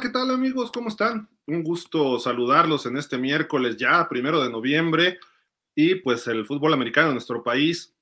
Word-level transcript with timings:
¿qué 0.00 0.08
tal 0.08 0.30
amigos? 0.30 0.72
¿Cómo 0.72 0.88
están? 0.88 1.28
Un 1.46 1.62
gusto 1.62 2.18
saludarlos 2.18 2.86
en 2.86 2.96
este 2.96 3.18
miércoles 3.18 3.76
ya, 3.76 4.08
primero 4.08 4.42
de 4.42 4.48
noviembre, 4.48 5.18
y 5.74 5.96
pues 5.96 6.26
el 6.26 6.46
fútbol 6.46 6.72
americano 6.72 7.08
en 7.08 7.14
nuestro 7.14 7.42
país 7.42 7.94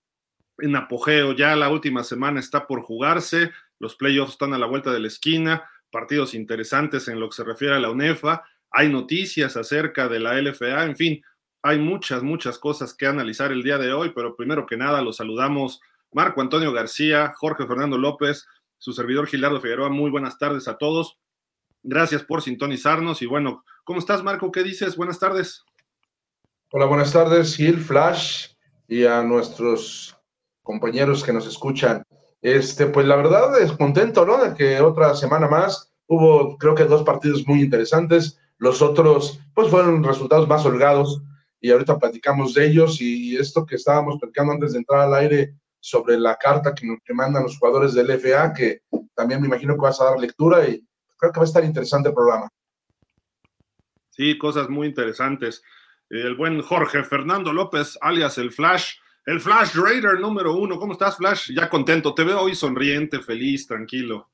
en 0.59 0.77
apogeo. 0.77 1.33
Ya 1.33 1.57
la 1.57 1.69
última 1.69 2.05
semana 2.05 2.39
está 2.39 2.69
por 2.69 2.83
jugarse, 2.83 3.51
los 3.81 3.97
playoffs 3.97 4.33
están 4.33 4.55
a 4.55 4.59
la 4.59 4.67
vuelta 4.67 4.93
de 4.93 5.01
la 5.01 5.09
esquina, 5.09 5.69
partidos 5.91 6.35
interesantes 6.35 7.09
en 7.09 7.19
lo 7.19 7.31
que 7.31 7.37
se 7.37 7.45
refiere 7.45 7.75
a 7.75 7.81
la 7.81 7.91
UNEFA, 7.91 8.45
hay 8.71 8.89
noticias 8.89 9.57
acerca 9.57 10.09
de 10.09 10.21
la 10.21 10.41
LFA, 10.41 10.85
en 10.85 10.95
fin, 10.95 11.23
hay 11.63 11.79
muchas, 11.81 12.23
muchas 12.23 12.59
cosas 12.59 12.95
que 12.95 13.07
analizar 13.07 13.51
el 13.51 13.65
día 13.65 13.79
de 13.79 13.93
hoy, 13.93 14.13
pero 14.15 14.37
primero 14.37 14.67
que 14.67 14.77
nada 14.77 15.03
los 15.03 15.17
saludamos 15.17 15.81
Marco 16.13 16.43
Antonio 16.43 16.73
García, 16.73 17.33
Jorge 17.37 17.67
Fernando 17.67 17.99
López, 17.99 18.47
su 18.79 18.93
servidor 18.93 19.27
Gilardo 19.27 19.61
Figueroa. 19.61 19.89
Muy 19.89 20.11
buenas 20.11 20.39
tardes 20.39 20.69
a 20.69 20.79
todos. 20.79 21.19
Gracias 21.83 22.23
por 22.23 22.43
sintonizarnos 22.43 23.23
y 23.23 23.27
bueno, 23.27 23.65
¿cómo 23.85 23.99
estás 23.99 24.23
Marco? 24.23 24.51
¿Qué 24.51 24.63
dices? 24.63 24.97
Buenas 24.97 25.19
tardes. 25.19 25.65
Hola, 26.71 26.87
buenas 26.87 27.13
tardes, 27.13 27.57
Gil, 27.57 27.79
Flash 27.79 28.49
y 28.89 29.05
a 29.05 29.23
nuestros 29.23 30.17
compañeros 30.63 31.23
que 31.25 31.33
nos 31.33 31.47
escuchan. 31.47 32.03
Este, 32.43 32.87
pues 32.87 33.07
la 33.07 33.17
verdad 33.17 33.61
es 33.61 33.73
contento, 33.73 34.27
¿no? 34.27 34.43
De 34.43 34.55
que 34.55 34.81
otra 34.81 35.15
semana 35.15 35.49
más 35.49 35.93
hubo, 36.07 36.59
creo 36.59 36.75
que 36.75 36.85
dos 36.85 37.05
partidos 37.05 37.47
muy 37.47 37.63
interesantes. 37.63 38.39
Los 38.59 38.83
otros, 38.83 39.41
pues 39.55 39.69
fueron 39.71 40.03
resultados 40.05 40.49
más 40.49 40.67
holgados 40.67 41.23
y 41.61 41.71
ahorita 41.71 41.99
platicamos 41.99 42.55
de 42.55 42.67
ellos 42.67 43.01
y 43.01 43.37
esto 43.37 43.65
que 43.65 43.77
estábamos 43.77 44.19
platicando 44.19 44.53
antes 44.53 44.73
de 44.73 44.79
entrar 44.79 45.01
al 45.01 45.15
aire 45.15 45.55
sobre 45.81 46.19
la 46.19 46.37
carta 46.37 46.75
que, 46.75 46.87
que 47.05 47.15
mandan 47.15 47.45
los 47.45 47.59
jugadores 47.59 47.95
del 47.95 48.11
FA, 48.11 48.53
que 48.53 48.83
también 49.15 49.41
me 49.41 49.47
imagino 49.47 49.75
que 49.75 49.81
vas 49.81 50.01
a 50.01 50.05
dar 50.05 50.19
lectura 50.19 50.69
y 50.69 50.85
creo 51.19 51.33
que 51.33 51.41
va 51.41 51.45
a 51.45 51.49
estar 51.49 51.65
interesante 51.65 52.09
el 52.09 52.15
programa. 52.15 52.49
Sí, 54.11 54.39
cosas 54.39 54.69
muy 54.69 54.89
interesantes. 54.89 55.63
El 56.09 56.35
buen 56.35 56.63
Jorge 56.63 57.05
Fernando 57.05 57.53
López, 57.53 57.99
alias 58.01 58.39
el 58.39 58.51
Flash, 58.51 58.95
el 59.27 59.41
Flash 59.41 59.75
Raider 59.75 60.19
número 60.19 60.55
uno. 60.55 60.79
¿Cómo 60.79 60.95
estás, 60.95 61.17
Flash? 61.19 61.53
Ya 61.53 61.69
contento. 61.69 62.15
Te 62.15 62.25
veo 62.25 62.41
hoy 62.41 62.55
sonriente, 62.55 63.21
feliz, 63.21 63.67
tranquilo. 63.67 64.31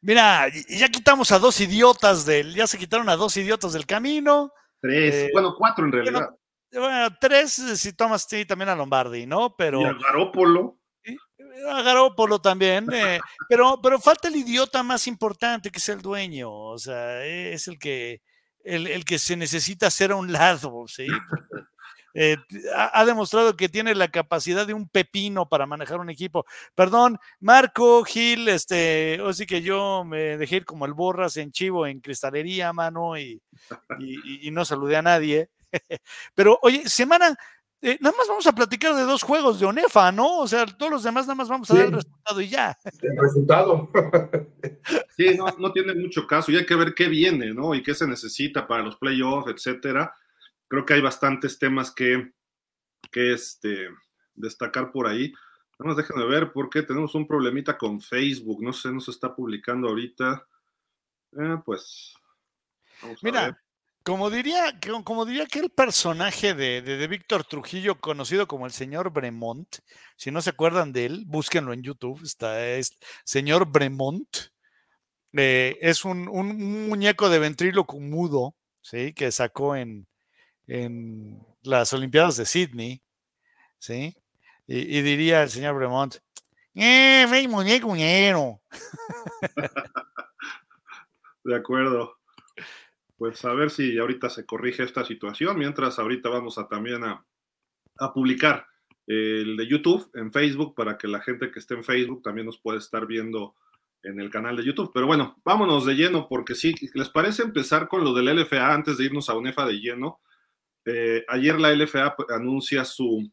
Mira, 0.00 0.48
ya 0.68 0.88
quitamos 0.88 1.30
a 1.32 1.38
dos 1.38 1.60
idiotas 1.60 2.24
del, 2.26 2.54
ya 2.54 2.66
se 2.66 2.78
quitaron 2.78 3.08
a 3.08 3.16
dos 3.16 3.36
idiotas 3.36 3.72
del 3.72 3.86
camino. 3.86 4.52
Tres, 4.80 5.14
eh, 5.14 5.30
bueno, 5.32 5.54
cuatro 5.56 5.84
en 5.84 5.92
realidad. 5.92 6.30
Bueno, 6.72 7.16
tres 7.20 7.52
si 7.52 7.92
tomas 7.92 8.26
sí, 8.28 8.44
también 8.44 8.68
a 8.68 8.74
Lombardi, 8.74 9.26
¿no? 9.26 9.54
Pero. 9.56 9.80
Y 9.80 9.84
a 9.84 9.92
Garópolo. 9.92 10.78
A 11.70 11.82
Garópolo 11.82 12.40
también, 12.40 12.86
eh, 12.92 13.20
pero, 13.48 13.80
pero 13.82 14.00
falta 14.00 14.28
el 14.28 14.36
idiota 14.36 14.82
más 14.82 15.06
importante 15.06 15.70
que 15.70 15.78
es 15.78 15.88
el 15.88 16.02
dueño, 16.02 16.52
o 16.52 16.78
sea, 16.78 17.24
es 17.24 17.68
el 17.68 17.78
que, 17.78 18.20
el, 18.64 18.86
el 18.86 19.04
que 19.04 19.18
se 19.18 19.36
necesita 19.36 19.86
hacer 19.86 20.12
a 20.12 20.16
un 20.16 20.32
lado, 20.32 20.84
¿sí? 20.88 21.06
Eh, 22.16 22.36
ha, 22.76 23.04
demostrado 23.04 23.56
que 23.56 23.68
tiene 23.68 23.92
la 23.96 24.06
capacidad 24.06 24.64
de 24.66 24.72
un 24.72 24.88
pepino 24.88 25.48
para 25.48 25.66
manejar 25.66 25.98
un 25.98 26.10
equipo. 26.10 26.46
Perdón, 26.76 27.18
Marco, 27.40 28.04
Gil, 28.04 28.48
este, 28.48 29.20
o 29.20 29.32
sí 29.32 29.46
que 29.46 29.62
yo 29.62 30.04
me 30.04 30.36
dejé 30.36 30.56
ir 30.56 30.64
como 30.64 30.86
el 30.86 30.94
borras 30.94 31.36
en 31.36 31.50
chivo, 31.50 31.86
en 31.88 32.00
cristalería, 32.00 32.72
mano, 32.72 33.18
y, 33.18 33.42
y, 33.98 34.50
no 34.52 34.64
saludé 34.64 34.96
a 34.96 35.02
nadie. 35.02 35.50
Pero, 36.36 36.58
oye, 36.62 36.88
semana, 36.88 37.36
eh, 37.84 37.98
nada 38.00 38.16
más 38.16 38.26
vamos 38.26 38.46
a 38.46 38.52
platicar 38.52 38.94
de 38.94 39.02
dos 39.02 39.22
juegos 39.22 39.60
de 39.60 39.66
ONEFA, 39.66 40.10
¿no? 40.10 40.38
O 40.38 40.48
sea, 40.48 40.66
todos 40.66 40.90
los 40.90 41.02
demás 41.04 41.26
nada 41.26 41.36
más 41.36 41.48
vamos 41.48 41.70
a 41.70 41.74
dar 41.74 41.86
el 41.86 41.92
resultado 41.92 42.40
y 42.40 42.48
ya. 42.48 42.76
El 43.00 43.16
resultado. 43.16 43.90
sí, 45.16 45.36
no, 45.36 45.46
no 45.58 45.72
tiene 45.72 45.94
mucho 45.94 46.26
caso 46.26 46.50
y 46.50 46.56
hay 46.56 46.66
que 46.66 46.74
ver 46.74 46.94
qué 46.94 47.08
viene, 47.08 47.54
¿no? 47.54 47.74
Y 47.74 47.82
qué 47.82 47.94
se 47.94 48.06
necesita 48.06 48.66
para 48.66 48.82
los 48.82 48.96
playoffs, 48.96 49.50
etcétera 49.50 50.14
creo 50.68 50.84
que 50.84 50.94
hay 50.94 51.00
bastantes 51.00 51.58
temas 51.58 51.92
que, 51.92 52.32
que 53.10 53.32
este, 53.32 53.88
destacar 54.34 54.90
por 54.90 55.06
ahí. 55.06 55.32
Nada 55.78 55.88
más 55.88 55.96
déjenme 55.96 56.26
ver 56.26 56.52
porque 56.52 56.82
tenemos 56.82 57.14
un 57.14 57.26
problemita 57.26 57.78
con 57.78 58.00
Facebook. 58.00 58.62
No 58.62 58.72
sé, 58.72 58.90
no 58.92 59.00
se 59.00 59.10
está 59.10 59.34
publicando 59.34 59.88
ahorita. 59.88 60.46
Eh, 61.32 61.56
pues. 61.64 62.14
Mira, 63.22 63.60
como 64.04 64.30
diría, 64.30 64.78
como 65.02 65.24
diría 65.24 65.46
que 65.46 65.60
el 65.60 65.70
personaje 65.70 66.52
de, 66.54 66.82
de, 66.82 67.06
Víctor 67.08 67.44
Trujillo, 67.44 67.98
conocido 68.00 68.46
como 68.46 68.66
el 68.66 68.72
señor 68.72 69.10
Bremont, 69.10 69.78
si 70.16 70.30
no 70.30 70.42
se 70.42 70.50
acuerdan 70.50 70.92
de 70.92 71.06
él, 71.06 71.24
búsquenlo 71.26 71.72
en 71.72 71.82
YouTube. 71.82 72.22
Está 72.22 72.66
es 72.66 72.98
señor 73.24 73.66
Bremont. 73.66 74.28
Eh, 75.32 75.78
es 75.80 76.04
un, 76.04 76.28
un, 76.28 76.88
muñeco 76.88 77.30
de 77.30 77.38
ventríloco 77.38 77.98
mudo, 77.98 78.54
¿sí? 78.82 79.14
Que 79.14 79.32
sacó 79.32 79.74
en, 79.74 80.06
en 80.66 81.40
las 81.62 81.92
Olimpiadas 81.94 82.36
de 82.36 82.44
Sydney, 82.44 83.02
¿sí? 83.78 84.14
Y, 84.66 85.00
diría 85.00 85.42
el 85.42 85.50
señor 85.50 85.76
Bremont, 85.76 86.16
¡eh, 86.74 87.26
ve 87.30 87.48
muñeco 87.48 87.94
De 91.44 91.56
acuerdo. 91.56 92.18
Pues 93.16 93.44
a 93.44 93.54
ver 93.54 93.70
si 93.70 93.98
ahorita 93.98 94.28
se 94.28 94.44
corrige 94.44 94.82
esta 94.82 95.04
situación, 95.04 95.58
mientras 95.58 95.98
ahorita 95.98 96.28
vamos 96.28 96.58
a 96.58 96.66
también 96.66 97.04
a, 97.04 97.24
a 97.98 98.12
publicar 98.12 98.66
el 99.06 99.56
de 99.56 99.66
YouTube 99.66 100.10
en 100.14 100.32
Facebook 100.32 100.74
para 100.74 100.96
que 100.96 101.08
la 101.08 101.20
gente 101.20 101.50
que 101.50 101.58
esté 101.58 101.74
en 101.74 101.84
Facebook 101.84 102.22
también 102.22 102.46
nos 102.46 102.58
pueda 102.58 102.78
estar 102.78 103.06
viendo 103.06 103.54
en 104.02 104.20
el 104.20 104.30
canal 104.30 104.56
de 104.56 104.64
YouTube. 104.64 104.90
Pero 104.92 105.06
bueno, 105.06 105.40
vámonos 105.44 105.86
de 105.86 105.94
lleno 105.94 106.28
porque 106.28 106.54
sí, 106.54 106.74
¿les 106.94 107.08
parece 107.08 107.42
empezar 107.42 107.88
con 107.88 108.04
lo 108.04 108.12
del 108.12 108.34
LFA 108.36 108.72
antes 108.72 108.98
de 108.98 109.04
irnos 109.04 109.28
a 109.28 109.36
UNEFA 109.36 109.66
de 109.66 109.80
lleno? 109.80 110.20
Eh, 110.84 111.24
ayer 111.28 111.58
la 111.58 111.74
LFA 111.74 112.14
anuncia 112.28 112.84
su, 112.84 113.30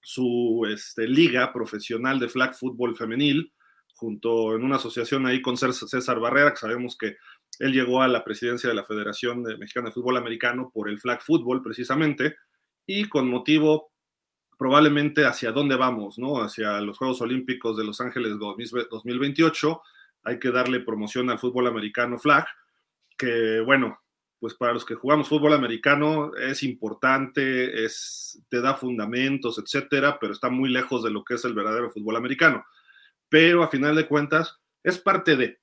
su 0.00 0.66
este, 0.70 1.06
liga 1.06 1.52
profesional 1.52 2.18
de 2.18 2.28
flag 2.28 2.54
football 2.54 2.96
femenil, 2.96 3.52
junto 3.94 4.54
en 4.54 4.64
una 4.64 4.76
asociación 4.76 5.26
ahí 5.26 5.40
con 5.40 5.56
César 5.56 6.20
Barrera, 6.20 6.52
que 6.52 6.58
sabemos 6.58 6.96
que 6.98 7.16
él 7.58 7.72
llegó 7.72 8.02
a 8.02 8.08
la 8.08 8.24
presidencia 8.24 8.68
de 8.68 8.74
la 8.74 8.84
Federación 8.84 9.42
Mexicana 9.42 9.88
de 9.88 9.94
Fútbol 9.94 10.16
Americano 10.16 10.70
por 10.72 10.88
el 10.88 11.00
flag 11.00 11.22
football 11.22 11.62
precisamente, 11.62 12.36
y 12.86 13.08
con 13.08 13.28
motivo 13.28 13.92
probablemente 14.58 15.26
hacia 15.26 15.52
dónde 15.52 15.76
vamos, 15.76 16.18
¿no? 16.18 16.40
Hacia 16.42 16.80
los 16.80 16.98
Juegos 16.98 17.20
Olímpicos 17.20 17.76
de 17.76 17.84
Los 17.84 18.00
Ángeles 18.00 18.38
2028, 18.38 19.82
hay 20.24 20.38
que 20.38 20.50
darle 20.50 20.80
promoción 20.80 21.30
al 21.30 21.38
fútbol 21.38 21.66
americano 21.66 22.18
flag, 22.18 22.46
que 23.16 23.60
bueno, 23.60 24.00
pues 24.38 24.54
para 24.54 24.72
los 24.72 24.84
que 24.84 24.94
jugamos 24.94 25.28
fútbol 25.28 25.54
americano 25.54 26.34
es 26.34 26.62
importante, 26.62 27.84
es, 27.84 28.42
te 28.48 28.60
da 28.60 28.74
fundamentos, 28.74 29.58
etcétera, 29.58 30.18
pero 30.20 30.32
está 30.32 30.50
muy 30.50 30.70
lejos 30.70 31.02
de 31.02 31.10
lo 31.10 31.24
que 31.24 31.34
es 31.34 31.44
el 31.44 31.54
verdadero 31.54 31.90
fútbol 31.90 32.16
americano. 32.16 32.64
Pero 33.28 33.62
a 33.62 33.68
final 33.68 33.96
de 33.96 34.06
cuentas, 34.06 34.58
es 34.82 34.98
parte 34.98 35.36
de, 35.36 35.58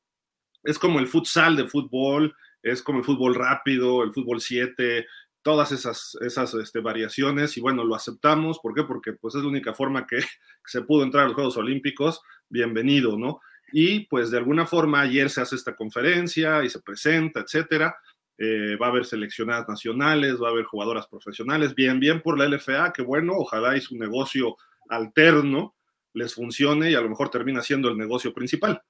es 0.64 0.80
como 0.80 1.00
el 1.00 1.08
futsal 1.08 1.56
de 1.56 1.68
fútbol, 1.68 2.36
es 2.62 2.82
como 2.82 3.00
el 3.00 3.06
fútbol 3.06 3.36
rápido, 3.36 4.04
el 4.04 4.14
fútbol 4.14 4.42
7, 4.42 5.06
todas 5.42 5.72
esas, 5.72 6.18
esas 6.22 6.54
este, 6.54 6.80
variaciones 6.80 7.58
y 7.58 7.62
bueno, 7.62 7.84
lo 7.84 7.96
aceptamos. 7.96 8.60
¿Por 8.60 8.74
qué? 8.74 8.84
Porque 8.84 9.14
pues 9.14 9.36
es 9.36 9.42
la 9.42 9.50
única 9.50 9.74
forma 9.74 10.08
que, 10.08 10.20
se 10.66 10.82
pudo 10.82 11.04
entrar 11.04 11.24
a 11.24 11.28
los 11.28 11.36
Juegos 11.36 11.58
Olímpicos. 11.58 12.22
Bienvenido, 12.50 13.18
¿no? 13.18 13.42
Y 13.72 14.02
pues 14.08 14.32
de 14.32 14.38
alguna 14.38 14.66
forma 14.66 15.02
ayer 15.02 15.30
se 15.30 15.42
hace 15.42 15.56
esta 15.56 15.76
conferencia 15.76 16.64
y 16.64 16.70
se 16.70 16.80
presenta, 16.82 17.42
etcétera 17.42 17.96
eh, 18.38 18.76
va 18.82 18.88
a 18.88 18.90
haber 18.90 19.06
seleccionadas 19.06 19.68
nacionales, 19.70 20.42
va 20.42 20.48
a 20.48 20.52
haber 20.52 20.66
jugadoras 20.66 21.08
profesionales, 21.08 21.76
bien, 21.76 22.00
bien 22.00 22.22
por 22.22 22.38
la 22.38 22.48
LFA, 22.48 22.92
que 22.92 23.04
bueno, 23.04 23.34
ojalá 23.36 23.78
y 23.78 23.82
su 23.82 23.96
negocio 23.96 24.58
alterno 24.90 25.76
les 26.14 26.34
funcione 26.34 26.92
y 26.92 26.96
a 26.96 27.02
lo 27.02 27.10
mejor 27.10 27.30
termina 27.30 27.62
siendo 27.62 27.90
el 27.90 27.98
negocio 27.98 28.34
principal. 28.34 28.82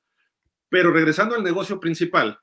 Pero 0.73 0.91
regresando 0.91 1.35
al 1.35 1.43
negocio 1.43 1.79
principal, 1.79 2.39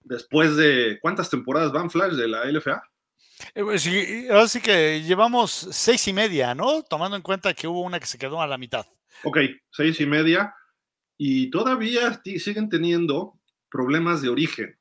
después 0.00 0.56
de 0.56 0.98
cuántas 1.02 1.28
temporadas 1.28 1.70
van 1.70 1.90
Flash 1.90 2.14
de 2.14 2.26
la 2.26 2.46
LFA? 2.46 2.82
Eh, 3.54 3.62
pues 3.62 3.82
sí, 3.82 4.26
así 4.30 4.62
que 4.62 5.02
llevamos 5.02 5.50
seis 5.70 6.08
y 6.08 6.14
media, 6.14 6.54
¿no? 6.54 6.82
Tomando 6.82 7.14
en 7.14 7.20
cuenta 7.20 7.52
que 7.52 7.68
hubo 7.68 7.82
una 7.82 8.00
que 8.00 8.06
se 8.06 8.16
quedó 8.16 8.40
a 8.40 8.46
la 8.46 8.56
mitad. 8.56 8.86
Ok, 9.24 9.36
seis 9.70 10.00
y 10.00 10.06
media. 10.06 10.54
Y 11.18 11.50
todavía 11.50 12.22
siguen 12.24 12.70
teniendo 12.70 13.38
problemas 13.68 14.22
de 14.22 14.30
origen. 14.30 14.78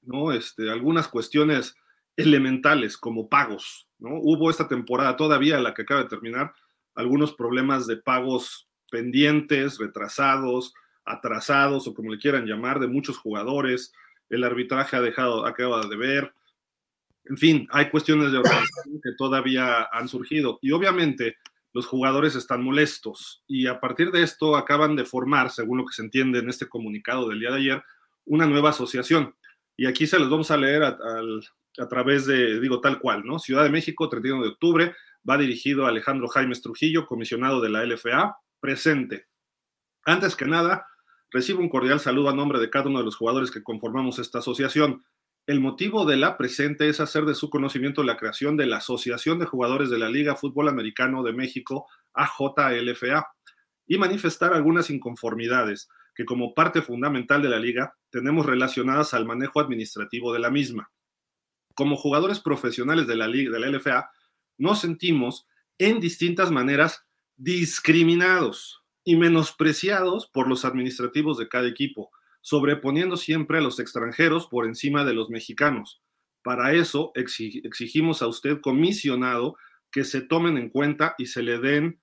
¿no? 0.00 0.32
Este, 0.32 0.70
algunas 0.70 1.06
cuestiones 1.06 1.76
elementales 2.16 2.96
como 2.96 3.28
pagos, 3.28 3.90
¿no? 3.98 4.14
Hubo 4.14 4.48
esta 4.48 4.68
temporada 4.68 5.18
todavía, 5.18 5.60
la 5.60 5.74
que 5.74 5.82
acaba 5.82 6.04
de 6.04 6.08
terminar, 6.08 6.54
algunos 6.94 7.34
problemas 7.34 7.86
de 7.86 7.98
pagos 7.98 8.70
pendientes, 8.90 9.76
retrasados, 9.76 10.72
atrasados 11.10 11.86
o 11.86 11.94
como 11.94 12.10
le 12.10 12.18
quieran 12.18 12.46
llamar, 12.46 12.80
de 12.80 12.86
muchos 12.86 13.18
jugadores. 13.18 13.92
El 14.28 14.44
arbitraje 14.44 14.96
ha 14.96 15.00
dejado, 15.00 15.46
acaba 15.46 15.86
de 15.86 15.96
ver. 15.96 16.34
En 17.24 17.36
fin, 17.36 17.66
hay 17.70 17.90
cuestiones 17.90 18.32
de 18.32 18.38
organización 18.38 19.00
que 19.02 19.12
todavía 19.16 19.88
han 19.92 20.08
surgido. 20.08 20.58
Y 20.62 20.72
obviamente 20.72 21.36
los 21.72 21.86
jugadores 21.86 22.34
están 22.34 22.62
molestos. 22.62 23.42
Y 23.46 23.66
a 23.66 23.80
partir 23.80 24.10
de 24.10 24.22
esto 24.22 24.56
acaban 24.56 24.96
de 24.96 25.04
formar, 25.04 25.50
según 25.50 25.78
lo 25.78 25.86
que 25.86 25.94
se 25.94 26.02
entiende 26.02 26.40
en 26.40 26.48
este 26.48 26.68
comunicado 26.68 27.28
del 27.28 27.40
día 27.40 27.50
de 27.50 27.58
ayer, 27.58 27.82
una 28.24 28.46
nueva 28.46 28.70
asociación. 28.70 29.34
Y 29.76 29.86
aquí 29.86 30.06
se 30.06 30.18
los 30.18 30.30
vamos 30.30 30.50
a 30.50 30.56
leer 30.56 30.82
a, 30.82 30.98
a 31.78 31.88
través 31.88 32.26
de, 32.26 32.60
digo, 32.60 32.80
tal 32.80 32.98
cual, 32.98 33.24
¿no? 33.24 33.38
Ciudad 33.38 33.62
de 33.64 33.70
México, 33.70 34.08
31 34.08 34.42
de 34.42 34.48
octubre, 34.48 34.94
va 35.28 35.38
dirigido 35.38 35.86
a 35.86 35.88
Alejandro 35.88 36.28
Jaime 36.28 36.54
Trujillo, 36.56 37.06
comisionado 37.06 37.60
de 37.60 37.70
la 37.70 37.84
LFA, 37.84 38.36
presente. 38.60 39.26
Antes 40.04 40.34
que 40.34 40.46
nada, 40.46 40.86
recibo 41.30 41.60
un 41.60 41.68
cordial 41.68 42.00
saludo 42.00 42.28
a 42.28 42.34
nombre 42.34 42.58
de 42.58 42.70
cada 42.70 42.88
uno 42.88 42.98
de 42.98 43.04
los 43.04 43.16
jugadores 43.16 43.50
que 43.50 43.62
conformamos 43.62 44.18
esta 44.18 44.38
asociación. 44.40 45.04
El 45.46 45.60
motivo 45.60 46.04
de 46.04 46.16
la 46.16 46.36
presente 46.36 46.88
es 46.88 47.00
hacer 47.00 47.24
de 47.24 47.34
su 47.34 47.50
conocimiento 47.50 48.02
la 48.02 48.16
creación 48.16 48.56
de 48.56 48.66
la 48.66 48.76
Asociación 48.76 49.38
de 49.38 49.46
Jugadores 49.46 49.90
de 49.90 49.98
la 49.98 50.10
Liga 50.10 50.36
Fútbol 50.36 50.68
Americano 50.68 51.22
de 51.22 51.32
México, 51.32 51.86
AJLFA, 52.12 53.26
y 53.86 53.98
manifestar 53.98 54.54
algunas 54.54 54.90
inconformidades 54.90 55.88
que 56.14 56.24
como 56.24 56.54
parte 56.54 56.82
fundamental 56.82 57.42
de 57.42 57.48
la 57.48 57.58
liga 57.58 57.96
tenemos 58.10 58.46
relacionadas 58.46 59.14
al 59.14 59.24
manejo 59.24 59.60
administrativo 59.60 60.32
de 60.32 60.38
la 60.38 60.50
misma. 60.50 60.90
Como 61.74 61.96
jugadores 61.96 62.40
profesionales 62.40 63.06
de 63.06 63.16
la 63.16 63.26
liga 63.26 63.50
de 63.50 63.60
la 63.60 63.68
LFA, 63.68 64.10
nos 64.58 64.80
sentimos 64.80 65.46
en 65.78 65.98
distintas 65.98 66.50
maneras 66.50 67.06
discriminados 67.36 68.79
y 69.04 69.16
menospreciados 69.16 70.26
por 70.26 70.48
los 70.48 70.64
administrativos 70.64 71.38
de 71.38 71.48
cada 71.48 71.68
equipo, 71.68 72.10
sobreponiendo 72.40 73.16
siempre 73.16 73.58
a 73.58 73.60
los 73.60 73.78
extranjeros 73.80 74.46
por 74.46 74.66
encima 74.66 75.04
de 75.04 75.14
los 75.14 75.30
mexicanos. 75.30 76.02
Para 76.42 76.72
eso 76.72 77.12
exigimos 77.14 78.22
a 78.22 78.26
usted, 78.26 78.60
comisionado, 78.60 79.56
que 79.90 80.04
se 80.04 80.20
tomen 80.20 80.56
en 80.56 80.70
cuenta 80.70 81.14
y 81.18 81.26
se 81.26 81.42
le 81.42 81.58
den 81.58 82.00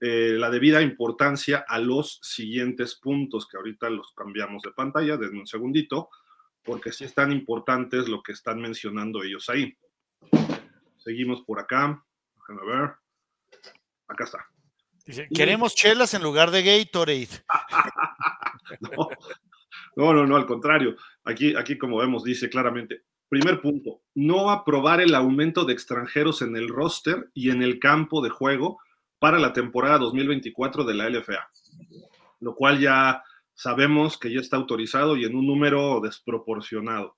eh, 0.00 0.34
la 0.38 0.50
debida 0.50 0.82
importancia 0.82 1.64
a 1.66 1.78
los 1.78 2.18
siguientes 2.22 2.94
puntos, 2.94 3.46
que 3.48 3.56
ahorita 3.56 3.90
los 3.90 4.12
cambiamos 4.12 4.62
de 4.62 4.72
pantalla, 4.72 5.16
denme 5.16 5.40
un 5.40 5.46
segundito, 5.46 6.10
porque 6.62 6.92
sí 6.92 7.04
es 7.04 7.14
tan 7.14 7.32
importantes 7.32 8.08
lo 8.08 8.22
que 8.22 8.32
están 8.32 8.60
mencionando 8.60 9.22
ellos 9.22 9.48
ahí. 9.50 9.76
Seguimos 10.98 11.42
por 11.42 11.60
acá, 11.60 12.02
déjenme 12.36 12.66
ver. 12.66 12.90
Acá 14.08 14.24
está. 14.24 14.53
Queremos 15.34 15.74
chelas 15.74 16.14
en 16.14 16.22
lugar 16.22 16.50
de 16.50 16.62
Gatorade. 16.62 17.28
no, 18.80 19.08
no, 19.96 20.14
no, 20.14 20.26
no, 20.26 20.36
al 20.36 20.46
contrario. 20.46 20.96
Aquí, 21.24 21.54
aquí, 21.56 21.78
como 21.78 21.98
vemos, 21.98 22.24
dice 22.24 22.48
claramente, 22.48 23.02
primer 23.28 23.60
punto, 23.60 24.02
no 24.14 24.50
aprobar 24.50 25.00
el 25.00 25.14
aumento 25.14 25.64
de 25.64 25.72
extranjeros 25.72 26.42
en 26.42 26.56
el 26.56 26.68
roster 26.68 27.30
y 27.34 27.50
en 27.50 27.62
el 27.62 27.78
campo 27.78 28.22
de 28.22 28.30
juego 28.30 28.78
para 29.18 29.38
la 29.38 29.52
temporada 29.52 29.98
2024 29.98 30.84
de 30.84 30.94
la 30.94 31.08
LFA, 31.08 31.48
lo 32.40 32.54
cual 32.54 32.78
ya 32.78 33.22
sabemos 33.54 34.18
que 34.18 34.32
ya 34.32 34.40
está 34.40 34.56
autorizado 34.56 35.16
y 35.16 35.24
en 35.24 35.34
un 35.34 35.46
número 35.46 36.00
desproporcionado. 36.00 37.16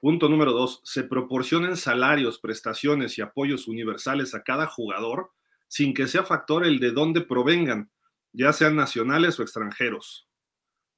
Punto 0.00 0.28
número 0.28 0.52
dos, 0.52 0.80
se 0.82 1.04
proporcionen 1.04 1.76
salarios, 1.76 2.38
prestaciones 2.38 3.18
y 3.18 3.22
apoyos 3.22 3.68
universales 3.68 4.34
a 4.34 4.42
cada 4.42 4.66
jugador 4.66 5.30
sin 5.72 5.94
que 5.94 6.06
sea 6.06 6.22
factor 6.22 6.66
el 6.66 6.80
de 6.80 6.90
dónde 6.90 7.22
provengan, 7.22 7.90
ya 8.34 8.52
sean 8.52 8.76
nacionales 8.76 9.40
o 9.40 9.42
extranjeros. 9.42 10.28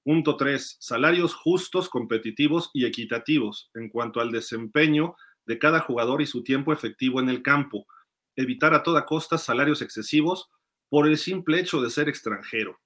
Punto 0.03 0.37
3. 0.37 0.79
Salarios 0.81 1.33
justos, 1.33 1.89
competitivos 1.89 2.73
y 2.75 2.85
equitativos 2.85 3.71
en 3.75 3.89
cuanto 3.89 4.21
al 4.21 4.33
desempeño 4.33 5.15
de 5.47 5.61
cada 5.61 5.79
jugador 5.79 6.23
y 6.23 6.27
su 6.27 6.43
tiempo 6.43 6.73
efectivo 6.73 7.21
en 7.21 7.29
el 7.29 7.41
campo. 7.41 7.87
Evitar 8.35 8.75
a 8.75 8.83
toda 8.83 9.07
costa 9.07 9.39
salarios 9.39 9.81
excesivos 9.81 10.51
por 10.89 11.07
el 11.07 11.19
simple 11.19 11.61
hecho 11.61 11.81
de 11.81 11.91
ser 11.91 12.09
extranjero. 12.09 12.81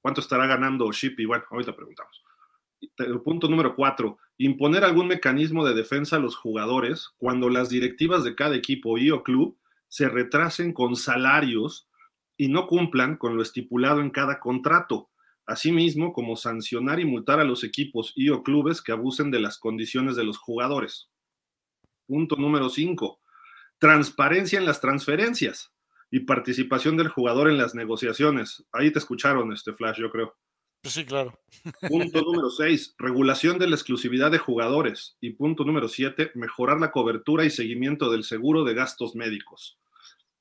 ¿Cuánto 0.00 0.22
estará 0.22 0.46
ganando 0.46 0.90
Shippy? 0.90 1.26
Bueno, 1.26 1.44
ahorita 1.50 1.76
preguntamos. 1.76 2.24
Punto 3.22 3.46
número 3.46 3.74
4. 3.74 4.16
Imponer 4.38 4.84
algún 4.84 5.08
mecanismo 5.08 5.66
de 5.66 5.74
defensa 5.74 6.16
a 6.16 6.20
los 6.20 6.34
jugadores 6.34 7.10
cuando 7.18 7.50
las 7.50 7.68
directivas 7.68 8.24
de 8.24 8.34
cada 8.34 8.56
equipo 8.56 8.96
y 8.96 9.10
o 9.10 9.22
club 9.22 9.58
se 9.94 10.08
retrasen 10.08 10.72
con 10.72 10.96
salarios 10.96 11.88
y 12.36 12.48
no 12.48 12.66
cumplan 12.66 13.16
con 13.16 13.36
lo 13.36 13.42
estipulado 13.42 14.00
en 14.00 14.10
cada 14.10 14.40
contrato 14.40 15.08
asimismo 15.46 16.12
como 16.12 16.34
sancionar 16.34 16.98
y 16.98 17.04
multar 17.04 17.38
a 17.38 17.44
los 17.44 17.62
equipos 17.62 18.12
y 18.16 18.30
o 18.30 18.42
clubes 18.42 18.82
que 18.82 18.90
abusen 18.90 19.30
de 19.30 19.38
las 19.38 19.56
condiciones 19.56 20.16
de 20.16 20.24
los 20.24 20.36
jugadores. 20.36 21.10
Punto 22.08 22.34
número 22.34 22.70
5. 22.70 23.20
Transparencia 23.78 24.58
en 24.58 24.64
las 24.64 24.80
transferencias 24.80 25.72
y 26.10 26.20
participación 26.20 26.96
del 26.96 27.06
jugador 27.06 27.48
en 27.48 27.56
las 27.56 27.76
negociaciones. 27.76 28.64
Ahí 28.72 28.90
te 28.90 28.98
escucharon, 28.98 29.52
este 29.52 29.74
Flash, 29.74 29.98
yo 30.00 30.10
creo. 30.10 30.34
Pues 30.82 30.94
sí, 30.94 31.04
claro. 31.04 31.38
Punto 31.88 32.20
número 32.26 32.50
6. 32.50 32.96
Regulación 32.98 33.60
de 33.60 33.68
la 33.68 33.76
exclusividad 33.76 34.32
de 34.32 34.38
jugadores. 34.38 35.16
Y 35.20 35.34
punto 35.34 35.64
número 35.64 35.86
7. 35.86 36.32
Mejorar 36.34 36.80
la 36.80 36.90
cobertura 36.90 37.44
y 37.44 37.50
seguimiento 37.50 38.10
del 38.10 38.24
seguro 38.24 38.64
de 38.64 38.74
gastos 38.74 39.14
médicos 39.14 39.78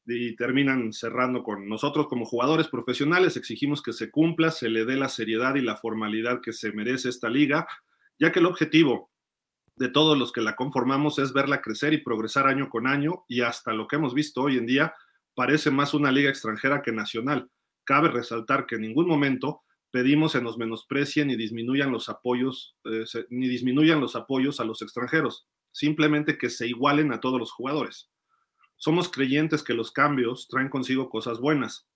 y 0.06 0.36
terminan 0.36 0.92
cerrando 0.92 1.44
con 1.44 1.68
nosotros 1.68 2.08
como 2.08 2.26
jugadores 2.26 2.68
profesionales 2.68 3.38
exigimos 3.38 3.82
que 3.82 3.94
se 3.94 4.12
cumpla, 4.12 4.52
se 4.52 4.70
le 4.70 4.86
dé 4.86 4.96
la 4.98 5.10
seriedad 5.10 5.56
y 5.56 5.62
la 5.62 5.78
formalidad 5.78 6.42
que 6.42 6.54
se 6.54 6.72
merece 6.74 7.10
esta 7.10 7.30
liga, 7.30 7.68
ya 8.20 8.32
que 8.32 8.40
el 8.40 8.46
objetivo 8.46 9.12
de 9.76 9.90
todos 9.90 10.18
los 10.18 10.32
que 10.32 10.42
la 10.42 10.56
conformamos 10.56 11.20
es 11.20 11.34
verla 11.34 11.62
crecer 11.62 11.94
y 11.94 12.04
progresar 12.04 12.48
año 12.48 12.70
con 12.70 12.86
año 12.86 13.24
y 13.28 13.42
hasta 13.42 13.74
lo 13.74 13.88
que 13.88 13.96
hemos 13.96 14.14
visto 14.14 14.42
hoy 14.42 14.58
en 14.58 14.66
día 14.66 14.94
parece 15.36 15.72
más 15.72 15.94
una 15.94 16.12
liga 16.12 16.30
extranjera 16.30 16.82
que 16.82 16.92
nacional. 16.92 17.50
Cabe 17.84 18.10
resaltar 18.10 18.66
que 18.66 18.76
en 18.76 18.82
ningún 18.82 19.08
momento 19.08 19.64
pedimos 19.92 20.34
se 20.34 20.42
nos 20.42 20.58
menosprecien 20.58 21.28
ni 21.28 21.36
disminuyan 21.36 21.92
los 21.92 22.10
apoyos 22.10 22.76
eh, 22.86 23.06
ni 23.30 23.48
disminuyan 23.48 24.00
los 24.00 24.16
apoyos 24.16 24.60
a 24.60 24.64
los 24.64 24.82
extranjeros, 24.82 25.48
simplemente 25.72 26.38
que 26.38 26.50
se 26.50 26.68
igualen 26.68 27.12
a 27.12 27.20
todos 27.20 27.40
los 27.40 27.52
jugadores. 27.52 28.10
Somos 28.84 29.08
creyentes 29.10 29.64
que 29.64 29.74
los 29.74 29.94
cambios 29.94 30.50
traen 30.50 30.68
consigo 30.68 31.10
cosas 31.10 31.40
buenas, 31.40 31.88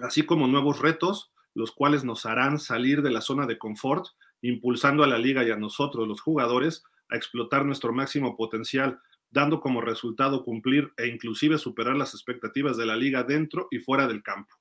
así 0.00 0.26
como 0.26 0.48
nuevos 0.48 0.78
retos, 0.78 1.32
los 1.54 1.72
cuales 1.72 2.04
nos 2.04 2.26
harán 2.26 2.58
salir 2.58 3.00
de 3.00 3.10
la 3.10 3.22
zona 3.22 3.46
de 3.46 3.56
confort, 3.56 4.04
impulsando 4.42 5.02
a 5.02 5.06
la 5.06 5.16
liga 5.16 5.42
y 5.44 5.50
a 5.50 5.56
nosotros, 5.56 6.06
los 6.06 6.20
jugadores, 6.20 6.84
a 7.08 7.16
explotar 7.16 7.64
nuestro 7.64 7.94
máximo 7.94 8.36
potencial, 8.36 9.00
dando 9.30 9.62
como 9.62 9.80
resultado 9.80 10.44
cumplir 10.44 10.92
e 10.98 11.06
inclusive 11.06 11.56
superar 11.56 11.96
las 11.96 12.12
expectativas 12.12 12.76
de 12.76 12.84
la 12.84 12.96
liga 12.96 13.22
dentro 13.22 13.68
y 13.70 13.78
fuera 13.78 14.06
del 14.06 14.22
campo. 14.22 14.54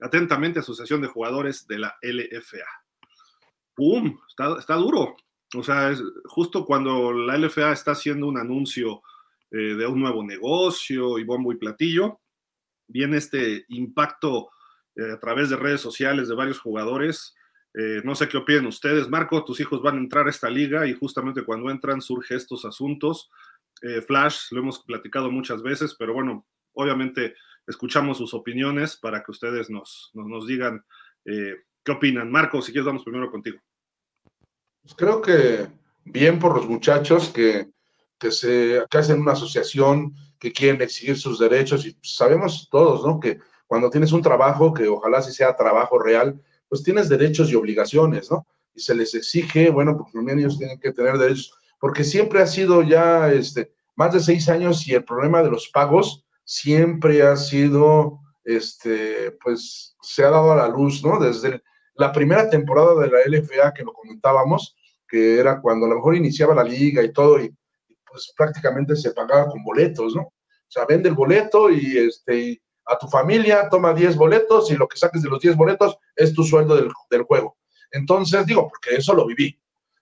Atentamente, 0.00 0.58
Asociación 0.58 1.00
de 1.00 1.06
Jugadores 1.06 1.68
de 1.68 1.78
la 1.78 1.96
LFA. 2.02 2.66
¡Pum! 3.76 4.18
Está, 4.26 4.74
duro. 4.74 5.14
O 5.54 5.62
sea, 5.62 5.92
es 5.92 6.02
justo 6.24 6.64
cuando 6.64 7.12
la 7.12 7.38
LFA 7.38 7.70
está 7.70 7.92
haciendo 7.92 8.26
un 8.26 8.36
anuncio 8.36 9.00
eh, 9.56 9.76
de 9.76 9.86
un 9.86 10.00
nuevo 10.00 10.24
negocio 10.24 11.16
y 11.16 11.22
bombo 11.22 11.52
y 11.52 11.56
platillo. 11.56 12.20
Viene 12.88 13.18
este 13.18 13.64
impacto 13.68 14.50
eh, 14.96 15.12
a 15.12 15.20
través 15.20 15.48
de 15.48 15.54
redes 15.54 15.80
sociales 15.80 16.28
de 16.28 16.34
varios 16.34 16.58
jugadores. 16.58 17.36
Eh, 17.72 18.00
no 18.02 18.16
sé 18.16 18.28
qué 18.28 18.36
opinan 18.36 18.66
ustedes. 18.66 19.08
Marco, 19.08 19.44
tus 19.44 19.60
hijos 19.60 19.80
van 19.80 19.94
a 19.94 20.00
entrar 20.00 20.26
a 20.26 20.30
esta 20.30 20.50
liga 20.50 20.88
y 20.88 20.94
justamente 20.94 21.44
cuando 21.44 21.70
entran 21.70 22.00
surge 22.00 22.34
estos 22.34 22.64
asuntos. 22.64 23.30
Flash, 24.06 24.50
lo 24.52 24.60
hemos 24.60 24.82
platicado 24.82 25.30
muchas 25.30 25.62
veces, 25.62 25.94
pero 25.98 26.14
bueno, 26.14 26.46
obviamente 26.72 27.34
escuchamos 27.66 28.16
sus 28.16 28.32
opiniones 28.32 28.96
para 28.96 29.22
que 29.22 29.30
ustedes 29.30 29.68
nos, 29.68 30.10
nos, 30.14 30.46
digan 30.46 30.82
qué 31.24 31.92
opinan. 31.92 32.30
Marco, 32.30 32.62
si 32.62 32.72
quieres, 32.72 32.86
vamos 32.86 33.04
primero 33.04 33.30
contigo. 33.30 33.58
Pues 34.80 34.94
creo 34.96 35.20
que 35.20 35.66
bien 36.06 36.38
por 36.38 36.56
los 36.56 36.66
muchachos 36.66 37.28
que 37.28 37.74
que, 38.18 38.30
se, 38.30 38.84
que 38.90 38.98
hacen 38.98 39.20
una 39.20 39.32
asociación, 39.32 40.14
que 40.38 40.52
quieren 40.52 40.80
exigir 40.82 41.16
sus 41.16 41.38
derechos 41.38 41.86
y 41.86 41.96
sabemos 42.02 42.68
todos, 42.70 43.04
¿no? 43.06 43.18
Que 43.18 43.38
cuando 43.66 43.90
tienes 43.90 44.12
un 44.12 44.22
trabajo, 44.22 44.74
que 44.74 44.86
ojalá 44.88 45.22
si 45.22 45.32
sea 45.32 45.56
trabajo 45.56 45.98
real, 45.98 46.40
pues 46.68 46.82
tienes 46.82 47.08
derechos 47.08 47.50
y 47.50 47.54
obligaciones, 47.54 48.30
¿no? 48.30 48.46
Y 48.74 48.80
se 48.80 48.94
les 48.94 49.14
exige, 49.14 49.70
bueno, 49.70 49.96
pues 49.96 50.12
también 50.12 50.38
ellos 50.38 50.58
tienen 50.58 50.78
que 50.78 50.92
tener 50.92 51.18
derechos, 51.18 51.52
porque 51.78 52.04
siempre 52.04 52.42
ha 52.42 52.46
sido 52.46 52.82
ya 52.82 53.32
este, 53.32 53.72
más 53.96 54.12
de 54.12 54.20
seis 54.20 54.48
años 54.48 54.86
y 54.86 54.94
el 54.94 55.04
problema 55.04 55.42
de 55.42 55.50
los 55.50 55.68
pagos 55.68 56.24
siempre 56.44 57.22
ha 57.22 57.36
sido, 57.36 58.20
este, 58.44 59.32
pues 59.42 59.96
se 60.02 60.24
ha 60.24 60.30
dado 60.30 60.52
a 60.52 60.56
la 60.56 60.68
luz, 60.68 61.04
¿no? 61.04 61.18
Desde 61.18 61.62
la 61.94 62.12
primera 62.12 62.50
temporada 62.50 62.94
de 63.00 63.08
la 63.08 63.18
LFA 63.26 63.72
que 63.72 63.84
lo 63.84 63.92
comentábamos, 63.92 64.76
que 65.08 65.38
era 65.38 65.60
cuando 65.60 65.86
a 65.86 65.88
lo 65.88 65.96
mejor 65.96 66.16
iniciaba 66.16 66.54
la 66.54 66.64
liga 66.64 67.02
y 67.02 67.12
todo, 67.12 67.40
y 67.40 67.54
pues 68.14 68.32
prácticamente 68.36 68.94
se 68.94 69.10
pagaba 69.10 69.48
con 69.48 69.64
boletos, 69.64 70.14
¿no? 70.14 70.22
O 70.22 70.68
sea, 70.68 70.86
vende 70.86 71.08
el 71.08 71.16
boleto 71.16 71.68
y 71.68 71.98
este, 71.98 72.62
a 72.86 72.96
tu 72.96 73.08
familia 73.08 73.68
toma 73.68 73.92
10 73.92 74.14
boletos 74.14 74.70
y 74.70 74.76
lo 74.76 74.86
que 74.86 74.96
saques 74.96 75.20
de 75.20 75.28
los 75.28 75.40
10 75.40 75.56
boletos 75.56 75.98
es 76.14 76.32
tu 76.32 76.44
sueldo 76.44 76.76
del, 76.76 76.92
del 77.10 77.22
juego. 77.24 77.56
Entonces, 77.90 78.46
digo, 78.46 78.68
porque 78.68 78.94
eso 78.94 79.14
lo 79.14 79.26
viví, 79.26 79.60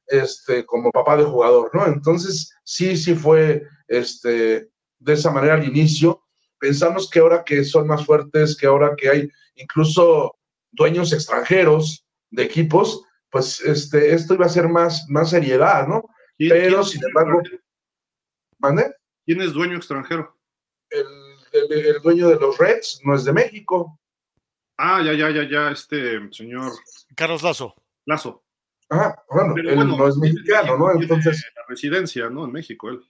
este, 0.08 0.66
como 0.66 0.90
papá 0.90 1.16
de 1.16 1.24
jugador, 1.24 1.70
¿no? 1.72 1.86
Entonces, 1.86 2.54
sí, 2.64 2.98
sí 2.98 3.14
fue, 3.14 3.66
este, 3.88 4.68
de 4.98 5.12
esa 5.14 5.30
manera 5.30 5.54
al 5.54 5.66
inicio. 5.66 6.22
Pensamos 6.58 7.08
que 7.08 7.20
ahora 7.20 7.44
que 7.44 7.64
son 7.64 7.86
más 7.86 8.04
fuertes, 8.04 8.58
que 8.58 8.66
ahora 8.66 8.94
que 8.94 9.08
hay 9.08 9.30
incluso 9.54 10.36
dueños 10.70 11.14
extranjeros 11.14 12.04
de 12.30 12.42
equipos, 12.42 13.06
pues 13.30 13.58
este, 13.62 14.12
esto 14.12 14.34
iba 14.34 14.44
a 14.44 14.50
ser 14.50 14.68
más, 14.68 15.06
más 15.08 15.30
seriedad, 15.30 15.88
¿no? 15.88 16.10
Pero, 16.38 16.84
sin 16.84 17.02
embargo, 17.04 17.40
¿mande? 18.62 18.94
¿Quién 19.26 19.42
es 19.42 19.52
dueño 19.52 19.76
extranjero? 19.76 20.38
El, 20.88 22.00
dueño 22.02 22.28
de 22.28 22.36
los 22.36 22.56
Reds 22.56 23.00
no 23.04 23.14
es 23.14 23.24
de 23.24 23.32
México. 23.32 24.00
Ah, 24.78 25.02
ya, 25.04 25.12
ya, 25.12 25.30
ya, 25.30 25.48
ya, 25.48 25.70
este 25.70 26.18
señor. 26.32 26.72
Carlos 27.14 27.42
Lazo. 27.42 27.74
Lazo. 28.06 28.42
Ah, 28.88 29.14
bueno, 29.28 29.54
él 29.56 29.86
no 29.86 30.08
es 30.08 30.16
mexicano, 30.16 30.78
¿no? 30.78 30.92
Entonces. 30.92 31.44
La 31.56 31.62
residencia, 31.68 32.30
¿no? 32.30 32.44
En 32.44 32.52
México, 32.52 32.88
él. 32.88 33.00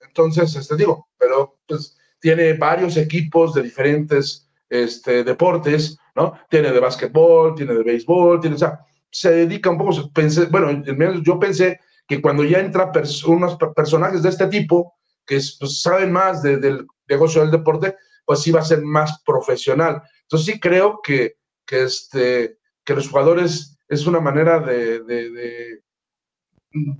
Entonces, 0.00 0.54
este 0.56 0.76
digo, 0.76 1.08
pero 1.18 1.58
pues 1.66 1.96
tiene 2.20 2.54
varios 2.54 2.96
equipos 2.96 3.54
de 3.54 3.62
diferentes 3.62 4.48
este, 4.68 5.24
deportes, 5.24 5.98
¿no? 6.14 6.38
Tiene 6.48 6.72
de 6.72 6.80
básquetbol, 6.80 7.54
tiene 7.54 7.74
de 7.74 7.82
béisbol, 7.82 8.40
tiene, 8.40 8.56
o 8.56 8.58
sea, 8.58 8.84
se 9.10 9.30
dedica 9.30 9.70
un 9.70 9.78
poco, 9.78 10.10
pensé, 10.12 10.46
bueno, 10.46 10.82
yo 11.22 11.38
pensé 11.38 11.80
que 12.06 12.20
cuando 12.20 12.44
ya 12.44 12.60
entra 12.60 12.92
unos 13.26 13.56
personajes 13.74 14.22
de 14.22 14.28
este 14.28 14.46
tipo, 14.46 14.94
que 15.26 15.40
pues, 15.58 15.82
saben 15.82 16.12
más 16.12 16.42
del 16.42 16.86
negocio 17.08 17.40
del 17.40 17.50
deporte, 17.50 17.96
pues 18.24 18.40
sí 18.40 18.50
va 18.50 18.60
a 18.60 18.64
ser 18.64 18.82
más 18.82 19.22
profesional. 19.24 20.02
Entonces 20.22 20.54
sí 20.54 20.60
creo 20.60 21.00
que, 21.02 21.36
que, 21.66 21.84
este, 21.84 22.58
que 22.84 22.94
los 22.94 23.08
jugadores 23.08 23.78
es 23.88 24.06
una 24.06 24.20
manera 24.20 24.60
de, 24.60 25.00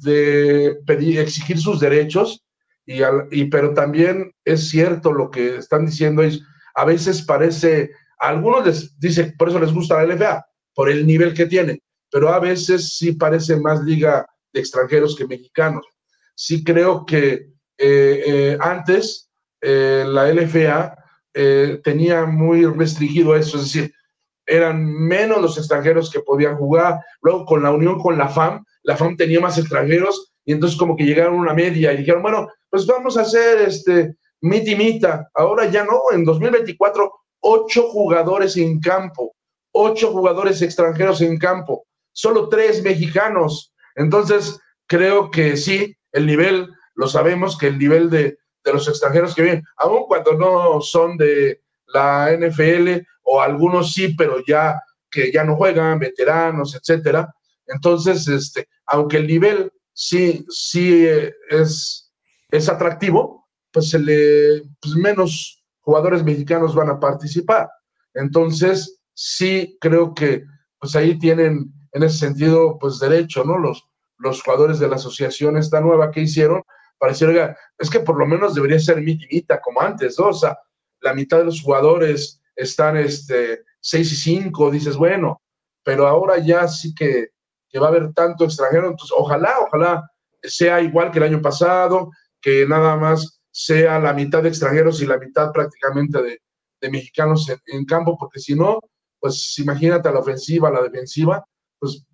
de, 0.01 0.77
pedir, 0.87 1.21
exigir 1.21 1.59
sus 1.59 1.81
derechos, 1.81 2.45
y, 2.85 3.01
y, 3.33 3.47
pero 3.47 3.75
también 3.75 4.33
es 4.45 4.69
cierto 4.69 5.13
lo 5.13 5.31
que 5.31 5.57
están 5.57 5.87
diciendo, 5.87 6.23
es, 6.23 6.41
a 6.75 6.85
veces 6.85 7.23
parece, 7.23 7.91
a 8.21 8.29
algunos 8.29 8.65
les 8.65 8.99
dice, 9.01 9.35
por 9.37 9.49
eso 9.49 9.59
les 9.59 9.73
gusta 9.73 9.97
la 9.97 10.15
LFA, 10.15 10.47
por 10.75 10.89
el 10.89 11.05
nivel 11.07 11.35
que 11.35 11.47
tiene, 11.47 11.83
pero 12.11 12.29
a 12.29 12.39
veces 12.39 12.97
sí 12.97 13.13
parece 13.13 13.57
más 13.57 13.83
liga 13.83 14.25
extranjeros 14.57 15.17
que 15.17 15.27
mexicanos. 15.27 15.85
Sí 16.35 16.65
creo 16.65 17.05
que 17.07 17.51
eh, 17.79 18.23
eh, 18.27 18.59
antes 18.61 19.31
eh, 19.61 20.05
la 20.07 20.33
LFA 20.33 20.97
tenía 21.85 22.25
muy 22.25 22.65
restringido 22.65 23.37
eso, 23.37 23.59
es 23.59 23.65
decir, 23.65 23.93
eran 24.47 24.87
menos 24.87 25.43
los 25.43 25.59
extranjeros 25.59 26.11
que 26.11 26.21
podían 26.21 26.57
jugar. 26.57 27.01
Luego 27.21 27.45
con 27.45 27.63
la 27.63 27.73
unión 27.73 27.99
con 27.99 28.17
la 28.17 28.31
FAM, 28.31 28.65
la 28.85 28.97
FAM 28.97 29.19
tenía 29.19 29.39
más 29.41 29.59
extranjeros 29.59 30.33
y 30.47 30.53
entonces 30.53 30.79
como 30.79 30.97
que 30.97 31.05
llegaron 31.05 31.35
a 31.35 31.43
una 31.43 31.53
media 31.53 31.93
y 31.93 31.99
dijeron, 31.99 32.23
bueno, 32.23 32.49
pues 32.71 32.87
vamos 32.87 33.19
a 33.19 33.23
hacer 33.23 33.61
este 33.61 34.17
mitimita. 34.41 35.29
Ahora 35.35 35.67
ya 35.67 35.85
no, 35.85 36.01
en 36.13 36.25
2024, 36.25 37.13
ocho 37.41 37.89
jugadores 37.91 38.57
en 38.57 38.81
campo, 38.81 39.35
ocho 39.73 40.13
jugadores 40.13 40.63
extranjeros 40.63 41.21
en 41.21 41.39
campo, 41.39 41.87
solo 42.13 42.49
tres 42.49 42.83
mexicanos. 42.83 43.73
Entonces, 43.97 44.59
creo 44.87 45.31
que 45.31 45.57
sí, 45.57 45.97
el 46.13 46.27
nivel, 46.27 46.69
lo 46.95 47.09
sabemos 47.09 47.59
que 47.59 47.67
el 47.69 47.79
nivel 47.79 48.09
de, 48.11 48.39
los 48.65 48.89
extranjeros 48.89 49.35
que 49.35 49.43
vienen, 49.43 49.65
aun 49.77 50.07
cuando 50.09 50.33
no 50.33 50.81
son 50.81 51.17
de 51.17 51.63
la 51.87 52.37
NFL 52.37 53.07
o 53.23 53.41
algunos 53.41 53.93
sí, 53.93 54.15
pero 54.19 54.43
ya 54.45 54.81
que 55.09 55.31
ya 55.31 55.45
no 55.45 55.55
juegan, 55.55 56.01
veteranos, 56.01 56.75
etcétera. 56.75 57.33
Entonces, 57.67 58.27
este, 58.27 58.69
aunque 58.87 59.19
el 59.19 59.29
nivel 59.29 59.71
sí, 59.93 60.45
sí 60.49 61.07
es, 61.49 62.13
es 62.51 62.69
atractivo, 62.69 63.47
pues, 63.71 63.91
se 63.91 64.01
le, 64.01 64.63
pues 64.81 64.95
menos 64.97 65.65
jugadores 65.81 66.25
mexicanos 66.25 66.75
van 66.75 66.91
a 66.91 66.99
participar. 66.99 67.69
Entonces, 68.15 69.01
sí 69.15 69.77
creo 69.81 70.15
que 70.15 70.45
pues 70.79 70.95
ahí 70.97 71.19
tienen 71.19 71.73
en 71.97 72.03
ese 72.03 72.19
sentido, 72.19 72.79
pues 72.79 72.99
derecho, 72.99 73.43
¿no? 73.43 73.57
Los, 73.57 73.89
los 74.19 74.43
jugadores 74.43 74.79
de 74.79 74.87
la 74.87 74.97
asociación 74.97 75.57
esta 75.57 75.81
nueva 75.81 76.11
que 76.11 76.21
hicieron, 76.21 76.63
para 76.99 77.15
oiga, 77.15 77.57
es 77.79 77.89
que 77.89 78.01
por 78.01 78.19
lo 78.19 78.27
menos 78.27 78.55
debería 78.55 78.79
ser 78.79 79.01
mitimita 79.01 79.63
como 79.63 79.81
antes, 79.81 80.19
¿no? 80.19 80.27
O 80.27 80.33
sea, 80.35 80.59
la 81.01 81.15
mitad 81.15 81.39
de 81.39 81.47
los 81.47 81.63
jugadores 81.63 82.43
están 82.55 82.99
este, 82.99 83.63
6 83.81 84.13
y 84.13 84.17
5, 84.17 84.71
dices, 84.71 84.95
bueno, 84.97 85.41
pero 85.83 86.07
ahora 86.07 86.37
ya 86.37 86.69
sí 86.69 86.95
que, 86.95 87.29
que 87.67 87.79
va 87.79 87.87
a 87.87 87.91
haber 87.91 88.13
tanto 88.13 88.45
extranjero, 88.45 88.89
entonces 88.89 89.15
ojalá, 89.17 89.55
ojalá 89.67 90.11
sea 90.43 90.83
igual 90.83 91.11
que 91.11 91.19
el 91.19 91.25
año 91.25 91.41
pasado, 91.41 92.11
que 92.43 92.67
nada 92.67 92.97
más 92.97 93.41
sea 93.51 93.99
la 93.99 94.13
mitad 94.13 94.43
de 94.43 94.51
extranjeros 94.51 95.01
y 95.01 95.07
la 95.07 95.17
mitad 95.17 95.51
prácticamente 95.51 96.23
de, 96.23 96.43
de 96.79 96.91
mexicanos 96.91 97.51
en, 97.67 97.87
campo, 97.87 98.19
porque 98.19 98.39
si 98.39 98.55
no, 98.55 98.81
pues 99.19 99.59
imagínate 99.59 100.13
la 100.13 100.21
ofensiva, 100.21 100.71
la 100.71 100.83
defensiva, 100.83 101.43
pues 101.79 102.07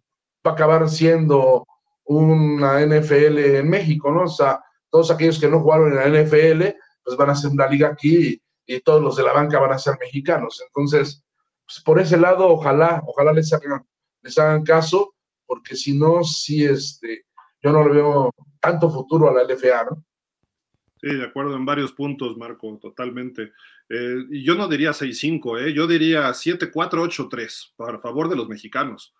va 0.46 0.52
a 0.52 0.54
acabar 0.54 0.88
siendo 0.88 1.66
una 2.04 2.80
NFL 2.80 3.38
en 3.38 3.68
México, 3.68 4.10
¿no? 4.10 4.22
O 4.22 4.28
sea, 4.28 4.60
todos 4.90 5.10
aquellos 5.10 5.38
que 5.38 5.48
no 5.48 5.60
jugaron 5.60 5.92
en 5.92 5.96
la 5.96 6.22
NFL, 6.22 6.76
pues 7.04 7.16
van 7.16 7.30
a 7.30 7.32
hacer 7.32 7.50
una 7.50 7.66
liga 7.66 7.88
aquí 7.88 8.40
y, 8.66 8.80
todos 8.84 9.02
los 9.02 9.16
de 9.16 9.22
la 9.22 9.34
banca 9.34 9.58
van 9.58 9.72
a 9.72 9.78
ser 9.78 9.98
mexicanos. 10.00 10.62
Entonces, 10.66 11.22
pues 11.66 11.82
por 11.84 12.00
ese 12.00 12.16
lado, 12.16 12.48
ojalá, 12.48 13.02
ojalá 13.06 13.34
les 13.34 13.52
hagan, 13.52 13.84
les 14.22 14.38
hagan 14.38 14.62
caso, 14.62 15.14
porque 15.44 15.76
si 15.76 15.98
no, 15.98 16.24
sí, 16.24 16.64
este, 16.64 17.26
yo 17.62 17.70
no 17.70 17.86
le 17.86 17.92
veo 17.92 18.30
tanto 18.60 18.90
futuro 18.90 19.28
a 19.28 19.34
la 19.34 19.44
LFA, 19.44 19.84
¿no? 19.90 20.04
Sí, 21.02 21.14
de 21.14 21.24
acuerdo 21.24 21.54
en 21.56 21.66
varios 21.66 21.92
puntos, 21.92 22.38
Marco, 22.38 22.78
totalmente. 22.80 23.52
Eh, 23.90 24.24
yo 24.30 24.54
no 24.54 24.68
diría 24.68 24.92
6-5, 24.92 25.60
¿eh? 25.60 25.74
yo 25.74 25.86
diría 25.86 26.30
7-4-8-3, 26.30 27.74
para 27.76 27.98
favor 27.98 28.30
de 28.30 28.36
los 28.36 28.48
mexicanos. 28.48 29.12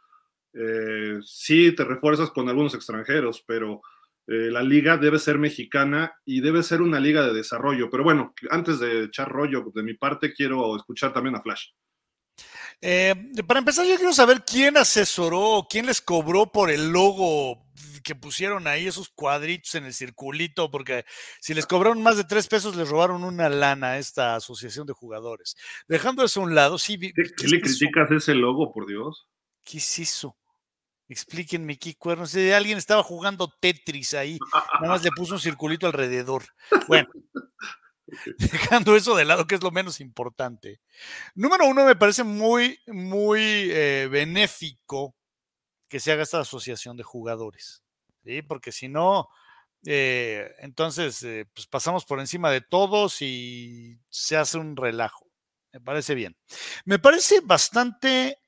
Eh, 0.55 1.19
sí 1.23 1.75
te 1.75 1.85
refuerzas 1.85 2.31
con 2.31 2.49
algunos 2.49 2.75
extranjeros, 2.75 3.43
pero 3.47 3.81
eh, 4.27 4.51
la 4.51 4.63
liga 4.63 4.97
debe 4.97 5.19
ser 5.19 5.39
mexicana 5.39 6.15
y 6.25 6.41
debe 6.41 6.63
ser 6.63 6.83
una 6.83 7.01
liga 7.01 7.27
de 7.27 7.33
desarrollo. 7.33 7.91
Pero 7.91 8.05
bueno, 8.05 8.35
antes 8.51 8.79
de 8.79 9.05
echar 9.05 9.31
rollo 9.31 9.65
de 9.75 9.83
mi 9.83 9.95
parte, 9.95 10.33
quiero 10.33 10.77
escuchar 10.77 11.13
también 11.13 11.37
a 11.37 11.43
Flash. 11.43 11.69
Eh, 12.81 13.15
para 13.47 13.61
empezar, 13.61 13.87
yo 13.87 13.97
quiero 13.97 14.13
saber 14.13 14.43
quién 14.45 14.77
asesoró, 14.77 15.67
quién 15.71 15.87
les 15.87 16.01
cobró 16.01 16.51
por 16.51 16.71
el 16.71 16.91
logo 16.91 17.65
que 18.03 18.15
pusieron 18.17 18.67
ahí, 18.67 18.89
esos 18.89 19.09
cuadritos 19.09 19.77
en 19.77 19.85
el 19.85 19.95
circulito, 19.95 20.71
porque 20.71 21.05
si 21.41 21.55
les 21.55 21.67
cobraron 21.67 22.03
más 22.03 22.17
de 22.17 22.25
tres 22.25 22.49
pesos, 22.49 22.75
les 22.75 22.89
robaron 22.89 23.23
una 23.23 23.49
lana 23.49 23.93
a 23.93 23.99
esta 23.99 24.35
asociación 24.35 24.87
de 24.87 24.93
jugadores. 24.93 25.57
Dejando 25.87 26.25
eso 26.25 26.41
a 26.41 26.45
un 26.45 26.55
lado, 26.55 26.79
sí. 26.79 26.99
¿Qué, 26.99 27.49
le 27.49 27.61
criticas 27.61 28.11
ese 28.11 28.35
logo, 28.35 28.73
por 28.73 28.87
Dios? 28.87 29.29
¿Qué 29.65 29.79
es 29.79 29.99
eso? 30.01 30.37
Explíquenme 31.13 31.79
qué 31.79 31.95
cuernos. 31.95 32.35
Alguien 32.35 32.79
estaba 32.79 33.03
jugando 33.03 33.47
Tetris 33.61 34.15
ahí. 34.15 34.39
Nada 34.81 34.95
más 34.95 35.05
le 35.05 35.11
puso 35.11 35.35
un 35.35 35.41
circulito 35.41 35.87
alrededor. 35.87 36.43
Bueno, 36.89 37.11
dejando 38.39 38.97
eso 38.97 39.15
de 39.15 39.27
lado, 39.27 39.47
que 39.47 39.55
es 39.55 39.63
lo 39.63 39.71
menos 39.71 40.01
importante. 40.01 40.81
Número 41.35 41.67
uno, 41.67 41.85
me 41.85 41.97
parece 41.97 42.25
muy, 42.25 42.79
muy 42.87 43.41
eh, 43.43 44.09
benéfico 44.11 45.15
que 45.87 46.01
se 46.01 46.13
haga 46.13 46.23
esta 46.23 46.41
asociación 46.41 46.97
de 46.97 47.03
jugadores. 47.03 47.83
¿sí? 48.25 48.41
Porque 48.41 48.73
si 48.73 48.89
no, 48.89 49.29
eh, 49.85 50.51
entonces 50.61 51.23
eh, 51.25 51.45
pues 51.53 51.67
pasamos 51.67 52.07
por 52.07 52.21
encima 52.21 52.51
de 52.51 52.63
todos 52.63 53.21
y 53.21 53.99
se 54.09 54.39
hace 54.39 54.57
un 54.57 54.77
relajo. 54.77 55.27
Me 55.73 55.81
parece 55.81 56.15
bien. 56.15 56.39
Me 56.87 56.99
parece 56.99 57.41
bastante 57.43 58.39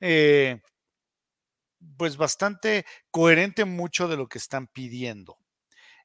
pues 1.96 2.16
bastante 2.16 2.84
coherente 3.10 3.64
mucho 3.64 4.08
de 4.08 4.16
lo 4.16 4.28
que 4.28 4.38
están 4.38 4.66
pidiendo. 4.66 5.38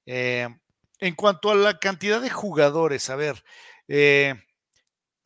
Eh, 0.05 0.47
en 0.99 1.15
cuanto 1.15 1.51
a 1.51 1.55
la 1.55 1.79
cantidad 1.79 2.21
de 2.21 2.29
jugadores, 2.29 3.09
a 3.09 3.15
ver, 3.15 3.43
eh, 3.87 4.35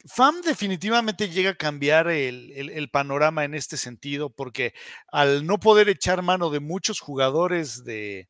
FAM 0.05 0.41
definitivamente 0.41 1.29
llega 1.29 1.51
a 1.51 1.55
cambiar 1.55 2.09
el, 2.09 2.89
panorama 2.91 3.45
en 3.45 3.55
este 3.55 3.77
sentido, 3.77 4.29
porque 4.29 4.73
al 5.11 5.45
no 5.45 5.59
poder 5.59 5.89
echar 5.89 6.21
mano 6.21 6.49
de 6.49 6.59
muchos 6.59 6.99
jugadores 6.99 7.83
de, 7.85 8.27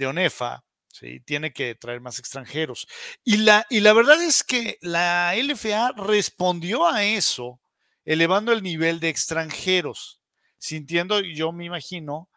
ONEFA, 0.00 0.64
¿sí? 0.88 1.20
tiene 1.20 1.52
que 1.52 1.74
traer 1.74 2.00
más 2.00 2.18
extranjeros. 2.18 2.86
Y 3.22 3.38
la, 3.38 3.66
y 3.68 3.80
la 3.80 3.92
verdad 3.92 4.22
es 4.22 4.42
que 4.42 4.78
la 4.80 5.34
LFA 5.36 5.92
respondió 5.92 6.88
a 6.88 7.04
eso, 7.04 7.60
elevando 8.04 8.52
el 8.52 8.62
nivel 8.62 8.98
de 8.98 9.10
extranjeros 9.10 10.19
sintiendo, 10.60 11.18
yo 11.20 11.50
me 11.50 11.64
imagino, 11.64 12.28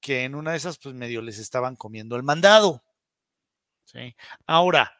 que 0.00 0.24
en 0.24 0.34
una 0.34 0.52
de 0.52 0.56
esas, 0.56 0.78
pues 0.78 0.94
medio 0.94 1.22
les 1.22 1.38
estaban 1.38 1.76
comiendo 1.76 2.16
el 2.16 2.24
mandado. 2.24 2.82
¿sí? 3.84 4.16
Ahora, 4.46 4.98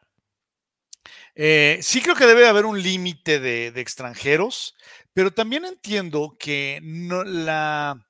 eh, 1.35 1.79
sí 1.83 2.03
creo 2.03 2.15
que 2.15 2.27
debe 2.27 2.49
haber 2.49 2.67
un 2.67 2.83
límite 2.83 3.39
de, 3.41 3.69
extranjeros, 3.81 4.75
pero 5.13 5.33
también 5.33 5.65
entiendo 5.65 6.37
que 6.39 6.81
no, 6.83 7.25
la, 7.25 8.07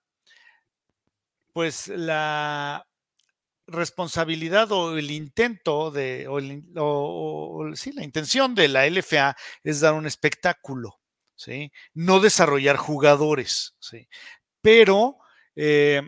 pues 1.52 1.88
la 1.88 2.86
responsabilidad 3.66 4.72
o 4.72 4.96
el 4.96 5.10
intento 5.10 5.90
de, 5.90 6.26
o, 6.28 7.70
sí, 7.74 7.92
la 7.92 8.04
intención 8.04 8.54
de 8.54 8.68
la 8.68 8.86
LFA 8.86 9.36
es 9.62 9.80
dar 9.80 9.94
un 9.94 10.06
espectáculo, 10.06 11.00
¿sí? 11.36 11.70
No 11.92 12.20
desarrollar 12.20 12.76
jugadores, 12.76 13.76
¿sí? 13.78 14.08
Pero 14.60 15.18
eh, 15.56 16.02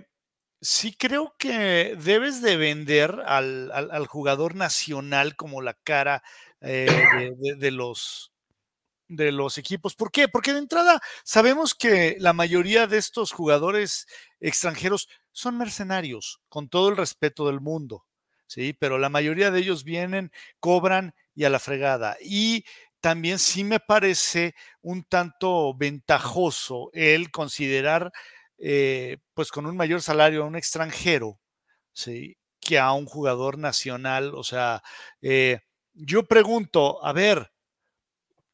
sí 0.60 0.94
creo 0.94 1.34
que 1.38 1.96
debes 1.98 2.42
de 2.42 2.56
vender 2.56 3.22
al, 3.26 4.06
jugador 4.06 4.54
nacional 4.54 5.36
como 5.36 5.62
la 5.62 5.74
cara 5.74 6.22
eh, 6.60 7.32
de, 7.58 7.70
los, 7.70 8.32
de 9.08 9.32
los 9.32 9.58
equipos. 9.58 9.94
¿Por 9.94 10.10
qué? 10.10 10.28
Porque 10.28 10.52
de 10.52 10.58
entrada 10.58 11.00
sabemos 11.24 11.74
que 11.74 12.16
la 12.18 12.32
mayoría 12.32 12.86
de 12.86 12.98
estos 12.98 13.32
jugadores 13.32 14.06
extranjeros 14.40 15.08
son 15.32 15.56
mercenarios, 15.56 16.40
con 16.48 16.68
todo 16.68 16.90
el 16.90 16.96
respeto 16.96 17.46
del 17.46 17.60
mundo, 17.60 18.04
¿sí? 18.46 18.74
Pero 18.78 18.98
la 18.98 19.08
mayoría 19.08 19.50
de 19.50 19.60
ellos 19.60 19.84
vienen, 19.84 20.32
cobran 20.58 21.14
y 21.34 21.44
a 21.44 21.50
la 21.50 21.58
fregada. 21.58 22.16
Y 22.20 22.64
también 23.00 23.38
sí 23.38 23.64
me 23.64 23.80
parece 23.80 24.54
un 24.82 25.04
tanto 25.04 25.74
ventajoso 25.74 26.90
el 26.92 27.30
considerar 27.30 28.12
eh, 28.60 29.16
pues 29.34 29.50
con 29.50 29.66
un 29.66 29.76
mayor 29.76 30.02
salario 30.02 30.42
a 30.42 30.46
un 30.46 30.56
extranjero, 30.56 31.40
¿sí? 31.92 32.36
Que 32.60 32.78
a 32.78 32.92
un 32.92 33.06
jugador 33.06 33.58
nacional. 33.58 34.34
O 34.34 34.44
sea, 34.44 34.82
eh, 35.22 35.60
yo 35.94 36.26
pregunto, 36.26 37.04
a 37.04 37.12
ver, 37.12 37.50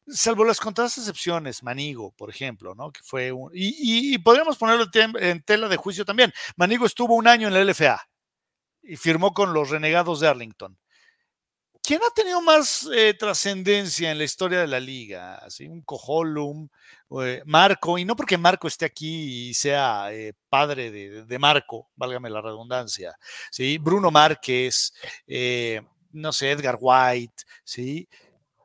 salvo 0.07 0.45
las 0.45 0.59
contadas 0.59 0.97
excepciones, 0.97 1.61
Manigo, 1.63 2.11
por 2.13 2.29
ejemplo, 2.29 2.73
¿no? 2.73 2.91
Que 2.91 3.01
fue 3.03 3.31
un, 3.31 3.51
y, 3.53 4.17
podríamos 4.19 4.57
ponerlo 4.57 4.85
en 4.93 5.43
tela 5.43 5.67
de 5.67 5.77
juicio 5.77 6.05
también. 6.05 6.33
Manigo 6.55 6.85
estuvo 6.85 7.15
un 7.15 7.27
año 7.27 7.47
en 7.49 7.53
la 7.53 7.63
LFA 7.63 8.07
y 8.83 8.95
firmó 8.95 9.33
con 9.33 9.53
los 9.53 9.69
renegados 9.69 10.21
de 10.21 10.29
Arlington. 10.29 10.77
¿Quién 11.87 12.01
ha 12.05 12.13
tenido 12.13 12.41
más 12.41 12.85
eh, 12.93 13.13
trascendencia 13.13 14.11
en 14.11 14.17
la 14.17 14.25
historia 14.25 14.59
de 14.59 14.67
la 14.67 14.77
liga? 14.77 15.41
Un 15.61 15.81
Cojolum, 15.83 16.67
eh, 17.21 17.41
Marco, 17.45 17.97
y 17.97 18.03
no 18.03 18.13
porque 18.13 18.37
Marco 18.37 18.67
esté 18.67 18.83
aquí 18.83 19.51
y 19.51 19.53
sea 19.53 20.11
eh, 20.11 20.33
padre 20.49 20.91
de, 20.91 21.39
Marco, 21.39 21.87
válgame 21.95 22.29
la 22.29 22.41
redundancia, 22.41 23.17
¿sí? 23.49 23.77
Bruno 23.77 24.11
Márquez, 24.11 24.93
no 26.11 26.33
sé, 26.33 26.51
Edgar 26.51 26.77
White, 26.77 27.43
¿sí? 27.63 28.09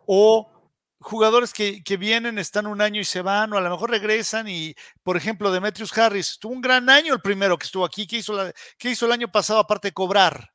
O 0.04 0.50
jugadores 0.98 1.52
que, 1.52 1.96
vienen, 1.96 2.38
están 2.40 2.66
un 2.66 2.80
año 2.80 3.00
y 3.00 3.04
se 3.04 3.22
van, 3.22 3.52
o 3.52 3.56
a 3.56 3.60
lo 3.60 3.70
mejor 3.70 3.90
regresan 3.90 4.48
y, 4.48 4.74
por 5.04 5.16
ejemplo, 5.16 5.52
Demetrius 5.52 5.96
Harris, 5.96 6.38
tuvo 6.40 6.54
un 6.54 6.60
gran 6.60 6.90
año 6.90 7.14
el 7.14 7.20
primero 7.20 7.56
que 7.56 7.66
estuvo 7.66 7.84
aquí, 7.84 8.04
¿qué 8.04 8.16
hizo, 8.16 8.34
¿qué 8.76 8.90
hizo 8.90 9.06
el 9.06 9.12
año 9.12 9.30
pasado 9.30 9.60
aparte 9.60 9.88
de 9.88 9.92
cobrar? 9.92 10.51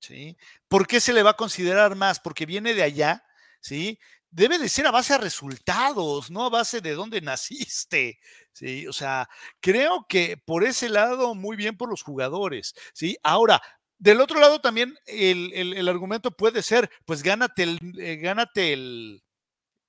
¿Sí? 0.00 0.36
¿Por 0.68 0.86
qué 0.86 1.00
se 1.00 1.12
le 1.12 1.22
va 1.22 1.30
a 1.30 1.36
considerar 1.36 1.94
más? 1.96 2.20
Porque 2.20 2.46
viene 2.46 2.74
de 2.74 2.82
allá, 2.82 3.24
¿sí? 3.60 3.98
Debe 4.30 4.58
de 4.58 4.68
ser 4.68 4.86
a 4.86 4.90
base 4.90 5.14
de 5.14 5.20
resultados, 5.20 6.30
no 6.30 6.46
a 6.46 6.50
base 6.50 6.80
de 6.80 6.94
dónde 6.94 7.20
naciste, 7.22 8.18
¿sí? 8.52 8.86
O 8.86 8.92
sea, 8.92 9.28
creo 9.60 10.06
que 10.08 10.36
por 10.36 10.64
ese 10.64 10.88
lado, 10.88 11.34
muy 11.34 11.56
bien 11.56 11.76
por 11.76 11.88
los 11.90 12.02
jugadores, 12.02 12.74
¿sí? 12.94 13.16
Ahora, 13.22 13.62
del 13.98 14.20
otro 14.20 14.40
lado 14.40 14.60
también 14.60 14.96
el, 15.06 15.86
argumento 15.88 16.30
puede 16.30 16.62
ser, 16.62 16.90
pues 17.04 17.22
gánate 17.22 17.64
el, 17.64 17.78
eh, 17.98 18.16
gánate 18.16 18.72
el, 18.72 19.22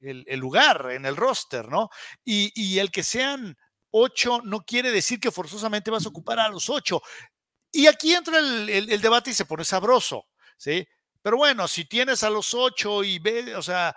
el, 0.01 0.39
lugar 0.39 0.91
en 0.91 1.05
el 1.05 1.15
roster, 1.15 1.69
¿no? 1.69 1.89
Y, 2.25 2.51
y, 2.53 2.79
el 2.79 2.91
que 2.91 3.03
sean 3.03 3.57
ocho 3.91 4.41
no 4.43 4.61
quiere 4.65 4.91
decir 4.91 5.19
que 5.19 5.31
forzosamente 5.31 5.91
vas 5.91 6.05
a 6.05 6.09
ocupar 6.09 6.39
a 6.39 6.49
los 6.49 6.69
ocho. 6.69 7.01
Y 7.71 7.87
aquí 7.87 8.13
entra 8.13 8.39
el, 8.39 9.01
debate 9.01 9.31
y 9.31 9.33
se 9.33 9.45
pone 9.45 9.63
sabroso, 9.63 10.25
¿sí? 10.57 10.87
Pero 11.21 11.37
bueno, 11.37 11.67
si 11.67 11.85
tienes 11.85 12.23
a 12.23 12.29
los 12.29 12.53
ocho 12.53 13.03
y 13.03 13.19
ve, 13.19 13.55
o 13.55 13.61
sea, 13.61 13.95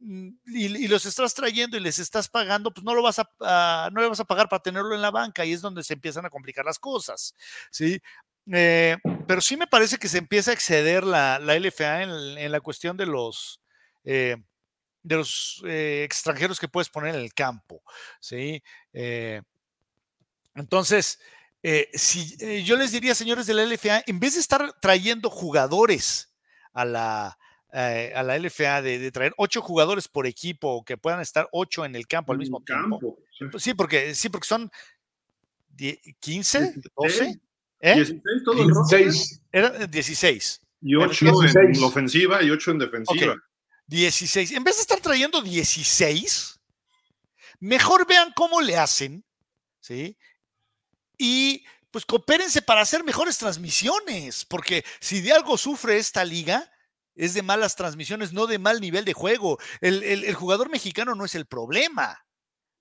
mm, 0.00 0.28
y, 0.46 0.88
los 0.88 1.06
estás 1.06 1.32
trayendo 1.32 1.76
y 1.76 1.80
les 1.80 1.98
estás 1.98 2.28
pagando, 2.28 2.72
pues 2.72 2.84
no 2.84 2.94
lo 2.94 3.02
vas 3.02 3.18
a, 3.18 3.88
no 3.92 4.00
le 4.00 4.08
vas 4.08 4.20
a 4.20 4.24
pagar 4.24 4.48
para 4.48 4.62
tenerlo 4.62 4.94
en 4.94 5.02
la 5.02 5.10
banca 5.10 5.44
y 5.44 5.52
es 5.52 5.62
donde 5.62 5.82
se 5.82 5.94
empiezan 5.94 6.26
a 6.26 6.30
complicar 6.30 6.64
las 6.64 6.78
cosas, 6.78 7.34
¿sí? 7.70 8.00
Eh, 8.52 8.98
pero 9.26 9.40
sí 9.40 9.56
me 9.56 9.66
parece 9.66 9.96
que 9.96 10.08
se 10.08 10.18
empieza 10.18 10.50
a 10.50 10.54
exceder 10.54 11.04
la, 11.04 11.38
LFA 11.38 12.02
en, 12.02 12.52
la 12.52 12.60
cuestión 12.60 12.96
de 12.96 13.06
los, 13.06 13.62
eh, 14.04 14.36
de 15.02 15.16
los 15.16 15.62
eh, 15.66 16.02
extranjeros 16.04 16.60
que 16.60 16.68
puedes 16.68 16.90
poner 16.90 17.14
en 17.14 17.22
el 17.22 17.32
campo, 17.32 17.82
¿sí? 18.20 18.62
entonces, 20.54 21.18
eh, 21.66 21.88
si, 21.94 22.36
eh, 22.40 22.62
yo 22.62 22.76
les 22.76 22.92
diría, 22.92 23.14
señores 23.14 23.46
de 23.46 23.54
la 23.54 23.64
LFA, 23.64 24.02
en 24.06 24.20
vez 24.20 24.34
de 24.34 24.40
estar 24.40 24.74
trayendo 24.82 25.30
jugadores 25.30 26.30
a 26.74 26.84
la, 26.84 27.38
eh, 27.72 28.12
a 28.14 28.22
la 28.22 28.38
LFA, 28.38 28.82
de, 28.82 29.10
traer 29.10 29.32
ocho 29.38 29.62
jugadores 29.62 30.06
por 30.06 30.26
equipo, 30.26 30.84
que 30.84 30.98
puedan 30.98 31.22
estar 31.22 31.48
ocho 31.52 31.86
en 31.86 31.96
el 31.96 32.06
campo 32.06 32.32
al 32.32 32.38
mismo 32.38 32.62
tiempo. 32.62 33.16
Pues 33.50 33.62
sí. 33.62 33.72
porque, 33.72 34.14
sí, 34.14 34.28
porque 34.28 34.46
son 34.46 34.70
15, 36.20 36.74
12. 36.96 37.40
¿eh? 37.80 37.94
16 37.94 38.22
todo 38.44 38.62
16. 38.62 39.42
Era 39.50 39.86
16. 39.86 40.60
Y 40.82 40.96
8 40.96 41.26
en 41.54 41.82
ofensiva 41.82 42.42
y 42.42 42.50
8 42.50 42.72
en 42.72 42.78
defensiva. 42.78 43.36
16. 43.86 44.52
En 44.52 44.64
vez 44.64 44.76
de 44.76 44.82
estar 44.82 45.00
trayendo 45.00 45.40
16, 45.40 46.60
mejor 47.60 48.06
vean 48.06 48.32
cómo 48.36 48.60
le 48.60 48.76
hacen, 48.76 49.24
¿sí? 49.80 50.18
Y 51.18 51.64
pues 51.90 52.04
coopérense 52.06 52.60
para 52.60 52.80
hacer 52.80 53.04
mejores 53.04 53.38
transmisiones, 53.38 54.44
porque 54.44 54.84
si 55.00 55.20
de 55.20 55.32
algo 55.32 55.56
sufre 55.56 55.96
esta 55.96 56.24
liga, 56.24 56.70
es 57.14 57.34
de 57.34 57.42
malas 57.42 57.76
transmisiones, 57.76 58.32
no 58.32 58.46
de 58.46 58.58
mal 58.58 58.80
nivel 58.80 59.04
de 59.04 59.12
juego. 59.12 59.58
El, 59.80 60.34
jugador 60.34 60.70
mexicano 60.70 61.14
no 61.14 61.24
es 61.24 61.34
el 61.34 61.46
problema. 61.46 62.26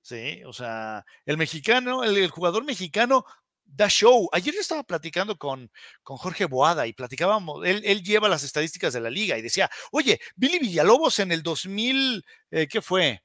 Sí, 0.01 0.43
o 0.45 0.51
sea, 0.51 1.05
el 1.25 1.37
mexicano, 1.37 2.03
el, 2.03 2.29
jugador 2.29 2.65
mexicano 2.65 3.25
da 3.63 3.87
show. 3.87 4.27
Ayer 4.33 4.53
yo 4.53 4.61
estaba 4.61 4.83
platicando 4.83 5.37
con, 5.37 5.71
con 6.01 6.17
Jorge 6.17 6.45
Boada 6.45 6.87
y 6.87 6.93
platicábamos, 6.93 7.65
él, 7.65 7.81
él, 7.85 8.03
lleva 8.03 8.27
las 8.27 8.43
estadísticas 8.43 8.93
de 8.93 9.01
la 9.01 9.09
liga 9.09 9.37
y 9.37 9.41
decía, 9.41 9.69
oye, 9.91 10.19
Billy 10.35 10.59
Villalobos 10.59 11.19
en 11.19 11.31
el 11.31 11.43
2000, 11.43 12.25
eh, 12.51 12.67
¿qué 12.67 12.81
fue? 12.81 13.23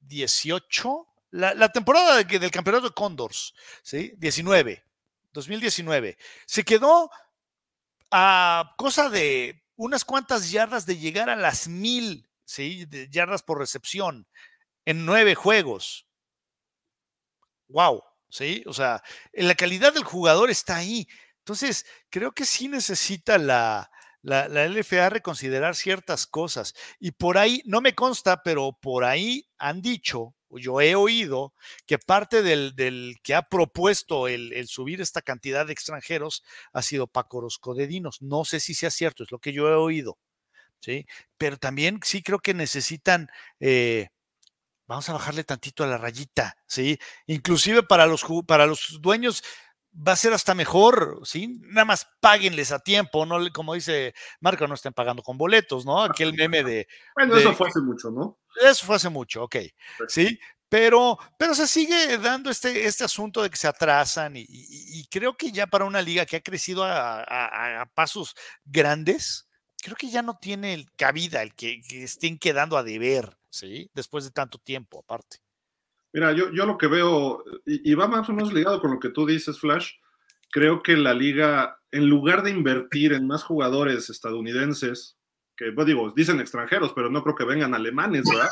18, 0.00 1.06
la, 1.32 1.68
temporada 1.70 2.22
del 2.22 2.50
campeonato 2.50 2.88
de 2.88 2.94
Condors, 2.94 3.54
¿sí? 3.82 4.12
19, 4.18 4.84
2019, 5.32 6.18
se 6.46 6.64
quedó 6.64 7.10
a 8.10 8.74
cosa 8.76 9.08
de 9.08 9.64
unas 9.76 10.04
cuantas 10.04 10.50
yardas 10.50 10.84
de 10.84 10.98
llegar 10.98 11.30
a 11.30 11.36
las 11.36 11.68
mil, 11.68 12.28
¿sí? 12.44 12.84
De 12.84 13.08
yardas 13.08 13.42
por 13.42 13.58
recepción 13.58 14.28
en 14.84 15.06
nueve 15.06 15.34
juegos. 15.34 16.06
¡Wow! 17.68 18.02
¿Sí? 18.28 18.62
O 18.66 18.74
sea, 18.74 19.02
la 19.32 19.54
calidad 19.54 19.94
del 19.94 20.04
jugador 20.04 20.50
está 20.50 20.76
ahí. 20.76 21.08
Entonces, 21.38 21.86
creo 22.10 22.32
que 22.32 22.44
sí 22.44 22.68
necesita 22.68 23.38
la, 23.38 23.90
la, 24.20 24.48
la, 24.48 24.66
LFA 24.68 25.08
reconsiderar 25.08 25.74
ciertas 25.76 26.26
cosas. 26.26 26.74
Y 26.98 27.12
por 27.12 27.38
ahí, 27.38 27.62
no 27.64 27.80
me 27.80 27.94
consta, 27.94 28.42
pero 28.42 28.78
por 28.80 29.04
ahí 29.04 29.48
han 29.58 29.80
dicho 29.82 30.34
yo 30.58 30.80
he 30.80 30.94
oído 30.94 31.54
que 31.86 31.98
parte 31.98 32.42
del, 32.42 32.74
que 33.22 33.34
ha 33.34 33.42
propuesto 33.42 34.28
el, 34.28 34.66
subir 34.68 35.00
esta 35.00 35.22
cantidad 35.22 35.66
de 35.66 35.72
extranjeros 35.72 36.42
ha 36.72 36.82
sido 36.82 37.06
Paco 37.06 37.38
Orozco 37.38 37.74
de 37.74 37.86
Dinos. 37.86 38.22
No 38.22 38.44
sé 38.44 38.60
si 38.60 38.74
sea 38.74 38.90
cierto, 38.90 39.24
es 39.24 39.30
lo 39.30 39.38
que 39.38 39.52
yo 39.52 39.68
he 39.68 39.74
oído. 39.74 40.18
¿sí? 40.80 41.06
Pero 41.38 41.56
también 41.56 42.00
sí 42.02 42.22
creo 42.22 42.40
que 42.40 42.54
necesitan, 42.54 43.28
eh, 43.60 44.08
vamos 44.86 45.08
a 45.08 45.14
bajarle 45.14 45.44
tantito 45.44 45.84
a 45.84 45.86
la 45.86 45.98
rayita, 45.98 46.56
¿sí? 46.66 46.98
Inclusive 47.26 47.82
para 47.82 48.06
los, 48.06 48.24
para 48.46 48.66
los 48.66 48.98
dueños 49.00 49.42
va 49.94 50.12
a 50.12 50.16
ser 50.16 50.32
hasta 50.32 50.54
mejor, 50.54 51.20
¿sí? 51.24 51.60
Nada 51.62 51.84
más 51.84 52.08
páguenles 52.20 52.72
a 52.72 52.78
tiempo, 52.78 53.26
no 53.26 53.38
como 53.52 53.74
dice 53.74 54.14
Marco, 54.40 54.66
no 54.66 54.74
estén 54.74 54.92
pagando 54.92 55.22
con 55.22 55.36
boletos, 55.36 55.84
¿no? 55.84 56.02
Aquel 56.02 56.32
meme 56.34 56.62
de... 56.62 56.88
Bueno, 57.14 57.36
eso 57.36 57.54
fue 57.54 57.68
hace 57.68 57.80
mucho, 57.80 58.10
¿no? 58.10 58.38
Eso 58.60 58.86
fue 58.86 58.96
hace 58.96 59.08
mucho, 59.08 59.44
ok, 59.44 59.56
¿sí? 60.08 60.38
Pero, 60.68 61.18
pero 61.38 61.54
se 61.54 61.66
sigue 61.66 62.16
dando 62.16 62.50
este, 62.50 62.86
este 62.86 63.04
asunto 63.04 63.42
de 63.42 63.50
que 63.50 63.58
se 63.58 63.68
atrasan 63.68 64.32
y, 64.36 65.06
creo 65.10 65.36
que 65.36 65.52
ya 65.52 65.66
para 65.66 65.84
una 65.84 66.00
liga 66.00 66.24
que 66.24 66.36
ha 66.36 66.40
crecido 66.40 66.84
a, 66.86 67.86
pasos 67.94 68.34
grandes, 68.64 69.46
creo 69.82 69.96
que 69.96 70.08
ya 70.08 70.22
no 70.22 70.38
tiene 70.40 70.86
cabida 70.96 71.42
el 71.42 71.54
que, 71.54 71.82
estén 71.90 72.38
quedando 72.38 72.78
a 72.78 72.82
deber, 72.82 73.36
¿sí? 73.50 73.90
Después 73.92 74.24
de 74.24 74.30
tanto 74.30 74.56
tiempo, 74.56 75.00
aparte. 75.00 75.42
Mira, 76.12 76.32
yo, 76.32 76.50
yo 76.52 76.66
lo 76.66 76.76
que 76.76 76.86
veo, 76.86 77.42
y, 77.66 77.90
y, 77.90 77.94
va 77.94 78.06
más 78.06 78.28
o 78.28 78.32
menos 78.32 78.52
ligado 78.52 78.80
con 78.80 78.92
lo 78.92 79.00
que 79.00 79.08
tú 79.08 79.26
dices, 79.26 79.58
Flash, 79.58 79.92
creo 80.50 80.82
que 80.82 80.96
la 80.96 81.14
liga, 81.14 81.78
en 81.90 82.08
lugar 82.08 82.42
de 82.42 82.50
invertir 82.50 83.12
en 83.14 83.26
más 83.26 83.42
jugadores 83.42 84.10
estadounidenses, 84.10 85.16
que 85.56 85.72
pues 85.72 85.86
digo, 85.86 86.12
dicen 86.14 86.40
extranjeros, 86.40 86.92
pero 86.94 87.10
no 87.10 87.22
creo 87.22 87.34
que 87.34 87.44
vengan 87.44 87.74
alemanes, 87.74 88.24
¿verdad? 88.28 88.48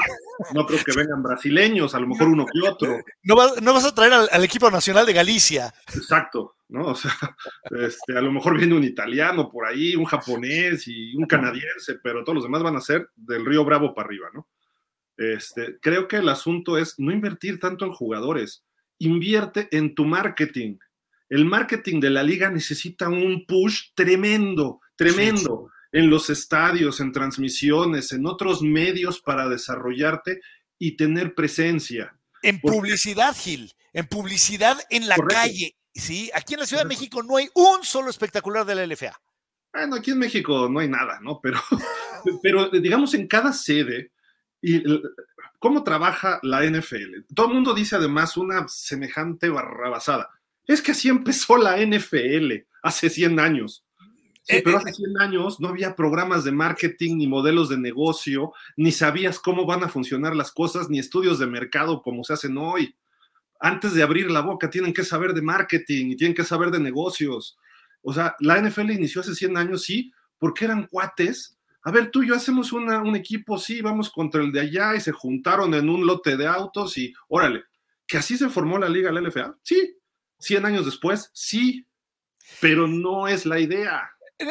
No 0.54 0.66
creo 0.66 0.80
que 0.84 0.92
vengan 0.94 1.22
brasileños, 1.22 1.94
a 1.94 2.00
lo 2.00 2.06
mejor 2.06 2.28
uno 2.28 2.46
que 2.46 2.68
otro. 2.68 2.98
No, 3.22 3.36
vas 3.36 3.84
a 3.84 3.94
traer 3.94 4.12
al, 4.12 4.44
equipo 4.44 4.70
nacional 4.70 5.06
de 5.06 5.12
Galicia. 5.12 5.72
Exacto, 5.94 6.56
¿no? 6.68 6.88
O 6.88 6.94
sea, 6.94 7.12
este, 7.70 8.16
a 8.16 8.20
lo 8.20 8.32
mejor 8.32 8.56
viene 8.56 8.74
un 8.74 8.84
italiano 8.84 9.50
por 9.50 9.66
ahí, 9.66 9.96
un 9.96 10.04
japonés 10.04 10.86
y 10.88 11.14
un 11.16 11.26
canadiense, 11.26 11.96
pero 12.02 12.22
todos 12.22 12.36
los 12.36 12.44
demás 12.44 12.62
van 12.62 12.76
a 12.76 12.80
ser 12.80 13.10
del 13.16 13.44
Río 13.44 13.64
Bravo 13.64 13.94
para 13.94 14.06
arriba, 14.06 14.28
¿no? 14.32 14.48
Este, 15.20 15.78
creo 15.80 16.08
que 16.08 16.16
el 16.16 16.28
asunto 16.30 16.78
es 16.78 16.94
no 16.98 17.12
invertir 17.12 17.60
tanto 17.60 17.84
en 17.84 17.92
jugadores, 17.92 18.64
invierte 18.98 19.68
en 19.70 19.94
tu 19.94 20.06
marketing, 20.06 20.78
el 21.30 21.44
marketing 21.44 22.00
de 22.00 22.10
la 22.10 22.24
liga 22.24 22.50
necesita 22.50 23.08
un 23.08 23.46
push 23.46 23.92
tremendo, 23.94 24.80
tremendo 24.96 25.70
en 25.92 26.10
los 26.10 26.28
estadios, 26.28 26.98
en 26.98 27.12
transmisiones, 27.12 28.10
en 28.12 28.26
otros 28.26 28.62
medios 28.62 29.20
para 29.20 29.48
desarrollarte 29.48 30.40
y 30.76 30.96
tener 30.96 31.36
presencia. 31.36 32.18
En 32.42 32.60
publicidad, 32.60 33.36
Gil, 33.36 33.72
en 33.92 34.08
publicidad 34.08 34.76
en 34.90 35.06
la 35.06 35.16
calle. 35.16 35.76
Sí, 35.94 36.30
aquí 36.34 36.54
en 36.54 36.60
la 36.60 36.66
Ciudad 36.66 36.82
de 36.82 36.88
México 36.88 37.22
no 37.22 37.36
hay 37.36 37.48
un 37.54 37.84
solo 37.84 38.10
espectacular 38.10 38.66
de 38.66 38.74
la 38.74 38.86
LFA. 38.86 39.20
Bueno, 39.72 39.96
aquí 39.96 40.10
en 40.10 40.18
México 40.18 40.68
no 40.68 40.80
hay 40.80 40.88
nada, 40.88 41.20
¿no? 41.22 41.40
Pero, 41.40 41.60
pero 42.42 42.70
digamos 42.70 43.14
en 43.14 43.28
cada 43.28 43.52
sede, 43.52 44.10
y 44.62 44.82
cómo 45.58 45.84
trabaja 45.84 46.38
la 46.42 46.64
NFL. 46.64 47.24
Todo 47.34 47.48
el 47.48 47.54
mundo 47.54 47.74
dice 47.74 47.96
además 47.96 48.36
una 48.36 48.66
semejante 48.68 49.48
barrabasada. 49.48 50.30
Es 50.66 50.82
que 50.82 50.92
así 50.92 51.08
empezó 51.08 51.56
la 51.56 51.78
NFL 51.78 52.52
hace 52.82 53.10
100 53.10 53.40
años. 53.40 53.84
Sí, 54.42 54.56
eh, 54.56 54.62
pero 54.64 54.76
eh, 54.76 54.80
hace 54.80 54.92
100 54.92 55.20
años 55.20 55.60
no 55.60 55.68
había 55.68 55.94
programas 55.94 56.44
de 56.44 56.52
marketing 56.52 57.16
ni 57.16 57.26
modelos 57.26 57.68
de 57.68 57.78
negocio, 57.78 58.52
ni 58.76 58.92
sabías 58.92 59.38
cómo 59.38 59.66
van 59.66 59.84
a 59.84 59.88
funcionar 59.88 60.34
las 60.34 60.50
cosas, 60.52 60.88
ni 60.88 60.98
estudios 60.98 61.38
de 61.38 61.46
mercado 61.46 62.02
como 62.02 62.24
se 62.24 62.34
hacen 62.34 62.56
hoy. 62.58 62.94
Antes 63.60 63.92
de 63.94 64.02
abrir 64.02 64.30
la 64.30 64.40
boca 64.40 64.70
tienen 64.70 64.94
que 64.94 65.04
saber 65.04 65.34
de 65.34 65.42
marketing 65.42 66.06
y 66.06 66.16
tienen 66.16 66.34
que 66.34 66.44
saber 66.44 66.70
de 66.70 66.80
negocios. 66.80 67.58
O 68.02 68.14
sea, 68.14 68.34
la 68.40 68.60
NFL 68.60 68.90
inició 68.92 69.20
hace 69.20 69.34
100 69.34 69.56
años, 69.56 69.82
sí, 69.82 70.12
porque 70.38 70.64
eran 70.64 70.86
cuates 70.86 71.58
a 71.82 71.90
ver, 71.90 72.10
tú 72.10 72.22
y 72.22 72.28
yo 72.28 72.34
hacemos 72.34 72.72
un 72.72 73.16
equipo, 73.16 73.58
sí, 73.58 73.80
vamos 73.80 74.10
contra 74.10 74.42
el 74.42 74.52
de 74.52 74.60
allá 74.60 74.94
y 74.96 75.00
se 75.00 75.12
juntaron 75.12 75.72
en 75.74 75.88
un 75.88 76.06
lote 76.06 76.36
de 76.36 76.46
autos 76.46 76.98
y 76.98 77.12
órale, 77.28 77.64
que 78.06 78.18
así 78.18 78.36
se 78.36 78.48
formó 78.48 78.78
la 78.78 78.88
liga, 78.88 79.10
la 79.10 79.20
LFA, 79.20 79.56
sí, 79.62 79.96
100 80.38 80.66
años 80.66 80.84
después, 80.84 81.30
sí, 81.32 81.86
pero 82.60 82.86
no 82.86 83.28
es 83.28 83.46
la 83.46 83.58
idea. 83.60 84.10
Eh, 84.38 84.46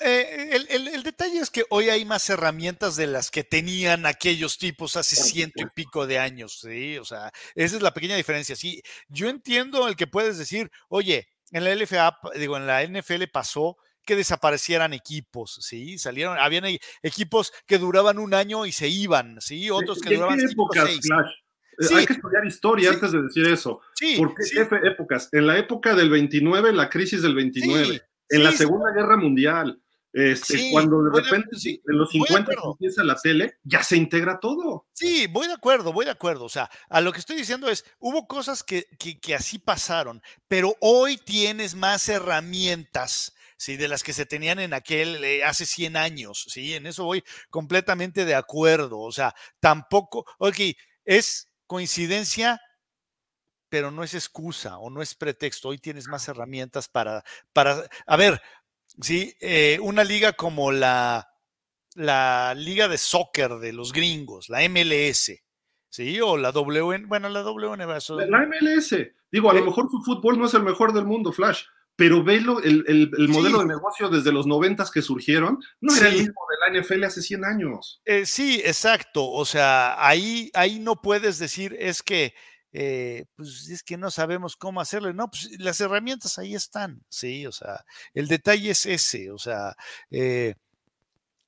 eh, 0.00 0.66
el, 0.70 1.02
detalle 1.02 1.40
es 1.40 1.50
que 1.50 1.64
hoy 1.70 1.88
hay 1.88 2.04
más 2.04 2.30
herramientas 2.30 2.94
de 2.94 3.08
las 3.08 3.30
que 3.30 3.42
tenían 3.42 4.06
aquellos 4.06 4.56
tipos 4.56 4.96
hace 4.96 5.16
ciento 5.16 5.62
y 5.62 5.66
pico 5.66 6.06
de 6.06 6.20
años, 6.20 6.60
¿sí? 6.60 6.96
O 6.98 7.04
sea, 7.04 7.32
esa 7.56 7.76
es 7.76 7.82
la 7.82 7.92
pequeña 7.92 8.14
diferencia. 8.14 8.54
Sí, 8.54 8.82
yo 9.08 9.28
entiendo 9.28 9.88
el 9.88 9.96
que 9.96 10.06
puedes 10.06 10.38
decir, 10.38 10.70
oye, 10.88 11.28
en 11.50 11.64
la 11.64 11.74
LFA, 11.74 12.18
digo, 12.36 12.56
en 12.56 12.68
la 12.68 12.84
NFL 12.84 13.24
pasó 13.32 13.78
que 14.04 14.16
desaparecieran 14.16 14.92
equipos, 14.92 15.58
¿sí? 15.60 15.98
Salieron, 15.98 16.38
habían 16.38 16.64
e, 16.66 16.80
equipos 17.02 17.52
que 17.66 17.78
duraban 17.78 18.18
un 18.18 18.34
año 18.34 18.66
y 18.66 18.72
se 18.72 18.88
iban, 18.88 19.40
¿sí? 19.40 19.70
Otros 19.70 20.00
que 20.00 20.14
duraban 20.14 20.38
qué 20.38 20.46
épocas, 20.46 20.88
eh, 20.88 21.94
Hay 21.94 22.06
que 22.06 22.12
estudiar 22.12 22.46
historia 22.46 22.90
antes 22.90 23.12
de 23.12 23.22
decir 23.22 23.46
eso. 23.46 23.80
Sí, 23.94 24.16
¿Por 24.18 24.34
qué 24.34 24.68
épocas? 24.86 25.28
En 25.32 25.46
la 25.46 25.58
época 25.58 25.94
del 25.94 26.10
29, 26.10 26.72
la 26.72 26.88
crisis 26.88 27.22
del 27.22 27.34
29. 27.34 28.02
en 28.28 28.44
la 28.44 28.52
Segunda 28.52 28.92
Guerra 28.92 29.16
Mundial. 29.16 29.78
Este, 30.14 30.68
cuando 30.70 31.02
de 31.04 31.22
repente 31.22 31.56
en 31.64 31.98
los 31.98 32.10
50 32.10 32.52
empieza 32.64 33.02
la 33.02 33.16
tele, 33.16 33.56
ya 33.64 33.82
se 33.82 33.96
integra 33.96 34.38
todo. 34.40 34.86
Sí, 34.92 35.26
voy 35.26 35.46
de 35.46 35.54
acuerdo, 35.54 35.92
voy 35.92 36.04
de 36.04 36.10
acuerdo. 36.10 36.44
O 36.44 36.50
sea, 36.50 36.68
a 36.90 37.00
lo 37.00 37.12
que 37.12 37.20
estoy 37.20 37.36
diciendo 37.36 37.68
es, 37.70 37.86
hubo 37.98 38.26
cosas 38.26 38.62
que, 38.62 38.86
que, 38.98 39.18
que 39.18 39.34
así 39.34 39.58
pasaron, 39.58 40.20
pero 40.48 40.76
hoy 40.80 41.16
tienes 41.16 41.74
más 41.74 42.10
herramientas 42.10 43.34
¿sí? 43.62 43.76
De 43.76 43.86
las 43.86 44.02
que 44.02 44.12
se 44.12 44.26
tenían 44.26 44.58
en 44.58 44.74
aquel, 44.74 45.22
eh, 45.22 45.44
hace 45.44 45.66
100 45.66 45.96
años, 45.96 46.46
¿sí? 46.48 46.74
En 46.74 46.84
eso 46.84 47.04
voy 47.04 47.22
completamente 47.48 48.24
de 48.24 48.34
acuerdo, 48.34 48.98
o 48.98 49.12
sea, 49.12 49.34
tampoco, 49.60 50.26
ok, 50.38 50.56
es 51.04 51.48
coincidencia, 51.68 52.60
pero 53.68 53.92
no 53.92 54.02
es 54.02 54.14
excusa 54.14 54.78
o 54.78 54.90
no 54.90 55.00
es 55.00 55.14
pretexto, 55.14 55.68
hoy 55.68 55.78
tienes 55.78 56.08
más 56.08 56.26
herramientas 56.26 56.88
para, 56.88 57.22
para, 57.52 57.88
a 58.04 58.16
ver, 58.16 58.42
¿sí? 59.00 59.32
Eh, 59.38 59.78
una 59.80 60.02
liga 60.02 60.32
como 60.32 60.72
la, 60.72 61.28
la 61.94 62.54
liga 62.56 62.88
de 62.88 62.98
soccer 62.98 63.58
de 63.58 63.72
los 63.72 63.92
gringos, 63.92 64.48
la 64.48 64.68
MLS, 64.68 65.40
¿sí? 65.88 66.20
O 66.20 66.36
la 66.36 66.50
WN, 66.50 67.06
bueno, 67.06 67.28
la 67.28 67.42
WN. 67.42 67.86
La 68.26 68.44
MLS, 68.44 68.96
digo, 69.30 69.52
a 69.52 69.54
lo 69.54 69.64
mejor 69.64 69.88
su 69.88 70.02
fútbol 70.02 70.36
no 70.36 70.46
es 70.46 70.54
el 70.54 70.64
mejor 70.64 70.92
del 70.92 71.04
mundo, 71.04 71.30
Flash, 71.30 71.62
pero 71.96 72.24
velo, 72.24 72.62
el, 72.62 72.84
el, 72.88 73.28
modelo 73.28 73.60
de 73.60 73.66
negocio 73.66 74.08
desde 74.08 74.32
los 74.32 74.46
noventas 74.46 74.90
que 74.90 75.02
surgieron, 75.02 75.58
no 75.80 75.94
era 75.94 76.08
el 76.08 76.18
mismo 76.18 76.40
de 76.50 76.80
la 76.80 76.80
NFL 76.80 77.04
hace 77.04 77.22
100 77.22 77.44
años. 77.44 78.00
Eh, 78.04 78.24
sí, 78.24 78.62
exacto. 78.64 79.30
O 79.30 79.44
sea, 79.44 79.94
ahí, 80.04 80.50
ahí 80.54 80.78
no 80.78 81.00
puedes 81.00 81.38
decir, 81.38 81.76
es 81.78 82.02
que, 82.02 82.34
eh, 82.72 83.26
pues 83.36 83.68
es 83.68 83.82
que 83.82 83.98
no 83.98 84.10
sabemos 84.10 84.56
cómo 84.56 84.80
hacerlo. 84.80 85.12
No, 85.12 85.30
pues 85.30 85.50
las 85.60 85.80
herramientas 85.80 86.38
ahí 86.38 86.54
están, 86.54 87.02
sí, 87.08 87.46
o 87.46 87.52
sea, 87.52 87.84
el 88.14 88.26
detalle 88.26 88.70
es 88.70 88.86
ese, 88.86 89.30
o 89.30 89.38
sea, 89.38 89.76
eh, 90.10 90.54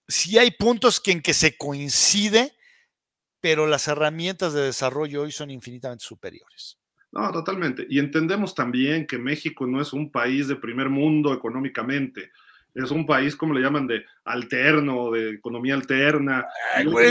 sí 0.07 0.39
hay 0.39 0.51
puntos 0.51 1.01
que 1.01 1.13
en 1.13 1.23
que 1.23 1.33
se 1.33 1.57
coincide, 1.57 2.55
pero 3.41 3.67
las 3.67 3.89
herramientas 3.89 4.53
de 4.53 4.63
desarrollo 4.63 5.23
hoy 5.23 5.33
son 5.33 5.51
infinitamente 5.51 6.05
superiores. 6.05 6.79
No, 7.15 7.31
totalmente. 7.31 7.87
Y 7.89 8.01
entendemos 8.01 8.57
también 8.57 9.07
que 9.07 9.19
México 9.19 9.67
no 9.69 9.81
es 9.81 9.93
un 9.93 10.11
país 10.11 10.49
de 10.49 10.57
primer 10.57 10.89
mundo 10.91 11.33
económicamente. 11.33 12.33
Es 12.75 12.91
un 12.91 13.07
país, 13.07 13.37
como 13.37 13.55
le 13.55 13.61
llaman, 13.61 13.87
de 13.87 14.05
alterno, 14.25 15.13
de 15.13 15.31
economía 15.31 15.75
alterna. 15.75 16.45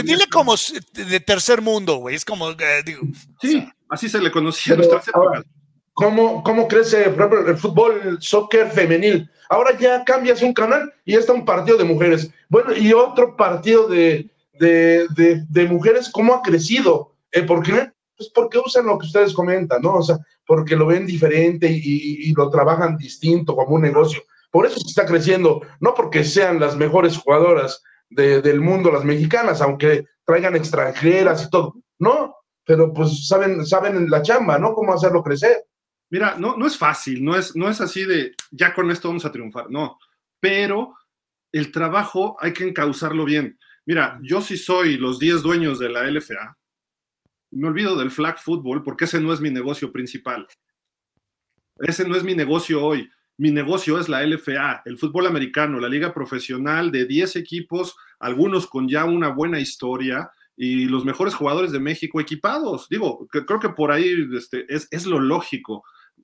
dile 0.04 0.26
como 0.30 0.54
de 0.92 1.20
tercer 1.20 1.62
mundo, 1.62 1.96
güey. 1.96 2.16
Es 2.16 2.24
como, 2.24 2.50
eh, 2.50 2.82
digo. 2.84 3.00
Sí, 3.40 3.66
así 3.88 4.10
se 4.10 4.20
le 4.20 4.30
conocía 4.30 4.74
en 4.74 4.80
nuestras 4.80 5.08
épocas. 5.08 5.46
¿Cómo, 5.94 6.42
¿Cómo 6.42 6.68
crece, 6.68 7.04
por 7.04 7.26
ejemplo, 7.26 7.48
el 7.48 7.56
fútbol, 7.56 8.00
el 8.04 8.20
soccer 8.20 8.70
femenil? 8.72 9.30
Ahora 9.48 9.78
ya 9.78 10.04
cambias 10.04 10.42
un 10.42 10.52
canal 10.52 10.92
y 11.06 11.14
está 11.14 11.32
un 11.32 11.46
partido 11.46 11.78
de 11.78 11.84
mujeres. 11.84 12.30
Bueno, 12.50 12.76
y 12.76 12.92
otro 12.92 13.36
partido 13.36 13.88
de, 13.88 14.28
de, 14.58 15.06
de, 15.48 15.64
mujeres, 15.66 16.10
¿cómo 16.12 16.34
ha 16.34 16.42
crecido? 16.42 17.14
Eh, 17.32 17.42
¿Por 17.42 17.62
qué? 17.62 17.93
Pues 18.16 18.30
porque 18.34 18.58
usan 18.58 18.86
lo 18.86 18.98
que 18.98 19.06
ustedes 19.06 19.32
comentan, 19.34 19.82
¿no? 19.82 19.96
O 19.96 20.02
sea, 20.02 20.18
porque 20.46 20.76
lo 20.76 20.86
ven 20.86 21.06
diferente 21.06 21.68
y, 21.70 22.32
lo 22.34 22.50
trabajan 22.50 22.96
distinto 22.96 23.56
como 23.56 23.76
un 23.76 23.82
negocio. 23.82 24.22
Por 24.50 24.66
eso 24.66 24.78
se 24.78 24.88
está 24.88 25.06
creciendo, 25.06 25.62
no 25.80 25.94
porque 25.94 26.22
sean 26.24 26.60
las 26.60 26.76
mejores 26.76 27.16
jugadoras 27.16 27.82
del 28.10 28.60
mundo 28.60 28.92
las 28.92 29.04
mexicanas, 29.04 29.60
aunque 29.60 30.04
traigan 30.24 30.54
extranjeras 30.54 31.44
y 31.44 31.50
todo, 31.50 31.74
no, 31.98 32.36
pero 32.64 32.92
pues 32.92 33.26
saben, 33.26 33.66
saben 33.66 34.08
la 34.08 34.22
chamba, 34.22 34.58
¿no? 34.58 34.72
Cómo 34.74 34.92
hacerlo 34.92 35.22
crecer. 35.22 35.64
Mira, 36.10 36.36
no, 36.38 36.56
no 36.56 36.66
es 36.66 36.78
fácil, 36.78 37.24
no 37.24 37.36
es, 37.36 37.56
no 37.56 37.68
es 37.68 37.80
así 37.80 38.04
de 38.04 38.32
ya 38.52 38.72
con 38.72 38.90
esto 38.90 39.08
vamos 39.08 39.24
a 39.24 39.32
triunfar, 39.32 39.70
no, 39.70 39.98
pero 40.38 40.94
el 41.50 41.72
trabajo 41.72 42.36
hay 42.40 42.52
que 42.52 42.68
encauzarlo 42.68 43.24
bien. 43.24 43.58
Mira, 43.86 44.18
yo 44.22 44.40
sí 44.40 44.56
soy 44.56 44.96
los 44.96 45.18
10 45.18 45.42
dueños 45.42 45.78
de 45.78 45.88
la 45.88 46.04
LFA, 46.04 46.56
me 47.54 47.68
olvido 47.68 47.96
del 47.96 48.10
flag 48.10 48.38
football 48.38 48.82
porque 48.82 49.04
ese 49.04 49.20
no 49.20 49.32
es 49.32 49.40
mi 49.40 49.50
negocio 49.50 49.92
principal. 49.92 50.46
Ese 51.78 52.06
no 52.06 52.16
es 52.16 52.24
mi 52.24 52.34
negocio 52.34 52.84
hoy. 52.84 53.08
Mi 53.36 53.50
negocio 53.50 53.98
es 53.98 54.08
la 54.08 54.24
LFA, 54.24 54.82
el 54.84 54.96
fútbol 54.96 55.26
americano, 55.26 55.80
la 55.80 55.88
liga 55.88 56.14
profesional 56.14 56.92
de 56.92 57.04
10 57.04 57.34
equipos, 57.36 57.96
algunos 58.20 58.68
con 58.68 58.88
ya 58.88 59.04
una 59.04 59.28
buena 59.28 59.58
historia 59.58 60.30
y 60.56 60.84
los 60.84 61.04
mejores 61.04 61.34
jugadores 61.34 61.72
de 61.72 61.80
México 61.80 62.20
equipados. 62.20 62.88
Digo, 62.88 63.26
creo 63.26 63.58
que 63.58 63.70
por 63.70 63.90
ahí 63.90 64.28
este, 64.34 64.72
es, 64.72 64.86
es 64.90 65.04
lo 65.04 65.18
lógico. 65.18 65.82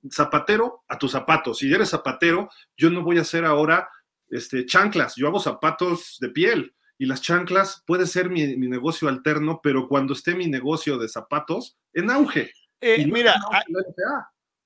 Zapatero 0.09 0.83
a 0.87 0.97
tus 0.97 1.11
zapatos. 1.11 1.57
Si 1.57 1.71
eres 1.73 1.89
zapatero, 1.89 2.49
yo 2.77 2.89
no 2.89 3.03
voy 3.03 3.17
a 3.17 3.21
hacer 3.21 3.43
ahora 3.43 3.89
este, 4.29 4.65
chanclas, 4.65 5.15
yo 5.17 5.27
hago 5.27 5.41
zapatos 5.41 6.17
de 6.21 6.29
piel 6.29 6.73
y 7.01 7.07
las 7.07 7.19
chanclas 7.19 7.81
puede 7.87 8.05
ser 8.05 8.29
mi, 8.29 8.45
negocio 8.55 9.09
alterno, 9.09 9.59
pero 9.63 9.87
cuando 9.87 10.13
esté 10.13 10.35
mi 10.35 10.45
negocio 10.45 10.99
de 10.99 11.09
zapatos, 11.09 11.75
en 11.93 12.11
auge. 12.11 12.51
Eh, 12.79 13.07
mira, 13.07 13.41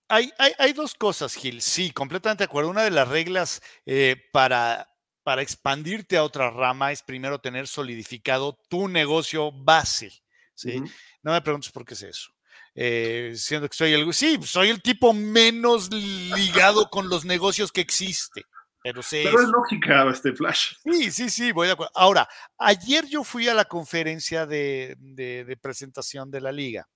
hay, 0.10 0.34
hay, 0.38 0.74
dos 0.74 0.96
cosas, 0.96 1.34
Gil. 1.34 1.62
Sí, 1.62 1.92
completamente 1.92 2.42
de 2.42 2.50
acuerdo. 2.50 2.70
Una 2.70 2.84
de 2.84 2.92
las 2.92 3.08
reglas 3.08 3.62
eh, 3.86 4.18
para, 4.34 4.86
para 5.24 5.44
expandirte 5.44 6.18
a 6.18 6.26
otra 6.26 6.52
rama 6.52 6.92
es 6.92 7.04
primero 7.04 7.40
tener 7.40 7.70
solidificado 7.70 8.60
tu 8.68 8.90
negocio 8.90 9.54
base. 9.54 10.12
¿sí? 10.56 10.84
No 11.24 11.32
me 11.32 11.42
preguntes 11.42 11.72
por 11.72 11.86
qué 11.86 11.94
es 11.94 12.04
eso. 12.04 12.32
Eh, 12.76 13.32
siendo 13.38 13.70
que 13.70 13.78
soy 13.78 13.94
el, 13.94 14.14
sí, 14.14 14.38
soy 14.44 14.72
el 14.72 14.82
tipo 14.82 15.14
menos 15.14 15.90
ligado 15.90 16.90
con 16.90 17.08
los 17.08 17.24
negocios 17.24 17.72
que 17.72 17.80
existe. 17.80 18.44
Pero, 18.86 19.02
es 19.02 19.50
lógica 19.50 20.08
este 20.12 20.32
flash. 20.34 20.76
Sí, 20.84 21.12
sí, 21.12 21.30
sí, 21.32 21.52
voy 21.52 21.66
de 21.66 21.74
acuerdo. 21.74 21.92
Ahora, 21.96 22.30
ayer 22.60 23.08
yo 23.08 23.24
fui 23.24 23.48
a 23.48 23.56
la 23.56 23.66
conferencia 23.66 24.46
de, 24.46 25.58
presentación 25.60 26.30
de 26.30 26.40
la 26.40 26.52
liga 26.52 26.88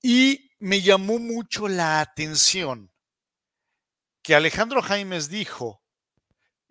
y 0.00 0.50
me 0.58 0.80
llamó 0.80 1.18
mucho 1.18 1.68
la 1.68 2.00
atención 2.00 2.90
que 4.22 4.34
Alejandro 4.34 4.80
Jaimes 4.80 5.28
dijo, 5.28 5.82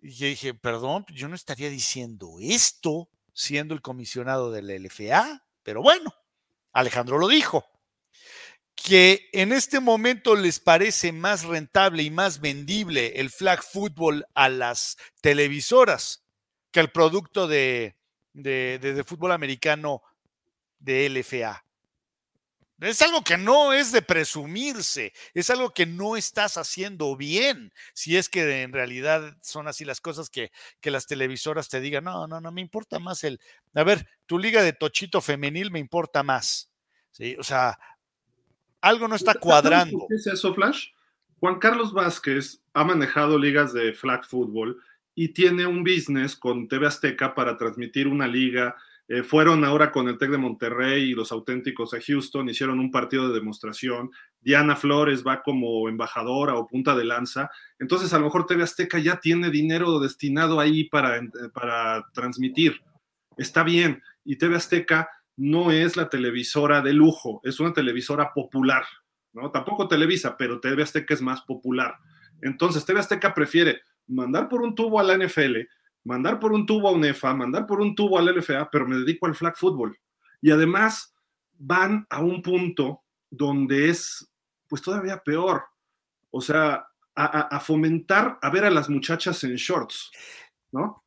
y 0.01 0.13
yo 0.13 0.25
dije, 0.25 0.55
perdón, 0.55 1.05
yo 1.09 1.27
no 1.27 1.35
estaría 1.35 1.69
diciendo 1.69 2.37
esto 2.41 3.11
siendo 3.31 3.75
el 3.75 3.83
comisionado 3.83 4.51
de 4.51 4.63
la 4.63 4.73
LFA, 4.73 5.45
pero 5.61 5.83
bueno, 5.83 6.11
Alejandro 6.71 7.19
lo 7.19 7.27
dijo 7.27 7.63
que 8.81 9.29
en 9.33 9.51
este 9.51 9.79
momento 9.79 10.35
les 10.35 10.59
parece 10.59 11.11
más 11.11 11.43
rentable 11.43 12.03
y 12.03 12.09
más 12.09 12.39
vendible 12.39 13.19
el 13.19 13.29
flag 13.29 13.63
football 13.63 14.25
a 14.33 14.49
las 14.49 14.97
televisoras 15.21 16.23
que 16.71 16.79
el 16.79 16.91
producto 16.91 17.47
de, 17.47 17.95
de, 18.33 19.03
fútbol 19.05 19.31
americano 19.31 20.01
de 20.79 21.09
LFA. 21.09 21.63
Es 22.79 23.01
algo 23.03 23.23
que 23.23 23.37
no 23.37 23.73
es 23.73 23.91
de 23.91 24.01
presumirse, 24.01 25.13
es 25.35 25.51
algo 25.51 25.71
que 25.71 25.85
no 25.85 26.17
estás 26.17 26.57
haciendo 26.57 27.15
bien, 27.15 27.71
si 27.93 28.17
es 28.17 28.27
que 28.27 28.63
en 28.63 28.73
realidad 28.73 29.37
son 29.43 29.67
así 29.67 29.85
las 29.85 30.01
cosas 30.01 30.31
que, 30.31 30.51
que, 30.79 30.89
las 30.89 31.05
televisoras 31.05 31.69
te 31.69 31.79
digan, 31.79 32.05
no, 32.05 32.25
no, 32.25 32.41
no, 32.41 32.51
me 32.51 32.61
importa 32.61 32.97
más 32.97 33.23
el, 33.23 33.39
a 33.75 33.83
ver, 33.83 34.07
tu 34.25 34.39
liga 34.39 34.63
de 34.63 34.73
tochito 34.73 35.21
femenil 35.21 35.69
me 35.69 35.77
importa 35.77 36.23
más. 36.23 36.71
¿sí? 37.11 37.35
O 37.37 37.43
sea, 37.43 37.77
algo 38.81 39.07
no 39.07 39.15
está 39.15 39.35
cuadrando. 39.35 40.05
¿Qué 40.09 40.15
es 40.15 40.27
eso, 40.27 40.53
Flash? 40.53 40.87
Juan 41.39 41.59
Carlos 41.59 41.93
Vázquez 41.93 42.61
ha 42.73 42.83
manejado 42.83 43.37
ligas 43.37 43.73
de 43.73 43.93
flag 43.93 44.25
football 44.25 44.77
y 45.15 45.29
tiene 45.29 45.65
un 45.65 45.83
business 45.83 46.35
con 46.35 46.67
TV 46.67 46.87
Azteca 46.87 47.33
para 47.33 47.57
transmitir 47.57 48.07
una 48.07 48.27
liga. 48.27 48.75
Eh, 49.07 49.23
fueron 49.23 49.65
ahora 49.65 49.91
con 49.91 50.07
el 50.07 50.17
Tec 50.17 50.29
de 50.31 50.37
Monterrey 50.37 51.09
y 51.09 51.13
los 51.13 51.31
auténticos 51.31 51.93
a 51.93 51.99
Houston, 51.99 52.47
hicieron 52.47 52.79
un 52.79 52.91
partido 52.91 53.27
de 53.27 53.33
demostración. 53.33 54.11
Diana 54.39 54.75
Flores 54.75 55.25
va 55.25 55.43
como 55.43 55.89
embajadora 55.89 56.55
o 56.55 56.67
punta 56.67 56.95
de 56.95 57.05
lanza. 57.05 57.49
Entonces, 57.77 58.13
a 58.13 58.19
lo 58.19 58.25
mejor 58.25 58.45
TV 58.45 58.63
Azteca 58.63 58.99
ya 58.99 59.19
tiene 59.19 59.49
dinero 59.49 59.99
destinado 59.99 60.59
ahí 60.59 60.85
para, 60.85 61.17
eh, 61.17 61.29
para 61.53 62.05
transmitir. 62.13 62.81
Está 63.35 63.63
bien. 63.63 64.01
Y 64.23 64.37
TV 64.37 64.55
Azteca 64.55 65.09
no 65.41 65.71
es 65.71 65.97
la 65.97 66.07
televisora 66.07 66.81
de 66.81 66.93
lujo, 66.93 67.41
es 67.43 67.59
una 67.59 67.73
televisora 67.73 68.31
popular, 68.31 68.83
¿no? 69.33 69.49
Tampoco 69.49 69.87
Televisa, 69.87 70.37
pero 70.37 70.59
TV 70.59 70.83
Azteca 70.83 71.15
es 71.15 71.21
más 71.23 71.41
popular. 71.41 71.97
Entonces, 72.43 72.85
TV 72.85 72.99
Azteca 72.99 73.33
prefiere 73.33 73.81
mandar 74.05 74.47
por 74.47 74.61
un 74.61 74.75
tubo 74.75 74.99
a 74.99 75.03
la 75.03 75.17
NFL, 75.17 75.61
mandar 76.03 76.39
por 76.39 76.51
un 76.51 76.67
tubo 76.67 76.89
a 76.89 76.91
UNEFA, 76.91 77.33
mandar 77.33 77.65
por 77.65 77.81
un 77.81 77.95
tubo 77.95 78.19
al 78.19 78.35
LFA, 78.35 78.69
pero 78.71 78.87
me 78.87 78.97
dedico 78.97 79.25
al 79.25 79.33
flag 79.33 79.57
football. 79.57 79.97
Y 80.41 80.51
además 80.51 81.15
van 81.57 82.05
a 82.11 82.21
un 82.21 82.43
punto 82.43 83.01
donde 83.31 83.89
es, 83.89 84.31
pues 84.67 84.83
todavía 84.83 85.23
peor. 85.25 85.63
O 86.29 86.39
sea, 86.39 86.85
a, 87.15 87.55
a 87.55 87.59
fomentar 87.59 88.37
a 88.43 88.49
ver 88.51 88.65
a 88.65 88.69
las 88.69 88.89
muchachas 88.89 89.43
en 89.43 89.55
shorts, 89.55 90.11
¿no? 90.71 91.03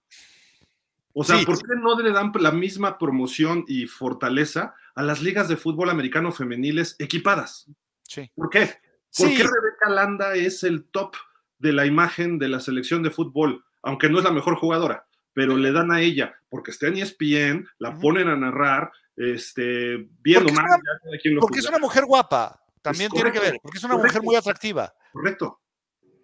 O 1.15 1.23
sea, 1.23 1.39
¿por 1.47 1.57
qué 1.57 1.75
no 1.81 1.99
le 1.99 2.11
dan 2.11 2.33
la 2.35 2.51
misma 2.51 2.99
promoción 2.99 3.65
y 3.69 3.87
fortaleza 3.87 4.75
a 4.97 5.03
las 5.03 5.23
ligas 5.23 5.49
de 5.49 5.57
fútbol 5.57 5.89
americano 5.89 6.33
femeniles 6.33 6.97
equipadas? 6.99 7.71
Sí. 8.03 8.31
¿Por 8.35 8.51
qué? 8.51 8.79
¿Por 9.17 9.29
qué 9.29 9.45
Rebeca 9.45 9.89
Landa 9.91 10.35
es 10.35 10.65
el 10.65 10.85
top 10.87 11.15
de 11.59 11.73
la 11.73 11.87
imagen 11.87 12.39
de 12.41 12.49
la 12.49 12.59
selección 12.59 13.03
de 13.05 13.11
fútbol? 13.11 13.65
Aunque 13.83 14.09
no 14.09 14.19
es 14.19 14.25
la 14.25 14.33
mejor 14.33 14.57
jugadora, 14.57 15.07
pero 15.33 15.57
le 15.57 15.71
dan 15.71 15.93
a 15.93 16.01
ella, 16.01 16.35
porque 16.49 16.73
está 16.73 16.89
en 16.89 16.97
ESPN, 16.97 17.69
la 17.79 17.95
ponen 17.97 18.29
a 18.29 18.37
narrar, 18.37 18.91
este, 19.17 20.09
viendo 20.21 20.53
más. 20.53 20.81
porque 21.41 21.61
es 21.61 21.69
una 21.69 21.79
mujer 21.79 22.07
guapa, 22.07 22.61
también 22.83 23.11
tiene 23.11 23.31
que 23.31 23.39
ver, 23.41 23.59
porque 23.63 23.79
es 23.79 23.85
una 23.85 23.97
mujer 23.97 24.21
muy 24.21 24.35
atractiva. 24.35 24.93
Correcto. 25.13 25.61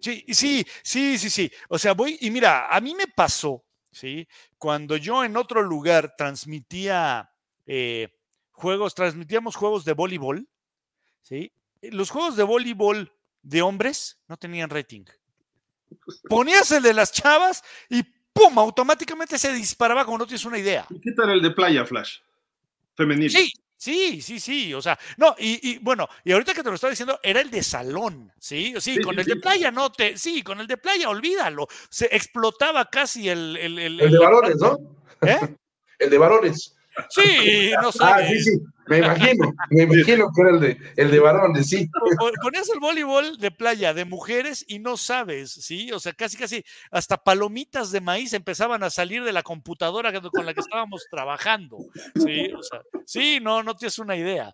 Sí, 0.01 0.25
sí, 0.29 0.65
sí, 0.83 1.17
sí, 1.17 1.29
sí. 1.29 1.51
O 1.69 1.77
sea, 1.77 1.93
voy, 1.93 2.17
y 2.19 2.29
mira, 2.31 2.67
a 2.67 2.81
mí 2.81 2.93
me 2.95 3.05
pasó 3.07 3.63
¿sí? 3.91 4.27
Cuando 4.57 4.97
yo 4.97 5.23
en 5.23 5.37
otro 5.37 5.61
lugar 5.61 6.15
transmitía 6.17 7.31
eh, 7.65 8.09
juegos, 8.51 8.95
transmitíamos 8.95 9.55
juegos 9.55 9.85
de 9.85 9.93
voleibol, 9.93 10.47
¿sí? 11.21 11.51
Los 11.81 12.09
juegos 12.09 12.35
de 12.35 12.43
voleibol 12.43 13.11
de 13.41 13.61
hombres 13.61 14.19
no 14.27 14.37
tenían 14.37 14.69
rating. 14.69 15.05
Ponías 16.29 16.71
el 16.71 16.83
de 16.83 16.93
las 16.93 17.11
chavas 17.11 17.63
y 17.89 18.03
¡pum! 18.03 18.57
automáticamente 18.59 19.37
se 19.37 19.51
disparaba 19.53 20.05
como 20.05 20.19
no 20.19 20.25
tienes 20.25 20.45
una 20.45 20.57
idea. 20.57 20.85
¿Y 20.89 20.99
qué 21.01 21.11
tal 21.11 21.31
el 21.31 21.41
de 21.41 21.51
playa, 21.51 21.85
Flash? 21.85 22.19
Femenino. 22.95 23.29
Sí, 23.29 23.51
Sí, 23.81 24.21
sí, 24.21 24.39
sí, 24.39 24.75
o 24.75 24.79
sea, 24.79 24.99
no, 25.17 25.35
y, 25.39 25.79
bueno, 25.79 26.07
y 26.23 26.33
ahorita 26.33 26.53
que 26.53 26.61
te 26.61 26.69
lo 26.69 26.75
estaba 26.75 26.91
diciendo, 26.91 27.19
era 27.23 27.41
el 27.41 27.49
de 27.49 27.63
salón, 27.63 28.31
¿sí? 28.37 28.75
Sí, 28.79 29.01
con 29.01 29.17
el 29.17 29.25
de 29.25 29.37
playa 29.37 29.71
no 29.71 29.91
te, 29.91 30.19
sí, 30.19 30.43
con 30.43 30.59
el 30.59 30.67
de 30.67 30.77
playa, 30.77 31.09
olvídalo, 31.09 31.67
se 31.89 32.05
explotaba 32.15 32.91
casi 32.91 33.27
el... 33.27 33.57
El, 33.57 33.79
el, 33.79 33.99
el 33.99 34.11
de 34.11 34.19
varones, 34.19 34.57
¿no? 34.57 34.77
¿Eh? 35.21 35.39
el 35.97 36.09
de 36.11 36.17
varones. 36.19 36.75
Sí, 37.09 37.71
no 37.81 37.91
sé. 37.91 37.99
Ah, 38.01 38.19
sí, 38.27 38.39
sí, 38.43 38.61
me 38.87 38.97
imagino, 38.97 39.53
me 39.69 39.83
imagino 39.83 40.31
que 40.33 40.41
era 40.41 40.49
el 40.51 40.59
de, 40.59 40.77
el 40.97 41.11
de 41.11 41.19
varones, 41.19 41.69
sí. 41.69 41.89
Ponías 42.41 42.69
el 42.69 42.79
voleibol 42.79 43.37
de 43.37 43.51
playa 43.51 43.93
de 43.93 44.05
mujeres 44.05 44.65
y 44.67 44.79
no 44.79 44.97
sabes, 44.97 45.51
¿sí? 45.51 45.91
O 45.91 45.99
sea, 45.99 46.13
casi, 46.13 46.37
casi 46.37 46.63
hasta 46.91 47.17
palomitas 47.17 47.91
de 47.91 48.01
maíz 48.01 48.33
empezaban 48.33 48.83
a 48.83 48.89
salir 48.89 49.23
de 49.23 49.33
la 49.33 49.43
computadora 49.43 50.11
con 50.19 50.45
la 50.45 50.53
que 50.53 50.59
estábamos 50.59 51.05
trabajando, 51.09 51.77
¿sí? 52.15 52.51
O 52.53 52.63
sea, 52.63 52.81
sí, 53.05 53.39
no, 53.41 53.63
no 53.63 53.75
tienes 53.75 53.99
una 53.99 54.15
idea. 54.15 54.53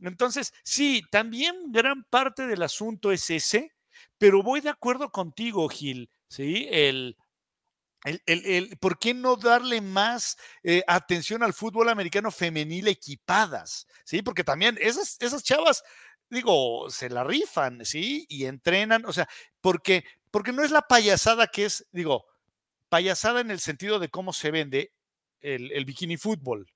Entonces, 0.00 0.52
sí, 0.62 1.02
también 1.10 1.56
gran 1.68 2.04
parte 2.04 2.46
del 2.46 2.62
asunto 2.62 3.10
es 3.10 3.30
ese, 3.30 3.72
pero 4.18 4.42
voy 4.42 4.60
de 4.60 4.70
acuerdo 4.70 5.10
contigo, 5.10 5.68
Gil, 5.68 6.10
¿sí? 6.28 6.68
El, 6.70 7.16
el, 8.04 8.76
¿Por 8.80 8.98
qué 8.98 9.12
no 9.12 9.36
darle 9.36 9.80
más 9.80 10.36
eh, 10.62 10.82
atención 10.86 11.42
al 11.42 11.52
fútbol 11.52 11.88
americano 11.88 12.30
femenil 12.30 12.88
equipadas? 12.88 13.86
¿Sí? 14.04 14.22
Porque 14.22 14.44
también 14.44 14.78
esas, 14.80 15.16
esas 15.20 15.42
chavas, 15.42 15.82
digo, 16.30 16.88
se 16.90 17.10
la 17.10 17.24
rifan, 17.24 17.84
¿sí? 17.84 18.26
Y 18.28 18.44
entrenan, 18.44 19.04
o 19.06 19.12
sea, 19.12 19.28
porque, 19.60 20.04
porque 20.30 20.52
no 20.52 20.62
es 20.62 20.70
la 20.70 20.82
payasada 20.82 21.48
que 21.48 21.64
es, 21.64 21.86
digo, 21.90 22.26
payasada 22.88 23.40
en 23.40 23.50
el 23.50 23.60
sentido 23.60 23.98
de 23.98 24.08
cómo 24.08 24.32
se 24.32 24.50
vende 24.50 24.92
el, 25.40 25.84
bikini 25.84 26.16
fútbol, 26.16 26.70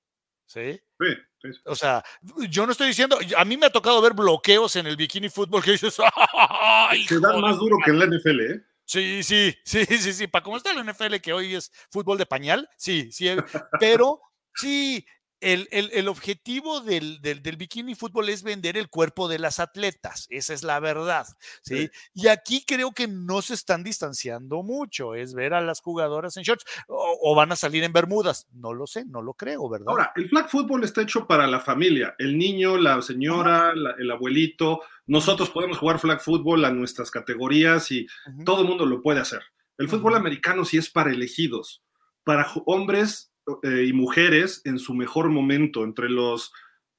¿sí? 0.45 0.79
Sí, 0.99 1.49
O 1.65 1.75
sea, 1.75 2.03
yo 2.49 2.65
no 2.65 2.71
estoy 2.71 2.87
diciendo, 2.87 3.17
a 3.37 3.45
mí 3.45 3.57
me 3.57 3.65
ha 3.65 3.71
tocado 3.71 4.01
ver 4.01 4.13
bloqueos 4.13 4.75
en 4.75 4.87
el 4.87 4.97
bikini 4.97 5.29
fútbol 5.29 5.63
que 5.63 5.71
dices, 5.71 5.97
¡ay! 6.49 7.05
Se 7.05 7.19
dan 7.19 7.39
más 7.41 7.57
duro 7.57 7.77
que 7.83 7.91
en 7.91 7.99
la 7.99 8.05
NFL, 8.05 8.39
¿eh? 8.41 8.72
Sí, 9.23 9.23
sí, 9.23 9.55
sí, 9.65 9.85
sí, 9.85 10.13
sí. 10.13 10.27
Para 10.27 10.43
cómo 10.43 10.57
está 10.57 10.71
el 10.71 10.87
NFL, 10.87 11.19
que 11.19 11.33
hoy 11.33 11.55
es 11.55 11.71
fútbol 11.89 12.17
de 12.17 12.27
pañal, 12.27 12.69
sí, 12.77 13.11
sí. 13.11 13.27
Eh, 13.27 13.37
pero 13.79 14.21
sí, 14.53 15.03
el, 15.43 15.67
el, 15.71 16.07
objetivo 16.07 16.79
del, 16.79 17.21
del, 17.21 17.57
bikini 17.57 17.95
fútbol 17.95 18.29
es 18.29 18.43
vender 18.43 18.77
el 18.77 18.89
cuerpo 18.89 19.27
de 19.27 19.39
las 19.39 19.59
atletas, 19.59 20.27
esa 20.29 20.53
es 20.53 20.63
la 20.63 20.79
verdad, 20.79 21.27
¿sí? 21.61 21.89
Y 22.13 22.27
aquí 22.27 22.63
creo 22.65 22.93
que 22.93 23.07
no 23.07 23.41
se 23.41 23.53
están 23.53 23.83
distanciando 23.83 24.63
mucho, 24.63 25.15
es 25.15 25.33
ver 25.33 25.53
a 25.53 25.61
las 25.61 25.81
jugadoras 25.81 26.37
en 26.37 26.43
shorts 26.43 26.63
o, 26.87 27.35
van 27.35 27.51
a 27.51 27.55
salir 27.55 27.83
en 27.83 27.91
bermudas, 27.91 28.47
no 28.53 28.73
lo 28.73 28.87
sé, 28.87 29.05
no 29.05 29.21
lo 29.21 29.33
creo, 29.33 29.69
¿verdad? 29.69 29.89
Ahora, 29.89 30.13
el 30.15 30.29
flag 30.29 30.49
fútbol 30.49 30.83
está 30.83 31.01
hecho 31.01 31.27
para 31.27 31.45
la 31.45 31.59
familia, 31.59 32.15
el 32.17 32.37
niño, 32.37 32.77
la 32.77 33.01
señora, 33.01 33.73
el 33.97 34.11
abuelito, 34.11 34.81
nosotros 35.05 35.49
podemos 35.49 35.77
jugar 35.77 35.99
flag 35.99 36.21
fútbol 36.21 36.63
a 36.63 36.71
nuestras 36.71 37.11
categorías 37.11 37.91
y 37.91 38.07
todo 38.45 38.61
el 38.61 38.67
mundo 38.67 38.85
lo 38.85 39.01
puede 39.01 39.19
hacer. 39.19 39.41
El 39.77 39.89
fútbol 39.89 40.15
americano 40.15 40.63
sí 40.63 40.77
es 40.77 40.89
para 40.89 41.11
elegidos, 41.11 41.83
para 42.23 42.47
hombres 42.65 43.32
eh, 43.63 43.85
y 43.87 43.93
mujeres 43.93 44.61
en 44.65 44.79
su 44.79 44.93
mejor 44.93 45.29
momento, 45.29 45.83
entre 45.83 46.09
los 46.09 46.51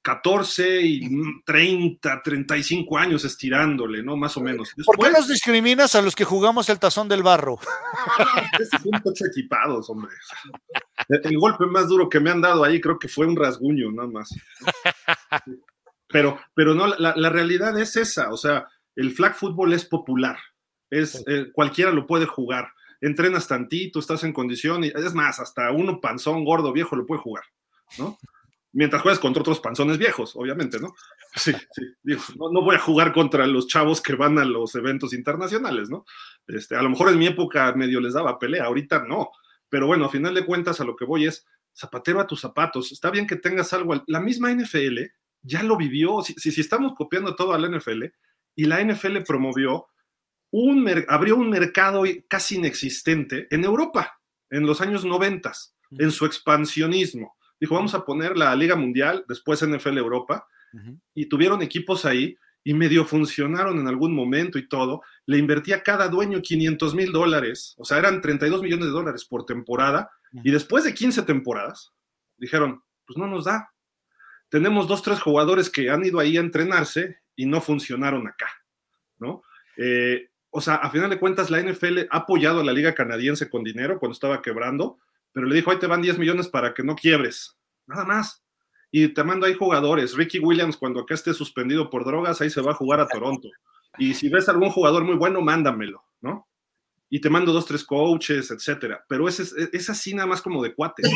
14 0.05 0.83
y 0.83 1.09
30, 1.47 2.23
35 2.23 2.99
años 2.99 3.25
estirándole, 3.25 4.03
¿no? 4.03 4.19
Más 4.19 4.37
o 4.37 4.43
menos. 4.43 4.75
¿Por 4.85 4.99
qué 4.99 5.11
nos 5.11 5.29
discriminas 5.29 5.95
a 5.95 6.03
los 6.03 6.15
que 6.15 6.25
jugamos 6.25 6.69
el 6.69 6.79
tazón 6.79 7.09
del 7.09 7.23
barro? 7.23 7.59
son 9.03 9.29
equipados, 9.31 9.89
hombre. 9.89 10.13
El 11.09 11.39
golpe 11.39 11.65
más 11.65 11.89
duro 11.89 12.11
que 12.11 12.21
me 12.21 12.31
han 12.31 12.43
dado 12.43 12.65
ahí 12.65 12.83
creo 12.83 12.99
que 12.99 13.09
fue 13.09 13.27
un 13.27 13.35
rasguño, 13.35 13.91
nada 13.93 14.09
más. 14.09 14.29
Pero, 16.09 16.39
pero 16.55 16.75
no, 16.75 16.87
la, 16.87 17.31
realidad 17.31 17.77
es 17.81 17.97
esa, 17.97 18.31
o 18.31 18.37
sea, 18.37 18.69
el 18.95 19.11
flag 19.11 19.35
football 19.35 19.73
es 19.73 19.87
popular, 19.87 20.37
es, 20.91 21.25
eh, 21.27 21.47
cualquiera 21.53 21.91
lo 21.91 22.07
puede 22.07 22.27
jugar 22.27 22.74
entrenas 23.07 23.47
tantito, 23.47 23.99
estás 23.99 24.25
en 24.25 24.33
condición, 24.33 24.85
y 24.85 24.89
es 24.89 25.15
más, 25.15 25.41
hasta 25.41 25.71
uno 25.71 26.01
panzón, 26.01 26.45
gordo, 26.45 26.73
viejo 26.73 26.97
lo 26.97 27.07
puede 27.07 27.21
jugar, 27.21 27.45
¿no? 27.99 28.19
Mientras 28.73 29.03
juegas 29.03 29.21
contra 29.21 29.41
otros 29.41 29.61
panzones 29.61 29.99
viejos, 29.99 30.35
obviamente, 30.35 30.81
¿no? 30.81 30.95
Sí, 31.37 31.53
sí, 31.73 31.83
no, 32.37 32.63
voy 32.63 32.77
a 32.77 32.81
jugar 32.81 33.13
contra 33.13 33.47
los 33.47 33.67
chavos 33.67 34.01
que 34.01 34.15
van 34.15 34.39
a 34.39 34.45
los 34.45 34.75
eventos 34.75 35.13
internacionales, 35.13 35.91
¿no? 35.91 36.05
Este, 36.47 36.77
a 36.77 36.83
lo 36.83 36.91
mejor 36.91 37.11
en 37.11 37.19
mi 37.19 37.27
época 37.27 37.73
medio 37.75 38.01
les 38.01 38.15
daba 38.15 38.39
pelea, 38.39 38.65
ahorita 38.65 39.05
no, 39.07 39.31
pero 39.69 39.87
bueno, 39.87 40.07
a 40.07 40.11
final 40.11 40.35
de 40.35 40.47
cuentas 40.47 40.81
a 40.81 40.85
lo 40.85 40.97
que 40.97 41.05
voy 41.05 41.27
es 41.27 41.47
zapatero 41.77 42.21
a 42.21 42.27
tus 42.27 42.41
zapatos, 42.41 42.93
está 42.93 43.11
bien 43.11 43.27
que 43.27 43.37
tengas 43.37 43.73
algo, 43.73 44.03
la 44.07 44.21
misma 44.21 44.53
NFL 44.53 44.99
ya 45.43 45.63
lo 45.63 45.77
vivió, 45.77 46.23
si, 46.23 46.35
si, 46.35 46.53
si 46.53 46.61
estamos 46.61 46.95
copiando 46.95 47.35
todo 47.35 47.53
a 47.53 47.59
la 47.59 47.69
NFL, 47.69 48.05
y 48.57 48.65
la 48.65 48.83
NFL 48.83 49.23
promovió 49.27 49.89
abrió 51.09 51.37
un 51.37 51.51
mercado 51.51 52.05
casi 52.29 52.57
inexistente 52.57 53.49
en 53.51 53.65
Europa 53.65 54.21
en 54.51 54.67
los 54.67 54.81
años 54.81 55.05
90, 55.05 55.53
en 55.99 56.11
su 56.11 56.27
expansionismo. 56.27 57.37
Dijo, 57.59 57.75
vamos 57.75 57.95
a 57.95 58.05
poner 58.05 58.37
la 58.37 58.55
Liga 58.55 58.77
Mundial, 58.77 59.25
después 59.29 59.67
NFL 59.67 59.99
Europa, 59.99 60.47
y 61.15 61.27
tuvieron 61.27 61.63
equipos 61.63 62.05
ahí 62.05 62.37
y 62.65 62.75
medio 62.75 63.05
funcionaron 63.05 63.79
en 63.79 63.87
algún 63.87 64.15
momento 64.15 64.59
y 64.59 64.67
todo, 64.67 65.03
le 65.27 65.39
invertía 65.39 65.83
cada 65.83 66.09
dueño 66.09 66.41
500 66.41 66.95
mil 66.95 67.13
dólares, 67.13 67.75
o 67.77 67.85
sea, 67.85 67.99
eran 67.99 68.23
32 68.23 68.63
millones 68.63 68.87
de 68.87 68.93
dólares 68.93 69.25
por 69.27 69.45
temporada, 69.45 70.11
y 70.43 70.51
después 70.51 70.83
de 70.83 70.95
15 70.95 71.23
temporadas, 71.23 71.93
dijeron, 72.39 72.83
pues 73.07 73.17
no 73.17 73.27
nos 73.27 73.45
da. 73.45 73.71
Tenemos 74.49 74.89
dos, 74.89 75.03
tres 75.03 75.21
jugadores 75.21 75.71
que 75.71 75.91
han 75.91 76.05
ido 76.05 76.19
ahí 76.19 76.37
a 76.37 76.41
entrenarse 76.41 77.19
y 77.37 77.47
no 77.47 77.61
funcionaron 77.61 78.27
acá, 78.27 78.51
¿no? 79.19 79.43
Eh, 79.77 80.29
o 80.57 80.61
sea, 80.61 80.77
a 80.77 80.89
final 80.89 81.11
de 81.11 81.19
cuentas, 81.19 81.51
la 81.51 81.61
NFL 81.61 82.07
ha 82.11 82.19
apoyado 82.19 82.61
a 82.61 82.65
la 82.65 82.73
liga 82.73 82.95
canadiense 82.95 83.51
con 83.51 83.65
dinero 83.65 83.99
cuando 83.99 84.13
estaba 84.13 84.41
quebrando, 84.41 84.99
pero 85.33 85.49
le 85.49 85.57
dijo, 85.57 85.73
ahí 85.73 85.81
te 85.81 85.89
van 85.89 86.01
10 86.01 86.17
millones 86.17 86.47
para 86.47 86.73
que 86.73 86.85
no 86.85 86.95
quiebres, 86.95 87.59
nada 87.87 88.05
más. 88.05 88.45
Y 88.93 89.09
te 89.09 89.25
mando 89.25 89.47
ahí 89.47 89.55
jugadores. 89.55 90.15
Ricky 90.15 90.39
Williams, 90.39 90.77
cuando 90.77 91.01
acá 91.01 91.15
esté 91.15 91.35
suspendido 91.35 91.91
por 91.91 92.05
drogas, 92.05 92.41
ahí 92.41 92.51
se 92.51 92.61
va 92.61 92.71
a 92.71 92.77
jugar 92.77 93.01
a 93.01 93.09
Toronto. 93.09 93.49
Y 93.99 94.15
si 94.15 94.29
ves 94.29 94.49
algún 94.49 94.71
jugador 94.71 95.03
muy 95.03 95.17
bueno, 95.17 95.41
mándamelo, 95.41 96.05
¿no? 96.21 96.47
Y 97.11 97.21
te 97.21 97.31
mando 97.31 97.53
dos, 97.53 97.67
tres 97.67 97.83
coaches, 97.83 98.53
etcétera. 98.53 99.05
Pero 99.09 99.27
es, 99.27 99.41
es 99.41 99.91
así 99.91 100.15
nada 100.15 100.29
más 100.29 100.41
como 100.41 100.63
de 100.63 100.73
cuates. 100.73 101.11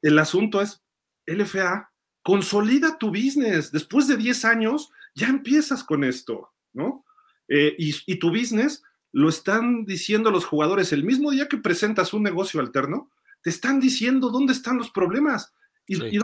El 0.00 0.16
asunto 0.20 0.60
es, 0.60 0.80
LFA, 1.26 1.90
consolida 2.22 2.98
tu 2.98 3.08
business. 3.08 3.72
Después 3.72 4.06
de 4.06 4.16
10 4.16 4.44
años, 4.44 4.92
ya 5.12 5.26
empiezas 5.26 5.82
con 5.82 6.04
esto, 6.04 6.52
¿no? 6.72 7.03
Eh, 7.48 7.74
y, 7.78 8.16
tu 8.16 8.30
business 8.30 8.82
lo 9.12 9.28
están 9.28 9.84
diciendo 9.84 10.30
los 10.30 10.44
jugadores 10.44 10.92
el 10.92 11.04
mismo 11.04 11.30
día 11.30 11.48
que 11.48 11.58
presentas 11.58 12.12
un 12.14 12.22
negocio 12.22 12.60
alterno, 12.60 13.10
te 13.42 13.50
están 13.50 13.80
diciendo 13.80 14.30
dónde 14.30 14.52
están 14.52 14.78
los 14.78 14.90
problemas. 14.90 15.52
¿Y, 15.86 15.98
de 15.98 16.18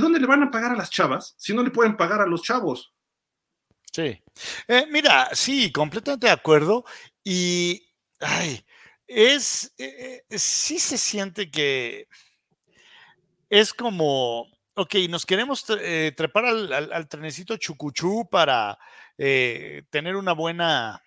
dónde 0.00 0.18
le 0.18 0.26
van 0.26 0.42
a 0.42 0.50
pagar 0.50 0.72
a 0.72 0.76
las 0.76 0.90
chavas 0.90 1.34
si 1.38 1.54
no 1.54 1.62
le 1.62 1.70
pueden 1.70 1.96
pagar 1.96 2.20
a 2.20 2.26
los 2.26 2.42
chavos? 2.42 2.92
Sí. 3.92 4.20
Eh, 4.66 4.86
mira, 4.90 5.28
sí, 5.32 5.70
completamente 5.70 6.26
de 6.26 6.32
acuerdo. 6.32 6.84
Y, 7.22 7.86
ay, 8.18 8.64
es, 9.06 9.72
eh, 9.78 10.24
sí 10.30 10.80
se 10.80 10.98
siente 10.98 11.48
que 11.48 12.08
es 13.48 13.72
como, 13.72 14.48
ok, 14.74 14.96
nos 15.08 15.24
queremos 15.24 15.64
trepar 15.64 16.44
al, 16.46 16.72
al, 16.72 17.08
trenecito 17.08 17.56
chucuchú 17.56 18.28
para 18.28 18.76
eh, 19.18 19.82
tener 19.90 20.16
una 20.16 20.32
buena, 20.32 21.02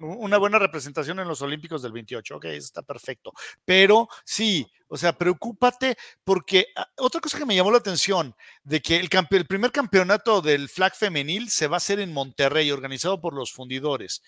una 0.00 0.38
buena 0.38 0.58
representación 0.58 1.18
en 1.20 1.28
los 1.28 1.42
Olímpicos 1.42 1.82
del 1.82 1.92
28. 1.92 2.36
Ok, 2.36 2.44
está 2.46 2.82
perfecto. 2.82 3.32
Pero 3.64 4.08
sí, 4.24 4.66
o 4.88 4.96
sea, 4.96 5.12
preocúpate 5.12 5.96
porque 6.22 6.68
ah, 6.76 6.88
otra 6.98 7.20
cosa 7.20 7.38
que 7.38 7.46
me 7.46 7.56
llamó 7.56 7.70
la 7.70 7.78
atención 7.78 8.34
de 8.62 8.80
que 8.80 8.96
el, 8.96 9.08
el 9.30 9.46
primer 9.46 9.72
campeonato 9.72 10.40
del 10.40 10.68
flag 10.68 10.94
femenil 10.94 11.50
se 11.50 11.66
va 11.66 11.76
a 11.76 11.78
hacer 11.78 12.00
en 12.00 12.12
Monterrey, 12.12 12.70
organizado 12.70 13.20
por 13.20 13.34
los 13.34 13.52
fundidores. 13.52 14.22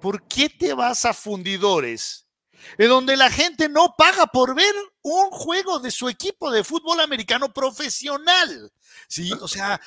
¿Por 0.00 0.26
qué 0.28 0.48
te 0.48 0.74
vas 0.74 1.04
a 1.04 1.12
fundidores? 1.12 2.26
En 2.76 2.88
donde 2.88 3.16
la 3.16 3.30
gente 3.30 3.68
no 3.68 3.94
paga 3.96 4.26
por 4.26 4.54
ver 4.54 4.74
un 5.02 5.30
juego 5.30 5.78
de 5.78 5.90
su 5.90 6.08
equipo 6.08 6.50
de 6.50 6.64
fútbol 6.64 7.00
americano 7.00 7.52
profesional. 7.52 8.72
Sí, 9.08 9.32
o 9.40 9.48
sea, 9.48 9.80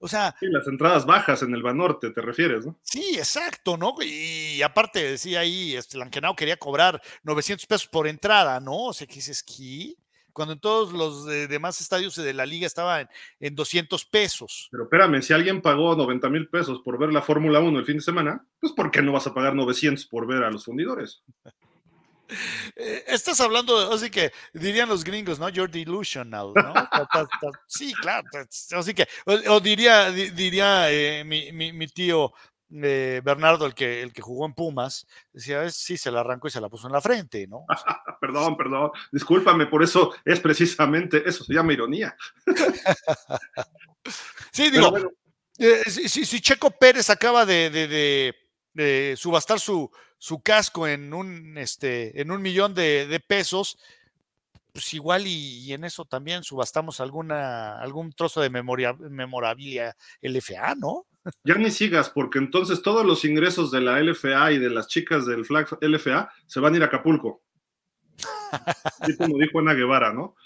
o 0.00 0.08
sea. 0.08 0.34
Sí, 0.40 0.46
las 0.46 0.66
entradas 0.66 1.06
bajas 1.06 1.42
en 1.42 1.54
el 1.54 1.62
Banorte, 1.62 2.10
te 2.10 2.20
refieres, 2.20 2.66
¿no? 2.66 2.78
Sí, 2.82 3.16
exacto, 3.16 3.76
¿no? 3.76 3.94
Y 4.02 4.60
aparte 4.62 5.12
decía 5.12 5.40
ahí, 5.40 5.76
este, 5.76 5.98
Lankenau 5.98 6.34
quería 6.34 6.56
cobrar 6.56 7.00
900 7.22 7.66
pesos 7.66 7.86
por 7.86 8.08
entrada, 8.08 8.58
¿no? 8.60 8.86
O 8.86 8.92
sea, 8.92 9.06
que 9.06 9.18
es 9.18 9.28
esquí. 9.28 9.96
Cuando 10.32 10.54
en 10.54 10.60
todos 10.60 10.92
los 10.92 11.26
demás 11.26 11.80
estadios 11.80 12.14
de 12.14 12.32
la 12.32 12.46
liga 12.46 12.66
estaban 12.66 13.08
en 13.40 13.54
200 13.54 14.04
pesos. 14.06 14.68
Pero 14.70 14.84
espérame, 14.84 15.20
si 15.22 15.32
alguien 15.32 15.60
pagó 15.60 15.96
90 15.96 16.30
mil 16.30 16.48
pesos 16.48 16.80
por 16.84 16.98
ver 16.98 17.12
la 17.12 17.20
Fórmula 17.20 17.58
1 17.58 17.78
el 17.78 17.84
fin 17.84 17.96
de 17.96 18.02
semana, 18.02 18.46
pues 18.60 18.72
¿por 18.72 18.92
qué 18.92 19.02
no 19.02 19.12
vas 19.12 19.26
a 19.26 19.34
pagar 19.34 19.54
900 19.54 20.06
por 20.06 20.26
ver 20.26 20.44
a 20.44 20.50
los 20.50 20.64
fundidores? 20.64 21.22
Eh, 22.76 23.04
estás 23.08 23.40
hablando, 23.40 23.92
así 23.92 24.10
que 24.10 24.32
dirían 24.52 24.88
los 24.88 25.04
gringos, 25.04 25.38
¿no? 25.38 25.48
You're 25.48 25.70
delusional, 25.70 26.52
¿no? 26.54 26.74
sí, 27.66 27.92
claro. 27.94 28.28
Así 28.72 28.94
que, 28.94 29.06
o, 29.26 29.60
diría, 29.60 30.10
diría 30.10 30.90
eh, 30.90 31.24
mi, 31.24 31.86
tío 31.88 32.32
eh, 32.70 33.20
Bernardo, 33.24 33.66
el 33.66 33.74
que, 33.74 34.02
el 34.02 34.12
que 34.12 34.22
jugó 34.22 34.46
en 34.46 34.54
Pumas, 34.54 35.06
decía, 35.32 35.68
sí, 35.70 35.96
se 35.96 36.10
la 36.10 36.20
arrancó 36.20 36.48
y 36.48 36.50
se 36.50 36.60
la 36.60 36.68
puso 36.68 36.86
en 36.86 36.92
la 36.92 37.00
frente, 37.00 37.46
¿no? 37.46 37.64
perdón, 38.20 38.56
perdón, 38.56 38.90
discúlpame, 39.12 39.66
por 39.66 39.82
eso 39.82 40.14
es 40.24 40.40
precisamente, 40.40 41.22
eso 41.26 41.44
se 41.44 41.54
llama 41.54 41.72
ironía. 41.72 42.16
sí, 44.52 44.70
digo, 44.70 44.94
si, 45.86 46.40
Checo 46.40 46.70
Pérez 46.70 47.10
acaba 47.10 47.44
de 47.44 48.34
subastar 49.16 49.58
su, 49.58 49.90
su 50.20 50.42
casco 50.42 50.86
en 50.86 51.14
un, 51.14 51.56
este, 51.56 52.20
en 52.20 52.30
un 52.30 52.42
millón 52.42 52.74
de, 52.74 53.22
pesos, 53.26 53.78
pues 54.70 54.92
igual 54.92 55.26
y, 55.26 55.72
en 55.72 55.82
eso 55.82 56.04
también 56.04 56.44
subastamos 56.44 57.00
alguna, 57.00 57.80
algún 57.80 58.12
trozo 58.12 58.42
de 58.42 58.50
memoria, 58.50 58.92
memorabilia 58.92 59.96
LFA, 60.20 60.74
¿no? 60.76 61.06
Ya 61.42 61.54
ni 61.54 61.70
sigas, 61.70 62.10
porque 62.10 62.38
entonces 62.38 62.82
todos 62.82 63.04
los 63.04 63.24
ingresos 63.24 63.70
de 63.70 63.80
la 63.80 63.98
LFA 63.98 64.52
y 64.52 64.58
de 64.58 64.68
las 64.68 64.88
chicas 64.88 65.24
del 65.24 65.46
flag 65.46 65.66
LFA 65.80 66.30
se 66.46 66.60
van 66.60 66.74
a 66.74 66.76
ir 66.76 66.82
a 66.82 66.86
Acapulco. 66.86 67.42
Así 69.00 69.16
como 69.16 69.38
dijo 69.38 69.58
Ana 69.58 69.72
Guevara, 69.72 70.12
¿no? 70.12 70.36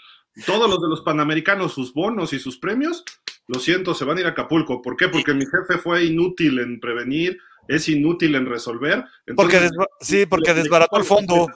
Todos 0.46 0.70
los 0.70 0.80
de 0.80 0.88
los 0.88 1.02
panamericanos, 1.02 1.74
sus 1.74 1.92
bonos 1.92 2.32
y 2.32 2.38
sus 2.38 2.58
premios, 2.58 3.04
lo 3.48 3.58
siento, 3.58 3.92
se 3.92 4.04
van 4.04 4.18
a 4.18 4.20
ir 4.20 4.26
a 4.26 4.30
Acapulco. 4.30 4.80
¿Por 4.82 4.96
qué? 4.96 5.08
Porque 5.08 5.34
mi 5.34 5.46
jefe 5.46 5.78
fue 5.78 6.04
inútil 6.04 6.60
en 6.60 6.78
prevenir, 6.78 7.38
es 7.68 7.88
inútil 7.88 8.35
en 8.35 8.46
resolver. 8.46 9.05
porque 9.37 9.68
sí, 10.00 10.27
porque 10.27 10.55
desbarató 10.55 10.96
el 10.98 11.05
fondo. 11.05 11.46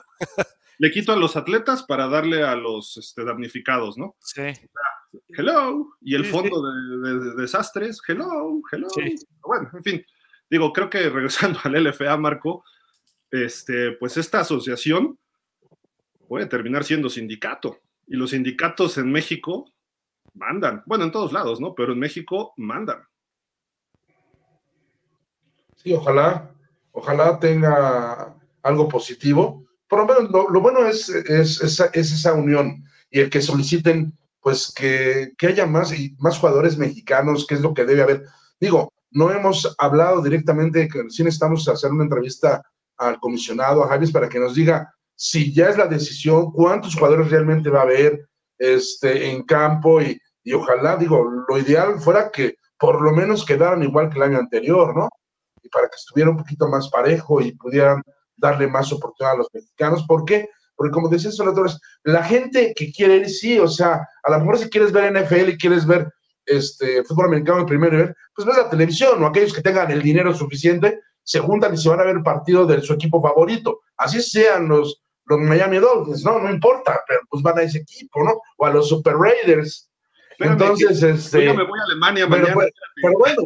Le 0.77 0.91
quito 0.91 1.11
a 1.11 1.17
los 1.17 1.35
atletas 1.35 1.83
para 1.83 2.07
darle 2.07 2.43
a 2.43 2.55
los 2.55 2.95
este, 2.95 3.25
damnificados, 3.25 3.97
¿no? 3.97 4.15
Sí. 4.21 4.53
Hello. 5.29 5.89
Y 6.01 6.15
el 6.15 6.25
fondo 6.25 6.61
De, 7.01 7.35
desastres, 7.35 7.99
hello, 8.07 8.61
hello. 8.71 8.87
Bueno, 9.41 9.69
en 9.73 9.83
fin, 9.83 10.05
digo, 10.49 10.71
creo 10.71 10.89
que 10.89 11.09
regresando 11.09 11.59
al 11.65 11.83
LFA, 11.83 12.15
Marco, 12.17 12.63
este, 13.29 13.91
pues 13.93 14.17
esta 14.17 14.39
asociación 14.39 15.19
puede 16.27 16.45
terminar 16.45 16.83
siendo 16.83 17.09
sindicato. 17.09 17.79
Y 18.07 18.15
los 18.15 18.31
sindicatos 18.31 18.97
en 18.97 19.11
México 19.11 19.71
mandan. 20.33 20.83
Bueno, 20.85 21.03
en 21.03 21.11
todos 21.11 21.33
lados, 21.33 21.59
¿no? 21.59 21.75
Pero 21.75 21.93
en 21.93 21.99
México 21.99 22.53
mandan. 22.57 23.03
Sí, 25.83 25.93
ojalá, 25.93 26.51
ojalá 26.91 27.39
tenga 27.39 28.35
algo 28.63 28.89
positivo. 28.89 29.65
Por 29.87 29.99
lo 29.99 30.05
menos 30.05 30.29
lo, 30.51 30.61
bueno 30.61 30.85
es, 30.85 31.09
es, 31.09 31.61
esa 31.93 32.33
unión 32.33 32.83
y 33.09 33.21
el 33.21 33.29
que 33.29 33.41
soliciten, 33.41 34.13
pues 34.41 34.73
que, 34.75 35.33
haya 35.47 35.65
más, 35.65 35.97
y 35.97 36.15
más 36.19 36.37
jugadores 36.37 36.77
mexicanos, 36.77 37.47
que 37.47 37.55
es 37.55 37.61
lo 37.61 37.73
que 37.73 37.85
debe 37.85 38.03
haber. 38.03 38.25
Digo, 38.59 38.91
no 39.11 39.31
hemos 39.31 39.73
hablado 39.79 40.21
directamente, 40.21 40.87
que 40.87 41.09
sí 41.09 41.23
necesitamos 41.23 41.67
hacer 41.67 41.91
una 41.91 42.03
entrevista 42.03 42.61
al 42.97 43.19
comisionado, 43.19 43.83
a 43.83 43.87
Javier, 43.87 44.11
para 44.11 44.29
que 44.29 44.39
nos 44.39 44.55
diga 44.55 44.93
si 45.15 45.53
ya 45.53 45.69
es 45.69 45.77
la 45.77 45.87
decisión, 45.87 46.51
cuántos 46.51 46.95
jugadores 46.95 47.29
realmente 47.29 47.69
va 47.69 47.79
a 47.79 47.83
haber 47.83 48.27
este, 48.57 49.31
en 49.31 49.43
campo 49.43 50.01
y, 50.01 50.19
y 50.43 50.53
ojalá, 50.53 50.97
digo, 50.97 51.25
lo 51.47 51.57
ideal 51.57 51.99
fuera 51.99 52.31
que 52.31 52.55
por 52.77 53.01
lo 53.01 53.11
menos 53.11 53.45
quedaran 53.45 53.83
igual 53.83 54.09
que 54.09 54.17
el 54.17 54.23
año 54.23 54.37
anterior, 54.37 54.95
¿no? 54.95 55.09
Y 55.61 55.69
para 55.69 55.87
que 55.87 55.95
estuviera 55.95 56.29
un 56.29 56.37
poquito 56.37 56.67
más 56.67 56.89
parejo 56.89 57.41
y 57.41 57.53
pudieran 57.53 58.01
darle 58.35 58.67
más 58.67 58.91
oportunidad 58.91 59.35
a 59.35 59.37
los 59.37 59.47
mexicanos. 59.53 60.05
¿Por 60.07 60.25
qué? 60.25 60.49
Porque 60.75 60.91
como 60.91 61.09
los 61.11 61.39
autores, 61.41 61.77
la 62.03 62.23
gente 62.23 62.73
que 62.75 62.91
quiere 62.91 63.17
ir, 63.17 63.29
sí, 63.29 63.59
o 63.59 63.67
sea, 63.67 64.07
a 64.23 64.31
lo 64.31 64.39
mejor 64.39 64.57
si 64.57 64.69
quieres 64.69 64.91
ver 64.91 65.13
NFL 65.13 65.49
y 65.49 65.57
quieres 65.57 65.85
ver 65.85 66.09
este 66.45 67.03
fútbol 67.03 67.25
americano 67.25 67.59
en 67.59 67.65
primer 67.65 67.91
nivel, 67.91 68.15
pues 68.33 68.47
ves 68.47 68.57
la 68.57 68.69
televisión, 68.69 69.21
o 69.21 69.27
aquellos 69.27 69.53
que 69.53 69.61
tengan 69.61 69.91
el 69.91 70.01
dinero 70.01 70.33
suficiente, 70.33 71.01
se 71.21 71.39
juntan 71.39 71.73
y 71.73 71.77
se 71.77 71.89
van 71.89 71.99
a 71.99 72.05
ver 72.05 72.15
el 72.15 72.23
partido 72.23 72.65
de 72.65 72.81
su 72.81 72.93
equipo 72.93 73.21
favorito. 73.21 73.81
Así 73.97 74.21
sean 74.21 74.67
los, 74.67 75.03
los 75.25 75.39
Miami 75.39 75.77
Dolphins, 75.77 76.23
¿no? 76.23 76.39
No 76.39 76.49
importa, 76.49 77.01
pero 77.07 77.19
pues 77.29 77.43
van 77.43 77.59
a 77.59 77.63
ese 77.63 77.79
equipo, 77.79 78.23
¿no? 78.23 78.41
O 78.57 78.65
a 78.65 78.71
los 78.71 78.89
Super 78.89 79.15
Raiders. 79.15 79.89
Entonces, 80.39 81.03
este. 81.03 81.45
Yo 81.45 81.53
me 81.53 81.65
voy 81.65 81.79
a 81.79 81.83
Alemania 81.83 82.27
pero, 82.29 82.53
pues, 82.53 82.71
pero 83.01 83.13
bueno, 83.17 83.43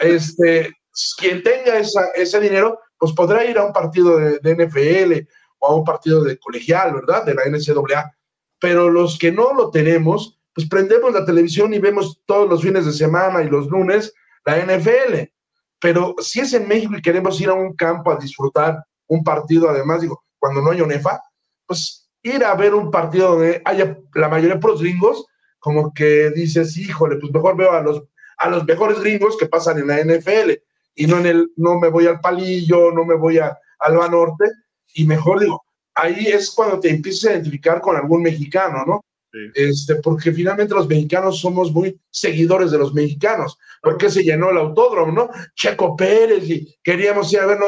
este, 0.00 0.72
quien 1.18 1.42
tenga 1.42 1.78
ese 1.78 2.40
dinero, 2.40 2.78
pues 2.98 3.12
podrá 3.12 3.44
ir 3.44 3.58
a 3.58 3.64
un 3.64 3.72
partido 3.72 4.18
de, 4.18 4.38
NFL 4.42 5.26
o 5.58 5.66
a 5.66 5.74
un 5.74 5.84
partido 5.84 6.22
de 6.22 6.38
colegial, 6.38 6.94
¿verdad? 6.94 7.24
De 7.24 7.34
la 7.34 7.44
NCAA. 7.46 8.14
Pero 8.60 8.90
los 8.90 9.18
que 9.18 9.32
no 9.32 9.54
lo 9.54 9.70
tenemos, 9.70 10.38
pues 10.54 10.68
prendemos 10.68 11.12
la 11.12 11.24
televisión 11.24 11.72
y 11.74 11.78
vemos 11.78 12.20
todos 12.26 12.48
los 12.48 12.62
fines 12.62 12.86
de 12.86 12.92
semana 12.92 13.42
y 13.42 13.48
los 13.48 13.66
lunes 13.68 14.12
la 14.44 14.58
NFL. 14.58 15.30
Pero 15.80 16.14
si 16.18 16.40
es 16.40 16.52
en 16.52 16.68
México 16.68 16.94
y 16.96 17.02
queremos 17.02 17.40
ir 17.40 17.48
a 17.48 17.54
un 17.54 17.74
campo 17.74 18.12
a 18.12 18.16
disfrutar 18.16 18.84
un 19.08 19.24
partido, 19.24 19.68
además, 19.68 20.02
digo, 20.02 20.22
cuando 20.38 20.60
no 20.62 20.70
hay 20.70 20.80
UNEFA, 20.80 21.20
pues 21.66 22.08
ir 22.22 22.44
a 22.44 22.54
ver 22.54 22.74
un 22.74 22.90
partido 22.90 23.32
donde 23.32 23.62
haya 23.64 23.98
la 24.14 24.28
mayoría 24.28 24.56
de 24.56 24.68
los 24.68 24.80
gringos, 24.80 25.26
como 25.58 25.92
que 25.92 26.30
dices, 26.30 26.76
híjole, 26.76 27.16
pues 27.16 27.32
mejor 27.32 27.56
veo 27.56 27.72
a 27.72 27.82
los 27.82 28.02
a 28.38 28.48
los 28.48 28.64
mejores 28.64 29.00
gringos 29.00 29.36
que 29.36 29.46
pasan 29.46 29.78
en 29.78 29.86
la 29.86 30.02
NFL 30.02 30.52
y 30.94 31.06
no 31.06 31.18
en 31.18 31.26
el, 31.26 31.52
no 31.56 31.78
me 31.78 31.88
voy 31.88 32.06
al 32.06 32.20
palillo, 32.20 32.92
no 32.92 33.04
me 33.04 33.14
voy 33.14 33.38
a 33.38 33.56
Alba 33.78 34.08
Norte, 34.08 34.44
y 34.94 35.04
mejor 35.04 35.40
digo, 35.40 35.62
ahí 35.94 36.26
es 36.26 36.50
cuando 36.50 36.80
te 36.80 36.90
empiezas 36.90 37.30
a 37.30 37.32
identificar 37.34 37.80
con 37.80 37.96
algún 37.96 38.22
mexicano, 38.22 38.84
¿no? 38.86 39.00
Este, 39.54 39.96
porque 39.96 40.30
finalmente 40.30 40.74
los 40.74 40.86
mexicanos 40.86 41.40
somos 41.40 41.72
muy 41.72 41.98
seguidores 42.10 42.70
de 42.70 42.78
los 42.78 42.92
mexicanos. 42.92 43.58
porque 43.82 44.10
se 44.10 44.22
llenó 44.22 44.50
el 44.50 44.58
autódromo, 44.58 45.10
no? 45.10 45.30
Checo 45.56 45.96
Pérez 45.96 46.48
y 46.48 46.78
queríamos 46.84 47.32
ir 47.32 47.40
a 47.40 47.46
ver, 47.46 47.58
no, 47.58 47.66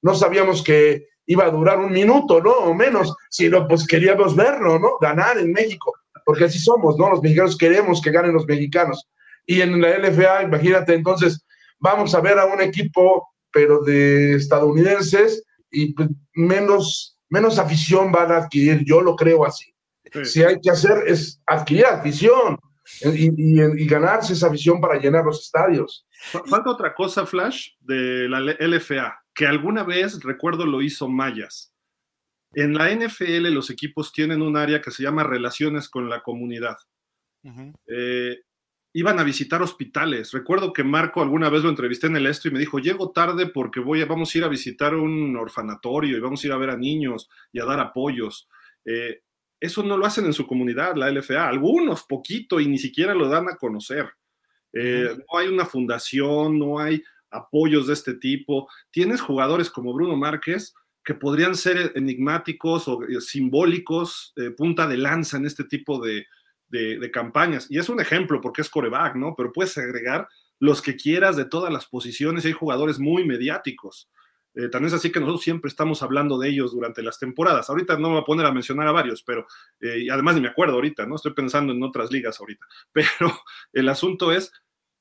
no, 0.00 0.14
sabíamos 0.14 0.62
que 0.62 1.08
iba 1.26 1.44
a 1.44 1.50
durar 1.50 1.78
un 1.78 1.92
minuto, 1.92 2.40
¿no? 2.40 2.52
O 2.52 2.74
menos, 2.74 3.14
sino 3.30 3.66
pues 3.68 3.86
queríamos 3.86 4.34
verlo, 4.34 4.78
¿no? 4.78 4.92
Ganar 5.00 5.38
en 5.38 5.52
México, 5.52 5.92
porque 6.24 6.44
así 6.44 6.58
somos, 6.58 6.96
¿no? 6.96 7.10
Los 7.10 7.22
mexicanos 7.22 7.58
queremos 7.58 8.00
que 8.00 8.12
ganen 8.12 8.32
los 8.32 8.46
mexicanos. 8.46 9.08
Y 9.44 9.60
en 9.60 9.80
la 9.80 9.98
LFA, 9.98 10.44
imagínate, 10.44 10.94
entonces, 10.94 11.44
vamos 11.82 12.14
a 12.14 12.20
ver 12.20 12.38
a 12.38 12.46
un 12.46 12.60
equipo, 12.60 13.28
pero 13.52 13.82
de 13.82 14.36
estadounidenses, 14.36 15.44
y 15.70 15.92
pues, 15.92 16.08
menos, 16.34 17.18
menos 17.28 17.58
afición 17.58 18.12
van 18.12 18.32
a 18.32 18.36
adquirir, 18.38 18.84
yo 18.86 19.02
lo 19.02 19.16
creo 19.16 19.44
así. 19.44 19.74
Si 20.24 20.42
hay 20.42 20.60
que 20.60 20.70
hacer 20.70 21.04
es 21.06 21.40
adquirir 21.46 21.86
afición 21.86 22.58
y, 23.02 23.86
ganarse 23.86 24.34
esa 24.34 24.48
afición 24.48 24.80
para 24.80 25.00
llenar 25.00 25.24
los 25.24 25.42
estadios. 25.42 26.06
Falta 26.46 26.70
otra 26.70 26.94
cosa, 26.94 27.24
Flash, 27.24 27.70
de 27.80 28.28
la 28.28 28.40
LFA, 28.40 29.18
que 29.34 29.46
alguna 29.46 29.82
vez, 29.82 30.20
recuerdo, 30.22 30.66
lo 30.66 30.82
hizo 30.82 31.08
Mayas. 31.08 31.74
En 32.54 32.74
la 32.74 32.94
NFL 32.94 33.48
los 33.50 33.70
equipos 33.70 34.12
tienen 34.12 34.42
un 34.42 34.56
área 34.56 34.82
que 34.82 34.90
se 34.90 35.02
llama 35.02 35.24
relaciones 35.24 35.88
con 35.88 36.10
la 36.10 36.22
comunidad. 36.22 36.76
Eh, 37.86 38.36
iban 38.92 39.18
a 39.18 39.24
visitar 39.24 39.62
hospitales. 39.62 40.32
Recuerdo 40.32 40.72
que 40.72 40.84
Marco 40.84 41.22
alguna 41.22 41.48
vez 41.48 41.62
lo 41.62 41.70
entrevisté 41.70 42.08
en 42.08 42.16
el 42.16 42.26
esto 42.26 42.48
y 42.48 42.50
me 42.50 42.58
dijo, 42.58 42.78
llego 42.78 43.10
tarde 43.10 43.46
porque 43.46 43.80
voy 43.80 44.02
a, 44.02 44.06
vamos 44.06 44.34
a 44.34 44.38
ir 44.38 44.44
a 44.44 44.48
visitar 44.48 44.94
un 44.94 45.36
orfanatorio 45.36 46.16
y 46.16 46.20
vamos 46.20 46.42
a 46.42 46.46
ir 46.46 46.52
a 46.52 46.58
ver 46.58 46.70
a 46.70 46.76
niños 46.76 47.28
y 47.52 47.60
a 47.60 47.64
dar 47.64 47.80
apoyos. 47.80 48.48
Eh, 48.84 49.22
eso 49.60 49.82
no 49.82 49.96
lo 49.96 50.04
hacen 50.04 50.26
en 50.26 50.32
su 50.32 50.46
comunidad, 50.46 50.96
la 50.96 51.10
LFA. 51.10 51.48
Algunos, 51.48 52.02
poquito, 52.02 52.60
y 52.60 52.66
ni 52.66 52.78
siquiera 52.78 53.14
lo 53.14 53.28
dan 53.28 53.48
a 53.48 53.56
conocer. 53.56 54.10
Eh, 54.72 55.08
no 55.16 55.38
hay 55.38 55.48
una 55.48 55.64
fundación, 55.64 56.58
no 56.58 56.78
hay 56.78 57.02
apoyos 57.30 57.86
de 57.86 57.92
este 57.92 58.14
tipo. 58.14 58.68
Tienes 58.90 59.20
jugadores 59.20 59.70
como 59.70 59.92
Bruno 59.92 60.16
Márquez 60.16 60.74
que 61.04 61.14
podrían 61.14 61.54
ser 61.54 61.92
enigmáticos 61.94 62.86
o 62.88 63.02
eh, 63.04 63.20
simbólicos, 63.20 64.32
eh, 64.36 64.50
punta 64.50 64.86
de 64.86 64.96
lanza 64.96 65.36
en 65.36 65.46
este 65.46 65.64
tipo 65.64 66.00
de, 66.00 66.26
de, 66.72 67.10
campañas. 67.10 67.66
Y 67.70 67.78
es 67.78 67.88
un 67.88 68.00
ejemplo 68.00 68.40
porque 68.40 68.62
es 68.62 68.70
coreback, 68.70 69.14
¿no? 69.16 69.34
Pero 69.36 69.52
puedes 69.52 69.76
agregar 69.76 70.28
los 70.58 70.80
que 70.80 70.96
quieras 70.96 71.36
de 71.36 71.44
todas 71.44 71.72
las 71.72 71.86
posiciones. 71.86 72.44
Hay 72.44 72.52
jugadores 72.52 72.98
muy 72.98 73.24
mediáticos. 73.24 74.10
Eh, 74.54 74.68
también 74.68 74.88
es 74.88 74.94
así 74.94 75.10
que 75.10 75.20
nosotros 75.20 75.42
siempre 75.42 75.68
estamos 75.68 76.02
hablando 76.02 76.38
de 76.38 76.48
ellos 76.48 76.72
durante 76.72 77.02
las 77.02 77.18
temporadas. 77.18 77.68
Ahorita 77.68 77.94
no 77.94 78.08
me 78.08 78.14
voy 78.14 78.22
a 78.22 78.24
poner 78.24 78.46
a 78.46 78.52
mencionar 78.52 78.86
a 78.86 78.92
varios, 78.92 79.22
pero 79.22 79.46
eh, 79.80 80.06
además 80.10 80.34
ni 80.34 80.40
me 80.40 80.48
acuerdo 80.48 80.74
ahorita, 80.74 81.06
¿no? 81.06 81.16
Estoy 81.16 81.34
pensando 81.34 81.72
en 81.72 81.82
otras 81.82 82.10
ligas 82.10 82.40
ahorita. 82.40 82.66
Pero 82.92 83.32
el 83.72 83.88
asunto 83.88 84.32
es, 84.32 84.52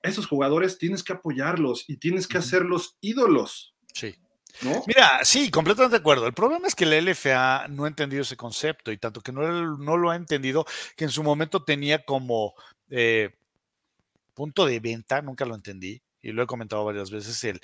esos 0.02 0.26
jugadores 0.26 0.78
tienes 0.78 1.04
que 1.04 1.14
apoyarlos 1.14 1.86
y 1.88 1.98
tienes 1.98 2.28
que 2.28 2.38
hacerlos 2.38 2.98
ídolos. 3.02 3.76
Sí. 3.94 4.16
¿No? 4.62 4.84
Mira, 4.88 5.24
sí, 5.24 5.50
completamente 5.50 5.98
de 5.98 6.02
acuerdo. 6.02 6.28
El 6.28 6.34
problema 6.34 6.68
es 6.68 6.76
que 6.76 6.86
la 6.86 7.00
LFA 7.00 7.68
no 7.70 7.86
ha 7.86 7.88
entendido 7.88 8.22
ese 8.22 8.38
concepto 8.38 8.92
y 8.92 8.98
tanto 8.98 9.22
que 9.22 9.32
no, 9.32 9.78
no 9.78 9.98
lo 9.98 10.12
ha 10.12 10.16
entendido, 10.16 10.66
que 10.96 11.06
en 11.06 11.12
su 11.12 11.24
momento 11.24 11.64
tenía 11.64 12.04
como 12.04 12.54
eh, 12.90 13.32
punto 14.34 14.66
de 14.66 14.80
venta, 14.80 15.22
nunca 15.22 15.46
lo 15.46 15.56
entendí 15.56 16.02
y 16.22 16.32
lo 16.32 16.44
he 16.44 16.48
comentado 16.48 16.86
varias 16.86 17.10
veces, 17.10 17.44
el 17.44 17.62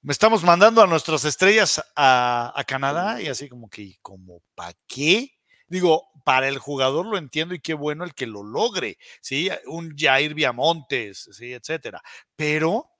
me 0.00 0.12
estamos 0.12 0.44
mandando 0.44 0.80
a 0.80 0.86
nuestras 0.86 1.24
estrellas 1.24 1.82
a, 1.96 2.64
Canadá 2.66 3.20
y 3.20 3.26
así 3.26 3.48
como 3.48 3.68
que, 3.68 3.96
como, 4.00 4.42
¿para 4.54 4.72
qué? 4.86 5.32
Digo, 5.66 6.08
para 6.24 6.48
el 6.48 6.58
jugador 6.58 7.06
lo 7.06 7.18
entiendo 7.18 7.54
y 7.54 7.60
qué 7.60 7.74
bueno 7.74 8.04
el 8.04 8.14
que 8.14 8.26
lo 8.26 8.42
logre, 8.42 8.96
¿sí? 9.20 9.50
Un 9.66 9.96
Jair 9.96 10.34
Viamontes, 10.34 11.28
¿sí? 11.32 11.52
Etcétera. 11.52 12.00
Pero, 12.36 12.90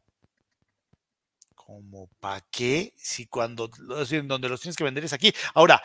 como, 1.68 2.08
¿para 2.18 2.40
qué? 2.50 2.94
Si 2.96 3.26
cuando, 3.26 3.68
donde 3.68 4.48
los 4.48 4.62
tienes 4.62 4.74
que 4.74 4.84
vender 4.84 5.04
es 5.04 5.12
aquí. 5.12 5.34
Ahora, 5.52 5.82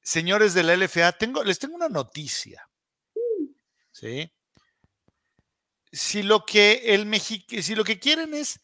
señores 0.00 0.54
de 0.54 0.62
la 0.62 0.74
LFA, 0.74 1.12
tengo, 1.12 1.44
les 1.44 1.58
tengo 1.58 1.74
una 1.74 1.90
noticia, 1.90 2.66
¿sí? 3.92 4.32
Si 5.92 6.22
lo 6.22 6.46
que 6.46 6.94
el 6.94 7.20
si 7.20 7.74
lo 7.74 7.84
que 7.84 7.98
quieren 7.98 8.32
es 8.32 8.60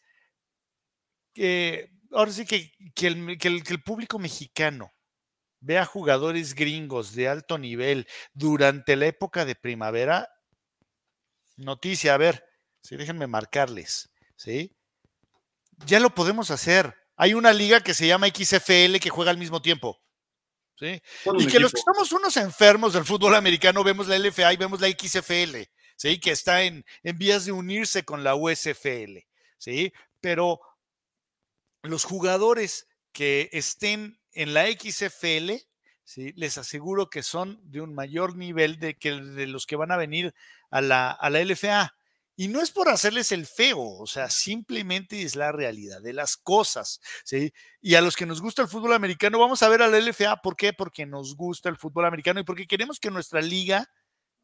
que 1.31 1.91
ahora 2.11 2.31
sí 2.31 2.45
que, 2.47 2.71
el, 3.07 3.83
público 3.83 4.17
mexicano 4.17 4.95
vea 5.59 5.85
jugadores 5.85 6.55
gringos 6.55 7.13
de 7.13 7.27
alto 7.27 7.59
nivel 7.59 8.07
durante 8.33 8.95
la 8.95 9.05
época 9.05 9.45
de 9.45 9.53
primavera, 9.53 10.27
noticia, 11.55 12.15
a 12.15 12.17
ver, 12.17 12.43
sí, 12.81 12.95
déjenme 12.95 13.27
marcarles, 13.27 14.11
¿sí? 14.35 14.74
Ya 15.85 15.99
lo 15.99 16.13
podemos 16.13 16.51
hacer. 16.51 16.95
Hay 17.15 17.33
una 17.33 17.53
liga 17.53 17.81
que 17.81 17.93
se 17.93 18.07
llama 18.07 18.27
XFL 18.27 18.97
que 18.99 19.09
juega 19.09 19.31
al 19.31 19.37
mismo 19.37 19.61
tiempo. 19.61 20.01
¿sí? 20.77 21.01
Y 21.37 21.47
que 21.47 21.59
los 21.59 21.71
que 21.71 21.79
estamos 21.79 22.11
unos 22.11 22.37
enfermos 22.37 22.93
del 22.93 23.05
fútbol 23.05 23.35
americano 23.35 23.83
vemos 23.83 24.07
la 24.07 24.17
LFA 24.17 24.53
y 24.53 24.57
vemos 24.57 24.81
la 24.81 24.89
XFL, 24.89 25.57
¿sí? 25.95 26.19
Que 26.19 26.31
está 26.31 26.63
en, 26.63 26.85
en 27.03 27.17
vías 27.17 27.45
de 27.45 27.51
unirse 27.51 28.03
con 28.03 28.23
la 28.23 28.35
USFL, 28.35 29.19
¿sí? 29.57 29.93
Pero 30.21 30.59
los 31.81 32.03
jugadores 32.03 32.87
que 33.11 33.49
estén 33.53 34.19
en 34.33 34.53
la 34.53 34.65
XFL, 34.67 35.51
¿sí? 36.03 36.33
les 36.35 36.57
aseguro 36.57 37.09
que 37.09 37.23
son 37.23 37.59
de 37.63 37.81
un 37.81 37.93
mayor 37.93 38.35
nivel 38.35 38.79
de, 38.79 38.97
que 38.97 39.11
de 39.13 39.47
los 39.47 39.65
que 39.65 39.77
van 39.77 39.91
a 39.91 39.97
venir 39.97 40.33
a 40.69 40.81
la, 40.81 41.11
a 41.11 41.29
la 41.29 41.43
LFA. 41.43 41.94
Y 42.35 42.49
no 42.49 42.61
es 42.61 42.71
por 42.71 42.89
hacerles 42.89 43.31
el 43.31 43.45
feo, 43.45 43.79
o 43.79 44.07
sea, 44.07 44.29
simplemente 44.29 45.21
es 45.21 45.35
la 45.35 45.51
realidad 45.51 46.01
de 46.01 46.13
las 46.13 46.35
cosas, 46.35 46.99
¿sí? 47.23 47.53
Y 47.81 47.95
a 47.95 48.01
los 48.01 48.15
que 48.15 48.25
nos 48.25 48.41
gusta 48.41 48.61
el 48.61 48.67
fútbol 48.67 48.93
americano, 48.93 49.39
vamos 49.39 49.63
a 49.63 49.69
ver 49.69 49.81
a 49.81 49.87
la 49.87 49.99
LFA, 49.99 50.41
¿por 50.41 50.57
qué? 50.57 50.73
Porque 50.73 51.05
nos 51.05 51.35
gusta 51.35 51.69
el 51.69 51.77
fútbol 51.77 52.05
americano 52.05 52.41
y 52.41 52.43
porque 52.43 52.67
queremos 52.67 52.99
que 52.99 53.09
nuestra 53.09 53.41
liga, 53.41 53.89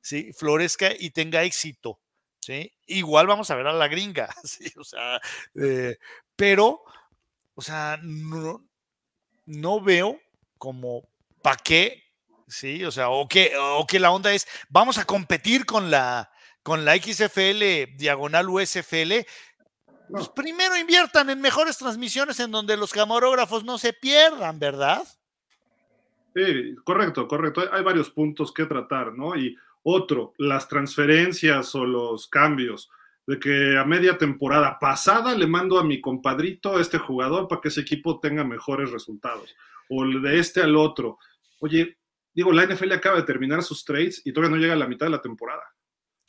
¿sí? 0.01 0.31
Florezca 0.33 0.91
y 0.97 1.09
tenga 1.09 1.43
éxito, 1.43 1.99
¿sí? 2.39 2.71
Igual 2.85 3.27
vamos 3.27 3.51
a 3.51 3.55
ver 3.55 3.67
a 3.67 3.73
la 3.73 3.89
gringa, 3.89 4.33
¿sí? 4.43 4.71
O 4.77 4.85
sea, 4.85 5.19
eh, 5.55 5.97
pero 6.37 6.83
o 7.55 7.61
sea, 7.61 7.99
no, 8.01 8.65
no 9.45 9.81
veo 9.81 10.19
como 10.57 11.07
para 11.41 11.57
qué, 11.57 12.03
¿sí? 12.47 12.83
O 12.85 12.91
sea, 12.91 13.09
o 13.09 13.27
que, 13.27 13.53
o 13.57 13.85
que 13.85 13.99
la 13.99 14.11
onda 14.11 14.33
es, 14.33 14.47
vamos 14.69 14.97
a 14.97 15.05
competir 15.05 15.65
con 15.65 15.91
la, 15.91 16.30
con 16.63 16.85
la 16.85 16.95
XFL 16.95 17.95
diagonal 17.97 18.49
USFL. 18.49 19.25
Pues 20.09 20.29
primero 20.29 20.77
inviertan 20.77 21.29
en 21.29 21.39
mejores 21.41 21.77
transmisiones 21.77 22.39
en 22.39 22.51
donde 22.51 22.75
los 22.75 22.91
camarógrafos 22.91 23.63
no 23.63 23.77
se 23.77 23.93
pierdan, 23.93 24.59
¿verdad? 24.59 25.03
Sí, 26.35 26.75
correcto, 26.83 27.27
correcto. 27.27 27.63
Hay 27.71 27.83
varios 27.83 28.09
puntos 28.09 28.53
que 28.53 28.65
tratar, 28.65 29.13
¿no? 29.13 29.35
Y 29.35 29.55
otro, 29.83 30.33
las 30.37 30.67
transferencias 30.67 31.73
o 31.75 31.85
los 31.85 32.27
cambios 32.27 32.89
de 33.27 33.39
que 33.39 33.77
a 33.77 33.85
media 33.85 34.17
temporada 34.17 34.77
pasada 34.79 35.35
le 35.35 35.47
mando 35.47 35.79
a 35.79 35.83
mi 35.83 36.01
compadrito 36.01 36.77
a 36.77 36.81
este 36.81 36.97
jugador 36.97 37.47
para 37.47 37.61
que 37.61 37.67
ese 37.69 37.81
equipo 37.81 38.19
tenga 38.19 38.43
mejores 38.43 38.91
resultados, 38.91 39.55
o 39.89 40.05
de 40.05 40.39
este 40.39 40.61
al 40.61 40.75
otro. 40.75 41.19
Oye, 41.59 41.97
digo, 42.33 42.51
la 42.51 42.65
NFL 42.65 42.91
acaba 42.93 43.17
de 43.17 43.23
terminar 43.23 43.63
sus 43.63 43.85
trades 43.85 44.21
y 44.25 44.33
todavía 44.33 44.55
no 44.55 44.61
llega 44.61 44.73
a 44.73 44.77
la 44.77 44.87
mitad 44.87 45.05
de 45.05 45.11
la 45.11 45.21
temporada. 45.21 45.63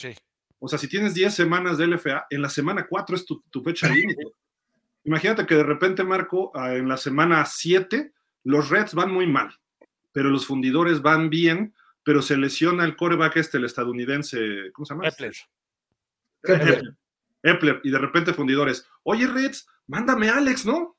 Sí. 0.03 0.15
O 0.59 0.69
sea, 0.69 0.79
si 0.79 0.89
tienes 0.89 1.15
10 1.15 1.35
semanas 1.35 1.79
de 1.79 1.87
LFA, 1.87 2.27
en 2.31 2.43
la 2.43 2.49
semana 2.49 2.87
4 2.89 3.17
es 3.17 3.25
tu, 3.25 3.63
fecha 3.65 3.89
límite. 3.89 4.25
Imagínate 5.05 5.47
que 5.47 5.57
de 5.57 5.65
repente, 5.65 6.05
Marco, 6.05 6.51
ah, 6.55 6.75
en 6.75 6.89
la 6.89 6.97
semana 6.97 7.45
7, 7.45 8.13
los 8.45 8.71
Reds 8.71 8.95
van 8.95 9.13
muy 9.13 9.27
mal, 9.27 9.59
pero 10.13 10.31
los 10.31 10.47
fundidores 10.47 11.03
van 11.03 11.31
bien, 11.31 11.75
pero 12.05 12.23
se 12.23 12.37
lesiona 12.37 12.85
el 12.85 12.97
coreback 12.97 13.37
este, 13.37 13.59
el 13.59 13.65
estadounidense, 13.65 14.71
¿cómo 14.73 14.87
se 14.87 14.95
llama? 14.95 15.09
Epler. 17.43 17.81
Y 17.83 17.91
de 17.91 17.99
repente 17.99 18.35
fundidores, 18.35 18.89
oye 19.03 19.27
Reds, 19.27 19.67
mándame 19.89 20.29
a 20.29 20.37
Alex, 20.37 20.65
¿no? 20.65 20.97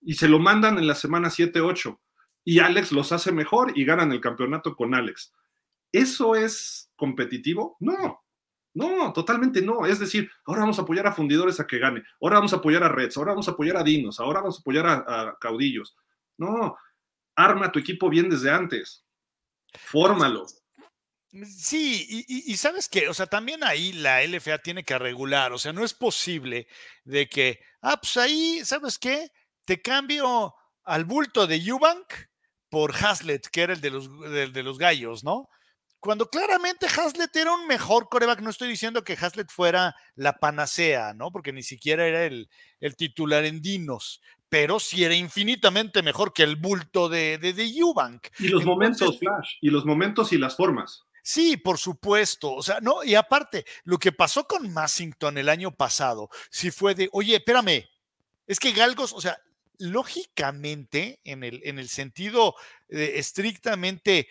Y 0.00 0.14
se 0.14 0.28
lo 0.28 0.38
mandan 0.40 0.78
en 0.78 0.86
la 0.88 0.94
semana 0.96 1.28
7-8. 1.28 1.98
Y 2.44 2.58
Alex 2.58 2.90
los 2.92 3.12
hace 3.12 3.30
mejor 3.30 3.72
y 3.76 3.84
ganan 3.84 4.10
el 4.10 4.20
campeonato 4.20 4.74
con 4.74 4.94
Alex. 4.94 5.32
¿Eso 5.92 6.34
es 6.34 6.90
competitivo? 6.96 7.76
No, 7.78 8.23
no, 8.74 9.12
totalmente 9.12 9.62
no. 9.62 9.86
Es 9.86 10.00
decir, 10.00 10.30
ahora 10.44 10.62
vamos 10.62 10.78
a 10.78 10.82
apoyar 10.82 11.06
a 11.06 11.12
fundidores 11.12 11.60
a 11.60 11.66
que 11.66 11.78
gane, 11.78 12.02
ahora 12.20 12.36
vamos 12.36 12.52
a 12.52 12.56
apoyar 12.56 12.82
a 12.82 12.88
Reds, 12.88 13.16
ahora 13.16 13.32
vamos 13.32 13.48
a 13.48 13.52
apoyar 13.52 13.76
a 13.76 13.84
Dinos, 13.84 14.18
ahora 14.18 14.40
vamos 14.40 14.58
a 14.58 14.60
apoyar 14.60 14.86
a, 14.86 15.36
Caudillos. 15.40 15.96
No, 16.36 16.76
arma 17.36 17.70
tu 17.70 17.78
equipo 17.78 18.08
bien 18.08 18.28
desde 18.28 18.50
antes. 18.50 19.04
Fórmalo. 19.72 20.46
Sí, 21.46 22.24
y, 22.28 22.56
sabes 22.56 22.88
qué, 22.88 23.08
o 23.08 23.14
sea, 23.14 23.26
también 23.26 23.64
ahí 23.64 23.92
la 23.92 24.22
LFA 24.22 24.58
tiene 24.58 24.84
que 24.84 24.96
regular, 24.98 25.52
o 25.52 25.58
sea, 25.58 25.72
no 25.72 25.84
es 25.84 25.92
posible 25.92 26.68
de 27.04 27.28
que, 27.28 27.60
ah, 27.80 27.96
pues 28.00 28.16
ahí, 28.16 28.64
¿sabes 28.64 29.00
qué? 29.00 29.32
Te 29.64 29.82
cambio 29.82 30.54
al 30.84 31.04
bulto 31.04 31.48
de 31.48 31.56
Eubank 31.56 32.06
por 32.68 32.94
Hazlet, 32.94 33.48
que 33.48 33.62
era 33.62 33.72
el 33.72 33.80
de 33.80 33.90
los, 33.90 34.08
de 34.30 34.62
los 34.62 34.78
gallos, 34.78 35.24
¿no? 35.24 35.48
Cuando 36.04 36.28
claramente 36.28 36.84
Hazlet 36.84 37.34
era 37.34 37.52
un 37.52 37.66
mejor 37.66 38.10
coreback, 38.10 38.42
no 38.42 38.50
estoy 38.50 38.68
diciendo 38.68 39.02
que 39.02 39.16
Hazlet 39.18 39.50
fuera 39.50 39.96
la 40.16 40.34
panacea, 40.34 41.14
¿no? 41.14 41.32
Porque 41.32 41.50
ni 41.50 41.62
siquiera 41.62 42.06
era 42.06 42.26
el, 42.26 42.50
el 42.78 42.94
titular 42.94 43.46
en 43.46 43.62
Dinos, 43.62 44.20
pero 44.50 44.78
sí 44.78 45.02
era 45.02 45.14
infinitamente 45.14 46.02
mejor 46.02 46.34
que 46.34 46.42
el 46.42 46.56
bulto 46.56 47.08
de, 47.08 47.38
de, 47.38 47.54
de 47.54 47.64
Eubank. 47.64 48.26
Y 48.38 48.48
los 48.48 48.66
momentos, 48.66 49.18
Flash, 49.18 49.52
y 49.62 49.70
los 49.70 49.86
momentos 49.86 50.30
y 50.34 50.36
las 50.36 50.56
formas. 50.56 51.04
Sí, 51.22 51.56
por 51.56 51.78
supuesto. 51.78 52.52
O 52.52 52.62
sea, 52.62 52.80
no, 52.82 53.02
y 53.02 53.14
aparte, 53.14 53.64
lo 53.84 53.96
que 53.96 54.12
pasó 54.12 54.46
con 54.46 54.70
Massington 54.70 55.38
el 55.38 55.48
año 55.48 55.74
pasado, 55.74 56.28
sí 56.50 56.70
fue 56.70 56.94
de, 56.94 57.08
oye, 57.12 57.36
espérame, 57.36 57.82
es 58.46 58.60
que 58.60 58.72
Galgos, 58.72 59.14
o 59.14 59.22
sea, 59.22 59.38
lógicamente, 59.78 61.20
en 61.24 61.44
el, 61.44 61.62
en 61.64 61.78
el 61.78 61.88
sentido 61.88 62.54
estrictamente 62.90 64.28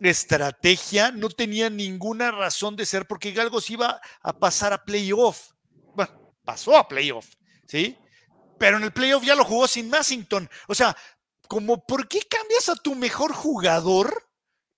estrategia, 0.00 1.10
no 1.10 1.28
tenía 1.28 1.70
ninguna 1.70 2.30
razón 2.30 2.76
de 2.76 2.86
ser 2.86 3.06
porque 3.06 3.32
Galgos 3.32 3.70
iba 3.70 4.00
a 4.20 4.38
pasar 4.38 4.72
a 4.72 4.84
playoff. 4.84 5.52
Bueno, 5.94 6.34
pasó 6.44 6.76
a 6.76 6.88
playoff, 6.88 7.26
¿sí? 7.66 7.96
Pero 8.58 8.76
en 8.76 8.84
el 8.84 8.92
playoff 8.92 9.24
ya 9.24 9.34
lo 9.34 9.44
jugó 9.44 9.66
sin 9.68 9.88
Massington. 9.88 10.48
O 10.68 10.74
sea, 10.74 10.96
como, 11.48 11.84
¿por 11.86 12.08
qué 12.08 12.20
cambias 12.22 12.68
a 12.68 12.76
tu 12.76 12.94
mejor 12.94 13.32
jugador? 13.32 14.26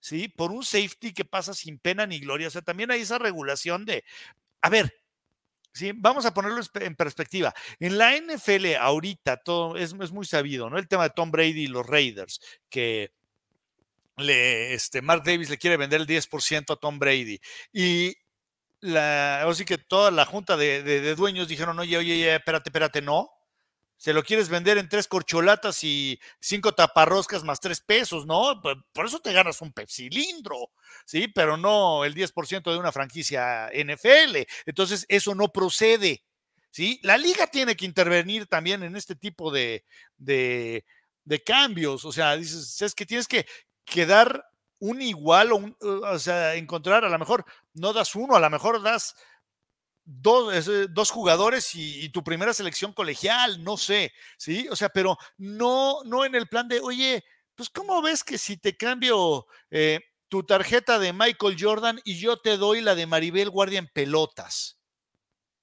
¿sí? 0.00 0.28
Por 0.28 0.52
un 0.52 0.64
safety 0.64 1.12
que 1.12 1.24
pasa 1.24 1.54
sin 1.54 1.78
pena 1.78 2.06
ni 2.06 2.18
gloria. 2.20 2.48
O 2.48 2.50
sea, 2.50 2.62
también 2.62 2.90
hay 2.90 3.02
esa 3.02 3.18
regulación 3.18 3.84
de, 3.84 4.04
a 4.62 4.70
ver, 4.70 4.94
¿sí? 5.72 5.92
Vamos 5.94 6.26
a 6.26 6.34
ponerlo 6.34 6.60
en 6.74 6.96
perspectiva. 6.96 7.54
En 7.78 7.98
la 7.98 8.16
NFL 8.16 8.76
ahorita 8.80 9.38
todo 9.38 9.76
es, 9.76 9.94
muy 9.94 10.26
sabido, 10.26 10.70
¿no? 10.70 10.78
El 10.78 10.88
tema 10.88 11.04
de 11.04 11.10
Tom 11.10 11.30
Brady 11.30 11.64
y 11.64 11.66
los 11.66 11.86
Raiders, 11.86 12.40
que 12.68 13.12
le, 14.18 14.74
este, 14.74 15.02
Mark 15.02 15.22
Davis 15.24 15.50
le 15.50 15.58
quiere 15.58 15.76
vender 15.76 16.00
el 16.00 16.06
10% 16.06 16.72
a 16.72 16.76
Tom 16.76 16.98
Brady. 16.98 17.40
Y 17.72 18.16
la, 18.80 19.44
o 19.46 19.54
sí 19.54 19.64
que 19.64 19.78
toda 19.78 20.10
la 20.10 20.24
junta 20.26 20.56
de, 20.56 20.82
de 20.82 21.14
dueños 21.14 21.48
dijeron, 21.48 21.78
oye, 21.78 21.96
oye, 21.98 22.34
espérate, 22.34 22.70
espérate, 22.70 23.02
no 23.02 23.30
se 23.98 24.12
lo 24.12 24.22
quieres 24.22 24.48
vender 24.48 24.78
en 24.78 24.88
tres 24.88 25.08
corcholatas 25.08 25.82
y 25.82 26.20
cinco 26.40 26.72
taparroscas 26.72 27.42
más 27.42 27.58
tres 27.58 27.80
pesos, 27.80 28.26
¿no? 28.26 28.62
Por 28.62 29.06
eso 29.06 29.18
te 29.18 29.32
ganas 29.32 29.60
un 29.60 29.72
pepsilindro, 29.72 30.70
¿sí? 31.04 31.26
Pero 31.26 31.56
no 31.56 32.04
el 32.04 32.14
10% 32.14 32.70
de 32.70 32.78
una 32.78 32.92
franquicia 32.92 33.68
NFL. 33.74 34.46
Entonces, 34.66 35.04
eso 35.08 35.34
no 35.34 35.48
procede, 35.48 36.24
¿sí? 36.70 37.00
La 37.02 37.18
liga 37.18 37.48
tiene 37.48 37.74
que 37.76 37.86
intervenir 37.86 38.46
también 38.46 38.84
en 38.84 38.94
este 38.94 39.16
tipo 39.16 39.50
de, 39.50 39.84
de, 40.16 40.84
cambios. 41.44 42.04
O 42.04 42.12
sea, 42.12 42.36
dices, 42.36 42.80
es 42.80 42.94
que 42.94 43.04
tienes 43.04 43.26
que 43.26 43.46
quedar 43.90 44.48
un 44.80 45.02
igual 45.02 45.52
o, 45.52 45.76
o 45.80 46.18
sea, 46.18 46.54
encontrar, 46.54 47.04
a 47.04 47.08
lo 47.08 47.18
mejor 47.18 47.44
no 47.74 47.92
das 47.92 48.14
uno, 48.14 48.36
a 48.36 48.40
lo 48.40 48.50
mejor 48.50 48.82
das 48.82 49.16
dos, 50.04 50.70
dos 50.90 51.10
jugadores 51.10 51.74
y, 51.74 52.08
tu 52.10 52.24
primera 52.24 52.54
selección 52.54 52.92
colegial, 52.92 53.62
no 53.62 53.76
sé, 53.76 54.12
¿sí? 54.38 54.66
O 54.70 54.76
sea, 54.76 54.88
pero 54.88 55.18
no, 55.36 55.98
no 56.04 56.24
en 56.24 56.34
el 56.34 56.48
plan 56.48 56.68
de, 56.68 56.80
oye, 56.80 57.24
pues 57.54 57.68
¿cómo 57.68 58.00
ves 58.00 58.24
que 58.24 58.38
si 58.38 58.56
te 58.56 58.76
cambio 58.76 59.46
eh, 59.70 60.00
tu 60.28 60.44
tarjeta 60.44 60.98
de 60.98 61.12
Michael 61.12 61.56
Jordan 61.58 62.00
y 62.04 62.18
yo 62.18 62.38
te 62.38 62.56
doy 62.56 62.80
la 62.80 62.94
de 62.94 63.06
Maribel 63.06 63.50
Guardia 63.50 63.80
en 63.80 63.88
pelotas? 63.88 64.80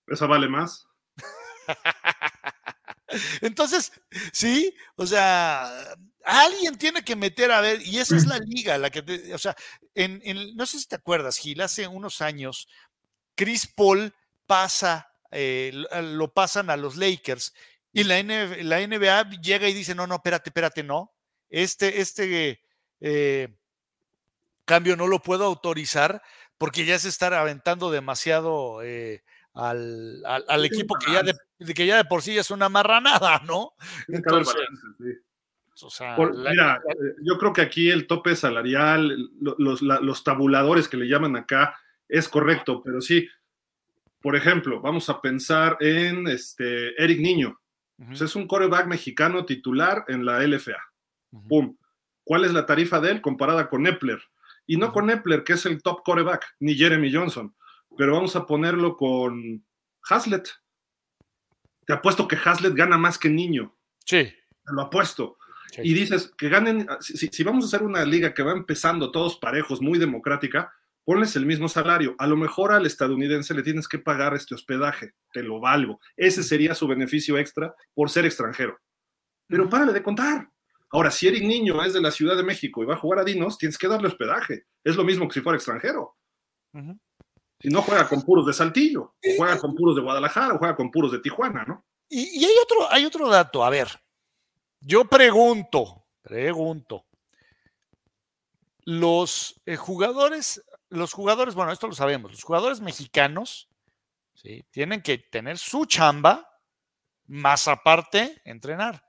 ¿Esa 0.08 0.28
vale 0.28 0.48
más? 0.48 0.86
Entonces, 3.42 3.92
sí, 4.32 4.76
o 4.96 5.08
sea, 5.08 5.96
alguien 6.26 6.78
tiene 6.78 7.04
que 7.04 7.16
meter 7.16 7.52
a 7.52 7.62
ver, 7.62 7.82
y 7.82 8.00
esa 8.00 8.18
es 8.18 8.26
la 8.26 8.40
liga, 8.40 8.78
la 8.78 8.90
que, 8.90 9.34
o 9.34 9.38
sea, 9.38 9.56
en, 9.94 10.22
no 10.56 10.66
sé 10.66 10.80
si 10.80 10.88
te 10.88 10.96
acuerdas, 10.96 11.38
Gil, 11.38 11.62
hace 11.62 11.88
unos 11.88 12.22
años, 12.22 12.68
Chris 13.36 13.68
Paul 13.68 14.14
pasa, 14.48 15.12
eh, 15.32 15.72
lo 16.02 16.34
pasan 16.34 16.70
a 16.70 16.78
los 16.78 16.96
Lakers 16.96 17.54
y 17.94 18.04
la, 18.04 18.22
la, 18.24 18.88
NBA 18.88 19.30
llega 19.42 19.70
y 19.70 19.74
dice, 19.74 19.96
no, 19.96 20.08
no, 20.08 20.16
espérate, 20.16 20.50
espérate, 20.50 20.84
no. 20.84 21.14
Este, 21.50 22.02
este 22.02 22.62
eh, 23.00 23.56
cambio 24.66 24.98
no 24.98 25.08
lo 25.08 25.20
puedo 25.20 25.46
autorizar 25.46 26.22
porque 26.58 26.86
ya 26.86 27.00
se 27.00 27.10
está 27.10 27.28
aventando 27.40 27.92
demasiado 27.92 28.82
eh, 28.84 29.24
al, 29.54 30.24
al, 30.26 30.66
equipo 30.66 30.96
que 30.96 31.14
ya, 31.14 31.24
de, 31.24 31.74
que 31.74 31.86
ya 31.86 31.98
de 31.98 32.06
por 32.06 32.22
sí 32.22 32.38
es 32.38 32.52
una 32.52 32.68
marranada, 32.68 33.42
¿no? 33.46 33.74
Entonces, 34.10 34.56
mira, 36.34 36.82
yo 37.22 37.38
creo 37.38 37.54
que 37.54 37.62
aquí 37.62 37.90
el 37.90 38.08
tope 38.08 38.36
salarial, 38.36 39.30
los, 39.40 39.82
los, 39.82 40.24
tabuladores 40.24 40.88
que 40.88 40.98
le 40.98 41.08
llaman 41.08 41.36
acá, 41.36 41.78
es 42.08 42.30
correcto, 42.30 42.82
pero 42.84 43.02
sí, 43.02 43.28
por 44.22 44.36
ejemplo, 44.36 44.82
vamos 44.82 45.10
a 45.10 45.22
pensar 45.22 45.78
en 45.82 46.28
este 46.28 47.02
Eric 47.02 47.20
Niño. 47.20 47.60
Pues 48.08 48.22
es 48.22 48.36
un 48.36 48.48
coreback 48.48 48.88
mexicano 48.88 49.46
titular 49.46 50.04
en 50.08 50.26
la 50.26 50.40
LFA. 50.40 50.78
Pum. 51.48 51.78
¿Cuál 52.24 52.46
es 52.46 52.54
la 52.54 52.66
tarifa 52.66 53.00
de 53.00 53.12
él 53.12 53.22
comparada 53.22 53.70
con 53.70 53.88
Epler? 53.88 54.22
Y 54.66 54.78
no 54.78 54.92
con 54.92 55.10
Epler, 55.10 55.44
que 55.44 55.54
es 55.54 55.66
el 55.66 55.82
top 55.82 56.02
coreback, 56.04 56.56
ni 56.60 56.76
Jeremy 56.76 57.14
Johnson. 57.14 57.56
Pero 57.98 58.14
vamos 58.14 58.36
a 58.36 58.46
ponerlo 58.46 58.98
con 58.98 59.64
Hazlet. 60.10 60.50
Te 61.86 61.94
apuesto 61.94 62.28
que 62.28 62.38
Hazlet 62.44 62.74
gana 62.74 62.98
más 62.98 63.18
que 63.18 63.30
Niño. 63.30 63.78
Sí. 64.06 64.24
Te 64.24 64.74
lo 64.74 64.82
apuesto. 64.82 65.38
Y 65.78 65.94
dices 65.94 66.32
que 66.38 66.50
ganen, 66.50 66.88
si, 67.00 67.28
si, 67.28 67.44
vamos 67.44 67.66
a 67.66 67.68
hacer 67.68 67.86
una 67.86 68.06
liga 68.06 68.34
que 68.34 68.44
va 68.44 68.52
empezando 68.52 69.12
todos 69.12 69.38
parejos, 69.38 69.82
muy 69.82 70.00
democrática, 70.00 70.72
ponles 71.06 71.36
el 71.36 71.46
mismo 71.46 71.70
salario. 71.70 72.16
A 72.18 72.28
lo 72.28 72.36
mejor 72.36 72.72
al 72.72 72.86
estadounidense 72.86 73.54
le 73.54 73.64
tienes 73.64 73.88
que 73.88 74.00
pagar 74.00 74.34
este 74.36 74.56
hospedaje, 74.56 75.14
te 75.32 75.44
lo 75.44 75.60
valgo. 75.60 76.00
Ese 76.18 76.44
sería 76.44 76.76
su 76.76 76.88
beneficio 76.88 77.38
extra 77.38 77.74
por 77.94 78.10
ser 78.10 78.26
extranjero. 78.26 78.80
Pero 79.48 79.70
párale 79.70 79.94
de 79.94 80.04
contar. 80.04 80.50
Ahora, 80.92 81.12
si 81.12 81.28
Eric 81.28 81.44
Niño 81.44 81.84
es 81.84 81.94
de 81.94 82.02
la 82.02 82.12
Ciudad 82.12 82.36
de 82.36 82.44
México 82.44 82.82
y 82.82 82.86
va 82.86 82.96
a 82.96 82.98
jugar 82.98 83.20
a 83.20 83.24
Dinos, 83.24 83.58
tienes 83.58 83.78
que 83.78 83.88
darle 83.88 84.08
hospedaje. 84.08 84.66
Es 84.84 84.96
lo 84.96 85.04
mismo 85.04 85.28
que 85.28 85.36
si 85.36 85.42
fuera 85.42 85.58
extranjero. 85.58 86.16
Si 87.62 87.70
no 87.70 87.82
juega 87.82 88.08
con 88.08 88.22
puros 88.24 88.46
de 88.46 88.54
Saltillo, 88.54 89.16
juega 89.38 89.58
con 89.58 89.76
puros 89.76 89.96
de 89.96 90.02
Guadalajara 90.02 90.56
o 90.56 90.58
juega 90.58 90.76
con 90.76 90.92
puros 90.92 91.12
de 91.12 91.20
Tijuana, 91.20 91.64
¿no? 91.66 91.86
Y, 92.10 92.40
y 92.40 92.46
hay, 92.46 92.54
otro, 92.64 92.92
hay 92.92 93.06
otro 93.06 93.30
dato. 93.30 93.64
A 93.64 93.70
ver, 93.70 93.88
yo 94.86 95.06
pregunto, 95.06 96.06
pregunto. 96.22 97.06
Los 98.88 99.60
eh, 99.66 99.76
jugadores 99.76 100.62
los 100.90 101.14
jugadores, 101.14 101.56
bueno, 101.56 101.72
esto 101.72 101.88
lo 101.88 101.94
sabemos, 101.94 102.32
los 102.32 102.44
jugadores 102.44 102.82
mexicanos 102.82 103.70
¿sí? 104.34 104.66
tienen 104.72 105.02
que 105.02 105.18
tener 105.18 105.58
su 105.58 105.86
chamba, 105.86 106.48
más 107.28 107.68
aparte, 107.68 108.42
entrenar. 108.46 109.04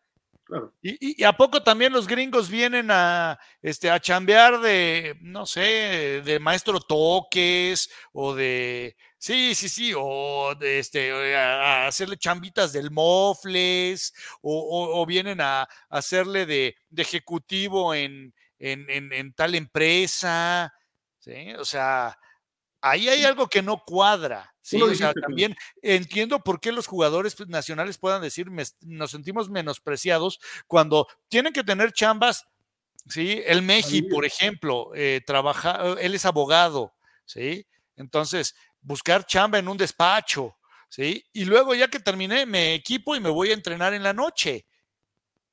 Y, 0.81 1.25
a 1.25 1.33
poco 1.33 1.65
también 1.65 1.93
los 1.93 2.07
gringos 2.07 2.49
vienen 2.49 2.89
a, 2.93 3.37
este, 3.63 3.91
a 3.91 3.99
chambear 3.99 4.61
de, 4.61 5.19
no 5.21 5.45
sé, 5.45 6.23
de 6.25 6.39
maestro 6.39 6.79
toques 6.79 7.91
o 8.13 8.33
de, 8.33 8.97
sí, 9.27 9.57
sí, 9.57 9.69
sí, 9.69 9.93
o 9.97 10.53
este, 10.61 11.35
a, 11.35 11.89
hacerle 11.89 12.17
chambitas 12.17 12.73
del 12.73 12.93
mofles 12.93 14.15
o, 14.41 15.05
vienen 15.05 15.41
a, 15.41 15.69
hacerle 15.89 16.47
de, 16.47 16.77
ejecutivo 16.97 17.93
en, 17.93 18.33
en, 18.61 19.33
tal 19.35 19.57
empresa. 19.57 20.73
O 21.59 21.65
sea, 21.65 22.17
ahí 22.81 23.09
hay 23.09 23.25
algo 23.25 23.49
que 23.49 23.63
no 23.63 23.83
cuadra. 23.85 24.55
Sí, 24.61 24.81
o 24.81 24.95
sea, 24.95 25.13
también 25.13 25.57
entiendo 25.83 26.41
por 26.41 26.61
qué 26.61 26.71
los 26.71 26.87
jugadores 26.87 27.35
pues, 27.35 27.49
nacionales 27.49 27.99
puedan 27.99 28.23
decir 28.23 28.49
nos 28.81 29.11
sentimos 29.11 29.51
menospreciados 29.51 30.41
cuando 30.69 31.09
tienen 31.29 31.53
que 31.53 31.65
tener 31.65 31.93
chambas. 31.93 32.47
Sí, 33.09 33.43
el 33.45 33.63
Meji, 33.63 34.03
por 34.03 34.25
ejemplo, 34.25 34.91
eh, 34.95 35.21
trabaja, 35.27 35.95
él 36.01 36.15
es 36.15 36.25
abogado, 36.25 36.95
sí. 37.25 37.67
Entonces, 37.97 38.55
buscar 38.87 39.27
chamba 39.27 39.59
en 39.59 39.69
un 39.69 39.77
despacho, 39.77 40.57
sí. 40.89 41.25
Y 41.33 41.45
luego 41.45 41.75
ya 41.75 41.89
que 41.89 42.01
terminé, 42.01 42.47
me 42.47 42.75
equipo 42.75 43.15
y 43.15 43.21
me 43.21 43.31
voy 43.31 43.51
a 43.51 43.55
entrenar 43.55 43.95
en 43.95 44.03
la 44.03 44.13
noche. 44.13 44.67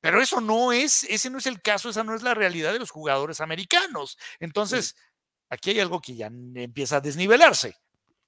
Pero 0.00 0.20
eso 0.20 0.40
no 0.40 0.72
es, 0.72 1.04
ese 1.04 1.30
no 1.30 1.38
es 1.38 1.46
el 1.46 1.62
caso, 1.62 1.88
esa 1.88 2.04
no 2.04 2.14
es 2.14 2.22
la 2.22 2.34
realidad 2.34 2.72
de 2.72 2.78
los 2.78 2.90
jugadores 2.90 3.40
americanos. 3.40 4.18
Entonces, 4.38 4.94
Aquí 5.54 5.70
hay 5.70 5.80
algo 5.80 6.00
que 6.00 6.16
ya 6.16 6.26
empieza 6.26 6.96
a 6.96 7.00
desnivelarse. 7.00 7.76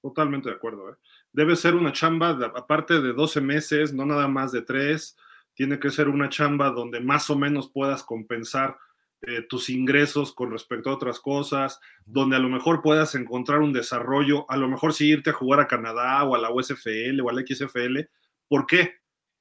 Totalmente 0.01 0.49
de 0.49 0.55
acuerdo. 0.55 0.91
¿eh? 0.91 0.95
Debe 1.33 1.57
ser 1.57 1.75
una 1.75 1.91
chamba, 1.91 2.29
aparte 2.55 3.01
de 3.01 3.11
12 3.11 3.41
meses, 3.41 3.93
no 3.93 4.05
nada 4.05 4.29
más 4.29 4.51
de 4.51 4.61
tres. 4.61 5.17
Tiene 5.53 5.77
que 5.79 5.89
ser 5.89 6.07
una 6.07 6.29
chamba 6.29 6.69
donde 6.69 7.01
más 7.01 7.29
o 7.29 7.35
menos 7.35 7.69
puedas 7.69 8.03
compensar 8.03 8.77
eh, 9.21 9.41
tus 9.41 9.69
ingresos 9.69 10.31
con 10.31 10.51
respecto 10.51 10.89
a 10.89 10.93
otras 10.93 11.19
cosas, 11.19 11.79
donde 12.05 12.35
a 12.35 12.39
lo 12.39 12.49
mejor 12.49 12.83
puedas 12.83 13.15
encontrar 13.15 13.59
un 13.59 13.73
desarrollo, 13.73 14.49
a 14.49 14.57
lo 14.57 14.67
mejor 14.67 14.93
sí 14.93 15.07
irte 15.07 15.31
a 15.31 15.33
jugar 15.33 15.59
a 15.59 15.67
Canadá 15.67 16.23
o 16.23 16.35
a 16.35 16.37
la 16.37 16.51
USFL 16.51 17.19
o 17.21 17.29
a 17.29 17.33
la 17.33 17.41
XFL. 17.41 18.01
¿Por 18.47 18.67
qué? 18.67 18.97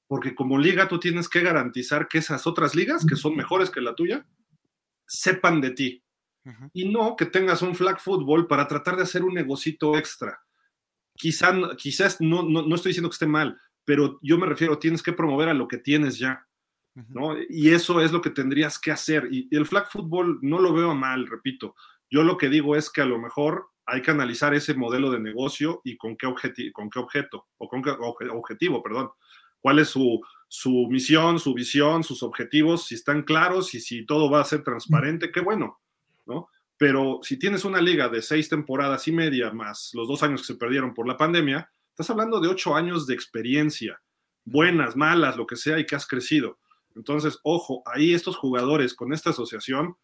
Porque 0.07 0.35
como 0.35 0.59
liga 0.59 0.89
tú 0.89 0.99
tienes 0.99 1.29
que 1.29 1.41
garantizar 1.41 2.09
que 2.09 2.19
esas 2.19 2.47
otras 2.47 2.75
ligas, 2.75 3.05
que 3.05 3.17
son 3.17 3.37
mejores 3.37 3.69
que 3.69 3.83
la 3.83 3.95
tuya, 3.95 4.27
sepan 5.07 5.61
de 5.61 5.71
ti. 5.71 6.03
Y 6.73 6.89
no 6.89 7.17
que 7.17 7.27
tengas 7.27 7.61
un 7.61 7.75
flag 7.75 8.01
football 8.01 8.47
para 8.47 8.69
tratar 8.69 8.97
de 8.97 9.03
hacer 9.03 9.25
un 9.25 9.35
negocito 9.35 9.99
extra. 9.99 10.41
Quizá, 11.15 11.53
quizás 11.77 12.21
no, 12.21 12.45
no, 12.45 12.63
no 12.63 12.75
estoy 12.77 12.91
diciendo 12.91 13.11
que 13.11 13.15
esté 13.15 13.27
mal, 13.27 13.61
pero 13.85 14.19
yo 14.23 14.39
me 14.39 14.47
refiero, 14.47 14.79
tienes 14.79 15.03
que 15.03 15.13
promover 15.13 15.49
a 15.49 15.55
lo 15.55 15.69
que 15.69 15.79
tienes 15.79 16.19
ya. 16.19 16.47
¿No? 17.09 17.37
Y 17.49 17.71
eso 17.71 18.01
es 18.01 18.13
lo 18.13 18.23
que 18.23 18.31
tendrías 18.31 18.79
que 18.79 18.91
hacer. 18.91 19.29
Y, 19.31 19.49
el 19.55 19.67
flag 19.67 19.89
football 19.91 20.39
no 20.43 20.59
lo 20.59 20.73
veo 20.73 20.95
mal, 20.95 21.27
repito. 21.27 21.75
Yo 22.11 22.23
lo 22.23 22.37
que 22.37 22.49
digo 22.49 22.77
es 22.77 22.91
que 22.91 23.03
a 23.03 23.07
lo 23.07 23.19
mejor 23.19 23.69
hay 23.85 24.03
que 24.03 24.11
analizar 24.11 24.55
ese 24.55 24.75
modelo 24.75 25.11
de 25.11 25.21
negocio 25.21 25.81
y 25.85 25.97
con 25.97 26.17
qué, 26.17 26.27
con 26.73 26.91
qué 26.91 26.99
objeto, 26.99 27.47
o 27.59 27.69
con 27.69 27.83
qué 27.83 27.91
objetivo, 27.91 28.83
perdón. 28.83 29.11
¿Cuál 29.61 29.79
es 29.79 29.89
su, 29.89 30.21
su 30.49 30.87
misión, 30.91 31.39
su 31.39 31.55
visión, 31.55 32.05
sus 32.05 32.23
objetivos? 32.23 32.87
Si 32.87 32.95
están 32.95 33.23
claros 33.23 33.75
y 33.75 33.81
si 33.81 34.07
todo 34.07 34.31
va 34.31 34.41
a 34.41 34.45
ser 34.45 34.63
transparente, 34.63 35.31
qué 35.31 35.41
bueno, 35.41 35.81
¿no? 36.25 36.49
Pero 36.79 37.21
si 37.23 37.39
tienes 37.39 37.65
una 37.65 37.81
liga 37.81 38.09
de 38.09 38.23
seis 38.23 38.49
temporadas 38.49 39.09
y 39.09 39.13
media 39.13 39.51
más 39.51 39.91
los 39.95 40.09
dos 40.09 40.23
años 40.23 40.43
que 40.43 40.49
se 40.49 40.57
perdieron 40.57 40.93
por 40.93 41.09
la 41.09 41.17
pandemia, 41.17 41.71
estás 41.91 42.11
hablando 42.11 42.41
de 42.41 42.49
ocho 42.49 42.77
años 42.77 43.07
de 43.07 43.15
experiencia, 43.15 44.01
buenas, 44.45 44.95
malas, 44.95 45.37
lo 45.37 45.47
que 45.47 45.57
sea, 45.57 45.79
y 45.79 45.87
que 45.87 45.97
has 45.97 46.07
crecido. 46.07 46.59
Entonces, 46.97 47.39
ojo, 47.43 47.83
ahí 47.87 48.15
estos 48.15 48.37
jugadores 48.37 48.95
con 48.95 49.13
esta 49.13 49.31
asociación 49.31 49.97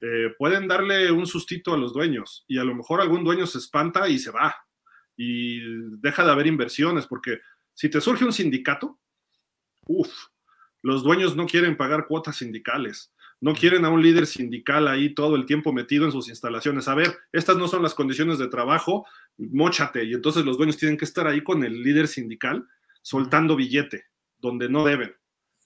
eh, 0.00 0.34
pueden 0.38 0.66
darle 0.66 1.12
un 1.12 1.26
sustito 1.26 1.74
a 1.74 1.78
los 1.78 1.92
dueños 1.92 2.44
y 2.48 2.58
a 2.58 2.64
lo 2.64 2.74
mejor 2.74 3.00
algún 3.00 3.22
dueño 3.22 3.46
se 3.46 3.58
espanta 3.58 4.08
y 4.08 4.18
se 4.18 4.30
va 4.30 4.54
y 5.16 5.60
deja 5.98 6.24
de 6.24 6.30
haber 6.30 6.46
inversiones 6.46 7.06
porque 7.06 7.40
si 7.74 7.88
te 7.88 8.00
surge 8.00 8.24
un 8.24 8.32
sindicato, 8.32 8.98
uff, 9.86 10.12
los 10.82 11.02
dueños 11.02 11.36
no 11.36 11.46
quieren 11.46 11.76
pagar 11.76 12.06
cuotas 12.06 12.36
sindicales, 12.36 13.12
no 13.40 13.54
quieren 13.54 13.84
a 13.84 13.90
un 13.90 14.02
líder 14.02 14.26
sindical 14.26 14.88
ahí 14.88 15.14
todo 15.14 15.36
el 15.36 15.46
tiempo 15.46 15.72
metido 15.72 16.06
en 16.06 16.12
sus 16.12 16.28
instalaciones. 16.28 16.88
A 16.88 16.94
ver, 16.94 17.16
estas 17.32 17.56
no 17.56 17.68
son 17.68 17.82
las 17.82 17.94
condiciones 17.94 18.38
de 18.38 18.48
trabajo, 18.48 19.06
mochate. 19.36 20.04
Y 20.04 20.14
entonces 20.14 20.44
los 20.44 20.56
dueños 20.56 20.76
tienen 20.76 20.96
que 20.96 21.04
estar 21.04 21.26
ahí 21.26 21.42
con 21.42 21.62
el 21.62 21.82
líder 21.82 22.08
sindical 22.08 22.66
soltando 23.02 23.54
billete 23.54 24.06
donde 24.38 24.68
no 24.68 24.84
deben. 24.84 25.14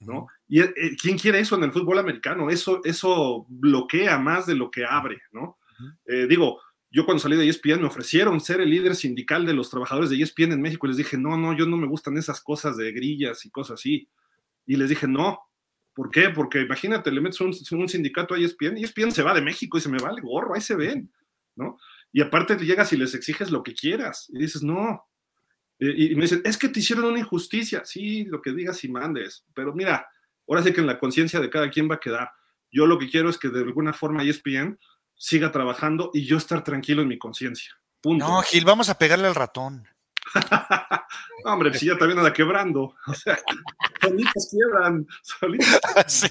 ¿no? 0.06 0.26
¿Y 0.52 0.60
eh, 0.60 0.74
eh, 0.76 0.96
quién 1.00 1.16
quiere 1.16 1.38
eso 1.38 1.56
en 1.56 1.64
el 1.64 1.72
fútbol 1.72 1.98
americano? 1.98 2.50
Eso, 2.50 2.82
eso 2.84 3.46
bloquea 3.48 4.18
más 4.18 4.44
de 4.44 4.54
lo 4.54 4.70
que 4.70 4.84
abre, 4.84 5.22
¿no? 5.32 5.56
Eh, 6.04 6.26
digo, 6.28 6.60
yo 6.90 7.06
cuando 7.06 7.22
salí 7.22 7.36
de 7.38 7.48
ESPN 7.48 7.80
me 7.80 7.86
ofrecieron 7.86 8.38
ser 8.38 8.60
el 8.60 8.68
líder 8.68 8.94
sindical 8.94 9.46
de 9.46 9.54
los 9.54 9.70
trabajadores 9.70 10.10
de 10.10 10.20
ESPN 10.20 10.52
en 10.52 10.60
México 10.60 10.84
y 10.84 10.90
les 10.90 10.98
dije, 10.98 11.16
no, 11.16 11.38
no, 11.38 11.56
yo 11.56 11.64
no 11.64 11.78
me 11.78 11.86
gustan 11.86 12.18
esas 12.18 12.42
cosas 12.42 12.76
de 12.76 12.92
grillas 12.92 13.46
y 13.46 13.50
cosas 13.50 13.80
así. 13.80 14.10
Y 14.66 14.76
les 14.76 14.90
dije, 14.90 15.08
no. 15.08 15.40
¿Por 15.94 16.10
qué? 16.10 16.28
Porque 16.28 16.60
imagínate, 16.60 17.10
le 17.10 17.22
metes 17.22 17.40
un, 17.40 17.54
un 17.70 17.88
sindicato 17.88 18.34
a 18.34 18.38
ESPN 18.38 18.76
y 18.76 18.84
ESPN 18.84 19.10
se 19.10 19.22
va 19.22 19.32
de 19.32 19.40
México 19.40 19.78
y 19.78 19.80
se 19.80 19.88
me 19.88 20.00
va 20.00 20.10
el 20.10 20.20
gorro, 20.20 20.54
ahí 20.54 20.60
se 20.60 20.76
ven, 20.76 21.10
¿no? 21.56 21.78
Y 22.12 22.20
aparte 22.20 22.58
llegas 22.58 22.92
y 22.92 22.98
les 22.98 23.14
exiges 23.14 23.50
lo 23.50 23.62
que 23.62 23.72
quieras 23.72 24.28
y 24.30 24.38
dices, 24.38 24.62
no. 24.62 25.02
Y, 25.78 26.14
me 26.14 26.24
dicen, 26.24 26.42
es 26.44 26.58
que 26.58 26.68
te 26.68 26.80
hicieron 26.80 27.06
una 27.06 27.20
injusticia. 27.20 27.86
Sí, 27.86 28.24
lo 28.24 28.42
que 28.42 28.52
digas 28.52 28.84
y 28.84 28.88
mandes. 28.90 29.46
Pero 29.54 29.72
mira, 29.74 30.06
ahora 30.52 30.62
sí 30.62 30.72
que 30.72 30.80
en 30.80 30.86
la 30.86 30.98
conciencia 30.98 31.40
de 31.40 31.50
cada 31.50 31.70
quien 31.70 31.90
va 31.90 31.96
a 31.96 32.00
quedar. 32.00 32.30
Yo 32.70 32.86
lo 32.86 32.98
que 32.98 33.08
quiero 33.10 33.30
es 33.30 33.38
que 33.38 33.48
de 33.48 33.60
alguna 33.60 33.92
forma 33.92 34.22
ESPN 34.22 34.78
siga 35.14 35.52
trabajando 35.52 36.10
y 36.12 36.24
yo 36.26 36.36
estar 36.36 36.64
tranquilo 36.64 37.02
en 37.02 37.08
mi 37.08 37.18
conciencia. 37.18 37.72
No, 38.04 38.42
Gil, 38.42 38.64
vamos 38.64 38.88
a 38.88 38.98
pegarle 38.98 39.28
al 39.28 39.34
ratón. 39.34 39.86
hombre, 41.44 41.74
si 41.74 41.86
ya 41.86 41.96
también 41.96 42.18
anda 42.18 42.32
quebrando. 42.32 42.94
O 43.06 43.14
sea, 43.14 43.38
solitos 44.00 44.48
quiebran, 44.50 45.06
solitos. 45.22 45.80
sí. 46.06 46.28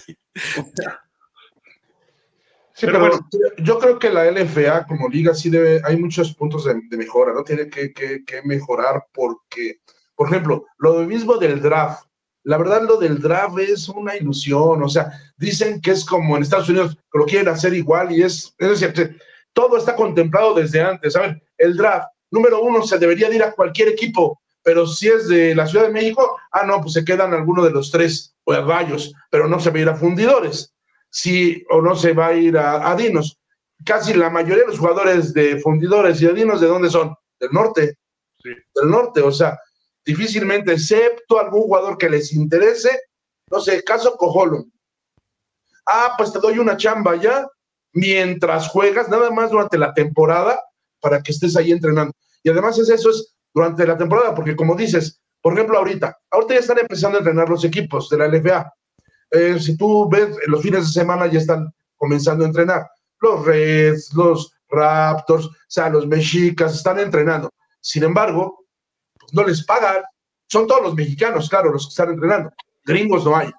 Sí, 2.74 2.88
pero, 2.88 3.00
bueno. 3.00 3.30
yo 3.60 3.78
creo 3.80 4.00
que 4.00 4.10
la 4.10 4.32
LFA 4.32 4.86
como 4.88 5.08
liga 5.08 5.36
sí 5.36 5.50
debe, 5.50 5.82
hay 5.84 5.98
muchos 5.98 6.34
puntos 6.34 6.66
de, 6.66 6.98
mejora, 6.98 7.34
¿no? 7.34 7.44
Tiene 7.44 7.70
que, 7.70 8.24
mejorar 8.44 9.06
porque, 9.14 9.82
por 10.16 10.28
ejemplo, 10.28 10.66
lo 10.80 11.02
mismo 11.04 11.38
del 11.38 11.62
draft. 11.62 12.06
La 12.44 12.58
verdad, 12.58 12.84
lo 12.84 12.98
del 12.98 13.22
draft 13.22 13.60
es 13.60 13.88
una 13.90 14.16
ilusión, 14.16 14.82
o 14.82 14.90
sea, 14.90 15.12
dicen 15.38 15.80
que 15.80 15.92
es 15.92 16.04
como 16.04 16.36
en 16.36 16.44
Estados 16.44 16.70
Unidos, 16.70 16.98
que 17.12 17.20
lo 17.20 17.26
quieren 17.26 17.50
hacer 17.50 17.74
igual 17.74 18.12
y 18.12 18.24
es, 18.24 18.56
es 18.58 18.80
decir, 18.80 19.18
todo 19.54 19.78
está 19.78 19.96
contemplado 19.96 20.54
desde 20.56 20.82
antes. 20.82 21.16
A 21.16 21.22
ver, 21.22 21.44
el 21.58 21.78
draft, 21.78 22.08
número 22.32 22.62
uno, 22.62 22.82
se 22.82 22.98
debería 22.98 23.34
ir 23.34 23.44
a 23.44 23.52
cualquier 23.52 23.90
equipo, 23.90 24.42
pero 24.64 24.88
si 24.88 25.08
es 25.08 25.28
de 25.28 25.54
la 25.54 25.68
Ciudad 25.68 25.86
de 25.86 25.94
México, 25.94 26.38
ah, 26.52 26.66
no, 26.66 26.82
pues 26.82 26.94
se 26.94 27.06
quedan 27.06 27.34
alguno 27.34 27.64
de 27.64 27.72
los 27.72 27.92
tres 27.92 28.36
o 28.44 28.54
a 28.54 28.62
Gallos, 28.62 29.14
pero 29.30 29.48
no 29.48 29.60
se 29.60 29.70
va 29.70 29.78
a 29.78 29.82
ir 29.82 29.90
a 29.90 29.96
fundidores 29.96 30.74
si 31.12 31.64
o 31.70 31.82
no 31.82 31.96
se 31.96 32.14
va 32.14 32.28
a 32.28 32.34
ir 32.34 32.58
a, 32.58 32.96
Dinos. 32.96 33.38
Casi 33.86 34.14
la 34.14 34.30
mayoría 34.30 34.64
de 34.64 34.70
los 34.70 34.80
jugadores 34.80 35.34
de 35.34 35.60
fundidores 35.60 36.22
y 36.22 36.26
de 36.26 36.34
Dinos, 36.34 36.62
¿de 36.62 36.68
dónde 36.68 36.90
son? 36.90 37.14
Del 37.40 37.52
norte. 37.52 37.98
Del 38.44 38.90
norte, 38.90 39.22
o 39.22 39.32
sea, 39.32 39.60
difícilmente, 40.06 40.74
excepto 40.74 41.40
algún 41.40 41.62
jugador 41.64 41.98
que 41.98 42.10
les 42.10 42.34
interese, 42.34 42.90
no 43.50 43.60
sé, 43.60 43.84
caso 43.84 44.16
Cojolo. 44.18 44.66
Ah, 45.86 46.14
pues 46.18 46.32
te 46.32 46.40
doy 46.40 46.60
una 46.60 46.78
chamba 46.78 47.16
ya 47.16 47.48
mientras 47.94 48.70
juegas, 48.70 49.10
nada 49.10 49.30
más 49.32 49.52
durante 49.52 49.78
la 49.78 49.94
temporada, 49.94 50.64
para 51.00 51.22
que 51.22 51.32
estés 51.32 51.56
ahí 51.58 51.72
entrenando. 51.72 52.14
Y 52.44 52.50
además 52.50 52.78
es 52.80 52.90
eso, 52.90 53.10
es 53.10 53.36
durante 53.54 53.86
la 53.86 53.98
temporada, 53.98 54.34
porque 54.34 54.56
como 54.56 54.76
dices, 54.76 55.22
por 55.42 55.54
ejemplo, 55.54 55.78
ahorita, 55.78 56.18
ahorita 56.30 56.54
ya 56.54 56.60
están 56.60 56.80
empezando 56.80 57.18
a 57.18 57.20
entrenar 57.20 57.50
los 57.50 57.66
equipos 57.66 58.10
de 58.10 58.18
la 58.18 58.28
LFA. 58.28 58.74
Eh, 59.32 59.60
si 59.60 59.76
tú 59.76 60.08
ves, 60.10 60.30
los 60.48 60.62
fines 60.62 60.88
de 60.88 60.94
semana 60.94 61.28
ya 61.28 61.40
están 61.40 61.74
comenzando 61.96 62.44
a 62.44 62.48
entrenar. 62.48 62.88
Los 63.20 63.46
Reds, 63.46 64.14
los 64.14 64.54
Raptors, 64.70 65.46
o 65.46 65.52
sea, 65.68 65.90
los 65.90 66.08
Mexicas 66.08 66.76
están 66.76 67.00
entrenando. 67.00 67.50
Sin 67.80 68.04
embargo, 68.04 68.61
no 69.32 69.46
les 69.46 69.64
pagan. 69.66 70.04
Son 70.48 70.68
todos 70.68 70.82
los 70.82 70.96
mexicanos, 70.96 71.50
claro, 71.50 71.72
los 71.72 71.86
que 71.86 71.90
están 71.90 72.10
entrenando. 72.10 72.52
Gringos 72.84 73.26
no 73.26 73.36
hay. 73.36 73.52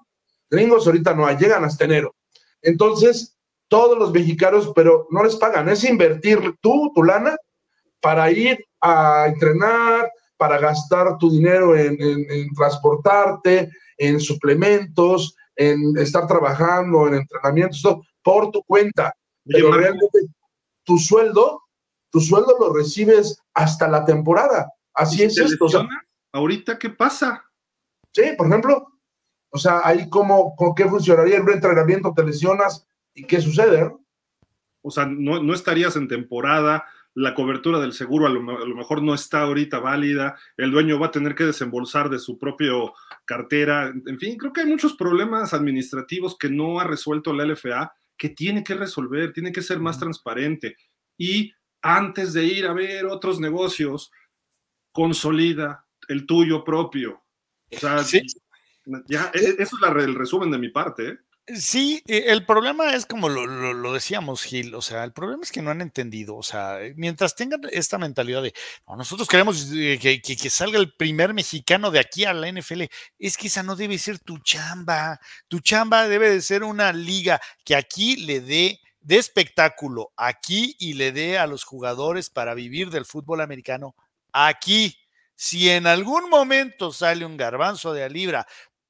Gringos 0.51 0.87
ahorita 0.87 1.15
no 1.15 1.27
hay, 1.27 1.37
llegan 1.37 1.65
hasta 1.65 1.85
enero. 1.85 2.15
Entonces, 2.61 3.37
todos 3.69 3.99
los 3.99 4.13
mexicanos, 4.13 4.73
pero 4.75 5.07
no 5.11 5.25
les 5.25 5.37
pagan. 5.37 5.69
Es 5.69 5.85
invertir 5.85 6.57
tú, 6.61 6.93
tu 6.95 7.03
lana, 7.03 7.37
para 8.01 8.31
ir 8.31 8.65
a 8.81 9.27
entrenar, 9.29 10.11
para 10.37 10.59
gastar 10.59 11.17
tu 11.19 11.31
dinero 11.31 11.77
en 11.77 11.97
transportarte, 12.55 13.71
en 13.97 14.21
suplementos, 14.21 15.37
en 15.57 15.97
estar 15.97 16.27
trabajando, 16.27 17.07
en 17.09 17.15
entrenamientos, 17.15 17.83
todo, 17.83 18.03
por 18.23 18.51
tu 18.51 18.63
cuenta. 18.65 19.15
Pero 19.45 19.73
realmente 19.73 20.19
tu 20.85 20.99
sueldo, 20.99 21.63
tu 22.11 22.21
sueldo 22.21 22.57
lo 22.59 22.73
recibes 22.73 23.39
hasta 23.55 23.89
la 23.89 24.05
temporada. 24.05 24.73
Así 24.95 25.23
es 25.23 25.39
esto. 25.39 25.67
¿Ahorita 26.33 26.79
qué 26.79 26.91
pasa? 26.91 27.45
Sí, 28.13 28.23
por 28.37 28.47
ejemplo, 28.47 28.89
o 29.51 29.59
sea, 29.59 29.81
ahí 29.85 30.09
cómo, 30.09 30.55
con 30.57 30.75
qué 30.75 30.89
funcionaría 30.89 31.37
el 31.37 31.49
entrenamiento, 31.49 32.13
te 32.15 32.25
lesionas 32.25 32.87
y 33.15 33.25
qué 33.25 33.41
sucede. 33.41 33.91
O 34.83 34.91
sea, 34.91 35.07
no, 35.07 35.43
no 35.43 35.55
estarías 35.55 35.97
en 35.97 36.09
temporada, 36.09 36.85
la 37.15 37.35
cobertura 37.35 37.79
del 37.79 37.93
seguro 37.93 38.27
a 38.27 38.31
lo, 38.31 38.43
mejor 38.43 39.03
no 39.03 39.15
está 39.15 39.43
ahorita 39.43 39.81
válida, 39.81 40.39
el 40.57 40.71
dueño 40.71 40.99
va 40.99 41.07
a 41.07 41.11
tener 41.11 41.35
que 41.35 41.45
desembolsar 41.45 42.09
de 42.09 42.19
su 42.19 42.39
propio 42.39 42.95
cartera, 43.25 43.93
en 44.07 44.19
fin, 44.19 44.39
creo 44.39 44.53
que 44.53 44.63
hay 44.63 44.67
muchos 44.67 44.95
problemas 44.95 45.53
administrativos 45.53 46.37
que 46.39 46.49
no 46.49 46.81
ha 46.81 46.85
resuelto 46.85 47.33
la 47.33 47.45
LFA, 47.45 47.93
que 48.17 48.31
tiene 48.31 48.65
que 48.65 48.75
resolver, 48.75 49.33
tiene 49.33 49.53
que 49.53 49.63
ser 49.63 49.79
más 49.79 49.99
transparente 49.99 50.77
y 51.19 51.53
antes 51.83 52.33
de 52.33 52.45
ir 52.45 52.67
a 52.67 52.73
ver 52.73 53.07
otros 53.07 53.41
negocios, 53.41 54.11
consolida 54.93 55.85
el 56.09 56.27
tuyo 56.27 56.65
propio. 56.65 57.23
O 57.75 57.79
sea, 57.79 58.03
ya, 59.07 59.31
e, 59.35 59.57
eso 59.59 59.77
es 59.77 60.05
el 60.05 60.15
resumen 60.15 60.51
de 60.51 60.59
mi 60.59 60.69
parte. 60.69 61.09
¿eh? 61.09 61.19
Sí, 61.49 62.03
el 62.07 62.47
problema 62.47 62.95
es 62.95 63.05
como 63.05 63.29
lo, 63.29 63.93
decíamos, 63.93 64.45
Gil, 64.45 64.77
o 64.77 64.81
sea, 64.81 65.03
el 65.03 65.13
problema 65.13 65.43
es 65.43 65.51
que 65.51 65.61
no 65.61 65.73
han 65.73 65.81
entendido, 65.81 66.37
o 66.37 66.43
sea, 66.45 66.79
mientras 66.95 67.35
tengan 67.35 67.63
esta 67.73 67.99
mentalidad 67.99 68.45
de, 68.45 68.55
nosotros 68.97 69.27
queremos 69.27 69.69
eh, 69.73 69.99
que, 70.01 70.51
salga 70.51 70.79
el 70.79 70.95
primer 70.95 71.35
mexicano 71.35 71.91
de 71.91 71.99
aquí 71.99 72.25
a 72.25 72.33
la 72.33 72.51
NFL, 72.51 72.83
es 73.19 73.37
que 73.37 73.49
esa 73.49 73.65
no 73.65 73.75
debe 73.75 73.99
ser 73.99 74.21
tu 74.21 74.39
chamba, 74.39 75.19
tu 75.49 75.59
chamba 75.59 76.07
debe 76.07 76.31
de 76.31 76.41
ser 76.43 76.63
una 76.63 76.93
liga 76.93 77.41
que 77.65 77.75
aquí 77.75 78.17
le 78.25 78.41
dé 78.41 78.79
de 79.01 79.17
espectáculo, 79.17 80.13
aquí 80.17 80.77
y 80.79 80.93
le 80.93 81.11
dé 81.11 81.39
a 81.39 81.49
los 81.49 81.65
jugadores 81.65 82.31
para 82.31 82.55
vivir 82.55 82.91
del 82.91 83.05
fútbol 83.05 83.41
americano, 83.41 83.97
aquí. 84.33 84.97
Si 85.35 85.69
en 85.71 85.87
algún 85.87 86.31
momento 86.31 86.93
sale 86.93 87.25
un 87.25 87.37
garbanzo 87.37 87.93
de 87.93 88.05
a 88.05 88.09
libra 88.09 88.47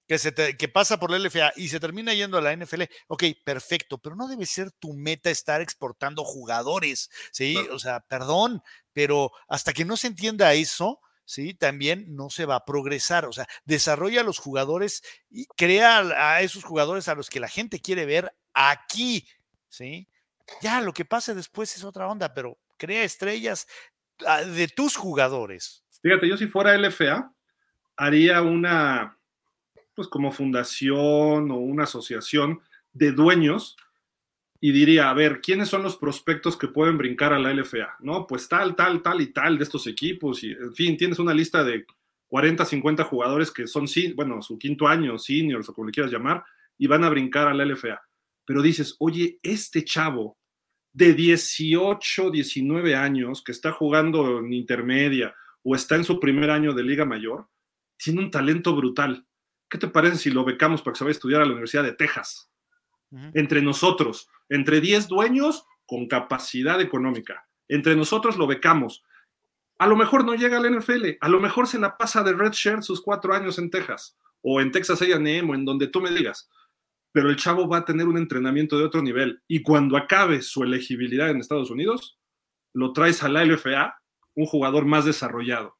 que, 0.07 0.18
se 0.18 0.34
que 0.57 0.68
pasa 0.68 0.99
por 0.99 1.11
la 1.11 1.18
LFA 1.18 1.53
y 1.57 1.68
se 1.68 1.80
termina 1.80 2.12
yendo 2.12 2.36
a 2.36 2.43
la 2.43 2.55
NFL, 2.55 2.82
ok, 3.09 3.24
perfecto, 3.45 3.99
pero 3.99 4.16
no 4.16 4.28
debe 4.28 4.45
ser 4.47 4.70
tu 4.72 4.93
meta 4.93 5.30
estar 5.30 5.61
exportando 5.61 6.24
jugadores, 6.24 7.11
¿sí? 7.30 7.57
O 7.72 7.78
sea, 7.78 8.01
perdón, 8.01 8.62
pero 8.93 9.32
hasta 9.49 9.72
que 9.72 9.84
no 9.84 9.97
se 9.97 10.09
entienda 10.09 10.53
eso, 10.53 11.01
¿sí? 11.24 11.55
También 11.55 12.14
no 12.14 12.28
se 12.28 12.45
va 12.45 12.57
a 12.57 12.64
progresar, 12.64 13.24
o 13.24 13.32
sea, 13.32 13.47
desarrolla 13.64 14.20
a 14.20 14.24
los 14.24 14.38
jugadores 14.38 15.03
y 15.30 15.47
crea 15.47 16.34
a 16.34 16.43
esos 16.43 16.64
jugadores 16.64 17.09
a 17.09 17.14
los 17.14 17.30
que 17.30 17.40
la 17.40 17.49
gente 17.49 17.80
quiere 17.80 18.05
ver 18.05 18.34
aquí, 18.53 19.26
¿sí? 19.68 20.09
Ya, 20.61 20.80
lo 20.80 20.93
que 20.93 21.05
pase 21.05 21.34
después 21.34 21.74
es 21.76 21.84
otra 21.84 22.09
onda, 22.09 22.34
pero 22.34 22.59
crea 22.76 23.05
estrellas 23.05 23.66
de 24.54 24.68
tus 24.68 24.96
jugadores. 24.96 25.84
Fíjate, 26.02 26.28
yo 26.28 26.36
si 26.36 26.46
fuera 26.46 26.76
LFA, 26.76 27.32
haría 27.96 28.42
una, 28.42 29.18
pues 29.94 30.08
como 30.08 30.32
fundación 30.32 31.50
o 31.50 31.56
una 31.56 31.84
asociación 31.84 32.60
de 32.92 33.12
dueños 33.12 33.76
y 34.60 34.70
diría, 34.70 35.10
a 35.10 35.14
ver, 35.14 35.40
¿quiénes 35.40 35.68
son 35.68 35.82
los 35.82 35.96
prospectos 35.96 36.56
que 36.56 36.68
pueden 36.68 36.96
brincar 36.96 37.32
a 37.32 37.38
la 37.38 37.52
LFA? 37.52 37.96
No, 38.00 38.26
pues 38.28 38.48
tal, 38.48 38.76
tal, 38.76 39.02
tal 39.02 39.20
y 39.20 39.32
tal 39.32 39.58
de 39.58 39.64
estos 39.64 39.88
equipos. 39.88 40.44
Y, 40.44 40.52
en 40.52 40.72
fin, 40.72 40.96
tienes 40.96 41.18
una 41.18 41.34
lista 41.34 41.64
de 41.64 41.84
40, 42.28 42.64
50 42.64 43.04
jugadores 43.04 43.50
que 43.50 43.66
son, 43.66 43.86
bueno, 44.14 44.40
su 44.40 44.58
quinto 44.58 44.86
año, 44.86 45.18
seniors 45.18 45.68
o 45.68 45.74
como 45.74 45.88
le 45.88 45.92
quieras 45.92 46.12
llamar, 46.12 46.44
y 46.78 46.86
van 46.86 47.02
a 47.02 47.10
brincar 47.10 47.48
a 47.48 47.54
la 47.54 47.64
LFA. 47.64 48.00
Pero 48.44 48.62
dices, 48.62 48.94
oye, 49.00 49.38
este 49.42 49.84
chavo 49.84 50.38
de 50.93 51.14
18, 51.14 52.30
19 52.30 52.95
años 52.95 53.43
que 53.43 53.53
está 53.53 53.72
jugando 53.72 54.40
en 54.40 54.53
intermedia 54.53 55.34
o 55.62 55.74
está 55.74 55.97
en 55.97 56.05
su 56.05 56.20
primer 56.20 56.51
año 56.51 56.72
de 56.74 56.82
Liga 56.82 57.05
Mayor, 57.05 57.49
tiene 57.97 58.20
un 58.20 58.30
talento 58.30 58.74
brutal. 58.74 59.26
¿Qué 59.68 59.78
te 59.78 59.88
parece 59.88 60.16
si 60.16 60.30
lo 60.30 60.45
becamos 60.45 60.82
para 60.82 60.93
que 60.93 60.99
se 60.99 61.05
vaya 61.05 61.12
a 61.12 61.18
estudiar 61.18 61.43
a 61.43 61.45
la 61.47 61.53
Universidad 61.53 61.84
de 61.84 61.93
Texas? 61.93 62.51
Entre 63.34 63.61
nosotros, 63.61 64.28
entre 64.49 64.80
10 64.80 65.09
dueños 65.09 65.66
con 65.86 66.09
capacidad 66.09 66.80
económica. 66.80 67.47
Entre 67.68 67.95
nosotros 67.95 68.38
lo 68.38 68.47
becamos. 68.47 69.03
A 69.78 69.86
lo 69.86 69.97
mejor 69.97 70.24
no 70.24 70.34
llega 70.34 70.59
al 70.59 70.78
NFL, 70.78 71.18
a 71.20 71.28
lo 71.28 71.40
mejor 71.40 71.66
se 71.66 71.78
la 71.78 71.97
pasa 71.97 72.22
de 72.22 72.32
red 72.32 72.53
shirt 72.53 72.82
sus 72.82 73.03
cuatro 73.03 73.34
años 73.34 73.59
en 73.59 73.70
Texas 73.70 74.16
o 74.40 74.61
en 74.61 74.72
Texas 74.72 75.03
A&M 75.03 75.51
o 75.51 75.55
en 75.55 75.64
donde 75.64 75.88
tú 75.88 76.01
me 76.01 76.11
digas. 76.11 76.49
Pero 77.12 77.28
el 77.30 77.36
chavo 77.36 77.68
va 77.68 77.78
a 77.78 77.84
tener 77.84 78.08
un 78.08 78.16
entrenamiento 78.16 78.78
de 78.78 78.84
otro 78.84 79.02
nivel 79.02 79.42
y 79.46 79.62
cuando 79.62 79.96
acabe 79.96 80.42
su 80.42 80.62
elegibilidad 80.62 81.30
en 81.30 81.38
Estados 81.38 81.70
Unidos, 81.70 82.18
lo 82.74 82.92
traes 82.92 83.22
a 83.22 83.28
la 83.28 83.44
LFA, 83.44 83.94
un 84.34 84.46
jugador 84.46 84.86
más 84.86 85.04
desarrollado 85.04 85.76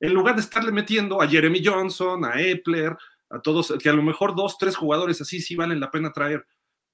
en 0.00 0.14
lugar 0.14 0.34
de 0.34 0.42
estarle 0.42 0.72
metiendo 0.72 1.20
a 1.20 1.28
Jeremy 1.28 1.64
Johnson, 1.64 2.24
a 2.24 2.40
Epler, 2.40 2.96
a 3.30 3.40
todos, 3.40 3.74
que 3.80 3.88
a 3.88 3.92
lo 3.92 4.02
mejor 4.02 4.34
dos, 4.36 4.58
tres 4.58 4.76
jugadores 4.76 5.20
así 5.20 5.40
sí 5.40 5.56
valen 5.56 5.80
la 5.80 5.90
pena 5.90 6.12
traer, 6.12 6.46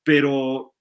pero 0.03 0.74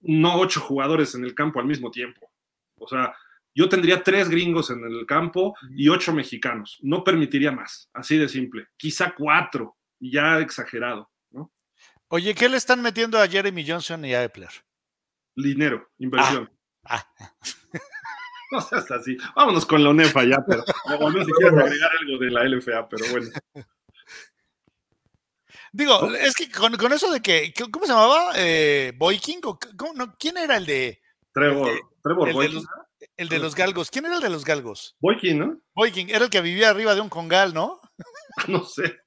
no 0.00 0.36
ocho 0.38 0.60
jugadores 0.60 1.14
en 1.14 1.24
el 1.24 1.34
campo 1.34 1.60
al 1.60 1.66
mismo 1.66 1.90
tiempo. 1.90 2.30
O 2.76 2.86
sea, 2.86 3.14
yo 3.54 3.68
tendría 3.68 4.02
tres 4.02 4.28
gringos 4.28 4.70
en 4.70 4.84
el 4.84 5.04
campo 5.04 5.56
y 5.70 5.88
ocho 5.88 6.12
mexicanos. 6.14 6.78
No 6.80 7.02
permitiría 7.02 7.50
más, 7.50 7.90
así 7.92 8.16
de 8.16 8.28
simple. 8.28 8.68
Quizá 8.76 9.14
cuatro, 9.16 9.76
ya 9.98 10.38
exagerado. 10.38 11.10
Oye, 12.10 12.34
¿qué 12.34 12.48
le 12.48 12.56
están 12.56 12.80
metiendo 12.80 13.20
a 13.20 13.28
Jeremy 13.28 13.68
Johnson 13.68 14.04
y 14.04 14.14
a 14.14 14.24
Epler? 14.24 14.50
Dinero, 15.36 15.90
inversión. 15.98 16.50
ah. 16.84 17.06
ah. 17.20 17.32
No 18.50 18.62
seas 18.62 18.90
así. 18.90 19.14
Vámonos 19.36 19.66
con 19.66 19.84
la 19.84 19.90
UNEFA 19.90 20.24
ya, 20.24 20.42
pero 20.46 20.64
no 21.10 21.24
si 21.24 21.32
quieres 21.32 21.58
agregar 21.58 21.90
algo 22.00 22.18
de 22.18 22.30
la 22.30 22.44
LFA, 22.44 22.88
pero 22.88 23.04
bueno. 23.10 23.28
Digo, 25.70 26.14
es 26.14 26.34
que 26.34 26.50
con, 26.50 26.92
eso 26.92 27.12
de 27.12 27.20
que, 27.20 27.52
¿cómo 27.70 27.84
se 27.84 27.92
llamaba? 27.92 28.32
Eh, 28.36 28.94
¿Boyking? 28.96 29.42
¿Quién 30.18 30.38
era 30.38 30.56
el 30.56 30.64
de? 30.64 30.98
Trevor, 31.32 31.68
el 31.68 31.80
Trevor 32.02 32.28
el, 32.30 32.36
de 32.36 32.48
los, 32.48 32.64
el 33.18 33.28
de 33.28 33.38
los 33.38 33.54
galgos. 33.54 33.90
¿Quién 33.90 34.06
era 34.06 34.16
el 34.16 34.22
de 34.22 34.30
los 34.30 34.46
galgos? 34.46 34.96
Boyking, 34.98 35.38
¿no? 35.38 35.60
Boyking, 35.74 36.08
era 36.08 36.24
el 36.24 36.30
que 36.30 36.40
vivía 36.40 36.70
arriba 36.70 36.94
de 36.94 37.02
un 37.02 37.10
congal, 37.10 37.52
¿no? 37.52 37.80
No 38.48 38.64
sé. 38.64 39.00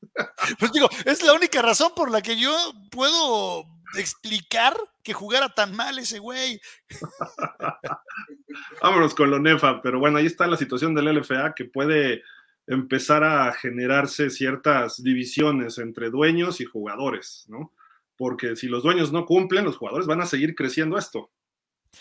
Pues 0.59 0.71
digo, 0.73 0.89
es 1.05 1.23
la 1.23 1.33
única 1.33 1.61
razón 1.61 1.93
por 1.95 2.11
la 2.11 2.21
que 2.21 2.37
yo 2.37 2.53
puedo 2.91 3.65
explicar 3.95 4.75
que 5.03 5.13
jugara 5.13 5.49
tan 5.49 5.75
mal 5.75 5.97
ese 5.99 6.19
güey. 6.19 6.59
Vámonos 8.81 9.15
con 9.15 9.31
lo 9.31 9.39
Nefa, 9.39 9.81
pero 9.81 9.99
bueno, 9.99 10.17
ahí 10.17 10.25
está 10.25 10.47
la 10.47 10.57
situación 10.57 10.93
del 10.93 11.15
LFA 11.15 11.53
que 11.55 11.65
puede 11.65 12.23
empezar 12.67 13.23
a 13.23 13.51
generarse 13.53 14.29
ciertas 14.29 15.01
divisiones 15.01 15.77
entre 15.77 16.09
dueños 16.09 16.61
y 16.61 16.65
jugadores, 16.65 17.45
¿no? 17.47 17.73
Porque 18.15 18.55
si 18.55 18.67
los 18.67 18.83
dueños 18.83 19.11
no 19.11 19.25
cumplen, 19.25 19.65
los 19.65 19.77
jugadores 19.77 20.07
van 20.07 20.21
a 20.21 20.25
seguir 20.25 20.55
creciendo 20.55 20.97
esto. 20.97 21.31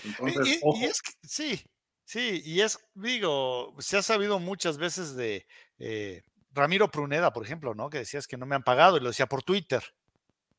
Entonces, 0.05 0.61
y, 0.63 0.85
es 0.85 1.03
sí, 1.23 1.61
sí, 2.05 2.43
y 2.45 2.61
es, 2.61 2.79
digo, 2.95 3.75
se 3.79 3.97
ha 3.97 4.03
sabido 4.03 4.39
muchas 4.39 4.79
veces 4.79 5.17
de 5.17 5.47
eh, 5.79 6.23
Ramiro 6.53 6.91
Pruneda, 6.91 7.33
por 7.33 7.45
ejemplo, 7.45 7.75
¿no? 7.75 7.91
Que 7.91 7.99
decías 7.99 8.27
que 8.27 8.37
no 8.37 8.47
me 8.47 8.55
han 8.55 8.63
pagado 8.63 8.97
y 8.97 9.01
lo 9.01 9.09
decía 9.09 9.27
por 9.27 9.43
Twitter. 9.43 9.83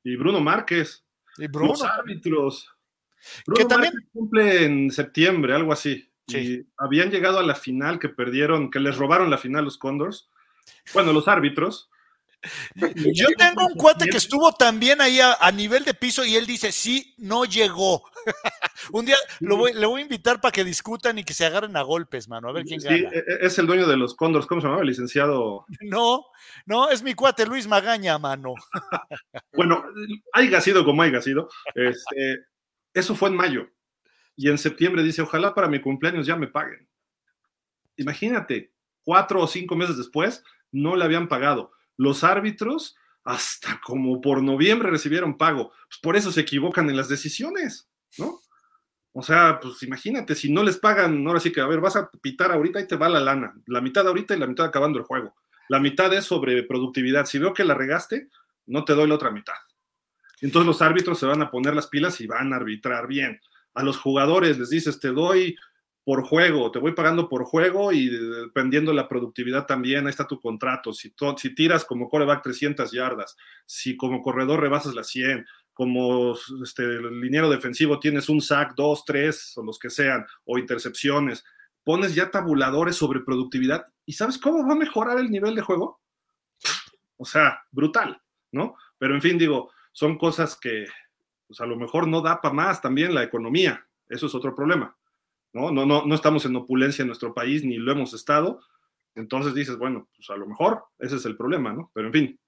Y 0.04 0.16
Bruno 0.16 0.40
Márquez. 0.40 1.04
Y 1.38 1.48
Bruno. 1.48 1.70
Los 1.72 1.84
árbitros. 1.84 2.70
Bruno 3.46 3.58
que 3.58 3.66
también 3.66 3.94
cumple 4.14 4.66
en 4.66 4.92
septiembre, 4.92 5.54
algo 5.54 5.74
así. 5.74 6.08
Y 6.28 6.66
habían 6.78 7.12
llegado 7.12 7.40
a 7.40 7.44
la 7.44 7.56
final 7.56 8.00
que 8.00 8.10
perdieron, 8.10 8.72
que 8.72 8.80
les 8.80 8.98
robaron 8.98 9.30
la 9.30 9.38
final 9.38 9.66
los 9.66 9.78
Condors. 9.78 10.30
Bueno, 10.94 11.12
los 11.12 11.28
árbitros. 11.28 11.90
Yo 13.14 13.28
tengo 13.38 13.68
un 13.68 13.76
cuate 13.76 14.10
que 14.10 14.18
estuvo 14.18 14.52
también 14.54 15.02
ahí 15.02 15.20
a, 15.22 15.52
nivel 15.52 15.84
de 15.84 15.94
piso 15.94 16.26
y 16.26 16.36
él 16.36 16.46
dice, 16.46 16.72
sí, 16.72 17.14
no 17.18 17.46
llegó. 17.46 18.04
un 18.92 19.06
día 19.06 19.16
lo 19.40 19.58
voy, 19.58 19.74
le 19.74 19.86
voy 19.86 20.02
a 20.02 20.04
invitar 20.04 20.42
para 20.42 20.52
que 20.52 20.64
discutan 20.64 21.18
y 21.20 21.24
que 21.24 21.34
se 21.34 21.46
agarren 21.46 21.76
a 21.78 21.82
golpes, 21.82 22.28
mano, 22.28 22.50
a 22.50 22.52
ver 22.52 22.66
quién. 22.66 22.82
Sí, 22.82 22.88
e, 22.88 23.18
e, 23.18 23.24
es 23.42 23.58
el 23.60 23.68
dueño 23.68 23.88
de 23.88 23.98
los 23.98 24.16
Condors, 24.16 24.46
¿cómo 24.48 24.62
se 24.62 24.68
llama? 24.68 24.82
El 24.82 24.88
licenciado. 24.88 25.66
No, 25.82 26.26
no, 26.66 26.90
es 26.90 27.04
mi 27.04 27.14
cuate 27.14 27.46
Luis 27.46 27.68
Magaña, 27.68 28.18
mano. 28.18 28.54
bueno, 29.54 29.84
haya 30.34 30.62
sido 30.62 30.86
como 30.86 31.02
haya 31.02 31.22
sido. 31.22 31.50
Este, 31.76 32.46
eso 32.94 33.16
fue 33.16 33.30
en 33.30 33.36
mayo. 33.36 33.68
Y 34.36 34.50
en 34.50 34.58
septiembre 34.58 35.04
dice, 35.04 35.22
ojalá 35.22 35.54
para 35.54 35.68
mi 35.68 35.82
cumpleaños 35.82 36.26
ya 36.26 36.36
me 36.36 36.48
paguen. 36.48 36.88
Imagínate, 37.98 38.74
cuatro 39.04 39.42
o 39.42 39.48
cinco 39.48 39.76
meses 39.76 39.98
después, 39.98 40.44
no 40.72 40.96
le 40.96 41.04
habían 41.04 41.28
pagado 41.28 41.72
los 41.98 42.24
árbitros 42.24 42.96
hasta 43.24 43.80
como 43.84 44.20
por 44.22 44.42
noviembre 44.42 44.90
recibieron 44.90 45.38
pago. 45.38 45.70
Pues 45.88 46.00
por 46.02 46.16
eso 46.16 46.32
se 46.32 46.42
equivocan 46.42 46.90
en 46.90 46.98
las 46.98 47.10
decisiones, 47.10 47.90
¿no? 48.18 48.40
O 49.14 49.22
sea, 49.22 49.60
pues 49.62 49.84
imagínate, 49.84 50.36
si 50.36 50.52
no 50.52 50.64
les 50.64 50.78
pagan, 50.78 51.26
ahora 51.28 51.40
sí 51.40 51.52
que, 51.52 51.60
a 51.60 51.68
ver, 51.68 51.82
vas 51.82 51.98
a 51.98 52.10
pitar 52.10 52.52
ahorita 52.52 52.80
y 52.80 52.88
te 52.88 52.96
va 52.96 53.10
la 53.10 53.20
lana. 53.20 53.54
La 53.68 53.82
mitad 53.82 54.08
ahorita 54.08 54.36
y 54.36 54.40
la 54.40 54.48
mitad 54.48 54.66
acabando 54.66 55.00
el 55.00 55.06
juego. 55.06 55.36
La 55.68 55.80
mitad 55.80 56.14
es 56.14 56.26
sobre 56.26 56.64
productividad. 56.64 57.26
Si 57.26 57.38
veo 57.38 57.54
que 57.54 57.66
la 57.66 57.74
regaste, 57.74 58.30
no 58.68 58.86
te 58.86 58.94
doy 58.94 59.08
la 59.08 59.16
otra 59.16 59.32
mitad. 59.32 59.56
Entonces 60.42 60.68
los 60.68 60.82
árbitros 60.82 61.20
se 61.20 61.26
van 61.26 61.42
a 61.42 61.52
poner 61.52 61.76
las 61.76 61.88
pilas 61.88 62.20
y 62.22 62.28
van 62.28 62.54
a 62.54 62.56
arbitrar 62.56 63.08
bien. 63.08 63.40
A 63.74 63.84
los 63.84 63.98
jugadores 63.98 64.58
les 64.58 64.70
dices, 64.70 65.00
te 65.00 65.10
doy 65.10 65.56
por 66.04 66.24
juego, 66.24 66.72
te 66.72 66.80
voy 66.80 66.94
pagando 66.94 67.30
por 67.30 67.44
juego 67.44 67.92
y 67.92 68.10
dependiendo 68.10 68.92
la 68.92 69.08
productividad 69.08 69.68
también, 69.68 70.06
ahí 70.06 70.10
está 70.10 70.26
tu 70.26 70.40
contrato. 70.40 70.94
Si, 70.94 71.14
si 71.38 71.56
tiras 71.56 71.86
como 71.86 72.10
coreback 72.10 72.42
300 72.42 72.92
yardas, 72.92 73.38
si 73.66 73.96
como 73.96 74.22
corredor 74.22 74.62
rebasas 74.62 74.96
las 74.96 75.08
100, 75.08 75.46
como 75.82 76.36
este, 76.64 76.84
liniero 76.84 77.50
defensivo 77.50 78.00
tienes 78.00 78.30
un 78.30 78.40
sack, 78.40 78.76
dos, 78.76 79.04
tres, 79.04 79.58
o 79.58 79.64
los 79.64 79.80
que 79.80 79.90
sean, 79.90 80.24
o 80.46 80.60
intercepciones, 80.60 81.44
pones 81.84 82.14
ya 82.14 82.30
tabuladores 82.30 82.96
sobre 82.96 83.22
productividad 83.22 83.84
y 84.06 84.14
¿sabes 84.14 84.38
cómo 84.38 84.64
va 84.64 84.74
a 84.74 84.78
mejorar 84.78 85.18
el 85.18 85.32
nivel 85.32 85.56
de 85.56 85.64
juego? 85.64 86.00
O 87.18 87.26
sea, 87.26 87.64
brutal, 87.72 88.22
¿no? 88.52 88.76
Pero 89.00 89.16
en 89.16 89.24
fin, 89.24 89.40
digo, 89.40 89.72
son 89.92 90.20
cosas 90.20 90.56
que 90.56 90.86
pues 91.48 91.60
a 91.62 91.66
lo 91.66 91.76
mejor 91.76 92.08
no 92.08 92.22
da 92.22 92.40
para 92.40 92.54
más 92.54 92.80
también 92.80 93.16
la 93.16 93.24
economía, 93.24 93.84
eso 94.08 94.28
es 94.28 94.36
otro 94.36 94.54
problema. 94.54 94.96
¿no? 95.52 95.72
No, 95.72 95.84
no, 95.84 96.06
no 96.06 96.14
estamos 96.14 96.46
en 96.46 96.58
opulencia 96.58 97.02
en 97.02 97.08
nuestro 97.08 97.34
país 97.34 97.66
ni 97.66 97.78
lo 97.78 97.92
hemos 97.92 98.14
estado. 98.14 98.62
Entonces 99.16 99.56
dices, 99.56 99.80
bueno, 99.80 100.08
pues 100.16 100.30
a 100.30 100.36
lo 100.36 100.46
mejor 100.46 100.84
ese 101.00 101.16
es 101.16 101.26
el 101.26 101.36
problema, 101.36 101.74
¿no? 101.74 101.90
Pero 101.92 102.06
en 102.06 102.14
fin, 102.14 102.40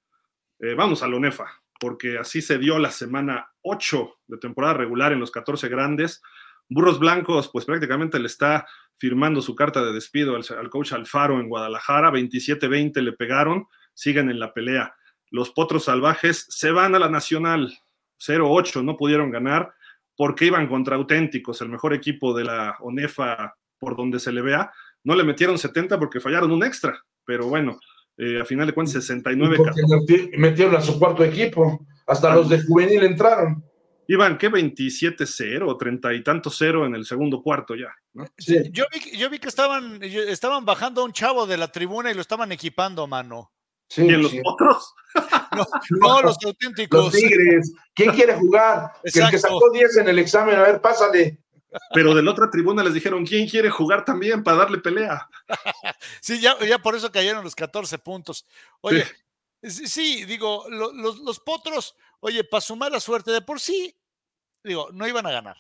eh, 0.60 0.76
vamos 0.76 1.02
a 1.02 1.08
lo 1.08 1.20
NEFA, 1.20 1.63
porque 1.84 2.18
así 2.18 2.42
se 2.42 2.58
dio 2.60 2.80
la 2.80 2.92
semana 2.92 3.52
8 3.62 4.10
de 4.28 4.38
temporada 4.38 4.76
regular 4.76 5.12
en 5.12 5.20
los 5.20 5.32
14 5.32 5.68
grandes. 5.68 6.22
Burros 6.70 6.98
Blancos, 6.98 7.50
pues 7.52 7.66
prácticamente 7.66 8.20
le 8.20 8.28
está 8.28 8.66
firmando 8.96 9.42
su 9.42 9.54
carta 9.54 9.84
de 9.84 9.92
despido 9.92 10.38
al, 10.38 10.46
al 10.58 10.70
coach 10.70 10.94
Alfaro 10.94 11.42
en 11.42 11.50
Guadalajara, 11.50 12.10
27-20 12.10 13.02
le 13.02 13.12
pegaron, 13.12 13.68
siguen 13.94 14.30
en 14.30 14.40
la 14.40 14.54
pelea. 14.54 14.96
Los 15.30 15.52
Potros 15.52 15.84
Salvajes 15.84 16.46
se 16.48 16.72
van 16.72 16.96
a 16.96 17.00
la 17.00 17.10
Nacional, 17.10 17.78
0-8, 18.18 18.82
no 18.82 18.96
pudieron 18.96 19.30
ganar 19.30 19.74
porque 20.16 20.46
iban 20.46 20.68
contra 20.68 20.96
auténticos, 20.96 21.60
el 21.60 21.68
mejor 21.68 21.94
equipo 21.94 22.34
de 22.34 22.46
la 22.46 22.78
ONEFA 22.80 23.58
por 23.78 23.98
donde 23.98 24.22
se 24.22 24.32
le 24.32 24.42
vea. 24.42 24.72
No 25.04 25.18
le 25.18 25.26
metieron 25.26 25.58
70 25.58 26.00
porque 26.00 26.22
fallaron 26.22 26.54
un 26.54 26.64
extra, 26.64 27.04
pero 27.26 27.48
bueno, 27.48 27.78
eh, 28.18 28.42
a 28.42 28.46
final 28.46 28.68
de 28.68 28.74
cuentas 28.74 28.94
69 28.94 29.58
Porque 29.58 30.30
metieron 30.38 30.76
a 30.76 30.82
su 30.82 31.00
cuarto 31.00 31.24
equipo, 31.24 31.86
hasta 32.08 32.34
los 32.36 32.50
de 32.50 32.62
juvenil 32.62 33.04
entraron. 33.04 33.64
Iban, 34.08 34.38
¿qué? 34.38 34.52
27-0 34.52 35.68
o 35.68 35.78
30 35.78 36.14
y 36.14 36.24
tanto 36.24 36.50
cero 36.50 36.86
en 36.86 36.94
el 36.94 37.06
segundo 37.06 37.42
cuarto 37.42 37.74
ya. 37.76 37.94
Yo, 38.72 38.86
vi, 38.92 39.18
yo 39.18 39.30
vi 39.30 39.40
que 39.40 39.48
estaban, 39.48 40.00
estaban 40.04 40.66
bajando 40.66 41.02
a 41.02 41.06
un 41.06 41.14
chavo 41.14 41.48
de 41.48 41.58
la 41.58 41.72
tribuna 41.72 42.12
y 42.12 42.14
lo 42.14 42.22
estaban 42.22 42.52
equipando, 42.52 43.08
mano. 43.08 43.52
Sí, 43.88 44.04
¿Y 44.04 44.12
los 44.12 44.34
otros? 44.44 44.94
No, 46.02 46.22
los 46.22 46.38
auténticos. 46.44 47.06
Los 47.06 47.14
tigres. 47.14 47.74
¿Quién 47.94 48.12
quiere 48.12 48.34
jugar? 48.34 48.92
el 49.04 49.30
que 49.30 49.40
sacó 49.40 49.72
10 49.72 49.98
en 49.98 50.08
el 50.10 50.20
examen, 50.20 50.56
a 50.56 50.64
ver, 50.64 50.82
pásale. 50.82 51.43
Pero 51.94 52.14
de 52.14 52.24
la 52.24 52.32
otra 52.32 52.50
tribuna 52.50 52.84
les 52.84 52.94
dijeron, 52.94 53.26
¿quién 53.26 53.48
quiere 53.48 53.70
jugar 53.70 54.06
también 54.06 54.44
para 54.44 54.58
darle 54.58 54.78
pelea? 54.80 55.30
sí, 56.22 56.40
ya, 56.40 56.58
ya 56.66 56.80
por 56.80 56.96
eso 56.96 57.12
cayeron 57.12 57.44
los 57.44 57.56
14 57.56 57.98
puntos. 58.00 58.46
Oye, 58.82 59.06
sí, 59.62 60.26
digo, 60.26 60.66
los, 60.70 61.20
los, 61.20 61.40
potros, 61.40 61.96
oye, 62.20 62.44
para 62.44 62.62
su 62.62 62.76
mala 62.76 63.00
suerte, 63.00 63.32
de 63.32 63.42
por 63.42 63.60
sí, 63.60 63.96
digo, 64.64 64.90
no 64.92 65.08
iban 65.08 65.26
a 65.26 65.32
ganar. 65.32 65.58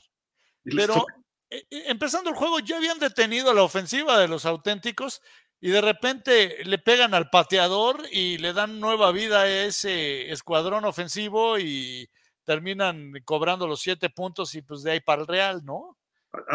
Pero 0.63 1.05
eh, 1.49 1.65
eh, 1.69 1.83
empezando 1.87 2.29
el 2.29 2.35
juego 2.35 2.59
ya 2.59 2.77
habían 2.77 2.99
detenido 2.99 3.53
la 3.53 3.63
ofensiva 3.63 4.17
de 4.17 4.27
los 4.27 4.45
auténticos 4.45 5.21
y 5.59 5.69
de 5.69 5.81
repente 5.81 6.63
le 6.65 6.77
pegan 6.77 7.13
al 7.13 7.29
pateador 7.29 8.03
y 8.11 8.37
le 8.37 8.53
dan 8.53 8.79
nueva 8.79 9.11
vida 9.11 9.41
a 9.41 9.49
ese 9.65 10.31
escuadrón 10.31 10.83
ofensivo 10.85 11.57
y 11.57 12.09
terminan 12.43 13.13
cobrando 13.23 13.67
los 13.67 13.81
siete 13.81 14.09
puntos 14.09 14.55
y 14.55 14.61
pues 14.61 14.83
de 14.83 14.91
ahí 14.91 14.99
para 14.99 15.21
el 15.21 15.27
Real, 15.27 15.63
¿no? 15.63 15.97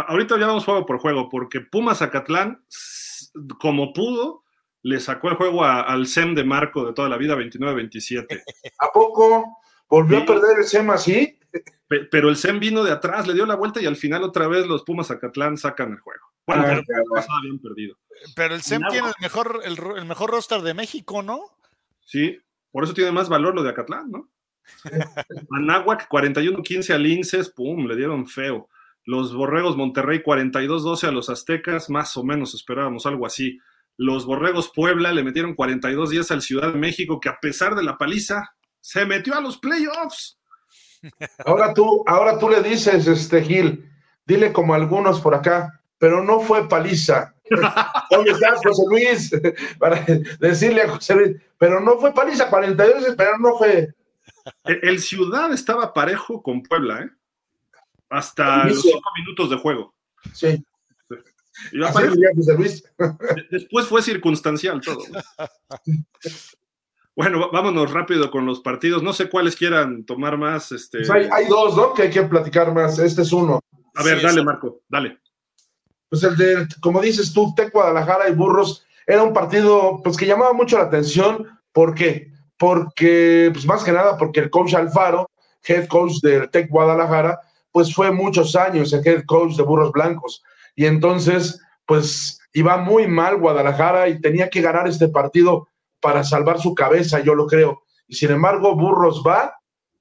Ahorita 0.09 0.39
ya 0.39 0.47
vamos 0.47 0.65
juego 0.65 0.87
por 0.87 0.99
juego, 0.99 1.29
porque 1.29 1.61
Pumas 1.61 1.99
Zacatlán, 1.99 2.65
como 3.61 3.93
pudo, 3.93 4.45
le 4.83 5.01
sacó 5.01 5.29
el 5.29 5.37
juego 5.37 5.65
al 5.65 6.07
SEM 6.07 6.35
de 6.35 6.45
Marco 6.45 6.85
de 6.85 6.93
toda 6.93 7.09
la 7.09 7.17
vida, 7.17 7.37
29-27. 7.37 8.27
¿A 8.79 8.93
poco? 8.93 9.59
¿Volvió 9.89 10.19
a 10.19 10.27
perder 10.27 10.59
el 10.59 10.65
SEM 10.65 10.91
así? 10.91 11.39
Pero 11.89 12.29
el 12.29 12.37
SEM 12.37 12.61
vino 12.61 12.85
de 12.85 12.93
atrás, 12.93 13.27
le 13.27 13.35
dio 13.35 13.47
la 13.47 13.55
vuelta 13.55 13.81
y 13.81 13.87
al 13.87 13.97
final 13.97 14.23
otra 14.23 14.47
vez 14.49 14.67
los 14.67 14.83
Pumas 14.83 15.07
Zacatlán 15.07 15.57
sacan 15.57 15.93
el 15.93 16.01
juego. 16.01 16.27
Bueno, 16.47 16.65
ah, 16.67 16.83
pero 16.87 17.05
bien 17.43 17.59
perdido. 17.59 17.97
Pero 18.35 18.55
el 18.55 18.63
SEM 18.63 18.83
tiene 18.91 19.09
el 19.09 19.15
mejor, 19.21 19.63
el, 19.65 20.05
mejor 20.05 20.31
roster 20.31 20.61
de 20.61 20.75
México, 20.75 21.23
¿no? 21.23 21.45
Sí, 22.05 22.39
por 22.71 22.85
eso 22.85 22.95
tiene 22.95 23.13
más 23.13 23.29
valor 23.29 23.55
lo 23.55 23.63
de 23.63 23.71
Acatlán, 23.71 24.11
¿no? 24.11 24.29
Anáhuac 25.51 26.09
41-15 26.09 26.95
al 26.95 27.03
Linces, 27.03 27.51
pum, 27.51 27.87
le 27.87 27.97
dieron 27.97 28.27
feo. 28.27 28.69
Los 29.09 29.35
Borregos 29.35 29.75
Monterrey 29.75 30.23
42-12 30.23 31.09
a 31.09 31.13
los 31.13 31.31
Aztecas, 31.31 31.89
más 31.89 32.15
o 32.19 32.25
menos 32.25 32.53
esperábamos 32.53 33.07
algo 33.07 33.25
así. 33.25 33.59
Los 33.97 34.27
Borregos 34.27 34.71
Puebla 34.75 35.13
le 35.13 35.25
metieron 35.25 35.57
42-10 35.57 36.31
al 36.31 36.43
Ciudad 36.43 36.71
de 36.71 36.79
México, 36.79 37.19
que 37.19 37.31
a 37.31 37.41
pesar 37.41 37.75
de 37.75 37.83
la 37.83 37.97
paliza, 37.97 38.55
se 38.83 39.07
metió 39.07 39.35
a 39.35 39.41
los 39.41 39.57
playoffs. 39.57 40.39
Ahora 41.47 41.73
tú, 41.73 42.05
ahora 42.07 42.39
tú 42.39 42.51
le 42.51 42.63
dices, 42.63 43.07
este 43.07 43.43
Gil, 43.43 43.91
dile 44.27 44.53
como 44.53 44.75
algunos 44.75 45.23
por 45.23 45.35
acá, 45.35 45.81
pero 45.97 46.23
no 46.23 46.41
fue 46.41 46.69
paliza. 46.69 47.35
¿Dónde 48.11 48.33
estás, 48.33 48.61
José 48.63 48.83
Luis? 48.91 49.31
Para 49.79 50.05
decirle 50.39 50.83
a 50.83 50.91
José 50.91 51.15
Luis, 51.15 51.37
pero 51.57 51.81
no 51.81 51.97
fue 51.97 52.13
paliza, 52.13 52.51
42, 52.51 53.15
pero 53.17 53.39
no 53.39 53.57
fue. 53.57 53.89
El, 54.65 54.99
Ciudad 54.99 55.51
estaba 55.51 55.95
parejo 55.95 56.43
con 56.43 56.63
Puebla, 56.63 57.05
¿eh? 57.05 57.11
Hasta 58.11 58.65
los 58.65 58.83
cinco 58.83 59.11
minutos 59.19 59.51
de 59.51 59.57
juego. 59.57 59.95
Sí. 60.33 60.65
Después 63.51 63.87
fue 63.87 64.03
circunstancial 64.03 64.81
todo. 64.81 65.03
Bueno, 67.17 67.51
vámonos 67.51 67.93
rápido 67.93 68.31
con 68.31 68.47
los 68.47 68.61
partidos. 68.61 69.03
No 69.03 69.13
sé 69.13 69.29
cuáles 69.29 69.57
quieran 69.57 70.05
tomar 70.05 70.39
más. 70.39 70.71
Este... 70.71 70.99
Pues 70.99 71.31
hay, 71.33 71.47
dos, 71.49 71.77
¿no? 71.77 71.93
Que 71.93 72.03
hay 72.03 72.11
que 72.11 72.23
platicar 72.23 72.73
más. 72.73 72.99
Este 73.01 73.23
es 73.23 73.33
uno. 73.33 73.61
A 73.97 74.05
ver, 74.05 74.23
dale, 74.23 74.43
Marco, 74.45 74.83
dale. 74.89 75.19
Pues 76.09 76.23
el 76.23 76.37
de, 76.37 76.69
como 76.81 77.01
dices 77.01 77.33
tú, 77.33 77.53
Tec 77.57 77.73
Guadalajara 77.73 78.29
y 78.29 78.35
Burros, 78.35 78.87
era 79.07 79.23
un 79.23 79.33
partido 79.33 80.01
pues 80.03 80.17
que 80.17 80.27
llamaba 80.27 80.53
mucho 80.53 80.79
la 80.79 80.85
atención. 80.85 81.47
¿Por 81.73 81.95
qué? 81.95 82.31
Porque, 82.57 83.51
pues 83.53 83.67
más 83.67 83.83
que 83.83 83.93
nada, 83.93 84.17
porque 84.17 84.41
el 84.41 84.51
coach 84.51 84.75
Alfaro, 84.75 85.29
head 85.67 85.89
coach 85.89 86.21
del 86.23 86.49
Tec 86.51 86.71
Guadalajara, 86.71 87.41
pues 87.73 87.95
fue 87.95 88.11
muchos 88.11 88.57
años 88.57 88.93
el 88.93 89.07
head 89.07 89.25
coach 89.27 89.57
de 89.57 89.63
Burros 89.63 89.93
Blancos. 89.93 90.43
Y 90.75 90.87
entonces, 90.87 91.61
pues 91.87 92.41
iba 92.53 92.77
muy 92.77 93.07
mal 93.07 93.37
Guadalajara 93.39 94.09
y 94.09 94.21
tenía 94.21 94.49
que 94.49 94.61
ganar 94.61 94.89
este 94.89 95.09
partido 95.09 95.69
para 96.01 96.25
salvar 96.25 96.61
su 96.61 96.75
cabeza, 96.75 97.21
yo 97.21 97.35
lo 97.35 97.47
creo. 97.47 97.83
Y 98.07 98.15
sin 98.15 98.31
embargo, 98.31 98.77
Burros 98.77 99.23
va 99.27 99.55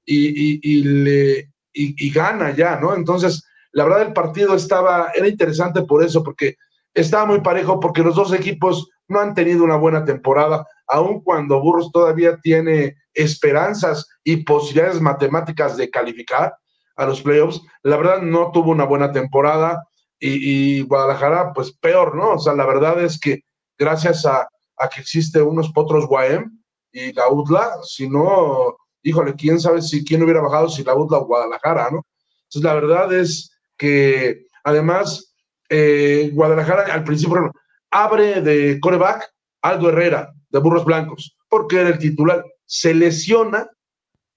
y, 0.04 0.82
le, 0.82 1.52
y, 1.72 2.10
gana 2.10 2.54
ya, 2.54 2.76
¿no? 2.80 2.94
Entonces, 2.94 3.44
la 3.72 3.84
verdad 3.84 4.02
el 4.02 4.12
partido 4.12 4.54
estaba, 4.54 5.10
era 5.14 5.28
interesante 5.28 5.82
por 5.82 6.02
eso, 6.02 6.24
porque 6.24 6.56
estaba 6.94 7.26
muy 7.26 7.40
parejo, 7.40 7.78
porque 7.78 8.02
los 8.02 8.16
dos 8.16 8.32
equipos 8.32 8.88
no 9.08 9.20
han 9.20 9.34
tenido 9.34 9.64
una 9.64 9.76
buena 9.76 10.04
temporada, 10.04 10.66
aun 10.86 11.20
cuando 11.22 11.60
Burros 11.60 11.90
todavía 11.92 12.38
tiene 12.38 12.96
esperanzas 13.12 14.06
y 14.24 14.38
posibilidades 14.38 15.00
matemáticas 15.00 15.76
de 15.76 15.90
calificar 15.90 16.54
a 16.98 17.06
los 17.06 17.22
playoffs, 17.22 17.62
la 17.82 17.96
verdad 17.96 18.20
no 18.22 18.50
tuvo 18.50 18.72
una 18.72 18.84
buena 18.84 19.12
temporada 19.12 19.84
y, 20.20 20.82
Guadalajara 20.82 21.52
pues 21.52 21.72
peor, 21.72 22.16
¿no? 22.16 22.32
O 22.32 22.38
sea, 22.40 22.54
la 22.54 22.66
verdad 22.66 23.02
es 23.02 23.20
que 23.20 23.42
gracias 23.78 24.26
a, 24.26 24.48
que 24.92 25.00
existe 25.00 25.40
unos 25.40 25.72
potros 25.72 26.06
Guaem 26.06 26.60
y 26.92 27.12
la 27.12 27.28
UDLA, 27.28 27.82
si 27.84 28.08
no, 28.08 28.76
híjole, 29.02 29.34
quién 29.34 29.60
sabe 29.60 29.80
si 29.80 30.04
quién 30.04 30.22
hubiera 30.22 30.40
bajado 30.40 30.68
si 30.68 30.82
la 30.82 30.96
UDLA 30.96 31.18
o 31.18 31.26
Guadalajara, 31.26 31.90
¿no? 31.92 32.04
Entonces 32.42 32.62
la 32.62 32.74
verdad 32.74 33.12
es 33.12 33.56
que 33.76 34.46
además 34.64 35.34
eh, 35.68 36.30
Guadalajara 36.34 36.92
al 36.92 37.04
principio 37.04 37.52
abre 37.90 38.40
de 38.42 38.80
coreback 38.80 39.30
Aldo 39.62 39.90
Herrera 39.90 40.32
de 40.48 40.58
Burros 40.58 40.84
Blancos, 40.84 41.36
porque 41.48 41.80
era 41.80 41.90
el 41.90 41.98
titular, 41.98 42.44
se 42.64 42.92
lesiona 42.92 43.70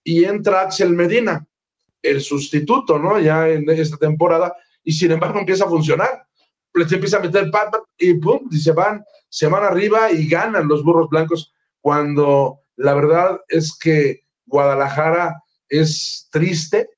y 0.03 0.25
entra 0.25 0.61
Axel 0.61 0.91
Medina, 0.91 1.47
el 2.01 2.21
sustituto, 2.21 2.97
¿no? 2.99 3.19
Ya 3.19 3.47
en 3.49 3.69
esta 3.69 3.97
temporada, 3.97 4.55
y 4.83 4.91
sin 4.91 5.11
embargo 5.11 5.39
empieza 5.39 5.65
a 5.65 5.69
funcionar. 5.69 6.25
Les 6.73 6.91
empieza 6.91 7.17
a 7.17 7.21
meter 7.21 7.51
pat, 7.51 7.75
y 7.97 8.13
pum, 8.15 8.47
y 8.49 8.57
se 8.57 8.71
van, 8.71 9.03
se 9.29 9.47
van 9.47 9.63
arriba 9.63 10.11
y 10.11 10.27
ganan 10.27 10.67
los 10.67 10.83
burros 10.83 11.09
blancos, 11.09 11.53
cuando 11.81 12.61
la 12.75 12.93
verdad 12.93 13.39
es 13.47 13.77
que 13.77 14.21
Guadalajara 14.45 15.41
es 15.69 16.27
triste, 16.31 16.89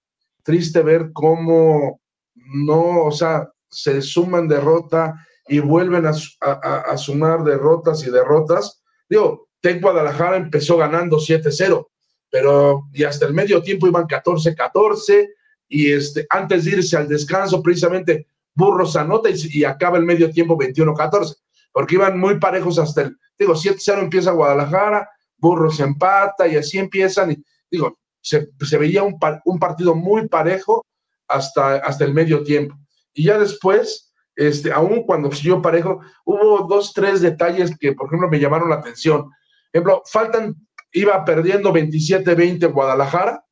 triste 0.44 0.82
ver 0.82 1.12
cómo 1.14 2.02
no, 2.36 3.06
o 3.06 3.12
sea, 3.12 3.50
se 3.70 4.02
suman 4.02 4.48
derrota 4.48 5.16
y 5.48 5.60
vuelven 5.60 6.06
a, 6.06 6.98
sumar 6.98 7.44
derrotas 7.44 8.06
y 8.06 8.12
derrotas. 8.12 8.82
Digo, 9.10 9.50
Tec 9.62 9.82
Guadalajara 9.82 10.38
empezó 10.38 10.78
ganando 10.78 11.18
7-0, 11.18 11.88
pero 12.34 12.90
y 12.92 13.04
hasta 13.04 13.28
el 13.28 13.34
medio 13.36 13.62
tiempo 13.62 13.86
iban 13.86 14.08
14-14 14.08 15.30
y 15.70 15.92
este, 15.92 16.26
antes 16.32 16.66
de 16.66 16.72
irse 16.72 16.98
al 16.98 17.08
descanso, 17.08 17.62
precisamente 17.62 18.26
Burros 18.56 18.96
anota 18.96 19.30
y, 19.30 19.64
acaba 19.64 20.00
el 20.00 20.04
medio 20.04 20.32
tiempo 20.32 20.58
21-14, 20.58 21.36
porque 21.72 21.94
iban 21.94 22.20
muy 22.20 22.40
parejos 22.40 22.80
hasta 22.80 23.04
el, 23.04 23.18
digo, 23.38 23.54
7-0 23.54 24.00
empieza 24.00 24.32
Guadalajara, 24.32 25.08
Burros 25.38 25.80
empata 25.80 26.48
y 26.48 26.56
así 26.56 26.80
empiezan, 26.80 27.34
y 27.34 27.44
digo, 27.70 28.00
se, 28.20 28.50
veía 28.80 29.04
un, 29.04 29.16
un 29.46 29.60
partido 29.60 29.94
muy 29.94 30.28
parejo 30.28 30.84
hasta, 31.28 31.76
hasta 31.76 32.04
el 32.04 32.16
medio 32.16 32.42
tiempo. 32.44 32.76
Y 33.14 33.26
ya 33.26 33.38
después, 33.38 34.12
este, 34.36 34.72
aún 34.72 35.04
cuando 35.04 35.32
siguió 35.32 35.62
parejo, 35.62 36.00
hubo 36.26 36.66
dos, 36.68 36.94
tres 36.94 37.22
detalles 37.22 37.78
que, 37.78 37.94
por 37.94 38.08
ejemplo, 38.08 38.28
me 38.28 38.40
llamaron 38.40 38.72
la 38.72 38.78
atención. 38.78 39.22
Por 39.22 39.32
ejemplo, 39.72 40.02
faltan, 40.08 40.56
iba 40.94 41.26
perdiendo 41.26 41.74
27-20 41.74 42.72
Guadalajara 42.72 43.44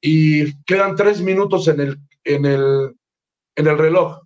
y 0.00 0.62
quedan 0.64 0.94
tres 0.94 1.20
minutos 1.20 1.66
en 1.68 1.80
el, 1.80 1.98
en 2.24 2.44
el, 2.44 2.96
en 3.56 3.66
el 3.66 3.78
reloj, 3.78 4.20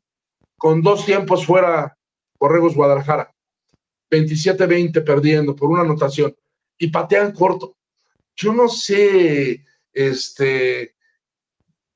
con 0.58 0.82
dos 0.82 1.06
tiempos 1.06 1.46
fuera 1.46 1.96
Borregos 2.38 2.74
Guadalajara. 2.74 3.32
27-20 4.10 5.04
perdiendo 5.04 5.56
por 5.56 5.70
una 5.70 5.82
anotación 5.82 6.36
y 6.76 6.88
patean 6.88 7.32
corto. 7.32 7.76
Yo 8.36 8.52
no 8.52 8.68
sé, 8.68 9.64
este, 9.92 10.94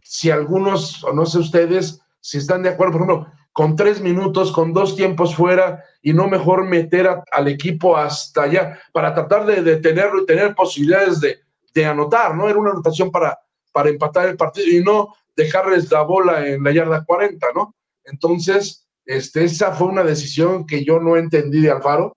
si 0.03 0.31
algunos, 0.31 1.05
o 1.05 1.13
no 1.13 1.27
sé 1.27 1.39
ustedes, 1.39 2.01
si 2.21 2.39
están 2.39 2.63
de 2.63 2.71
acuerdo, 2.71 2.99
por 2.99 3.03
ejemplo, 3.03 3.33
con 3.57 3.75
tres 3.75 4.03
minutos, 4.03 4.53
con 4.53 4.75
dos 4.75 4.97
tiempos 4.97 5.35
fuera, 5.35 5.83
y 6.03 6.13
no 6.13 6.29
mejor 6.29 6.67
meter 6.67 7.09
al 7.33 7.49
equipo 7.49 7.97
hasta 7.97 8.43
allá 8.43 8.79
para 8.93 9.15
tratar 9.15 9.47
de 9.47 9.63
detenerlo 9.63 10.21
y 10.21 10.27
tener 10.27 10.55
posibilidades 10.55 11.21
de, 11.21 11.87
anotar, 11.87 12.35
¿no? 12.35 12.51
Era 12.51 12.59
una 12.59 12.73
anotación 12.73 13.11
para, 13.11 13.39
para 13.73 13.89
empatar 13.89 14.29
el 14.29 14.37
partido 14.37 14.67
y 14.69 14.85
no 14.85 15.15
dejarles 15.35 15.91
la 15.91 16.03
bola 16.03 16.47
en 16.47 16.63
la 16.65 16.71
yarda 16.71 17.05
40, 17.07 17.47
¿no? 17.55 17.75
Entonces, 18.05 18.87
este, 19.07 19.45
esa 19.45 19.73
fue 19.73 19.89
una 19.89 20.03
decisión 20.03 20.67
que 20.67 20.85
yo 20.85 21.01
no 21.01 21.17
entendí 21.17 21.63
de 21.63 21.71
Alfaro, 21.71 22.13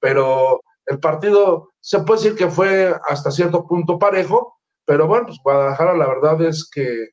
pero 0.00 0.60
el 0.86 0.98
partido 0.98 1.68
se 1.78 2.00
puede 2.00 2.20
decir 2.20 2.36
que 2.36 2.50
fue 2.50 2.92
hasta 3.08 3.30
cierto 3.30 3.64
punto 3.64 3.96
parejo, 3.96 4.56
pero 4.84 5.06
bueno, 5.06 5.26
pues 5.26 5.38
Guadalajara 5.42 5.96
la 5.96 6.08
verdad 6.08 6.42
es 6.42 6.68
que 6.68 7.10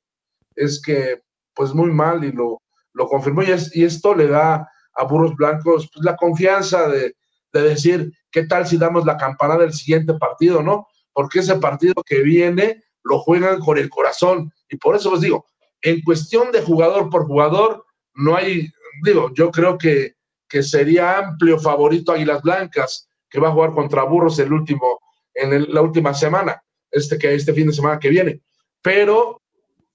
es 0.56 0.82
que 0.82 1.22
pues 1.54 1.76
muy 1.76 1.92
mal 1.92 2.24
y 2.24 2.32
lo, 2.32 2.60
lo 2.98 3.08
confirmó 3.08 3.44
y, 3.44 3.48
y 3.74 3.86
esto 3.86 4.16
le 4.16 4.28
da 4.28 4.68
a 4.96 5.04
Burros 5.04 5.36
Blancos 5.36 5.90
pues, 5.94 6.04
la 6.04 6.16
confianza 6.16 6.88
de, 6.90 7.16
de 7.54 7.62
decir, 7.62 8.12
¿qué 8.32 8.46
tal 8.46 8.68
si 8.68 8.78
damos 8.78 9.06
la 9.06 9.18
campana 9.18 9.58
del 9.58 9.74
siguiente 9.74 10.14
partido, 10.16 10.62
no? 10.62 10.88
Porque 11.14 11.40
ese 11.40 11.56
partido 11.56 11.94
que 12.06 12.22
viene 12.22 12.84
lo 13.04 13.20
juegan 13.20 13.60
con 13.60 13.78
el 13.78 13.90
corazón. 13.90 14.52
Y 14.70 14.78
por 14.78 14.96
eso 14.96 15.14
os 15.14 15.22
digo, 15.22 15.46
en 15.82 16.02
cuestión 16.02 16.52
de 16.52 16.62
jugador 16.62 17.10
por 17.10 17.26
jugador, 17.26 17.86
no 18.16 18.36
hay, 18.36 18.70
digo, 19.04 19.32
yo 19.34 19.52
creo 19.52 19.78
que, 19.78 20.16
que 20.50 20.64
sería 20.64 21.20
amplio 21.20 21.60
favorito 21.60 22.12
Águilas 22.12 22.42
Blancas, 22.42 23.08
que 23.30 23.40
va 23.40 23.50
a 23.50 23.54
jugar 23.54 23.74
contra 23.74 24.04
Burros 24.04 24.40
el 24.40 24.52
último, 24.52 25.00
en 25.34 25.74
la 25.74 25.82
última 25.82 26.14
semana, 26.14 26.62
este, 26.92 27.18
que, 27.18 27.34
este 27.34 27.54
fin 27.54 27.68
de 27.68 27.74
semana 27.74 28.00
que 28.00 28.10
viene. 28.10 28.42
Pero, 28.82 29.42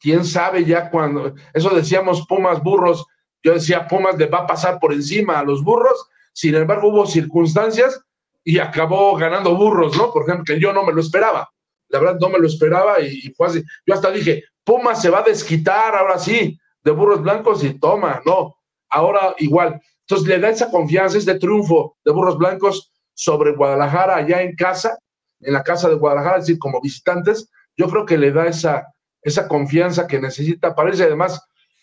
quién 0.03 0.25
sabe 0.25 0.65
ya 0.65 0.91
cuando, 0.91 1.35
eso 1.55 1.71
decíamos 1.71 2.27
Pumas, 2.27 2.63
Burros, 2.63 3.07
yo 3.43 3.55
decía 3.55 3.87
Pumas 3.87 4.19
le 4.19 4.27
va 4.27 4.41
a 4.41 4.47
pasar 4.47 4.79
por 4.81 4.93
encima 4.93 5.39
a 5.39 5.45
los 5.45 5.63
Burros, 5.63 6.09
sin 6.33 6.55
embargo 6.57 6.89
hubo 6.89 7.07
circunstancias 7.07 8.01
y 8.45 8.59
acabó 8.59 9.17
ganando 9.17 9.55
Burros, 9.55 9.97
¿no? 9.97 10.13
Por 10.13 10.25
ejemplo, 10.25 10.45
que 10.45 10.61
yo 10.61 10.73
no 10.73 10.85
me 10.85 10.93
lo 10.93 11.01
esperaba. 11.01 11.49
La 11.89 12.01
verdad 12.01 12.17
no 12.21 12.29
me 12.29 12.39
lo 12.39 12.47
esperaba 12.47 13.01
y, 13.01 13.33
fue 13.37 13.47
así. 13.47 13.63
Yo 13.87 13.95
hasta 13.95 14.11
dije, 14.11 14.43
Pumas 14.65 15.01
se 15.01 15.11
va 15.11 15.21
a 15.21 15.25
desquitar 15.25 15.95
ahora 15.95 16.19
sí 16.19 16.59
de 16.83 16.91
Burros 16.91 17.23
Blancos 17.23 17.63
y 17.63 17.79
toma, 17.79 18.21
no. 18.27 18.57
Ahora 18.89 19.35
igual. 19.39 19.81
Entonces 20.01 20.27
le 20.27 20.41
da 20.41 20.49
esa 20.49 20.71
confianza, 20.71 21.19
este 21.19 21.39
triunfo 21.39 21.97
de 22.05 22.13
Burros 22.13 22.39
Blancos 22.39 22.93
sobre 23.15 23.55
Guadalajara 23.55 24.17
allá 24.17 24.43
en 24.43 24.57
casa, 24.57 24.99
en 25.41 25.53
la 25.53 25.63
casa 25.63 25.89
de 25.89 25.95
Guadalajara, 25.95 26.39
es 26.39 26.47
decir, 26.47 26.59
como 26.59 26.81
visitantes, 26.81 27.49
yo 27.77 27.89
creo 27.89 28.05
que 28.05 28.19
le 28.19 28.33
da 28.33 28.47
esa, 28.47 28.87
esa 29.23 29.49
confianza 29.49 30.07
que 30.07 30.21
necesita 30.21 30.75
para 30.75 30.91
además, 30.91 31.41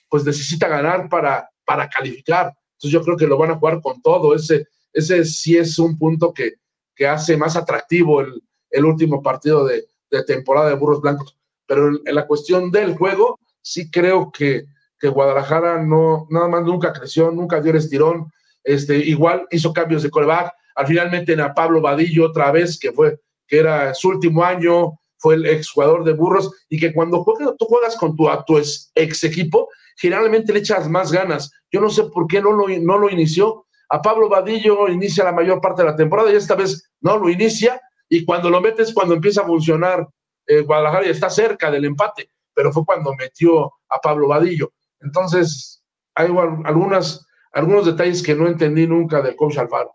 pues 0.10 0.26
necesita 0.26 0.68
ganar 0.68 1.10
para, 1.10 1.50
para 1.66 1.90
calificar. 1.90 2.54
Entonces 2.74 2.92
yo 2.92 3.02
creo 3.02 3.18
que 3.18 3.28
lo 3.28 3.38
van 3.38 3.52
a 3.52 3.58
jugar 3.58 3.82
con 3.82 4.02
todo. 4.02 4.36
Ese, 4.36 4.68
ese 4.94 5.24
sí 5.26 5.58
es 5.58 5.80
un 5.80 5.98
punto 5.98 6.34
que, 6.34 6.56
que 6.96 7.08
hace 7.08 7.38
más 7.38 7.56
atractivo 7.56 8.22
el, 8.22 8.42
el 8.70 8.86
último 8.86 9.22
partido 9.22 9.66
de, 9.66 9.86
de 10.12 10.24
temporada 10.24 10.70
de 10.70 10.76
Burros 10.76 11.02
Blancos. 11.02 11.38
Pero 11.66 11.90
en, 11.90 12.16
la 12.16 12.26
cuestión 12.26 12.72
del 12.72 12.98
juego, 12.98 13.40
sí 13.62 13.90
creo 13.90 14.32
que, 14.32 14.66
que, 15.00 15.08
Guadalajara 15.08 15.84
no, 15.84 16.28
nada 16.30 16.48
más 16.48 16.64
nunca 16.64 16.92
creció, 16.92 17.32
nunca 17.32 17.62
dio 17.62 17.72
el 17.72 17.78
estirón. 17.78 18.32
Este, 18.64 18.98
igual 18.98 19.48
hizo 19.52 19.72
cambios 19.72 20.04
de 20.04 20.10
coreback. 20.10 20.54
Al 20.76 20.88
final 20.88 21.12
meten 21.12 21.40
a 21.42 21.54
Pablo 21.54 21.82
Vadillo 21.82 22.26
otra 22.26 22.52
vez, 22.52 22.80
que 22.80 22.92
fue, 22.92 23.20
que 23.48 23.60
era 23.60 23.94
su 23.94 24.10
último 24.10 24.44
año, 24.44 25.00
fue 25.20 25.36
el 25.36 25.46
exjugador 25.46 26.04
de 26.04 26.14
Burros, 26.14 26.52
y 26.70 26.80
que 26.80 26.94
cuando 26.94 27.24
tú 27.58 27.66
juegas 27.66 27.96
con 27.98 28.16
tu, 28.16 28.28
tu 28.48 28.58
ex 28.58 29.24
equipo, 29.24 29.70
generalmente 30.00 30.54
le 30.54 30.60
echas 30.60 30.90
más 30.90 31.12
ganas. 31.12 31.52
Yo 31.72 31.82
no 31.82 31.90
sé 31.90 32.06
por 32.06 32.26
qué 32.28 32.42
no 32.42 32.54
lo, 32.54 33.10
inició. 33.10 33.66
A 33.90 34.02
Pablo 34.02 34.30
Vadillo 34.30 34.88
inicia 34.88 35.26
la 35.26 35.32
mayor 35.32 35.62
parte 35.62 35.82
de 35.82 35.90
la 35.90 35.96
temporada 35.96 36.32
y 36.32 36.36
esta 36.36 36.56
vez 36.56 36.92
no 37.02 37.18
lo 37.18 37.30
inicia 37.30 37.82
y 38.08 38.24
cuando 38.24 38.50
lo 38.50 38.62
metes, 38.62 38.94
cuando 38.94 39.16
empieza 39.16 39.42
a 39.42 39.46
funcionar 39.46 40.08
eh, 40.48 40.62
Guadalajara 40.62 41.08
está 41.08 41.30
cerca 41.30 41.70
del 41.70 41.86
empate, 41.86 42.30
pero 42.54 42.72
fue 42.72 42.86
cuando 42.86 43.14
metió 43.16 43.66
a 43.90 44.00
Pablo 44.02 44.28
Vadillo. 44.28 44.72
Entonces, 45.00 45.84
hay 46.16 46.28
algunas, 46.66 47.26
algunos 47.52 47.86
detalles 47.86 48.24
que 48.24 48.36
no 48.36 48.48
entendí 48.48 48.88
nunca 48.88 49.22
del 49.22 49.36
coach 49.36 49.58
Alfaro. 49.58 49.92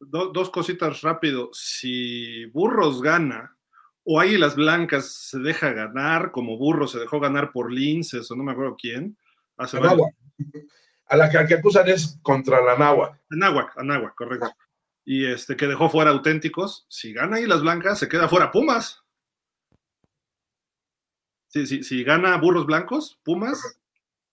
dos 0.00 0.50
cositas 0.50 1.02
rápido. 1.02 1.50
Si 1.52 2.46
Burros 2.46 3.02
gana 3.02 3.56
o 4.04 4.20
Águilas 4.20 4.56
Blancas 4.56 5.12
se 5.12 5.38
deja 5.38 5.72
ganar, 5.72 6.30
como 6.30 6.56
Burros 6.56 6.92
se 6.92 6.98
dejó 6.98 7.20
ganar 7.20 7.52
por 7.52 7.72
Linces 7.72 8.30
o 8.30 8.36
no 8.36 8.42
me 8.42 8.52
acuerdo 8.52 8.76
quién. 8.80 9.16
Hace 9.56 9.78
a 9.78 11.16
la 11.16 11.28
que, 11.28 11.44
que, 11.46 11.54
acusan 11.54 11.88
es 11.88 12.18
contra 12.22 12.62
la 12.62 12.78
Nahua. 12.78 13.18
Anáhuac, 13.30 13.76
Anáhuac, 13.76 14.14
correcto 14.14 14.50
y 15.04 15.26
este, 15.26 15.56
que 15.56 15.66
dejó 15.66 15.88
fuera 15.88 16.12
auténticos. 16.12 16.86
Si 16.88 17.12
gana 17.12 17.40
las 17.40 17.62
Blancas, 17.62 17.98
se 17.98 18.08
queda 18.08 18.28
fuera 18.28 18.52
Pumas. 18.52 19.02
Si, 21.48 21.82
si 21.82 22.04
gana 22.04 22.36
Burros 22.36 22.64
Blancos, 22.64 23.18
Pumas, 23.24 23.80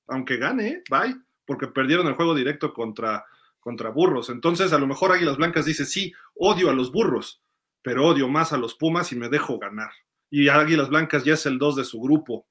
aunque 0.07 0.38
gane, 0.38 0.84
bye, 0.89 1.15
porque 1.45 1.65
perdieron 1.65 2.05
el 2.05 2.13
juego 2.13 2.36
directo 2.36 2.76
contra, 2.76 3.26
contra 3.59 3.89
Burros. 3.89 4.30
Entonces, 4.30 4.72
a 4.72 4.78
lo 4.78 4.86
mejor 4.86 5.11
Águilas 5.11 5.38
Blancas 5.38 5.65
dice, 5.65 5.84
sí, 5.84 6.13
odio 6.36 6.70
a 6.70 6.74
los 6.74 6.91
Burros, 6.91 7.41
pero 7.82 8.06
odio 8.06 8.28
más 8.28 8.54
a 8.54 8.58
los 8.58 8.76
Pumas 8.76 9.12
y 9.12 9.16
me 9.16 9.30
dejo 9.30 9.60
ganar. 9.60 9.92
Y 10.30 10.50
Águilas 10.50 10.90
Blancas 10.90 11.24
ya 11.24 11.34
es 11.34 11.46
el 11.46 11.58
2 11.58 11.78
de 11.78 11.86
su 11.86 12.02
grupo. 12.02 12.48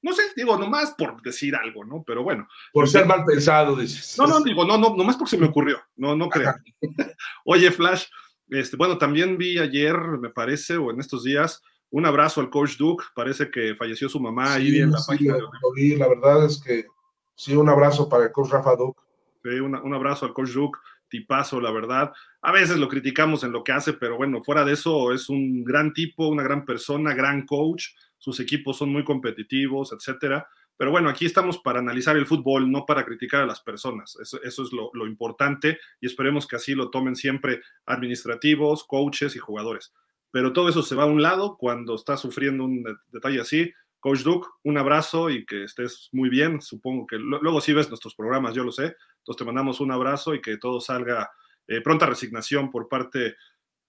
No 0.00 0.12
sé, 0.12 0.22
digo, 0.36 0.56
nomás 0.56 0.94
por 0.96 1.20
decir 1.22 1.56
algo, 1.56 1.84
¿no? 1.84 2.04
Pero 2.06 2.22
bueno. 2.22 2.48
Por 2.72 2.88
ser 2.88 3.04
mal 3.04 3.24
pensado, 3.24 3.74
dices. 3.74 4.16
No, 4.16 4.26
no, 4.26 4.40
digo, 4.40 4.64
no, 4.64 4.78
no, 4.78 4.94
nomás 4.94 5.16
porque 5.16 5.30
se 5.30 5.38
me 5.38 5.46
ocurrió. 5.46 5.80
No, 5.96 6.14
no 6.14 6.28
creo. 6.28 6.54
Oye, 7.44 7.70
Flash, 7.72 8.06
este, 8.48 8.76
bueno, 8.76 8.96
también 8.96 9.36
vi 9.36 9.58
ayer, 9.58 9.96
me 9.96 10.30
parece, 10.30 10.76
o 10.76 10.90
en 10.90 11.00
estos 11.00 11.24
días, 11.24 11.62
un 11.90 12.06
abrazo 12.06 12.40
al 12.40 12.50
coach 12.50 12.76
Duke. 12.76 13.04
Parece 13.14 13.50
que 13.50 13.74
falleció 13.74 14.08
su 14.08 14.20
mamá 14.20 14.54
ahí 14.54 14.78
en 14.78 14.92
la 14.92 15.00
página. 15.06 15.36
Lo 15.36 15.72
vi, 15.74 15.96
la 15.96 16.08
verdad 16.08 16.44
es 16.46 16.62
que 16.62 16.86
sí, 17.34 17.56
un 17.56 17.68
abrazo 17.68 18.08
para 18.08 18.24
el 18.24 18.32
coach 18.32 18.50
Rafa 18.50 18.76
Duke. 18.76 19.00
Sí, 19.42 19.60
un 19.60 19.94
abrazo 19.94 20.26
al 20.26 20.32
coach 20.32 20.50
Duke, 20.50 20.78
tipazo, 21.08 21.60
la 21.60 21.72
verdad. 21.72 22.12
A 22.40 22.52
veces 22.52 22.76
lo 22.78 22.88
criticamos 22.88 23.42
en 23.44 23.52
lo 23.52 23.64
que 23.64 23.72
hace, 23.72 23.92
pero 23.92 24.16
bueno, 24.16 24.42
fuera 24.42 24.64
de 24.64 24.74
eso, 24.74 25.12
es 25.12 25.28
un 25.28 25.64
gran 25.64 25.92
tipo, 25.92 26.28
una 26.28 26.42
gran 26.42 26.64
persona, 26.64 27.14
gran 27.14 27.44
coach 27.46 27.88
sus 28.18 28.40
equipos 28.40 28.76
son 28.76 28.92
muy 28.92 29.04
competitivos, 29.04 29.92
etcétera. 29.92 30.48
Pero 30.76 30.90
bueno, 30.90 31.08
aquí 31.08 31.24
estamos 31.24 31.58
para 31.58 31.80
analizar 31.80 32.16
el 32.16 32.26
fútbol, 32.26 32.70
no 32.70 32.84
para 32.84 33.04
criticar 33.04 33.42
a 33.42 33.46
las 33.46 33.60
personas. 33.60 34.16
Eso, 34.20 34.38
es 34.42 34.72
lo, 34.72 35.06
importante 35.06 35.78
y 36.00 36.06
esperemos 36.06 36.46
que 36.46 36.56
así 36.56 36.74
lo 36.74 36.90
tomen 36.90 37.16
siempre 37.16 37.62
administrativos, 37.86 38.84
coaches 38.84 39.34
y 39.34 39.38
jugadores. 39.38 39.92
Pero 40.30 40.52
todo 40.52 40.68
eso 40.68 40.82
se 40.82 40.94
va 40.94 41.04
a 41.04 41.06
un 41.06 41.22
lado 41.22 41.56
cuando 41.56 41.94
está 41.94 42.16
sufriendo 42.16 42.64
un 42.64 42.84
detalle 43.08 43.40
así. 43.40 43.72
Coach 43.98 44.20
Duke, 44.20 44.46
un 44.62 44.78
abrazo 44.78 45.30
y 45.30 45.44
que 45.46 45.64
estés 45.64 46.10
muy 46.12 46.28
bien. 46.28 46.60
Supongo 46.60 47.06
que 47.06 47.16
luego 47.18 47.60
sí 47.60 47.72
ves 47.72 47.88
nuestros 47.88 48.14
programas, 48.14 48.54
yo 48.54 48.62
lo 48.62 48.70
sé. 48.70 48.94
Entonces 49.18 49.38
te 49.38 49.44
mandamos 49.44 49.80
un 49.80 49.90
abrazo 49.90 50.34
y 50.34 50.40
que 50.40 50.58
todo 50.58 50.80
salga 50.80 51.28
eh, 51.68 51.80
pronta 51.80 52.06
resignación 52.06 52.70
por 52.70 52.88
parte 52.88 53.36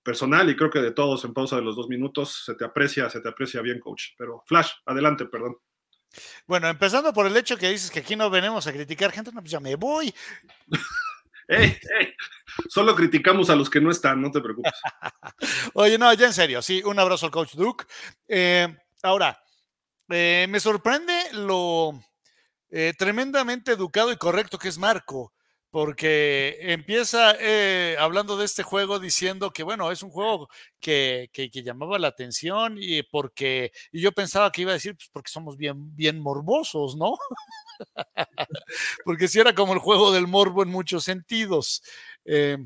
personal 0.04 0.50
y 0.50 0.56
creo 0.56 0.70
que 0.70 0.82
de 0.82 0.92
todos 0.92 1.24
en 1.26 1.34
pausa 1.34 1.56
de 1.56 1.62
los 1.62 1.76
dos 1.76 1.90
minutos 1.90 2.44
se 2.46 2.56
te 2.56 2.66
aprecia, 2.66 3.10
se 3.10 3.22
te 3.22 3.30
aprecia 3.30 3.62
bien, 3.62 3.80
coach. 3.80 4.10
Pero 4.18 4.44
Flash, 4.46 4.72
adelante, 4.86 5.26
perdón. 5.26 5.58
Bueno, 6.48 6.68
empezando 6.68 7.14
por 7.14 7.28
el 7.28 7.38
hecho 7.38 7.58
que 7.58 7.70
dices 7.70 7.92
que 7.92 8.00
aquí 8.00 8.16
no 8.16 8.30
venimos 8.30 8.66
a 8.68 8.74
criticar 8.74 9.12
gente, 9.12 9.32
no, 9.32 9.42
pues 9.42 9.52
ya 9.52 9.60
me 9.60 9.76
voy. 9.76 10.14
Solo 12.70 12.96
criticamos 12.96 13.50
a 13.50 13.56
los 13.56 13.70
que 13.70 13.82
no 13.82 13.92
están, 13.92 14.22
no 14.22 14.32
te 14.32 14.42
preocupes. 14.42 14.72
Oye, 15.74 15.98
no, 15.98 16.14
ya 16.14 16.28
en 16.28 16.34
serio, 16.34 16.62
sí, 16.62 16.82
un 16.84 17.00
abrazo 17.00 17.26
al 17.26 17.32
coach 17.32 17.54
Duke. 17.54 17.86
Eh, 18.28 18.68
ahora, 19.04 19.42
eh, 20.10 20.48
me 20.50 20.60
sorprende 20.60 21.14
lo 21.34 22.00
eh, 22.70 22.94
tremendamente 22.98 23.72
educado 23.72 24.12
y 24.12 24.18
correcto 24.18 24.58
que 24.58 24.68
es 24.68 24.78
Marco 24.78 25.34
porque 25.72 26.58
empieza 26.62 27.36
eh, 27.40 27.96
hablando 28.00 28.38
de 28.38 28.46
este 28.46 28.64
juego 28.64 29.00
diciendo 29.00 29.52
que, 29.52 29.64
bueno, 29.64 29.92
es 29.92 30.02
un 30.02 30.10
juego 30.10 30.50
que, 30.80 31.30
que, 31.32 31.50
llamaba 31.50 32.00
la 32.00 32.08
atención 32.08 32.78
y 32.80 33.04
porque, 33.04 33.72
y 33.92 34.02
yo 34.02 34.12
pensaba 34.12 34.52
que 34.52 34.62
iba 34.64 34.72
a 34.72 34.76
decir, 34.76 34.96
pues 34.96 35.10
porque 35.12 35.32
somos 35.32 35.58
bien, 35.58 35.96
bien 35.96 36.20
morbosos, 36.20 36.96
¿no? 36.96 37.18
porque 39.06 39.28
si 39.28 39.40
era 39.40 39.54
como 39.54 39.74
el 39.74 39.80
juego 39.80 40.12
del 40.12 40.28
morbo 40.28 40.64
en 40.64 40.70
muchos 40.70 41.04
sentidos. 41.04 41.84
Eh, 42.26 42.58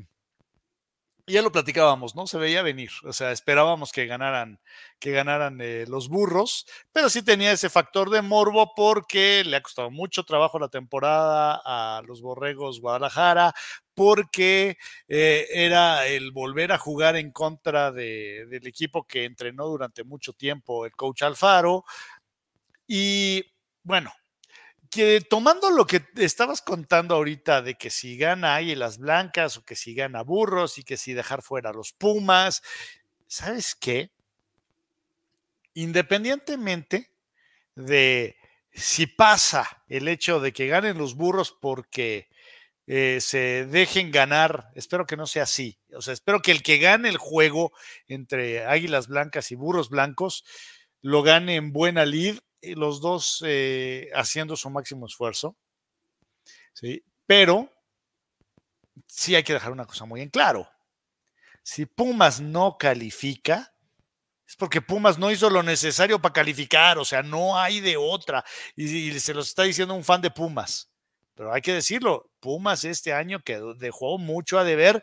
ya 1.26 1.42
lo 1.42 1.52
platicábamos, 1.52 2.14
¿no? 2.14 2.26
Se 2.26 2.38
veía 2.38 2.62
venir, 2.62 2.90
o 3.04 3.12
sea, 3.12 3.32
esperábamos 3.32 3.92
que 3.92 4.06
ganaran, 4.06 4.60
que 4.98 5.10
ganaran 5.10 5.58
eh, 5.60 5.84
los 5.88 6.08
burros, 6.08 6.66
pero 6.92 7.08
sí 7.08 7.22
tenía 7.22 7.52
ese 7.52 7.70
factor 7.70 8.10
de 8.10 8.22
morbo 8.22 8.74
porque 8.74 9.42
le 9.44 9.56
ha 9.56 9.62
costado 9.62 9.90
mucho 9.90 10.24
trabajo 10.24 10.58
la 10.58 10.68
temporada 10.68 11.60
a 11.64 12.02
los 12.06 12.20
borregos 12.20 12.80
Guadalajara, 12.80 13.54
porque 13.94 14.76
eh, 15.08 15.46
era 15.50 16.06
el 16.06 16.30
volver 16.32 16.72
a 16.72 16.78
jugar 16.78 17.16
en 17.16 17.30
contra 17.32 17.90
de, 17.92 18.46
del 18.50 18.66
equipo 18.66 19.06
que 19.06 19.24
entrenó 19.24 19.66
durante 19.66 20.04
mucho 20.04 20.32
tiempo 20.34 20.84
el 20.84 20.92
coach 20.92 21.22
Alfaro. 21.22 21.84
Y 22.86 23.44
bueno, 23.82 24.12
que 24.94 25.20
tomando 25.20 25.70
lo 25.70 25.86
que 25.86 26.04
estabas 26.16 26.62
contando 26.62 27.16
ahorita 27.16 27.62
de 27.62 27.74
que 27.74 27.90
si 27.90 28.16
gana 28.16 28.60
las 28.60 28.98
Blancas 28.98 29.56
o 29.56 29.64
que 29.64 29.74
si 29.74 29.94
gana 29.94 30.22
Burros 30.22 30.78
y 30.78 30.84
que 30.84 30.96
si 30.96 31.14
dejar 31.14 31.42
fuera 31.42 31.72
los 31.72 31.92
Pumas, 31.92 32.62
¿sabes 33.26 33.74
qué? 33.74 34.12
Independientemente 35.74 37.10
de 37.74 38.36
si 38.72 39.06
pasa 39.06 39.82
el 39.88 40.06
hecho 40.06 40.38
de 40.38 40.52
que 40.52 40.68
ganen 40.68 40.96
los 40.96 41.16
Burros 41.16 41.56
porque 41.60 42.28
eh, 42.86 43.18
se 43.20 43.66
dejen 43.66 44.12
ganar. 44.12 44.70
Espero 44.74 45.06
que 45.06 45.16
no 45.16 45.26
sea 45.26 45.42
así. 45.42 45.80
O 45.92 46.02
sea, 46.02 46.14
espero 46.14 46.40
que 46.40 46.52
el 46.52 46.62
que 46.62 46.78
gane 46.78 47.08
el 47.08 47.16
juego 47.16 47.72
entre 48.06 48.64
Águilas 48.64 49.08
Blancas 49.08 49.50
y 49.50 49.56
Burros 49.56 49.88
Blancos 49.88 50.44
lo 51.02 51.22
gane 51.22 51.56
en 51.56 51.72
buena 51.72 52.06
lid, 52.06 52.38
los 52.76 53.00
dos 53.00 53.42
eh, 53.46 54.10
haciendo 54.14 54.56
su 54.56 54.70
máximo 54.70 55.06
esfuerzo. 55.06 55.56
¿sí? 56.72 57.04
Pero 57.26 57.70
sí 59.06 59.34
hay 59.34 59.42
que 59.42 59.52
dejar 59.52 59.72
una 59.72 59.86
cosa 59.86 60.04
muy 60.04 60.20
en 60.20 60.30
claro. 60.30 60.68
Si 61.62 61.86
Pumas 61.86 62.40
no 62.40 62.76
califica, 62.78 63.74
es 64.46 64.56
porque 64.56 64.82
Pumas 64.82 65.18
no 65.18 65.30
hizo 65.30 65.48
lo 65.48 65.62
necesario 65.62 66.20
para 66.20 66.34
calificar, 66.34 66.98
o 66.98 67.04
sea, 67.04 67.22
no 67.22 67.58
hay 67.58 67.80
de 67.80 67.96
otra. 67.96 68.44
Y, 68.76 68.84
y 68.84 69.20
se 69.20 69.32
los 69.32 69.48
está 69.48 69.62
diciendo 69.62 69.94
un 69.94 70.04
fan 70.04 70.20
de 70.20 70.30
Pumas. 70.30 70.90
Pero 71.34 71.52
hay 71.52 71.62
que 71.62 71.72
decirlo, 71.72 72.30
Pumas 72.40 72.84
este 72.84 73.12
año 73.12 73.40
que 73.40 73.60
dejó 73.78 74.18
mucho 74.18 74.58
a 74.58 74.64
deber. 74.64 75.02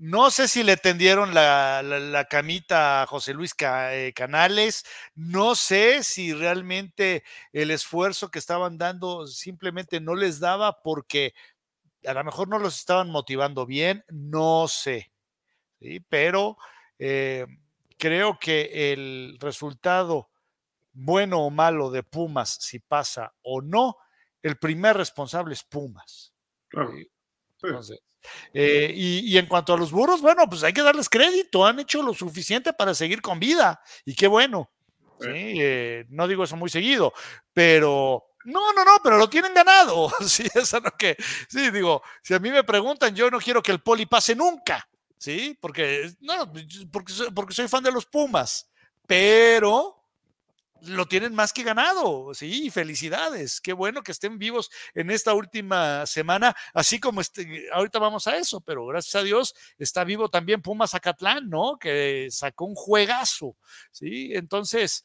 No 0.00 0.30
sé 0.30 0.48
si 0.48 0.62
le 0.62 0.78
tendieron 0.78 1.34
la, 1.34 2.26
camita 2.30 3.02
a 3.02 3.06
José 3.06 3.34
Luis 3.34 3.54
eh, 3.58 4.14
Canales, 4.16 4.82
no 5.14 5.54
sé 5.54 6.02
si 6.04 6.32
realmente 6.32 7.22
el 7.52 7.70
esfuerzo 7.70 8.30
que 8.30 8.38
estaban 8.38 8.78
dando 8.78 9.26
simplemente 9.26 10.00
no 10.00 10.14
les 10.14 10.40
daba 10.40 10.80
porque 10.80 11.34
a 12.06 12.14
lo 12.14 12.24
mejor 12.24 12.48
no 12.48 12.58
los 12.58 12.78
estaban 12.78 13.10
motivando 13.10 13.66
bien, 13.66 14.02
no 14.08 14.68
sé, 14.68 15.12
¿sí? 15.78 16.00
pero 16.08 16.56
eh, 16.98 17.44
creo 17.98 18.38
que 18.38 18.94
el 18.94 19.36
resultado 19.38 20.30
bueno 20.94 21.40
o 21.40 21.50
malo 21.50 21.90
de 21.90 22.04
Pumas, 22.04 22.56
si 22.58 22.78
pasa 22.78 23.34
o 23.42 23.60
no, 23.60 23.98
el 24.40 24.56
primer 24.56 24.96
responsable 24.96 25.52
es 25.52 25.62
Pumas. 25.62 26.32
Claro. 26.68 26.90
Eh, 28.52 28.92
y, 28.94 29.36
en 29.38 29.46
cuanto 29.46 29.72
a 29.72 29.78
los 29.78 29.90
burros, 29.90 30.20
bueno, 30.20 30.48
pues 30.48 30.62
hay 30.62 30.72
que 30.72 30.82
darles 30.82 31.08
crédito, 31.08 31.64
han 31.64 31.80
hecho 31.80 32.02
lo 32.02 32.14
suficiente 32.14 32.72
para 32.72 32.94
seguir 32.94 33.22
con 33.22 33.38
vida 33.38 33.80
y 34.04 34.14
qué 34.14 34.26
bueno. 34.26 34.70
Eh, 35.26 36.06
no 36.08 36.26
digo 36.26 36.44
eso 36.44 36.56
muy 36.56 36.70
seguido, 36.70 37.12
pero 37.52 38.24
no, 38.44 38.72
no, 38.72 38.84
no, 38.84 38.92
pero 39.02 39.18
lo 39.18 39.28
tienen 39.28 39.54
ganado. 39.54 40.10
Sí, 40.26 40.46
eso 40.54 40.80
no 40.80 40.90
que, 40.92 41.16
sí, 41.48 41.70
digo, 41.70 42.02
si 42.22 42.34
a 42.34 42.38
mí 42.38 42.50
me 42.50 42.64
preguntan, 42.64 43.14
yo 43.14 43.30
no 43.30 43.38
quiero 43.38 43.62
que 43.62 43.72
el 43.72 43.80
poli 43.80 44.06
pase 44.06 44.34
nunca, 44.34 44.88
sí, 45.18 45.56
porque, 45.60 46.10
no, 46.20 46.50
porque, 46.90 47.12
porque 47.34 47.54
soy 47.54 47.68
fan 47.68 47.82
de 47.82 47.92
los 47.92 48.06
Pumas, 48.06 48.70
pero 49.06 49.99
lo 50.82 51.06
tienen 51.06 51.34
más 51.34 51.52
que 51.52 51.62
ganado, 51.62 52.32
sí, 52.34 52.70
felicidades, 52.70 53.60
qué 53.60 53.72
bueno 53.72 54.02
que 54.02 54.12
estén 54.12 54.38
vivos 54.38 54.70
en 54.94 55.10
esta 55.10 55.34
última 55.34 56.06
semana, 56.06 56.54
así 56.74 57.00
como 57.00 57.20
este, 57.20 57.66
ahorita 57.72 57.98
vamos 57.98 58.26
a 58.26 58.36
eso, 58.36 58.60
pero 58.60 58.86
gracias 58.86 59.14
a 59.14 59.22
Dios 59.22 59.54
está 59.78 60.04
vivo 60.04 60.28
también 60.28 60.62
Pumas 60.62 60.90
Zacatlán, 60.90 61.48
¿no? 61.48 61.78
Que 61.78 62.28
sacó 62.30 62.64
un 62.64 62.74
juegazo, 62.74 63.56
sí, 63.90 64.32
entonces, 64.34 65.04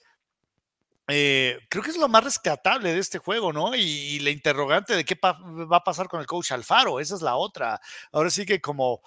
eh, 1.07 1.59
creo 1.69 1.84
que 1.84 1.91
es 1.91 1.97
lo 1.97 2.07
más 2.07 2.23
rescatable 2.23 2.93
de 2.93 2.99
este 2.99 3.19
juego, 3.19 3.53
¿no? 3.53 3.76
Y, 3.76 4.19
la 4.19 4.32
interrogante 4.32 4.95
de 4.95 5.05
qué 5.05 5.17
va 5.21 5.78
a 5.78 5.84
pasar 5.84 6.07
con 6.07 6.19
el 6.19 6.26
coach 6.26 6.51
Alfaro, 6.51 6.99
esa 6.99 7.15
es 7.15 7.21
la 7.21 7.36
otra. 7.36 7.80
Ahora 8.11 8.32
sí 8.32 8.45
que 8.45 8.59
como 8.59 9.01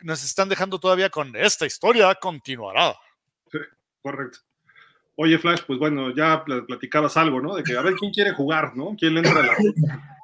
nos 0.00 0.24
están 0.24 0.48
dejando 0.48 0.80
todavía 0.80 1.10
con 1.10 1.34
esta 1.36 1.64
historia 1.64 2.14
continuará. 2.16 2.96
Sí, 3.52 3.58
correcto. 4.02 4.40
Oye, 5.16 5.38
Flash, 5.38 5.60
pues 5.66 5.78
bueno, 5.78 6.12
ya 6.14 6.44
platicabas 6.44 7.16
algo, 7.16 7.40
¿no? 7.40 7.54
De 7.54 7.62
que 7.62 7.76
a 7.76 7.82
ver 7.82 7.94
quién 7.94 8.12
quiere 8.12 8.32
jugar, 8.32 8.76
¿no? 8.76 8.96
¿Quién 8.98 9.14
le 9.14 9.20
entra 9.20 9.40
a 9.40 9.46
la 9.46 9.56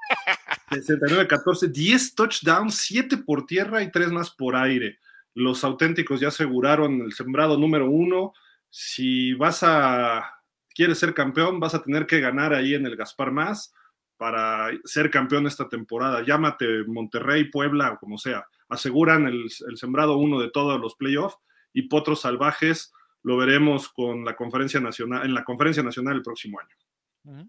69-14, 0.70 1.70
10 1.70 2.14
touchdowns, 2.14 2.76
7 2.76 3.18
por 3.18 3.46
tierra 3.46 3.82
y 3.82 3.90
3 3.90 4.10
más 4.10 4.30
por 4.30 4.56
aire. 4.56 4.98
Los 5.34 5.64
auténticos 5.64 6.20
ya 6.20 6.28
aseguraron 6.28 7.02
el 7.02 7.12
sembrado 7.12 7.56
número 7.56 7.88
uno. 7.88 8.32
Si 8.68 9.34
vas 9.34 9.62
a, 9.62 10.42
quieres 10.74 10.98
ser 10.98 11.14
campeón, 11.14 11.60
vas 11.60 11.74
a 11.74 11.82
tener 11.82 12.06
que 12.06 12.20
ganar 12.20 12.52
ahí 12.52 12.74
en 12.74 12.86
el 12.86 12.96
Gaspar 12.96 13.30
Más 13.30 13.72
para 14.16 14.70
ser 14.84 15.10
campeón 15.10 15.46
esta 15.46 15.68
temporada. 15.68 16.24
Llámate 16.24 16.84
Monterrey, 16.86 17.44
Puebla 17.44 17.92
o 17.92 17.98
como 17.98 18.18
sea. 18.18 18.46
Aseguran 18.68 19.26
el, 19.26 19.46
el 19.68 19.76
sembrado 19.76 20.16
uno 20.16 20.40
de 20.40 20.50
todos 20.50 20.80
los 20.80 20.94
playoffs 20.94 21.38
y 21.72 21.82
Potros 21.82 22.22
Salvajes 22.22 22.92
lo 23.22 23.36
veremos 23.36 23.88
con 23.88 24.24
la 24.24 24.36
conferencia 24.36 24.80
nacional, 24.80 25.24
en 25.24 25.34
la 25.34 25.44
conferencia 25.44 25.82
nacional 25.82 26.16
el 26.16 26.22
próximo 26.22 26.58
año. 26.60 27.48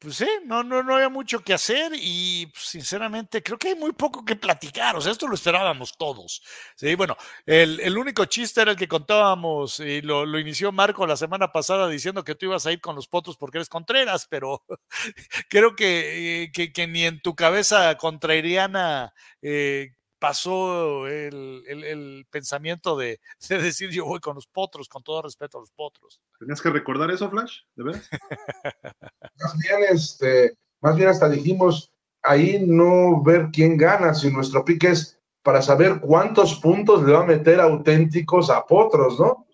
Pues 0.00 0.14
sí, 0.14 0.28
no, 0.44 0.62
no, 0.62 0.80
no 0.84 0.94
había 0.94 1.08
mucho 1.08 1.40
que 1.40 1.52
hacer 1.52 1.90
y 1.92 2.46
pues, 2.46 2.66
sinceramente 2.66 3.42
creo 3.42 3.58
que 3.58 3.70
hay 3.70 3.74
muy 3.74 3.92
poco 3.92 4.24
que 4.24 4.36
platicar. 4.36 4.94
O 4.94 5.00
sea, 5.00 5.10
esto 5.10 5.26
lo 5.26 5.34
esperábamos 5.34 5.96
todos. 5.98 6.40
Sí, 6.76 6.94
bueno, 6.94 7.16
el, 7.44 7.98
único 7.98 8.24
chiste 8.26 8.62
era 8.62 8.70
el 8.70 8.76
que 8.76 8.86
contábamos 8.86 9.80
y 9.80 10.00
lo, 10.02 10.38
inició 10.38 10.70
Marco 10.70 11.04
la 11.04 11.16
semana 11.16 11.50
pasada 11.50 11.88
diciendo 11.88 12.22
que 12.22 12.36
tú 12.36 12.46
ibas 12.46 12.64
a 12.64 12.72
ir 12.72 12.80
con 12.80 12.94
los 12.94 13.08
potros 13.08 13.36
porque 13.36 13.58
eres 13.58 13.68
Contreras, 13.68 14.28
pero 14.30 14.64
creo 15.50 15.74
que, 15.74 16.52
que, 16.52 16.86
ni 16.86 17.04
en 17.04 17.20
tu 17.20 17.34
cabeza 17.34 17.96
contrairiana 17.96 19.12
eh, 19.42 19.94
pasó 20.18 21.06
el, 21.06 22.26
pensamiento 22.30 22.96
de, 22.98 23.20
decir 23.48 23.90
yo 23.90 24.04
voy 24.04 24.20
con 24.20 24.34
los 24.34 24.46
potros, 24.46 24.88
con 24.88 25.02
todo 25.02 25.22
respeto 25.22 25.58
a 25.58 25.60
los 25.60 25.70
potros. 25.70 26.20
¿Tenías 26.38 26.60
que 26.60 26.70
recordar 26.70 27.10
eso, 27.10 27.30
Flash? 27.30 27.60
¿De 27.74 27.84
veras? 27.84 28.08
más 29.38 29.58
bien, 29.58 29.80
este, 29.90 30.56
más 30.80 30.96
bien 30.96 31.08
hasta 31.08 31.28
dijimos 31.28 31.92
ahí 32.22 32.64
no 32.66 33.22
ver 33.22 33.48
quién 33.52 33.76
gana, 33.76 34.14
si 34.14 34.30
nuestro 34.30 34.64
pique 34.64 34.88
es 34.88 35.18
para 35.42 35.62
saber 35.62 36.00
cuántos 36.00 36.56
puntos 36.56 37.02
le 37.04 37.12
va 37.12 37.20
a 37.20 37.26
meter 37.26 37.60
auténticos 37.60 38.50
a 38.50 38.66
potros, 38.66 39.18
¿no? 39.18 39.46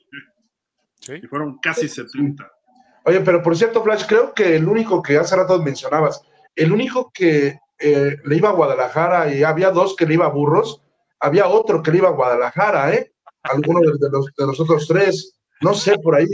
Sí. 1.00 1.12
Y 1.22 1.26
fueron 1.26 1.58
casi 1.58 1.88
70. 1.88 2.50
Oye, 3.04 3.20
pero 3.20 3.42
por 3.42 3.56
cierto, 3.56 3.82
Flash, 3.82 4.06
creo 4.06 4.32
que 4.32 4.56
el 4.56 4.66
único 4.66 5.02
que 5.02 5.18
hace 5.18 5.36
rato 5.36 5.62
mencionabas, 5.62 6.22
el 6.56 6.72
único 6.72 7.10
que 7.12 7.58
eh, 7.84 8.16
le 8.24 8.36
iba 8.36 8.48
a 8.48 8.54
Guadalajara 8.54 9.34
y 9.34 9.42
había 9.42 9.70
dos 9.70 9.94
que 9.94 10.06
le 10.06 10.14
iba 10.14 10.24
a 10.24 10.30
Burros, 10.30 10.82
había 11.20 11.46
otro 11.48 11.82
que 11.82 11.90
le 11.90 11.98
iba 11.98 12.08
a 12.08 12.12
Guadalajara, 12.12 12.94
¿eh? 12.94 13.12
Alguno 13.42 13.80
de, 13.80 14.08
los, 14.10 14.26
de 14.34 14.46
los 14.46 14.58
otros 14.58 14.88
tres, 14.88 15.38
no 15.60 15.74
sé, 15.74 15.98
por 15.98 16.14
ahí, 16.14 16.26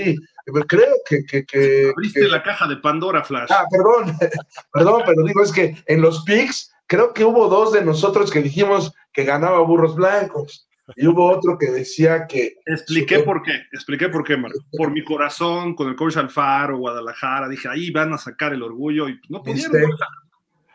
creo 0.68 0.94
que... 1.08 1.24
que, 1.24 1.90
Abriste 1.90 2.28
la 2.28 2.42
caja 2.42 2.68
de 2.68 2.76
Pandora, 2.76 3.24
Flash. 3.24 3.50
Ah, 3.50 3.64
perdón, 3.68 4.16
perdón, 4.72 5.02
pero 5.04 5.24
digo, 5.24 5.42
es 5.42 5.50
que 5.50 5.76
en 5.86 6.00
los 6.00 6.22
picks 6.22 6.72
creo 6.86 7.12
que 7.12 7.24
hubo 7.24 7.48
dos 7.48 7.72
de 7.72 7.84
nosotros 7.84 8.30
que 8.30 8.42
dijimos 8.42 8.92
que 9.12 9.24
ganaba 9.24 9.60
Burros 9.60 9.96
Blancos. 9.96 10.68
Y 10.96 11.06
hubo 11.06 11.30
otro 11.30 11.56
que 11.56 11.70
decía 11.70 12.26
que. 12.26 12.56
Expliqué 12.66 13.20
por 13.20 13.42
qué, 13.42 13.52
expliqué 13.72 14.08
por 14.08 14.24
qué, 14.24 14.36
Marco. 14.36 14.58
Por 14.72 14.90
mi 14.90 15.04
corazón, 15.04 15.76
con 15.76 15.88
el 15.88 15.94
coach 15.94 16.16
Alfaro, 16.16 16.78
Guadalajara, 16.78 17.48
dije, 17.48 17.68
ahí 17.68 17.92
van 17.92 18.12
a 18.12 18.18
sacar 18.18 18.52
el 18.52 18.62
orgullo 18.62 19.08
y 19.08 19.20
no 19.28 19.40
pudieron 19.40 19.92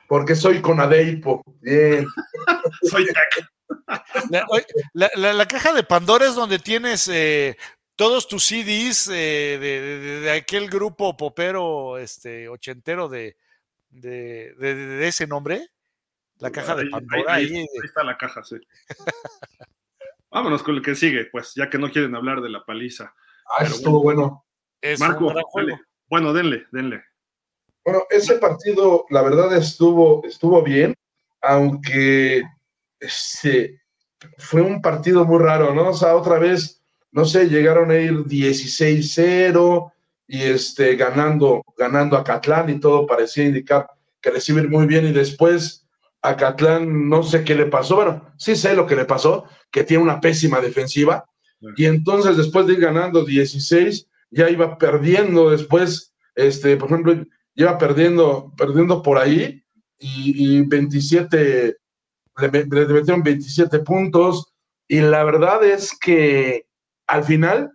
porque 0.08 0.36
soy 0.36 0.62
con 0.62 0.80
Adeipo. 0.80 1.44
Bien. 1.62 2.06
soy 2.84 3.08
la, 4.94 5.48
caja 5.48 5.74
de 5.74 5.84
Pandora 5.84 6.28
es 6.28 6.36
donde 6.36 6.60
tienes 6.60 7.08
eh, 7.08 7.58
todos 7.96 8.28
tus 8.28 8.46
CDs 8.46 9.10
eh, 9.12 9.58
de, 10.24 10.32
aquel 10.32 10.70
grupo 10.70 11.18
popero 11.18 11.98
este, 11.98 12.48
ochentero 12.48 13.10
de, 13.10 13.38
de, 13.90 15.08
ese 15.08 15.28
nombre. 15.28 15.68
La 16.40 16.52
caja 16.52 16.76
de 16.76 16.88
Pandora. 16.88 17.34
Ahí, 17.34 17.66
está 17.84 18.04
la 18.04 18.18
caja, 18.18 18.44
sí. 18.44 18.58
Vámonos 20.30 20.64
con 20.64 20.76
el 20.76 20.82
que 20.82 20.96
sigue, 20.96 21.26
pues, 21.32 21.54
ya 21.56 21.70
que 21.70 21.78
no 21.78 21.90
quieren 21.90 22.14
hablar 22.16 22.42
de 22.42 22.50
la 22.50 22.66
paliza. 22.66 23.16
Ah, 23.48 23.64
estuvo 23.64 24.02
bueno. 24.02 24.46
Marco, 25.00 25.34
bueno, 26.08 26.34
denle, 26.34 26.68
denle. 26.72 27.04
Bueno, 27.86 28.04
ese 28.10 28.38
partido, 28.40 29.06
la 29.12 29.22
verdad, 29.22 29.56
estuvo, 29.56 30.26
estuvo 30.26 30.64
bien, 30.64 30.96
aunque 31.40 32.42
este, 33.00 33.80
fue 34.40 34.62
un 34.64 34.82
partido 34.82 35.24
muy 35.24 35.38
raro, 35.38 35.72
¿no? 35.76 35.90
O 35.90 35.94
sea, 35.94 36.16
otra 36.16 36.40
vez, 36.40 36.82
no 37.12 37.26
sé, 37.26 37.48
llegaron 37.48 37.92
a 37.92 37.98
ir 37.98 38.26
16-0 38.26 39.92
y 40.28 40.42
este, 40.42 40.96
ganando, 40.96 41.62
ganando 41.78 42.18
a 42.18 42.24
Catlán 42.24 42.72
y 42.72 42.80
todo 42.80 43.06
parecía 43.06 43.44
indicar 43.44 43.88
que 44.20 44.32
recibir 44.32 44.68
muy 44.68 44.88
bien 44.88 45.06
y 45.06 45.12
después 45.12 45.86
a 46.24 46.36
Catlán 46.36 47.08
no 47.08 47.22
sé 47.22 47.44
qué 47.44 47.54
le 47.54 47.68
pasó, 47.68 47.98
bueno, 47.98 48.34
sí 48.36 48.56
sé 48.56 48.74
lo 48.74 48.88
que 48.88 48.96
le 48.96 49.06
pasó, 49.06 49.46
que 49.70 49.84
tiene 49.84 50.02
una 50.02 50.20
pésima 50.20 50.60
defensiva 50.60 51.24
y 51.78 51.86
entonces 51.86 52.36
después 52.36 52.66
de 52.66 52.74
ir 52.74 52.80
ganando 52.80 53.24
16 53.24 54.08
ya 54.32 54.50
iba 54.50 54.80
perdiendo 54.80 55.52
después, 55.52 56.14
este, 56.34 56.78
por 56.78 56.90
ejemplo, 56.90 57.24
lleva 57.56 57.78
perdiendo, 57.78 58.54
perdiendo 58.58 59.02
por 59.02 59.18
ahí 59.18 59.64
y, 59.98 60.62
27, 60.62 61.78
le, 62.38 62.50
metieron 62.66 63.24
27 63.24 63.80
puntos 63.80 64.54
y 64.88 65.00
la 65.00 65.24
verdad 65.24 65.64
es 65.64 65.98
que 65.98 66.68
al 67.08 67.24
final, 67.24 67.72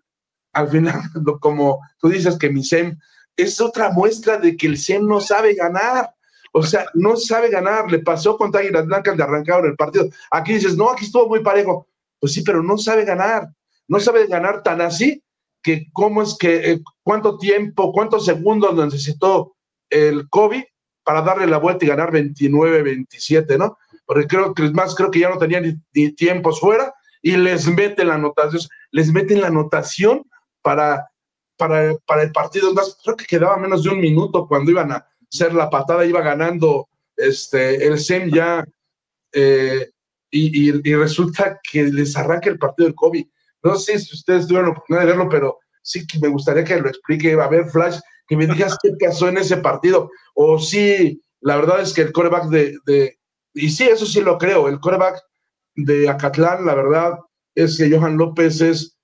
al 0.52 0.68
final, 0.68 1.00
como 1.40 1.80
tú 1.98 2.08
dices 2.08 2.38
que 2.38 2.50
mi 2.50 2.62
SEM 2.62 2.96
es 3.36 3.60
otra 3.60 3.90
muestra 3.90 4.36
de 4.36 4.56
que 4.56 4.66
el 4.66 4.78
SEM 4.78 5.06
no 5.06 5.20
sabe 5.20 5.54
ganar. 5.54 6.14
O 6.52 6.62
sea, 6.62 6.86
no 6.94 7.16
sabe 7.16 7.48
ganar. 7.48 7.90
Le 7.90 8.00
pasó 8.00 8.36
contra 8.36 8.60
Águilas 8.60 8.86
Blancas, 8.86 9.16
le 9.16 9.22
arrancaron 9.22 9.66
el 9.66 9.76
partido. 9.76 10.08
Aquí 10.30 10.54
dices, 10.54 10.76
no, 10.76 10.90
aquí 10.90 11.04
estuvo 11.04 11.28
muy 11.28 11.42
parejo. 11.42 11.86
Pues 12.18 12.32
sí, 12.32 12.42
pero 12.42 12.62
no 12.62 12.76
sabe 12.76 13.04
ganar. 13.04 13.48
No 13.88 14.00
sabe 14.00 14.26
ganar 14.26 14.62
tan 14.62 14.80
así 14.80 15.22
que 15.62 15.86
cómo 15.92 16.22
es 16.22 16.36
que, 16.38 16.72
eh, 16.72 16.82
cuánto 17.02 17.38
tiempo, 17.38 17.92
cuántos 17.92 18.24
segundos 18.24 18.74
necesitó 18.74 19.54
el 19.90 20.28
COVID 20.28 20.62
para 21.04 21.22
darle 21.22 21.46
la 21.46 21.58
vuelta 21.58 21.84
y 21.84 21.88
ganar 21.88 22.12
29-27, 22.12 23.58
¿no? 23.58 23.76
Porque 24.06 24.26
creo 24.26 24.54
que 24.54 24.70
más, 24.70 24.94
creo 24.94 25.10
que 25.10 25.20
ya 25.20 25.30
no 25.30 25.38
tenían 25.38 25.82
ni, 25.92 26.12
tiempos 26.12 26.60
fuera 26.60 26.94
y 27.22 27.36
les 27.36 27.66
meten 27.66 28.08
la 28.08 28.14
anotación, 28.14 28.62
les 28.90 29.12
meten 29.12 29.40
la 29.40 29.48
anotación 29.48 30.24
para, 30.62 31.10
para, 31.56 31.94
para 32.06 32.22
el 32.22 32.32
partido. 32.32 32.72
Más, 32.74 32.96
creo 33.02 33.16
que 33.16 33.24
quedaba 33.24 33.56
menos 33.56 33.82
de 33.82 33.90
un 33.90 34.00
minuto 34.00 34.46
cuando 34.46 34.70
iban 34.70 34.92
a 34.92 35.06
hacer 35.32 35.54
la 35.54 35.68
patada, 35.70 36.04
iba 36.04 36.20
ganando 36.20 36.88
este, 37.16 37.86
el 37.86 37.98
SEM 37.98 38.30
ya, 38.30 38.64
eh, 39.32 39.90
y, 40.30 40.68
y, 40.68 40.94
resulta 40.94 41.58
que 41.62 41.84
les 41.84 42.16
arranca 42.16 42.48
el 42.50 42.58
partido 42.58 42.86
del 42.86 42.94
COVID. 42.94 43.26
No 43.64 43.74
sé 43.76 43.98
si 43.98 44.14
ustedes 44.14 44.46
tuvieron 44.46 44.66
la 44.66 44.72
oportunidad 44.72 45.02
de 45.02 45.10
verlo, 45.10 45.28
pero 45.28 45.58
sí 45.82 46.06
que 46.06 46.20
me 46.20 46.28
gustaría 46.28 46.64
que 46.64 46.80
lo 46.80 46.88
explique. 46.88 47.32
A 47.32 47.48
ver, 47.48 47.68
Flash, 47.68 47.98
que 48.30 48.36
me 48.36 48.46
digas 48.46 48.78
qué 48.80 48.92
pasó 48.92 49.28
en 49.28 49.38
ese 49.38 49.56
partido. 49.56 50.08
O 50.34 50.60
sí, 50.60 51.20
la 51.40 51.56
verdad 51.56 51.80
es 51.80 51.92
que 51.92 52.02
el 52.02 52.12
coreback 52.12 52.44
de, 52.44 52.78
de, 52.86 53.18
y 53.54 53.70
sí, 53.70 53.88
eso 53.88 54.06
sí 54.06 54.20
lo 54.20 54.38
creo, 54.38 54.68
el 54.68 54.78
coreback 54.78 55.20
de 55.74 56.08
Acatlán, 56.08 56.64
la 56.64 56.76
verdad 56.76 57.18
es 57.56 57.76
que 57.76 57.90
Johan 57.90 58.16
López 58.16 58.60
es, 58.60 58.96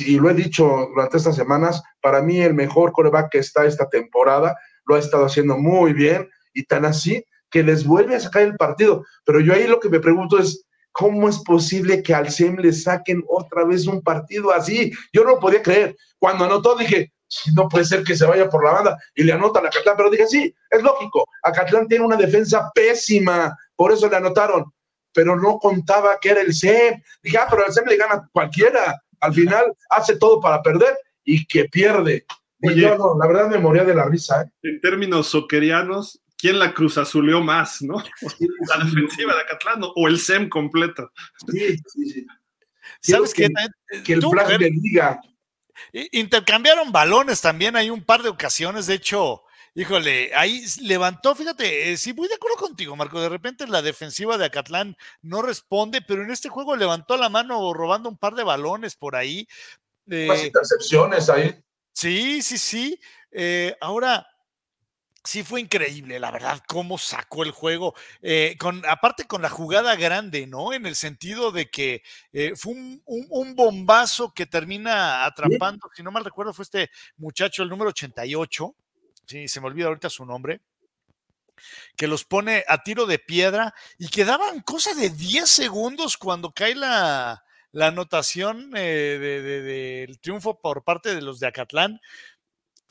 y 0.00 0.18
lo 0.18 0.30
he 0.30 0.34
dicho 0.34 0.88
durante 0.92 1.18
estas 1.18 1.36
semanas, 1.36 1.80
para 2.02 2.22
mí 2.22 2.40
el 2.40 2.54
mejor 2.54 2.90
coreback 2.90 3.30
que 3.30 3.38
está 3.38 3.64
esta 3.66 3.88
temporada, 3.88 4.56
lo 4.84 4.96
ha 4.96 4.98
estado 4.98 5.26
haciendo 5.26 5.56
muy 5.56 5.92
bien 5.92 6.28
y 6.52 6.64
tan 6.64 6.84
así 6.84 7.24
que 7.52 7.62
les 7.62 7.86
vuelve 7.86 8.16
a 8.16 8.20
sacar 8.20 8.42
el 8.42 8.56
partido. 8.56 9.04
Pero 9.24 9.38
yo 9.38 9.54
ahí 9.54 9.68
lo 9.68 9.78
que 9.78 9.90
me 9.90 10.00
pregunto 10.00 10.40
es, 10.40 10.64
¿cómo 10.90 11.28
es 11.28 11.38
posible 11.38 12.02
que 12.02 12.14
al 12.14 12.30
SEM 12.30 12.56
le 12.56 12.72
saquen 12.72 13.22
otra 13.28 13.64
vez 13.64 13.86
un 13.86 14.02
partido 14.02 14.52
así? 14.52 14.90
Yo 15.12 15.22
no 15.22 15.30
lo 15.30 15.38
podía 15.38 15.62
creer. 15.62 15.96
Cuando 16.18 16.44
anotó 16.44 16.74
dije, 16.74 17.12
no 17.54 17.68
puede 17.68 17.84
ser 17.84 18.02
que 18.04 18.16
se 18.16 18.26
vaya 18.26 18.48
por 18.48 18.64
la 18.64 18.72
banda 18.72 18.98
y 19.14 19.22
le 19.22 19.32
anotan 19.32 19.64
a 19.64 19.68
Acatlán, 19.68 19.96
pero 19.96 20.10
dije, 20.10 20.26
sí, 20.26 20.54
es 20.70 20.82
lógico, 20.82 21.24
Acatlán 21.42 21.88
tiene 21.88 22.04
una 22.04 22.16
defensa 22.16 22.70
pésima, 22.74 23.56
por 23.76 23.92
eso 23.92 24.08
le 24.08 24.16
anotaron, 24.16 24.64
pero 25.12 25.36
no 25.36 25.58
contaba 25.58 26.18
que 26.20 26.30
era 26.30 26.40
el 26.40 26.54
SEM. 26.54 27.00
Dije, 27.22 27.38
ah, 27.38 27.46
pero 27.48 27.66
el 27.66 27.72
SEM 27.72 27.86
le 27.86 27.96
gana 27.96 28.28
cualquiera, 28.32 29.00
al 29.20 29.34
final 29.34 29.72
hace 29.90 30.16
todo 30.16 30.40
para 30.40 30.62
perder 30.62 30.96
y 31.24 31.46
que 31.46 31.66
pierde. 31.66 32.26
Y 32.62 32.74
yo 32.74 32.96
no, 32.96 33.16
la 33.18 33.26
verdad 33.26 33.48
me 33.48 33.58
moría 33.58 33.84
de 33.84 33.94
la 33.94 34.06
risa. 34.06 34.42
¿eh? 34.42 34.50
En 34.62 34.80
términos 34.80 35.28
soquerianos, 35.28 36.20
¿quién 36.36 36.58
la 36.58 36.74
cruz 36.74 36.98
azuleó 36.98 37.40
más, 37.40 37.80
no? 37.80 38.02
La 38.68 38.84
defensiva 38.84 39.34
de 39.34 39.40
Acatlán 39.42 39.82
o 39.94 40.08
el 40.08 40.18
SEM 40.18 40.48
completo. 40.48 41.10
Sí, 41.50 41.76
sí, 41.86 42.10
sí. 42.10 42.26
¿Sabes 43.00 43.32
que, 43.32 43.48
que 44.04 44.12
el 44.12 44.22
Flash 44.22 44.58
le 44.58 44.70
diga 44.70 45.20
Intercambiaron 45.92 46.92
balones 46.92 47.40
también, 47.40 47.76
hay 47.76 47.90
un 47.90 48.04
par 48.04 48.22
de 48.22 48.28
ocasiones, 48.28 48.86
de 48.86 48.94
hecho, 48.94 49.42
híjole, 49.74 50.32
ahí 50.34 50.64
levantó, 50.82 51.34
fíjate, 51.34 51.92
eh, 51.92 51.96
sí, 51.96 52.12
voy 52.12 52.28
de 52.28 52.34
acuerdo 52.34 52.56
contigo, 52.56 52.96
Marco, 52.96 53.20
de 53.20 53.28
repente 53.28 53.66
la 53.66 53.82
defensiva 53.82 54.36
de 54.36 54.46
Acatlán 54.46 54.96
no 55.22 55.42
responde, 55.42 56.02
pero 56.02 56.22
en 56.22 56.30
este 56.30 56.48
juego 56.48 56.76
levantó 56.76 57.16
la 57.16 57.28
mano 57.28 57.72
robando 57.72 58.08
un 58.08 58.18
par 58.18 58.34
de 58.34 58.44
balones 58.44 58.96
por 58.96 59.16
ahí. 59.16 59.46
Eh, 60.08 60.28
intercepciones 60.46 61.28
ahí. 61.28 61.62
Sí, 61.92 62.42
sí, 62.42 62.58
sí. 62.58 63.00
Eh, 63.30 63.76
ahora, 63.80 64.26
sí 65.24 65.42
fue 65.42 65.60
increíble, 65.60 66.18
la 66.18 66.30
verdad, 66.30 66.62
cómo 66.66 66.98
sacó 66.98 67.42
el 67.42 67.50
juego. 67.50 67.94
Eh, 68.22 68.56
con, 68.58 68.84
aparte 68.86 69.24
con 69.24 69.42
la 69.42 69.50
jugada 69.50 69.96
grande, 69.96 70.46
¿no? 70.46 70.72
En 70.72 70.86
el 70.86 70.96
sentido 70.96 71.52
de 71.52 71.70
que 71.70 72.02
eh, 72.32 72.52
fue 72.56 72.72
un, 72.72 73.54
bombazo 73.54 74.32
que 74.32 74.46
termina 74.46 75.24
atrapando, 75.24 75.88
si 75.94 76.02
no 76.02 76.10
mal 76.10 76.24
recuerdo, 76.24 76.54
fue 76.54 76.62
este 76.62 76.90
muchacho, 77.16 77.62
el 77.62 77.68
número 77.68 77.90
88, 77.90 78.74
sí, 79.26 79.48
se 79.48 79.60
me 79.60 79.66
olvida 79.66 79.88
ahorita 79.88 80.08
su 80.08 80.24
nombre, 80.24 80.60
que 81.96 82.06
los 82.06 82.24
pone 82.24 82.64
a 82.68 82.82
tiro 82.82 83.06
de 83.06 83.18
piedra 83.18 83.74
y 83.98 84.08
quedaban 84.08 84.60
cosa 84.60 84.94
de 84.94 85.10
10 85.10 85.48
segundos 85.48 86.16
cuando 86.16 86.52
cae 86.52 86.74
la, 86.74 87.44
anotación 87.78 88.72
eh, 88.74 90.06
del 90.06 90.18
triunfo 90.20 90.58
por 90.60 90.82
parte 90.84 91.14
de 91.14 91.20
los 91.20 91.38
de 91.38 91.48
Acatlán. 91.48 92.00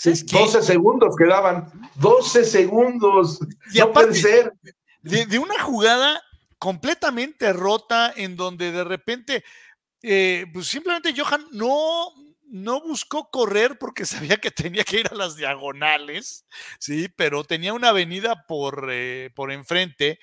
12 0.04 0.62
segundos 0.62 1.16
quedaban. 1.18 1.72
12 1.96 2.46
segundos. 2.46 3.40
Y 3.74 3.80
no 3.80 3.92
puede 3.92 4.16
ser. 4.16 4.54
De, 5.02 5.40
una 5.40 5.60
jugada 5.62 6.22
completamente 6.58 7.52
rota 7.54 8.14
en 8.16 8.36
donde 8.36 8.72
de 8.72 8.84
repente, 8.84 9.44
eh, 10.02 10.46
pues 10.54 10.68
simplemente 10.68 11.14
Johan 11.16 11.46
no, 11.52 12.14
no 12.50 12.82
buscó 12.82 13.30
correr 13.30 13.78
porque 13.78 14.06
sabía 14.06 14.38
que 14.38 14.52
tenía 14.52 14.84
que 14.84 15.02
ir 15.02 15.08
a 15.12 15.16
las 15.16 15.36
diagonales, 15.36 16.46
sí, 16.80 17.10
pero 17.16 17.44
tenía 17.44 17.74
una 17.74 17.90
avenida 17.90 18.46
por, 18.48 18.90
eh, 18.92 19.32
por 19.36 19.52
enfrente. 19.52 20.20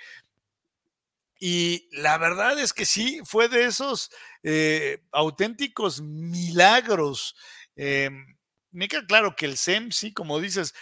Y 1.38 1.86
la 1.92 2.16
verdad 2.16 2.58
es 2.58 2.72
que 2.72 2.86
sí, 2.86 3.20
fue 3.24 3.48
de 3.48 3.66
esos 3.66 4.10
eh, 4.42 5.02
auténticos 5.12 6.00
milagros. 6.00 7.36
Em, 7.76 8.36
me 8.76 8.88
queda 8.88 9.06
claro 9.06 9.34
que 9.34 9.46
el 9.46 9.56
SEM, 9.56 9.90
sí, 9.90 10.12
como 10.12 10.38
dices, 10.38 10.74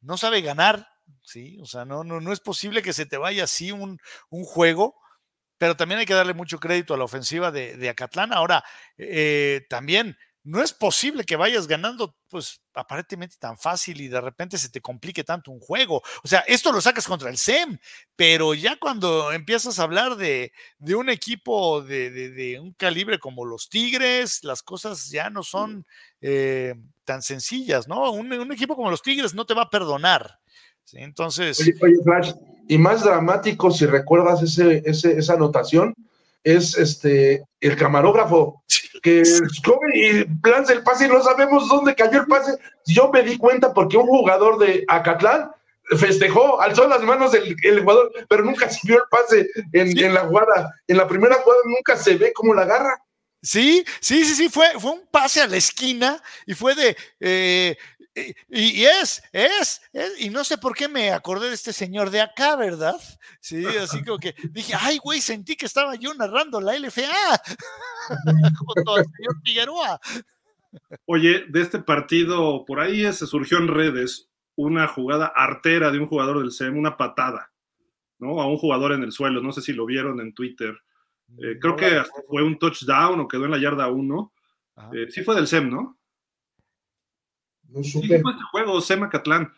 no 0.00 0.16
sabe 0.16 0.40
ganar, 0.40 0.88
sí, 1.22 1.58
o 1.60 1.66
sea, 1.66 1.84
no, 1.84 2.02
no, 2.02 2.20
no 2.20 2.32
es 2.32 2.40
posible 2.40 2.82
que 2.82 2.92
se 2.92 3.06
te 3.06 3.18
vaya 3.18 3.44
así 3.44 3.70
un, 3.70 3.98
juego, 4.30 4.96
pero 5.56 5.76
también 5.76 6.00
hay 6.00 6.06
que 6.06 6.14
darle 6.14 6.34
mucho 6.34 6.58
crédito 6.58 6.92
a 6.92 6.96
la 6.96 7.04
ofensiva 7.04 7.52
de, 7.52 7.76
de 7.76 7.88
Acatlán. 7.88 8.32
Ahora, 8.32 8.64
eh, 8.98 9.64
también 9.70 10.18
no 10.46 10.62
es 10.62 10.72
posible 10.72 11.24
que 11.24 11.34
vayas 11.34 11.66
ganando, 11.66 12.14
pues 12.30 12.60
aparentemente 12.72 13.34
tan 13.36 13.58
fácil 13.58 14.00
y 14.00 14.06
de 14.06 14.20
repente 14.20 14.56
se 14.58 14.68
te 14.68 14.80
complique 14.80 15.24
tanto 15.24 15.50
un 15.50 15.58
juego. 15.58 16.02
O 16.22 16.28
sea, 16.28 16.44
esto 16.46 16.70
lo 16.70 16.80
sacas 16.80 17.04
contra 17.04 17.30
el 17.30 17.36
SEM, 17.36 17.78
pero 18.14 18.54
ya 18.54 18.78
cuando 18.78 19.32
empiezas 19.32 19.80
a 19.80 19.82
hablar 19.82 20.14
de, 20.16 20.52
un 20.94 21.10
equipo 21.10 21.82
de, 21.82 22.60
un 22.62 22.72
calibre 22.74 23.18
como 23.18 23.44
los 23.44 23.68
Tigres, 23.68 24.44
las 24.44 24.62
cosas 24.62 25.10
ya 25.10 25.30
no 25.30 25.42
son 25.42 25.84
eh, 26.20 26.76
tan 27.04 27.22
sencillas, 27.22 27.88
¿no? 27.88 28.12
Un, 28.12 28.52
equipo 28.52 28.76
como 28.76 28.90
los 28.90 29.02
Tigres 29.02 29.34
no 29.34 29.46
te 29.46 29.54
va 29.54 29.62
a 29.62 29.70
perdonar. 29.70 30.38
Entonces. 30.92 31.60
Oye, 31.60 31.96
Flash, 32.04 32.32
y 32.68 32.78
más 32.78 33.02
dramático, 33.02 33.72
si 33.72 33.84
recuerdas 33.84 34.40
ese, 34.44 34.80
esa 34.86 35.32
anotación, 35.32 35.92
es 36.44 36.78
este 36.78 37.42
el 37.60 37.76
camarógrafo 37.76 38.62
que 39.06 40.26
lanza 40.42 40.72
el 40.72 40.82
pase 40.82 41.06
y 41.06 41.08
no 41.08 41.22
sabemos 41.22 41.68
dónde 41.68 41.94
cayó 41.94 42.20
el 42.20 42.26
pase. 42.26 42.58
Yo 42.86 43.08
me 43.12 43.22
di 43.22 43.38
cuenta 43.38 43.72
porque 43.72 43.96
un 43.96 44.06
jugador 44.06 44.58
de 44.58 44.84
Acatlán 44.88 45.52
festejó, 45.96 46.60
alzó 46.60 46.88
las 46.88 47.02
manos 47.02 47.30
del 47.30 47.54
el 47.62 47.80
jugador, 47.82 48.12
pero 48.28 48.42
nunca 48.42 48.68
se 48.68 48.80
vio 48.82 48.96
el 48.96 49.04
pase 49.08 49.48
en, 49.72 50.12
la 50.12 50.22
jugada. 50.22 50.74
En 50.88 50.96
la 50.96 51.06
primera 51.06 51.36
jugada 51.36 51.62
nunca 51.66 51.96
se 51.96 52.16
ve 52.16 52.32
cómo 52.32 52.52
la 52.52 52.62
agarra. 52.62 53.00
Sí, 53.42 53.84
sí, 54.00 54.24
sí, 54.24 54.34
sí, 54.34 54.48
fue, 54.48 54.66
fue 54.80 54.90
un 54.90 55.06
pase 55.06 55.40
a 55.40 55.46
la 55.46 55.56
esquina 55.56 56.20
y 56.46 56.54
fue 56.54 56.74
de, 56.74 56.96
eh, 57.20 57.76
y, 58.48 58.84
es, 58.84 59.22
es, 59.32 59.82
y 60.18 60.30
no 60.30 60.42
sé 60.42 60.56
por 60.56 60.74
qué 60.74 60.88
me 60.88 61.10
acordé 61.10 61.48
de 61.48 61.54
este 61.54 61.72
señor 61.72 62.10
de 62.10 62.22
acá, 62.22 62.56
¿verdad? 62.56 62.96
Sí, 63.40 63.64
así 63.66 64.02
como 64.02 64.18
que 64.18 64.34
dije, 64.50 64.72
ay, 64.78 64.98
güey, 64.98 65.20
sentí 65.20 65.54
que 65.54 65.66
estaba 65.66 65.94
yo 65.96 66.14
narrando 66.14 66.60
la 66.60 66.78
LFA 66.78 67.42
junto 68.58 68.96
al 68.96 69.04
señor 69.04 69.42
Figueroa. 69.44 70.00
Oye, 71.04 71.44
de 71.48 71.60
este 71.60 71.78
partido, 71.78 72.64
por 72.64 72.80
ahí 72.80 73.00
se 73.12 73.26
surgió 73.26 73.58
en 73.58 73.68
redes 73.68 74.30
una 74.56 74.88
jugada 74.88 75.26
artera 75.26 75.90
de 75.90 75.98
un 75.98 76.06
jugador 76.06 76.38
del 76.38 76.52
SEM, 76.52 76.78
una 76.78 76.96
patada, 76.96 77.52
¿no? 78.18 78.40
A 78.40 78.46
un 78.46 78.56
jugador 78.56 78.92
en 78.92 79.02
el 79.02 79.12
suelo, 79.12 79.42
no 79.42 79.52
sé 79.52 79.60
si 79.60 79.72
lo 79.72 79.84
vieron 79.84 80.20
en 80.20 80.32
Twitter. 80.32 80.74
Eh, 81.38 81.58
creo 81.60 81.76
que 81.76 82.02
fue 82.28 82.42
un 82.42 82.58
touchdown 82.58 83.20
o 83.20 83.28
quedó 83.28 83.44
en 83.44 83.50
la 83.50 83.58
yarda 83.58 83.88
1. 83.88 84.32
Eh, 84.92 85.06
sí 85.10 85.22
fue 85.22 85.34
del 85.34 85.46
SEM, 85.46 85.70
¿no? 85.70 85.95
No 87.68 87.82
supe. 87.82 88.06
Sí, 88.06 88.14
este 88.14 88.42
juego, 88.50 88.80
Sema 88.80 89.08
Catlán, 89.08 89.52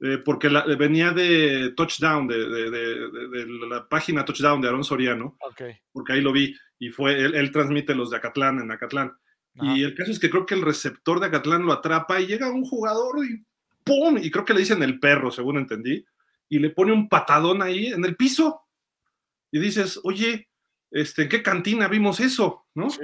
eh, 0.00 0.18
porque 0.18 0.48
venía 0.78 1.12
de 1.12 1.72
Touchdown, 1.76 2.26
de, 2.26 3.56
la 3.68 3.88
página 3.88 4.24
Touchdown 4.24 4.60
de 4.60 4.68
Aaron 4.68 4.84
Soriano, 4.84 5.36
porque 5.92 6.12
ahí 6.12 6.20
lo 6.20 6.32
vi, 6.32 6.56
y 6.78 6.90
fue, 6.90 7.16
él, 7.18 7.52
transmite 7.52 7.94
los 7.94 8.10
de 8.10 8.16
Acatlán 8.16 8.58
en 8.58 8.70
Acatlán. 8.70 9.12
Y 9.54 9.82
el 9.82 9.94
caso 9.94 10.10
es 10.10 10.18
que 10.18 10.30
creo 10.30 10.46
que 10.46 10.54
el 10.54 10.62
receptor 10.62 11.20
de 11.20 11.26
Acatlán 11.26 11.64
lo 11.64 11.72
atrapa 11.72 12.20
y 12.20 12.26
llega 12.26 12.50
un 12.50 12.64
jugador 12.64 13.24
y 13.24 13.44
¡pum! 13.84 14.18
Y 14.20 14.30
creo 14.30 14.44
que 14.44 14.54
le 14.54 14.60
dicen 14.60 14.82
el 14.82 14.98
perro, 14.98 15.30
según 15.30 15.58
entendí, 15.58 16.04
y 16.48 16.58
le 16.58 16.70
pone 16.70 16.92
un 16.92 17.08
patadón 17.08 17.62
ahí 17.62 17.86
en 17.86 18.04
el 18.04 18.16
piso. 18.16 18.62
Y 19.50 19.60
dices, 19.60 20.00
oye, 20.02 20.48
este, 20.90 21.22
¿en 21.22 21.28
qué 21.28 21.42
cantina 21.42 21.86
vimos 21.86 22.20
eso? 22.20 22.66
¿No? 22.74 22.90
Sí. 22.90 23.00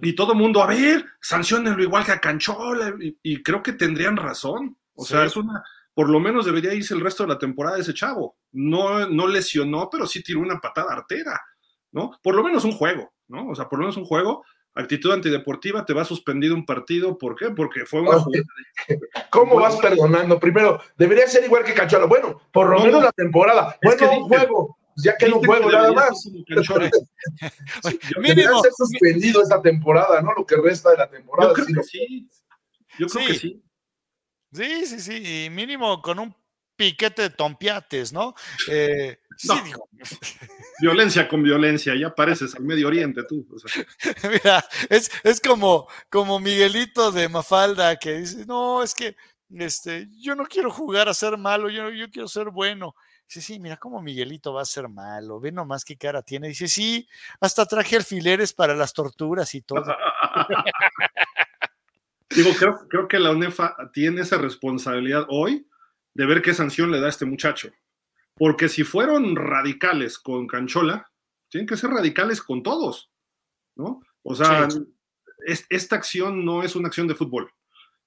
Y 0.00 0.14
todo 0.14 0.32
el 0.32 0.38
mundo, 0.38 0.62
a 0.62 0.66
ver, 0.66 1.04
sancionenlo 1.20 1.82
igual 1.82 2.04
que 2.04 2.12
a 2.12 2.20
Canchola. 2.20 2.94
Y, 3.22 3.42
creo 3.42 3.62
que 3.62 3.72
tendrían 3.72 4.16
razón. 4.16 4.76
O 4.94 5.04
sea, 5.04 5.24
es 5.24 5.36
una 5.36 5.62
por 5.96 6.10
lo 6.10 6.20
menos 6.20 6.44
debería 6.44 6.74
irse 6.74 6.92
el 6.92 7.00
resto 7.00 7.22
de 7.22 7.30
la 7.30 7.38
temporada 7.38 7.78
ese 7.78 7.94
chavo. 7.94 8.36
No, 8.52 9.08
no 9.08 9.26
lesionó, 9.26 9.88
pero 9.90 10.06
sí 10.06 10.22
tiró 10.22 10.40
una 10.40 10.60
patada 10.60 10.92
artera, 10.92 11.40
¿no? 11.90 12.10
Por 12.22 12.34
lo 12.34 12.44
menos 12.44 12.64
un 12.64 12.72
juego, 12.72 13.14
¿no? 13.28 13.48
O 13.48 13.54
sea, 13.54 13.66
por 13.66 13.78
lo 13.78 13.84
menos 13.84 13.96
un 13.96 14.04
juego 14.04 14.44
actitud 14.74 15.10
antideportiva, 15.10 15.86
te 15.86 15.94
va 15.94 16.04
suspendido 16.04 16.54
un 16.54 16.66
partido. 16.66 17.16
¿Por 17.16 17.34
qué? 17.34 17.48
Porque 17.48 17.86
fue 17.86 18.02
una 18.02 18.18
jugada. 18.18 18.44
¿Cómo 19.30 19.56
vas 19.56 19.76
perdonando? 19.76 20.38
Primero, 20.38 20.80
debería 20.98 21.26
ser 21.26 21.44
igual 21.44 21.64
que 21.64 21.72
Cachola. 21.72 22.04
Bueno, 22.04 22.42
por 22.52 22.68
lo 22.68 22.80
menos 22.80 23.02
la 23.02 23.12
temporada. 23.12 23.78
Bueno, 23.82 24.18
un 24.18 24.28
juego. 24.28 24.78
Ya 24.96 25.16
que 25.16 25.28
no 25.28 25.40
juego 25.40 25.70
nada 25.70 25.92
más. 25.92 26.28
Debería 28.16 28.50
ser 28.62 28.72
suspendido 28.76 29.42
esta 29.42 29.60
temporada, 29.60 30.22
¿no? 30.22 30.32
Lo 30.32 30.46
que 30.46 30.56
resta 30.56 30.90
de 30.90 30.96
la 30.96 31.10
temporada. 31.10 31.50
Yo 31.50 31.64
creo 31.64 31.66
que 31.66 31.82
sí. 31.82 32.28
Yo 32.98 33.06
creo 33.06 33.26
que 33.26 33.34
sí. 33.34 33.62
Sí, 34.52 34.86
sí, 34.86 35.00
sí. 35.00 35.44
Y 35.44 35.50
mínimo 35.50 36.00
con 36.00 36.18
un 36.18 36.34
piquete 36.76 37.22
de 37.22 37.30
tompiates, 37.30 38.12
¿no? 38.12 38.34
Eh, 38.70 39.18
sí, 39.36 39.52
digo. 39.64 39.88
Violencia 40.80 41.26
con 41.26 41.42
violencia, 41.42 41.94
ya 41.94 42.14
pareces 42.14 42.54
al 42.54 42.62
Medio 42.62 42.88
Oriente 42.88 43.22
tú. 43.24 43.46
Mira, 44.30 44.62
es, 44.90 45.10
es, 45.24 45.40
como, 45.40 45.88
como 46.10 46.38
Miguelito 46.38 47.10
de 47.12 47.30
Mafalda 47.30 47.96
que 47.96 48.18
dice, 48.18 48.44
no, 48.44 48.82
es 48.82 48.94
que 48.94 49.16
este, 49.50 50.08
yo 50.18 50.34
no 50.34 50.44
quiero 50.44 50.70
jugar 50.70 51.08
a 51.08 51.14
ser 51.14 51.38
malo, 51.38 51.70
yo, 51.70 51.90
yo 51.90 52.10
quiero 52.10 52.28
ser 52.28 52.50
bueno. 52.50 52.94
Dice, 53.28 53.40
sí, 53.40 53.58
mira 53.58 53.76
cómo 53.76 54.00
Miguelito 54.00 54.52
va 54.52 54.62
a 54.62 54.66
ser 54.66 54.88
malo, 54.88 55.40
ve 55.40 55.50
nomás 55.50 55.84
qué 55.84 55.96
cara 55.96 56.22
tiene. 56.22 56.48
Dice, 56.48 56.68
sí, 56.68 57.08
hasta 57.40 57.66
traje 57.66 57.96
alfileres 57.96 58.52
para 58.52 58.74
las 58.74 58.92
torturas 58.92 59.54
y 59.54 59.62
todo. 59.62 59.84
Digo, 62.30 62.50
creo, 62.58 62.86
creo 62.88 63.08
que 63.08 63.18
la 63.18 63.30
UNEFA 63.30 63.76
tiene 63.92 64.20
esa 64.20 64.38
responsabilidad 64.38 65.26
hoy 65.28 65.66
de 66.14 66.26
ver 66.26 66.42
qué 66.42 66.54
sanción 66.54 66.90
le 66.90 67.00
da 67.00 67.06
a 67.06 67.10
este 67.10 67.24
muchacho. 67.24 67.70
Porque 68.34 68.68
si 68.68 68.84
fueron 68.84 69.34
radicales 69.34 70.18
con 70.18 70.46
Canchola, 70.46 71.10
tienen 71.48 71.66
que 71.66 71.76
ser 71.76 71.90
radicales 71.90 72.42
con 72.42 72.62
todos, 72.62 73.10
¿no? 73.76 74.02
O 74.22 74.34
sea, 74.34 74.68
esta 75.70 75.96
acción 75.96 76.44
no 76.44 76.62
es 76.62 76.76
una 76.76 76.88
acción 76.88 77.08
de 77.08 77.14
fútbol 77.14 77.50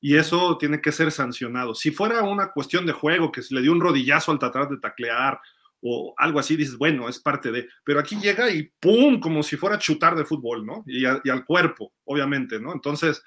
y 0.01 0.15
eso 0.15 0.57
tiene 0.57 0.81
que 0.81 0.91
ser 0.91 1.11
sancionado. 1.11 1.75
Si 1.75 1.91
fuera 1.91 2.23
una 2.23 2.51
cuestión 2.51 2.85
de 2.85 2.93
juego, 2.93 3.31
que 3.31 3.41
se 3.41 3.53
le 3.53 3.61
dio 3.61 3.71
un 3.71 3.81
rodillazo 3.81 4.31
al 4.31 4.39
tratar 4.39 4.69
de 4.69 4.77
taclear 4.77 5.39
o 5.81 6.13
algo 6.17 6.39
así, 6.39 6.55
dices, 6.55 6.77
bueno, 6.77 7.07
es 7.07 7.19
parte 7.19 7.51
de, 7.51 7.67
pero 7.83 7.99
aquí 7.99 8.19
llega 8.19 8.49
y 8.49 8.71
¡pum! 8.79 9.19
como 9.19 9.43
si 9.43 9.57
fuera 9.57 9.77
chutar 9.77 10.15
de 10.15 10.25
fútbol, 10.25 10.65
¿no? 10.65 10.83
Y, 10.85 11.05
al 11.05 11.45
cuerpo, 11.45 11.93
obviamente, 12.05 12.59
¿no? 12.59 12.73
Entonces, 12.73 13.23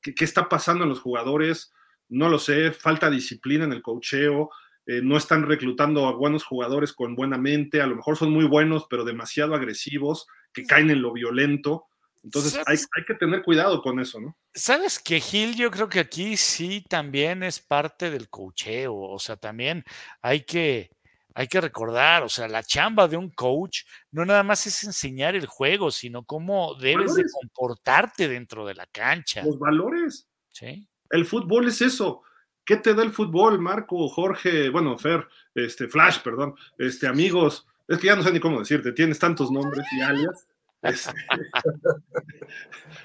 ¿qué, 0.00 0.14
¿qué, 0.14 0.24
está 0.24 0.48
pasando 0.48 0.84
en 0.84 0.90
los 0.90 1.00
jugadores? 1.00 1.72
no 2.08 2.28
lo 2.28 2.38
sé, 2.38 2.72
falta 2.72 3.10
disciplina 3.10 3.64
en 3.64 3.72
el 3.72 3.82
cocheo, 3.82 4.50
eh, 4.86 5.00
no 5.02 5.16
están 5.16 5.44
reclutando 5.44 6.06
a 6.06 6.12
buenos 6.12 6.44
jugadores 6.44 6.92
con 6.92 7.16
buena 7.16 7.38
mente, 7.38 7.82
a 7.82 7.86
lo 7.86 7.96
mejor 7.96 8.16
son 8.16 8.30
muy 8.30 8.44
buenos, 8.44 8.86
pero 8.88 9.04
demasiado 9.04 9.54
agresivos, 9.54 10.26
que 10.52 10.64
caen 10.64 10.90
en 10.90 11.02
lo 11.02 11.12
violento. 11.12 11.86
Entonces 12.22 12.60
hay, 12.66 12.76
hay, 12.96 13.04
que 13.04 13.14
tener 13.14 13.42
cuidado 13.42 13.80
con 13.82 14.00
eso, 14.00 14.20
¿no? 14.20 14.36
Sabes 14.54 14.98
que 14.98 15.20
Gil, 15.20 15.54
yo 15.56 15.70
creo 15.70 15.88
que 15.88 16.00
aquí 16.00 16.36
sí 16.36 16.84
también 16.88 17.42
es 17.42 17.60
parte 17.60 18.10
del 18.10 18.28
cocheo, 18.28 18.94
o 18.94 19.18
sea, 19.18 19.36
también 19.36 19.84
hay 20.22 20.42
que, 20.42 20.90
hay 21.34 21.46
que 21.46 21.60
recordar, 21.60 22.22
o 22.22 22.28
sea, 22.28 22.48
la 22.48 22.62
chamba 22.62 23.06
de 23.06 23.16
un 23.16 23.30
coach 23.30 23.82
no 24.10 24.24
nada 24.24 24.42
más 24.42 24.66
es 24.66 24.82
enseñar 24.84 25.36
el 25.36 25.46
juego, 25.46 25.90
sino 25.90 26.24
cómo 26.24 26.74
debes 26.76 27.14
de 27.14 27.24
comportarte 27.30 28.26
dentro 28.26 28.66
de 28.66 28.74
la 28.74 28.86
cancha. 28.86 29.44
Los 29.44 29.58
valores. 29.58 30.26
Sí. 30.50 30.88
El 31.10 31.26
fútbol 31.26 31.68
es 31.68 31.82
eso. 31.82 32.22
¿Qué 32.64 32.76
te 32.76 32.94
da 32.94 33.02
el 33.02 33.12
fútbol, 33.12 33.60
Marco, 33.60 34.08
Jorge, 34.08 34.70
bueno, 34.70 34.98
Fer, 34.98 35.28
este, 35.54 35.86
Flash, 35.86 36.20
perdón, 36.22 36.56
este, 36.78 37.06
amigos? 37.06 37.66
Es 37.86 37.98
que 37.98 38.08
ya 38.08 38.16
no 38.16 38.22
sé 38.22 38.32
ni 38.32 38.40
cómo 38.40 38.58
decirte, 38.58 38.92
tienes 38.92 39.18
tantos 39.18 39.50
nombres 39.50 39.86
y 39.92 40.00
alias. 40.00 40.48
Este, 40.88 41.12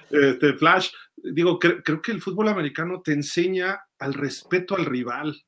este 0.12 0.54
Flash, 0.54 0.92
digo, 1.16 1.60
creo 1.60 2.02
que 2.02 2.12
el 2.12 2.22
fútbol 2.22 2.50
americano 2.50 3.02
te 3.02 3.14
enseña 3.14 3.82
al 4.00 4.14
respeto 4.14 4.76
al 4.76 4.86
rival, 4.86 5.44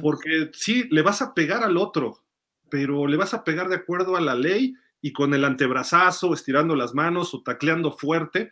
porque 0.00 0.50
sí, 0.54 0.88
le 0.90 1.02
vas 1.02 1.20
a 1.20 1.34
pegar 1.34 1.62
al 1.62 1.76
otro, 1.76 2.24
pero 2.70 3.06
le 3.06 3.18
vas 3.18 3.34
a 3.34 3.44
pegar 3.44 3.68
de 3.68 3.76
acuerdo 3.76 4.16
a 4.16 4.20
la 4.20 4.34
ley 4.34 4.74
y 5.02 5.12
con 5.12 5.34
el 5.34 5.44
antebrazazo, 5.44 6.32
estirando 6.32 6.74
las 6.74 6.94
manos 6.94 7.34
o 7.34 7.42
tacleando 7.42 7.92
fuerte, 7.92 8.50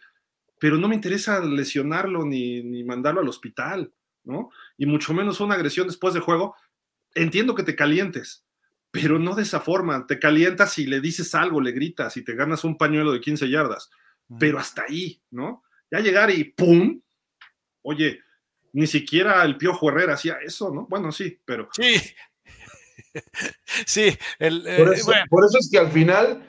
pero 0.59 0.77
no 0.77 0.89
me 0.89 0.95
interesa 0.95 1.41
lesionarlo 1.41 2.27
ni, 2.27 2.63
ni, 2.63 2.85
mandarlo 2.85 3.23
al 3.23 3.29
hospital, 3.29 3.93
¿no? 4.25 4.51
Y 4.77 4.85
mucho 4.85 5.15
menos 5.15 5.41
una 5.41 5.55
agresión 5.55 5.87
después 5.87 6.13
de 6.13 6.21
juego. 6.21 6.55
Entiendo 7.15 7.55
que 7.55 7.63
te 7.63 7.75
calientes, 7.75 8.45
pero 8.93 9.19
no 9.19 9.35
de 9.35 9.43
esa 9.43 9.59
forma. 9.59 10.07
Te 10.07 10.21
calientas 10.21 10.79
y 10.79 10.87
le 10.87 11.01
dices 11.01 11.35
algo, 11.35 11.61
le 11.61 11.73
gritas 11.73 12.17
y 12.17 12.23
te 12.23 12.37
ganas 12.37 12.63
un 12.63 12.79
pañuelo 12.79 13.13
de 13.13 13.21
15 13.21 13.51
yardas, 13.51 13.91
pero 14.39 14.59
hasta 14.59 14.85
ahí, 14.89 15.21
¿no? 15.31 15.65
Ya 15.91 15.99
llegar 15.99 16.31
y 16.31 16.45
¡pum! 16.45 17.01
Oye, 17.83 18.21
ni 18.73 18.87
siquiera 18.87 19.43
el 19.43 19.57
Piojo 19.57 19.91
Herrera 19.91 20.15
hacía 20.15 20.37
eso, 20.45 20.73
¿no? 20.73 20.87
Bueno, 20.87 21.11
sí, 21.11 21.41
pero... 21.45 21.69
Sí, 21.73 21.95
sí. 23.87 24.17
El, 24.39 24.65
eh, 24.67 24.77
por, 24.79 24.95
eso, 24.95 25.07
bueno. 25.07 25.25
por 25.29 25.45
eso 25.45 25.59
es 25.59 25.69
que 25.71 25.79
al 25.79 25.91
final, 25.91 26.47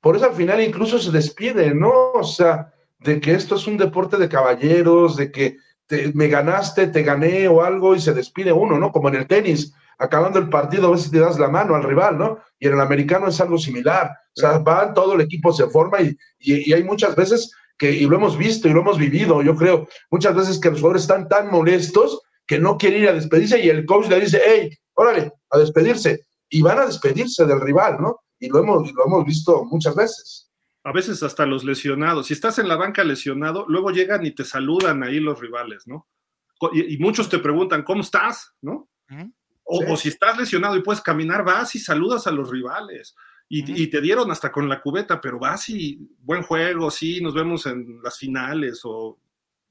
por 0.00 0.16
eso 0.16 0.26
al 0.26 0.34
final 0.34 0.62
incluso 0.62 0.98
se 0.98 1.10
despide, 1.10 1.74
¿no? 1.74 2.12
O 2.12 2.24
sea 2.24 2.72
de 3.02 3.20
que 3.20 3.32
esto 3.32 3.56
es 3.56 3.66
un 3.66 3.76
deporte 3.76 4.16
de 4.16 4.28
caballeros, 4.28 5.16
de 5.16 5.32
que 5.32 5.58
te, 5.86 6.12
me 6.14 6.28
ganaste, 6.28 6.86
te 6.86 7.02
gané 7.02 7.48
o 7.48 7.62
algo 7.62 7.94
y 7.94 8.00
se 8.00 8.14
despide 8.14 8.52
uno, 8.52 8.78
¿no? 8.78 8.92
Como 8.92 9.08
en 9.08 9.16
el 9.16 9.26
tenis, 9.26 9.74
acabando 10.02 10.38
el 10.38 10.48
partido 10.48 10.88
a 10.88 10.90
veces 10.92 11.10
te 11.10 11.18
das 11.18 11.38
la 11.38 11.48
mano 11.48 11.74
al 11.74 11.84
rival, 11.84 12.18
¿no? 12.18 12.38
Y 12.58 12.66
en 12.66 12.74
el 12.74 12.80
americano 12.80 13.28
es 13.28 13.40
algo 13.40 13.58
similar, 13.58 14.10
o 14.36 14.40
sea, 14.40 14.58
van, 14.58 14.94
todo 14.94 15.14
el 15.14 15.20
equipo 15.20 15.52
se 15.52 15.68
forma 15.68 16.00
y, 16.00 16.16
y, 16.38 16.70
y 16.70 16.72
hay 16.72 16.84
muchas 16.84 17.14
veces 17.14 17.52
que, 17.78 17.90
y 17.90 18.06
lo 18.06 18.16
hemos 18.16 18.36
visto 18.36 18.68
y 18.68 18.72
lo 18.72 18.80
hemos 18.80 18.98
vivido, 18.98 19.42
yo 19.42 19.54
creo, 19.56 19.88
muchas 20.10 20.34
veces 20.34 20.58
que 20.58 20.70
los 20.70 20.80
jugadores 20.80 21.02
están 21.02 21.28
tan 21.28 21.50
molestos 21.50 22.20
que 22.46 22.58
no 22.58 22.76
quieren 22.76 23.02
ir 23.02 23.08
a 23.08 23.14
despedirse 23.14 23.60
y 23.60 23.68
el 23.68 23.86
coach 23.86 24.08
le 24.08 24.20
dice, 24.20 24.40
hey, 24.44 24.76
órale, 24.94 25.32
a 25.50 25.58
despedirse. 25.58 26.26
Y 26.48 26.60
van 26.60 26.80
a 26.80 26.86
despedirse 26.86 27.46
del 27.46 27.60
rival, 27.60 27.96
¿no? 28.00 28.20
Y 28.38 28.48
lo 28.48 28.58
hemos, 28.58 28.92
lo 28.92 29.06
hemos 29.06 29.24
visto 29.24 29.64
muchas 29.64 29.94
veces 29.94 30.52
a 30.84 30.92
veces 30.92 31.22
hasta 31.22 31.46
los 31.46 31.64
lesionados. 31.64 32.26
Si 32.26 32.34
estás 32.34 32.58
en 32.58 32.68
la 32.68 32.76
banca 32.76 33.04
lesionado, 33.04 33.64
luego 33.68 33.90
llegan 33.90 34.26
y 34.26 34.32
te 34.32 34.44
saludan 34.44 35.02
ahí 35.02 35.20
los 35.20 35.40
rivales, 35.40 35.86
¿no? 35.86 36.08
Y, 36.72 36.94
y 36.94 36.98
muchos 36.98 37.28
te 37.28 37.38
preguntan, 37.38 37.82
¿cómo 37.82 38.02
estás? 38.02 38.52
¿No? 38.60 38.88
Uh 39.10 39.14
-huh. 39.14 39.32
O, 39.72 39.78
sí. 39.78 39.86
o, 39.88 39.96
si 39.96 40.08
estás 40.10 40.36
lesionado 40.36 40.76
y 40.76 40.82
puedes 40.82 41.00
caminar, 41.00 41.44
vas 41.44 41.74
y 41.74 41.78
saludas 41.78 42.26
a 42.26 42.30
los 42.30 42.50
rivales. 42.50 43.16
Y, 43.48 43.62
uh 43.62 43.66
-huh. 43.66 43.78
y, 43.78 43.86
te 43.88 44.00
dieron 44.00 44.30
hasta 44.30 44.52
con 44.52 44.68
la 44.68 44.80
cubeta, 44.80 45.20
pero 45.20 45.38
vas 45.38 45.68
y 45.68 45.98
buen 46.20 46.42
juego, 46.42 46.90
sí, 46.90 47.20
nos 47.20 47.34
vemos 47.34 47.66
en 47.66 48.00
las 48.02 48.18
finales 48.18 48.80
o 48.84 49.18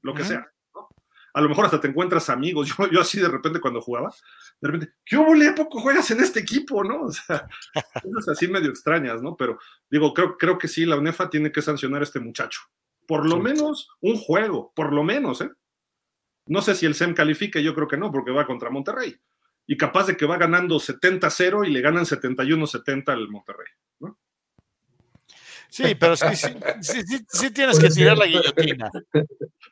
lo 0.02 0.14
que 0.14 0.22
uh 0.22 0.24
-huh. 0.24 0.28
sea. 0.28 0.52
¿no? 0.74 0.88
A 1.34 1.40
lo 1.40 1.48
mejor 1.48 1.64
hasta 1.64 1.80
te 1.80 1.88
encuentras 1.88 2.28
amigos. 2.28 2.68
Yo, 2.78 2.90
yo 2.90 3.00
así 3.00 3.20
de 3.20 3.28
repente 3.28 3.60
cuando 3.60 3.80
jugaba, 3.80 4.12
de 4.60 4.68
repente, 4.68 4.94
¿qué 5.04 5.16
hubo, 5.16 5.34
poco 5.56 5.80
juegas 5.80 6.10
en 6.10 6.20
este 6.20 6.40
equipo, 6.40 6.84
no? 6.84 7.04
O 7.04 7.12
sea, 7.12 7.48
cosas 8.02 8.36
así 8.36 8.48
medio 8.48 8.70
extrañas, 8.70 9.22
¿no? 9.22 9.36
Pero 9.36 9.58
digo, 9.90 10.12
creo, 10.12 10.36
creo 10.36 10.58
que 10.58 10.68
sí, 10.68 10.84
la 10.84 10.96
UNEFA 10.96 11.30
tiene 11.30 11.50
que 11.50 11.62
sancionar 11.62 12.00
a 12.00 12.04
este 12.04 12.20
muchacho. 12.20 12.60
Por 13.06 13.28
lo 13.28 13.36
sí. 13.36 13.42
menos 13.42 13.88
un 14.00 14.16
juego, 14.16 14.72
por 14.74 14.92
lo 14.92 15.02
menos, 15.04 15.40
¿eh? 15.40 15.50
No 16.46 16.60
sé 16.60 16.74
si 16.74 16.86
el 16.86 16.94
SEM 16.94 17.14
califique, 17.14 17.62
yo 17.62 17.74
creo 17.74 17.88
que 17.88 17.96
no, 17.96 18.10
porque 18.10 18.32
va 18.32 18.46
contra 18.46 18.70
Monterrey. 18.70 19.16
Y 19.72 19.76
capaz 19.78 20.06
de 20.06 20.18
que 20.18 20.26
va 20.26 20.36
ganando 20.36 20.76
70-0 20.76 21.66
y 21.66 21.70
le 21.70 21.80
ganan 21.80 22.04
71-70 22.04 23.08
al 23.08 23.26
Monterrey, 23.30 23.68
¿no? 24.00 24.18
Sí, 25.70 25.94
pero 25.98 26.14
sí, 26.14 26.26
sí, 26.36 26.52
sí, 26.82 27.24
sí, 27.26 27.50
tienes 27.52 27.78
que 27.78 27.88
tirar 27.88 28.18
la 28.18 28.26
guillotina. 28.26 28.90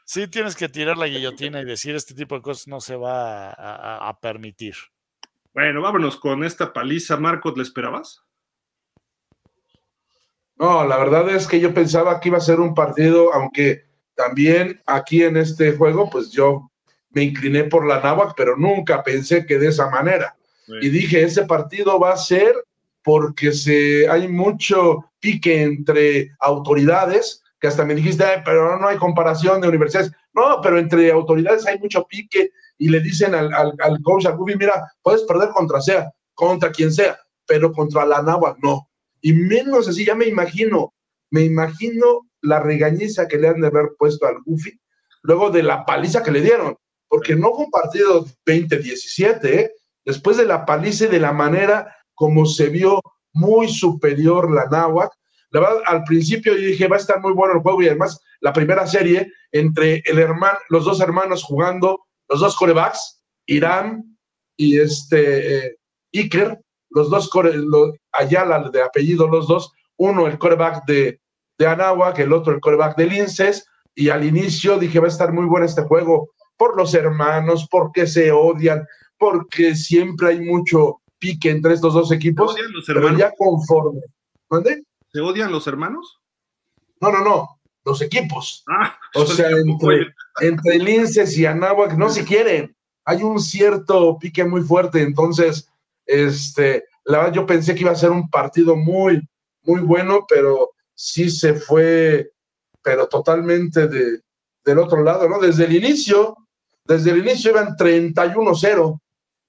Sí 0.07 0.27
tienes 0.29 0.57
que 0.57 0.71
tirar 0.71 0.97
la 0.97 1.07
guillotina 1.07 1.61
y 1.61 1.67
decir 1.67 1.95
este 1.95 2.15
tipo 2.15 2.35
de 2.35 2.41
cosas 2.41 2.67
no 2.67 2.81
se 2.81 2.97
va 2.97 3.51
a, 3.51 3.53
a, 3.53 4.09
a 4.09 4.21
permitir. 4.21 4.75
Bueno, 5.53 5.83
vámonos 5.83 6.17
con 6.17 6.45
esta 6.45 6.73
paliza, 6.73 7.19
Marcos, 7.19 7.55
¿le 7.59 7.63
esperabas? 7.63 8.25
No, 10.57 10.87
la 10.87 10.97
verdad 10.97 11.29
es 11.29 11.47
que 11.47 11.61
yo 11.61 11.75
pensaba 11.75 12.21
que 12.21 12.31
iba 12.31 12.39
a 12.39 12.41
ser 12.41 12.59
un 12.59 12.75
partido, 12.75 13.35
aunque 13.35 13.85
también 14.15 14.83
aquí 14.87 15.25
en 15.25 15.37
este 15.37 15.77
juego, 15.77 16.09
pues 16.09 16.31
yo 16.31 16.70
me 17.11 17.23
incliné 17.23 17.65
por 17.65 17.87
la 17.87 18.01
náhuatl, 18.01 18.35
pero 18.37 18.57
nunca 18.57 19.03
pensé 19.03 19.47
que 19.47 19.59
de 19.59 19.69
esa 19.69 19.91
manera. 19.91 20.37
Sí. 20.67 20.75
Y 20.83 20.89
dije, 20.91 21.23
ese 21.23 21.45
partido 21.45 21.99
va 21.99 22.13
a 22.13 22.17
ser 22.17 22.55
porque 23.03 23.53
se, 23.53 24.09
hay 24.09 24.29
mucho 24.29 25.05
pique 25.21 25.63
entre 25.63 26.31
autoridades, 26.41 27.43
que 27.61 27.69
hasta 27.69 27.85
me 27.85 27.95
dijiste, 27.95 28.25
pero 28.45 28.79
no 28.79 28.89
hay 28.89 28.97
comparación 28.97 29.61
de 29.61 29.69
universidades. 29.69 30.13
No, 30.33 30.61
pero 30.63 30.79
entre 30.79 31.11
autoridades 31.11 31.67
hay 31.67 31.79
mucho 31.79 32.07
pique 32.07 32.51
y 32.79 32.89
le 32.89 33.01
dicen 33.01 33.35
al, 33.35 33.53
al, 33.53 33.75
al 33.81 34.03
coach, 34.03 34.27
al 34.27 34.37
Bubi, 34.37 34.57
mira, 34.57 34.93
puedes 35.03 35.23
perder 35.23 35.51
contra 35.51 35.81
sea, 35.81 36.11
contra 36.35 36.71
quien 36.71 36.93
sea, 36.93 37.19
pero 37.47 37.73
contra 37.73 38.07
la 38.07 38.23
Nahua 38.23 38.57
no. 38.63 38.89
Y 39.21 39.33
menos 39.33 39.89
así, 39.89 40.05
ya 40.05 40.15
me 40.15 40.27
imagino, 40.27 40.95
me 41.31 41.43
imagino 41.43 42.27
la 42.41 42.61
regañiza 42.61 43.29
que 43.29 43.37
le 43.37 43.49
han 43.49 43.61
de 43.61 43.67
haber 43.67 43.91
puesto 43.99 44.27
al 44.27 44.41
Goofy 44.45 44.81
luego 45.23 45.51
de 45.51 45.63
la 45.63 45.85
paliza 45.85 46.23
que 46.23 46.31
le 46.31 46.41
dieron. 46.41 46.77
Porque 47.11 47.35
no 47.35 47.53
fue 47.53 47.65
un 47.65 47.71
partido 47.73 48.25
20-17, 48.47 49.45
¿eh? 49.45 49.73
después 50.05 50.37
de 50.37 50.47
la 50.47 50.65
paliza 50.65 51.07
y 51.07 51.09
de 51.09 51.19
la 51.19 51.33
manera 51.33 51.95
como 52.15 52.47
se 52.47 52.69
vio 52.69 53.01
muy 53.33 53.69
superior 53.69 54.51
la 54.51 54.67
Náhuac. 54.67 55.13
La 55.51 55.61
verdad, 55.61 55.83
al 55.87 56.05
principio 56.05 56.55
yo 56.55 56.69
dije, 56.69 56.87
va 56.87 56.97
a 56.97 57.01
estar 57.01 57.21
muy 57.21 57.33
bueno 57.33 57.55
el 57.55 57.61
juego 57.61 57.83
y 57.83 57.89
además 57.89 58.21
la 58.41 58.53
primera 58.53 58.87
serie 58.87 59.33
entre 59.51 60.03
el 60.07 60.21
hermano, 60.21 60.57
los 60.69 60.85
dos 60.85 61.01
hermanos 61.01 61.43
jugando, 61.43 62.07
los 62.29 62.39
dos 62.39 62.57
corebacks, 62.57 63.21
Irán 63.47 64.17
y 64.57 64.79
este 64.79 65.67
eh, 65.67 65.77
Iker, 66.15 66.61
los 66.91 67.11
dos, 67.11 67.29
core, 67.29 67.55
Ayala 68.13 68.71
de 68.71 68.83
apellido, 68.83 69.27
los 69.27 69.49
dos, 69.49 69.73
uno 69.97 70.29
el 70.29 70.39
coreback 70.39 70.85
de, 70.87 71.21
de 71.59 71.67
Anáhuac, 71.67 72.21
el 72.21 72.33
otro 72.33 72.55
el 72.55 72.61
coreback 72.61 72.97
de 72.97 73.07
Linces, 73.07 73.67
y 73.97 74.11
al 74.11 74.25
inicio 74.25 74.79
dije, 74.79 75.01
va 75.01 75.07
a 75.07 75.11
estar 75.11 75.33
muy 75.33 75.47
bueno 75.47 75.67
este 75.67 75.83
juego 75.83 76.31
por 76.61 76.77
los 76.77 76.93
hermanos, 76.93 77.67
porque 77.71 78.07
se 78.07 78.31
odian, 78.31 78.87
porque 79.17 79.75
siempre 79.75 80.29
hay 80.29 80.41
mucho 80.43 81.01
pique 81.19 81.49
entre 81.49 81.73
estos 81.73 81.95
dos 81.95 82.13
equipos. 82.13 82.53
¿Se 82.53 82.61
odian 82.61 82.73
los 82.75 82.89
hermanos? 82.91 83.11
Pero 83.13 83.19
ya 83.19 83.35
conforme. 83.35 84.01
¿Dónde? 84.51 84.85
¿Se 85.11 85.21
odian 85.21 85.51
los 85.51 85.67
hermanos? 85.67 86.21
No, 87.01 87.11
no, 87.13 87.25
no. 87.25 87.49
Los 87.83 88.03
equipos. 88.03 88.63
Ah, 88.69 88.95
o 89.15 89.25
sea, 89.25 89.49
entre, 89.49 90.13
entre 90.43 90.79
Linces 90.79 91.39
y 91.39 91.47
Anáhuac 91.47 91.97
no 91.97 92.11
se 92.11 92.27
quieren. 92.27 92.77
Hay 93.07 93.23
un 93.23 93.41
cierto 93.41 94.19
pique 94.19 94.45
muy 94.45 94.61
fuerte. 94.61 95.01
Entonces, 95.01 95.67
este, 96.05 96.85
la 97.07 97.21
verdad, 97.21 97.33
yo 97.33 97.47
pensé 97.47 97.75
que 97.75 97.81
iba 97.81 97.93
a 97.93 97.95
ser 97.95 98.11
un 98.11 98.29
partido 98.29 98.77
muy, 98.77 99.27
muy 99.63 99.81
bueno, 99.81 100.27
pero 100.29 100.73
sí 100.95 101.31
se 101.31 101.55
fue, 101.55 102.33
pero 102.83 103.09
totalmente 103.09 103.89
de, 103.89 104.21
del 104.63 104.79
otro 104.79 105.03
lado, 105.03 105.27
¿no? 105.27 105.39
Desde 105.39 105.65
el 105.65 105.75
inicio, 105.75 106.37
desde 106.85 107.11
el 107.11 107.19
inicio 107.19 107.51
iban 107.51 107.77
31-0. 107.77 109.01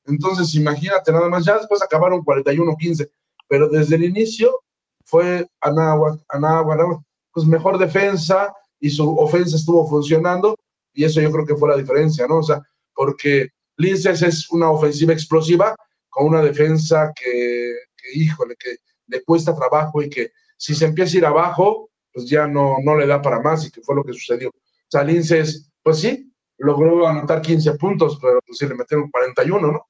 Entonces, 0.05 0.55
imagínate 0.55 1.11
nada 1.11 1.29
más, 1.29 1.45
ya 1.45 1.57
después 1.57 1.81
acabaron 1.81 2.21
41-15, 2.21 3.09
pero 3.47 3.69
desde 3.69 3.95
el 3.95 4.03
inicio 4.03 4.61
fue 5.05 5.47
Anáhuac, 5.59 6.21
Anáhuac, 6.29 7.01
pues 7.31 7.45
mejor 7.45 7.77
defensa 7.77 8.53
y 8.79 8.89
su 8.89 9.17
ofensa 9.17 9.55
estuvo 9.55 9.87
funcionando 9.87 10.55
y 10.93 11.03
eso 11.03 11.21
yo 11.21 11.31
creo 11.31 11.45
que 11.45 11.55
fue 11.55 11.69
la 11.69 11.77
diferencia, 11.77 12.27
¿no? 12.27 12.37
O 12.37 12.43
sea, 12.43 12.61
porque 12.93 13.49
Linces 13.77 14.21
es 14.21 14.49
una 14.51 14.69
ofensiva 14.69 15.13
explosiva 15.13 15.75
con 16.09 16.27
una 16.27 16.41
defensa 16.41 17.11
que, 17.15 17.73
que, 17.95 18.19
híjole, 18.19 18.55
que 18.57 18.77
le 19.07 19.23
cuesta 19.23 19.55
trabajo 19.55 20.01
y 20.01 20.09
que 20.09 20.31
si 20.57 20.75
se 20.75 20.85
empieza 20.85 21.15
a 21.15 21.17
ir 21.19 21.25
abajo, 21.25 21.89
pues 22.13 22.29
ya 22.29 22.47
no, 22.47 22.77
no 22.83 22.97
le 22.97 23.07
da 23.07 23.21
para 23.21 23.39
más 23.39 23.65
y 23.65 23.71
que 23.71 23.81
fue 23.81 23.95
lo 23.95 24.03
que 24.03 24.13
sucedió. 24.13 24.49
O 24.49 24.89
sea, 24.89 25.03
Linces, 25.03 25.69
pues 25.81 25.99
sí, 25.99 26.30
logró 26.61 27.07
anotar 27.07 27.41
15 27.41 27.73
puntos, 27.73 28.17
pero 28.21 28.39
pues 28.45 28.57
sí 28.57 28.67
le 28.67 28.75
metieron 28.75 29.09
41, 29.09 29.71
¿no? 29.71 29.87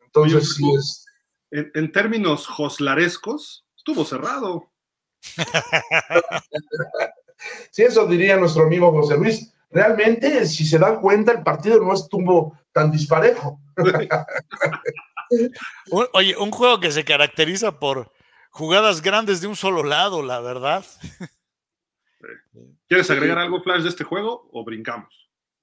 Entonces, 0.00 0.54
sí 0.54 0.70
es... 0.74 1.06
En, 1.52 1.90
términos 1.90 2.46
joslarescos, 2.46 3.66
estuvo 3.76 4.04
cerrado. 4.04 4.70
sí, 7.72 7.82
eso 7.82 8.06
diría 8.06 8.36
nuestro 8.36 8.64
amigo 8.64 8.92
José 8.92 9.16
Luis. 9.16 9.52
Realmente, 9.70 10.46
si 10.46 10.64
se 10.64 10.78
dan 10.78 11.00
cuenta, 11.00 11.32
el 11.32 11.42
partido 11.42 11.80
no 11.80 11.92
estuvo 11.92 12.56
tan 12.72 12.92
disparejo. 12.92 13.60
Oye, 16.12 16.36
un 16.36 16.52
juego 16.52 16.78
que 16.78 16.92
se 16.92 17.04
caracteriza 17.04 17.80
por 17.80 18.12
jugadas 18.50 19.02
grandes 19.02 19.40
de 19.40 19.48
un 19.48 19.56
solo 19.56 19.82
lado, 19.82 20.22
la 20.22 20.40
verdad. 20.40 20.84
¿Quieres 22.86 23.10
agregar 23.10 23.38
algo, 23.38 23.60
Flash, 23.62 23.82
de 23.82 23.88
este 23.88 24.04
juego 24.04 24.48
o 24.52 24.64
brincamos? 24.64 25.19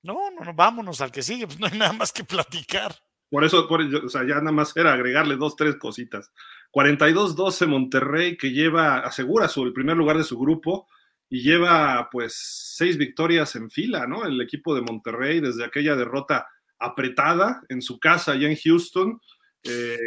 No, 0.08 0.32
no, 0.32 0.46
no, 0.46 0.54
vámonos 0.54 1.02
al 1.02 1.12
que 1.12 1.22
sigue, 1.22 1.48
pues 1.48 1.60
no 1.60 1.68
hay 1.68 1.78
nada 1.78 1.92
más 1.92 2.14
que 2.14 2.24
platicar. 2.24 2.96
Por 3.30 3.44
eso, 3.44 3.68
o 3.68 4.10
sea, 4.10 4.22
ya 4.26 4.36
nada 4.36 4.54
más 4.54 4.76
era 4.78 4.94
agregarle 4.94 5.36
dos, 5.36 5.58
tres 5.58 5.76
cositas. 5.76 6.32
42-12 6.72 7.68
Monterrey, 7.68 8.38
que 8.38 8.52
lleva, 8.52 9.00
asegura 9.00 9.50
su, 9.50 9.66
el 9.66 9.74
primer 9.74 9.98
lugar 9.98 10.18
de 10.18 10.24
su 10.24 10.40
grupo 10.40 10.88
y 11.30 11.42
lleva 11.42 12.08
pues 12.10 12.36
seis 12.78 12.98
victorias 12.98 13.54
en 13.58 13.70
fila, 13.70 14.08
¿no? 14.08 14.26
El 14.26 14.40
equipo 14.40 14.74
de 14.74 14.82
Monterrey 14.82 15.42
desde 15.42 15.66
aquella 15.66 15.98
derrota 15.98 16.48
apretada 16.80 17.62
en 17.68 17.82
su 17.82 18.00
casa 18.00 18.32
allá 18.32 18.48
en 18.48 18.56
Houston, 18.56 19.20
eh, 19.64 19.98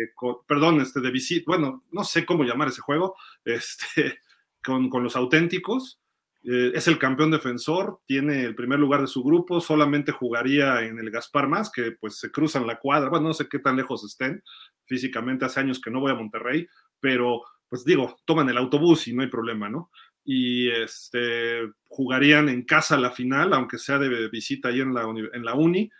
perdón, 0.46 0.80
este 0.80 1.00
de 1.00 1.10
visita, 1.10 1.44
bueno, 1.46 1.84
no 1.90 2.04
sé 2.04 2.24
cómo 2.24 2.44
llamar 2.44 2.68
ese 2.68 2.80
juego, 2.80 3.16
este, 3.44 4.20
con 4.62 5.02
los 5.02 5.14
auténticos, 5.14 5.99
eh, 6.42 6.72
es 6.74 6.88
el 6.88 6.98
campeón 6.98 7.30
defensor, 7.30 8.00
tiene 8.06 8.44
el 8.44 8.54
primer 8.54 8.78
lugar 8.78 9.02
de 9.02 9.06
su 9.06 9.22
grupo, 9.22 9.60
solamente 9.60 10.12
jugaría 10.12 10.82
en 10.82 10.98
el 10.98 11.10
Gaspar 11.10 11.48
más, 11.48 11.70
que 11.70 11.92
pues 11.92 12.18
se 12.18 12.30
cruzan 12.30 12.66
la 12.66 12.78
cuadra, 12.78 13.10
bueno, 13.10 13.28
no 13.28 13.34
sé 13.34 13.46
qué 13.48 13.58
tan 13.58 13.76
lejos 13.76 14.04
estén, 14.04 14.42
físicamente 14.86 15.44
hace 15.44 15.60
años 15.60 15.80
que 15.80 15.90
no 15.90 16.00
voy 16.00 16.12
a 16.12 16.14
Monterrey, 16.14 16.66
pero 16.98 17.42
pues 17.68 17.84
digo, 17.84 18.16
toman 18.24 18.48
el 18.48 18.56
autobús 18.56 19.06
y 19.06 19.12
no 19.12 19.22
hay 19.22 19.28
problema, 19.28 19.68
¿no? 19.68 19.90
Y 20.24 20.68
este, 20.70 21.70
jugarían 21.86 22.48
en 22.48 22.64
casa 22.64 22.98
la 22.98 23.10
final, 23.10 23.52
aunque 23.52 23.78
sea 23.78 23.98
de 23.98 24.28
visita 24.28 24.68
ahí 24.68 24.80
en 24.80 24.94
la, 24.94 25.02
en 25.02 25.44
la 25.44 25.54
uni, 25.54 25.90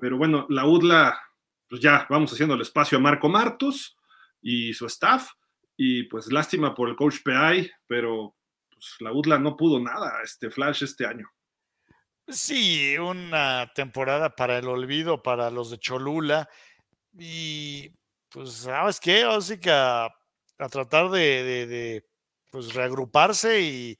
pero 0.00 0.18
bueno, 0.18 0.46
la 0.50 0.66
UDLA, 0.66 1.18
pues 1.68 1.80
ya 1.80 2.06
vamos 2.10 2.32
haciendo 2.32 2.56
el 2.56 2.60
espacio 2.60 2.98
a 2.98 3.00
Marco 3.00 3.28
Martos 3.28 3.96
y 4.42 4.74
su 4.74 4.86
staff, 4.86 5.30
y 5.76 6.04
pues 6.04 6.30
lástima 6.30 6.74
por 6.74 6.88
el 6.88 6.96
coach 6.96 7.18
PI, 7.24 7.70
pero 7.86 8.34
pues, 8.84 9.00
la 9.00 9.12
UDLA 9.12 9.38
no 9.38 9.56
pudo 9.56 9.80
nada, 9.80 10.20
este 10.22 10.50
Flash, 10.50 10.84
este 10.84 11.06
año. 11.06 11.28
Sí, 12.28 12.96
una 12.98 13.70
temporada 13.74 14.34
para 14.34 14.58
el 14.58 14.68
olvido 14.68 15.22
para 15.22 15.50
los 15.50 15.70
de 15.70 15.78
Cholula. 15.78 16.48
Y 17.18 17.90
pues, 18.30 18.52
¿sabes 18.52 19.00
qué? 19.00 19.24
Así 19.24 19.58
que 19.58 19.70
a, 19.70 20.08
tratar 20.70 21.10
de, 21.10 22.04
pues, 22.50 22.74
reagruparse 22.74 23.60
y 23.60 23.98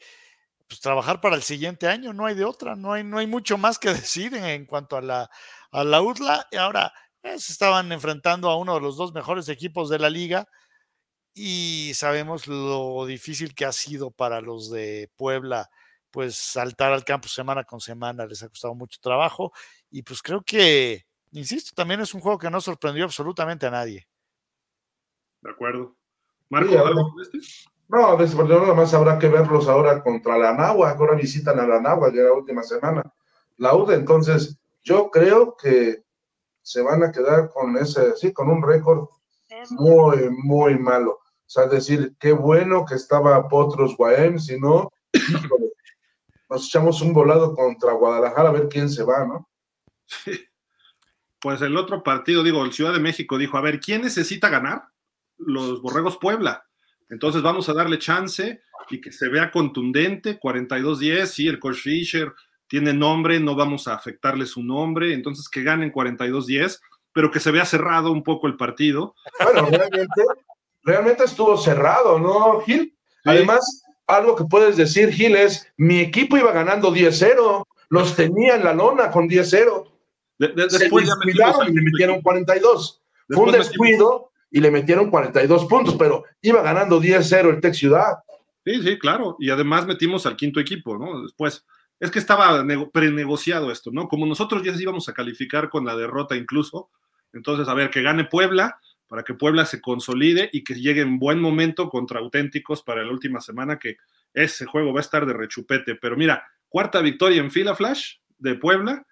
pues, 0.67 0.81
trabajar 0.81 1.21
para 1.21 1.37
el 1.37 1.43
siguiente 1.43 1.87
año. 1.87 2.13
No 2.13 2.27
hay 2.27 2.35
de 2.35 2.45
otra, 2.45 2.77
no 2.77 2.93
hay, 2.93 3.05
no 3.05 3.19
hay 3.19 3.27
mucho 3.27 3.59
más 3.59 3.79
que 3.79 3.89
decir 3.95 4.35
en, 4.35 4.67
cuanto 4.67 4.97
a 4.97 5.03
la, 5.03 5.31
a 5.71 5.85
la 5.85 6.03
UDLA. 6.03 6.47
Y 6.51 6.57
ahora 6.57 6.93
eh, 7.23 7.39
se 7.39 7.53
estaban 7.53 7.93
enfrentando 7.93 8.51
a 8.51 8.57
uno 8.57 8.75
de 8.75 8.81
los 8.81 8.97
dos 8.97 9.13
mejores 9.13 9.49
equipos 9.49 9.91
de 9.91 9.99
la 9.99 10.11
liga 10.11 10.47
y 11.35 11.93
sabemos 11.95 12.47
lo 12.47 13.05
difícil 13.07 13.55
que 13.55 13.65
ha 13.65 13.73
sido 13.73 14.11
para 14.11 14.41
los 14.41 14.71
de 14.71 15.11
Puebla, 15.17 15.69
pues 16.11 16.37
saltar 16.37 16.93
al 16.93 17.05
campo 17.05 17.27
semana 17.27 17.65
con 17.65 17.81
semana, 17.81 18.25
les 18.25 18.43
ha 18.43 18.49
costado 18.49 18.75
mucho 18.75 19.01
trabajo 19.03 19.53
y 19.91 20.03
pues 20.03 20.23
creo 20.23 20.43
que, 20.43 21.07
insisto, 21.33 21.73
también 21.75 22.01
es 22.01 22.15
un 22.15 22.21
juego 22.21 22.39
que 22.39 22.51
no 22.51 22.61
sorprendió 22.61 23.05
absolutamente 23.05 23.67
a 23.67 23.71
nadie. 23.71 24.07
De 25.43 25.51
acuerdo. 25.51 25.97
Marco, 26.49 26.79
¿algo 26.79 27.21
este? 27.21 27.39
No, 27.89 28.17
nada 28.17 28.75
más 28.75 28.95
habrá 28.95 29.19
que 29.19 29.29
verlos 29.29 29.69
ahora 29.69 30.03
contra 30.03 30.39
la 30.39 30.55
Nahua, 30.55 30.93
ahora 30.93 31.17
visitan 31.17 31.59
a 31.61 31.67
la 31.67 31.81
Nahua 31.81 32.13
ya 32.15 32.23
la 32.23 32.33
última 32.33 32.63
semana. 32.63 33.03
La 33.57 33.75
UDE, 33.75 33.97
entonces, 33.97 34.59
yo 34.83 35.11
creo 35.11 35.57
que 35.57 36.05
se 36.63 36.81
van 36.81 37.03
a 37.03 37.13
quedar 37.13 37.51
con 37.51 37.77
ese, 37.77 38.17
sí, 38.17 38.33
con 38.33 38.49
un 38.49 38.63
récord 38.63 39.09
muy, 39.71 40.31
muy 40.31 40.79
malo. 40.79 41.21
O 41.47 41.51
sea, 41.55 41.67
decir, 41.67 42.15
qué 42.19 42.33
bueno 42.33 42.85
que 42.85 42.95
estaba 42.95 43.49
Potros 43.49 43.97
Guaem, 43.97 44.39
si 44.39 44.59
no, 44.59 44.91
nos 46.51 46.67
echamos 46.67 47.01
un 47.03 47.13
volado 47.13 47.55
contra 47.55 47.93
Guadalajara 47.93 48.49
a 48.49 48.53
ver 48.53 48.69
quién 48.69 48.89
se 48.89 49.03
va, 49.05 49.27
¿no? 49.27 49.49
Sí. 50.07 50.33
Pues 51.41 51.61
el 51.61 51.77
otro 51.77 52.03
partido, 52.03 52.43
digo, 52.43 52.65
el 52.65 52.73
Ciudad 52.73 52.93
de 52.93 53.01
México 53.01 53.37
dijo, 53.37 53.59
a 53.59 53.61
ver, 53.61 53.79
¿quién 53.79 54.03
necesita 54.03 54.49
ganar? 54.49 54.85
Los 55.37 55.83
Borregos 55.83 56.17
Puebla. 56.17 56.65
Entonces 57.11 57.43
vamos 57.43 57.69
a 57.69 57.75
darle 57.75 57.99
chance 57.99 58.63
y 58.91 59.01
que 59.01 59.13
se 59.13 59.29
vea 59.29 59.51
contundente, 59.51 60.41
42-10, 60.41 61.27
sí, 61.27 61.47
el 61.47 61.59
coach 61.59 61.77
Fisher 61.77 62.33
tiene 62.67 62.93
nombre, 62.93 63.39
no 63.41 63.55
vamos 63.55 63.87
a 63.87 63.95
afectarle 63.95 64.47
su 64.47 64.63
nombre, 64.63 65.13
entonces 65.13 65.49
que 65.49 65.63
ganen 65.63 65.93
42-10, 65.93 66.81
pero 67.13 67.31
que 67.31 67.41
se 67.41 67.51
vea 67.51 67.65
cerrado 67.65 68.11
un 68.11 68.25
poco 68.25 68.47
el 68.47 68.57
partido. 68.57 69.15
Bueno, 69.43 69.69
realmente 69.71 70.23
realmente 70.85 71.25
estuvo 71.25 71.57
cerrado, 71.57 72.19
¿no, 72.19 72.61
Gil? 72.61 72.97
Además, 73.25 73.85
algo 74.07 74.37
que 74.37 74.45
puedes 74.45 74.77
decir, 74.77 75.11
Gil, 75.11 75.35
es, 75.35 75.67
mi 75.77 76.01
equipo 76.01 76.37
iba 76.37 76.53
ganando 76.53 76.95
10-0, 76.95 77.65
los 77.89 78.15
tenía 78.15 78.57
en 78.57 78.65
la 78.65 78.75
lona 78.75 79.11
con 79.11 79.29
10-0. 79.29 79.91
después 80.39 80.73
Se 80.73 80.89
descuidaron 80.89 81.69
y 81.69 81.73
le 81.73 81.83
metieron 81.83 82.21
42. 82.21 83.03
Fue 83.29 83.45
un 83.45 83.53
descuido 83.53 84.31
y 84.51 84.61
le 84.61 84.71
metieron 84.71 85.11
42 85.11 85.67
puntos, 85.67 85.97
pero 85.99 86.25
iba 86.43 86.63
ganando 86.63 87.01
10-0 87.01 87.55
el 87.55 87.61
Tech 87.61 87.75
Ciudad. 87.75 88.19
Sí, 88.65 88.83
sí, 88.83 88.99
claro. 88.99 89.37
Y 89.39 89.51
además 89.51 89.87
metimos 89.87 90.27
al 90.27 90.37
quinto 90.37 90.61
equipo, 90.61 90.97
¿no? 90.99 91.23
Después. 91.23 91.65
Es 92.01 92.11
que 92.11 92.19
estaba 92.19 92.65
prenegociado 92.93 93.71
esto, 93.71 93.91
¿no? 93.93 94.09
Como 94.09 94.27
nosotros 94.27 94.63
ya 94.63 94.73
íbamos 94.73 95.09
a 95.09 95.15
calificar 95.15 95.71
con 95.71 95.85
la 95.85 95.97
derrota 95.97 96.37
incluso. 96.37 96.91
Entonces, 97.33 97.69
a 97.69 97.75
ver, 97.75 97.91
que 97.91 98.03
gane 98.03 98.25
Puebla, 98.25 98.79
para 99.15 99.23
que 99.23 99.35
Puebla 99.35 99.65
se 99.65 99.81
consolide 99.81 100.51
y 100.53 100.65
que 100.65 100.75
llegue 100.75 101.01
en 101.01 101.21
buen 101.21 101.41
momento 101.41 101.89
contra 101.89 102.19
auténticos 102.19 102.83
para 102.83 103.05
la 103.05 103.13
última 103.13 103.41
semana, 103.41 103.79
que 103.79 103.99
ese 104.33 104.67
juego 104.67 104.93
va 104.93 104.99
a 104.99 105.03
estar 105.03 105.25
de 105.25 105.33
rechupete. 105.33 105.95
Pero 105.95 106.17
mira, 106.17 106.45
cuarta 106.69 107.01
victoria 107.01 107.41
en 107.41 107.53
fila 107.53 107.77
Flash 107.77 108.17
de 108.39 108.57
Puebla, 108.57 109.07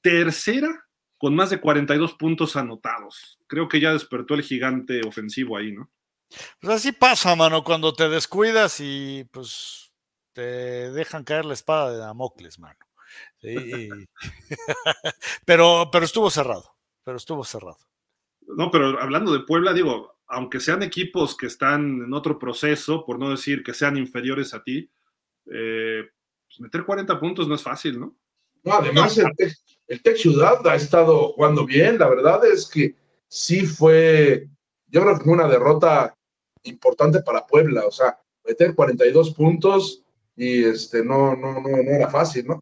tercera 0.00 0.86
con 1.18 1.34
más 1.34 1.50
de 1.50 1.60
42 1.60 2.14
puntos 2.14 2.56
anotados. 2.56 3.40
Creo 3.46 3.68
que 3.68 3.78
ya 3.78 3.92
despertó 3.92 4.32
el 4.32 4.42
gigante 4.42 5.02
ofensivo 5.06 5.58
ahí, 5.58 5.70
¿no? 5.70 5.90
Pues 6.58 6.72
así 6.72 6.92
pasa, 6.92 7.36
mano, 7.36 7.62
cuando 7.62 7.92
te 7.92 8.08
descuidas 8.08 8.80
y 8.80 9.28
pues 9.32 9.92
te 10.32 10.90
dejan 10.92 11.24
caer 11.24 11.44
la 11.44 11.52
espada 11.52 11.92
de 11.92 11.98
Damocles, 11.98 12.58
mano. 12.58 12.78
pero, 15.44 15.90
pero 15.92 16.06
estuvo 16.06 16.30
cerrado, 16.30 16.74
pero 17.04 17.18
estuvo 17.18 17.44
cerrado. 17.44 17.91
No, 18.56 18.70
pero 18.70 19.00
hablando 19.00 19.32
de 19.32 19.40
Puebla, 19.40 19.72
digo, 19.72 20.16
aunque 20.26 20.60
sean 20.60 20.82
equipos 20.82 21.36
que 21.36 21.46
están 21.46 22.02
en 22.04 22.14
otro 22.14 22.38
proceso, 22.38 23.04
por 23.04 23.18
no 23.18 23.30
decir 23.30 23.62
que 23.62 23.74
sean 23.74 23.96
inferiores 23.96 24.54
a 24.54 24.62
ti, 24.62 24.90
eh, 25.50 26.04
pues 26.46 26.60
meter 26.60 26.84
40 26.84 27.20
puntos 27.20 27.48
no 27.48 27.54
es 27.54 27.62
fácil, 27.62 28.00
¿no? 28.00 28.16
No, 28.64 28.74
además 28.74 29.18
el 29.88 30.02
Tech, 30.02 30.16
Ciudad 30.16 30.66
ha 30.66 30.76
estado 30.76 31.32
jugando 31.32 31.66
bien, 31.66 31.98
la 31.98 32.08
verdad 32.08 32.44
es 32.46 32.68
que 32.68 32.94
sí 33.28 33.66
fue, 33.66 34.48
yo 34.86 35.02
creo 35.02 35.18
que 35.18 35.24
fue 35.24 35.32
una 35.32 35.48
derrota 35.48 36.16
importante 36.62 37.20
para 37.22 37.46
Puebla, 37.46 37.84
o 37.86 37.90
sea, 37.90 38.18
meter 38.44 38.74
42 38.74 39.34
puntos 39.34 40.04
y 40.36 40.64
este 40.64 41.04
no, 41.04 41.34
no, 41.36 41.54
no, 41.54 41.68
no 41.68 41.90
era 41.90 42.08
fácil, 42.08 42.46
¿no? 42.46 42.60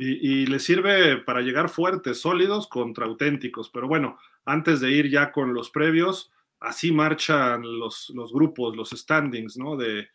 Y, 0.00 0.42
y, 0.42 0.46
le 0.46 0.60
sirve 0.60 1.16
para 1.16 1.40
llegar 1.40 1.68
fuertes, 1.68 2.20
sólidos 2.20 2.68
contra 2.68 3.06
auténticos. 3.06 3.68
Pero 3.68 3.88
bueno, 3.88 4.16
antes 4.44 4.80
de 4.80 4.92
ir 4.92 5.10
ya 5.10 5.32
con 5.32 5.54
los 5.54 5.70
previos, 5.70 6.30
así 6.60 6.92
marchan 6.92 7.62
los, 7.62 8.10
los 8.14 8.32
grupos, 8.32 8.76
los 8.76 8.90
standings, 8.90 9.56
¿no? 9.56 9.76
De, 9.76 10.08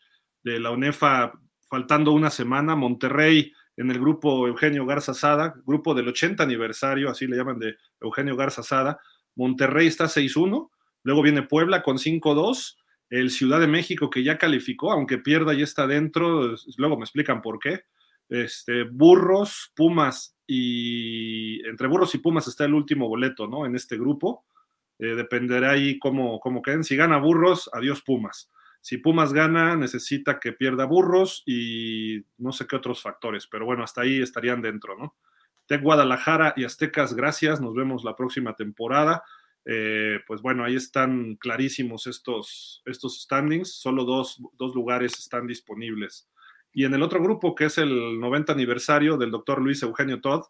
de, 0.43 0.59
la 0.59 0.71
UNEFA, 0.71 1.33
faltando 1.67 2.11
una 2.11 2.29
semana, 2.29 2.75
Monterrey 2.75 3.51
en 3.75 3.91
el 3.91 3.99
grupo 3.99 4.47
Eugenio 4.47 4.85
Garza 4.85 5.13
Sada, 5.13 5.55
grupo 5.65 5.93
del 5.93 6.07
80 6.07 6.43
aniversario, 6.43 7.09
así 7.09 7.27
le 7.27 7.37
llaman 7.37 7.59
de 7.59 7.75
Eugenio 7.99 8.35
Garza 8.35 8.63
Sada. 8.63 8.99
Monterrey 9.35 9.87
está 9.87 10.05
6-1, 10.05 10.69
luego 11.03 11.21
viene 11.23 11.41
Puebla 11.41 11.81
con 11.81 11.97
5-2, 11.97 12.77
el 13.09 13.31
Ciudad 13.31 13.59
de 13.59 13.67
México 13.67 14.09
que 14.09 14.23
ya 14.23 14.37
calificó, 14.37 14.91
aunque 14.91 15.17
pierda 15.17 15.53
y 15.53 15.61
está 15.61 15.87
dentro, 15.87 16.55
luego 16.77 16.97
me 16.97 17.03
explican 17.03 17.41
por 17.41 17.59
qué 17.59 17.81
este, 18.29 18.83
Burros, 18.83 19.71
Pumas 19.75 20.37
y 20.47 21.65
entre 21.67 21.87
Burros 21.87 22.13
y 22.15 22.19
Pumas 22.19 22.47
está 22.47 22.65
el 22.65 22.73
último 22.73 23.07
boleto, 23.07 23.47
¿no? 23.47 23.65
En 23.65 23.75
este 23.75 23.97
grupo. 23.97 24.45
Eh, 24.99 25.15
dependerá 25.15 25.71
ahí 25.71 25.97
cómo, 25.99 26.39
cómo 26.39 26.61
queden. 26.61 26.83
Si 26.83 26.95
gana 26.95 27.17
Burros, 27.17 27.69
adiós 27.73 28.01
Pumas. 28.01 28.51
Si 28.81 28.97
Pumas 28.97 29.33
gana, 29.33 29.75
necesita 29.75 30.39
que 30.39 30.51
pierda 30.51 30.85
Burros 30.85 31.43
y 31.45 32.25
no 32.37 32.51
sé 32.51 32.67
qué 32.67 32.75
otros 32.75 33.01
factores, 33.01 33.47
pero 33.47 33.65
bueno, 33.65 33.83
hasta 33.83 34.01
ahí 34.01 34.21
estarían 34.21 34.61
dentro, 34.61 34.97
¿no? 34.97 35.15
Tec 35.67 35.81
Guadalajara 35.81 36.53
y 36.57 36.65
Aztecas, 36.65 37.13
gracias. 37.13 37.61
Nos 37.61 37.75
vemos 37.75 38.03
la 38.03 38.15
próxima 38.15 38.55
temporada. 38.55 39.23
Eh, 39.65 40.19
pues 40.27 40.41
bueno, 40.41 40.65
ahí 40.65 40.75
están 40.75 41.35
clarísimos 41.35 42.07
estos, 42.07 42.81
estos 42.85 43.21
standings. 43.21 43.73
Solo 43.73 44.03
dos, 44.03 44.41
dos 44.57 44.75
lugares 44.75 45.17
están 45.17 45.47
disponibles. 45.47 46.29
Y 46.73 46.85
en 46.85 46.93
el 46.95 47.03
otro 47.03 47.21
grupo, 47.21 47.53
que 47.53 47.65
es 47.65 47.77
el 47.77 48.19
90 48.19 48.51
aniversario 48.51 49.17
del 49.17 49.31
doctor 49.31 49.61
Luis 49.61 49.83
Eugenio 49.83 50.19
Todd, 50.19 50.45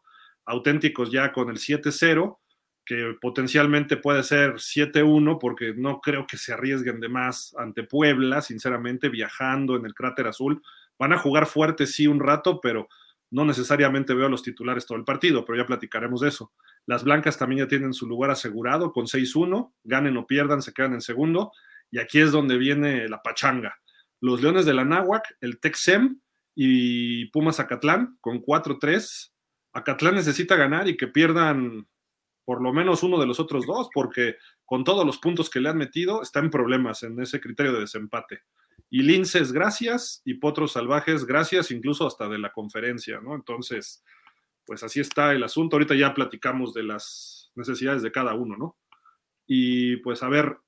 auténticos 0.45 1.11
ya 1.11 1.33
con 1.33 1.49
el 1.49 1.57
7-0, 1.57 2.39
que 2.85 3.15
potencialmente 3.21 3.97
puede 3.97 4.23
ser 4.23 4.55
7-1, 4.55 5.37
porque 5.39 5.73
no 5.75 5.99
creo 6.01 6.25
que 6.25 6.37
se 6.37 6.53
arriesguen 6.53 6.99
de 6.99 7.09
más 7.09 7.53
ante 7.57 7.83
Puebla, 7.83 8.41
sinceramente, 8.41 9.09
viajando 9.09 9.75
en 9.75 9.85
el 9.85 9.93
cráter 9.93 10.27
azul. 10.27 10.61
Van 10.97 11.13
a 11.13 11.17
jugar 11.17 11.45
fuerte, 11.45 11.87
sí, 11.87 12.07
un 12.07 12.19
rato, 12.19 12.59
pero 12.61 12.87
no 13.31 13.45
necesariamente 13.45 14.13
veo 14.13 14.27
a 14.27 14.29
los 14.29 14.43
titulares 14.43 14.85
todo 14.85 14.97
el 14.97 15.05
partido, 15.05 15.43
pero 15.43 15.57
ya 15.57 15.65
platicaremos 15.65 16.21
de 16.21 16.29
eso. 16.29 16.51
Las 16.85 17.03
blancas 17.03 17.37
también 17.37 17.65
ya 17.65 17.67
tienen 17.67 17.93
su 17.93 18.07
lugar 18.07 18.31
asegurado 18.31 18.91
con 18.91 19.07
6-1, 19.07 19.73
ganen 19.83 20.17
o 20.17 20.27
pierdan, 20.27 20.61
se 20.61 20.73
quedan 20.73 20.93
en 20.93 21.01
segundo, 21.01 21.51
y 21.89 21.99
aquí 21.99 22.19
es 22.19 22.31
donde 22.31 22.57
viene 22.57 23.07
la 23.07 23.21
pachanga 23.21 23.77
los 24.23 24.41
Leones 24.41 24.65
de 24.65 24.73
la 24.73 24.85
Náhuac, 24.85 25.35
el 25.41 25.59
Texem 25.59 26.21
y 26.55 27.25
Pumas 27.25 27.59
Acatlán 27.59 28.17
con 28.21 28.41
4-3. 28.41 29.31
Acatlán 29.73 30.15
necesita 30.15 30.55
ganar 30.55 30.87
y 30.87 30.95
que 30.95 31.07
pierdan 31.07 31.89
por 32.45 32.61
lo 32.61 32.71
menos 32.71 33.03
uno 33.03 33.19
de 33.19 33.25
los 33.25 33.41
otros 33.41 33.65
dos, 33.65 33.89
porque 33.93 34.37
con 34.63 34.85
todos 34.85 35.05
los 35.05 35.19
puntos 35.19 35.49
que 35.49 35.59
le 35.59 35.67
han 35.67 35.77
metido, 35.77 36.21
está 36.21 36.39
en 36.39 36.49
problemas 36.49 37.03
en 37.03 37.19
ese 37.19 37.41
criterio 37.41 37.73
de 37.73 37.81
desempate. 37.81 38.43
Y 38.89 39.01
Linces, 39.01 39.51
gracias, 39.51 40.21
y 40.23 40.35
Potros 40.35 40.71
Salvajes, 40.71 41.25
gracias, 41.25 41.69
incluso 41.71 42.07
hasta 42.07 42.29
de 42.29 42.39
la 42.39 42.53
conferencia, 42.53 43.19
¿no? 43.19 43.35
Entonces, 43.35 44.05
pues 44.65 44.83
así 44.83 45.01
está 45.01 45.33
el 45.33 45.43
asunto. 45.43 45.75
Ahorita 45.75 45.95
ya 45.95 46.13
platicamos 46.13 46.73
de 46.73 46.83
las 46.83 47.51
necesidades 47.55 48.01
de 48.01 48.11
cada 48.13 48.35
uno, 48.35 48.55
¿no? 48.55 48.77
Y 49.45 49.97
pues 49.97 50.23
a 50.23 50.29
ver, 50.29 50.59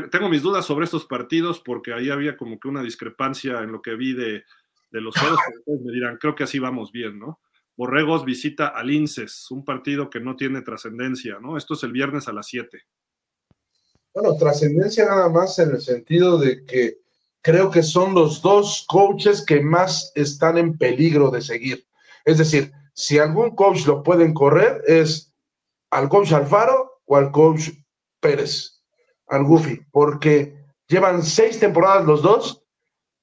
tengo 0.00 0.28
mis 0.28 0.42
dudas 0.42 0.64
sobre 0.64 0.84
estos 0.84 1.04
partidos 1.04 1.60
porque 1.60 1.92
ahí 1.92 2.10
había 2.10 2.36
como 2.36 2.58
que 2.58 2.68
una 2.68 2.82
discrepancia 2.82 3.60
en 3.60 3.72
lo 3.72 3.82
que 3.82 3.94
vi 3.94 4.14
de, 4.14 4.44
los 4.90 5.16
juegos. 5.16 5.38
me 5.66 5.92
dirán, 5.92 6.18
creo 6.18 6.34
que 6.34 6.44
así 6.44 6.58
vamos 6.58 6.92
bien, 6.92 7.18
¿no? 7.18 7.40
Borregos 7.76 8.24
visita 8.24 8.68
al 8.68 8.90
INSES, 8.90 9.50
un 9.50 9.64
partido 9.64 10.10
que 10.10 10.20
no 10.20 10.36
tiene 10.36 10.62
trascendencia, 10.62 11.38
¿no? 11.40 11.56
Esto 11.56 11.74
es 11.74 11.82
el 11.82 11.92
viernes 11.92 12.28
a 12.28 12.32
las 12.32 12.46
7. 12.46 12.82
Bueno, 14.14 14.36
trascendencia 14.36 15.06
nada 15.06 15.28
más 15.30 15.58
en 15.58 15.70
el 15.70 15.80
sentido 15.80 16.36
de 16.38 16.64
que 16.66 16.98
creo 17.40 17.70
que 17.70 17.82
son 17.82 18.14
los 18.14 18.42
dos 18.42 18.84
coaches 18.88 19.44
que 19.44 19.62
más 19.62 20.12
están 20.14 20.58
en 20.58 20.76
peligro 20.76 21.30
de 21.30 21.40
seguir. 21.40 21.86
Es 22.26 22.38
decir, 22.38 22.72
si 22.94 23.18
algún 23.18 23.56
coach 23.56 23.86
lo 23.86 24.02
pueden 24.02 24.34
correr 24.34 24.82
es 24.86 25.32
al 25.90 26.10
coach 26.10 26.32
Alfaro 26.32 27.00
o 27.06 27.16
al 27.16 27.32
coach 27.32 27.70
Pérez 28.20 28.81
al 29.32 29.44
Goofy, 29.44 29.80
porque 29.90 30.54
llevan 30.88 31.22
seis 31.22 31.58
temporadas 31.58 32.04
los 32.04 32.22
dos, 32.22 32.62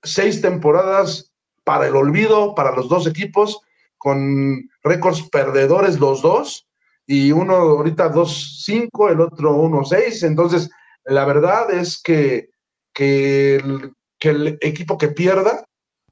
seis 0.03 0.41
temporadas 0.41 1.31
para 1.63 1.87
el 1.87 1.95
olvido, 1.95 2.55
para 2.55 2.75
los 2.75 2.89
dos 2.89 3.05
equipos, 3.05 3.61
con 3.97 4.69
récords 4.83 5.29
perdedores 5.29 5.99
los 5.99 6.21
dos, 6.21 6.67
y 7.05 7.31
uno 7.31 7.55
ahorita 7.55 8.11
2-5, 8.13 9.11
el 9.11 9.21
otro 9.21 9.55
1-6. 9.63 10.25
Entonces, 10.25 10.69
la 11.05 11.25
verdad 11.25 11.71
es 11.71 12.01
que, 12.01 12.49
que, 12.93 13.55
el, 13.55 13.93
que 14.19 14.29
el 14.29 14.57
equipo 14.61 14.97
que 14.97 15.09
pierda 15.09 15.65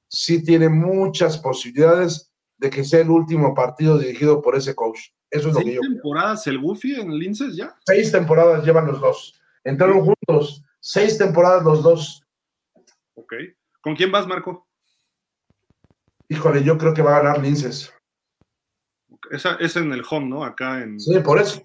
sí 0.10 0.44
tiene 0.44 0.69
muchas 0.69 1.38
posibilidades 1.38 2.32
de 2.57 2.69
que 2.69 2.84
sea 2.84 3.02
el 3.02 3.10
último 3.10 3.53
partido 3.53 3.98
dirigido 3.99 4.41
por 4.41 4.56
ese 4.56 4.74
coach. 4.74 4.99
Eso 5.30 5.49
es 5.49 5.56
lo 5.56 5.60
que 5.60 5.74
yo. 5.74 5.82
temporadas 5.82 6.48
el 6.48 6.60
Goofy 6.60 6.95
en 6.95 7.18
Linces 7.18 7.56
ya? 7.56 7.76
Seis 7.86 8.11
temporadas 8.11 8.65
llevan 8.65 8.88
los 8.88 8.99
dos. 8.99 9.40
Entraron 9.68 9.99
juntos, 9.99 10.64
seis 10.80 11.18
temporadas 11.18 11.61
los 11.61 11.84
dos. 11.84 12.23
Ok. 13.15 13.34
¿Con 13.81 13.98
quién 13.98 14.14
vas, 14.14 14.26
Marco? 14.26 14.65
Híjole, 16.30 16.64
yo 16.64 16.77
creo 16.77 16.94
que 16.94 17.02
va 17.02 17.18
a 17.18 17.22
ganar 17.22 17.44
Linces. 17.44 17.94
Esa 19.30 19.56
es 19.60 19.76
en 19.76 19.91
el 19.91 20.03
home, 20.10 20.27
¿no? 20.27 20.45
Acá 20.45 20.81
en. 20.81 20.98
Sí, 20.98 21.19
por 21.19 21.38
eso. 21.38 21.61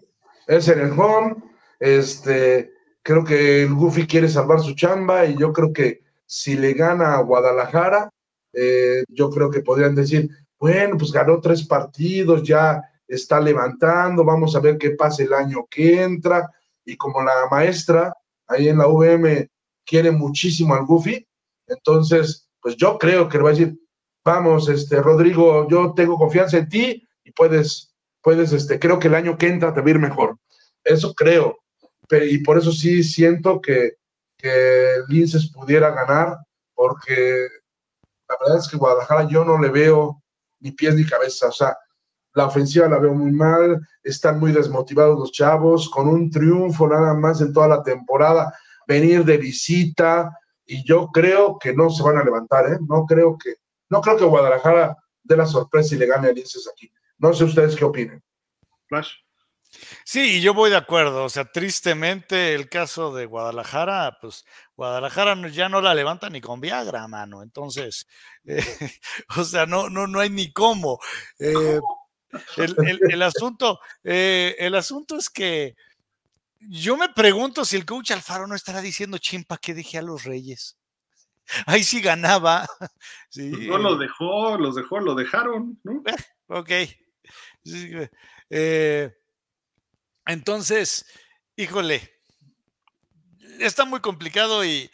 Es 0.48 0.66
en 0.66 0.80
el 0.80 0.90
home. 0.98 1.36
Este, 1.78 2.72
creo 3.04 3.22
que 3.22 3.62
el 3.62 3.74
Goofy 3.74 4.08
quiere 4.08 4.28
salvar 4.28 4.58
su 4.58 4.74
chamba 4.74 5.24
y 5.24 5.38
yo 5.38 5.52
creo 5.52 5.72
que 5.72 6.02
si 6.26 6.56
le 6.56 6.72
gana 6.72 7.14
a 7.14 7.22
Guadalajara, 7.22 8.10
eh, 8.52 9.04
yo 9.10 9.30
creo 9.30 9.48
que 9.48 9.60
podrían 9.60 9.94
decir, 9.94 10.28
bueno, 10.58 10.96
pues 10.96 11.12
ganó 11.12 11.40
tres 11.40 11.64
partidos, 11.68 12.42
ya 12.42 12.82
está 13.06 13.38
levantando, 13.38 14.24
vamos 14.24 14.56
a 14.56 14.60
ver 14.60 14.76
qué 14.76 14.90
pasa 14.90 15.22
el 15.22 15.32
año 15.32 15.66
que 15.70 16.02
entra 16.02 16.50
y 16.84 16.96
como 16.96 17.22
la 17.22 17.46
maestra 17.50 18.14
ahí 18.46 18.68
en 18.68 18.78
la 18.78 18.86
VM 18.86 19.48
quiere 19.84 20.10
muchísimo 20.10 20.74
al 20.74 20.84
Goofy, 20.84 21.26
entonces, 21.66 22.48
pues 22.60 22.76
yo 22.76 22.98
creo 22.98 23.28
que 23.28 23.38
le 23.38 23.44
va 23.44 23.50
a 23.50 23.52
decir, 23.52 23.78
vamos, 24.24 24.68
este, 24.68 25.00
Rodrigo, 25.00 25.68
yo 25.68 25.94
tengo 25.94 26.16
confianza 26.16 26.58
en 26.58 26.68
ti 26.68 27.08
y 27.24 27.32
puedes, 27.32 27.94
puedes, 28.20 28.52
este, 28.52 28.78
creo 28.78 28.98
que 28.98 29.08
el 29.08 29.14
año 29.14 29.36
que 29.36 29.48
entra 29.48 29.72
te 29.72 29.80
va 29.80 29.86
a 29.86 29.90
ir 29.90 29.98
mejor. 29.98 30.36
Eso 30.84 31.14
creo. 31.14 31.58
y 32.10 32.38
por 32.38 32.58
eso 32.58 32.72
sí 32.72 33.02
siento 33.02 33.60
que, 33.60 33.94
que 34.36 34.96
Linces 35.08 35.50
pudiera 35.50 35.90
ganar, 35.90 36.36
porque 36.74 37.48
la 38.28 38.36
verdad 38.40 38.58
es 38.58 38.68
que 38.68 38.76
Guadalajara 38.76 39.28
yo 39.28 39.44
no 39.44 39.58
le 39.58 39.70
veo 39.70 40.22
ni 40.60 40.72
pies 40.72 40.94
ni 40.94 41.06
cabeza. 41.06 41.48
O 41.48 41.52
sea, 41.52 41.76
la 42.34 42.46
ofensiva 42.46 42.88
la 42.88 42.98
veo 42.98 43.14
muy 43.14 43.32
mal, 43.32 43.80
están 44.02 44.40
muy 44.40 44.52
desmotivados 44.52 45.18
los 45.18 45.32
chavos, 45.32 45.88
con 45.90 46.08
un 46.08 46.30
triunfo 46.30 46.88
nada 46.88 47.14
más 47.14 47.40
en 47.40 47.52
toda 47.52 47.68
la 47.68 47.82
temporada, 47.82 48.54
venir 48.86 49.24
de 49.24 49.36
visita, 49.36 50.30
y 50.64 50.84
yo 50.84 51.08
creo 51.12 51.58
que 51.58 51.74
no 51.74 51.90
se 51.90 52.02
van 52.02 52.18
a 52.18 52.24
levantar, 52.24 52.72
¿eh? 52.72 52.78
No 52.88 53.04
creo 53.04 53.36
que, 53.36 53.56
no 53.90 54.00
creo 54.00 54.16
que 54.16 54.24
Guadalajara 54.24 54.96
dé 55.22 55.36
la 55.36 55.46
sorpresa 55.46 55.94
y 55.94 55.98
le 55.98 56.06
gane 56.06 56.28
a 56.28 56.32
Linces 56.32 56.68
aquí. 56.72 56.90
No 57.18 57.32
sé 57.32 57.44
ustedes 57.44 57.76
qué 57.76 57.84
opinen. 57.84 58.22
Flash. 58.86 59.10
Sí, 60.04 60.40
yo 60.40 60.54
voy 60.54 60.70
de 60.70 60.76
acuerdo. 60.76 61.24
O 61.24 61.28
sea, 61.28 61.44
tristemente 61.44 62.54
el 62.54 62.68
caso 62.68 63.14
de 63.14 63.26
Guadalajara, 63.26 64.18
pues 64.20 64.44
Guadalajara 64.76 65.48
ya 65.48 65.68
no 65.68 65.80
la 65.80 65.94
levanta 65.94 66.28
ni 66.28 66.40
con 66.40 66.60
Viagra, 66.60 67.08
mano. 67.08 67.42
Entonces, 67.42 68.06
eh, 68.44 68.64
o 69.36 69.44
sea, 69.44 69.66
no, 69.66 69.88
no, 69.88 70.06
no 70.06 70.20
hay 70.20 70.30
ni 70.30 70.52
cómo. 70.52 70.98
Eh, 71.38 71.80
el, 72.56 73.22
asunto, 73.22 73.80
eh, 74.04 74.56
el 74.58 74.74
asunto 74.74 75.16
es 75.16 75.28
que 75.28 75.74
yo 76.60 76.96
me 76.96 77.08
pregunto 77.08 77.64
si 77.64 77.76
el 77.76 77.84
coach 77.84 78.12
Alfaro 78.12 78.46
no 78.46 78.54
estará 78.54 78.80
diciendo 78.80 79.18
chimpa 79.18 79.58
que 79.58 79.74
dejé 79.74 79.98
a 79.98 80.02
los 80.02 80.24
Reyes. 80.24 80.78
Ahí 81.66 81.84
sí 81.84 82.00
ganaba. 82.00 82.66
Sí. 83.28 83.50
No 83.66 83.78
lo 83.78 83.96
dejó, 83.96 84.58
los 84.58 84.74
dejó, 84.74 85.00
lo 85.00 85.14
dejaron, 85.14 85.80
¿no? 85.84 86.02
Eh, 86.04 86.14
ok. 86.48 86.70
Eh, 88.50 89.10
entonces, 90.26 91.06
híjole, 91.56 92.12
está 93.58 93.86
muy 93.86 94.00
complicado 94.00 94.64
y, 94.66 94.90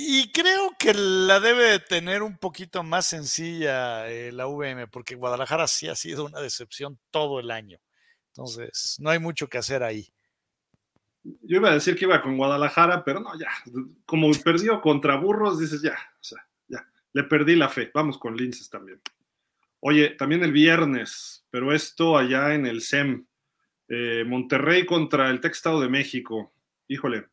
y 0.00 0.30
creo 0.30 0.76
que 0.78 0.94
la 0.94 1.40
debe 1.40 1.80
tener 1.80 2.22
un 2.22 2.38
poquito 2.38 2.84
más 2.84 3.04
sencilla 3.04 4.08
eh, 4.08 4.30
la 4.30 4.46
VM, 4.46 4.86
porque 4.86 5.16
Guadalajara 5.16 5.66
sí 5.66 5.88
ha 5.88 5.96
sido 5.96 6.24
una 6.24 6.38
decepción 6.38 7.00
todo 7.10 7.40
el 7.40 7.50
año. 7.50 7.80
Entonces, 8.28 8.96
no 9.00 9.10
hay 9.10 9.18
mucho 9.18 9.48
que 9.48 9.58
hacer 9.58 9.82
ahí. 9.82 10.08
Yo 11.24 11.56
iba 11.56 11.70
a 11.70 11.74
decir 11.74 11.96
que 11.96 12.04
iba 12.04 12.22
con 12.22 12.36
Guadalajara, 12.36 13.02
pero 13.02 13.18
no, 13.18 13.36
ya. 13.36 13.48
Como 14.06 14.30
perdió 14.44 14.80
contra 14.80 15.16
Burros, 15.16 15.58
dices 15.58 15.82
ya, 15.82 15.98
o 16.20 16.22
sea, 16.22 16.46
ya. 16.68 16.88
Le 17.12 17.24
perdí 17.24 17.56
la 17.56 17.68
fe. 17.68 17.90
Vamos 17.92 18.18
con 18.18 18.36
Linces 18.36 18.70
también. 18.70 19.00
Oye, 19.80 20.10
también 20.10 20.44
el 20.44 20.52
viernes, 20.52 21.44
pero 21.50 21.74
esto 21.74 22.16
allá 22.16 22.54
en 22.54 22.66
el 22.66 22.82
SEM. 22.82 23.26
Eh, 23.88 24.22
Monterrey 24.24 24.86
contra 24.86 25.28
el 25.28 25.40
Textado 25.40 25.80
de 25.80 25.88
México. 25.88 26.52
Híjole, 26.86 27.26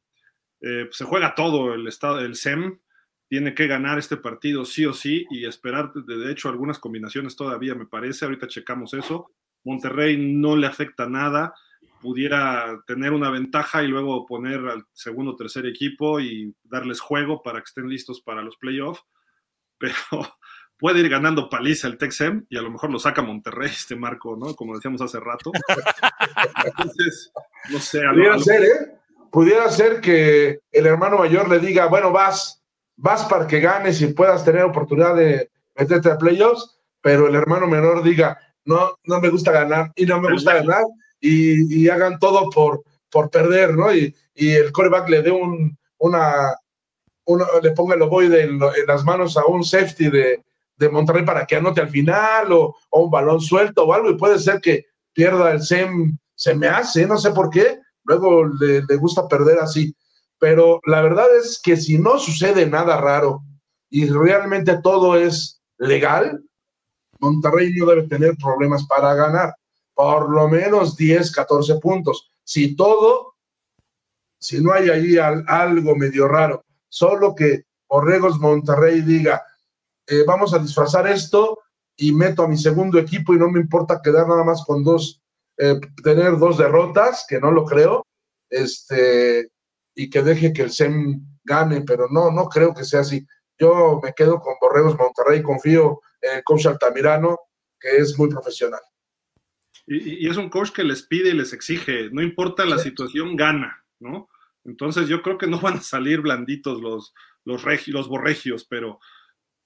eh, 0.61 0.87
se 0.91 1.05
juega 1.05 1.35
todo 1.35 1.73
el 1.73 1.87
estado, 1.87 2.19
el 2.19 2.35
SEM 2.35 2.79
tiene 3.27 3.53
que 3.53 3.67
ganar 3.67 3.97
este 3.97 4.17
partido 4.17 4.65
sí 4.65 4.85
o 4.85 4.93
sí 4.93 5.25
y 5.29 5.45
esperar, 5.45 5.91
de 5.93 6.31
hecho, 6.31 6.49
algunas 6.49 6.79
combinaciones 6.79 7.35
todavía 7.35 7.75
me 7.75 7.85
parece, 7.85 8.25
ahorita 8.25 8.47
checamos 8.47 8.93
eso. 8.93 9.31
Monterrey 9.63 10.15
no 10.17 10.55
le 10.55 10.67
afecta 10.67 11.07
nada, 11.07 11.53
pudiera 12.01 12.83
tener 12.85 13.13
una 13.13 13.31
ventaja 13.31 13.83
y 13.83 13.87
luego 13.87 14.27
poner 14.27 14.59
al 14.67 14.85
segundo 14.93 15.31
o 15.31 15.35
tercer 15.35 15.65
equipo 15.65 16.19
y 16.19 16.53
darles 16.63 16.99
juego 16.99 17.41
para 17.41 17.59
que 17.59 17.65
estén 17.65 17.89
listos 17.89 18.21
para 18.21 18.43
los 18.43 18.57
playoffs, 18.57 19.01
pero 19.79 19.95
puede 20.77 20.99
ir 20.99 21.09
ganando 21.09 21.49
paliza 21.49 21.87
el 21.87 21.97
Texem 21.97 22.45
y 22.49 22.57
a 22.57 22.61
lo 22.61 22.69
mejor 22.69 22.91
lo 22.91 22.99
saca 22.99 23.21
Monterrey 23.21 23.69
este 23.69 23.95
marco, 23.95 24.35
¿no? 24.37 24.55
Como 24.55 24.75
decíamos 24.75 25.01
hace 25.01 25.19
rato. 25.19 25.51
Entonces, 26.65 27.31
no 27.71 27.79
sé. 27.79 28.05
A 28.05 28.39
ser, 28.39 28.63
¿eh? 28.63 28.99
Pudiera 29.35 29.69
ser 29.69 29.99
que 29.99 30.61
el 30.71 30.85
hermano 30.85 31.17
mayor 31.17 31.49
le 31.49 31.59
diga, 31.59 31.87
bueno, 31.87 32.13
vas, 32.13 32.63
vas 32.95 33.25
para 33.25 33.45
que 33.45 33.59
ganes 33.59 33.99
y 33.99 34.07
puedas 34.13 34.45
tener 34.45 34.63
oportunidad 34.63 35.13
de 35.13 35.49
meterte 35.75 36.09
a 36.09 36.17
playoffs, 36.17 36.79
pero 37.01 37.27
el 37.27 37.35
hermano 37.35 37.67
menor 37.67 38.01
diga, 38.01 38.39
no, 38.63 38.97
no 39.03 39.19
me 39.19 39.27
gusta 39.27 39.51
ganar 39.51 39.91
y 39.93 40.05
no 40.05 40.21
me 40.21 40.31
gusta 40.31 40.53
ganar 40.53 40.85
y, 41.19 41.89
hagan 41.89 42.17
todo 42.17 42.49
por, 42.49 42.83
por 43.11 43.29
perder, 43.29 43.75
¿no? 43.75 43.93
Y, 43.93 44.15
el 44.35 44.71
coreback 44.71 45.09
le 45.09 45.21
dé 45.21 45.31
un, 45.31 45.77
una, 45.97 46.55
le 47.61 47.71
ponga 47.71 47.95
el 47.95 48.03
ovoide 48.03 48.43
en, 48.43 48.51
en, 48.51 48.87
las 48.87 49.03
manos 49.03 49.35
a 49.35 49.45
un 49.47 49.65
safety 49.65 50.09
de, 50.09 50.45
de 50.77 50.89
Monterrey 50.89 51.25
para 51.25 51.45
que 51.45 51.57
anote 51.57 51.81
al 51.81 51.89
final 51.89 52.53
o, 52.53 52.73
o, 52.89 53.03
un 53.03 53.11
balón 53.11 53.41
suelto 53.41 53.83
o 53.83 53.93
algo 53.93 54.11
y 54.11 54.17
puede 54.17 54.39
ser 54.39 54.61
que 54.61 54.85
pierda 55.11 55.51
el 55.51 55.61
SEM, 55.61 56.17
se 56.35 56.55
me 56.55 56.67
hace, 56.69 57.05
no 57.05 57.17
sé 57.17 57.31
por 57.31 57.49
qué, 57.49 57.79
luego 58.05 58.45
le, 58.45 58.95
gusta 58.97 59.27
perder 59.27 59.59
así. 59.59 59.95
Pero 60.39 60.79
la 60.85 61.01
verdad 61.01 61.27
es 61.37 61.59
que 61.61 61.77
si 61.77 61.97
no 61.97 62.17
sucede 62.19 62.65
nada 62.65 62.99
raro 62.99 63.41
y 63.89 64.07
realmente 64.07 64.79
todo 64.81 65.15
es 65.15 65.61
legal, 65.77 66.43
Monterrey 67.19 67.73
no 67.75 67.85
debe 67.87 68.07
tener 68.07 68.35
problemas 68.37 68.85
para 68.87 69.13
ganar. 69.13 69.55
Por 69.93 70.29
lo 70.29 70.47
menos 70.47 70.95
10, 70.95 71.31
14 71.31 71.75
puntos. 71.79 72.31
Si 72.43 72.75
todo, 72.75 73.35
si 74.39 74.61
no 74.61 74.73
hay 74.73 74.89
ahí 74.89 75.17
algo 75.17 75.95
medio 75.95 76.27
raro, 76.27 76.63
solo 76.89 77.33
que 77.33 77.63
Borregos 77.87 78.39
Monterrey 78.39 79.01
diga, 79.01 79.41
eh, 80.07 80.23
vamos 80.27 80.53
a 80.53 80.59
disfrazar 80.59 81.07
esto 81.07 81.59
y 81.95 82.11
meto 82.11 82.43
a 82.43 82.47
mi 82.47 82.57
segundo 82.57 82.99
equipo 82.99 83.33
y 83.33 83.37
no 83.37 83.49
me 83.49 83.59
importa 83.59 84.01
quedar 84.03 84.27
nada 84.27 84.43
más 84.43 84.63
con 84.65 84.83
dos 84.83 85.21
eh, 85.57 85.79
tener 86.03 86.37
dos 86.37 86.57
derrotas, 86.57 87.25
que 87.27 87.39
no 87.39 87.51
lo 87.51 87.65
creo, 87.65 88.05
este, 88.49 89.49
y 89.95 90.09
que 90.09 90.21
deje 90.21 90.53
que 90.53 90.63
el 90.63 90.71
SEM 90.71 91.21
gane, 91.43 91.81
pero 91.81 92.07
no, 92.09 92.31
no 92.31 92.47
creo 92.49 92.73
que 92.73 92.83
sea 92.83 93.01
así. 93.01 93.25
Yo 93.57 93.99
me 94.03 94.13
quedo 94.13 94.39
con 94.39 94.55
Borregos 94.59 94.97
Monterrey, 94.97 95.41
confío 95.41 96.01
en 96.21 96.37
el 96.37 96.43
coach 96.43 96.65
Altamirano, 96.65 97.37
que 97.79 97.97
es 97.97 98.17
muy 98.17 98.29
profesional. 98.29 98.81
Y, 99.87 100.27
es 100.27 100.37
un 100.37 100.49
coach 100.49 100.71
que 100.71 100.83
les 100.83 101.03
pide 101.03 101.29
y 101.29 101.33
les 101.33 101.53
exige, 101.53 102.09
no 102.11 102.21
importa 102.21 102.65
la 102.65 102.79
situación, 102.79 103.35
gana, 103.35 103.85
¿no? 103.99 104.29
Entonces 104.63 105.07
yo 105.07 105.21
creo 105.21 105.37
que 105.37 105.47
no 105.47 105.59
van 105.59 105.75
a 105.75 105.81
salir 105.81 106.21
blanditos 106.21 106.81
los, 106.81 107.13
los, 107.45 107.63
los 107.87 108.07
borregios, 108.07 108.65
pero, 108.65 108.99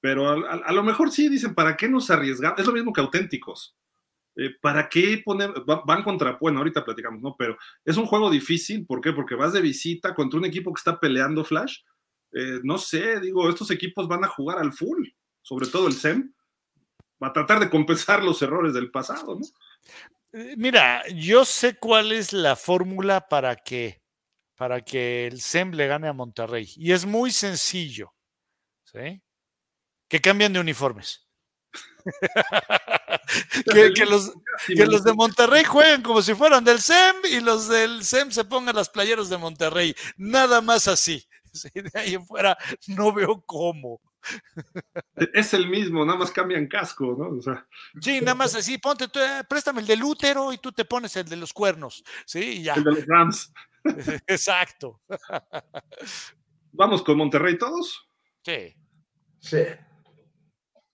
pero 0.01 0.29
a, 0.29 0.71
lo 0.73 0.83
mejor 0.83 1.11
sí 1.11 1.29
dicen, 1.29 1.55
¿para 1.55 1.77
qué 1.77 1.87
nos 1.87 2.09
arriesgamos? 2.09 2.59
Es 2.59 2.67
lo 2.67 2.73
mismo 2.73 2.91
que 2.91 3.01
auténticos. 3.01 3.77
Eh, 4.39 4.55
¿para 4.61 4.87
qué 4.87 5.21
poner, 5.25 5.51
van 5.85 6.01
contra, 6.01 6.37
bueno, 6.39 6.59
ahorita 6.59 6.85
platicamos, 6.85 7.21
¿no? 7.21 7.35
Pero 7.37 7.57
es 7.83 7.97
un 7.97 8.05
juego 8.05 8.29
difícil, 8.29 8.85
¿por 8.85 9.01
qué? 9.01 9.11
Porque 9.11 9.35
vas 9.35 9.51
de 9.51 9.59
visita 9.59 10.15
contra 10.15 10.39
un 10.39 10.45
equipo 10.45 10.73
que 10.73 10.79
está 10.79 10.97
peleando 10.97 11.43
Flash. 11.43 11.79
Eh, 12.31 12.61
no 12.63 12.77
sé, 12.77 13.19
digo, 13.19 13.49
estos 13.49 13.69
equipos 13.69 14.07
van 14.07 14.23
a 14.23 14.29
jugar 14.29 14.59
al 14.59 14.71
full, 14.71 15.09
sobre 15.41 15.67
todo 15.67 15.87
el 15.87 15.93
SEM, 15.93 16.31
va 17.21 17.27
a 17.27 17.33
tratar 17.33 17.59
de 17.59 17.69
compensar 17.69 18.23
los 18.23 18.41
errores 18.41 18.73
del 18.73 18.91
pasado, 18.91 19.37
¿no? 19.37 19.45
Eh, 20.31 20.55
mira, 20.57 21.03
yo 21.09 21.43
sé 21.43 21.75
cuál 21.77 22.13
es 22.13 22.31
la 22.31 22.55
fórmula 22.55 23.27
para 23.27 23.57
que, 23.57 24.01
para 24.55 24.79
que 24.81 25.27
el 25.27 25.41
SEM 25.41 25.71
le 25.71 25.87
gane 25.87 26.07
a 26.07 26.13
Monterrey. 26.13 26.71
Y 26.77 26.93
es 26.93 27.05
muy 27.05 27.31
sencillo. 27.31 28.13
¿sí? 28.83 29.21
Que 30.07 30.21
cambien 30.21 30.53
de 30.53 30.59
uniformes. 30.59 31.28
Que, 33.95 34.05
los, 34.05 34.31
que 34.67 34.85
los 34.85 35.03
de 35.03 35.13
Monterrey 35.13 35.63
jueguen 35.63 36.01
como 36.01 36.21
si 36.21 36.33
fueran 36.35 36.63
del 36.63 36.79
SEM 36.79 37.15
y 37.31 37.39
los 37.39 37.67
del 37.67 38.03
SEM 38.03 38.31
se 38.31 38.45
pongan 38.45 38.75
las 38.75 38.89
playeras 38.89 39.29
de 39.29 39.37
Monterrey. 39.37 39.95
Nada 40.17 40.61
más 40.61 40.87
así. 40.87 41.25
de 41.73 41.99
ahí 41.99 42.15
en 42.15 42.25
fuera 42.25 42.57
no 42.87 43.13
veo 43.13 43.41
cómo. 43.45 44.01
Es 45.33 45.53
el 45.53 45.69
mismo, 45.69 46.05
nada 46.05 46.19
más 46.19 46.31
cambian 46.31 46.67
casco, 46.67 47.15
¿no? 47.17 47.39
sí, 48.01 48.19
nada 48.19 48.35
más 48.35 48.53
así, 48.53 48.77
ponte, 48.77 49.05
eh, 49.05 49.43
préstame 49.47 49.79
el 49.79 49.87
del 49.87 50.03
útero 50.03 50.51
y 50.51 50.57
tú 50.57 50.73
te 50.73 50.83
pones 50.83 51.15
el 51.15 51.27
de 51.27 51.37
los 51.37 51.53
cuernos, 51.53 52.03
¿sí? 52.25 52.61
ya. 52.61 52.73
El 52.73 52.83
de 52.83 52.91
los 52.91 53.05
Rams. 53.05 53.53
Exacto. 54.27 55.01
¿Vamos 56.73 57.01
con 57.01 57.17
Monterrey 57.17 57.57
todos? 57.57 58.09
Sí. 58.43 58.75
Sí. 59.39 59.63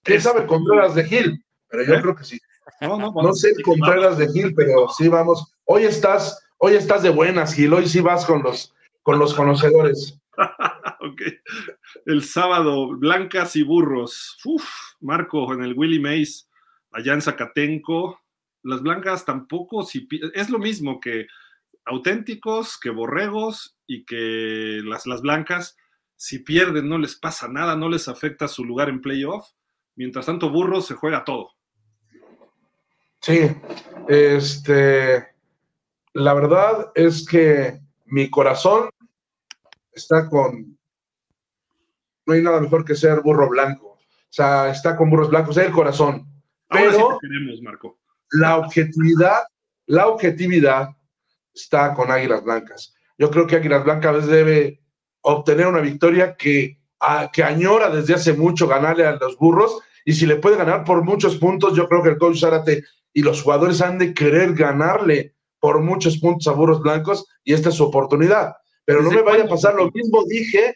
¿Quién 0.06 0.20
sabe 0.20 0.46
Contreras 0.46 0.94
de 0.94 1.04
Gil? 1.04 1.44
Pero 1.68 1.84
yo 1.84 1.94
¿Eh? 1.94 2.02
creo 2.02 2.16
que 2.16 2.24
sí. 2.24 2.40
No, 2.80 2.98
no, 2.98 3.12
no 3.12 3.32
sé 3.32 3.52
Contreras 3.62 4.18
de 4.18 4.28
Gil, 4.28 4.54
pero 4.54 4.88
sí 4.88 5.08
vamos. 5.08 5.52
Hoy 5.64 5.84
estás, 5.84 6.46
hoy 6.58 6.74
estás 6.74 7.02
de 7.02 7.10
buenas, 7.10 7.54
Gil. 7.54 7.72
Hoy 7.74 7.88
sí 7.88 8.00
vas 8.00 8.24
con 8.24 8.42
los, 8.42 8.72
con 9.02 9.18
los 9.18 9.34
conocedores. 9.34 10.18
El 12.06 12.22
sábado, 12.22 12.96
Blancas 12.96 13.56
y 13.56 13.62
Burros. 13.62 14.38
Uf, 14.44 14.64
Marco 15.00 15.52
en 15.52 15.62
el 15.62 15.74
Willy 15.74 15.98
Mays, 15.98 16.48
allá 16.92 17.14
en 17.14 17.22
Zacatenco. 17.22 18.20
Las 18.62 18.82
blancas 18.82 19.24
tampoco, 19.24 19.84
si, 19.84 20.08
es 20.34 20.50
lo 20.50 20.58
mismo 20.58 21.00
que 21.00 21.26
auténticos, 21.84 22.78
que 22.78 22.90
borregos 22.90 23.76
y 23.86 24.04
que 24.04 24.80
las, 24.84 25.06
las 25.06 25.22
blancas, 25.22 25.76
si 26.16 26.40
pierden 26.40 26.88
no 26.88 26.98
les 26.98 27.16
pasa 27.16 27.48
nada, 27.48 27.76
no 27.76 27.88
les 27.88 28.08
afecta 28.08 28.48
su 28.48 28.64
lugar 28.64 28.88
en 28.88 29.00
playoff. 29.00 29.48
Mientras 29.96 30.26
tanto, 30.26 30.50
Burros 30.50 30.86
se 30.86 30.94
juega 30.94 31.24
todo. 31.24 31.50
Sí, 33.20 33.50
este, 34.08 35.26
la 36.12 36.34
verdad 36.34 36.92
es 36.94 37.26
que 37.26 37.80
mi 38.04 38.30
corazón 38.30 38.88
está 39.92 40.28
con, 40.28 40.78
no 42.26 42.34
hay 42.34 42.42
nada 42.42 42.60
mejor 42.60 42.84
que 42.84 42.94
ser 42.94 43.22
burro 43.22 43.48
blanco, 43.48 43.86
o 43.88 43.98
sea, 44.28 44.70
está 44.70 44.96
con 44.96 45.10
burros 45.10 45.30
blancos, 45.30 45.56
es 45.56 45.66
el 45.66 45.72
corazón. 45.72 46.26
Pero 46.68 47.18
Marco. 47.62 47.98
la 48.32 48.58
objetividad, 48.58 49.42
la 49.86 50.08
objetividad 50.08 50.90
está 51.54 51.94
con 51.94 52.10
Águilas 52.10 52.44
Blancas. 52.44 52.94
Yo 53.18 53.30
creo 53.30 53.46
que 53.46 53.56
Águilas 53.56 53.84
Blancas 53.84 54.26
debe 54.26 54.82
obtener 55.22 55.66
una 55.66 55.80
victoria 55.80 56.36
que, 56.36 56.78
que 57.32 57.42
añora 57.42 57.90
desde 57.90 58.14
hace 58.14 58.32
mucho 58.32 58.66
ganarle 58.66 59.06
a 59.06 59.16
los 59.16 59.36
burros 59.36 59.80
y 60.04 60.12
si 60.12 60.26
le 60.26 60.36
puede 60.36 60.56
ganar 60.56 60.84
por 60.84 61.04
muchos 61.04 61.36
puntos, 61.36 61.74
yo 61.74 61.88
creo 61.88 62.02
que 62.02 62.10
el 62.10 62.18
coach 62.18 62.40
Zárate 62.40 62.84
y 63.12 63.22
los 63.22 63.42
jugadores 63.42 63.80
han 63.80 63.98
de 63.98 64.14
querer 64.14 64.54
ganarle 64.54 65.34
por 65.58 65.80
muchos 65.80 66.18
puntos 66.18 66.46
a 66.46 66.52
Burros 66.52 66.80
Blancos 66.80 67.26
y 67.42 67.54
esta 67.54 67.70
es 67.70 67.74
su 67.74 67.84
oportunidad. 67.84 68.54
Pero 68.84 69.02
no 69.02 69.10
me 69.10 69.22
vaya 69.22 69.44
a 69.44 69.48
pasar 69.48 69.74
lo 69.74 69.90
mismo 69.90 70.22
dije, 70.28 70.74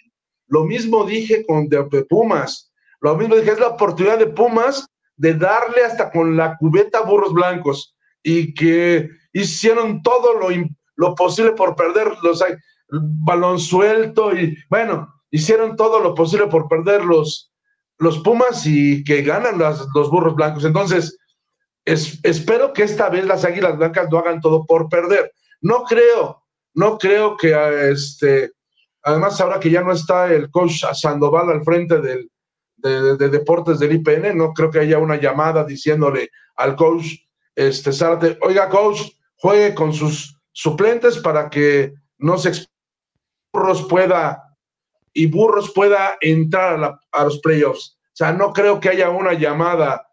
lo 0.48 0.64
mismo 0.64 1.04
dije 1.04 1.44
con 1.46 1.68
de, 1.68 1.84
Pumas. 2.08 2.72
Lo 3.00 3.16
mismo 3.16 3.36
dije, 3.36 3.52
es 3.52 3.60
la 3.60 3.68
oportunidad 3.68 4.18
de 4.18 4.26
Pumas 4.26 4.86
de 5.16 5.34
darle 5.34 5.84
hasta 5.84 6.10
con 6.10 6.36
la 6.36 6.56
cubeta 6.56 6.98
a 6.98 7.02
burros 7.02 7.32
blancos 7.32 7.94
y 8.22 8.52
que 8.52 9.08
hicieron 9.32 10.02
todo 10.02 10.38
lo, 10.38 10.48
lo 10.96 11.14
posible 11.14 11.52
por 11.52 11.76
perder 11.76 12.08
los 12.22 12.42
balón 12.88 13.60
suelto 13.60 14.34
y 14.34 14.56
bueno, 14.68 15.19
hicieron 15.30 15.76
todo 15.76 16.00
lo 16.00 16.14
posible 16.14 16.46
por 16.46 16.68
perder 16.68 17.04
los, 17.04 17.52
los 17.98 18.18
Pumas 18.20 18.66
y 18.66 19.04
que 19.04 19.22
ganan 19.22 19.58
los 19.58 20.10
burros 20.10 20.34
blancos. 20.34 20.64
Entonces, 20.64 21.18
espero 21.84 22.72
que 22.72 22.82
esta 22.82 23.08
vez 23.08 23.24
las 23.24 23.44
Águilas 23.44 23.76
Blancas 23.76 24.08
no 24.10 24.18
hagan 24.18 24.40
todo 24.40 24.64
por 24.64 24.88
perder. 24.88 25.32
No 25.60 25.84
creo, 25.84 26.42
no 26.74 26.98
creo 26.98 27.36
que 27.36 27.90
este, 27.90 28.52
además 29.02 29.40
ahora 29.40 29.60
que 29.60 29.70
ya 29.70 29.82
no 29.82 29.92
está 29.92 30.32
el 30.32 30.50
coach 30.50 30.84
Sandoval 30.92 31.50
al 31.50 31.64
frente 31.64 32.00
del, 32.00 32.30
de, 32.76 33.28
deportes 33.28 33.78
del 33.78 33.92
IPN, 33.92 34.36
no 34.36 34.52
creo 34.52 34.70
que 34.70 34.80
haya 34.80 34.98
una 34.98 35.16
llamada 35.16 35.64
diciéndole 35.64 36.30
al 36.56 36.76
coach 36.76 37.14
este, 37.54 37.92
Zárate, 37.92 38.38
oiga 38.42 38.68
coach, 38.68 39.02
juegue 39.36 39.74
con 39.74 39.92
sus 39.92 40.38
suplentes 40.52 41.18
para 41.18 41.50
que 41.50 41.92
no 42.18 42.38
se 42.38 42.52
burros 43.52 43.86
pueda 43.88 44.49
y 45.12 45.26
burros 45.26 45.72
pueda 45.72 46.16
entrar 46.20 46.98
a, 47.12 47.24
los 47.24 47.40
playoffs. 47.40 47.98
O 48.06 48.16
sea, 48.20 48.32
no 48.32 48.52
creo 48.52 48.80
que 48.80 48.90
haya 48.90 49.10
una 49.10 49.32
llamada 49.34 50.06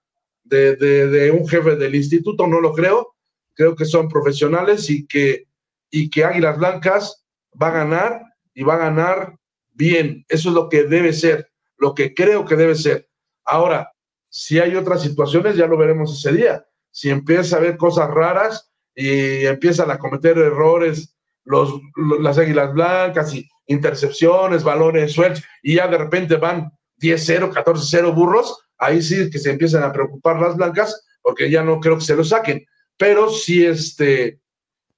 de, 0.44 1.32
un 1.32 1.48
jefe 1.48 1.76
del 1.76 1.96
instituto, 1.96 2.48
no 2.48 2.62
lo 2.62 2.74
creo. 2.74 3.16
Creo 3.54 3.76
que 3.76 3.86
son 3.86 4.08
profesionales 4.08 4.90
y 4.90 5.06
que, 5.08 5.48
y 5.90 6.10
que 6.10 6.24
Águilas 6.24 6.58
Blancas 6.58 7.26
va 7.62 7.70
a 7.70 7.86
ganar 7.86 8.22
y 8.54 8.64
va 8.64 8.76
a 8.76 8.90
ganar 8.90 9.38
bien. 9.74 10.26
Eso 10.30 10.50
es 10.50 10.56
lo 10.56 10.70
que 10.70 10.84
debe 10.84 11.14
ser, 11.14 11.52
lo 11.78 11.94
que 11.94 12.14
creo 12.14 12.46
que 12.46 12.56
debe 12.56 12.76
ser. 12.76 13.10
Ahora, 13.44 13.92
si 14.30 14.60
hay 14.60 14.76
otras 14.76 15.02
situaciones, 15.02 15.56
ya 15.56 15.68
lo 15.68 15.78
veremos 15.78 16.18
ese 16.18 16.36
día. 16.36 16.66
Si 16.92 17.10
empieza 17.10 17.56
a 17.56 17.60
haber 17.60 17.78
cosas 17.78 18.10
raras 18.10 18.72
y 18.96 19.46
empiezan 19.46 19.92
a 19.92 20.00
cometer 20.00 20.38
errores 20.38 21.17
los, 21.48 21.80
las 22.22 22.38
Águilas 22.38 22.74
Blancas 22.74 23.34
y 23.34 23.48
intercepciones, 23.68 24.64
balones 24.64 25.14
sueltos, 25.14 25.44
y 25.64 25.76
ya 25.76 25.88
de 25.88 25.98
repente 25.98 26.36
van 26.36 26.72
10-0, 27.02 27.54
14-0 27.54 28.14
burros, 28.14 28.60
ahí 28.78 29.02
sí 29.02 29.30
que 29.30 29.40
se 29.40 29.52
empiezan 29.52 29.84
a 29.84 29.92
preocupar 29.92 30.40
las 30.40 30.56
blancas, 30.56 31.06
porque 31.22 31.50
ya 31.50 31.64
no 31.64 31.80
creo 31.80 31.96
que 31.96 32.06
se 32.06 32.16
lo 32.16 32.24
saquen. 32.24 32.66
Pero 32.98 33.30
sí, 33.30 33.66
este, 33.66 34.40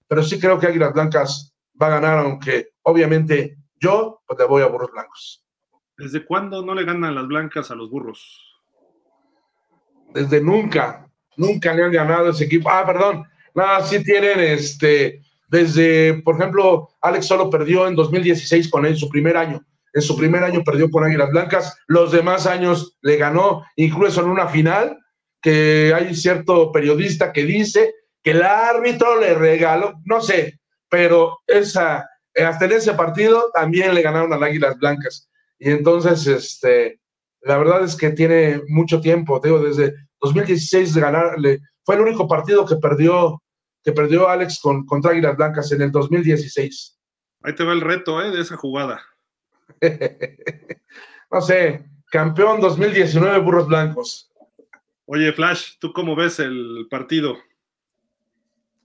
pero 0.08 0.24
sí 0.24 0.40
creo 0.40 0.60
que 0.60 0.68
Águilas 0.68 0.94
Blancas 0.94 1.54
va 1.82 1.88
a 1.88 2.00
ganar, 2.00 2.20
aunque 2.20 2.70
obviamente 2.84 3.58
yo 3.80 4.22
pues, 4.26 4.40
le 4.40 4.46
voy 4.46 4.62
a 4.62 4.68
burros 4.68 4.92
blancos. 4.92 5.46
¿Desde 5.98 6.26
cuándo 6.26 6.64
no 6.64 6.74
le 6.74 6.86
ganan 6.86 7.16
las 7.16 7.28
blancas 7.28 7.72
a 7.72 7.76
los 7.76 7.90
burros? 7.90 8.46
Desde 10.14 10.42
nunca, 10.42 11.08
nunca 11.36 11.74
le 11.74 11.84
han 11.84 11.92
ganado 11.92 12.30
ese 12.30 12.46
equipo. 12.46 12.70
Ah, 12.72 12.86
perdón, 12.86 13.26
nada, 13.54 13.82
sí 13.84 14.04
tienen 14.04 14.40
este, 14.40 15.22
desde, 15.50 16.22
por 16.24 16.36
ejemplo, 16.36 16.90
Alex 17.02 17.26
solo 17.26 17.50
perdió 17.50 17.88
en 17.88 17.96
2016 17.96 18.70
con 18.70 18.86
él, 18.86 18.98
su 18.98 19.10
primer 19.10 19.38
año. 19.38 19.62
En 19.94 20.02
su 20.02 20.16
primer 20.16 20.44
año 20.44 20.64
perdió 20.64 20.90
con 20.90 21.04
Águilas 21.04 21.32
Blancas, 21.32 21.78
los 21.88 22.12
demás 22.12 22.46
años 22.46 22.98
le 23.02 23.18
ganó, 23.18 23.66
incluso 23.76 24.22
en 24.22 24.30
una 24.30 24.48
final, 24.48 24.98
que 25.42 25.94
hay 25.96 26.16
cierto 26.16 26.72
periodista 26.72 27.34
que 27.34 27.44
dice 27.44 27.94
que 28.24 28.32
el 28.32 28.44
árbitro 28.44 29.20
le 29.20 29.34
regaló, 29.34 29.94
no 30.06 30.22
sé, 30.22 30.60
pero 30.90 31.40
esa, 31.48 32.08
hasta 32.36 32.66
en 32.66 32.72
ese 32.74 32.94
partido 32.94 33.50
también 33.54 33.96
le 33.96 34.02
ganaron 34.02 34.32
a 34.34 34.46
Águilas 34.46 34.78
Blancas. 34.78 35.30
Y 35.58 35.72
entonces, 35.72 36.28
este, 36.28 37.00
la 37.42 37.58
verdad 37.58 37.84
es 37.84 37.96
que 37.96 38.12
tiene 38.12 38.62
mucho 38.68 39.02
tiempo, 39.02 39.40
digo, 39.44 39.60
desde 39.60 39.94
2016 40.22 40.94
de 40.94 41.60
fue 41.84 41.96
el 41.96 42.02
único 42.02 42.28
partido 42.28 42.66
que 42.66 42.76
perdió, 42.76 43.42
que 43.84 43.92
perdió 43.92 44.30
Alex 44.30 44.60
con, 44.60 44.86
contra 44.86 45.12
Águilas 45.12 45.38
Blancas 45.38 45.72
en 45.72 45.82
el 45.82 45.92
2016. 45.92 47.00
Ahí 47.44 47.56
te 47.56 47.64
va 47.64 47.74
el 47.74 47.82
reto, 47.82 48.22
¿eh? 48.22 48.32
De 48.32 48.42
esa 48.42 48.58
jugada. 48.58 49.02
no 51.32 51.42
sé, 51.42 51.86
campeón 52.12 52.60
2019 52.60 53.40
Burros 53.40 53.68
Blancos. 53.68 54.32
Oye, 55.06 55.32
Flash, 55.34 55.78
¿tú 55.80 55.94
cómo 55.94 56.16
ves 56.16 56.40
el 56.40 56.88
partido? 56.90 57.38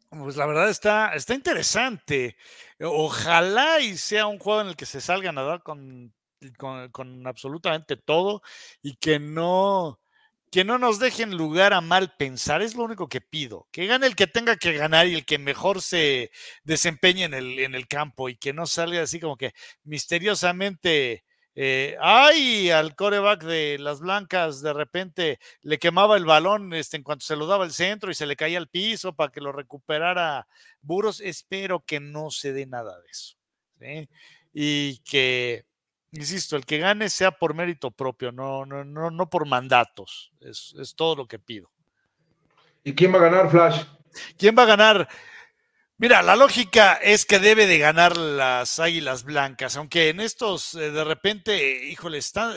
Pues 0.09 0.37
la 0.37 0.47
verdad 0.47 0.71
está, 0.71 1.15
está 1.15 1.35
interesante. 1.35 2.37
Ojalá 2.81 3.81
y 3.81 3.97
sea 3.97 4.27
un 4.27 4.39
juego 4.39 4.61
en 4.61 4.69
el 4.69 4.77
que 4.77 4.87
se 4.87 5.01
salgan 5.01 5.37
a 5.39 5.43
dar 5.43 5.62
con, 5.62 6.15
con, 6.57 6.91
con 6.91 7.27
absolutamente 7.27 7.97
todo 7.97 8.43
y 8.81 8.97
que 8.97 9.19
no, 9.19 10.01
que 10.55 10.62
no 10.64 10.78
nos 10.78 11.01
dejen 11.01 11.36
lugar 11.36 11.72
a 11.72 11.81
mal 11.81 12.14
pensar, 12.16 12.62
es 12.62 12.76
lo 12.76 12.85
único 12.85 13.09
que 13.09 13.20
pido. 13.20 13.66
Que 13.72 13.86
gane 13.86 14.06
el 14.06 14.14
que 14.14 14.28
tenga 14.28 14.56
que 14.56 14.72
ganar 14.72 15.09
y 15.09 15.14
el 15.16 15.24
que 15.24 15.36
mejor 15.36 15.82
se 15.82 16.31
desempeñe 16.62 17.24
en 17.24 17.35
el, 17.35 17.59
en 17.59 17.74
el 17.74 17.89
campo 17.89 18.28
y 18.28 18.36
que 18.36 18.52
no 18.52 18.64
salga 18.64 19.02
así 19.02 19.18
como 19.18 19.36
que 19.36 19.52
misteriosamente, 19.82 21.24
eh, 21.56 21.97
ay, 22.01 22.70
al 22.70 22.94
coreback 22.94 23.43
de 23.43 23.78
las 23.81 23.98
blancas 23.98 24.62
de 24.62 24.72
repente 24.72 25.40
le 25.62 25.81
quemaba 25.81 26.16
el 26.16 26.24
balón 26.24 26.72
este, 26.72 26.98
en 26.98 27.02
cuanto 27.02 27.24
se 27.26 27.35
lo 27.35 27.48
daba 27.48 27.64
el 27.64 27.72
centro 27.72 28.12
y 28.12 28.14
se 28.14 28.26
le 28.26 28.36
caía 28.36 28.59
al 28.59 28.68
piso 28.68 29.12
para 29.12 29.32
que 29.32 29.40
lo 29.40 29.51
recuperara 29.51 30.47
Buros. 30.82 31.20
Espero 31.20 31.81
que 31.85 31.98
no 31.98 32.31
se 32.31 32.52
dé 32.52 32.66
nada 32.66 32.97
de 33.01 33.10
eso. 33.10 33.36
Y 34.52 34.98
que 34.98 35.64
insisto, 36.15 36.57
el 36.57 36.65
que 36.65 36.78
gane 36.78 37.11
sea 37.11 37.32
por 37.32 37.55
mérito 37.55 37.91
propio, 37.91 38.32
no, 38.32 38.65
no, 38.65 38.85
no, 38.85 39.11
no 39.11 39.31
por 39.31 39.47
mandatos. 39.47 40.32
Es, 40.41 40.74
es, 40.78 40.95
todo 40.95 41.16
lo 41.16 41.27
que 41.27 41.39
pido. 41.39 41.70
¿Y 42.82 42.95
quién 42.95 43.12
va 43.12 43.19
a 43.19 43.23
ganar, 43.23 43.51
Flash? 43.51 43.85
¿Quién 44.39 44.55
va 44.57 44.62
a 44.62 44.66
ganar? 44.66 45.09
Mira, 45.97 46.23
la 46.23 46.36
lógica 46.36 46.95
es 46.95 47.24
que 47.24 47.39
debe 47.39 47.66
de 47.66 47.78
ganar 47.78 48.16
las 48.16 48.81
Águilas 48.81 49.24
Blancas, 49.24 49.77
aunque 49.77 50.09
en 50.09 50.20
estos 50.20 50.74
eh, 50.74 50.91
de 50.91 51.05
repente, 51.05 51.86
híjole, 51.86 52.19
están, 52.19 52.55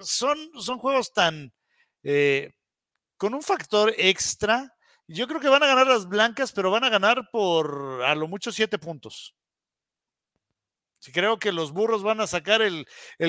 son, 0.00 0.38
son 0.58 0.78
juegos 0.78 1.12
tan 1.12 1.52
eh, 2.02 2.52
con 3.16 3.34
un 3.34 3.42
factor 3.42 3.94
extra. 3.96 4.74
Yo 5.06 5.28
creo 5.28 5.40
que 5.40 5.48
van 5.48 5.62
a 5.62 5.68
ganar 5.68 5.86
las 5.86 6.08
blancas, 6.08 6.52
pero 6.52 6.70
van 6.70 6.84
a 6.84 6.90
ganar 6.90 7.28
por 7.30 8.02
a 8.04 8.14
lo 8.14 8.26
mucho 8.26 8.50
siete 8.50 8.78
puntos. 8.78 9.34
Sí, 11.02 11.10
creo 11.10 11.36
que 11.40 11.50
los 11.50 11.72
burros 11.72 12.04
van 12.04 12.20
a 12.20 12.28
sacar 12.28 12.62
el, 12.62 12.86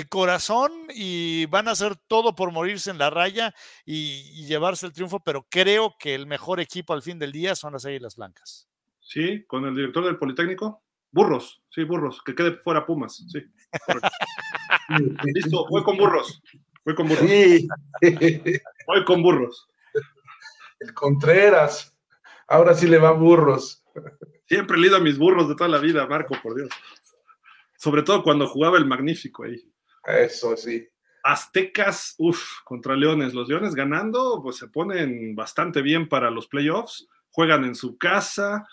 corazón 0.08 0.72
y 0.94 1.48
van 1.48 1.68
a 1.68 1.72
hacer 1.72 1.96
todo 1.96 2.36
por 2.36 2.52
morirse 2.52 2.92
en 2.92 3.00
la 3.00 3.10
raya 3.10 3.52
y, 3.84 4.46
llevarse 4.46 4.86
el 4.86 4.94
triunfo, 4.94 5.22
pero 5.22 5.48
creo 5.50 5.96
que 5.98 6.14
el 6.14 6.28
mejor 6.28 6.60
equipo 6.60 6.94
al 6.94 7.02
fin 7.02 7.18
del 7.18 7.32
día 7.32 7.56
son 7.56 7.74
las 7.74 7.84
Águilas 7.88 8.16
Blancas. 8.16 8.70
Sí, 9.00 9.44
con 9.48 9.66
el 9.66 9.74
director 9.74 10.06
del 10.06 10.20
Politécnico. 10.20 10.84
Burros, 11.12 11.64
sí, 11.72 11.84
burros, 11.84 12.22
que 12.24 12.36
quede 12.36 12.58
fuera 12.58 12.86
Pumas, 12.86 13.26
sí. 13.28 13.42
Listo, 15.34 15.66
voy 15.68 15.82
con 15.82 15.98
burros. 15.98 16.44
Voy 16.86 16.94
con 16.94 17.08
burros. 17.08 17.28
Sí. 17.28 17.68
Voy 18.86 19.04
con 19.04 19.24
burros. 19.24 19.68
El 20.80 20.94
Contreras. 20.94 21.92
Ahora 22.48 22.76
sí 22.76 22.86
le 22.86 23.00
va 23.00 23.14
burros. 23.14 23.84
Siempre 24.46 24.78
he 24.78 24.80
leído 24.80 24.98
a 24.98 25.00
mis 25.00 25.18
burros 25.18 25.50
de 25.50 25.56
toda 25.56 25.70
la 25.70 25.80
vida, 25.80 26.06
Marco, 26.06 26.36
por 26.44 26.54
Dios. 26.54 26.70
Sobre 27.84 28.04
todo 28.04 28.24
cuando 28.24 28.48
jugaba 28.48 28.78
el 28.78 28.86
Magnífico 28.86 29.44
ahí. 29.44 29.62
Eso 30.06 30.56
sí. 30.56 30.88
Aztecas, 31.22 32.16
uff, 32.18 32.62
contra 32.64 32.96
Leones. 32.96 33.34
Los 33.34 33.50
Leones 33.50 33.76
ganando, 33.76 34.40
pues 34.42 34.56
se 34.56 34.70
ponen 34.70 35.36
bastante 35.36 35.82
bien 35.82 36.08
para 36.08 36.32
los 36.32 36.48
playoffs. 36.48 37.10
Juegan 37.32 37.66
en 37.66 37.76
su 37.76 37.98
casa 37.98 38.66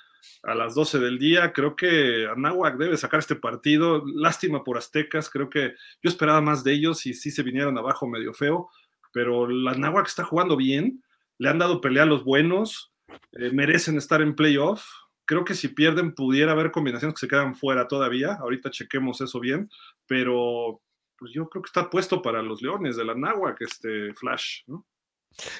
a 0.44 0.54
las 0.54 0.76
12 0.76 1.00
del 1.00 1.18
día. 1.18 1.52
Creo 1.52 1.74
que 1.74 2.28
Anáhuac 2.28 2.76
debe 2.76 2.96
sacar 2.96 3.18
este 3.18 3.34
partido. 3.34 4.04
Lástima 4.06 4.62
por 4.62 4.78
Aztecas. 4.78 5.28
Creo 5.28 5.50
que 5.50 5.74
yo 6.00 6.08
esperaba 6.08 6.40
más 6.40 6.62
de 6.62 6.72
ellos 6.74 7.04
y 7.04 7.12
sí 7.12 7.32
se 7.32 7.42
vinieron 7.42 7.76
abajo 7.78 8.06
medio 8.06 8.32
feo. 8.32 8.70
Pero 9.12 9.48
la 9.48 9.72
Anáhuac 9.72 10.06
está 10.06 10.22
jugando 10.22 10.56
bien. 10.56 11.02
Le 11.36 11.48
han 11.48 11.58
dado 11.58 11.80
pelea 11.80 12.04
a 12.04 12.06
los 12.06 12.22
buenos. 12.22 12.92
Eh, 13.32 13.50
merecen 13.50 13.98
estar 13.98 14.22
en 14.22 14.36
playoff 14.36 14.84
Creo 15.30 15.44
que 15.44 15.54
si 15.54 15.68
pierden 15.68 16.12
pudiera 16.12 16.50
haber 16.50 16.72
combinaciones 16.72 17.14
que 17.14 17.20
se 17.20 17.28
quedan 17.28 17.54
fuera 17.54 17.86
todavía. 17.86 18.34
Ahorita 18.40 18.68
chequemos 18.68 19.20
eso 19.20 19.38
bien, 19.38 19.70
pero 20.04 20.82
pues 21.16 21.30
yo 21.32 21.48
creo 21.48 21.62
que 21.62 21.68
está 21.68 21.88
puesto 21.88 22.20
para 22.20 22.42
los 22.42 22.60
Leones 22.60 22.96
de 22.96 23.04
la 23.04 23.14
que 23.56 23.64
este 23.64 24.12
Flash, 24.14 24.62
¿no? 24.66 24.84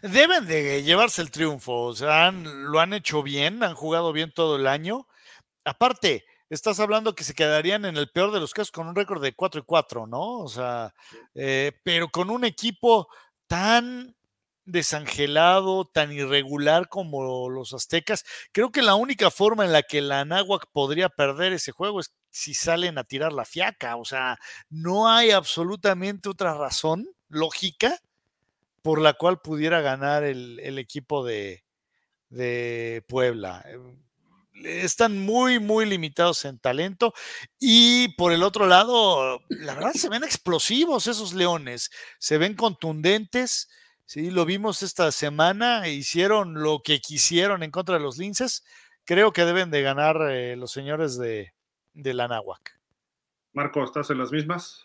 Deben 0.02 0.48
de 0.48 0.82
llevarse 0.82 1.22
el 1.22 1.30
triunfo, 1.30 1.82
o 1.82 1.94
sea, 1.94 2.32
lo 2.32 2.80
han 2.80 2.94
hecho 2.94 3.22
bien, 3.22 3.62
han 3.62 3.76
jugado 3.76 4.12
bien 4.12 4.32
todo 4.34 4.56
el 4.56 4.66
año. 4.66 5.06
Aparte, 5.64 6.24
estás 6.48 6.80
hablando 6.80 7.14
que 7.14 7.22
se 7.22 7.34
quedarían 7.34 7.84
en 7.84 7.97
el 7.97 8.10
peor 8.10 8.32
de 8.32 8.40
los 8.40 8.52
casos 8.52 8.72
con 8.72 8.88
un 8.88 8.97
récord 8.97 9.22
de 9.22 9.36
4 9.36 9.60
y 9.60 9.64
4, 9.64 10.09
¿no? 10.09 10.40
O 10.40 10.48
sea, 10.48 10.92
eh, 11.32 11.70
pero 11.84 12.09
con 12.09 12.28
un 12.28 12.44
equipo 12.44 13.06
tan 13.47 14.16
desangelado, 14.64 15.84
tan 15.84 16.12
irregular 16.12 16.88
como 16.88 17.48
los 17.48 17.72
aztecas. 17.72 18.24
Creo 18.52 18.70
que 18.70 18.82
la 18.82 18.94
única 18.94 19.30
forma 19.30 19.64
en 19.64 19.72
la 19.72 19.82
que 19.82 20.00
la 20.00 20.20
Anáhuac 20.20 20.66
podría 20.72 21.08
perder 21.08 21.52
ese 21.52 21.72
juego 21.72 22.00
es 22.00 22.14
si 22.30 22.54
salen 22.54 22.98
a 22.98 23.04
tirar 23.04 23.32
la 23.32 23.44
fiaca. 23.44 23.96
O 23.96 24.04
sea, 24.04 24.38
no 24.68 25.08
hay 25.08 25.30
absolutamente 25.30 26.28
otra 26.28 26.54
razón 26.54 27.08
lógica 27.28 27.98
por 28.82 29.00
la 29.00 29.14
cual 29.14 29.40
pudiera 29.40 29.80
ganar 29.80 30.24
el, 30.24 30.78
equipo 30.78 31.24
de, 31.24 31.64
Puebla. 33.08 33.64
Están 34.62 35.18
muy, 35.18 35.58
muy 35.58 35.86
limitados 35.86 36.44
en 36.44 36.58
talento. 36.58 37.12
Y 37.58 38.08
por 38.16 38.32
el 38.32 38.42
otro 38.42 38.66
lado, 38.66 39.42
la 39.48 39.74
verdad 39.74 39.92
se 39.94 40.08
ven 40.08 40.24
explosivos 40.24 41.06
esos 41.06 41.34
leones, 41.34 41.90
se 42.18 42.38
ven 42.38 42.54
contundentes. 42.54 43.68
Sí, 44.12 44.32
lo 44.32 44.44
vimos 44.44 44.82
esta 44.82 45.12
semana, 45.12 45.86
hicieron 45.86 46.54
lo 46.54 46.82
que 46.82 46.98
quisieron 46.98 47.62
en 47.62 47.70
contra 47.70 47.94
de 47.94 48.00
los 48.00 48.18
linces. 48.18 48.64
Creo 49.04 49.32
que 49.32 49.44
deben 49.44 49.70
de 49.70 49.82
ganar 49.82 50.16
eh, 50.32 50.56
los 50.56 50.72
señores 50.72 51.16
de, 51.16 51.52
de 51.94 52.12
la 52.12 52.26
Náhuac. 52.26 52.76
Marco, 53.52 53.84
¿estás 53.84 54.10
en 54.10 54.18
las 54.18 54.32
mismas? 54.32 54.84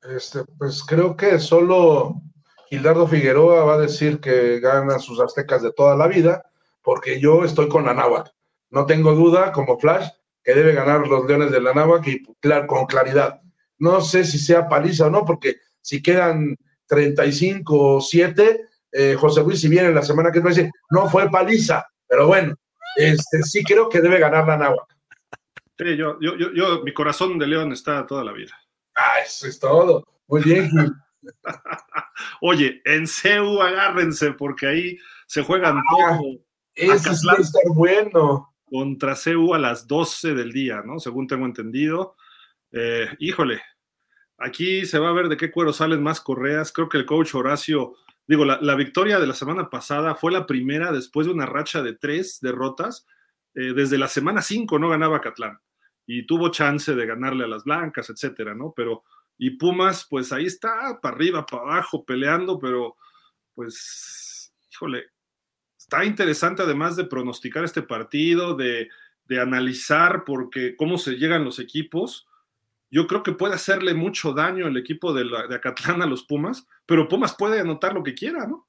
Este, 0.00 0.44
pues 0.56 0.82
creo 0.82 1.14
que 1.14 1.38
solo 1.38 2.22
Gildardo 2.70 3.06
Figueroa 3.06 3.64
va 3.64 3.74
a 3.74 3.80
decir 3.82 4.18
que 4.18 4.60
ganan 4.60 4.98
sus 4.98 5.20
aztecas 5.20 5.60
de 5.60 5.74
toda 5.74 5.94
la 5.94 6.06
vida, 6.06 6.42
porque 6.80 7.20
yo 7.20 7.44
estoy 7.44 7.68
con 7.68 7.84
la 7.84 7.92
Náhuac. 7.92 8.32
No 8.70 8.86
tengo 8.86 9.14
duda, 9.14 9.52
como 9.52 9.78
Flash, 9.78 10.08
que 10.42 10.54
debe 10.54 10.72
ganar 10.72 11.06
los 11.06 11.26
Leones 11.26 11.50
de 11.50 11.60
la 11.60 11.74
Náhuac 11.74 12.06
y 12.06 12.22
con 12.66 12.86
claridad. 12.86 13.42
No 13.76 14.00
sé 14.00 14.24
si 14.24 14.38
sea 14.38 14.70
paliza 14.70 15.08
o 15.08 15.10
no, 15.10 15.26
porque 15.26 15.56
si 15.82 16.00
quedan 16.00 16.56
35 16.92 17.96
o 17.96 18.00
7, 18.02 18.68
eh, 18.92 19.16
José 19.18 19.42
Luis, 19.42 19.60
si 19.60 19.68
viene 19.68 19.92
la 19.92 20.02
semana 20.02 20.30
que 20.30 20.40
viene, 20.40 20.70
no 20.90 21.08
fue 21.08 21.30
paliza, 21.30 21.86
pero 22.06 22.26
bueno, 22.26 22.54
este, 22.96 23.42
sí 23.42 23.64
creo 23.64 23.88
que 23.88 24.02
debe 24.02 24.18
ganar 24.18 24.46
la 24.46 24.58
Náhuac. 24.58 24.94
Sí, 25.78 25.96
yo, 25.96 26.18
yo, 26.20 26.34
yo, 26.36 26.82
mi 26.82 26.92
corazón 26.92 27.38
de 27.38 27.46
león 27.46 27.72
está 27.72 28.06
toda 28.06 28.22
la 28.22 28.32
vida. 28.32 28.52
Ah, 28.94 29.20
eso 29.24 29.46
es 29.46 29.58
todo. 29.58 30.04
Muy 30.28 30.42
bien, 30.42 30.70
Oye, 32.42 32.82
en 32.84 33.06
CEU 33.06 33.62
agárrense, 33.62 34.32
porque 34.32 34.66
ahí 34.66 34.98
se 35.26 35.42
juegan 35.42 35.78
ah, 35.78 35.82
todo. 35.90 36.20
Eso 36.74 37.14
sí 37.14 37.26
estar 37.38 37.62
bueno. 37.74 38.52
Contra 38.66 39.16
CEU 39.16 39.54
a 39.54 39.58
las 39.58 39.86
12 39.86 40.34
del 40.34 40.52
día, 40.52 40.82
¿no? 40.84 40.98
Según 40.98 41.26
tengo 41.26 41.46
entendido. 41.46 42.16
Eh, 42.72 43.08
híjole, 43.18 43.62
aquí 44.38 44.86
se 44.86 44.98
va 44.98 45.10
a 45.10 45.12
ver 45.12 45.28
de 45.28 45.36
qué 45.36 45.50
cuero 45.50 45.72
salen 45.72 46.02
más 46.02 46.20
correas. 46.20 46.72
Creo 46.72 46.88
que 46.88 46.98
el 46.98 47.06
coach 47.06 47.34
Horacio, 47.34 47.94
digo, 48.26 48.44
la, 48.44 48.74
victoria 48.74 49.18
de 49.18 49.26
la 49.26 49.34
semana 49.34 49.70
pasada 49.70 50.14
fue 50.14 50.32
la 50.32 50.46
primera 50.46 50.92
después 50.92 51.26
de 51.26 51.32
una 51.32 51.46
racha 51.46 51.82
de 51.82 51.94
tres 51.94 52.38
derrotas. 52.40 53.06
Eh, 53.54 53.72
desde 53.74 53.98
la 53.98 54.08
semana 54.08 54.40
5 54.40 54.78
no 54.78 54.88
ganaba 54.88 55.20
Catlán 55.20 55.58
y 56.06 56.26
tuvo 56.26 56.50
chance 56.50 56.94
de 56.94 57.06
ganarle 57.06 57.44
a 57.44 57.48
las 57.48 57.64
blancas, 57.64 58.10
etcétera, 58.10 58.54
¿no? 58.54 58.72
Pero, 58.74 59.04
y 59.38 59.50
Pumas, 59.50 60.06
pues 60.08 60.32
ahí 60.32 60.46
está, 60.46 60.98
para 61.00 61.16
arriba, 61.16 61.46
para 61.46 61.62
abajo, 61.62 62.04
peleando, 62.04 62.58
pero 62.58 62.96
pues, 63.54 64.52
híjole, 64.70 65.06
está 65.78 66.04
interesante 66.04 66.62
además 66.62 66.96
de 66.96 67.04
pronosticar 67.04 67.64
este 67.64 67.82
partido, 67.82 68.54
de, 68.54 68.88
analizar 69.40 70.24
porque 70.26 70.76
cómo 70.76 70.98
se 70.98 71.12
llegan 71.12 71.42
los 71.42 71.58
equipos. 71.58 72.28
Yo 72.92 73.08
creo 73.08 73.24
que 73.24 73.32
puede 73.32 73.54
hacerle 73.54 73.94
mucho 73.94 74.34
daño 74.34 74.68
el 74.68 74.76
equipo 74.76 75.12
de, 75.12 75.24
de 75.24 75.56
Acatlán 75.56 76.02
a 76.02 76.06
los 76.06 76.24
Pumas, 76.24 76.66
pero 76.86 77.08
Pumas 77.08 77.34
puede 77.34 77.58
anotar 77.58 77.94
lo 77.94 78.02
que 78.04 78.14
quiera, 78.14 78.46
¿no? 78.46 78.68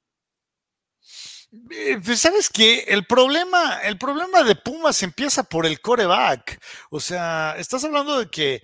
Eh, 1.70 1.98
pues, 2.04 2.20
¿Sabes 2.20 2.48
qué? 2.50 2.84
El 2.88 3.06
problema, 3.06 3.80
el 3.82 3.98
problema 3.98 4.42
de 4.42 4.56
Pumas 4.56 5.02
empieza 5.02 5.44
por 5.44 5.66
el 5.66 5.80
coreback. 5.80 6.60
O 6.90 6.98
sea, 7.00 7.54
estás 7.58 7.84
hablando 7.84 8.18
de 8.18 8.28
que 8.28 8.62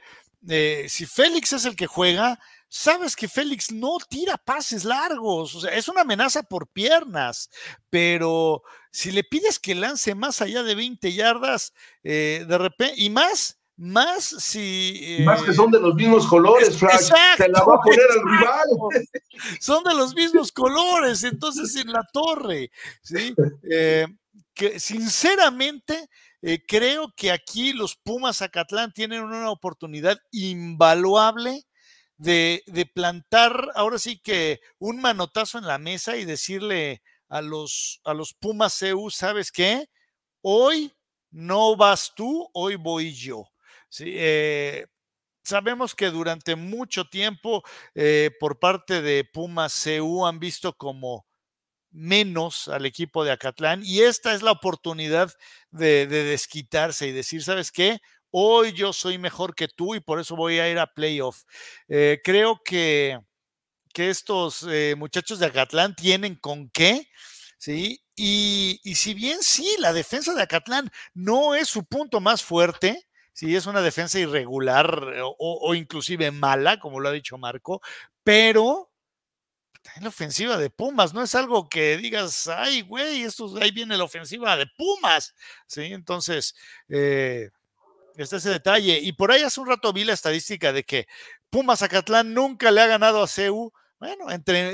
eh, 0.49 0.87
si 0.89 1.07
Félix 1.07 1.53
es 1.53 1.67
el 1.67 1.77
que 1.77 1.87
juega, 1.87 2.41
sabes 2.69 3.15
que 3.15 3.29
Félix 3.29 3.71
no 3.71 3.99
tira 4.09 4.39
pases 4.39 4.85
largos. 4.85 5.55
O 5.55 5.61
sea, 5.61 5.73
es 5.75 5.89
una 5.89 6.01
amenaza 6.01 6.43
por 6.43 6.69
piernas. 6.69 7.51
Pero 7.91 8.63
si 8.91 9.13
le 9.13 9.23
pides 9.25 9.59
que 9.59 9.75
lance 9.75 10.15
más 10.15 10.41
allá 10.41 10.63
de 10.63 10.75
20 10.75 11.13
yardas, 11.13 11.73
eh, 12.03 12.45
de 12.49 12.59
repente, 12.59 12.95
y 12.97 13.11
más, 13.11 13.60
más 13.81 14.25
si. 14.25 15.21
más 15.25 15.43
que 15.43 15.55
son 15.55 15.71
de 15.71 15.81
los 15.81 15.95
mismos 15.95 16.27
colores, 16.27 16.77
Frank. 16.77 17.01
Se 17.01 17.49
la 17.49 17.65
va 17.65 17.77
a 17.77 17.81
poner 17.81 18.07
al 18.11 18.31
rival. 18.31 18.69
Son 19.61 19.83
de 19.83 19.95
los 19.95 20.15
mismos 20.15 20.53
colores, 20.53 21.25
entonces 21.25 21.75
en 21.77 21.91
la 21.91 22.07
torre. 22.13 22.71
¿sí? 23.03 23.35
Eh, 23.71 24.07
que 24.55 24.79
sinceramente. 24.79 26.09
Eh, 26.43 26.65
creo 26.67 27.13
que 27.15 27.31
aquí 27.31 27.75
los 27.75 27.97
Pumas 27.97 28.41
Acatlán 28.41 28.95
tienen 28.95 29.23
una 29.23 29.51
oportunidad 29.51 30.19
invaluable 30.33 31.67
de, 32.17 32.63
de, 32.67 32.87
plantar 32.87 33.69
ahora 33.75 33.99
sí 33.99 34.19
que 34.19 34.59
un 34.79 35.03
manotazo 35.03 35.59
en 35.59 35.67
la 35.67 35.77
mesa 35.77 36.17
y 36.17 36.25
decirle 36.25 37.03
a 37.29 37.43
los, 37.43 38.01
a 38.05 38.15
los 38.15 38.33
Pumas 38.33 38.81
EU, 38.81 39.11
¿sabes 39.11 39.53
qué? 39.53 39.91
Hoy 40.41 40.95
no 41.31 41.77
vas 41.77 42.15
tú, 42.17 42.49
hoy 42.55 42.77
voy 42.77 43.13
yo. 43.13 43.50
Sí, 43.91 44.05
eh, 44.17 44.87
sabemos 45.43 45.97
que 45.97 46.11
durante 46.11 46.55
mucho 46.55 47.07
tiempo 47.07 47.65
eh, 47.95 48.31
por 48.39 48.61
parte 48.61 49.03
de 49.03 49.25
Pumas 49.25 49.85
CU 49.85 50.27
han 50.27 50.39
visto 50.39 50.77
como 50.77 51.27
menos 51.91 52.69
al 52.69 52.87
equipo 52.87 53.25
de 53.25 53.33
Acatlán 53.33 53.83
y 53.85 54.03
esta 54.03 54.33
es 54.33 54.43
la 54.43 54.53
oportunidad 54.53 55.33
de, 55.73 56.07
desquitarse 56.07 57.09
y 57.09 57.13
decir, 57.13 57.43
¿sabes 57.43 57.73
qué? 57.73 57.99
Hoy 58.31 58.73
yo 58.75 58.93
soy 58.93 59.19
mejor 59.19 59.57
que 59.57 59.67
tú 59.67 59.97
y 59.97 60.01
por 60.01 60.21
eso 60.21 60.37
voy 60.37 60.61
a 60.61 60.71
ir 60.71 60.79
a 60.79 60.87
playoff. 60.87 61.43
Eh, 61.89 62.21
creo 62.23 62.61
que, 62.65 63.19
que 63.93 64.11
estos 64.11 64.65
muchachos 64.97 65.41
de 65.41 65.47
Acatlán 65.47 65.97
tienen 65.97 66.37
con 66.37 66.71
qué, 66.71 67.09
¿sí? 67.59 68.01
Y, 68.15 68.81
y 68.85 68.95
si 68.95 69.15
bien 69.15 69.43
sí, 69.43 69.69
la 69.81 69.93
defensa 69.93 70.33
de 70.35 70.43
Acatlán 70.43 70.93
no 71.13 71.57
es 71.57 71.69
su 71.69 71.85
punto 71.85 72.21
más 72.21 72.45
fuerte, 72.45 73.10
sí 73.33 73.57
es 73.57 73.67
una 73.67 73.83
defensa 73.83 74.19
irregular 74.19 75.13
eh, 75.15 75.21
o, 75.23 75.75
inclusive 75.75 76.31
mala, 76.31 76.79
como 76.79 77.01
lo 77.01 77.09
ha 77.09 77.13
dicho 77.13 77.39
Marco, 77.39 77.81
pero 78.25 78.91
en 79.97 80.03
la 80.03 80.09
ofensiva 80.11 80.59
de 80.59 80.71
Pumas, 80.71 81.15
no 81.15 81.23
es 81.23 81.35
algo 81.35 81.69
que 81.69 81.97
digas, 81.97 82.49
ay, 82.49 82.83
güey, 82.83 83.23
esto, 83.23 83.55
ahí 83.61 83.71
viene 83.71 83.97
la 83.97 84.05
ofensiva 84.05 84.57
de 84.57 84.67
Pumas, 84.77 85.35
¿sí? 85.67 85.85
Entonces, 85.85 86.55
eh, 86.89 87.49
está 88.17 88.37
ese 88.37 88.51
detalle. 88.51 88.99
Y 88.99 89.13
por 89.13 89.33
ahí 89.33 89.43
hace 89.43 89.61
un 89.61 89.69
rato 89.69 89.93
vi 89.93 90.05
la 90.05 90.13
estadística 90.13 90.73
de 90.73 90.85
que 90.85 91.07
Pumas 91.49 91.83
Acatlán 91.83 92.35
nunca 92.35 92.71
le 92.71 92.81
ha 92.81 92.87
ganado 92.87 93.23
a 93.23 93.29
CEU. 93.29 93.73
Bueno, 93.99 94.27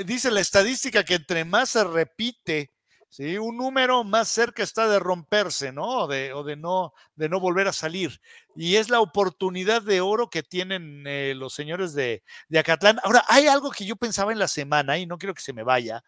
dice 0.05 0.31
la 0.31 0.39
estadística 0.39 1.03
que 1.03 1.15
entre 1.15 1.45
más 1.45 1.69
se 1.69 1.83
repite 1.83 2.71
¿sí? 3.09 3.37
Un 3.37 3.57
número 3.57 4.03
más 4.03 4.27
cerca 4.27 4.63
está 4.63 4.87
de 4.87 4.99
romperse, 4.99 5.71
¿no? 5.71 6.03
O 6.03 6.07
de, 6.07 6.33
o 6.33 6.43
de 6.43 6.55
no, 6.55 6.93
de 7.15 7.29
no 7.29 7.39
volver 7.39 7.67
a 7.67 7.73
salir. 7.73 8.19
Y 8.55 8.75
es 8.75 8.89
la 8.89 9.01
oportunidad 9.01 9.81
de 9.81 10.01
oro 10.01 10.29
que 10.29 10.43
tienen 10.43 11.03
eh, 11.07 11.33
los 11.35 11.53
señores 11.53 11.93
de, 11.93 12.23
de 12.49 12.59
Acatlán. 12.59 12.99
Ahora, 13.03 13.23
hay 13.27 13.47
algo 13.47 13.71
que 13.71 13.85
yo 13.85 13.95
pensaba 13.95 14.31
en 14.31 14.39
la 14.39 14.47
semana 14.47 14.97
y 14.97 15.05
no 15.05 15.17
quiero 15.17 15.33
que 15.33 15.41
se 15.41 15.53
me 15.53 15.63
vaya. 15.63 16.03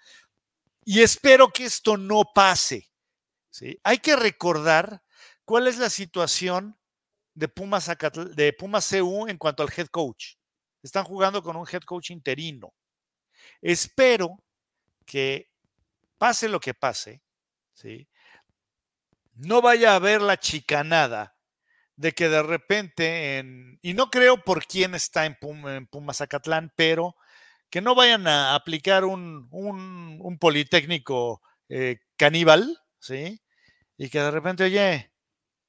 Y 0.85 1.01
espero 1.01 1.49
que 1.49 1.65
esto 1.65 1.97
no 1.97 2.23
pase. 2.34 2.89
¿sí? 3.49 3.80
Hay 3.84 3.99
que 3.99 4.15
recordar 4.15 5.03
cuál 5.45 5.67
es 5.67 5.77
la 5.77 5.89
situación 5.89 6.77
de 7.34 7.47
Pumas, 7.47 7.89
de 8.35 8.53
Pumas 8.53 8.89
CU 8.89 9.27
en 9.27 9.38
cuanto 9.38 9.63
al 9.63 9.69
head 9.76 9.88
coach. 9.88 10.35
Están 10.81 11.03
jugando 11.03 11.43
con 11.43 11.55
un 11.55 11.67
head 11.71 11.84
coach 11.84 12.11
interino. 12.11 12.73
Espero 13.61 14.38
que 15.05 15.48
pase 16.19 16.47
lo 16.47 16.59
que 16.59 16.75
pase, 16.75 17.23
¿sí? 17.73 18.07
no 19.39 19.61
vaya 19.61 19.93
a 19.93 19.95
haber 19.95 20.21
la 20.21 20.37
chicanada 20.37 21.35
de 21.95 22.13
que 22.13 22.29
de 22.29 22.43
repente, 22.43 23.39
en, 23.39 23.79
y 23.81 23.93
no 23.93 24.09
creo 24.09 24.43
por 24.43 24.65
quién 24.65 24.95
está 24.95 25.25
en, 25.25 25.35
Pum, 25.35 26.13
Zacatlán, 26.13 26.71
pero 26.75 27.15
que 27.69 27.81
no 27.81 27.95
vayan 27.95 28.27
a 28.27 28.55
aplicar 28.55 29.05
un, 29.05 29.47
un, 29.51 30.39
politécnico 30.39 31.41
eh, 31.67 31.99
caníbal, 32.15 32.79
¿sí? 32.99 33.41
Y 33.97 34.09
que 34.09 34.19
de 34.19 34.31
repente, 34.31 34.63
oye, 34.63 35.11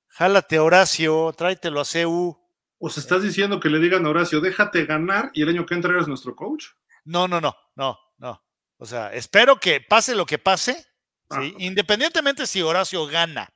jálate 0.09 0.59
Horacio, 0.59 1.33
tráetelo 1.37 1.81
a 1.81 1.85
CEU. 1.85 2.39
¿O 2.79 2.91
se 2.91 3.01
estás 3.01 3.23
diciendo 3.23 3.61
que 3.61 3.69
le 3.69 3.81
digan 3.81 4.07
a 4.07 4.11
Horacio, 4.11 4.41
déjate 4.41 4.87
ganar 4.87 5.31
y 5.35 5.43
el 5.43 5.51
año 5.51 5.67
que 5.67 5.75
entra 5.75 5.93
eres 5.93 6.09
nuestro 6.09 6.35
coach? 6.35 6.67
No, 7.05 7.29
no, 7.29 7.41
no, 7.41 7.55
no, 7.75 7.99
no. 8.19 8.43
O 8.81 8.87
sea, 8.87 9.13
espero 9.13 9.61
que 9.61 9.83
pase 9.83 10.15
lo 10.15 10.25
que 10.25 10.39
pase, 10.39 10.87
independientemente 11.59 12.47
si 12.47 12.63
Horacio 12.63 13.07
gana 13.07 13.53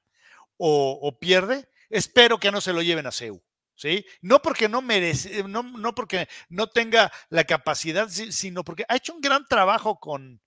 o, 0.58 1.18
pierde, 1.18 1.66
espero 1.88 2.38
que 2.38 2.52
no 2.52 2.60
se 2.60 2.74
lo 2.74 2.82
lleven 2.82 3.06
a 3.06 3.10
CEU. 3.10 3.42
¿sí? 3.74 4.04
No 4.20 4.42
porque 4.42 4.68
no 4.68 4.82
merece, 4.82 5.42
no, 5.44 5.62
no 5.62 5.94
porque 5.94 6.28
no 6.50 6.66
tenga 6.68 7.10
la 7.30 7.44
capacidad, 7.44 8.06
sino 8.10 8.64
porque 8.64 8.84
ha 8.86 8.96
hecho 8.96 9.14
un 9.14 9.22
gran 9.22 9.46
trabajo 9.48 9.98
con, 9.98 10.42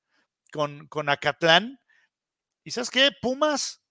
con, 0.51 0.87
con 0.87 1.09
Acatlán. 1.09 1.81
Y 2.63 2.69
sabes 2.69 2.91
qué, 2.91 3.09
Pumas, 3.19 3.81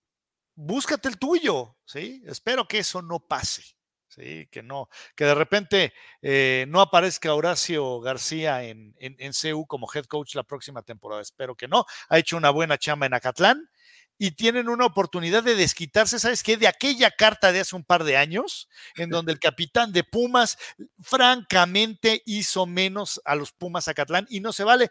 búscate 0.54 1.08
el 1.08 1.18
tuyo, 1.18 1.76
¿sí? 1.84 2.22
Espero 2.26 2.68
que 2.68 2.78
eso 2.78 3.02
no 3.02 3.18
pase. 3.18 3.75
Sí, 4.16 4.48
que 4.50 4.62
no, 4.62 4.88
que 5.14 5.26
de 5.26 5.34
repente 5.34 5.92
eh, 6.22 6.64
no 6.68 6.80
aparezca 6.80 7.34
Horacio 7.34 8.00
García 8.00 8.64
en, 8.64 8.94
en, 8.98 9.14
en, 9.18 9.32
CU 9.32 9.66
como 9.66 9.86
head 9.92 10.06
coach 10.06 10.34
la 10.34 10.42
próxima 10.42 10.80
temporada. 10.82 11.20
Espero 11.20 11.54
que 11.54 11.68
no. 11.68 11.84
Ha 12.08 12.18
hecho 12.18 12.38
una 12.38 12.48
buena 12.48 12.78
chamba 12.78 13.04
en 13.04 13.12
Acatlán 13.12 13.68
y 14.16 14.30
tienen 14.32 14.68
una 14.70 14.86
oportunidad 14.86 15.42
de 15.42 15.54
desquitarse, 15.54 16.18
¿sabes 16.18 16.42
qué? 16.42 16.56
De 16.56 16.66
aquella 16.66 17.10
carta 17.10 17.52
de 17.52 17.60
hace 17.60 17.76
un 17.76 17.84
par 17.84 18.04
de 18.04 18.16
años, 18.16 18.68
en 18.96 19.10
donde 19.10 19.32
el 19.32 19.38
capitán 19.38 19.92
de 19.92 20.04
Pumas 20.04 20.56
francamente 21.00 22.22
hizo 22.24 22.64
menos 22.66 23.20
a 23.26 23.34
los 23.34 23.52
Pumas 23.52 23.88
Acatlán 23.88 24.26
y 24.30 24.40
no 24.40 24.52
se 24.52 24.64
vale. 24.64 24.90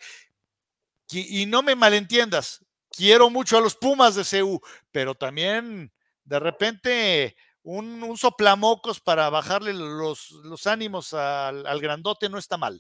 Y 1.12 1.46
no 1.46 1.62
me 1.62 1.76
malentiendas, 1.76 2.66
quiero 2.90 3.30
mucho 3.30 3.58
a 3.58 3.62
los 3.62 3.76
Pumas 3.76 4.16
de 4.16 4.24
CU, 4.24 4.60
pero 4.92 5.16
también 5.16 5.92
de 6.24 6.40
repente 6.40 7.36
un, 7.66 8.04
un 8.04 8.16
soplamocos 8.16 9.00
para 9.00 9.30
bajarle 9.30 9.74
los, 9.74 10.32
los 10.44 10.68
ánimos 10.68 11.14
al, 11.14 11.66
al, 11.66 11.82
grandote 11.82 12.30
no 12.30 12.38
está 12.38 12.58
mal. 12.58 12.80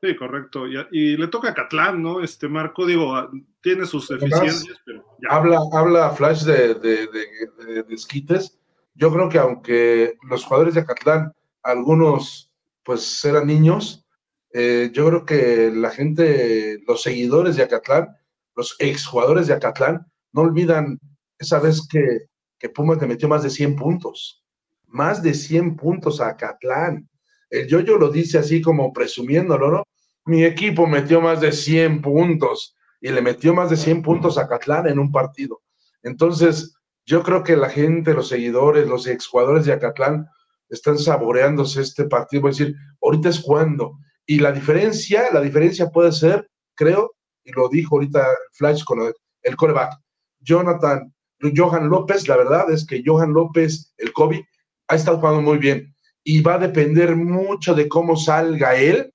Sí, 0.00 0.14
correcto. 0.14 0.68
Y, 0.68 0.76
y, 0.92 1.16
le 1.16 1.26
toca 1.26 1.50
a 1.50 1.54
Catlán, 1.54 2.00
¿no? 2.00 2.22
Este 2.22 2.48
Marco, 2.48 2.86
digo, 2.86 3.16
ah, 3.16 3.28
tiene 3.60 3.84
sus 3.84 4.08
deficiencias, 4.08 4.78
pero 4.86 5.04
ya. 5.20 5.34
Habla, 5.34 5.58
habla 5.72 6.10
Flash 6.10 6.44
de, 6.44 6.74
de, 6.74 7.08
de, 7.08 7.66
de, 7.66 7.82
desquites. 7.82 8.56
Yo 8.94 9.12
creo 9.12 9.28
que 9.28 9.38
aunque 9.38 10.16
los 10.22 10.44
jugadores 10.44 10.74
de 10.74 10.80
Acatlán, 10.80 11.32
algunos 11.64 12.52
pues 12.84 13.24
eran 13.24 13.48
niños, 13.48 14.06
eh, 14.52 14.90
yo 14.94 15.08
creo 15.08 15.26
que 15.26 15.72
la 15.74 15.90
gente, 15.90 16.78
los 16.86 17.02
seguidores 17.02 17.56
de 17.56 17.64
Acatlán, 17.64 18.16
los 18.54 18.76
exjugadores 18.78 19.48
de 19.48 19.54
Acatlán, 19.54 20.06
no 20.32 20.42
olvidan 20.42 21.00
esa 21.38 21.58
vez 21.58 21.86
que 21.88 22.28
que 22.58 22.68
Pumas 22.68 23.00
le 23.00 23.06
metió 23.06 23.28
más 23.28 23.42
de 23.42 23.50
100 23.50 23.76
puntos. 23.76 24.44
Más 24.86 25.22
de 25.22 25.34
100 25.34 25.76
puntos 25.76 26.20
a 26.20 26.36
Catlán. 26.36 27.08
El 27.50 27.66
Yoyo 27.66 27.98
lo 27.98 28.10
dice 28.10 28.38
así 28.38 28.60
como 28.60 28.92
presumiéndolo, 28.92 29.70
¿no? 29.70 29.84
Mi 30.26 30.44
equipo 30.44 30.86
metió 30.86 31.20
más 31.20 31.40
de 31.40 31.52
100 31.52 32.02
puntos 32.02 32.76
y 33.00 33.08
le 33.10 33.22
metió 33.22 33.54
más 33.54 33.70
de 33.70 33.76
100 33.76 34.02
puntos 34.02 34.36
a 34.38 34.48
Catlán 34.48 34.86
en 34.88 34.98
un 34.98 35.10
partido. 35.10 35.62
Entonces, 36.02 36.74
yo 37.08 37.22
creo 37.22 37.42
que 37.42 37.56
la 37.56 37.70
gente, 37.70 38.12
los 38.12 38.28
seguidores, 38.28 38.86
los 38.86 39.06
exjugadores 39.06 39.64
de 39.64 39.72
Acatlán 39.72 40.28
están 40.68 40.98
saboreándose 40.98 41.80
este 41.80 42.04
partido. 42.04 42.48
Es 42.48 42.58
decir, 42.58 42.76
ahorita 43.02 43.30
es 43.30 43.40
cuando. 43.40 43.98
Y 44.26 44.40
la 44.40 44.52
diferencia, 44.52 45.30
la 45.32 45.40
diferencia 45.40 45.88
puede 45.88 46.12
ser, 46.12 46.50
creo, 46.74 47.14
y 47.44 47.52
lo 47.52 47.70
dijo 47.70 47.96
ahorita 47.96 48.26
Flash 48.52 48.84
con 48.84 49.00
el, 49.00 49.56
coreback, 49.56 49.98
Jonathan 50.40 51.14
Johan 51.56 51.88
López, 51.88 52.26
la 52.28 52.36
verdad 52.36 52.70
es 52.70 52.86
que 52.86 53.02
Johan 53.04 53.32
López, 53.32 53.92
el 53.96 54.12
COVID, 54.12 54.40
ha 54.88 54.94
estado 54.94 55.18
jugando 55.18 55.42
muy 55.42 55.58
bien 55.58 55.94
y 56.24 56.40
va 56.40 56.54
a 56.54 56.58
depender 56.58 57.14
mucho 57.16 57.74
de 57.74 57.88
cómo 57.88 58.16
salga 58.16 58.74
él 58.74 59.12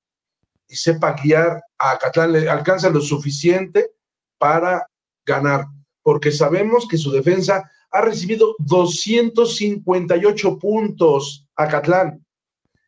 y 0.67 0.75
sepa 0.75 1.13
guiar 1.13 1.61
a 1.77 1.97
Catlán, 1.97 2.31
le 2.33 2.49
alcanza 2.49 2.89
lo 2.89 3.01
suficiente 3.01 3.91
para 4.37 4.87
ganar, 5.25 5.67
porque 6.01 6.31
sabemos 6.31 6.87
que 6.87 6.97
su 6.97 7.11
defensa 7.11 7.69
ha 7.91 8.01
recibido 8.01 8.55
258 8.59 10.57
puntos 10.57 11.47
a 11.55 11.67
Catlán. 11.67 12.25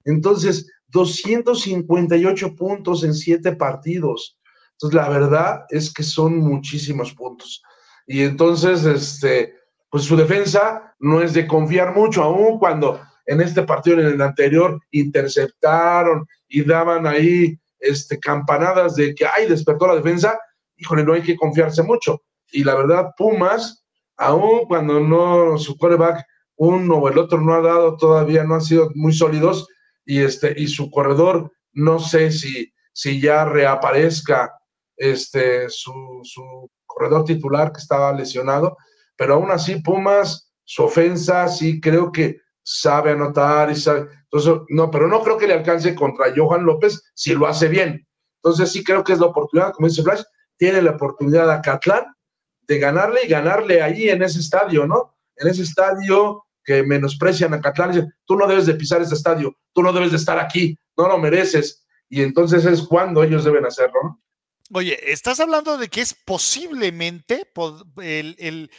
Entonces, 0.03 0.71
258 0.87 2.55
puntos 2.55 3.03
en 3.03 3.13
siete 3.13 3.55
partidos. 3.55 4.39
Entonces, 4.71 4.95
la 4.95 5.09
verdad 5.09 5.65
es 5.69 5.93
que 5.93 6.03
son 6.03 6.37
muchísimos 6.39 7.13
puntos. 7.13 7.61
Y 8.05 8.23
entonces, 8.23 8.85
este, 8.85 9.55
pues 9.89 10.03
su 10.03 10.15
defensa 10.15 10.95
no 10.99 11.21
es 11.21 11.33
de 11.33 11.47
confiar 11.47 11.95
mucho, 11.95 12.23
aún 12.23 12.59
cuando 12.59 12.99
en 13.25 13.41
este 13.41 13.63
partido, 13.63 13.99
en 13.99 14.07
el 14.07 14.21
anterior, 14.21 14.79
interceptaron 14.91 16.27
y 16.47 16.63
daban 16.63 17.07
ahí 17.07 17.57
este, 17.79 18.19
campanadas 18.19 18.95
de 18.95 19.15
que, 19.15 19.25
ay, 19.25 19.47
despertó 19.47 19.87
la 19.87 19.95
defensa, 19.95 20.39
híjole, 20.77 21.03
no 21.03 21.13
hay 21.13 21.21
que 21.21 21.35
confiarse 21.35 21.81
mucho. 21.83 22.21
Y 22.51 22.63
la 22.63 22.75
verdad, 22.75 23.11
Pumas, 23.17 23.83
aún 24.17 24.65
cuando 24.67 24.99
no, 24.99 25.57
su 25.57 25.77
quarterback, 25.77 26.23
uno 26.57 26.95
o 26.95 27.09
el 27.09 27.17
otro 27.17 27.41
no 27.41 27.53
ha 27.53 27.61
dado 27.61 27.97
todavía, 27.97 28.43
no 28.43 28.55
han 28.55 28.61
sido 28.61 28.91
muy 28.95 29.13
sólidos, 29.13 29.67
y, 30.05 30.21
este, 30.21 30.53
y 30.55 30.67
su 30.67 30.91
corredor, 30.91 31.51
no 31.73 31.99
sé 31.99 32.31
si, 32.31 32.71
si 32.93 33.19
ya 33.19 33.43
reaparezca 33.45 34.53
este, 34.95 35.67
su, 35.69 36.21
su 36.23 36.69
corredor 36.95 37.25
titular 37.25 37.71
que 37.71 37.79
estaba 37.79 38.13
lesionado, 38.13 38.77
pero 39.17 39.35
aún 39.35 39.51
así 39.51 39.81
Pumas, 39.81 40.51
su 40.63 40.83
ofensa, 40.83 41.47
sí 41.47 41.79
creo 41.79 42.11
que 42.11 42.39
sabe 42.63 43.11
anotar 43.11 43.69
y 43.69 43.75
sabe. 43.75 44.07
Entonces, 44.23 44.53
no, 44.69 44.89
pero 44.89 45.07
no 45.07 45.21
creo 45.21 45.37
que 45.37 45.47
le 45.47 45.53
alcance 45.53 45.93
contra 45.93 46.33
Johan 46.35 46.65
López 46.65 47.03
si 47.13 47.35
lo 47.35 47.47
hace 47.47 47.67
bien. 47.67 48.07
Entonces, 48.41 48.71
sí 48.71 48.83
creo 48.83 49.03
que 49.03 49.13
es 49.13 49.19
la 49.19 49.27
oportunidad, 49.27 49.73
como 49.73 49.87
dice 49.87 50.03
Flash, 50.03 50.23
tiene 50.57 50.81
la 50.81 50.91
oportunidad 50.91 51.49
a 51.51 51.61
Catlán 51.61 52.05
de 52.61 52.79
ganarle 52.79 53.21
y 53.25 53.27
ganarle 53.27 53.81
ahí 53.81 54.09
en 54.09 54.23
ese 54.23 54.39
estadio, 54.39 54.87
¿no? 54.87 55.15
En 55.35 55.47
ese 55.47 55.61
estadio 55.61 56.45
que 56.63 56.81
menosprecian 56.81 57.53
a 57.53 57.61
Catlán, 57.61 57.91
dicen, 57.91 58.13
tú 58.25 58.35
no 58.35 58.47
debes 58.47 58.65
de 58.65 58.73
pisar 58.73 59.01
este 59.01 59.15
estadio, 59.15 59.55
tú 59.73 59.83
no 59.83 59.93
debes 59.93 60.11
de 60.11 60.17
estar 60.17 60.39
aquí, 60.39 60.77
no 60.97 61.07
lo 61.07 61.17
mereces. 61.17 61.85
Y 62.09 62.23
entonces 62.23 62.65
es 62.65 62.81
cuando 62.81 63.23
ellos 63.23 63.43
deben 63.43 63.65
hacerlo, 63.65 63.99
¿no? 64.03 64.21
Oye, 64.73 65.11
estás 65.11 65.39
hablando 65.39 65.77
de 65.77 65.89
que 65.89 66.01
es 66.01 66.15
posiblemente 66.15 67.51
el, 67.97 68.71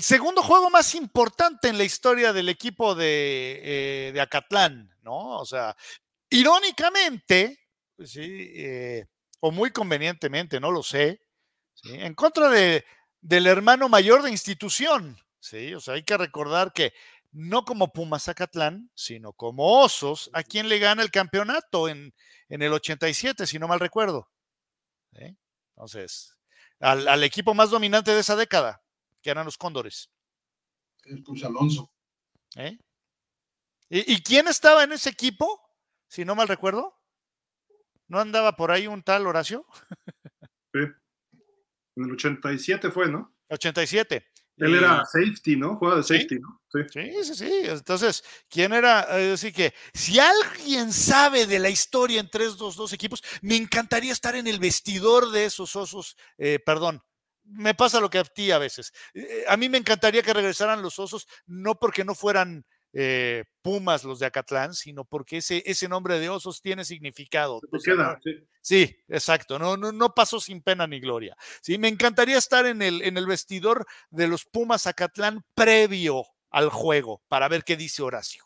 segundo 0.00 0.42
juego 0.42 0.68
más 0.68 0.94
importante 0.94 1.68
en 1.68 1.78
la 1.78 1.84
historia 1.84 2.34
del 2.34 2.50
equipo 2.50 2.94
de, 2.94 4.12
eh, 4.14 4.20
Acatlán, 4.20 4.94
¿no? 5.00 5.38
O 5.38 5.46
sea, 5.46 5.74
irónicamente, 6.28 7.58
pues 7.96 8.10
sí, 8.10 8.52
eh, 8.56 9.06
o 9.40 9.50
muy 9.50 9.70
convenientemente, 9.70 10.60
no 10.60 10.70
lo 10.70 10.82
sé, 10.82 11.22
¿sí? 11.74 11.94
en 11.94 12.14
contra 12.14 12.50
de, 12.50 12.84
del 13.22 13.46
hermano 13.46 13.88
mayor 13.88 14.22
de 14.22 14.30
institución, 14.30 15.18
¿sí? 15.40 15.74
O 15.74 15.80
sea, 15.80 15.94
hay 15.94 16.02
que 16.02 16.18
recordar 16.18 16.72
que 16.74 16.92
no 17.32 17.64
como 17.64 17.92
Pumas 17.92 18.28
Acatlán, 18.28 18.90
sino 18.94 19.32
como 19.32 19.80
Osos, 19.80 20.30
a 20.34 20.42
quien 20.42 20.68
le 20.68 20.78
gana 20.78 21.02
el 21.02 21.10
campeonato 21.10 21.88
en, 21.88 22.14
en 22.50 22.62
el 22.62 22.72
87, 22.74 23.46
si 23.46 23.58
no 23.58 23.68
mal 23.68 23.80
recuerdo. 23.80 24.28
¿Eh? 25.18 25.36
Entonces, 25.74 26.36
al, 26.80 27.06
al, 27.08 27.22
equipo 27.24 27.54
más 27.54 27.70
dominante 27.70 28.12
de 28.12 28.20
esa 28.20 28.36
década, 28.36 28.82
que 29.22 29.30
eran 29.30 29.44
los 29.44 29.58
Cóndores. 29.58 30.10
El 31.04 31.22
Cruz 31.22 31.44
Alonso. 31.44 31.92
¿Eh? 32.56 32.78
¿Y, 33.88 34.14
¿Y, 34.14 34.22
quién 34.22 34.48
estaba 34.48 34.84
en 34.84 34.92
ese 34.92 35.10
equipo? 35.10 35.60
Si 36.08 36.24
no 36.24 36.34
mal 36.34 36.48
recuerdo. 36.48 36.96
¿No 38.08 38.20
andaba 38.20 38.56
por 38.56 38.70
ahí 38.70 38.86
un 38.86 39.02
tal 39.02 39.26
Horacio? 39.26 39.66
Sí. 40.72 40.80
En 41.96 42.04
el 42.04 42.12
87 42.12 42.90
fue, 42.90 43.08
¿no? 43.08 43.34
87. 43.48 44.26
Él 44.58 44.70
y... 44.70 44.78
era 44.78 45.04
safety, 45.04 45.56
¿no? 45.56 45.76
Juega 45.76 45.96
de 45.96 46.02
safety, 46.02 46.36
¿Sí? 46.36 46.40
¿no? 46.40 46.60
Sí. 46.72 46.80
sí, 46.92 47.24
sí, 47.24 47.34
sí. 47.34 47.60
Entonces, 47.64 48.24
¿quién 48.48 48.72
era? 48.72 49.00
Así 49.32 49.52
que, 49.52 49.74
si 49.92 50.18
alguien 50.18 50.92
sabe 50.92 51.46
de 51.46 51.58
la 51.58 51.68
historia 51.68 52.20
entre 52.20 52.46
estos 52.46 52.76
dos 52.76 52.92
equipos, 52.92 53.22
me 53.42 53.56
encantaría 53.56 54.12
estar 54.12 54.34
en 54.34 54.46
el 54.46 54.58
vestidor 54.58 55.30
de 55.30 55.44
esos 55.46 55.76
osos, 55.76 56.16
eh, 56.38 56.58
perdón. 56.64 57.02
Me 57.48 57.74
pasa 57.74 58.00
lo 58.00 58.10
que 58.10 58.18
a 58.18 58.24
ti 58.24 58.50
a 58.50 58.58
veces. 58.58 58.92
Eh, 59.14 59.44
a 59.48 59.56
mí 59.56 59.68
me 59.68 59.78
encantaría 59.78 60.22
que 60.22 60.34
regresaran 60.34 60.82
los 60.82 60.98
osos, 60.98 61.28
no 61.46 61.78
porque 61.78 62.04
no 62.04 62.14
fueran 62.14 62.66
eh, 62.92 63.44
Pumas 63.62 64.04
los 64.04 64.18
de 64.18 64.26
Acatlán, 64.26 64.74
sino 64.74 65.04
porque 65.04 65.38
ese, 65.38 65.62
ese 65.66 65.88
nombre 65.88 66.18
de 66.18 66.28
osos 66.28 66.62
tiene 66.62 66.84
significado. 66.84 67.60
Se 67.72 67.90
queda, 67.90 68.18
sí. 68.22 68.30
sí. 68.62 68.96
exacto, 69.08 69.58
no, 69.58 69.76
no, 69.76 69.92
no, 69.92 70.14
pasó 70.14 70.40
sin 70.40 70.62
pena 70.62 70.86
ni 70.86 71.00
gloria. 71.00 71.36
Sí, 71.60 71.78
me 71.78 71.88
encantaría 71.88 72.38
estar 72.38 72.66
en 72.66 72.82
el, 72.82 73.02
en 73.02 73.16
el 73.16 73.26
vestidor 73.26 73.86
de 74.10 74.28
los 74.28 74.44
Pumas 74.44 74.86
Acatlán 74.86 75.44
previo 75.54 76.24
al 76.50 76.70
juego 76.70 77.22
para 77.28 77.48
ver 77.48 77.64
qué 77.64 77.76
dice 77.76 78.02
Horacio. 78.02 78.44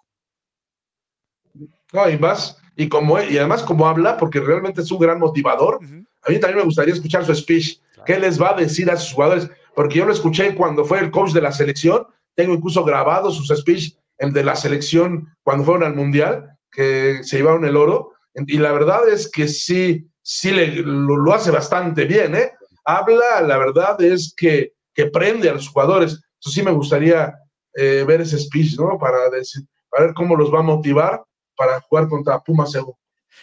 No, 1.93 2.09
y 2.09 2.19
más, 2.19 2.57
y 2.77 2.89
como 2.89 3.21
y 3.21 3.37
además 3.39 3.63
como 3.63 3.89
habla, 3.89 4.17
porque 4.17 4.41
realmente 4.41 4.81
es 4.81 4.91
un 4.91 5.01
gran 5.01 5.19
motivador, 5.19 5.77
uh 5.77 5.85
-huh. 5.85 6.07
a 6.23 6.31
mí 6.31 6.39
también 6.39 6.59
me 6.59 6.65
gustaría 6.65 6.95
escuchar 6.95 7.25
su 7.25 7.35
speech, 7.35 7.81
claro. 7.93 8.05
qué 8.07 8.19
les 8.19 8.41
va 8.41 8.51
a 8.51 8.55
decir 8.55 8.91
a 8.91 8.97
sus 8.97 9.13
jugadores, 9.13 9.51
porque 9.75 9.99
yo 9.99 10.07
lo 10.07 10.13
escuché 10.13 10.55
cuando 10.55 10.85
fue 10.85 11.01
el 11.01 11.11
coach 11.11 11.33
de 11.33 11.41
la 11.41 11.53
selección, 11.53 12.07
tengo 12.35 12.55
incluso 12.55 12.85
grabado 12.85 13.31
sus 13.31 13.49
speech 13.49 13.95
el 14.21 14.33
de 14.33 14.45
la 14.45 14.55
selección 14.55 15.35
cuando 15.43 15.65
fueron 15.65 15.83
al 15.83 15.97
Mundial, 15.97 16.57
que 16.71 17.25
se 17.25 17.39
llevaron 17.39 17.65
el 17.65 17.77
oro, 17.77 18.13
y 18.35 18.59
la 18.59 18.71
verdad 18.71 19.09
es 19.09 19.29
que 19.31 19.49
sí, 19.49 20.07
sí 20.23 20.53
lo, 20.53 21.33
hace 21.33 21.51
bastante 21.51 22.05
bien, 22.05 22.37
¿eh? 22.37 22.53
Habla, 22.85 23.43
la 23.43 23.59
verdad 23.59 24.01
es 24.03 24.33
que, 24.37 24.75
que 24.95 25.07
prende 25.07 25.51
a 25.51 25.55
los 25.55 25.69
jugadores. 25.69 26.13
Eso 26.41 26.51
sí 26.51 26.63
me 26.63 26.71
gustaría 26.71 27.35
eh, 27.75 28.05
ver 28.07 28.21
ese 28.21 28.39
speech, 28.39 28.79
¿no? 28.79 28.99
Para, 28.99 29.29
decir, 29.31 29.63
para 29.89 30.07
ver 30.07 30.15
cómo 30.15 30.37
los 30.37 30.53
va 30.53 30.61
a 30.61 30.63
motivar 30.63 31.23
para 31.57 31.81
jugar 31.81 32.09
contra 32.09 32.41
Pumas 32.41 32.75
Evo. 32.75 32.99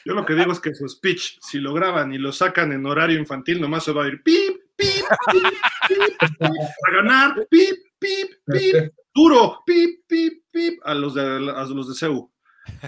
Yo 0.06 0.14
lo 0.14 0.26
que 0.26 0.34
digo 0.34 0.52
es 0.52 0.60
que 0.60 0.74
su 0.74 0.88
speech, 0.88 1.38
si 1.42 1.60
lo 1.60 1.74
graban 1.74 2.14
y 2.14 2.18
lo 2.18 2.32
sacan 2.32 2.72
en 2.72 2.86
horario 2.86 3.20
infantil, 3.20 3.62
nomás 3.62 3.84
se 3.84 3.92
va 3.92 4.06
a 4.06 4.08
ir 4.08 4.22
pip, 4.24 4.58
pip, 4.76 5.06
pip, 5.32 5.44
pip, 5.88 6.18
pip 6.20 6.42
a 6.42 6.92
ganar, 6.92 7.48
pip, 7.50 7.78
pip, 8.00 8.32
pip, 8.46 8.94
duro, 9.14 9.60
pip, 9.66 10.02
pip, 10.08 10.44
pip 10.58 10.80
a 10.84 10.94
los 10.94 11.14
de, 11.14 11.22
a 11.22 11.64
los 11.64 11.88
de 11.88 11.96
CEU. 11.96 12.32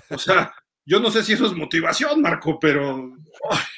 O 0.10 0.18
sea, 0.18 0.54
yo 0.86 1.00
no 1.00 1.12
sé 1.12 1.24
si 1.24 1.34
eso 1.34 1.46
es 1.46 1.54
motivación, 1.54 2.22
Marco, 2.22 2.60
pero 2.60 3.14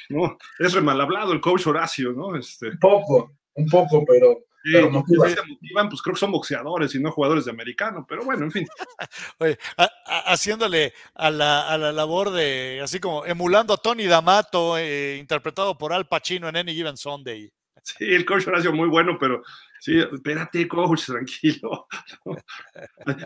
no, 0.08 0.38
es 0.58 0.72
re 0.72 0.80
mal 0.80 1.00
hablado 1.00 1.32
el 1.32 1.40
coach 1.40 1.66
Horacio, 1.66 2.12
¿no? 2.12 2.36
Este, 2.36 2.70
un 2.70 2.78
poco, 2.78 3.32
un 3.54 3.66
poco, 3.66 4.04
pero 4.06 4.46
pero 4.64 4.90
motivan. 4.90 5.34
motivan, 5.48 5.88
pues 5.88 6.00
creo 6.02 6.14
que 6.14 6.20
son 6.20 6.30
boxeadores 6.30 6.94
y 6.94 7.00
no 7.00 7.10
jugadores 7.10 7.46
de 7.46 7.50
americano, 7.50 8.06
pero 8.08 8.24
bueno, 8.24 8.44
en 8.44 8.52
fin. 8.52 8.66
Oye, 9.38 9.58
haciéndole 10.06 10.94
a 11.14 11.30
la, 11.30 11.68
a 11.68 11.76
la, 11.76 11.92
labor 11.92 12.30
de, 12.30 12.80
así 12.82 13.00
como 13.00 13.26
emulando 13.26 13.74
a 13.74 13.78
Tony 13.78 14.06
D'Amato, 14.06 14.78
eh, 14.78 15.16
interpretado 15.18 15.76
por 15.76 15.92
Al 15.92 16.06
Pacino 16.06 16.48
en 16.48 16.56
Any 16.56 16.74
Given 16.74 16.96
Sunday. 16.96 17.50
Sí, 17.82 18.04
el 18.04 18.24
coach 18.24 18.46
Horacio 18.46 18.72
muy 18.72 18.88
bueno, 18.88 19.18
pero 19.18 19.42
sí, 19.82 19.98
espérate, 19.98 20.68
coach, 20.68 21.04
tranquilo. 21.06 21.86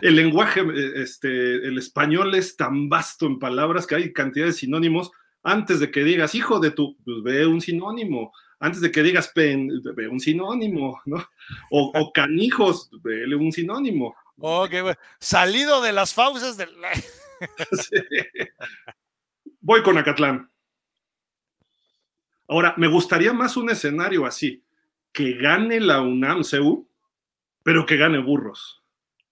El 0.01 0.15
lenguaje, 0.15 0.63
este, 0.95 1.67
el 1.67 1.77
español 1.77 2.33
es 2.35 2.55
tan 2.55 2.89
vasto 2.89 3.27
en 3.27 3.39
palabras 3.39 3.85
que 3.85 3.95
hay 3.95 4.13
cantidad 4.13 4.47
de 4.47 4.53
sinónimos. 4.53 5.11
Antes 5.43 5.79
de 5.79 5.91
que 5.91 6.03
digas, 6.03 6.35
hijo 6.35 6.59
de 6.59 6.71
tu, 6.71 6.97
pues 7.05 7.21
ve 7.23 7.45
un 7.45 7.61
sinónimo 7.61 8.33
antes 8.59 8.81
de 8.81 8.91
que 8.91 9.03
digas 9.03 9.29
pen, 9.29 9.69
ve 9.95 10.07
un 10.07 10.19
sinónimo, 10.19 10.99
¿no? 11.05 11.27
O, 11.69 11.91
canijos, 12.13 12.89
ve 13.03 13.35
un 13.35 13.51
sinónimo. 13.51 14.15
Ok, 14.39 14.71
bueno. 14.71 14.99
Salido 15.19 15.81
de 15.81 15.93
las 15.93 16.13
fauces 16.13 16.57
del. 16.57 16.69
Voy 19.61 19.83
con 19.83 19.97
Acatlán. 19.97 20.49
Ahora, 22.47 22.73
me 22.77 22.87
gustaría 22.87 23.33
más 23.33 23.57
un 23.57 23.69
escenario 23.69 24.25
así, 24.25 24.63
que 25.17 25.33
gane 25.33 25.79
la 25.79 25.99
UNAM 25.99 26.43
CU, 26.43 26.87
pero 27.63 27.87
que 27.87 27.97
gane 27.97 28.19
burros. 28.19 28.83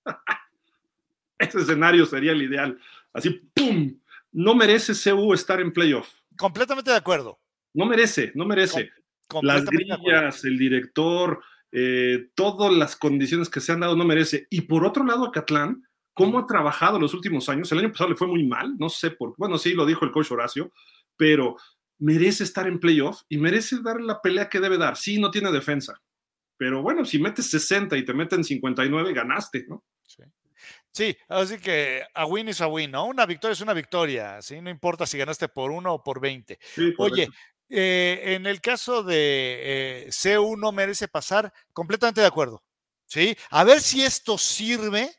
Ese 1.38 1.60
escenario 1.60 2.08
sería 2.08 2.32
el 2.32 2.42
ideal. 2.42 2.80
Así, 3.14 3.30
¡pum! 3.54 3.96
No 4.32 4.56
merece 4.56 4.94
CU 4.94 5.32
estar 5.36 5.62
en 5.62 5.72
playoff. 5.72 6.10
Completamente 6.40 6.90
de 6.90 6.98
acuerdo. 6.98 7.40
No 7.76 7.86
merece, 7.86 8.32
no 8.34 8.46
merece 8.46 8.90
las 9.44 9.64
grillas, 9.66 10.44
el 10.44 10.58
director, 10.58 11.44
eh, 11.72 12.30
todas 12.34 12.74
las 12.74 12.96
condiciones 12.96 13.48
que 13.48 13.62
se 13.62 13.72
han 13.72 13.82
dado 13.82 13.96
no 13.96 14.06
merece. 14.06 14.48
Y 14.50 14.62
por 14.62 14.88
otro 14.88 15.06
lado, 15.06 15.26
Acatlán, 15.26 15.88
¿cómo 16.16 16.40
ha 16.40 16.48
trabajado 16.48 17.00
los 17.00 17.14
últimos 17.14 17.48
años? 17.48 17.72
El 17.72 17.78
año 17.78 17.92
pasado 17.92 18.10
le 18.10 18.16
fue 18.16 18.28
muy 18.28 18.44
mal, 18.44 18.76
no 18.80 18.90
sé 18.90 19.12
por 19.12 19.34
qué. 19.34 19.36
Bueno, 19.38 19.60
sí, 19.60 19.76
lo 19.76 19.86
dijo 19.86 20.04
el 20.04 20.12
coach 20.12 20.32
Horacio, 20.32 20.72
pero 21.16 21.58
merece 22.00 22.44
estar 22.44 22.68
en 22.68 22.80
playoff 22.80 23.22
y 23.30 23.38
merece 23.38 23.82
dar 23.82 24.02
la 24.02 24.22
pelea 24.22 24.50
que 24.50 24.60
debe 24.60 24.78
dar. 24.78 24.98
Sí, 24.98 25.20
no 25.20 25.32
tiene 25.32 25.52
defensa. 25.52 26.02
Pero 26.58 26.82
bueno, 26.82 27.04
si 27.06 27.20
metes 27.20 27.50
60 27.50 27.98
y 27.98 28.06
te 28.06 28.14
meten 28.14 28.44
59, 28.44 29.14
ganaste, 29.14 29.66
¿no? 29.68 29.84
Sí. 30.04 30.24
Sí, 30.92 31.18
así 31.28 31.58
que 31.58 32.04
a 32.14 32.26
win 32.26 32.48
is 32.48 32.62
a 32.62 32.68
win, 32.68 32.92
¿no? 32.92 33.06
Una 33.06 33.26
victoria 33.26 33.52
es 33.52 33.62
una 33.62 33.74
victoria, 33.74 34.42
¿sí? 34.42 34.62
No 34.62 34.70
importa 34.70 35.06
si 35.06 35.18
ganaste 35.18 35.50
por 35.50 35.70
uno 35.70 35.96
o 35.96 36.04
por 36.04 36.22
20. 36.22 36.58
Oye, 36.98 37.28
eh, 37.70 38.22
en 38.24 38.46
el 38.46 38.62
caso 38.62 39.04
de 39.04 40.06
eh, 40.08 40.10
CU 40.10 40.56
no 40.56 40.72
merece 40.72 41.10
pasar, 41.10 41.52
completamente 41.74 42.22
de 42.22 42.28
acuerdo. 42.28 42.64
¿sí? 43.08 43.36
A 43.50 43.64
ver 43.64 43.82
si 43.82 44.04
esto 44.04 44.38
sirve 44.38 45.10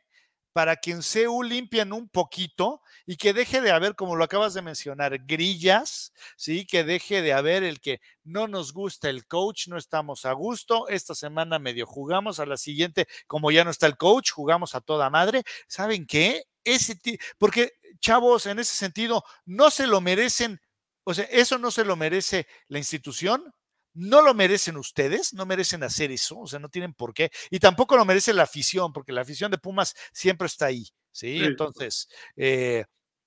para 0.52 0.76
que 0.76 0.92
en 0.92 1.00
CU 1.02 1.42
limpian 1.42 1.92
un 1.92 2.08
poquito 2.08 2.82
y 3.06 3.16
que 3.16 3.32
deje 3.32 3.60
de 3.60 3.70
haber, 3.70 3.94
como 3.94 4.16
lo 4.16 4.24
acabas 4.24 4.54
de 4.54 4.62
mencionar, 4.62 5.18
grillas, 5.24 6.12
¿sí? 6.36 6.66
Que 6.66 6.84
deje 6.84 7.22
de 7.22 7.32
haber 7.32 7.62
el 7.64 7.80
que 7.80 8.00
no 8.24 8.48
nos 8.48 8.72
gusta 8.72 9.08
el 9.08 9.26
coach, 9.26 9.68
no 9.68 9.78
estamos 9.78 10.24
a 10.24 10.32
gusto, 10.32 10.88
esta 10.88 11.14
semana 11.14 11.58
medio 11.58 11.86
jugamos, 11.86 12.40
a 12.40 12.46
la 12.46 12.56
siguiente, 12.56 13.06
como 13.26 13.50
ya 13.50 13.64
no 13.64 13.70
está 13.70 13.86
el 13.86 13.96
coach, 13.96 14.30
jugamos 14.32 14.74
a 14.74 14.80
toda 14.80 15.08
madre. 15.10 15.42
¿Saben 15.68 16.06
qué? 16.06 16.44
Ese 16.64 16.98
porque 17.38 17.72
chavos, 18.00 18.46
en 18.46 18.58
ese 18.58 18.74
sentido, 18.74 19.24
no 19.44 19.70
se 19.70 19.86
lo 19.86 20.00
merecen 20.00 20.60
o 21.08 21.14
sea, 21.14 21.24
eso 21.26 21.56
no 21.58 21.70
se 21.70 21.84
lo 21.84 21.94
merece 21.94 22.48
la 22.66 22.78
institución, 22.78 23.54
no 23.94 24.22
lo 24.22 24.34
merecen 24.34 24.76
ustedes, 24.76 25.32
no 25.34 25.46
merecen 25.46 25.84
hacer 25.84 26.10
eso, 26.10 26.40
o 26.40 26.46
sea, 26.48 26.58
no 26.58 26.68
tienen 26.68 26.94
por 26.94 27.14
qué, 27.14 27.30
y 27.48 27.60
tampoco 27.60 27.96
lo 27.96 28.04
merece 28.04 28.32
la 28.32 28.42
afición, 28.42 28.92
porque 28.92 29.12
la 29.12 29.20
afición 29.20 29.52
de 29.52 29.58
Pumas 29.58 29.94
siempre 30.12 30.46
está 30.46 30.66
ahí, 30.66 30.88
¿sí? 31.16 31.42
Entonces, 31.42 32.08
eh, 32.36 32.84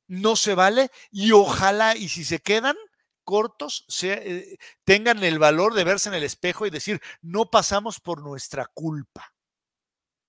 no 0.07 0.35
se 0.35 0.53
vale 0.53 0.91
y 1.11 1.31
ojalá, 1.31 1.95
y 1.95 2.09
si 2.09 2.23
se 2.23 2.39
quedan 2.39 2.75
cortos, 3.23 3.85
eh, 4.03 4.57
tengan 4.83 5.23
el 5.23 5.39
valor 5.39 5.73
de 5.73 5.83
verse 5.83 6.09
en 6.09 6.15
el 6.15 6.23
espejo 6.23 6.65
y 6.65 6.69
decir, 6.69 6.99
no 7.21 7.49
pasamos 7.49 7.99
por 7.99 8.21
nuestra 8.21 8.67
culpa. 8.73 9.33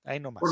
Ahí 0.05 0.21
nomás. 0.21 0.43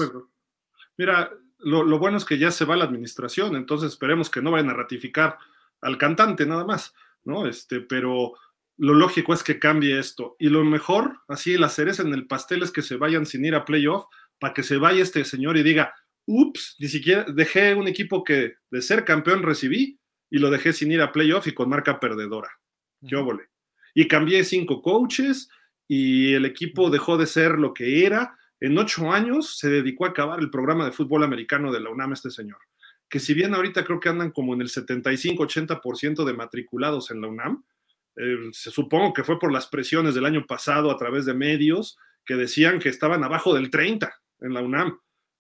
Mira, 0.97 1.31
lo, 1.59 1.83
lo 1.83 1.99
bueno 1.99 2.19
es 2.19 2.25
que 2.25 2.39
ya 2.39 2.51
se 2.51 2.65
va 2.65 2.77
la 2.77 2.85
administración, 2.85 3.57
entonces 3.57 3.93
esperemos 3.93 4.31
que 4.31 4.43
no 4.43 4.51
vayan 4.51 4.71
a 4.71 4.75
ratificar 4.75 5.39
al 5.81 5.97
cantante 5.97 6.45
nada 6.45 6.65
más, 6.65 6.95
¿no? 7.25 7.47
Este, 7.47 7.81
pero 7.81 8.35
lo 8.77 8.95
lógico 8.95 9.33
es 9.33 9.43
que 9.43 9.59
cambie 9.59 9.99
esto. 9.99 10.37
Y 10.39 10.49
lo 10.49 10.65
mejor, 10.65 11.23
así, 11.27 11.57
la 11.57 11.69
cereza 11.69 12.03
en 12.03 12.13
el 12.13 12.27
pastel 12.27 12.63
es 12.63 12.71
que 12.71 12.83
se 12.83 12.97
vayan 12.97 13.27
sin 13.27 13.45
ir 13.45 13.55
a 13.55 13.65
playoff 13.65 14.07
para 14.39 14.55
que 14.55 14.63
se 14.63 14.77
vaya 14.77 15.03
este 15.03 15.25
señor 15.25 15.57
y 15.57 15.63
diga, 15.63 15.95
ups, 16.29 16.77
ni 16.79 16.89
siquiera 16.89 17.25
dejé 17.25 17.75
un 17.75 17.89
equipo 17.89 18.23
que 18.23 18.55
de 18.71 18.83
ser 18.83 19.05
campeón 19.05 19.43
recibí 19.43 19.99
y 20.31 20.39
lo 20.39 20.51
dejé 20.51 20.73
sin 20.73 20.93
ir 20.93 21.01
a 21.01 21.11
playoff 21.11 21.47
y 21.47 21.55
con 21.55 21.69
marca 21.69 21.99
perdedora. 21.99 22.51
Yo 23.01 23.25
volé. 23.25 23.45
Y 23.95 24.07
cambié 24.07 24.45
cinco 24.45 24.83
coaches 24.83 25.49
y 25.89 26.35
el 26.35 26.45
equipo 26.45 26.91
dejó 26.91 27.17
de 27.17 27.27
ser 27.27 27.53
lo 27.53 27.73
que 27.73 28.05
era. 28.05 28.37
En 28.61 28.77
ocho 28.77 29.11
años 29.11 29.59
se 29.59 29.71
dedicó 29.71 30.05
a 30.05 30.11
acabar 30.11 30.39
el 30.41 30.51
programa 30.51 30.85
de 30.85 30.93
fútbol 30.93 31.25
americano 31.25 31.73
de 31.73 31.81
la 31.81 31.91
UNAM 31.91 32.13
este 32.13 32.31
señor 32.31 32.59
que 33.09 33.21
si 33.21 33.35
bien 33.35 33.55
ahorita 33.55 33.85
creo 33.85 34.01
que 34.01 34.09
andan 34.09 34.31
como 34.31 34.55
en 34.55 34.61
el 34.61 34.69
75-80% 34.69 36.25
de 36.25 36.33
matriculados 36.35 37.11
en 37.11 37.21
la 37.21 37.29
UNAM, 37.29 37.65
eh, 38.17 38.37
se 38.53 38.71
supongo 38.71 39.13
que 39.13 39.25
fue 39.25 39.39
por 39.39 39.53
las 39.53 39.67
presiones 39.67 40.15
del 40.15 40.27
año 40.27 40.47
pasado 40.47 40.91
a 40.91 40.97
través 40.97 41.25
de 41.25 41.35
medios 41.35 41.97
que 42.25 42.35
decían 42.35 42.79
que 42.79 42.89
estaban 42.89 43.25
abajo 43.25 43.55
del 43.55 43.71
30 43.71 44.13
en 44.41 44.53
la 44.53 44.61
UNAM, 44.61 44.99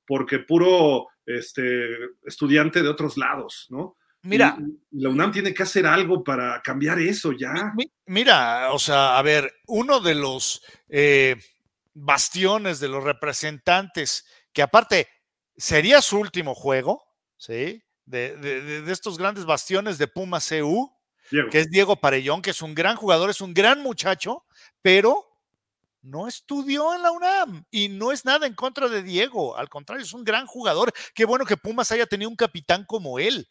porque 0.08 0.38
puro 0.38 1.08
este, 1.26 1.86
estudiante 2.24 2.82
de 2.82 2.88
otros 2.88 3.18
lados, 3.18 3.66
¿no? 3.68 3.94
Mira. 4.22 4.58
la 4.90 5.10
UNAM 5.10 5.30
tiene 5.30 5.54
que 5.54 5.62
hacer 5.62 5.86
algo 5.86 6.24
para 6.24 6.60
cambiar 6.60 6.98
eso 6.98 7.32
ya. 7.32 7.72
Mira, 8.06 8.72
o 8.72 8.78
sea, 8.78 9.16
a 9.16 9.22
ver, 9.22 9.52
uno 9.66 10.00
de 10.00 10.14
los 10.16 10.62
eh, 10.88 11.36
bastiones 11.94 12.80
de 12.80 12.88
los 12.88 13.04
representantes, 13.04 14.26
que 14.52 14.62
aparte 14.62 15.08
sería 15.56 16.02
su 16.02 16.18
último 16.18 16.54
juego, 16.54 17.04
¿sí? 17.36 17.82
De, 18.06 18.82
estos 18.90 19.18
grandes 19.18 19.44
bastiones 19.44 19.98
de 19.98 20.08
Puma 20.08 20.40
CU, 20.40 20.90
que 21.50 21.60
es 21.60 21.70
Diego 21.70 21.96
Parellón, 21.96 22.42
que 22.42 22.50
es 22.50 22.62
un 22.62 22.74
gran 22.74 22.96
jugador, 22.96 23.30
es 23.30 23.40
un 23.40 23.54
gran 23.54 23.82
muchacho, 23.82 24.44
pero 24.82 25.27
no 26.08 26.26
estudió 26.26 26.94
en 26.94 27.02
la 27.02 27.12
UNAM 27.12 27.64
y 27.70 27.88
no 27.88 28.12
es 28.12 28.24
nada 28.24 28.46
en 28.46 28.54
contra 28.54 28.88
de 28.88 29.02
Diego, 29.02 29.56
al 29.56 29.68
contrario, 29.68 30.04
es 30.04 30.14
un 30.14 30.24
gran 30.24 30.46
jugador. 30.46 30.92
Qué 31.14 31.24
bueno 31.24 31.44
que 31.44 31.56
Pumas 31.56 31.92
haya 31.92 32.06
tenido 32.06 32.30
un 32.30 32.36
capitán 32.36 32.84
como 32.84 33.18
él, 33.18 33.48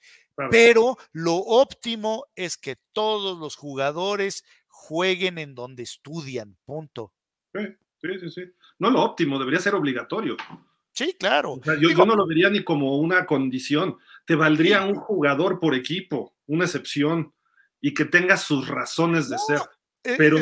pero 0.51 0.97
lo 1.11 1.35
óptimo 1.35 2.25
es 2.35 2.57
que 2.57 2.77
todos 2.93 3.38
los 3.39 3.55
jugadores 3.55 4.43
jueguen 4.67 5.38
en 5.38 5.55
donde 5.55 5.84
estudian, 5.84 6.57
punto. 6.65 7.13
Sí, 7.53 8.17
sí, 8.19 8.29
sí. 8.29 8.41
No 8.79 8.89
lo 8.89 9.01
óptimo, 9.01 9.39
debería 9.39 9.59
ser 9.59 9.75
obligatorio. 9.75 10.38
Sí, 10.93 11.15
claro. 11.19 11.59
yo, 11.79 12.05
no 12.05 12.15
lo 12.15 12.25
vería 12.25 12.49
ni 12.49 12.63
como 12.63 12.97
una 12.97 13.25
condición. 13.25 13.97
Te 14.25 14.35
valdría 14.35 14.84
un 14.84 14.95
jugador 14.95 15.59
por 15.59 15.75
equipo, 15.75 16.35
una 16.47 16.65
excepción, 16.65 17.34
y 17.79 17.93
que 17.93 18.05
tenga 18.05 18.38
sus 18.38 18.67
razones 18.67 19.29
de 19.29 19.38
ser. 19.38 19.61
E, 20.03 20.15
Pero 20.17 20.39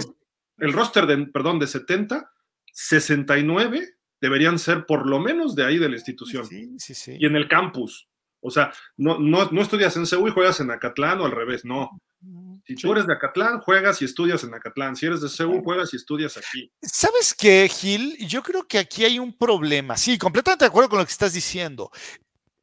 el 0.58 0.74
roster 0.74 1.06
de, 1.06 1.18
perdón, 1.28 1.60
de 1.60 1.68
70, 1.68 2.32
69 2.72 3.98
deberían 4.22 4.60
ser 4.60 4.86
por 4.86 5.08
lo 5.08 5.20
menos 5.20 5.56
de 5.56 5.66
ahí 5.66 5.78
de 5.78 5.90
la 5.90 5.96
institución. 5.96 6.46
Sí, 6.46 6.76
sí, 6.78 6.94
sí. 6.94 7.18
Y 7.20 7.26
en 7.26 7.36
el 7.36 7.48
campus. 7.48 8.08
O 8.42 8.52
sea, 8.52 8.72
no, 8.98 9.18
no, 9.20 9.50
no 9.52 9.62
estudias 9.62 9.96
en 9.98 10.06
CEU 10.06 10.28
y 10.28 10.32
juegas 10.32 10.60
en 10.60 10.72
Acatlán 10.72 11.20
o 11.22 11.26
al 11.26 11.32
revés, 11.32 11.66
no. 11.66 11.90
Si 12.66 12.76
tú 12.76 12.92
eres 12.92 13.06
de 13.06 13.14
Acatlán, 13.14 13.60
juegas 13.60 14.02
y 14.02 14.06
estudias 14.06 14.44
en 14.44 14.54
Acatlán. 14.54 14.96
Si 14.96 15.06
eres 15.06 15.22
de 15.22 15.30
Seúl, 15.30 15.62
juegas 15.64 15.94
y 15.94 15.98
estudias 15.98 16.36
aquí. 16.36 16.72
¿Sabes 16.82 17.36
qué, 17.36 17.70
Gil? 17.70 18.18
Yo 18.28 18.42
creo 18.42 18.68
que 18.68 18.80
aquí 18.80 19.06
hay 19.06 19.20
un 19.20 19.38
problema. 19.38 19.96
Sí, 19.98 20.18
completamente 20.18 20.66
de 20.66 20.70
acuerdo 20.70 20.90
con 20.90 21.00
lo 21.00 21.06
que 21.06 21.12
estás 21.12 21.34
diciendo. 21.34 21.92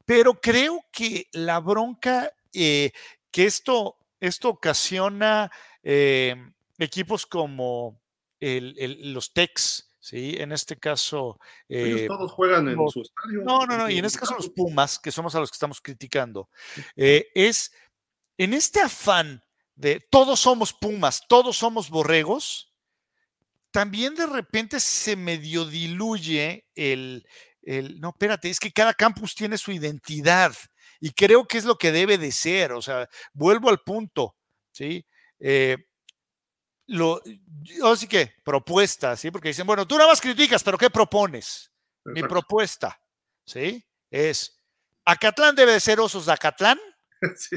Pero 0.05 0.35
creo 0.35 0.85
que 0.91 1.29
la 1.33 1.61
bronca 1.61 2.33
eh, 2.53 2.91
que 3.31 3.45
esto, 3.45 3.97
esto 4.19 4.49
ocasiona 4.49 5.51
eh, 5.85 6.35
equipos 6.79 7.27
como 7.27 8.01
los 8.41 9.33
Tex, 9.33 9.95
¿sí? 10.01 10.37
En 10.39 10.53
este 10.53 10.77
caso. 10.77 11.39
Ellos 11.69 12.01
eh, 12.03 12.07
todos 12.07 12.33
juegan 12.33 12.69
en 12.69 12.77
su 12.89 13.03
estadio. 13.03 13.43
No, 13.45 13.67
no, 13.67 13.79
no. 13.79 13.91
Y 13.91 13.99
en 13.99 14.05
este 14.05 14.19
caso 14.19 14.35
los 14.35 14.51
Pumas, 14.51 14.99
que 14.99 15.13
somos 15.13 15.35
a 15.35 15.41
los 15.41 15.51
que 15.51 15.57
estamos 15.57 15.81
criticando, 15.81 16.49
es 16.97 17.73
en 18.39 18.55
este 18.55 18.81
afán 18.81 19.43
de 19.75 20.01
todos 20.11 20.41
somos 20.41 20.73
pumas, 20.73 21.23
todos 21.29 21.57
somos 21.57 21.91
borregos, 21.91 22.73
también 23.71 24.15
de 24.15 24.27
repente 24.27 24.81
se 24.81 25.17
medio 25.17 25.65
diluye 25.65 26.67
el, 26.75 27.27
el, 27.63 28.01
no, 28.01 28.11
espérate, 28.11 28.51
es 28.51 28.61
que 28.61 28.73
cada 28.73 28.95
campus 28.95 29.35
tiene 29.35 29.57
su 29.57 29.73
identidad 29.73 30.55
y 31.01 31.11
creo 31.11 31.47
que 31.47 31.59
es 31.59 31.65
lo 31.65 31.77
que 31.77 31.91
debe 31.91 32.19
de 32.19 32.33
ser, 32.33 32.73
o 32.73 32.83
sea, 32.83 33.09
vuelvo 33.33 33.71
al 33.71 33.81
punto, 33.81 34.37
¿sí? 34.73 35.07
Eh, 35.41 35.79
lo, 36.93 37.23
así 37.85 38.07
que, 38.07 38.35
propuesta, 38.45 39.17
¿sí? 39.17 39.31
Porque 39.31 39.49
dicen, 39.49 39.67
bueno, 39.67 39.87
tú 39.87 39.97
nada 39.97 40.11
más 40.11 40.21
criticas, 40.21 40.63
pero 40.63 40.79
¿qué 40.79 40.91
propones? 40.91 41.71
Mi 42.05 42.23
propuesta, 42.23 43.01
¿sí? 43.45 43.85
Es, 44.11 44.61
¿Acatlán 45.05 45.55
debe 45.55 45.73
de 45.73 45.81
ser 45.81 46.01
Osos 46.01 46.27
de 46.27 46.33
Acatlán? 46.33 46.79
Sí. 47.37 47.57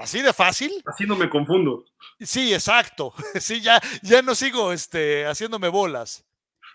Así 0.00 0.22
de 0.22 0.32
fácil. 0.32 0.82
Así 0.86 1.04
no 1.04 1.14
me 1.14 1.28
confundo. 1.28 1.84
Sí, 2.18 2.52
exacto. 2.52 3.14
Sí, 3.40 3.60
ya, 3.60 3.80
ya 4.02 4.22
no 4.22 4.34
sigo 4.34 4.72
este, 4.72 5.26
haciéndome 5.26 5.68
bolas. 5.68 6.24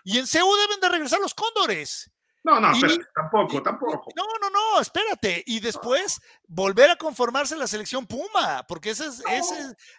Y 0.04 0.18
en 0.18 0.26
CEU 0.26 0.46
deben 0.56 0.80
de 0.80 0.88
regresar 0.88 1.18
los 1.18 1.34
cóndores. 1.34 2.13
No, 2.44 2.60
no, 2.60 2.72
tampoco, 3.14 3.62
tampoco. 3.62 4.12
No, 4.14 4.24
no, 4.38 4.50
no, 4.50 4.78
espérate. 4.78 5.42
Y 5.46 5.60
después 5.60 6.20
volver 6.46 6.90
a 6.90 6.96
conformarse 6.96 7.56
la 7.56 7.66
selección 7.66 8.06
Puma, 8.06 8.66
porque 8.68 8.90
esa 8.90 9.06
es, 9.06 9.22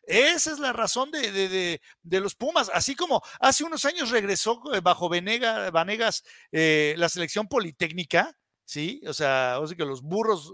esa 0.05 0.51
es, 0.51 0.59
la 0.59 0.71
razón 0.71 1.09
de, 1.09 1.81
los 2.03 2.35
Pumas. 2.35 2.69
Así 2.71 2.95
como 2.95 3.23
hace 3.39 3.63
unos 3.63 3.83
años 3.85 4.11
regresó 4.11 4.61
eh, 4.73 4.79
bajo 4.79 5.09
Venega, 5.09 5.71
Vanegas 5.71 6.23
eh, 6.51 6.93
la 6.97 7.09
selección 7.09 7.47
Politécnica, 7.47 8.37
¿sí? 8.65 9.01
O 9.07 9.13
sea, 9.13 9.59
o 9.59 9.67
sea 9.67 9.77
que 9.77 9.85
los 9.85 10.01
burros, 10.01 10.53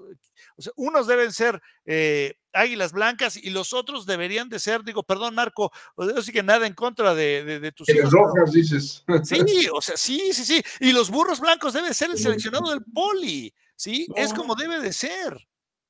o 0.57 0.61
sea, 0.61 0.71
unos 0.75 1.07
deben 1.07 1.31
ser 1.31 1.61
eh, 1.85 2.35
águilas 2.53 2.91
blancas 2.91 3.37
y 3.37 3.49
los 3.49 3.73
otros 3.73 4.05
deberían 4.05 4.49
de 4.49 4.59
ser, 4.59 4.83
digo, 4.83 5.03
perdón, 5.03 5.35
Marco, 5.35 5.71
o 5.95 6.21
sea, 6.21 6.33
que 6.33 6.43
nada 6.43 6.67
en 6.67 6.73
contra 6.73 7.15
de, 7.15 7.59
de, 7.59 7.71
tus 7.71 7.89
hijos. 7.89 8.11
rojas, 8.11 8.51
dices. 8.51 9.03
Sí, 9.23 9.67
o 9.73 9.81
sea, 9.81 9.97
sí, 9.97 10.31
sí, 10.33 10.45
sí. 10.45 10.63
Y 10.79 10.91
los 10.91 11.09
burros 11.09 11.39
blancos 11.39 11.73
deben 11.73 11.93
ser 11.93 12.11
el 12.11 12.17
seleccionado 12.17 12.69
del 12.69 12.83
poli, 12.83 13.53
¿sí? 13.75 14.07
Es 14.15 14.33
como 14.33 14.55
debe 14.55 14.79
de 14.79 14.93
ser. 14.93 15.47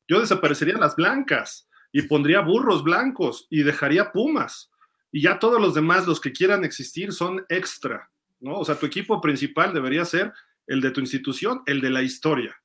Yo 0.08 0.20
desaparecería 0.20 0.76
las 0.76 0.96
blancas 0.96 1.68
y 1.92 2.04
pondría 2.04 2.42
burros 2.42 2.84
blancos 2.84 3.48
y 3.50 3.64
dejaría 3.64 4.12
pumas. 4.12 4.72
Y 5.12 5.24
ya 5.24 5.40
todos 5.40 5.60
los 5.60 5.74
demás, 5.74 6.08
los 6.08 6.22
que 6.22 6.32
quieran 6.32 6.64
existir, 6.64 7.12
son 7.12 7.46
extra, 7.50 8.10
¿no? 8.40 8.60
O 8.60 8.66
sea, 8.66 8.76
tu 8.76 8.86
equipo 8.86 9.20
principal 9.20 9.74
debería 9.74 10.06
ser 10.06 10.34
el 10.68 10.82
de 10.82 10.92
tu 10.92 11.02
institución, 11.02 11.62
el 11.66 11.82
de 11.82 11.90
la 11.90 12.02
historia, 12.02 12.56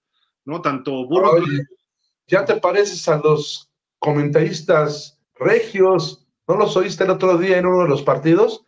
¿no? 0.44 0.60
Tanto 0.60 1.06
burro. 1.06 1.32
ya 2.26 2.44
te 2.44 2.56
pareces 2.56 3.08
a 3.08 3.18
los 3.18 3.70
comentaristas 3.98 5.18
regios, 5.34 6.26
¿no 6.46 6.56
los 6.56 6.76
oíste 6.76 7.04
el 7.04 7.10
otro 7.10 7.38
día 7.38 7.58
en 7.58 7.66
uno 7.66 7.82
de 7.84 7.88
los 7.88 8.02
partidos? 8.02 8.64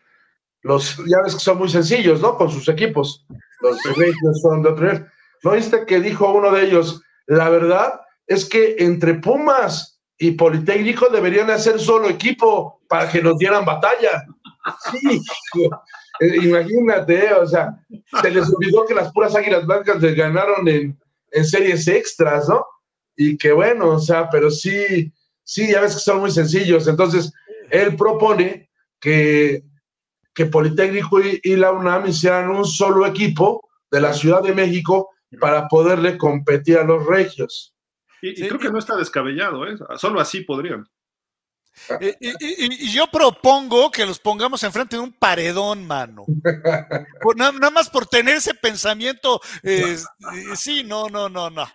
Los, 0.63 0.97
ya 1.07 1.23
ves 1.23 1.35
que 1.35 1.41
son 1.41 1.59
muy 1.59 1.69
sencillos, 1.69 2.21
¿no? 2.21 2.37
Con 2.37 2.51
sus 2.51 2.69
equipos. 2.69 3.27
Los 3.61 3.83
regios 3.97 4.41
son 4.43 4.63
de 4.63 4.71
otro 4.71 5.07
¿No 5.45 5.53
oíste 5.53 5.87
que 5.87 6.01
dijo 6.01 6.33
uno 6.33 6.51
de 6.51 6.65
ellos? 6.65 7.01
La 7.27 7.49
verdad 7.49 8.01
es 8.27 8.45
que 8.45 8.77
entre 8.79 9.15
Pumas 9.15 10.01
y 10.19 10.33
Politécnico 10.33 11.09
deberían 11.09 11.51
hacer 11.51 11.79
solo 11.79 12.09
equipo 12.09 12.81
para 12.89 13.09
que 13.11 13.23
nos 13.23 13.39
dieran 13.39 13.65
batalla. 13.65 14.25
Sí, 14.91 15.23
imagínate, 16.21 17.33
o 17.35 17.47
sea, 17.47 17.79
se 18.21 18.31
les 18.31 18.53
olvidó 18.53 18.85
que 18.87 18.95
las 18.95 19.13
puras 19.13 19.35
águilas 19.35 19.67
blancas 19.67 20.01
les 20.01 20.17
ganaron 20.17 20.67
en, 20.69 20.99
series 21.45 21.87
extras, 21.89 22.49
¿no? 22.49 22.65
Y 23.17 23.37
que 23.37 23.53
bueno, 23.53 23.91
o 23.91 23.99
sea, 23.99 24.29
pero 24.31 24.51
sí, 24.51 25.13
sí, 25.45 25.71
ya 25.71 25.83
ves 25.83 25.95
que 25.95 26.01
son 26.01 26.21
muy 26.21 26.31
sencillos. 26.31 26.89
Entonces, 26.89 27.33
él 27.71 27.97
propone 27.97 28.71
que, 28.99 29.63
que 30.35 30.47
Politécnico 30.47 31.21
y, 31.21 31.57
la 31.57 31.73
UNAM 31.73 32.07
hicieran 32.07 32.51
un 32.51 32.65
solo 32.65 33.07
equipo 33.07 33.69
de 33.91 34.01
la 34.01 34.15
Ciudad 34.15 34.43
de 34.43 34.55
México 34.55 35.11
para 35.41 35.69
poderle 35.69 36.17
competir 36.17 36.79
a 36.79 36.85
los 36.85 37.05
regios. 37.05 37.75
Y, 38.23 38.45
y 38.45 38.49
creo 38.49 38.59
que 38.59 38.71
no 38.71 38.79
está 38.79 38.97
descabellado, 38.97 39.67
¿eh? 39.67 39.77
Solo 39.97 40.21
así 40.21 40.41
podrían. 40.41 40.87
Y, 42.21 42.91
yo 42.93 43.07
propongo 43.09 43.91
que 43.91 44.07
los 44.07 44.19
pongamos 44.19 44.63
enfrente 44.63 44.97
de 44.97 45.03
un 45.03 45.13
paredón, 45.13 45.87
mano. 45.87 46.25
nada, 47.37 47.71
más 47.71 47.91
por 47.91 48.07
tener 48.07 48.37
ese 48.37 48.55
pensamiento. 48.55 49.41
sí, 50.57 50.85
no, 50.85 51.09
no, 51.09 51.29
no, 51.29 51.51
no. 51.51 51.67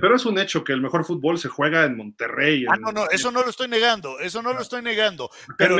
pero, 0.00 0.16
es 0.16 0.26
un 0.26 0.38
hecho 0.38 0.64
que 0.64 0.72
el 0.72 0.80
mejor 0.80 1.04
fútbol 1.04 1.38
se 1.38 1.48
juega 1.48 1.84
en 1.84 1.96
Monterrey. 1.96 2.64
ah, 2.68 2.76
no, 2.76 2.92
no, 2.92 3.08
eso 3.10 3.30
no 3.30 3.42
lo 3.42 3.50
estoy 3.50 3.68
negando, 3.68 4.18
eso 4.20 4.42
no 4.42 4.52
lo 4.52 4.60
estoy 4.60 4.82
negando. 4.82 5.30
Pero 5.56 5.76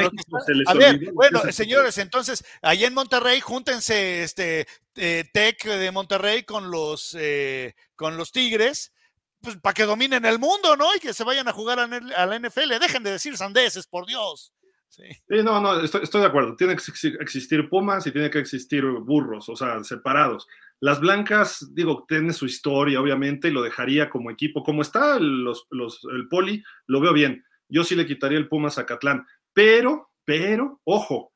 a 0.67 0.75
ver, 0.75 1.13
bueno, 1.13 1.41
señores, 1.51 1.99
entonces, 1.99 2.45
allá 2.63 2.87
en 2.87 2.95
Monterrey, 2.95 3.41
júntense 3.41 4.23
este 4.23 4.67
eh, 4.97 5.25
Tech 5.33 5.65
de 5.65 5.91
Monterrey 5.91 6.43
con 6.43 6.71
los, 6.71 7.17
eh, 7.19 7.75
con 7.97 8.17
los 8.17 8.33
Tigres 8.33 8.93
pues, 9.41 9.57
para 9.57 9.75
que 9.75 9.85
dominen 9.85 10.25
el 10.25 10.39
mundo, 10.39 10.77
¿no? 10.77 10.95
Y 10.95 11.01
que 11.01 11.15
se 11.15 11.25
vayan 11.25 11.49
a 11.49 11.53
jugar 11.53 11.79
a, 11.79 11.87
la 11.87 12.39
NFL. 12.39 12.79
Dejen 12.81 13.03
de 13.03 13.13
decir 13.13 13.37
sandeces, 13.37 13.87
por 13.87 14.07
Dios. 14.07 14.53
Sí. 14.89 15.05
no, 15.29 15.61
no, 15.61 15.81
estoy, 15.81 16.21
de 16.21 16.27
acuerdo. 16.27 16.57
Tiene 16.57 16.75
que 16.75 16.83
existir 17.21 17.69
pumas 17.69 18.07
y 18.07 18.13
tiene 18.13 18.31
que 18.31 18.39
existir 18.39 18.85
burros, 18.85 19.49
o 19.49 19.57
sea, 19.57 19.83
separados. 19.85 20.47
Las 20.81 21.01
blancas, 21.01 21.75
digo, 21.75 22.05
tiene 22.09 22.33
su 22.33 22.47
historia, 22.47 23.01
obviamente, 23.01 23.49
y 23.49 23.51
lo 23.51 23.63
dejaría 23.63 24.09
como 24.11 24.31
equipo. 24.31 24.63
Como 24.63 24.83
está 24.83 25.19
los, 25.19 25.67
el 25.71 26.29
poli, 26.29 26.63
lo 26.87 27.01
veo 27.01 27.13
bien. 27.13 27.45
Yo 27.69 27.85
sí 27.85 27.95
le 27.95 28.07
quitaría 28.07 28.39
el 28.39 28.49
Pumas 28.49 28.79
a 28.79 28.87
Catlán. 28.87 29.27
Pero, 29.53 30.11
pero, 30.25 30.81
ojo, 30.85 31.33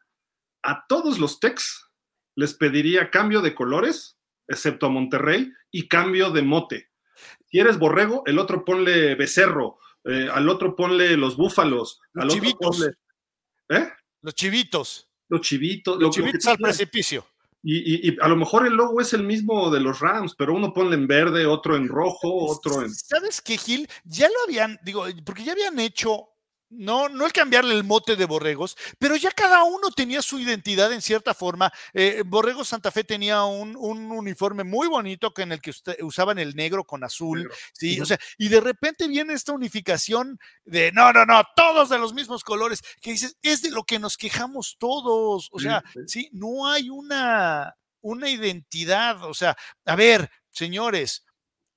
a 0.62 0.86
todos 0.88 1.18
los 1.18 1.40
Tex 1.40 1.90
les 2.36 2.54
pediría 2.54 3.10
cambio 3.10 3.42
de 3.42 3.54
colores, 3.54 4.16
excepto 4.48 4.86
a 4.86 4.90
Monterrey, 4.90 5.52
y 5.70 5.88
cambio 5.88 6.30
de 6.30 6.42
mote. 6.42 6.91
Si 7.52 7.58
eres 7.60 7.78
borrego, 7.78 8.22
el 8.24 8.38
otro 8.38 8.64
ponle 8.64 9.14
becerro, 9.14 9.78
eh, 10.04 10.26
al 10.32 10.48
otro 10.48 10.74
ponle 10.74 11.18
los 11.18 11.36
búfalos, 11.36 12.00
los 12.14 12.24
al 12.24 12.30
chivitos. 12.30 12.80
otro 12.80 12.94
ponle. 13.68 13.82
¿Eh? 13.82 13.92
Los 14.22 14.34
chivitos. 14.34 15.10
Los 15.28 15.42
chivitos. 15.42 16.00
Los 16.00 16.14
chivitos 16.14 16.46
al 16.46 16.56
precipicio. 16.56 17.26
Y, 17.62 18.18
a 18.20 18.26
lo 18.26 18.36
mejor 18.36 18.66
el 18.66 18.72
logo 18.72 19.02
es 19.02 19.12
el 19.12 19.22
mismo 19.22 19.70
de 19.70 19.80
los 19.80 20.00
Rams, 20.00 20.34
pero 20.34 20.54
uno 20.54 20.72
ponle 20.72 20.96
en 20.96 21.06
verde, 21.06 21.44
otro 21.44 21.76
en 21.76 21.88
rojo, 21.88 22.46
otro 22.46 22.82
en. 22.82 22.92
¿Sabes 22.92 23.42
qué, 23.42 23.58
Gil? 23.58 23.86
Ya 24.04 24.28
lo 24.28 24.34
habían, 24.46 24.80
digo, 24.82 25.04
porque 25.24 25.44
ya 25.44 25.52
habían 25.52 25.78
hecho 25.78 26.30
no, 26.72 27.08
no 27.08 27.26
el 27.26 27.32
cambiarle 27.32 27.74
el 27.74 27.84
mote 27.84 28.16
de 28.16 28.24
Borregos, 28.24 28.76
pero 28.98 29.16
ya 29.16 29.30
cada 29.30 29.62
uno 29.64 29.90
tenía 29.90 30.22
su 30.22 30.38
identidad 30.38 30.92
en 30.92 31.02
cierta 31.02 31.34
forma. 31.34 31.72
Eh, 31.92 32.22
Borregos 32.26 32.68
Santa 32.68 32.90
Fe 32.90 33.04
tenía 33.04 33.44
un, 33.44 33.76
uniforme 33.76 34.64
muy 34.64 34.88
bonito 34.88 35.32
en 35.36 35.52
el 35.52 35.60
que 35.60 35.72
usaban 36.02 36.38
el 36.38 36.54
negro 36.54 36.84
con 36.84 37.04
azul, 37.04 37.50
sí, 37.72 38.00
o 38.00 38.06
sea, 38.06 38.18
y 38.38 38.48
de 38.48 38.60
repente 38.60 39.08
viene 39.08 39.34
esta 39.34 39.52
unificación 39.52 40.38
de 40.64 40.92
no, 40.92 41.12
no, 41.12 41.24
no, 41.24 41.42
todos 41.56 41.88
de 41.88 41.98
los 41.98 42.14
mismos 42.14 42.44
colores, 42.44 42.82
que 43.00 43.12
dices, 43.12 43.36
es 43.42 43.62
de 43.62 43.70
lo 43.70 43.84
que 43.84 43.98
nos 43.98 44.16
quejamos 44.16 44.76
todos, 44.78 45.48
o 45.52 45.58
sea, 45.58 45.82
sí, 46.06 46.28
no 46.32 46.68
hay 46.68 46.90
una, 46.90 47.74
una 48.00 48.28
identidad, 48.28 49.24
o 49.24 49.34
sea, 49.34 49.56
a 49.84 49.96
ver, 49.96 50.30
señores, 50.50 51.24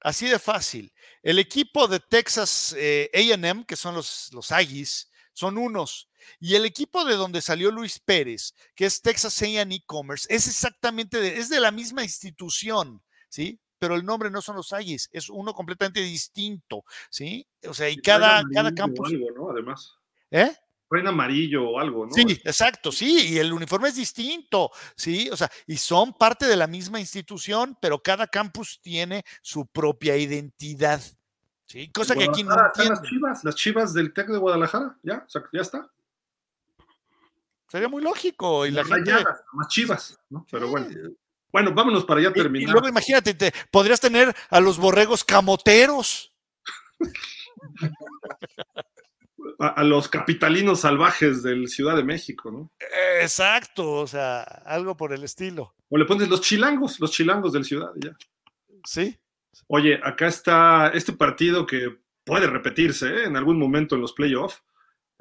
Así 0.05 0.27
de 0.27 0.37
fácil. 0.37 0.93
El 1.23 1.39
equipo 1.39 1.87
de 1.87 1.99
Texas 1.99 2.75
eh, 2.77 3.09
AM, 3.33 3.63
que 3.63 3.75
son 3.75 3.95
los, 3.95 4.29
los 4.33 4.51
Aggies, 4.51 5.09
son 5.33 5.57
unos. 5.57 6.11
Y 6.39 6.53
el 6.53 6.63
equipo 6.63 7.03
de 7.05 7.15
donde 7.15 7.41
salió 7.41 7.71
Luis 7.71 7.97
Pérez, 7.97 8.53
que 8.75 8.85
es 8.85 9.01
Texas 9.01 9.41
AM 9.41 9.71
E-Commerce, 9.71 10.27
es 10.29 10.45
exactamente, 10.45 11.19
de, 11.19 11.39
es 11.39 11.49
de 11.49 11.59
la 11.59 11.71
misma 11.71 12.03
institución, 12.03 13.01
¿sí? 13.29 13.59
Pero 13.79 13.95
el 13.95 14.05
nombre 14.05 14.29
no 14.29 14.43
son 14.43 14.57
los 14.57 14.73
Aggies, 14.73 15.09
es 15.11 15.27
uno 15.31 15.55
completamente 15.55 16.01
distinto, 16.01 16.85
¿sí? 17.09 17.47
O 17.67 17.73
sea, 17.73 17.89
y 17.89 17.97
cada, 17.97 18.43
cada 18.53 18.75
campus. 18.75 19.11
¿no? 19.35 19.49
Además. 19.49 19.95
¿Eh? 20.29 20.55
En 20.91 21.07
amarillo 21.07 21.69
o 21.69 21.79
algo, 21.79 22.05
¿no? 22.05 22.11
Sí, 22.11 22.23
exacto, 22.43 22.91
sí, 22.91 23.33
y 23.33 23.37
el 23.37 23.51
uniforme 23.51 23.89
es 23.89 23.95
distinto, 23.95 24.71
sí, 24.95 25.29
o 25.31 25.37
sea, 25.37 25.51
y 25.67 25.77
son 25.77 26.13
parte 26.13 26.45
de 26.45 26.55
la 26.55 26.67
misma 26.67 26.99
institución, 26.99 27.77
pero 27.81 28.01
cada 28.01 28.27
campus 28.27 28.79
tiene 28.81 29.23
su 29.41 29.65
propia 29.65 30.15
identidad, 30.15 31.01
sí, 31.65 31.91
cosa 31.91 32.15
que 32.15 32.25
aquí 32.25 32.43
no 32.43 32.55
las 32.55 33.01
chivas, 33.01 33.43
las 33.43 33.55
chivas 33.55 33.93
del 33.93 34.13
TEC 34.13 34.27
de 34.27 34.37
Guadalajara, 34.37 34.97
ya, 35.03 35.23
o 35.25 35.29
sea, 35.29 35.43
ya 35.51 35.61
está. 35.61 35.89
Sería 37.67 37.89
muy 37.89 38.01
lógico. 38.01 38.65
Y 38.65 38.71
las 38.71 38.87
más 38.87 39.67
chivas, 39.67 40.17
¿no? 40.29 40.45
Pero 40.49 40.69
bueno. 40.69 40.87
Bueno, 41.51 41.73
vámonos 41.73 42.03
para 42.03 42.21
ya 42.21 42.33
terminar. 42.33 42.69
Y, 42.69 42.71
luego 42.71 42.87
imagínate, 42.87 43.33
te, 43.33 43.53
podrías 43.71 44.01
tener 44.01 44.35
a 44.49 44.59
los 44.59 44.77
borregos 44.77 45.23
camoteros. 45.23 46.33
a, 49.59 49.83
los 49.83 50.07
capitalinos 50.07 50.81
salvajes 50.81 51.43
del 51.43 51.67
Ciudad 51.67 51.95
de 51.95 52.03
México, 52.03 52.51
¿no? 52.51 52.71
Exacto, 53.21 53.91
o 53.93 54.07
sea, 54.07 54.41
algo 54.41 54.97
por 54.97 55.13
el 55.13 55.23
estilo. 55.23 55.73
O 55.89 55.97
le 55.97 56.05
pones 56.05 56.29
los 56.29 56.41
chilangos, 56.41 56.99
los 56.99 57.11
chilangos 57.11 57.53
del 57.53 57.65
Ciudad, 57.65 57.91
ya. 57.95 58.15
Sí. 58.85 59.17
Oye, 59.67 59.99
acá 60.03 60.27
está 60.27 60.91
este 60.93 61.13
partido 61.13 61.65
que 61.65 61.97
puede 62.23 62.47
repetirse 62.47 63.07
¿eh? 63.07 63.23
en 63.25 63.37
algún 63.37 63.57
momento 63.57 63.95
en 63.95 64.01
los 64.01 64.13
playoffs. 64.13 64.61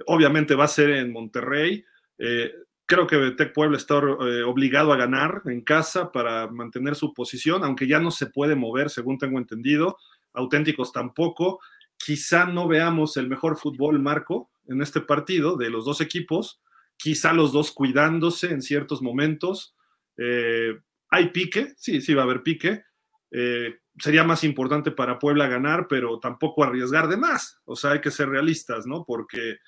Obviamente 0.06 0.54
va 0.54 0.64
a 0.64 0.68
ser 0.68 0.90
en 0.90 1.12
Monterrey. 1.12 1.84
Eh, 2.18 2.52
creo 2.86 3.06
que 3.06 3.32
Tec 3.32 3.52
Puebla 3.52 3.76
está 3.76 3.96
eh, 3.96 4.42
obligado 4.42 4.92
a 4.92 4.96
ganar 4.96 5.42
en 5.46 5.62
casa 5.62 6.10
para 6.10 6.48
mantener 6.48 6.96
su 6.96 7.14
posición, 7.14 7.64
aunque 7.64 7.86
ya 7.86 8.00
no 8.00 8.10
se 8.10 8.26
puede 8.26 8.54
mover, 8.54 8.90
según 8.90 9.18
tengo 9.18 9.38
entendido. 9.38 9.98
Auténticos 10.32 10.92
tampoco. 10.92 11.60
Quizá 11.96 12.46
no 12.46 12.68
veamos 12.68 13.16
el 13.16 13.28
mejor 13.28 13.56
fútbol, 13.56 14.00
Marco, 14.00 14.50
en 14.66 14.82
este 14.82 15.00
partido 15.00 15.56
de 15.56 15.70
los 15.70 15.84
dos 15.84 16.00
equipos. 16.00 16.60
Quizá 16.96 17.32
los 17.32 17.52
dos 17.52 17.72
cuidándose 17.72 18.50
en 18.50 18.62
ciertos 18.62 19.02
momentos. 19.02 19.74
Eh, 20.16 20.78
hay 21.10 21.30
pique, 21.30 21.74
sí, 21.76 22.00
sí 22.00 22.14
va 22.14 22.22
a 22.22 22.24
haber 22.24 22.42
pique. 22.42 22.84
Eh, 23.30 23.78
sería 23.98 24.24
más 24.24 24.44
importante 24.44 24.90
para 24.90 25.18
Puebla 25.18 25.46
ganar, 25.48 25.86
pero 25.88 26.18
tampoco 26.18 26.64
arriesgar 26.64 27.08
de 27.08 27.16
más. 27.16 27.58
O 27.64 27.76
sea, 27.76 27.92
hay 27.92 28.00
que 28.00 28.10
ser 28.10 28.28
realistas, 28.28 28.86
¿no? 28.86 29.04
Porque 29.04 29.58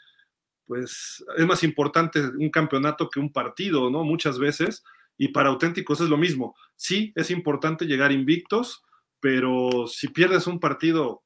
pues 0.67 1.25
es 1.37 1.47
más 1.47 1.63
importante 1.63 2.21
un 2.21 2.51
campeonato 2.51 3.09
que 3.09 3.21
un 3.21 3.33
partido, 3.33 3.91
¿no? 3.91 4.05
Muchas 4.05 4.39
veces. 4.39 4.85
Y 5.17 5.29
para 5.29 5.49
auténticos 5.49 6.01
es 6.01 6.09
lo 6.09 6.17
mismo. 6.17 6.55
Sí, 6.75 7.13
es 7.15 7.31
importante 7.31 7.87
llegar 7.87 8.13
invictos, 8.13 8.83
pero 9.21 9.87
si 9.87 10.09
pierdes 10.09 10.47
un 10.47 10.61
partido, 10.61 11.23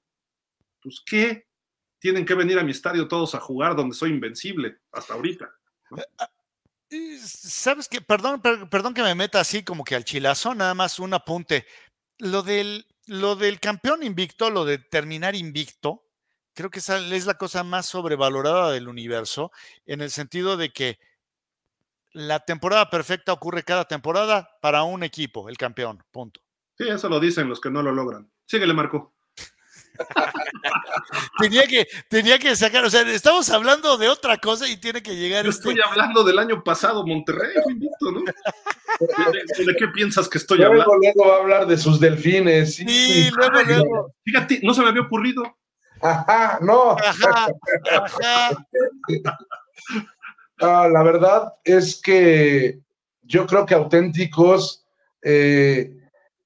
pues 0.81 1.03
¿qué? 1.05 1.47
Tienen 1.99 2.25
que 2.25 2.35
venir 2.35 2.59
a 2.59 2.65
mi 2.65 2.71
estadio 2.71 3.09
todos 3.09 3.35
a 3.35 3.41
jugar 3.41 3.77
donde 3.77 3.95
soy 3.95 4.11
invencible 4.11 4.79
hasta 4.93 5.15
ahorita. 5.15 5.51
Eh, 6.91 7.19
Sabes 7.19 7.89
que, 7.89 8.01
perdón, 8.01 8.41
perdón 8.41 8.95
que 8.95 9.03
me 9.03 9.15
meta 9.15 9.41
así 9.41 9.63
como 9.63 9.85
que 9.85 9.95
al 9.95 10.05
chilazo, 10.05 10.55
nada 10.55 10.75
más 10.75 10.99
un 10.99 11.15
apunte. 11.15 11.67
Lo 12.19 12.43
del, 12.43 12.87
lo 13.07 13.37
del 13.37 13.61
campeón 13.61 14.03
invicto, 14.03 14.51
lo 14.51 14.65
de 14.65 14.79
terminar 14.79 15.35
invicto, 15.35 16.05
creo 16.55 16.71
que 16.71 16.81
esa 16.81 16.99
es 16.99 17.27
la 17.27 17.35
cosa 17.35 17.65
más 17.65 17.87
sobrevalorada 17.87 18.73
del 18.73 18.89
universo, 18.89 19.53
en 19.87 20.01
el 20.01 20.11
sentido 20.11 20.57
de 20.57 20.73
que 20.73 20.99
la 22.13 22.41
temporada 22.41 22.91
perfecta 22.91 23.33
ocurre 23.33 23.63
cada 23.63 23.87
temporada 23.87 24.59
para 24.61 24.83
un 24.83 25.03
equipo, 25.03 25.49
el 25.49 25.57
campeón, 25.57 26.03
punto. 26.11 26.41
Sí, 26.77 26.89
eso 26.89 27.09
lo 27.09 27.21
dicen 27.21 27.49
los 27.49 27.61
que 27.61 27.71
no 27.71 27.83
lo 27.83 27.93
logran. 27.93 28.31
Síguele, 28.47 28.75
Marco. 28.75 29.15
Tenía, 31.39 31.67
que, 31.67 31.87
tenía 32.09 32.39
que 32.39 32.57
sacar, 32.57 32.85
o 32.85 32.91
sea, 32.91 33.03
estamos 33.03 33.49
hablando 33.51 33.97
de 33.97 34.09
otra 34.09 34.39
cosa 34.39 34.69
y 34.69 34.77
tiene 34.77 35.03
que 35.03 35.17
llegar. 35.17 35.45
Yo 35.45 35.51
estoy 35.51 35.75
este 35.75 35.89
hablando 35.89 36.25
del 36.25 36.39
año 36.39 36.63
pasado, 36.63 37.07
Monterrey, 37.07 37.55
invicto, 37.69 38.11
¿no? 38.13 38.21
¿De, 38.21 39.77
qué 39.77 39.89
piensas 39.89 40.29
que 40.29 40.39
estoy 40.39 40.63
hablando? 40.63 40.95
Luego 40.97 41.29
va 41.29 41.37
a 41.37 41.41
hablar 41.41 41.67
de 41.67 41.77
sus 41.77 42.01
delfines. 42.01 42.77
Sí, 42.77 43.31
luego, 43.37 43.63
luego. 43.63 44.15
Fíjate, 44.25 44.61
no 44.63 44.75
se 44.75 44.83
me 44.83 44.89
había 44.89 45.03
ocurrido. 45.03 45.43
Ajá, 46.01 46.59
no. 46.63 46.97
Ah, 50.63 50.87
la 50.93 51.03
verdad 51.03 51.55
es 51.65 51.99
que 52.03 52.81
yo 53.23 53.47
creo 53.47 53.65
que 53.65 53.73
auténticos, 53.73 54.85
eh, 55.23 55.97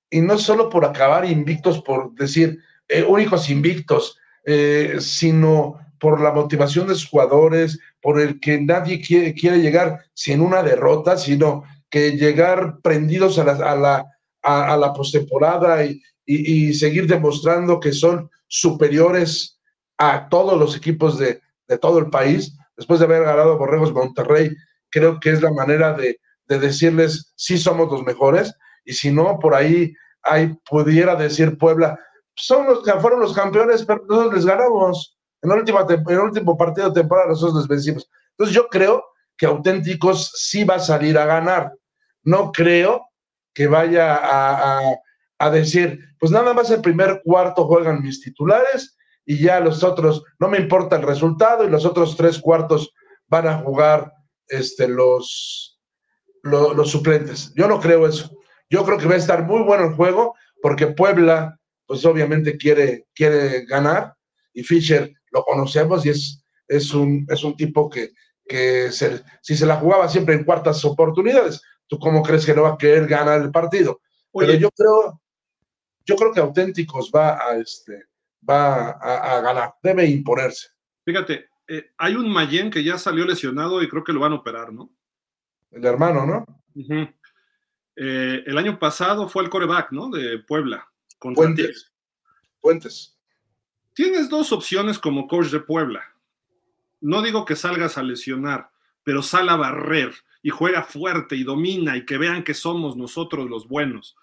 y 0.09 0.21
no 0.21 0.39
solo 0.39 0.69
por 0.71 0.85
acabar 0.85 1.25
invictos, 1.25 1.83
por 1.83 2.15
decir 2.15 2.61
eh, 2.95 3.05
únicos 3.07 3.51
invictos, 3.51 4.19
eh, 4.45 4.97
sino 5.01 5.81
por 5.99 6.21
la 6.21 6.33
motivación 6.33 6.87
de 6.87 6.95
sus 6.95 7.09
jugadores, 7.09 7.79
por 8.01 8.21
el 8.21 8.39
que 8.39 8.61
nadie 8.61 9.01
quiere, 9.01 9.33
llegar 9.61 10.05
sin 10.13 10.41
una 10.41 10.63
derrota, 10.63 11.17
sino 11.17 11.65
que 11.91 12.13
llegar 12.13 12.79
prendidos 12.83 13.39
a 13.39 13.45
la, 13.75 14.93
postemporada 14.95 15.85
y, 16.27 16.75
seguir 16.75 17.07
demostrando 17.07 17.81
que 17.81 17.93
son 17.93 18.31
superiores 18.47 19.59
a 19.99 20.29
todos 20.29 20.59
los 20.59 20.77
equipos 20.77 21.19
de, 21.19 21.41
todo 21.81 21.99
el 21.99 22.11
país, 22.11 22.57
después 22.77 23.01
de 23.01 23.07
haber 23.07 23.25
ganado 23.25 23.59
Borregos 23.59 23.93
Monterrey, 23.93 24.51
creo 24.91 25.19
que 25.19 25.31
es 25.31 25.43
la 25.43 25.53
manera 25.53 25.95
de, 25.95 26.21
de 26.47 26.59
decirles 26.59 27.33
sí 27.35 27.59
somos 27.59 27.91
los 27.91 28.03
mejores, 28.05 28.55
y 28.85 28.93
si 28.93 29.11
no, 29.11 29.39
por 29.39 29.55
ahí, 29.55 29.95
ahí 30.23 30.55
pudiera 30.69 31.17
decir 31.17 31.57
Puebla, 31.59 31.99
son 32.37 32.67
los 32.67 32.83
que 32.83 32.93
fueron 32.95 33.21
los 33.21 33.35
campeones, 33.35 33.85
pero 33.85 34.05
nosotros 34.09 34.35
les 34.35 34.47
ganamos. 34.47 35.17
En 35.43 35.51
el 35.51 35.59
último, 35.59 35.81
en 35.89 36.03
el 36.09 36.19
último 36.21 36.57
partido 36.57 36.89
de 36.89 37.01
temporada 37.01 37.29
nosotros 37.29 37.57
les 37.59 37.69
vencimos. 37.69 38.11
Entonces 38.31 38.55
yo 38.55 38.69
creo 38.69 39.05
que 39.37 39.47
Auténticos 39.47 40.33
sí 40.35 40.65
va 40.65 40.77
a 40.77 40.81
salir 40.81 41.19
a 41.19 41.27
ganar. 41.27 41.73
No 42.23 42.53
creo 42.53 43.09
que 43.53 43.67
vaya 43.67 44.17
a, 44.17 44.81
a, 45.39 45.51
decir, 45.51 46.01
pues 46.19 46.33
nada 46.33 46.53
más 46.53 46.71
el 46.71 46.81
primer 46.81 47.21
cuarto 47.25 47.67
juegan 47.67 48.03
mis 48.03 48.21
titulares 48.21 48.97
y 49.25 49.39
ya 49.39 49.61
los 49.61 49.85
otros, 49.85 50.25
no 50.39 50.49
me 50.49 50.59
importa 50.59 50.97
el 50.97 51.03
resultado 51.03 51.65
y 51.65 51.71
los 51.71 51.85
otros 51.85 52.17
tres 52.17 52.39
cuartos 52.39 52.93
van 53.29 53.47
a 53.47 53.59
jugar 53.59 54.13
este, 54.49 54.89
los, 54.89 55.81
los 56.43 56.91
suplentes. 56.91 57.53
Yo 57.55 57.69
no 57.69 57.81
creo 57.81 58.07
eso. 58.07 58.31
Yo 58.71 58.85
creo 58.85 58.99
que 58.99 59.07
va 59.07 59.15
a 59.15 59.19
estar 59.19 59.45
muy 59.45 59.63
bueno 59.63 59.85
el 59.85 59.95
juego 59.95 60.35
porque 60.61 60.89
Puebla, 60.89 61.59
pues 61.87 62.05
obviamente 62.05 62.57
quiere, 62.57 63.07
quiere 63.15 63.65
ganar 63.67 64.15
y 64.53 64.63
Fischer 64.63 65.13
lo 65.31 65.43
conocemos 65.45 66.07
y 66.07 66.11
es, 66.11 66.45
es, 66.69 66.95
un, 66.95 67.27
es 67.29 67.43
un 67.45 67.57
tipo 67.57 67.91
que, 67.91 68.13
que 68.47 68.91
se, 68.93 69.23
si 69.43 69.57
se 69.57 69.67
la 69.67 69.77
jugaba 69.77 70.09
siempre 70.09 70.35
en 70.35 70.45
cuartas 70.45 70.85
oportunidades, 70.85 71.61
¿tú 71.87 71.99
cómo 71.99 72.23
crees 72.23 72.47
que 72.47 72.55
no 72.55 72.63
va 72.63 72.75
a 72.75 72.79
querer 72.79 73.07
ganar 73.07 73.41
el 73.41 73.51
partido? 73.51 74.01
Oye, 74.33 74.47
Pero 74.47 74.59
yo 74.59 74.71
creo, 74.71 75.23
yo 76.07 76.17
creo 76.17 76.33
que 76.33 76.41
Auténticos 76.41 77.11
va 77.15 77.39
a, 77.39 77.57
este, 77.57 78.05
va 78.49 78.91
a, 78.91 79.37
a 79.37 79.41
ganar, 79.41 79.75
debe 79.83 80.07
imponerse. 80.07 80.69
Fíjate, 81.05 81.49
eh, 81.67 81.91
hay 81.99 82.15
un 82.15 82.31
Mayen 82.31 82.71
que 82.71 82.85
ya 82.85 82.99
salió 82.99 83.25
lesionado 83.25 83.83
y 83.83 83.89
creo 83.89 84.05
que 84.05 84.13
lo 84.13 84.21
van 84.21 84.33
a 84.33 84.37
operar, 84.37 84.73
¿no? 84.73 84.91
El 85.71 85.85
hermano, 85.85 86.27
¿no? 86.27 86.45
Uh 86.75 86.83
-huh. 86.83 87.15
eh, 87.97 88.43
el 88.47 88.59
año 88.59 88.79
pasado 88.79 89.29
fue 89.29 89.43
el 89.43 89.51
coreback, 89.51 89.93
¿no? 89.93 90.11
De 90.11 90.39
Puebla. 90.41 90.87
Con 91.19 91.35
Fuentes. 91.35 91.93
Fuentes. 92.61 93.17
Tienes 93.93 94.29
dos 94.29 94.53
opciones 94.53 94.99
como 94.99 95.29
coach 95.29 95.49
de 95.49 95.61
Puebla. 95.61 96.03
No 97.01 97.23
digo 97.23 97.45
que 97.45 97.57
salgas 97.57 97.99
a 97.99 98.03
lesionar, 98.03 98.71
pero 99.03 99.23
sal 99.23 99.49
a 99.49 99.57
barrer 99.57 100.15
y 100.43 100.51
juega 100.51 100.83
fuerte 100.83 101.37
y 101.37 101.45
domina 101.45 101.97
y 101.97 102.05
que 102.05 102.19
vean 102.19 102.43
que 102.43 102.55
somos 102.55 102.97
nosotros 102.97 103.49
los 103.49 103.69
buenos. 103.69 104.17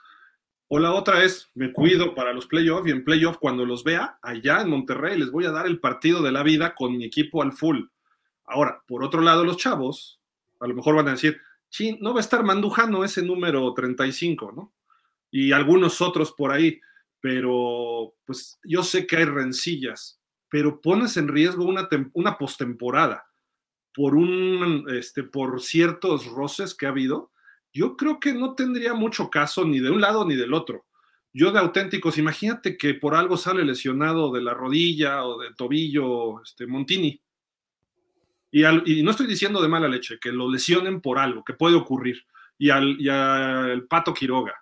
O 0.68 0.80
la 0.80 0.93
otra 0.93 1.23
es, 1.23 1.49
me 1.53 1.73
cuido 1.73 2.15
para 2.15 2.34
los 2.34 2.47
playoffs 2.47 2.88
y 2.88 2.91
en 2.91 3.03
playoff 3.03 3.38
cuando 3.38 3.65
los 3.65 3.84
vea 3.84 4.19
allá 4.22 4.61
en 4.61 4.69
Monterrey 4.69 5.18
les 5.18 5.31
voy 5.31 5.45
a 5.45 5.51
dar 5.51 5.65
el 5.65 5.80
partido 5.80 6.22
de 6.22 6.31
la 6.31 6.43
vida 6.43 6.76
con 6.76 6.97
mi 6.97 7.05
equipo 7.05 7.41
al 7.41 7.51
full. 7.51 7.85
Ahora, 8.45 8.81
por 8.88 9.03
otro 9.03 9.22
lado, 9.22 9.43
los 9.43 9.57
chavos 9.57 10.22
a 10.61 10.68
lo 10.68 10.76
mejor 10.76 10.95
van 10.95 11.07
a 11.07 11.11
decir, 11.11 11.41
sí, 11.69 11.97
no 12.01 12.13
va 12.13 12.19
a 12.19 12.22
estar 12.22 12.43
Mandujano 12.43 13.03
ese 13.03 13.22
número 13.22 13.73
35, 13.73 14.51
¿no? 14.55 14.72
Y 15.31 15.53
algunos 15.53 16.01
otros 16.01 16.33
por 16.33 16.51
ahí, 16.51 16.79
pero 17.19 18.13
pues 18.25 18.59
yo 18.63 18.83
sé 18.83 19.07
que 19.07 19.17
hay 19.17 19.25
rencillas, 19.25 20.19
pero 20.49 20.81
pones 20.81 21.17
en 21.17 21.29
riesgo 21.29 21.65
una, 21.65 21.87
una 22.13 22.37
postemporada 22.37 23.25
por, 23.93 24.15
un, 24.15 24.85
este, 24.89 25.23
por 25.23 25.61
ciertos 25.61 26.25
roces 26.27 26.75
que 26.75 26.85
ha 26.85 26.89
habido 26.89 27.31
yo 27.73 27.95
creo 27.95 28.19
que 28.19 28.33
no 28.33 28.55
tendría 28.55 28.93
mucho 28.93 29.29
caso 29.29 29.65
ni 29.65 29.79
de 29.79 29.89
un 29.89 30.01
lado 30.01 30.25
ni 30.25 30.35
del 30.35 30.53
otro. 30.53 30.85
Yo 31.33 31.51
de 31.51 31.59
auténticos, 31.59 32.17
imagínate 32.17 32.77
que 32.77 32.93
por 32.93 33.15
algo 33.15 33.37
sale 33.37 33.63
lesionado 33.63 34.31
de 34.31 34.41
la 34.41 34.53
rodilla 34.53 35.23
o 35.23 35.39
del 35.39 35.55
tobillo 35.55 36.41
este, 36.41 36.67
Montini. 36.67 37.21
Y, 38.51 38.65
al, 38.65 38.83
y, 38.85 39.01
no 39.01 39.11
estoy 39.11 39.27
diciendo 39.27 39.61
de 39.61 39.69
mala 39.69 39.87
leche, 39.87 40.19
que 40.19 40.33
lo 40.33 40.51
lesionen 40.51 40.99
por 40.99 41.17
algo, 41.17 41.43
que 41.45 41.53
puede 41.53 41.75
ocurrir. 41.75 42.25
Y 42.57 42.69
al, 42.69 42.99
y 42.99 43.07
al 43.07 43.85
Pato 43.87 44.13
Quiroga. 44.13 44.53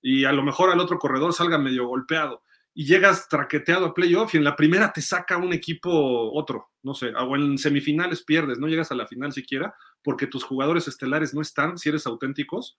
Y 0.00 0.24
a 0.24 0.32
lo 0.32 0.42
mejor 0.42 0.70
al 0.70 0.80
otro 0.80 0.98
corredor 0.98 1.32
salga 1.32 1.58
medio 1.58 1.86
golpeado. 1.86 2.42
Y 2.74 2.86
llegas 2.86 3.28
traqueteado 3.28 3.86
a 3.86 3.94
playoff 3.94 4.34
y 4.34 4.38
en 4.38 4.44
la 4.44 4.54
primera 4.54 4.92
te 4.92 5.02
saca 5.02 5.36
un 5.36 5.52
equipo 5.52 6.32
otro, 6.32 6.70
no 6.82 6.94
sé, 6.94 7.12
o 7.14 7.34
en 7.34 7.58
semifinales 7.58 8.22
pierdes, 8.22 8.58
no 8.60 8.68
llegas 8.68 8.92
a 8.92 8.94
la 8.94 9.06
final 9.06 9.32
siquiera 9.32 9.74
porque 10.02 10.26
tus 10.26 10.44
jugadores 10.44 10.86
estelares 10.86 11.34
no 11.34 11.40
están, 11.40 11.76
si 11.78 11.88
eres 11.88 12.06
auténticos. 12.06 12.78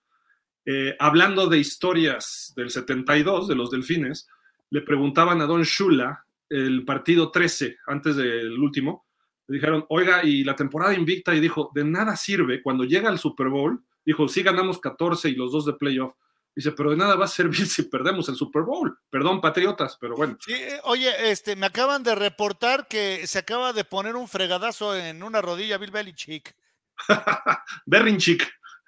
Eh, 0.66 0.96
hablando 1.00 1.48
de 1.48 1.58
historias 1.58 2.54
del 2.56 2.70
72, 2.70 3.48
de 3.48 3.56
los 3.56 3.72
Delfines, 3.72 4.28
le 4.70 4.82
preguntaban 4.82 5.42
a 5.42 5.46
Don 5.46 5.64
Shula, 5.64 6.26
el 6.50 6.86
partido 6.86 7.32
13, 7.32 7.78
antes 7.88 8.16
del 8.16 8.58
último, 8.60 9.06
le 9.48 9.56
dijeron, 9.56 9.86
oiga, 9.90 10.24
y 10.24 10.44
la 10.44 10.56
temporada 10.56 10.94
invicta, 10.94 11.34
y 11.34 11.40
dijo, 11.40 11.72
de 11.74 11.84
nada 11.84 12.16
sirve, 12.16 12.62
cuando 12.62 12.84
llega 12.84 13.10
al 13.10 13.20
Super 13.20 13.50
Bowl, 13.50 13.84
dijo, 14.06 14.28
sí 14.28 14.44
ganamos 14.44 14.80
14 14.80 15.30
y 15.30 15.36
los 15.36 15.52
dos 15.52 15.66
de 15.66 15.74
playoff, 15.74 16.14
Dice, 16.60 16.74
pero 16.74 16.90
de 16.90 16.98
nada 16.98 17.16
va 17.16 17.24
a 17.24 17.30
servir 17.30 17.66
si 17.68 17.84
perdemos 17.84 18.28
el 18.28 18.36
Super 18.36 18.64
Bowl. 18.64 19.00
Perdón, 19.10 19.40
patriotas, 19.40 19.98
pero 19.98 20.18
bueno. 20.18 20.38
Sí, 20.42 20.54
oye, 20.84 21.32
este, 21.32 21.56
me 21.56 21.68
acaban 21.68 22.04
de 22.04 22.14
reportar 22.16 22.86
que 22.90 23.26
se 23.28 23.40
acaba 23.40 23.72
de 23.72 23.86
poner 23.86 24.18
un 24.18 24.28
fregadazo 24.28 24.94
en 24.94 25.24
una 25.24 25.42
rodilla 25.42 25.78
Bill 25.78 25.92
Belichick. 25.92 26.54
Berrinchick. 27.86 28.46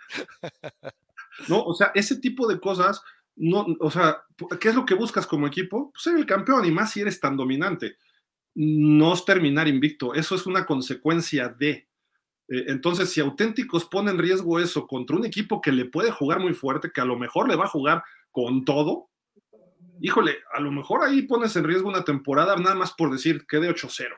no, 1.48 1.64
o 1.64 1.74
sea, 1.74 1.94
ese 1.96 2.18
tipo 2.18 2.46
de 2.46 2.60
cosas, 2.60 3.02
no, 3.38 3.66
o 3.80 3.90
sea, 3.90 4.22
¿qué 4.60 4.68
es 4.68 4.76
lo 4.76 4.86
que 4.86 4.96
buscas 4.96 5.26
como 5.26 5.48
equipo? 5.48 5.92
Pues 5.94 6.04
ser 6.04 6.18
el 6.18 6.26
campeón 6.26 6.66
y 6.66 6.72
más 6.72 6.92
si 6.92 7.00
eres 7.00 7.22
tan 7.22 7.38
dominante. 7.38 7.96
No 8.54 9.14
es 9.14 9.24
terminar 9.24 9.70
invicto, 9.70 10.14
eso 10.14 10.36
es 10.36 10.46
una 10.46 10.66
consecuencia 10.66 11.48
de. 11.48 11.88
Eh, 12.52 12.66
entonces, 12.68 13.10
si 13.10 13.22
auténticos 13.22 13.86
pone 13.86 14.12
en 14.12 14.18
riesgo 14.18 14.60
eso 14.60 14.86
contra 14.86 15.16
un 15.16 15.26
equipo 15.26 15.62
que 15.62 15.72
le 15.72 15.86
puede 15.86 16.12
jugar 16.12 16.42
muy 16.42 16.54
fuerte, 16.54 16.92
que 16.92 17.00
a 17.00 17.06
lo 17.06 17.18
mejor 17.18 17.48
le 17.48 17.56
va 17.56 17.64
a 17.64 17.70
jugar 17.70 18.04
con 18.30 18.66
todo, 18.66 19.08
híjole, 20.02 20.40
a 20.54 20.60
lo 20.60 20.70
mejor 20.70 21.02
ahí 21.02 21.22
pones 21.22 21.56
en 21.56 21.64
riesgo 21.64 21.88
una 21.88 22.04
temporada 22.04 22.58
nada 22.58 22.76
más 22.76 22.92
por 22.92 23.10
decir 23.10 23.48
que 23.48 23.60
de 23.60 23.74
8-0. 23.74 24.10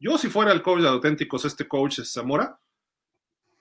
Yo, 0.00 0.18
si 0.18 0.28
fuera 0.28 0.50
el 0.50 0.60
coach 0.60 0.82
de 0.82 0.88
auténticos, 0.88 1.44
este 1.44 1.68
coach 1.68 2.00
es 2.00 2.12
Zamora, 2.12 2.58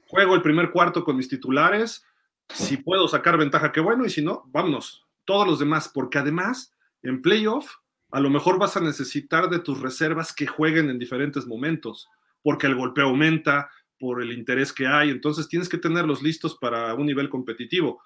juego 0.08 0.34
el 0.34 0.42
primer 0.42 0.72
cuarto 0.72 1.04
con 1.04 1.16
mis 1.16 1.30
titulares, 1.30 2.04
si 2.50 2.78
puedo 2.78 3.08
sacar 3.08 3.38
ventaja, 3.38 3.72
qué 3.72 3.82
bueno, 3.82 4.04
y 4.04 4.10
si 4.10 4.24
no, 4.24 4.44
vámonos, 4.48 5.06
todos 5.26 5.48
los 5.48 5.60
demás, 5.60 5.92
porque 5.94 6.18
además, 6.18 6.74
en 7.04 7.22
playoff, 7.22 7.76
a 8.12 8.20
lo 8.20 8.32
mejor 8.32 8.58
vas 8.58 8.76
a 8.78 8.82
necesitar 8.82 9.48
de 9.50 9.60
tus 9.60 9.80
reservas 9.80 10.34
que 10.34 10.48
jueguen 10.48 10.90
en 10.90 10.98
diferentes 10.98 11.46
momentos, 11.46 12.10
porque 12.44 12.68
el 12.68 12.76
golpeo 12.76 13.06
aumenta, 13.06 13.70
por 14.04 14.22
el 14.22 14.34
interés 14.34 14.74
que 14.74 14.86
hay, 14.86 15.10
entonces 15.10 15.48
tienes 15.48 15.70
que 15.70 15.78
tenerlos 15.78 16.22
listos 16.22 16.58
para 16.58 16.94
un 16.94 17.06
nivel 17.06 17.30
competitivo. 17.30 18.02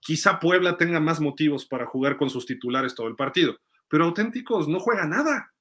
Quizá 0.00 0.40
Puebla 0.40 0.76
tenga 0.76 0.98
más 0.98 1.20
motivos 1.20 1.64
para 1.66 1.86
jugar 1.86 2.16
con 2.16 2.30
sus 2.30 2.46
titulares 2.46 2.96
todo 2.96 3.06
el 3.06 3.14
partido, 3.14 3.56
pero 3.88 4.04
auténticos 4.04 4.66
no 4.66 4.80
juega 4.80 5.06
nada, 5.06 5.54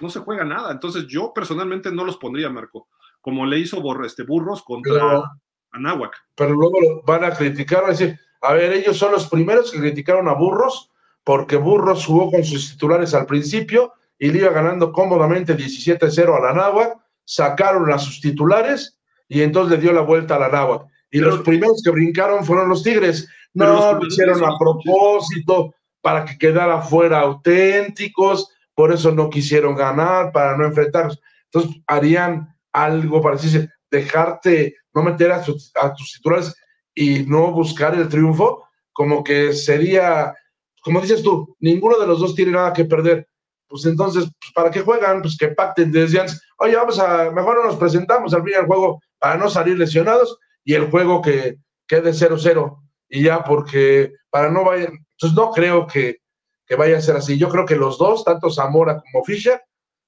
no 0.00 0.08
se 0.08 0.20
juega 0.20 0.44
nada. 0.44 0.72
Entonces 0.72 1.06
yo 1.06 1.32
personalmente 1.34 1.92
no 1.92 2.04
los 2.04 2.16
pondría, 2.16 2.48
Marco, 2.48 2.88
como 3.20 3.44
le 3.44 3.58
hizo 3.58 3.82
este, 4.04 4.22
Burros 4.22 4.62
contra 4.62 5.22
Anáhuac. 5.70 6.16
Pero 6.34 6.54
luego 6.54 7.02
van 7.06 7.24
a 7.24 7.32
criticar, 7.32 7.84
a 7.84 7.88
decir, 7.88 8.18
a 8.40 8.54
ver, 8.54 8.72
ellos 8.72 8.96
son 8.96 9.12
los 9.12 9.28
primeros 9.28 9.70
que 9.70 9.80
criticaron 9.80 10.28
a 10.28 10.32
Burros 10.32 10.90
porque 11.24 11.56
Burros 11.56 12.06
jugó 12.06 12.30
con 12.30 12.42
sus 12.42 12.70
titulares 12.70 13.12
al 13.12 13.26
principio 13.26 13.92
y 14.18 14.30
le 14.30 14.38
iba 14.38 14.50
ganando 14.50 14.92
cómodamente 14.92 15.56
17-0 15.56 16.36
a 16.36 16.40
la 16.40 16.50
Anáhuac, 16.50 16.98
sacaron 17.26 17.92
a 17.92 17.98
sus 17.98 18.22
titulares 18.22 18.98
y 19.28 19.42
entonces 19.42 19.76
le 19.76 19.82
dio 19.82 19.92
la 19.92 20.00
vuelta 20.00 20.36
a 20.36 20.38
la 20.38 20.46
Anáhuac. 20.46 20.86
Y 21.10 21.18
los 21.18 21.40
primeros 21.40 21.82
que 21.84 21.90
brincaron 21.90 22.44
fueron 22.44 22.70
los 22.70 22.82
Tigres. 22.82 23.28
No, 23.52 23.92
lo 23.94 24.06
hicieron 24.06 24.42
a 24.42 24.58
propósito 24.58 25.74
para 26.00 26.24
que 26.24 26.38
quedara 26.38 26.80
fuera 26.80 27.20
auténticos, 27.20 28.50
por 28.74 28.92
eso 28.92 29.12
no 29.12 29.28
quisieron 29.28 29.74
ganar, 29.74 30.32
para 30.32 30.56
no 30.56 30.64
enfrentarlos. 30.64 31.20
Entonces 31.44 31.82
harían 31.86 32.54
algo 32.72 33.20
para 33.20 33.36
decirse, 33.36 33.68
dejarte, 33.90 34.76
no 34.94 35.02
meter 35.02 35.32
a, 35.32 35.36
a 35.36 35.94
tus 35.94 36.12
titulares 36.14 36.54
y 36.94 37.20
no 37.20 37.50
buscar 37.50 37.94
el 37.94 38.08
triunfo, 38.08 38.68
como 38.92 39.22
que 39.22 39.52
sería 39.52 40.34
como 40.86 41.00
dices 41.00 41.20
tú, 41.20 41.56
ninguno 41.58 41.98
de 41.98 42.06
los 42.06 42.20
dos 42.20 42.36
tiene 42.36 42.52
nada 42.52 42.72
que 42.72 42.84
perder. 42.84 43.26
Pues 43.68 43.84
entonces, 43.86 44.24
pues, 44.24 44.52
¿para 44.54 44.70
qué 44.70 44.80
juegan? 44.80 45.22
Pues 45.22 45.36
que 45.36 45.48
pacten 45.48 45.90
desde 45.90 46.20
antes. 46.20 46.40
Oye, 46.58 46.76
vamos 46.76 46.98
a, 46.98 47.30
mejor 47.30 47.56
no 47.56 47.64
nos 47.64 47.76
presentamos 47.76 48.32
al 48.32 48.42
fin 48.42 48.52
del 48.52 48.66
juego 48.66 49.00
para 49.18 49.36
no 49.36 49.50
salir 49.50 49.78
lesionados 49.78 50.38
y 50.64 50.74
el 50.74 50.90
juego 50.90 51.20
que 51.22 51.56
quede 51.86 52.10
0-0 52.10 52.78
y 53.08 53.22
ya 53.22 53.44
porque 53.44 54.12
para 54.30 54.50
no 54.50 54.64
vayan, 54.64 54.92
entonces 55.12 55.36
no 55.36 55.50
creo 55.50 55.86
que, 55.86 56.16
que, 56.66 56.76
vaya 56.76 56.98
a 56.98 57.02
ser 57.02 57.16
así. 57.16 57.38
Yo 57.38 57.48
creo 57.48 57.64
que 57.64 57.76
los 57.76 57.98
dos, 57.98 58.24
tanto 58.24 58.50
Zamora 58.50 59.00
como 59.00 59.24
Fischer, 59.24 59.60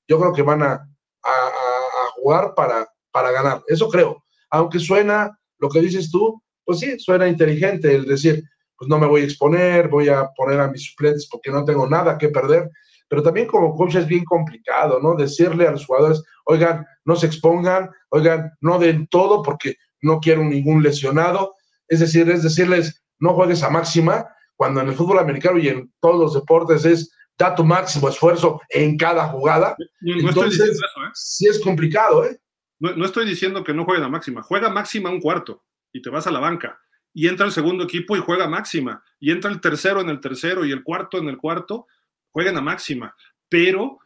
yo 0.06 0.18
creo 0.18 0.32
que 0.32 0.42
van 0.42 0.62
a, 0.62 0.72
a, 0.72 2.10
jugar 2.16 2.54
para, 2.54 2.88
para 3.10 3.30
ganar. 3.30 3.62
Eso 3.68 3.88
creo. 3.88 4.24
Aunque 4.50 4.78
suena, 4.78 5.38
lo 5.58 5.68
que 5.68 5.80
dices 5.80 6.10
tú, 6.10 6.42
pues 6.64 6.80
sí, 6.80 6.98
suena 6.98 7.28
inteligente 7.28 7.94
el 7.94 8.04
decir, 8.04 8.42
pues 8.76 8.88
no 8.88 8.98
me 8.98 9.06
voy 9.06 9.22
a 9.22 9.24
exponer, 9.24 9.88
voy 9.88 10.08
a 10.08 10.28
poner 10.36 10.60
a 10.60 10.68
mis 10.68 10.84
suplentes 10.90 11.28
porque 11.30 11.50
no 11.50 11.64
tengo 11.64 11.88
nada 11.88 12.18
que 12.18 12.28
perder. 12.28 12.70
Pero 13.08 13.22
también 13.22 13.46
como 13.46 13.74
coach 13.74 13.96
es 13.96 14.06
bien 14.06 14.24
complicado, 14.24 15.00
¿no? 15.00 15.14
Decirle 15.14 15.66
a 15.66 15.72
los 15.72 15.86
jugadores, 15.86 16.22
oigan, 16.44 16.86
no 17.04 17.16
se 17.16 17.26
expongan, 17.26 17.90
oigan, 18.10 18.52
no 18.60 18.78
den 18.78 19.06
todo 19.08 19.42
porque 19.42 19.76
no 20.02 20.20
quiero 20.20 20.44
ningún 20.44 20.82
lesionado. 20.82 21.54
Es 21.88 22.00
decir, 22.00 22.28
es 22.30 22.42
decirles, 22.42 23.02
no 23.18 23.34
juegues 23.34 23.62
a 23.62 23.70
máxima, 23.70 24.26
cuando 24.56 24.80
en 24.80 24.88
el 24.88 24.94
fútbol 24.94 25.18
americano 25.18 25.58
y 25.58 25.68
en 25.68 25.92
todos 26.00 26.18
los 26.18 26.34
deportes 26.34 26.84
es 26.84 27.12
da 27.38 27.54
tu 27.54 27.64
máximo 27.64 28.08
esfuerzo 28.08 28.60
en 28.68 28.96
cada 28.96 29.28
jugada. 29.28 29.76
No, 30.00 30.28
estoy 30.28 30.50
diciendo 30.50 30.72
eso, 30.72 31.04
¿eh? 31.06 31.10
Sí 31.14 31.46
es 31.46 31.60
complicado, 31.60 32.24
¿eh? 32.24 32.38
No, 32.80 32.94
no, 32.96 33.04
estoy 33.04 33.26
diciendo 33.26 33.62
que 33.62 33.72
no 33.72 33.84
jueguen 33.84 34.04
a 34.04 34.08
máxima. 34.08 34.42
Juega 34.42 34.68
máxima 34.68 35.10
un 35.10 35.20
cuarto 35.20 35.64
y 35.92 36.02
te 36.02 36.10
vas 36.10 36.26
a 36.26 36.32
la 36.32 36.40
banca 36.40 36.78
y 37.18 37.26
entra 37.26 37.46
el 37.46 37.52
segundo 37.52 37.84
equipo 37.84 38.16
y 38.16 38.20
juega 38.20 38.46
máxima, 38.46 39.02
y 39.18 39.32
entra 39.32 39.50
el 39.50 39.60
tercero 39.60 40.00
en 40.00 40.08
el 40.08 40.20
tercero 40.20 40.64
y 40.64 40.70
el 40.70 40.84
cuarto 40.84 41.18
en 41.18 41.28
el 41.28 41.36
cuarto, 41.36 41.86
juegan 42.30 42.56
a 42.56 42.60
máxima, 42.60 43.14
pero 43.48 43.98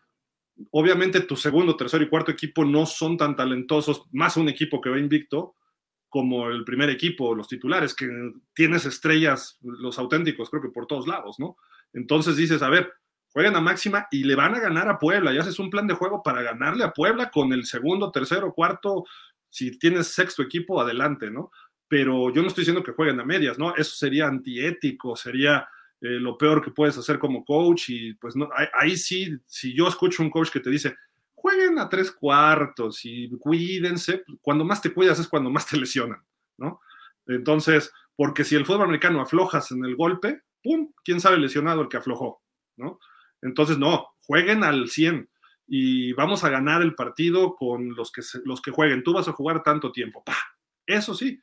obviamente 0.71 1.21
tu 1.21 1.37
segundo, 1.37 1.77
tercero 1.77 2.05
y 2.05 2.09
cuarto 2.09 2.31
equipo 2.31 2.65
no 2.65 2.87
son 2.87 3.17
tan 3.17 3.37
talentosos, 3.37 4.05
más 4.13 4.37
un 4.37 4.49
equipo 4.49 4.81
que 4.81 4.91
va 4.91 4.99
invicto 4.99 5.57
como 6.09 6.49
el 6.51 6.65
primer 6.65 6.91
equipo, 6.91 7.35
los 7.35 7.49
titulares, 7.49 7.95
que 7.95 8.07
tienes 8.55 8.85
estrellas, 8.85 9.59
los 9.63 9.99
auténticos, 9.99 10.51
creo 10.51 10.61
que 10.61 10.69
por 10.69 10.87
todos 10.87 11.07
lados, 11.07 11.39
¿no? 11.39 11.57
Entonces 11.95 12.37
dices, 12.37 12.61
a 12.61 12.69
ver, 12.69 12.93
juegan 13.33 13.57
a 13.57 13.63
máxima 13.63 14.09
y 14.11 14.25
le 14.25 14.35
van 14.35 14.55
a 14.55 14.61
ganar 14.61 14.91
a 14.91 14.99
Puebla, 14.99 15.33
y 15.33 15.39
haces 15.39 15.59
un 15.59 15.71
plan 15.71 15.87
de 15.87 15.95
juego 15.95 16.23
para 16.23 16.43
ganarle 16.43 16.85
a 16.85 16.93
Puebla 16.93 17.31
con 17.31 17.55
el 17.55 17.65
segundo, 17.65 18.13
tercero, 18.13 18.53
cuarto, 18.53 19.07
si 19.49 19.79
tienes 19.79 20.09
sexto 20.09 20.43
equipo, 20.43 20.81
adelante, 20.81 21.31
¿no? 21.31 21.51
pero 21.93 22.33
yo 22.33 22.41
no 22.41 22.49
estoy 22.49 22.63
diciendo 22.63 22.83
que 22.83 22.93
jueguen 22.93 23.21
a 23.21 23.25
medias, 23.27 23.59
¿no? 23.59 23.77
Eso 23.77 23.95
sería 23.95 24.27
antiético, 24.27 25.15
sería 25.15 25.69
eh, 26.05 26.19
lo 26.19 26.37
peor 26.37 26.65
que 26.65 26.73
puedes 26.73 26.99
hacer 26.99 27.21
como 27.21 27.45
coach 27.45 27.91
y 27.91 28.15
pues 28.15 28.35
no, 28.35 28.49
ahí, 28.75 28.97
sí, 28.97 29.37
si 29.47 29.73
yo 29.73 29.87
escucho 29.87 30.25
un 30.25 30.31
coach 30.31 30.51
que 30.51 30.59
te 30.59 30.69
dice, 30.69 30.97
jueguen 31.33 31.79
a 31.79 31.89
tres 31.89 32.11
cuartos 32.11 33.05
y 33.05 33.31
cuídense, 33.39 34.25
cuando 34.41 34.65
más 34.65 34.83
te 34.83 34.93
cuidas 34.93 35.21
es 35.21 35.29
cuando 35.29 35.49
más 35.49 35.65
te 35.65 35.77
lesionan, 35.77 36.21
¿no? 36.59 36.81
Entonces, 37.29 37.93
porque 38.17 38.43
si 38.43 38.57
el 38.57 38.67
fútbol 38.67 38.83
americano 38.83 39.21
aflojas 39.21 39.71
en 39.71 39.85
el 39.85 39.95
golpe, 39.95 40.43
¡pum! 40.61 40.93
¿Quién 41.05 41.21
sabe 41.21 41.39
lesionado 41.39 41.83
el 41.83 41.89
que 41.89 41.99
aflojó, 41.99 42.43
¿no? 42.77 42.99
Entonces, 43.41 43.79
no, 43.79 44.09
jueguen 44.27 44.65
al 44.65 44.89
100 44.89 45.31
y 45.69 46.15
vamos 46.15 46.43
a 46.43 46.49
ganar 46.49 46.83
el 46.83 46.97
partido 46.97 47.55
con 47.55 47.95
los 47.95 48.11
que, 48.11 48.23
los 48.45 48.61
que 48.61 48.73
jueguen. 48.73 49.05
Tú 49.05 49.13
vas 49.13 49.29
a 49.29 49.33
jugar 49.33 49.63
tanto 49.63 49.93
tiempo, 49.93 50.25
¡pah! 50.25 50.35
Eso 50.85 51.15
sí, 51.15 51.41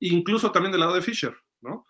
incluso 0.00 0.52
también 0.52 0.72
del 0.72 0.80
lado 0.80 0.94
de 0.94 1.00
Fisher, 1.00 1.34
¿no? 1.62 1.86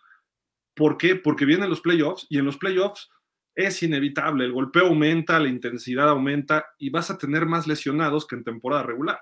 ¿Por 0.74 0.96
qué? 0.96 1.16
Porque 1.16 1.44
vienen 1.44 1.70
los 1.70 1.80
playoffs 1.80 2.26
y 2.28 2.38
en 2.38 2.44
los 2.44 2.56
playoffs 2.56 3.10
es 3.54 3.82
inevitable, 3.82 4.44
el 4.44 4.52
golpeo 4.52 4.86
aumenta, 4.86 5.38
la 5.38 5.48
intensidad 5.48 6.08
aumenta 6.08 6.66
y 6.78 6.90
vas 6.90 7.10
a 7.10 7.18
tener 7.18 7.44
más 7.46 7.66
lesionados 7.66 8.26
que 8.26 8.34
en 8.34 8.44
temporada 8.44 8.82
regular. 8.82 9.20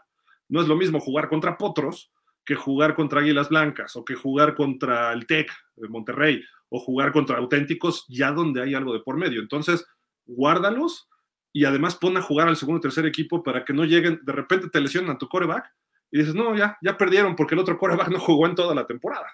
No 0.48 0.60
es 0.60 0.68
lo 0.68 0.76
mismo 0.76 1.00
jugar 1.00 1.28
contra 1.28 1.58
Potros 1.58 2.12
que 2.44 2.54
jugar 2.54 2.94
contra 2.94 3.20
Águilas 3.20 3.48
Blancas 3.48 3.96
o 3.96 4.04
que 4.04 4.14
jugar 4.14 4.54
contra 4.54 5.12
el 5.12 5.26
TEC 5.26 5.50
de 5.76 5.88
Monterrey 5.88 6.42
o 6.68 6.78
jugar 6.78 7.12
contra 7.12 7.38
auténticos 7.38 8.06
ya 8.08 8.32
donde 8.32 8.62
hay 8.62 8.74
algo 8.74 8.92
de 8.92 9.00
por 9.00 9.16
medio. 9.16 9.40
Entonces, 9.40 9.84
guárdalos 10.26 11.08
y 11.52 11.64
además 11.64 11.96
pon 11.96 12.16
a 12.16 12.22
jugar 12.22 12.48
al 12.48 12.56
segundo 12.56 12.78
o 12.78 12.80
tercer 12.80 13.06
equipo 13.06 13.42
para 13.42 13.64
que 13.64 13.72
no 13.72 13.84
lleguen, 13.84 14.20
de 14.22 14.32
repente 14.32 14.68
te 14.68 14.80
lesionan 14.80 15.16
a 15.16 15.18
tu 15.18 15.28
coreback 15.28 15.64
y 16.12 16.18
dices, 16.18 16.34
no, 16.34 16.56
ya, 16.56 16.78
ya 16.82 16.96
perdieron 16.96 17.36
porque 17.36 17.54
el 17.54 17.60
otro 17.60 17.76
coreback 17.76 18.08
no 18.08 18.20
jugó 18.20 18.46
en 18.46 18.54
toda 18.54 18.74
la 18.74 18.86
temporada. 18.86 19.26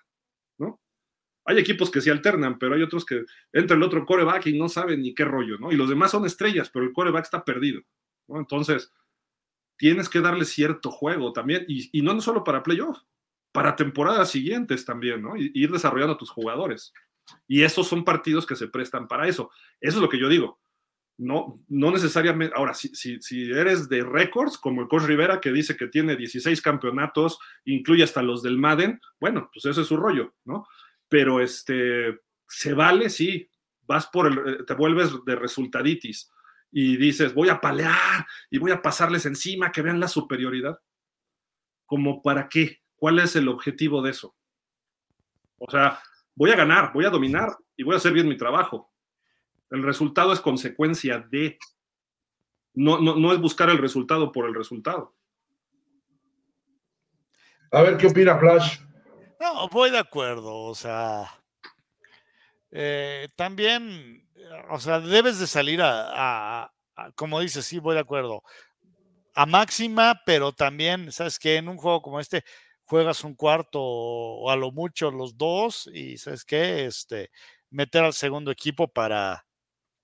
Hay 1.46 1.58
equipos 1.58 1.90
que 1.90 2.00
se 2.00 2.10
alternan, 2.10 2.58
pero 2.58 2.74
hay 2.74 2.82
otros 2.82 3.04
que 3.04 3.24
entra 3.52 3.76
el 3.76 3.82
otro 3.82 4.04
coreback 4.04 4.46
y 4.46 4.58
no 4.58 4.68
saben 4.68 5.02
ni 5.02 5.14
qué 5.14 5.24
rollo, 5.24 5.58
¿no? 5.58 5.72
Y 5.72 5.76
los 5.76 5.88
demás 5.88 6.10
son 6.10 6.26
estrellas, 6.26 6.70
pero 6.70 6.84
el 6.84 6.92
coreback 6.92 7.24
está 7.24 7.44
perdido, 7.44 7.82
¿no? 8.28 8.38
Entonces, 8.38 8.92
tienes 9.76 10.08
que 10.08 10.20
darle 10.20 10.44
cierto 10.44 10.90
juego 10.90 11.32
también, 11.32 11.64
y, 11.68 12.02
no 12.02 12.20
solo 12.20 12.44
para 12.44 12.62
playoff, 12.62 12.98
para 13.52 13.76
temporadas 13.76 14.30
siguientes 14.30 14.84
también, 14.84 15.22
¿no? 15.22 15.36
Y, 15.36 15.52
ir 15.54 15.70
desarrollando 15.70 16.14
a 16.14 16.18
tus 16.18 16.30
jugadores. 16.30 16.92
Y 17.46 17.62
esos 17.62 17.86
son 17.88 18.04
partidos 18.04 18.46
que 18.46 18.56
se 18.56 18.68
prestan 18.68 19.08
para 19.08 19.26
eso. 19.26 19.50
Eso 19.80 19.98
es 19.98 20.02
lo 20.02 20.08
que 20.08 20.18
yo 20.18 20.28
digo 20.28 20.60
no, 21.18 21.62
no 21.68 21.90
necesariamente, 21.90 22.54
ahora, 22.56 22.74
si, 22.74 22.94
si, 22.94 23.50
eres 23.50 23.88
de 23.88 24.04
récords, 24.04 24.58
como 24.58 24.82
el 24.82 24.88
coach 24.88 25.04
Rivera 25.04 25.40
que 25.40 25.50
dice 25.50 25.76
que 25.76 25.86
tiene 25.86 26.16
16 26.16 26.60
campeonatos, 26.60 27.38
incluye 27.64 28.04
hasta 28.04 28.22
los 28.22 28.42
del 28.42 28.58
Madden, 28.58 29.00
bueno, 29.18 29.50
pues 29.52 29.64
ese 29.64 29.80
es 29.80 29.86
su 29.86 29.96
rollo, 29.96 30.34
¿no? 30.44 30.66
Pero 31.08 31.40
este, 31.40 32.20
se 32.48 32.74
vale, 32.74 33.10
sí, 33.10 33.48
vas 33.82 34.06
por 34.06 34.26
el, 34.26 34.64
te 34.66 34.74
vuelves 34.74 35.12
de 35.24 35.36
resultaditis 35.36 36.30
y 36.72 36.96
dices, 36.96 37.32
voy 37.32 37.48
a 37.48 37.60
palear 37.60 38.26
y 38.50 38.58
voy 38.58 38.72
a 38.72 38.82
pasarles 38.82 39.26
encima, 39.26 39.72
que 39.72 39.82
vean 39.82 40.00
la 40.00 40.08
superioridad. 40.08 40.78
¿Como 41.84 42.22
para 42.22 42.48
qué? 42.48 42.82
¿Cuál 42.96 43.20
es 43.20 43.36
el 43.36 43.48
objetivo 43.48 44.02
de 44.02 44.10
eso? 44.10 44.34
O 45.58 45.70
sea, 45.70 46.00
voy 46.34 46.50
a 46.50 46.56
ganar, 46.56 46.92
voy 46.92 47.04
a 47.04 47.10
dominar 47.10 47.56
y 47.76 47.84
voy 47.84 47.94
a 47.94 47.98
hacer 47.98 48.12
bien 48.12 48.28
mi 48.28 48.36
trabajo 48.36 48.92
el 49.70 49.82
resultado 49.82 50.32
es 50.32 50.40
consecuencia 50.40 51.18
de. 51.18 51.58
No, 52.74 53.00
no, 53.00 53.32
es 53.32 53.40
buscar 53.40 53.70
el 53.70 53.78
resultado 53.78 54.32
por 54.32 54.46
el 54.46 54.54
resultado. 54.54 55.14
A 57.72 57.82
ver 57.82 57.96
qué 57.96 58.06
opina 58.06 58.38
Flash. 58.38 58.80
No, 59.40 59.68
voy 59.70 59.90
de 59.90 59.98
acuerdo. 59.98 60.54
O 60.64 60.74
sea, 60.74 61.30
eh, 62.70 63.28
también, 63.36 64.28
o 64.70 64.78
sea, 64.80 65.00
debes 65.00 65.38
de 65.38 65.46
salir 65.46 65.80
a, 65.82 66.70
como 67.14 67.40
dices, 67.40 67.64
sí, 67.64 67.78
voy 67.78 67.94
de 67.94 68.00
acuerdo, 68.00 68.42
a 69.34 69.46
máxima, 69.46 70.20
pero 70.26 70.52
también, 70.52 71.12
¿sabes 71.12 71.38
que 71.38 71.56
En 71.56 71.68
un 71.68 71.78
juego 71.78 72.02
como 72.02 72.20
este 72.20 72.44
juegas 72.84 73.24
un 73.24 73.34
cuarto 73.36 73.80
o 73.82 74.50
a 74.50 74.56
lo 74.56 74.72
mucho 74.72 75.10
los 75.10 75.36
dos 75.38 75.88
y, 75.92 76.18
¿sabes 76.18 76.44
qué? 76.44 76.86
Este, 76.86 77.30
meter 77.70 78.04
al 78.04 78.14
segundo 78.14 78.50
equipo 78.52 78.88
para, 78.88 79.46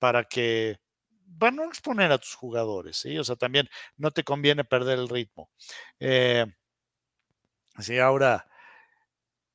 para 0.01 0.25
que 0.25 0.79
van 1.27 1.61
a 1.61 1.67
exponer 1.67 2.13
a 2.13 2.19
tus 2.19 2.35
jugadores, 2.35 2.99
¿sí? 2.99 3.19
O 3.19 3.25
sea, 3.25 3.37
también 3.37 3.69
no 3.97 4.11
te 4.13 4.25
conviene 4.25 4.65
perder 4.65 4.99
el 5.01 5.09
ritmo. 5.11 5.51
Eh, 6.01 6.47
sí, 7.79 7.99
ahora 7.99 8.47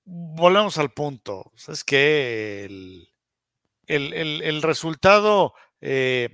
volvemos 0.08 0.78
al 0.78 0.92
punto. 0.92 1.52
Es 1.68 1.84
que 1.84 2.66
el, 2.66 3.10
el, 3.86 4.62
resultado 4.62 5.54
eh, 5.82 6.30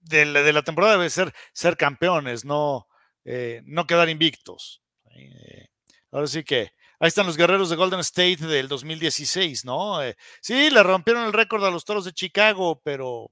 de, 0.00 0.24
la, 0.24 0.62
temporada 0.62 0.92
debe 0.96 1.10
ser 1.10 1.34
ser 1.52 1.76
campeones, 1.76 2.44
no, 2.44 2.86
eh, 3.24 3.62
no 3.64 3.86
quedar 3.86 4.08
invictos. 4.08 4.82
ahora 6.12 6.28
sí 6.28 6.44
que 6.44 6.72
ahí 7.00 7.08
están 7.08 7.26
los 7.26 7.36
guerreros 7.36 7.70
de 7.70 7.76
Golden 7.76 8.00
State 8.00 8.46
del 8.46 8.68
2016, 8.68 9.64
¿no? 9.64 9.98
sí, 10.40 10.70
le 10.70 10.82
rompieron 10.82 11.24
el 11.24 11.32
récord 11.32 11.64
a 11.64 11.70
los 11.70 11.84
toros 11.84 12.04
de 12.04 12.12
Chicago, 12.12 12.80
pero 12.84 13.30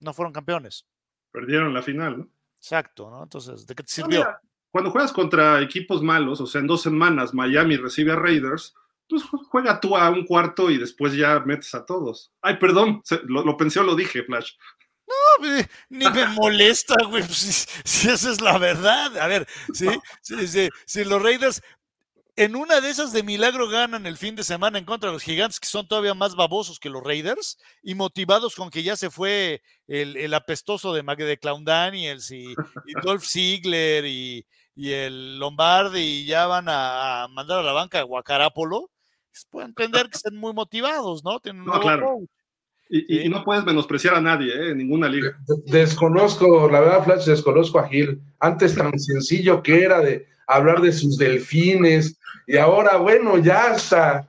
no 0.00 0.14
fueron 0.14 0.32
campeones. 0.32 0.86
Perdieron 1.32 1.74
la 1.74 1.82
final, 1.82 2.18
¿no? 2.18 2.28
Exacto, 2.56 3.10
¿no? 3.10 3.22
Entonces, 3.22 3.66
¿de 3.66 3.74
qué 3.74 3.82
te 3.82 3.92
sirvió? 3.92 4.26
cuando 4.70 4.90
juegas 4.90 5.12
contra 5.12 5.62
equipos 5.62 6.02
malos, 6.02 6.38
o 6.42 6.46
sea, 6.46 6.60
en 6.60 6.66
dos 6.66 6.82
semanas 6.82 7.32
Miami 7.32 7.78
recibe 7.78 8.12
a 8.12 8.16
Raiders, 8.16 8.74
pues 9.08 9.22
juega 9.48 9.80
tú 9.80 9.96
a 9.96 10.10
un 10.10 10.24
cuarto 10.24 10.70
y 10.70 10.78
después 10.78 11.14
ya 11.14 11.40
metes 11.40 11.74
a 11.74 11.84
todos. 11.84 12.32
Ay, 12.42 12.56
perdón, 12.56 13.02
lo, 13.26 13.56
pensé 13.56 13.80
o 13.80 13.84
lo 13.84 13.94
dije, 13.94 14.24
Flash. 14.24 14.52
No, 15.06 15.64
ni 15.88 16.10
me 16.10 16.26
molesta, 16.34 16.96
güey, 17.04 17.22
pues, 17.22 17.68
si, 17.84 18.08
esa 18.08 18.30
es 18.30 18.40
la 18.40 18.58
verdad. 18.58 19.16
A 19.18 19.26
ver, 19.26 19.46
¿sí? 19.72 19.88
si 20.86 21.04
los 21.04 21.22
Raiders 21.22 21.62
en 22.36 22.54
una 22.54 22.82
de 22.82 22.90
esas 22.90 23.12
de 23.12 23.22
milagro 23.22 23.66
ganan 23.68 24.04
el 24.04 24.18
fin 24.18 24.36
de 24.36 24.44
semana 24.44 24.78
en 24.78 24.84
contra 24.84 25.08
de 25.08 25.14
los 25.14 25.22
gigantes, 25.22 25.58
que 25.58 25.66
son 25.66 25.88
todavía 25.88 26.12
más 26.12 26.36
babosos 26.36 26.78
que 26.78 26.90
los 26.90 27.02
Raiders, 27.02 27.58
y 27.82 27.94
motivados 27.94 28.54
con 28.54 28.70
que 28.70 28.82
ya 28.82 28.94
se 28.94 29.10
fue 29.10 29.62
el, 29.88 30.32
apestoso 30.34 30.92
de, 30.92 31.02
de 31.02 31.38
Clown 31.38 31.64
Daniels 31.64 32.30
y, 32.30 32.54
Dolph 33.02 33.24
Ziegler 33.24 34.04
y, 34.04 34.46
el 34.76 35.38
Lombardi, 35.38 36.00
y 36.00 36.26
ya 36.26 36.46
van 36.46 36.66
a, 36.68 37.26
mandar 37.30 37.60
a 37.60 37.62
la 37.62 37.72
banca 37.72 38.00
a 38.00 38.02
Guacarápolo, 38.02 38.90
pues, 39.44 39.46
pueden 39.50 39.68
entender 39.70 40.08
que 40.08 40.16
estén 40.16 40.36
muy 40.36 40.52
motivados, 40.52 41.22
¿no? 41.24 41.38
Tienen 41.40 41.64
no, 41.64 41.80
claro. 41.80 42.20
Y, 42.88 43.28
no 43.28 43.42
puedes 43.42 43.64
menospreciar 43.64 44.14
a 44.14 44.20
nadie, 44.20 44.52
¿eh? 44.54 44.70
en 44.70 44.78
ninguna 44.78 45.08
liga. 45.08 45.36
Desconozco, 45.66 46.70
la 46.70 46.80
verdad, 46.80 47.04
Flash, 47.04 47.24
desconozco 47.24 47.80
a 47.80 47.88
Gil. 47.88 48.20
Antes 48.38 48.76
tan 48.76 48.96
sencillo 48.96 49.60
que 49.60 49.82
era 49.82 49.98
de 50.00 50.26
hablar 50.46 50.80
de 50.80 50.92
sus 50.92 51.18
delfines, 51.18 52.16
y 52.46 52.56
ahora, 52.56 52.96
bueno, 52.96 53.38
ya 53.38 53.74
está. 53.74 54.28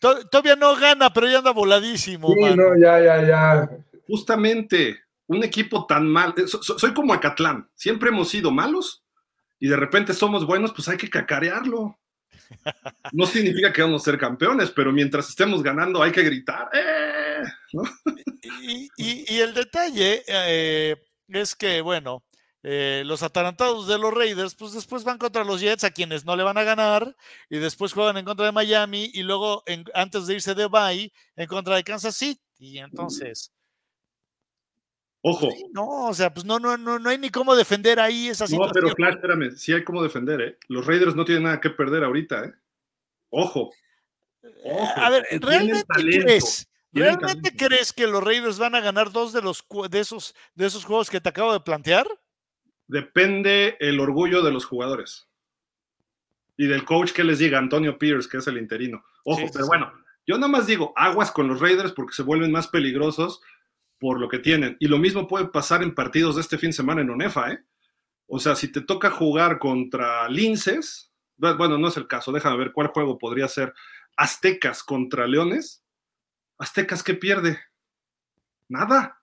Todavía 0.00 0.56
no 0.56 0.74
gana, 0.76 1.12
pero 1.12 1.28
ya 1.28 1.38
anda 1.38 1.50
voladísimo. 1.50 2.28
Sí, 2.28 2.56
no, 2.56 2.78
ya, 2.80 3.00
ya, 3.00 3.26
ya. 3.26 3.70
Justamente, 4.06 4.98
un 5.26 5.44
equipo 5.44 5.86
tan 5.86 6.08
mal. 6.08 6.34
Eh, 6.38 6.46
soy 6.46 6.94
como 6.94 7.12
Acatlán. 7.12 7.68
Siempre 7.74 8.08
hemos 8.08 8.30
sido 8.30 8.50
malos 8.50 9.04
y 9.58 9.68
de 9.68 9.76
repente 9.76 10.14
somos 10.14 10.46
buenos, 10.46 10.72
pues 10.72 10.88
hay 10.88 10.96
que 10.96 11.10
cacarearlo. 11.10 11.99
No 13.12 13.26
significa 13.26 13.72
que 13.72 13.82
vamos 13.82 14.02
a 14.02 14.04
ser 14.04 14.18
campeones, 14.18 14.70
pero 14.70 14.92
mientras 14.92 15.28
estemos 15.28 15.62
ganando 15.62 16.02
hay 16.02 16.12
que 16.12 16.22
gritar. 16.22 16.68
¡Eh! 16.72 17.42
Y, 18.96 19.38
el 19.38 19.54
detalle 19.54 20.22
eh, 20.26 20.96
es 21.28 21.54
que, 21.54 21.80
bueno, 21.80 22.24
eh, 22.62 23.02
los 23.06 23.22
atarantados 23.22 23.88
de 23.88 23.98
los 23.98 24.12
Raiders, 24.12 24.54
pues 24.54 24.72
después 24.72 25.04
van 25.04 25.18
contra 25.18 25.44
los 25.44 25.60
Jets, 25.60 25.84
a 25.84 25.90
quienes 25.90 26.24
no 26.24 26.36
le 26.36 26.42
van 26.42 26.58
a 26.58 26.64
ganar, 26.64 27.16
y 27.48 27.58
después 27.58 27.92
juegan 27.92 28.16
en 28.18 28.24
contra 28.24 28.46
de 28.46 28.52
Miami, 28.52 29.10
y 29.14 29.22
luego 29.22 29.62
antes 29.94 30.26
de 30.26 30.34
irse 30.34 30.54
de 30.54 30.66
Bay, 30.66 31.12
en 31.36 31.46
contra 31.46 31.76
de 31.76 31.84
Kansas 31.84 32.16
City. 32.16 32.40
Y 32.58 32.78
entonces. 32.78 33.52
Ojo. 35.22 35.50
No, 35.72 36.08
o 36.08 36.14
sea, 36.14 36.32
pues 36.32 36.46
no, 36.46 36.58
no, 36.58 36.76
no, 36.76 36.98
no 36.98 37.10
hay 37.10 37.18
ni 37.18 37.28
cómo 37.30 37.54
defender 37.54 38.00
ahí 38.00 38.28
esa 38.28 38.46
situación. 38.46 38.68
No, 38.68 38.72
pero 38.72 38.94
Flash, 38.94 39.14
espérame, 39.14 39.50
sí 39.56 39.72
hay 39.72 39.84
cómo 39.84 40.02
defender, 40.02 40.40
¿eh? 40.40 40.58
Los 40.68 40.86
Raiders 40.86 41.14
no 41.14 41.24
tienen 41.24 41.44
nada 41.44 41.60
que 41.60 41.70
perder 41.70 42.04
ahorita, 42.04 42.44
¿eh? 42.46 42.52
Ojo. 43.28 43.70
Ojo. 44.64 45.00
A 45.00 45.10
ver, 45.10 45.26
¿realmente 45.40 45.84
crees? 45.94 46.66
¿Realmente 46.92 47.54
crees 47.54 47.92
que 47.92 48.06
los 48.06 48.24
Raiders 48.24 48.58
van 48.58 48.74
a 48.74 48.80
ganar 48.80 49.12
dos 49.12 49.32
de 49.32 49.42
los 49.42 49.64
de 49.90 50.00
esos, 50.00 50.34
de 50.54 50.66
esos 50.66 50.84
juegos 50.84 51.08
que 51.10 51.20
te 51.20 51.28
acabo 51.28 51.52
de 51.52 51.60
plantear? 51.60 52.06
depende 52.90 53.76
el 53.78 54.00
orgullo 54.00 54.42
de 54.42 54.50
los 54.50 54.64
jugadores 54.64 55.28
y 56.56 56.66
del 56.66 56.84
coach 56.84 57.12
que 57.12 57.24
les 57.24 57.38
diga, 57.38 57.58
Antonio 57.58 57.98
Pierce, 57.98 58.28
que 58.28 58.38
es 58.38 58.46
el 58.48 58.58
interino. 58.58 59.04
Ojo, 59.24 59.46
pero 59.52 59.66
bueno, 59.66 59.92
yo 60.26 60.34
nada 60.36 60.48
más 60.48 60.66
digo, 60.66 60.92
aguas 60.96 61.30
con 61.30 61.46
los 61.46 61.60
Raiders 61.60 61.92
porque 61.92 62.14
se 62.14 62.22
vuelven 62.22 62.50
más 62.50 62.66
peligrosos 62.66 63.40
por 64.00 64.18
lo 64.18 64.28
que 64.28 64.40
tienen. 64.40 64.76
Y 64.80 64.88
lo 64.88 64.98
mismo 64.98 65.28
puede 65.28 65.46
pasar 65.46 65.82
en 65.82 65.94
partidos 65.94 66.34
de 66.34 66.40
este 66.40 66.58
fin 66.58 66.70
de 66.70 66.76
semana 66.76 67.02
en 67.02 67.10
ONEFA, 67.10 67.52
¿eh? 67.52 67.64
O 68.26 68.40
sea, 68.40 68.56
si 68.56 68.68
te 68.68 68.80
toca 68.80 69.10
jugar 69.10 69.58
contra 69.58 70.28
Linces, 70.28 71.12
bueno, 71.36 71.78
no 71.78 71.88
es 71.88 71.96
el 71.96 72.06
caso, 72.06 72.32
déjame 72.32 72.56
ver 72.56 72.72
cuál 72.72 72.88
juego 72.88 73.18
podría 73.18 73.48
ser. 73.48 73.74
Aztecas 74.16 74.82
contra 74.82 75.26
Leones. 75.26 75.84
Aztecas, 76.58 77.02
¿qué 77.02 77.14
pierde? 77.14 77.58
Nada. 78.68 79.20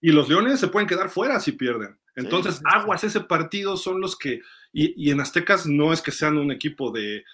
Y 0.00 0.10
los 0.10 0.28
Leones 0.28 0.58
se 0.58 0.68
pueden 0.68 0.88
quedar 0.88 1.08
fuera 1.08 1.38
si 1.40 1.52
pierden. 1.52 1.98
Entonces, 2.14 2.60
aguas, 2.64 3.04
ese 3.04 3.20
partido 3.20 3.76
son 3.76 4.00
los 4.00 4.18
que, 4.18 4.40
y, 4.72 5.10
en 5.10 5.20
Aztecas 5.20 5.66
no 5.66 5.92
es 5.92 6.02
que 6.02 6.10
sean 6.10 6.36
un 6.36 6.50
equipo 6.52 6.90
de, 6.90 7.24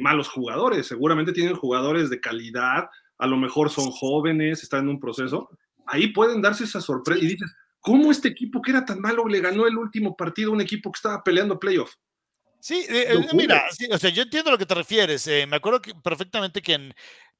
malos 0.00 0.28
jugadores, 0.28 0.86
seguramente 0.86 1.32
tienen 1.32 1.54
jugadores 1.54 2.10
de 2.10 2.20
calidad, 2.20 2.88
a 3.18 3.26
lo 3.26 3.36
mejor 3.36 3.70
son 3.70 3.90
jóvenes, 3.90 4.62
están 4.62 4.84
en 4.84 4.88
un 4.88 5.00
proceso, 5.00 5.50
ahí 5.88 6.08
pueden 6.08 6.42
darse 6.42 6.64
esa 6.64 6.80
sorpresa 6.80 7.24
y 7.24 7.28
dices, 7.28 7.50
¿cómo 7.80 8.10
este 8.10 8.28
equipo 8.28 8.62
que 8.62 8.70
era 8.70 8.84
tan 8.84 9.00
malo 9.00 9.26
le 9.26 9.40
ganó 9.40 9.66
el 9.66 9.76
último 9.76 10.16
partido 10.16 10.50
a 10.50 10.54
un 10.54 10.60
equipo 10.60 10.92
que 10.92 10.98
estaba 10.98 11.22
peleando 11.22 11.58
playoff? 11.58 11.94
Sí, 12.60 12.84
eh, 12.88 13.12
eh, 13.12 13.26
mira, 13.34 13.66
o 13.92 13.98
sea, 13.98 14.10
yo 14.10 14.22
entiendo 14.22 14.50
a 14.50 14.52
lo 14.52 14.58
que 14.58 14.66
te 14.66 14.74
refieres. 14.74 15.26
Eh, 15.26 15.46
me 15.46 15.56
acuerdo 15.56 15.80
perfectamente 16.02 16.60
que 16.60 16.74
en, 16.74 16.94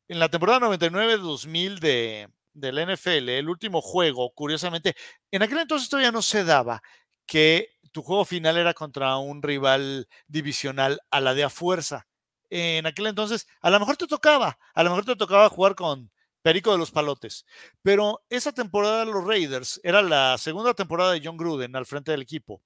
en 0.06 0.18
la 0.18 0.28
temporada 0.28 0.60
99-2000 0.60 1.80
de, 1.80 2.28
del 2.52 2.78
NFL, 2.78 3.28
el 3.28 3.48
último 3.48 3.80
juego, 3.80 4.32
curiosamente, 4.32 4.94
en 5.30 5.42
aquel 5.42 5.58
entonces 5.58 5.88
todavía 5.88 6.12
no 6.12 6.22
se 6.22 6.44
daba 6.44 6.82
que 7.26 7.78
tu 7.92 8.02
juego 8.02 8.24
final 8.24 8.56
era 8.56 8.74
contra 8.74 9.16
un 9.18 9.42
rival 9.42 10.08
divisional 10.26 11.00
a 11.10 11.20
la 11.20 11.34
de 11.34 11.44
a 11.44 11.50
fuerza. 11.50 12.06
En 12.50 12.86
aquel 12.86 13.06
entonces, 13.06 13.46
a 13.60 13.70
lo 13.70 13.78
mejor 13.78 13.96
te 13.96 14.06
tocaba, 14.06 14.58
a 14.74 14.82
lo 14.82 14.90
mejor 14.90 15.04
te 15.04 15.16
tocaba 15.16 15.48
jugar 15.48 15.74
con 15.74 16.10
Perico 16.48 16.72
de 16.72 16.78
los 16.78 16.90
Palotes, 16.90 17.44
pero 17.82 18.22
esa 18.30 18.52
temporada 18.52 19.04
los 19.04 19.22
Raiders 19.22 19.78
era 19.84 20.00
la 20.00 20.38
segunda 20.38 20.72
temporada 20.72 21.12
de 21.12 21.20
John 21.22 21.36
Gruden 21.36 21.76
al 21.76 21.84
frente 21.84 22.10
del 22.10 22.22
equipo. 22.22 22.62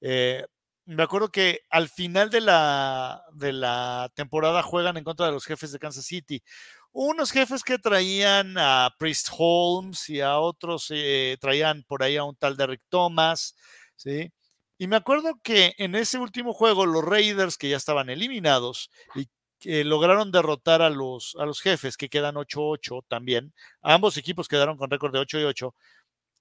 Eh, 0.00 0.44
me 0.84 1.04
acuerdo 1.04 1.28
que 1.28 1.60
al 1.70 1.88
final 1.88 2.28
de 2.30 2.40
la, 2.40 3.22
de 3.32 3.52
la 3.52 4.10
temporada 4.16 4.64
juegan 4.64 4.96
en 4.96 5.04
contra 5.04 5.26
de 5.26 5.32
los 5.32 5.44
jefes 5.44 5.70
de 5.70 5.78
Kansas 5.78 6.06
City 6.06 6.42
unos 6.90 7.30
jefes 7.30 7.62
que 7.62 7.78
traían 7.78 8.58
a 8.58 8.92
Priest 8.98 9.28
Holmes 9.38 10.08
y 10.08 10.20
a 10.20 10.40
otros 10.40 10.88
eh, 10.90 11.36
traían 11.40 11.84
por 11.84 12.02
ahí 12.02 12.16
a 12.16 12.24
un 12.24 12.34
tal 12.34 12.56
Derrick 12.56 12.82
Thomas, 12.88 13.54
¿sí? 13.94 14.32
Y 14.76 14.88
me 14.88 14.96
acuerdo 14.96 15.38
que 15.44 15.74
en 15.78 15.94
ese 15.94 16.18
último 16.18 16.52
juego 16.52 16.84
los 16.84 17.04
Raiders, 17.04 17.56
que 17.56 17.68
ya 17.68 17.76
estaban 17.76 18.10
eliminados 18.10 18.90
y 19.14 19.28
lograron 19.64 20.32
derrotar 20.32 20.82
a 20.82 20.90
los, 20.90 21.36
a 21.38 21.46
los 21.46 21.60
jefes, 21.60 21.96
que 21.96 22.08
quedan 22.08 22.36
8-8 22.36 23.04
también, 23.08 23.52
ambos 23.82 24.16
equipos 24.16 24.48
quedaron 24.48 24.76
con 24.76 24.90
récord 24.90 25.12
de 25.12 25.18
8 25.20 25.40
y 25.40 25.44
8, 25.44 25.74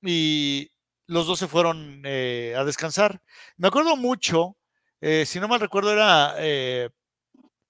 y 0.03 0.71
los 1.07 1.27
dos 1.27 1.39
se 1.39 1.47
fueron 1.47 2.01
eh, 2.05 2.55
a 2.57 2.63
descansar. 2.63 3.21
Me 3.57 3.67
acuerdo 3.67 3.95
mucho, 3.95 4.57
eh, 5.01 5.25
si 5.25 5.39
no 5.39 5.47
mal 5.47 5.59
recuerdo, 5.59 5.91
era 5.91 6.35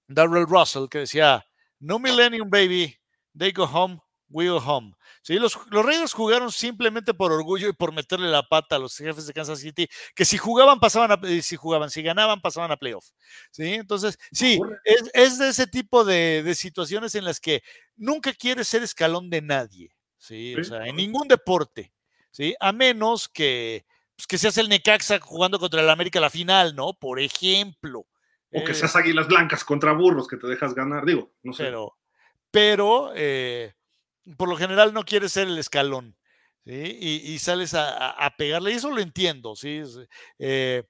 Darrell 0.08 0.46
Russell 0.46 0.88
que 0.88 0.98
decía, 0.98 1.44
no 1.78 1.98
Millennium 1.98 2.50
Baby, 2.50 2.96
they 3.36 3.52
go 3.52 3.64
home, 3.64 4.00
we 4.30 4.48
go 4.48 4.58
home. 4.58 4.94
Sí, 5.22 5.34
los, 5.38 5.58
los 5.70 5.84
Raiders 5.84 6.12
jugaron 6.12 6.50
simplemente 6.50 7.12
por 7.12 7.32
orgullo 7.32 7.68
y 7.68 7.72
por 7.72 7.92
meterle 7.92 8.28
la 8.28 8.42
pata 8.42 8.76
a 8.76 8.78
los 8.78 8.96
jefes 8.96 9.26
de 9.26 9.32
Kansas 9.32 9.60
City, 9.60 9.88
que 10.14 10.24
si 10.24 10.38
jugaban, 10.38 10.80
pasaban 10.80 11.12
a, 11.12 11.28
eh, 11.28 11.42
si 11.42 11.56
jugaban, 11.56 11.90
si 11.90 12.02
ganaban, 12.02 12.40
pasaban 12.40 12.70
a 12.70 12.76
playoff. 12.76 13.06
¿sí? 13.50 13.74
Entonces, 13.74 14.18
sí, 14.32 14.60
es, 14.84 15.10
es 15.12 15.38
de 15.38 15.48
ese 15.48 15.66
tipo 15.66 16.04
de, 16.04 16.42
de, 16.42 16.54
situaciones 16.54 17.14
en 17.14 17.24
las 17.24 17.40
que 17.40 17.62
nunca 17.96 18.32
quieres 18.32 18.68
ser 18.68 18.82
escalón 18.82 19.28
de 19.28 19.42
nadie, 19.42 19.94
¿sí? 20.16 20.54
O 20.56 20.64
sea, 20.64 20.86
en 20.86 20.96
ningún 20.96 21.28
deporte, 21.28 21.92
¿sí? 22.30 22.54
A 22.60 22.72
menos 22.72 23.28
que, 23.28 23.84
pues, 24.16 24.26
que 24.26 24.38
seas 24.38 24.56
el 24.58 24.68
Necaxa 24.68 25.18
jugando 25.20 25.58
contra 25.58 25.80
el 25.80 25.90
América 25.90 26.20
la 26.20 26.30
final, 26.30 26.74
¿no? 26.74 26.94
Por 26.94 27.20
ejemplo. 27.20 28.06
O 28.52 28.64
que 28.64 28.74
seas 28.74 28.96
águilas 28.96 29.28
blancas 29.28 29.64
contra 29.64 29.92
burros 29.92 30.26
que 30.26 30.36
te 30.36 30.48
dejas 30.48 30.74
ganar, 30.74 31.04
digo, 31.04 31.32
no 31.42 31.52
sé. 31.52 31.64
Pero, 31.64 31.96
pero 32.50 33.12
eh, 33.14 33.74
por 34.36 34.48
lo 34.48 34.56
general 34.56 34.92
no 34.92 35.04
quieres 35.04 35.32
ser 35.32 35.48
el 35.48 35.58
escalón. 35.58 36.16
y, 36.64 37.38
sales 37.38 37.74
a, 37.74 38.34
pegarle, 38.36 38.72
y 38.72 38.74
eso 38.74 38.90
lo 38.90 39.00
entiendo, 39.00 39.56
¿sí? 39.56 39.82
Eh, 40.38 40.84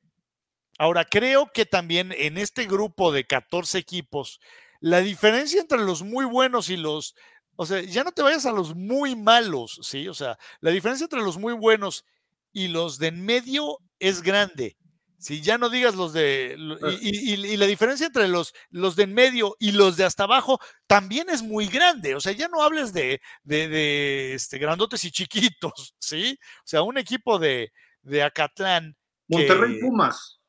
ahora, 0.78 1.04
creo 1.04 1.50
que 1.52 1.64
también 1.64 2.12
en 2.16 2.38
este 2.38 2.66
grupo 2.66 3.12
de 3.12 3.24
14 3.24 3.78
equipos, 3.78 4.40
la 4.80 5.00
diferencia 5.00 5.60
entre 5.60 5.78
los 5.78 6.02
muy 6.02 6.24
buenos 6.24 6.68
y 6.70 6.76
los, 6.76 7.14
o 7.56 7.66
sea, 7.66 7.80
ya 7.82 8.04
no 8.04 8.12
te 8.12 8.22
vayas 8.22 8.46
a 8.46 8.52
los 8.52 8.74
muy 8.74 9.14
malos, 9.16 9.78
¿sí? 9.82 10.08
O 10.08 10.14
sea, 10.14 10.38
la 10.60 10.70
diferencia 10.70 11.04
entre 11.04 11.20
los 11.20 11.38
muy 11.38 11.54
buenos 11.54 12.04
y 12.52 12.68
los 12.68 12.98
de 12.98 13.08
en 13.08 13.24
medio 13.24 13.78
es 13.98 14.22
grande. 14.22 14.76
Si 15.20 15.42
ya 15.42 15.58
no 15.58 15.68
digas 15.68 15.94
los 15.94 16.14
de. 16.14 16.56
Y, 17.02 17.56
la 17.58 17.66
diferencia 17.66 18.06
entre 18.06 18.26
los, 18.26 18.54
los 18.70 18.96
de 18.96 19.02
en 19.02 19.12
medio 19.12 19.54
y 19.58 19.72
los 19.72 19.98
de 19.98 20.04
hasta 20.04 20.24
abajo 20.24 20.58
también 20.86 21.28
es 21.28 21.42
muy 21.42 21.66
grande. 21.66 22.14
O 22.14 22.20
sea, 22.20 22.32
ya 22.32 22.48
no 22.48 22.62
hables 22.62 22.94
de, 22.94 23.20
de, 23.42 24.32
este, 24.32 24.56
grandotes 24.56 25.04
y 25.04 25.10
chiquitos, 25.10 25.94
¿sí? 25.98 26.38
O 26.40 26.62
sea, 26.64 26.80
un 26.80 26.96
equipo 26.96 27.38
de, 27.38 27.70
de 28.00 28.22
Acatlán. 28.22 28.96
Monterrey 29.28 29.78
Pumas. 29.78 30.40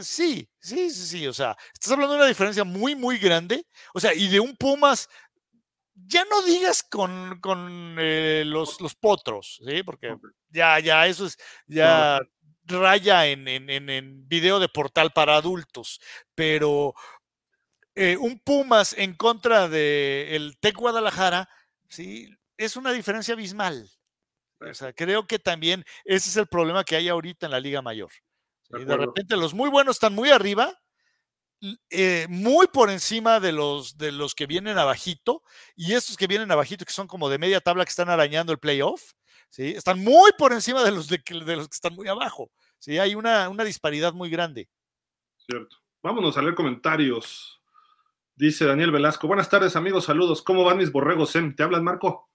sí, 0.00 0.48
sí, 0.58 0.90
sí, 0.90 1.06
sí. 1.06 1.26
O 1.28 1.32
sea, 1.32 1.56
estás 1.72 1.92
hablando 1.92 2.14
de 2.14 2.18
una 2.18 2.28
diferencia 2.28 2.64
muy, 2.64 2.96
muy 2.96 3.16
grande. 3.18 3.64
O 3.94 4.00
sea, 4.00 4.12
y 4.12 4.26
de 4.26 4.40
un 4.40 4.56
Pumas 4.56 5.08
ya 5.94 6.24
no 6.24 6.42
digas 6.42 6.82
con, 6.82 7.38
con 7.40 7.96
eh, 8.00 8.42
los, 8.44 8.80
los, 8.80 8.96
potros, 8.96 9.60
¿sí? 9.64 9.84
Porque 9.84 10.16
ya, 10.48 10.80
ya, 10.80 11.06
eso 11.06 11.26
es, 11.26 11.38
ya 11.68 12.18
raya 12.64 13.26
en, 13.26 13.48
en, 13.48 14.28
video 14.28 14.60
de 14.60 14.68
portal 14.68 15.12
para 15.12 15.36
adultos, 15.36 16.00
pero 16.34 16.94
eh, 17.94 18.16
un 18.16 18.38
Pumas 18.38 18.94
en 18.96 19.14
contra 19.14 19.68
del 19.68 20.28
el 20.28 20.58
Tec 20.58 20.76
Guadalajara, 20.76 21.48
sí, 21.88 22.28
es 22.56 22.76
una 22.76 22.92
diferencia 22.92 23.34
abismal. 23.34 23.90
O 24.60 24.74
sea, 24.74 24.92
creo 24.92 25.26
que 25.26 25.38
también 25.38 25.84
ese 26.04 26.28
es 26.28 26.36
el 26.36 26.46
problema 26.46 26.84
que 26.84 26.96
hay 26.96 27.08
ahorita 27.08 27.46
en 27.46 27.52
la 27.52 27.60
Liga 27.60 27.82
Mayor. 27.82 28.10
de 28.68 28.96
repente 28.96 29.36
los 29.36 29.54
muy 29.54 29.68
buenos 29.68 29.96
están 29.96 30.14
muy 30.14 30.30
arriba, 30.30 30.78
eh, 31.90 32.26
muy 32.28 32.66
por 32.68 32.90
encima 32.90 33.40
de 33.40 33.52
los, 33.52 33.98
de 33.98 34.12
los 34.12 34.34
que 34.34 34.46
vienen 34.46 34.78
abajito, 34.78 35.42
y 35.76 35.94
estos 35.94 36.16
que 36.16 36.26
vienen 36.26 36.50
abajito, 36.50 36.84
que 36.84 36.92
son 36.92 37.06
como 37.06 37.28
de 37.28 37.38
media 37.38 37.60
tabla 37.60 37.84
que 37.84 37.90
están 37.90 38.08
arañando 38.08 38.52
el 38.52 38.58
playoff, 38.58 39.12
¿sí? 39.52 39.74
Están 39.76 40.00
muy 40.00 40.32
por 40.38 40.52
encima 40.52 40.82
de 40.82 40.90
los, 40.90 41.08
de, 41.08 41.20
los 41.20 41.68
que 41.68 41.74
están 41.74 41.94
muy 41.94 42.08
abajo. 42.08 42.50
¿sí? 42.78 42.98
Hay 42.98 43.14
una, 43.14 43.48
una 43.48 43.64
disparidad 43.64 44.12
muy 44.12 44.30
grande. 44.30 44.68
Cierto. 45.36 45.76
Vámonos 46.02 46.36
a 46.36 46.42
leer 46.42 46.54
comentarios. 46.54 47.60
Dice 48.34 48.64
Daniel 48.64 48.90
Velasco, 48.90 49.28
buenas 49.28 49.50
tardes 49.50 49.76
amigos, 49.76 50.06
saludos. 50.06 50.42
¿Cómo 50.42 50.64
van 50.64 50.78
mis 50.78 50.90
borregos, 50.90 51.36
Em? 51.36 51.54
¿Te 51.54 51.62
hablan, 51.62 51.84
Marco? 51.84 52.30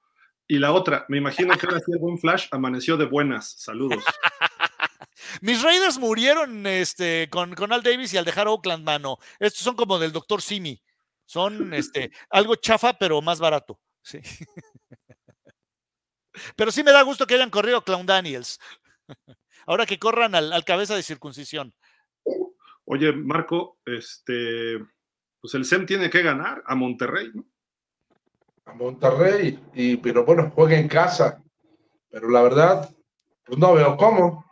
Y 0.48 0.60
la 0.60 0.72
otra, 0.72 1.06
me 1.10 1.18
imagino 1.18 1.58
que 1.58 1.66
ahora 1.66 1.80
sí 1.80 1.92
el 1.92 2.00
buen 2.00 2.20
Flash 2.20 2.48
amaneció 2.52 2.96
de 2.96 3.06
buenas. 3.06 3.52
Saludos. 3.58 4.04
Mis 5.42 5.62
Raiders 5.62 5.98
murieron 5.98 6.66
este, 6.66 7.28
con, 7.30 7.54
con, 7.56 7.74
Al 7.74 7.84
Davis 7.84 8.14
y 8.14 8.18
al 8.18 8.24
dejar 8.24 8.48
Oakland, 8.48 8.86
mano. 8.86 9.18
Estos 9.40 9.64
son 9.64 9.76
como 9.76 10.00
del 10.00 10.14
doctor 10.14 10.42
Simi. 10.42 10.82
Son 11.26 11.74
este, 11.74 12.12
algo 12.30 12.56
chafa, 12.56 12.94
pero 12.94 13.22
más 13.22 13.40
barato. 13.40 13.82
Sí. 14.02 14.20
Pero 16.56 16.72
sí 16.72 16.84
me 16.84 16.92
da 16.92 17.02
gusto 17.02 17.26
que 17.26 17.36
hayan 17.36 17.50
corrido 17.50 17.84
Clown 17.84 18.06
Daniels. 18.06 18.60
Ahora 19.66 19.86
que 19.86 20.00
corran 20.00 20.36
al, 20.36 20.64
cabeza 20.64 20.96
de 20.96 21.04
circuncisión. 21.04 21.74
Oye, 22.86 23.12
Marco, 23.12 23.80
este, 23.86 24.80
pues 25.42 25.54
el 25.56 25.66
SEM 25.66 25.86
tiene 25.86 26.10
que 26.10 26.22
ganar 26.22 26.64
a 26.66 26.74
Monterrey, 26.74 27.32
¿no? 27.34 27.46
A 28.66 28.74
Monterrey, 28.74 29.60
y, 29.74 29.98
pero 29.98 30.26
bueno, 30.26 30.52
juega 30.54 30.78
en 30.78 30.88
casa. 30.88 31.42
Pero 32.10 32.30
la 32.30 32.42
verdad, 32.42 32.90
pues 33.46 33.60
no 33.60 33.74
veo 33.74 33.98
cómo. 33.98 34.46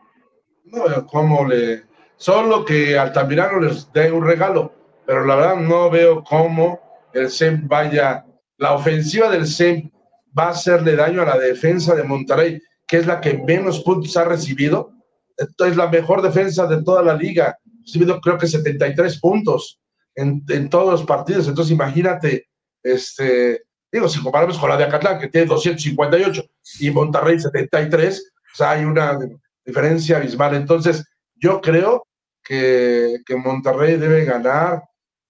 No 0.66 0.88
veo 0.88 1.06
cómo 1.06 1.48
le. 1.48 1.84
Solo 2.18 2.64
que 2.64 2.98
Altamirano 2.98 3.60
les 3.60 3.92
dé 3.92 4.12
un 4.12 4.26
regalo, 4.26 4.74
pero 5.06 5.26
la 5.26 5.36
verdad 5.36 5.56
no 5.58 5.90
veo 5.90 6.24
cómo 6.24 6.80
el 7.14 7.30
SEM 7.30 7.68
vaya. 7.68 8.26
La 8.58 8.74
ofensiva 8.74 9.30
del 9.30 9.48
SEM 9.48 9.92
va 10.38 10.48
a 10.48 10.52
hacerle 10.52 10.96
daño 10.96 11.22
a 11.22 11.26
la 11.26 11.38
defensa 11.38 11.96
de 11.96 12.04
Monterrey, 12.04 12.62
que 12.88 12.98
es 12.98 13.08
la 13.08 13.22
que 13.22 13.38
menos 13.38 13.82
puntos 13.82 14.16
ha 14.18 14.26
recibido. 14.26 14.92
Es 15.38 15.76
la 15.76 15.88
mejor 15.88 16.22
defensa 16.22 16.68
de 16.68 16.84
toda 16.84 17.02
la 17.02 17.14
liga. 17.14 17.48
Ha 17.48 17.58
recibido 17.86 18.20
creo 18.22 18.38
que 18.38 18.48
73 18.48 19.20
puntos 19.20 19.80
en, 20.16 20.44
en, 20.50 20.70
todos 20.70 20.92
los 20.92 21.04
partidos. 21.04 21.48
Entonces 21.48 21.72
imagínate, 21.72 22.48
este, 22.84 23.64
digo, 23.92 24.08
si 24.08 24.22
comparamos 24.22 24.58
con 24.58 24.70
la 24.70 24.78
de 24.78 24.86
Acatlán, 24.86 25.20
que 25.20 25.30
tiene 25.30 25.48
258 25.48 26.44
y 26.80 26.92
Monterrey 26.92 27.40
73, 27.40 28.34
o 28.54 28.58
sea, 28.58 28.72
hay 28.72 28.86
una 28.86 29.18
diferencia 29.66 30.18
abismal. 30.18 30.56
Entonces, 30.56 31.04
yo 31.36 31.60
creo 31.60 32.08
que, 32.44 33.18
que 33.26 33.36
Monterrey 33.36 33.98
debe 33.98 34.24
ganar. 34.24 34.84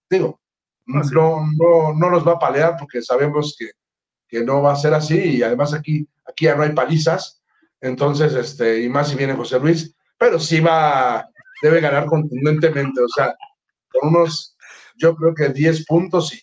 Digo, 0.09 0.39
no, 0.85 1.01
no, 1.57 1.93
no 1.93 2.09
nos 2.11 2.27
va 2.27 2.33
a 2.33 2.39
palear 2.39 2.75
porque 2.77 3.01
sabemos 3.01 3.55
que 3.57 3.71
que 4.27 4.43
no 4.43 4.61
va 4.61 4.73
a 4.73 4.77
ser 4.77 4.93
así 4.93 5.17
y 5.37 5.43
además 5.43 5.73
aquí, 5.73 6.07
aquí 6.25 6.45
ya 6.45 6.55
no 6.55 6.63
hay 6.63 6.71
palizas, 6.71 7.41
entonces, 7.81 8.33
este, 8.33 8.81
y 8.81 8.89
más 8.89 9.09
si 9.09 9.15
viene 9.15 9.35
José 9.35 9.59
Luis, 9.59 9.95
pero 10.17 10.39
sí 10.39 10.59
va, 10.59 11.29
debe 11.61 11.81
ganar 11.81 12.05
contundentemente, 12.05 13.01
o 13.01 13.07
sea, 13.07 13.35
con 13.89 14.09
unos, 14.09 14.57
yo 14.95 15.15
creo 15.15 15.33
que 15.35 15.49
10 15.49 15.85
puntos 15.85 16.29
sí. 16.29 16.41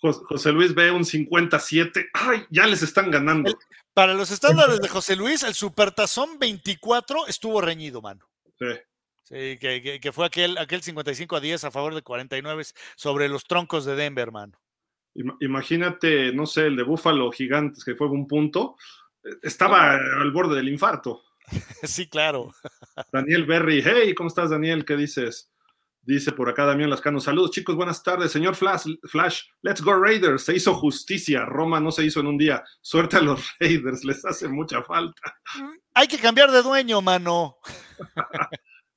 José 0.00 0.50
Luis 0.50 0.74
ve 0.74 0.90
un 0.90 1.04
57, 1.04 2.10
ay, 2.12 2.44
ya 2.50 2.66
les 2.66 2.82
están 2.82 3.10
ganando. 3.10 3.56
para 3.94 4.14
los 4.14 4.32
estándares 4.32 4.80
de 4.80 4.88
José 4.88 5.14
Luis, 5.14 5.44
el 5.44 5.54
Supertazón 5.54 6.40
24 6.40 7.28
estuvo 7.28 7.60
reñido, 7.60 8.02
mano. 8.02 8.28
Sí. 8.58 8.66
Sí, 9.22 9.56
que, 9.58 10.00
que, 10.02 10.12
fue 10.12 10.26
aquel, 10.26 10.58
aquel 10.58 10.82
55 10.82 11.36
a 11.36 11.40
10 11.40 11.64
a 11.64 11.70
favor 11.70 11.94
de 11.94 12.02
49 12.02 12.64
sobre 12.96 13.28
los 13.28 13.44
troncos 13.44 13.84
de 13.84 13.94
Denver, 13.94 14.32
mano. 14.32 14.58
Imagínate, 15.40 16.32
no 16.32 16.46
sé, 16.46 16.66
el 16.66 16.76
de 16.76 16.82
Búfalo 16.82 17.30
Gigantes, 17.30 17.84
que 17.84 17.94
fue 17.94 18.08
un 18.08 18.26
punto, 18.26 18.76
estaba 19.42 19.94
al 19.94 20.30
borde 20.32 20.56
del 20.56 20.68
infarto. 20.68 21.22
Sí, 21.82 22.08
claro. 22.08 22.52
Daniel 23.12 23.44
Berry, 23.44 23.82
hey, 23.84 24.14
¿cómo 24.14 24.28
estás, 24.28 24.50
Daniel? 24.50 24.84
¿Qué 24.84 24.96
dices? 24.96 25.50
Dice 26.04 26.32
por 26.32 26.48
acá 26.48 26.64
Damián 26.64 26.90
Lascano, 26.90 27.20
saludos 27.20 27.52
chicos, 27.52 27.76
buenas 27.76 28.02
tardes, 28.02 28.32
señor 28.32 28.56
Flash, 28.56 28.88
Flash, 29.04 29.42
let's 29.62 29.80
go 29.80 29.94
Raiders, 29.94 30.42
se 30.42 30.56
hizo 30.56 30.74
justicia, 30.74 31.44
Roma 31.44 31.78
no 31.78 31.92
se 31.92 32.04
hizo 32.04 32.18
en 32.18 32.26
un 32.26 32.36
día, 32.36 32.64
suerte 32.80 33.18
a 33.18 33.20
los 33.20 33.40
Raiders, 33.60 34.04
les 34.04 34.24
hace 34.24 34.48
mucha 34.48 34.82
falta. 34.82 35.36
Mm, 35.60 35.70
hay 35.94 36.08
que 36.08 36.18
cambiar 36.18 36.50
de 36.50 36.62
dueño, 36.62 37.00
mano. 37.02 37.56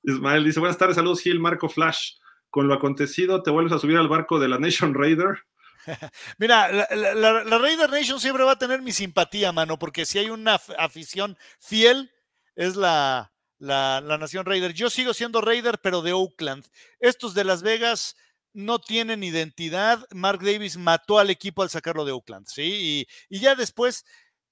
Ismael 0.01 0.45
dice, 0.45 0.59
buenas 0.59 0.79
tardes, 0.79 0.95
saludos 0.95 1.21
Gil, 1.21 1.39
Marco 1.39 1.69
Flash, 1.69 2.13
con 2.49 2.67
lo 2.67 2.73
acontecido, 2.73 3.43
¿te 3.43 3.51
vuelves 3.51 3.73
a 3.73 3.79
subir 3.79 3.97
al 3.97 4.07
barco 4.07 4.39
de 4.39 4.47
la 4.47 4.57
Nation 4.57 4.95
Raider? 4.95 5.43
Mira, 6.37 6.71
la, 6.71 7.57
Raider 7.57 7.89
Nation 7.89 8.19
siempre 8.19 8.43
va 8.43 8.53
a 8.53 8.57
tener 8.57 8.81
mi 8.81 8.91
simpatía, 8.91 9.51
mano, 9.51 9.77
porque 9.79 10.05
si 10.05 10.19
hay 10.19 10.29
una 10.29 10.55
afición 10.77 11.37
fiel, 11.59 12.11
es 12.55 12.75
la, 12.75 13.33
la, 13.59 14.01
Nación 14.01 14.45
Raider. 14.45 14.73
Yo 14.73 14.89
sigo 14.89 15.13
siendo 15.13 15.41
Raider, 15.41 15.79
pero 15.79 16.01
de 16.01 16.13
Oakland. 16.13 16.65
Estos 16.99 17.33
de 17.33 17.43
Las 17.43 17.61
Vegas 17.61 18.15
no 18.53 18.79
tienen 18.79 19.23
identidad. 19.23 20.05
Mark 20.11 20.39
Davis 20.41 20.77
mató 20.77 21.19
al 21.19 21.29
equipo 21.29 21.61
al 21.61 21.69
sacarlo 21.69 22.05
de 22.05 22.13
Oakland, 22.13 22.47
¿sí? 22.47 23.07
Y, 23.29 23.39
ya 23.39 23.55
después, 23.55 24.05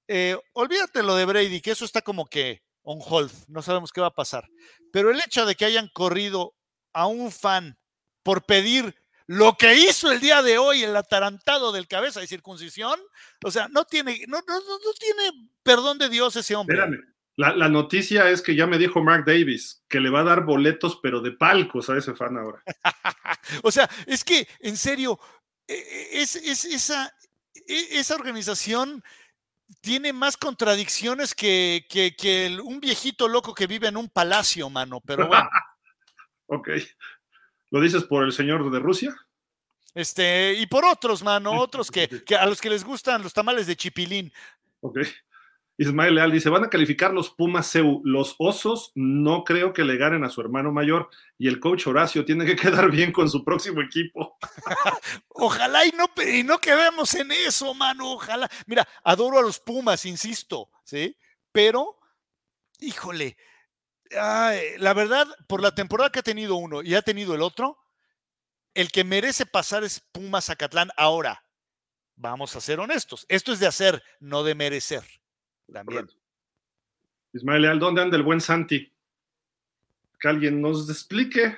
eh, 0.08 0.38
olvídate 0.54 1.04
lo 1.04 1.16
de 1.16 1.26
Brady, 1.26 1.62
que 1.62 1.72
eso 1.72 1.86
está 1.86 2.02
como 2.02 2.26
que 2.26 2.62
on 2.84 3.00
hold, 3.02 3.32
no 3.48 3.62
sabemos 3.62 3.92
qué 3.92 4.02
va 4.02 4.08
a 4.08 4.16
pasar. 4.16 4.50
Pero 4.92 5.10
el 5.10 5.20
hecho 5.20 5.46
de 5.46 5.56
que 5.56 5.66
hayan 5.66 5.90
corrido 5.94 6.54
a 6.92 7.08
un 7.08 7.32
fan 7.32 7.78
por 8.24 8.46
pedir 8.46 8.96
lo 9.28 9.56
que 9.58 9.76
hizo 9.76 10.12
el 10.12 10.20
día 10.20 10.42
de 10.42 10.58
hoy 10.58 10.84
el 10.84 10.96
atarantado 10.96 11.72
del 11.72 11.88
cabeza 11.88 12.20
de 12.20 12.28
circuncisión, 12.28 13.00
o 13.44 13.52
sea, 13.52 13.68
no 13.70 13.86
tiene, 13.86 14.24
no, 14.28 14.42
no, 14.48 14.60
no 14.60 14.94
tiene 15.00 15.50
perdón 15.64 15.98
de 15.98 16.10
Dios 16.10 16.36
ese 16.36 16.56
hombre. 16.56 16.78
Espérame. 16.78 17.14
La, 17.36 17.68
noticia 17.68 18.30
es 18.30 18.44
que 18.44 18.56
ya 18.56 18.68
me 18.68 18.78
dijo 18.78 19.02
Mark 19.02 19.26
Davis 19.26 19.84
que 19.90 20.00
le 20.00 20.12
va 20.12 20.20
a 20.20 20.24
dar 20.24 20.46
boletos, 20.46 21.00
pero 21.02 21.20
de 21.20 21.32
palcos 21.32 21.90
a 21.90 21.98
ese 21.98 22.14
fan 22.14 22.38
ahora. 22.38 22.62
o 23.64 23.72
sea, 23.72 23.90
es 24.06 24.24
que, 24.24 24.48
en 24.60 24.78
serio, 24.78 25.20
e, 25.68 25.74
e, 25.74 26.22
es, 26.22 26.36
esa, 26.36 27.12
e, 27.56 28.00
esa 28.00 28.14
organización 28.14 29.04
tiene 29.82 30.14
más 30.14 30.38
contradicciones 30.38 31.34
que, 31.34 31.88
que, 31.90 32.60
un 32.64 32.80
viejito 32.80 33.28
loco 33.28 33.56
que 33.56 33.66
vive 33.66 33.88
en 33.88 33.98
un 33.98 34.10
palacio, 34.10 34.70
mano, 34.70 35.02
pero 35.02 35.28
bueno. 35.28 35.50
ok. 36.46 36.70
¿Lo 37.74 37.82
dices 37.82 38.04
por 38.04 38.24
el 38.24 38.32
señor 38.32 38.70
de 38.70 38.78
Rusia? 38.78 39.16
Este, 39.96 40.54
y 40.54 40.68
por 40.68 40.86
otros, 40.86 41.24
mano, 41.24 41.60
otros 41.60 41.90
que, 41.92 42.08
a 42.40 42.46
los 42.46 42.62
que 42.62 42.70
les 42.70 42.84
gustan 42.84 43.24
los 43.24 43.34
tamales 43.34 43.66
de 43.66 43.76
chipilín. 43.76 44.32
Ok. 44.82 45.00
Ismael 45.80 46.14
Leal 46.14 46.32
dice, 46.32 46.50
van 46.50 46.66
a 46.66 46.70
calificar 46.70 47.12
los 47.12 47.32
Pumas 47.32 47.72
CEU. 47.72 48.02
Los 48.04 48.36
Osos 48.38 48.92
no 48.94 49.44
creo 49.44 49.74
que 49.74 49.84
le 49.84 49.98
ganen 49.98 50.24
a 50.24 50.30
su 50.30 50.40
hermano 50.40 50.72
mayor 50.72 51.10
y 51.40 51.48
el 51.48 51.60
coach 51.60 51.88
Horacio 51.88 52.24
tiene 52.24 52.46
que 52.46 52.56
quedar 52.56 52.92
bien 52.92 53.12
con 53.12 53.28
su 53.28 53.44
próximo 53.44 53.82
equipo. 53.82 54.38
ojalá 55.30 55.84
y 55.84 55.94
no, 55.94 56.06
y 56.32 56.44
no 56.44 56.60
quedemos 56.60 57.16
en 57.16 57.32
eso, 57.32 57.74
mano, 57.74 58.12
ojalá. 58.12 58.48
Mira, 58.68 58.88
adoro 59.04 59.40
a 59.40 59.42
los 59.42 59.60
Pumas, 59.60 60.06
insisto, 60.06 60.70
¿sí? 60.84 61.18
Pero, 61.52 61.98
híjole, 62.80 63.36
la 64.16 64.94
verdad, 64.94 65.28
por 65.48 65.62
la 65.62 65.74
temporada 65.74 66.12
que 66.12 66.20
ha 66.20 66.24
tenido 66.24 66.56
uno 66.56 66.82
y 66.82 66.96
ha 66.96 67.02
tenido 67.02 67.36
el 67.36 67.42
otro, 67.42 67.78
el 68.74 68.92
que 68.92 69.04
merece 69.04 69.46
pasar 69.46 69.84
es 69.84 70.00
Pumas 70.00 70.46
Zacatlán 70.46 70.90
ahora. 70.98 71.44
Vamos 72.16 72.56
a 72.56 72.62
ser 72.62 72.80
honestos. 72.80 73.26
Esto 73.30 73.54
es 73.54 73.60
de 73.60 73.68
hacer, 73.68 74.04
no 74.20 74.44
de 74.44 74.56
merecer. 74.56 75.04
También. 75.72 76.10
Ismael 77.34 77.64
Leal, 77.64 77.80
¿dónde 77.80 78.02
anda 78.02 78.18
el 78.18 78.24
buen 78.24 78.42
Santi? 78.42 78.92
Que 80.20 80.28
alguien 80.28 80.62
nos 80.62 80.90
explique. 80.90 81.58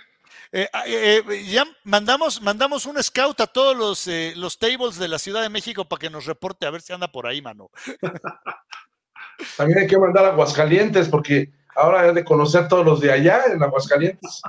Eh, 0.51 0.69
ah, 0.72 0.84
eh, 0.88 1.22
eh, 1.30 1.45
ya 1.45 1.66
mandamos, 1.84 2.42
mandamos 2.42 2.85
un 2.85 3.01
scout 3.03 3.40
a 3.42 3.48
todos 3.48 3.75
los, 3.75 4.09
los 4.38 4.58
tables 4.58 4.98
de 4.98 5.08
la 5.08 5.19
Ciudad 5.19 5.42
de 5.42 5.50
México 5.50 5.85
para 5.85 6.00
que 6.00 6.09
nos 6.09 6.25
reporte 6.25 6.66
a 6.66 6.72
ver 6.72 6.82
si 6.82 6.93
anda 6.93 7.11
por 7.11 7.27
ahí, 7.27 7.42
mano. 7.42 7.69
También 9.58 9.80
hay 9.80 9.88
que 9.88 9.98
mandar 9.98 10.25
a 10.25 10.30
Aguascalientes 10.30 11.09
porque 11.09 11.51
ahora 11.76 12.14
de 12.14 12.24
conocer 12.24 12.68
todos 12.68 12.86
los 12.86 13.02
de 13.02 13.12
allá 13.12 13.44
en 13.52 13.62
Aguascalientes. 13.62 14.42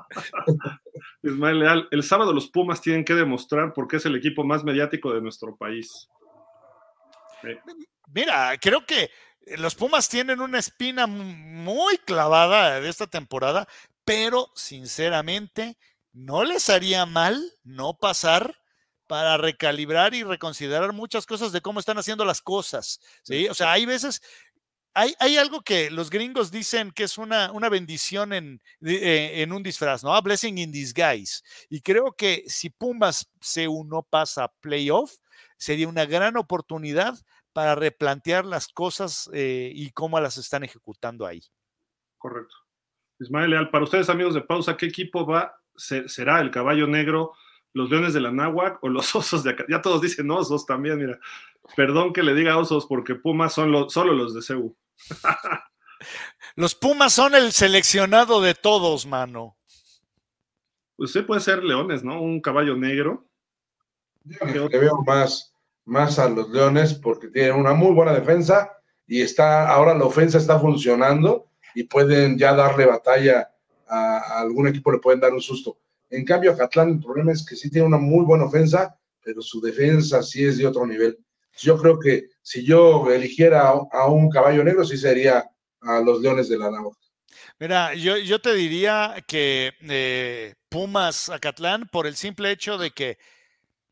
Ismael 1.22 1.58
Leal, 1.58 1.88
el 1.90 2.02
sábado 2.02 2.32
los 2.32 2.48
Pumas 2.48 2.80
tienen 2.80 3.04
que 3.04 3.14
demostrar 3.14 3.72
por 3.72 3.88
qué 3.88 3.96
es 3.96 4.06
el 4.06 4.16
equipo 4.16 4.44
más 4.44 4.64
mediático 4.64 5.12
de 5.12 5.20
nuestro 5.20 5.56
país. 5.56 6.08
Mira, 8.12 8.56
creo 8.60 8.84
que 8.86 9.10
los 9.58 9.74
Pumas 9.74 10.08
tienen 10.08 10.40
una 10.40 10.58
espina 10.58 11.06
muy 11.06 11.98
clavada 11.98 12.80
de 12.80 12.88
esta 12.88 13.06
temporada, 13.06 13.68
pero 14.04 14.50
sinceramente 14.54 15.76
no 16.12 16.44
les 16.44 16.70
haría 16.70 17.06
mal 17.06 17.42
no 17.62 17.98
pasar 17.98 18.56
para 19.06 19.36
recalibrar 19.36 20.14
y 20.14 20.24
reconsiderar 20.24 20.92
muchas 20.92 21.26
cosas 21.26 21.52
de 21.52 21.60
cómo 21.60 21.78
están 21.78 21.98
haciendo 21.98 22.24
las 22.24 22.40
cosas. 22.40 23.00
¿sí? 23.22 23.48
O 23.48 23.54
sea, 23.54 23.72
hay 23.72 23.86
veces, 23.86 24.22
hay, 24.96 25.14
hay 25.20 25.36
algo 25.36 25.60
que 25.60 25.90
los 25.90 26.08
gringos 26.08 26.50
dicen 26.50 26.90
que 26.90 27.04
es 27.04 27.18
una, 27.18 27.52
una 27.52 27.68
bendición 27.68 28.32
en, 28.32 28.62
eh, 28.80 29.42
en 29.42 29.52
un 29.52 29.62
disfraz, 29.62 30.02
¿no? 30.02 30.14
A 30.14 30.22
blessing 30.22 30.56
in 30.56 30.72
disguise. 30.72 31.42
Y 31.68 31.82
creo 31.82 32.12
que 32.12 32.44
si 32.46 32.70
Pumas 32.70 33.30
se 33.42 33.68
uno 33.68 34.02
pasa 34.08 34.50
playoff, 34.60 35.12
sería 35.58 35.86
una 35.86 36.06
gran 36.06 36.38
oportunidad 36.38 37.14
para 37.52 37.74
replantear 37.74 38.46
las 38.46 38.68
cosas 38.68 39.28
eh, 39.34 39.70
y 39.74 39.90
cómo 39.90 40.18
las 40.18 40.38
están 40.38 40.64
ejecutando 40.64 41.26
ahí. 41.26 41.42
Correcto. 42.16 42.56
Ismael 43.20 43.50
Leal, 43.50 43.70
para 43.70 43.84
ustedes 43.84 44.08
amigos 44.08 44.32
de 44.32 44.40
pausa, 44.40 44.78
¿qué 44.78 44.86
equipo 44.86 45.26
va, 45.26 45.60
será 45.74 46.40
el 46.40 46.50
caballo 46.50 46.86
negro, 46.86 47.34
los 47.74 47.90
leones 47.90 48.14
de 48.14 48.20
la 48.20 48.32
náhuac 48.32 48.82
o 48.82 48.88
los 48.88 49.14
osos 49.14 49.44
de 49.44 49.50
acá? 49.50 49.66
Ya 49.68 49.82
todos 49.82 50.00
dicen 50.00 50.30
osos 50.30 50.64
también, 50.64 50.96
mira. 50.96 51.18
Perdón 51.76 52.14
que 52.14 52.22
le 52.22 52.34
diga 52.34 52.56
osos 52.56 52.86
porque 52.86 53.14
Pumas 53.14 53.52
son 53.52 53.90
solo 53.90 54.14
los 54.14 54.32
de 54.32 54.40
CEU. 54.40 54.74
los 56.56 56.74
Pumas 56.74 57.12
son 57.12 57.34
el 57.34 57.52
seleccionado 57.52 58.40
de 58.40 58.54
todos, 58.54 59.06
mano. 59.06 59.56
Pues 60.96 61.12
sí 61.12 61.22
puede 61.22 61.40
ser 61.40 61.62
leones, 61.62 62.02
¿no? 62.02 62.20
Un 62.22 62.40
caballo 62.40 62.76
negro. 62.76 63.28
Yo 64.52 64.68
que 64.68 64.78
veo 64.78 65.02
más 65.06 65.56
más 65.86 66.18
a 66.18 66.28
los 66.28 66.50
Leones 66.50 66.94
porque 66.94 67.28
tienen 67.28 67.54
una 67.54 67.72
muy 67.72 67.94
buena 67.94 68.12
defensa 68.12 68.70
y 69.06 69.22
está 69.22 69.68
ahora 69.68 69.94
la 69.94 70.04
ofensa 70.04 70.36
está 70.36 70.58
funcionando 70.58 71.48
y 71.74 71.84
pueden 71.84 72.36
ya 72.36 72.54
darle 72.54 72.86
batalla 72.86 73.50
a, 73.88 74.40
algún 74.40 74.66
equipo, 74.68 74.90
le 74.92 74.98
pueden 74.98 75.20
dar 75.20 75.32
un 75.32 75.40
susto. 75.40 75.78
En 76.10 76.24
cambio, 76.24 76.52
a 76.52 76.56
Catlán 76.56 76.90
el 76.90 77.00
problema 77.00 77.32
es 77.32 77.46
que 77.46 77.54
sí 77.54 77.70
tiene 77.70 77.86
una 77.86 77.98
muy 77.98 78.24
buena 78.24 78.44
ofensa, 78.44 78.98
pero 79.22 79.40
su 79.42 79.60
defensa 79.60 80.22
sí 80.22 80.44
es 80.44 80.58
de 80.58 80.66
otro 80.66 80.86
nivel. 80.86 81.18
Yo 81.58 81.78
creo 81.78 81.98
que 81.98 82.30
si 82.46 82.64
yo 82.64 83.10
eligiera 83.10 83.70
a, 83.70 84.06
un 84.06 84.30
caballo 84.30 84.62
negro, 84.62 84.84
sí 84.84 84.96
sería 84.96 85.50
a 85.80 85.98
los 85.98 86.20
Leones 86.20 86.48
de 86.48 86.56
la 86.56 86.70
Navaja. 86.70 86.96
Mira, 87.58 87.92
yo, 87.94 88.18
yo 88.18 88.40
te 88.40 88.54
diría 88.54 89.16
que 89.26 89.74
eh, 89.80 90.54
Pumas 90.68 91.28
Acatlán 91.28 91.88
por 91.90 92.06
el 92.06 92.14
simple 92.14 92.52
hecho 92.52 92.78
de 92.78 92.92
que 92.92 93.18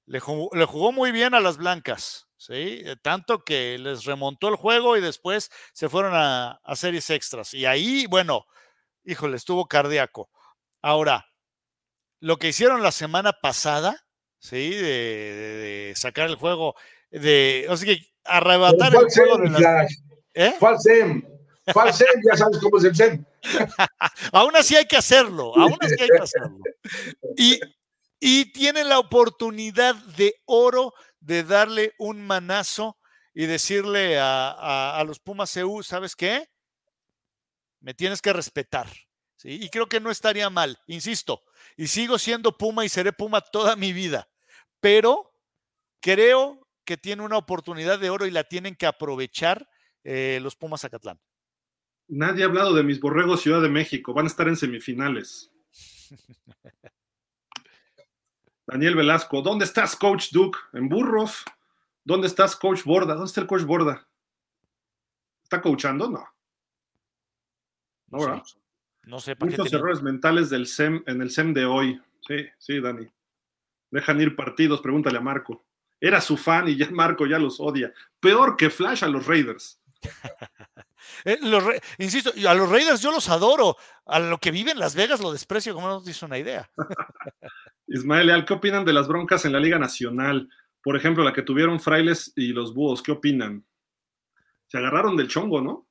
le 0.07 0.21
jugó, 0.21 0.93
muy 0.93 1.11
bien 1.11 1.35
a 1.35 1.41
las 1.41 1.57
blancas, 1.57 2.29
¿sí? 2.37 2.83
Eh, 2.85 2.95
tanto 3.03 3.43
que 3.43 3.77
les 3.77 4.05
remontó 4.05 4.47
el 4.51 4.55
juego 4.55 4.97
y 4.97 5.01
después 5.01 5.51
se 5.73 5.89
fueron 5.89 6.13
a, 6.15 6.61
series 6.77 7.11
extras. 7.11 7.55
Y 7.55 7.67
ahí, 7.67 8.07
bueno, 8.07 8.47
híjole, 9.03 9.37
estuvo 9.37 9.67
cardíaco. 9.67 10.31
Ahora, 10.81 11.27
lo 12.21 12.37
que 12.37 12.51
hicieron 12.51 12.85
la 12.85 12.93
semana 12.93 13.33
pasada, 13.33 14.07
¿sí? 14.39 14.71
De, 14.71 15.93
sacar 15.97 16.29
el 16.31 16.37
juego, 16.37 16.77
de, 17.21 17.67
o 17.69 17.77
sea, 17.77 17.95
que 17.95 18.07
arrebatar 18.25 18.95
el 18.95 19.07
juego 19.09 19.39
de 19.39 19.51
las... 19.51 19.93
¿Eh? 20.35 20.55
ya 21.67 22.37
sabes 22.37 22.59
cómo 22.61 22.79
es 22.79 22.85
el 22.85 22.97
SEM. 22.97 23.25
aún 24.33 24.57
así 24.57 24.75
hay 24.77 24.87
que 24.87 24.97
hacerlo, 24.97 25.57
aún 25.57 25.77
así 25.81 25.95
hay 25.99 26.09
que 26.09 26.23
hacerlo. 26.23 26.59
Y, 27.37 27.61
y 28.21 28.53
tiene 28.53 28.85
la 28.85 28.99
oportunidad 28.99 29.95
de 29.95 30.35
oro 30.47 30.93
de 31.21 31.43
darle 31.43 31.95
un 31.99 32.27
manazo 32.27 32.99
y 33.33 33.47
decirle 33.47 34.19
a, 34.19 35.03
los 35.07 35.19
Pumas 35.19 35.57
EU, 35.57 35.83
¿sabes 35.83 36.15
qué? 36.15 36.49
Me 37.81 37.95
tienes 37.95 38.23
que 38.23 38.33
respetar. 38.33 38.89
¿sí? 39.37 39.59
Y 39.63 39.69
creo 39.69 39.89
que 39.89 40.01
no 40.01 40.11
estaría 40.11 40.49
mal, 40.51 40.79
insisto, 40.87 41.43
y 41.77 41.89
sigo 41.89 42.19
siendo 42.19 42.57
Puma 42.57 42.85
y 42.85 42.89
seré 42.89 43.13
Puma 43.13 43.41
toda 43.41 43.77
mi 43.77 43.93
vida, 43.93 44.29
pero 44.81 45.33
creo 46.01 46.64
que 46.85 46.97
tiene 46.97 47.23
una 47.23 47.37
oportunidad 47.37 47.99
de 47.99 48.11
oro 48.11 48.27
y 48.27 48.31
la 48.31 48.45
tienen 48.45 48.77
que 48.77 48.87
aprovechar 48.87 49.69
eh, 50.03 50.39
los 50.43 50.57
Pumas 50.57 50.83
Zacatlán. 50.83 51.19
Nadie 52.09 52.43
ha 52.43 52.47
hablado 52.47 52.75
de 52.75 52.83
mis 52.83 53.01
borregos 53.01 53.41
Ciudad 53.41 53.63
de 53.63 53.69
México, 53.69 54.13
van 54.13 54.27
a 54.27 54.29
estar 54.29 54.47
en 54.49 54.57
semifinales. 54.57 55.51
Daniel 58.67 58.95
Velasco, 58.95 59.43
¿dónde 59.43 59.65
estás, 59.65 59.97
Coach 59.97 60.31
Duke? 60.33 60.59
¿En 60.73 60.89
Burros? 60.89 61.45
¿Dónde 62.05 62.27
estás, 62.27 62.57
Coach 62.57 62.85
Borda? 62.85 63.15
¿Dónde 63.15 63.27
está 63.27 63.41
el 63.41 63.47
Coach 63.47 63.63
Borda? 63.63 64.07
¿Está 65.43 65.61
coachando? 65.61 66.11
No. 66.11 66.25
No, 68.09 68.19
¿verdad? 68.19 68.43
No 69.05 69.21
sé. 69.21 69.37
Muchos 69.39 69.73
errores 69.73 70.03
mentales 70.03 70.51
del 70.51 70.67
SEM, 70.67 71.03
en 71.07 71.21
el 71.21 71.31
SEM 71.31 71.53
de 71.53 71.67
hoy. 71.67 72.01
Sí, 72.27 72.47
sí, 72.59 72.81
Dani. 72.81 73.07
Dejan 73.91 74.21
ir 74.21 74.35
partidos, 74.35 74.81
pregúntale 74.81 75.19
a 75.19 75.21
Marco. 75.21 75.65
Era 76.01 76.21
su 76.21 76.37
fan 76.37 76.69
y 76.69 76.77
ya 76.77 76.91
Marco 76.91 77.27
ya 77.27 77.39
los 77.39 77.61
odia. 77.61 77.93
Peor 78.21 78.57
que 78.57 78.71
Flash 78.71 79.05
a 79.05 79.09
los 79.09 79.27
Raiders. 79.27 79.81
Eh, 81.27 81.39
insisto, 81.99 82.33
a 82.49 82.55
los 82.55 82.69
Raiders 82.69 83.01
yo 83.01 83.13
los 83.13 83.29
adoro. 83.29 83.77
A 84.07 84.19
lo 84.19 84.39
que 84.39 84.51
vive 84.51 84.73
en 84.73 84.79
Las 84.79 84.95
Vegas 84.95 85.21
lo 85.21 85.33
desprecio, 85.33 85.73
como 85.75 85.87
no 85.87 85.95
nos 85.95 86.05
dice 86.05 86.25
una 86.25 86.39
idea. 86.39 86.69
Ismael 87.87 88.27
Leal, 88.27 88.45
¿qué 88.45 88.55
opinan 88.55 88.85
de 88.85 88.93
las 88.93 89.07
broncas 89.07 89.45
en 89.45 89.53
la 89.53 89.61
Liga 89.61 89.79
Nacional? 89.79 90.49
Por 90.83 90.97
ejemplo, 90.97 91.25
la 91.25 91.33
que 91.33 91.43
tuvieron 91.43 91.81
Frailes 91.81 92.33
y 92.37 92.49
los 92.49 92.75
Búhos, 92.75 93.03
¿qué 93.03 93.13
opinan? 93.13 93.65
Se 94.67 94.79
agarraron 94.79 95.17
del 95.17 95.29
chongo, 95.29 95.61
¿no? 95.61 95.87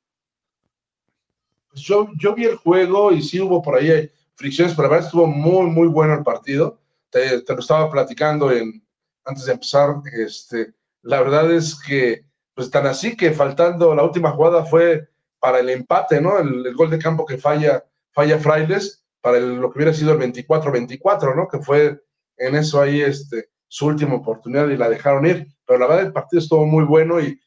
Pues 1.69 1.81
yo, 1.81 2.09
yo 2.17 2.35
vi 2.35 2.45
el 2.45 2.57
juego 2.57 3.11
y 3.11 3.21
sí 3.21 3.39
hubo 3.39 3.61
por 3.61 3.75
ahí 3.75 4.11
fricciones, 4.35 4.75
pero 4.75 4.87
la 4.87 4.95
verdad 4.95 5.07
estuvo 5.07 5.25
muy, 5.25 5.67
muy 5.67 5.87
bueno 5.87 6.13
el 6.13 6.23
partido. 6.23 6.79
Te, 7.09 7.43
lo 7.47 7.59
estaba 7.59 7.89
platicando 7.89 8.51
en, 8.51 8.82
antes 9.25 9.45
de 9.45 9.53
empezar. 9.53 9.95
Este, 10.11 10.73
la 11.01 11.21
verdad 11.21 11.51
es 11.51 11.79
que, 11.79 12.25
pues 12.53 12.69
tan 12.69 12.85
así 12.85 13.15
que 13.15 13.31
faltando 13.31 13.95
la 13.95 14.03
última 14.03 14.31
jugada 14.31 14.65
fue 14.65 15.09
para 15.39 15.59
el 15.59 15.69
empate, 15.69 16.21
¿no? 16.21 16.39
El, 16.39 16.65
el 16.65 16.75
gol 16.75 16.89
de 16.89 16.99
campo 16.99 17.25
que 17.25 17.37
falla, 17.37 17.83
falla 18.11 18.39
Frailes 18.39 19.03
para 19.21 19.39
lo 19.39 19.71
que 19.71 19.77
hubiera 19.77 19.93
sido 19.93 20.13
el 20.13 20.19
24-24, 20.19 21.35
¿no? 21.35 21.47
Que 21.47 21.59
fue 21.59 22.01
en 22.37 22.55
eso 22.55 22.81
ahí 22.81 23.01
este, 23.01 23.49
su 23.67 23.87
última 23.87 24.15
oportunidad 24.15 24.67
y 24.67 24.77
la 24.77 24.89
dejaron 24.89 25.25
ir. 25.25 25.47
Pero 25.65 25.79
la 25.79 25.87
verdad 25.87 26.05
el 26.07 26.13
partido 26.13 26.41
estuvo 26.41 26.65
muy 26.65 26.83
bueno 26.83 27.21
y 27.21 27.39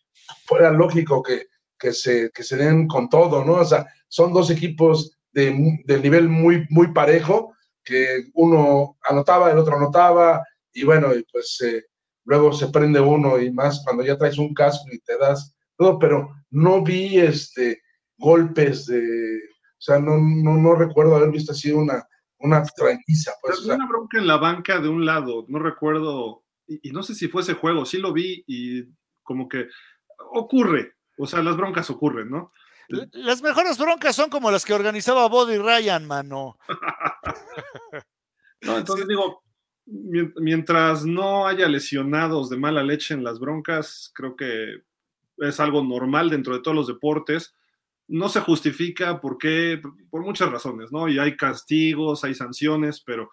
fuera 0.47 0.71
lógico 0.71 1.23
que, 1.23 1.49
que, 1.79 1.93
se, 1.93 2.31
que 2.31 2.43
se 2.43 2.57
den 2.57 2.89
con 2.89 3.09
todo, 3.09 3.45
¿no? 3.45 3.55
O 3.55 3.65
sea, 3.65 3.87
son 4.09 4.33
dos 4.33 4.51
equipos 4.51 5.17
de, 5.33 5.53
nivel 6.03 6.29
muy, 6.29 6.67
muy 6.71 6.93
parejo, 6.93 7.55
que 7.85 8.25
uno 8.35 8.97
anotaba, 9.03 9.51
el 9.51 9.59
otro 9.59 9.77
anotaba, 9.77 10.43
y 10.81 10.85
bueno, 10.85 11.15
y 11.15 11.25
pues 11.25 11.61
eh, 11.63 11.85
luego 12.25 12.53
se 12.53 12.69
prende 12.69 13.01
uno 13.01 13.41
y 13.41 13.53
más 13.53 13.83
cuando 13.85 14.05
ya 14.05 14.17
traes 14.17 14.39
un 14.39 14.55
casco 14.55 14.87
y 14.93 14.99
te 15.01 15.17
das 15.19 15.57
todo, 15.77 15.99
pero 15.99 16.35
no 16.51 16.83
vi 16.83 17.19
este 17.19 17.83
golpes 18.19 18.87
de 18.87 19.41
o 19.79 19.83
sea, 19.83 19.99
no, 19.99 20.17
no, 20.17 20.57
no 20.57 20.75
recuerdo 20.75 21.17
haber 21.17 21.31
visto 21.31 21.53
así 21.53 21.71
una, 21.71 22.03
una 22.39 22.65
tranquiza. 22.65 23.33
Pues, 23.43 23.61
una 23.65 23.87
bronca 23.87 24.19
en 24.19 24.27
la 24.27 24.39
banca 24.39 24.81
de 24.81 24.89
un 24.89 25.05
lado, 25.05 25.45
no 25.49 25.59
recuerdo, 25.59 26.45
y, 26.67 26.91
no 26.91 27.03
sé 27.03 27.15
si 27.15 27.29
fue 27.29 27.43
ese 27.43 27.55
juego, 27.55 27.85
sí 27.85 27.99
lo 27.99 28.13
vi 28.13 28.43
y 28.47 28.85
como 29.23 29.49
que 29.49 29.69
ocurre, 30.33 30.95
O 31.19 31.27
sea, 31.27 31.43
las 31.43 31.57
broncas 31.57 31.91
ocurren, 31.91 32.31
¿no? 32.31 32.53
Las 32.89 33.43
mejores 33.43 33.79
broncas 33.79 34.15
son 34.15 34.31
como 34.31 34.51
las 34.51 34.65
que 34.65 34.73
organizaba 34.73 35.29
Body 35.29 35.59
Ryan, 35.59 36.07
mano. 36.07 36.57
no, 38.63 38.79
entonces 38.79 39.07
digo, 39.09 39.43
mientras 39.87 41.05
no 41.05 41.47
haya 41.47 41.69
lesionados 41.69 42.51
de 42.51 42.57
mala 42.57 42.83
leche 42.83 43.15
en 43.15 43.23
las 43.23 43.39
broncas, 43.39 44.11
creo 44.15 44.37
que 44.37 44.83
es 45.39 45.61
algo 45.61 45.85
normal 45.85 46.31
dentro 46.31 46.55
de 46.55 46.63
todos 46.63 46.77
los 46.77 46.87
deportes. 46.87 47.55
No 48.09 48.29
se 48.29 48.41
justifica 48.41 49.21
porque, 49.21 49.81
por 50.11 50.23
muchas 50.23 50.51
razones, 50.51 50.93
¿no? 50.93 51.09
Y 51.09 51.19
hay 51.19 51.37
castigos, 51.37 52.25
hay 52.25 52.35
sanciones, 52.35 53.01
pero 53.01 53.31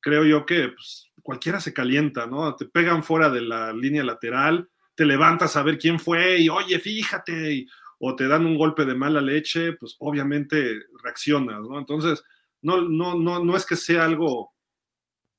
creo 0.00 0.24
yo 0.24 0.46
que 0.46 0.68
pues, 0.68 1.12
cualquiera 1.22 1.60
se 1.60 1.72
calienta, 1.72 2.26
¿no? 2.26 2.54
Te 2.56 2.66
pegan 2.66 3.02
fuera 3.04 3.30
de 3.30 3.42
la 3.42 3.72
línea 3.72 4.04
lateral, 4.04 4.68
te 4.94 5.04
levantas 5.04 5.56
a 5.56 5.62
ver 5.62 5.78
quién 5.78 5.98
fue 5.98 6.38
y, 6.38 6.48
oye, 6.48 6.78
fíjate, 6.78 7.66
o 7.98 8.14
te 8.16 8.28
dan 8.28 8.46
un 8.46 8.56
golpe 8.56 8.84
de 8.84 8.94
mala 8.94 9.20
leche, 9.20 9.72
pues 9.74 9.96
obviamente 9.98 10.80
reaccionas, 11.02 11.60
¿no? 11.62 11.78
Entonces, 11.78 12.22
no, 12.62 12.82
no, 12.82 13.14
no, 13.14 13.44
no 13.44 13.56
es 13.56 13.66
que 13.66 13.76
sea 13.76 14.04
algo 14.04 14.53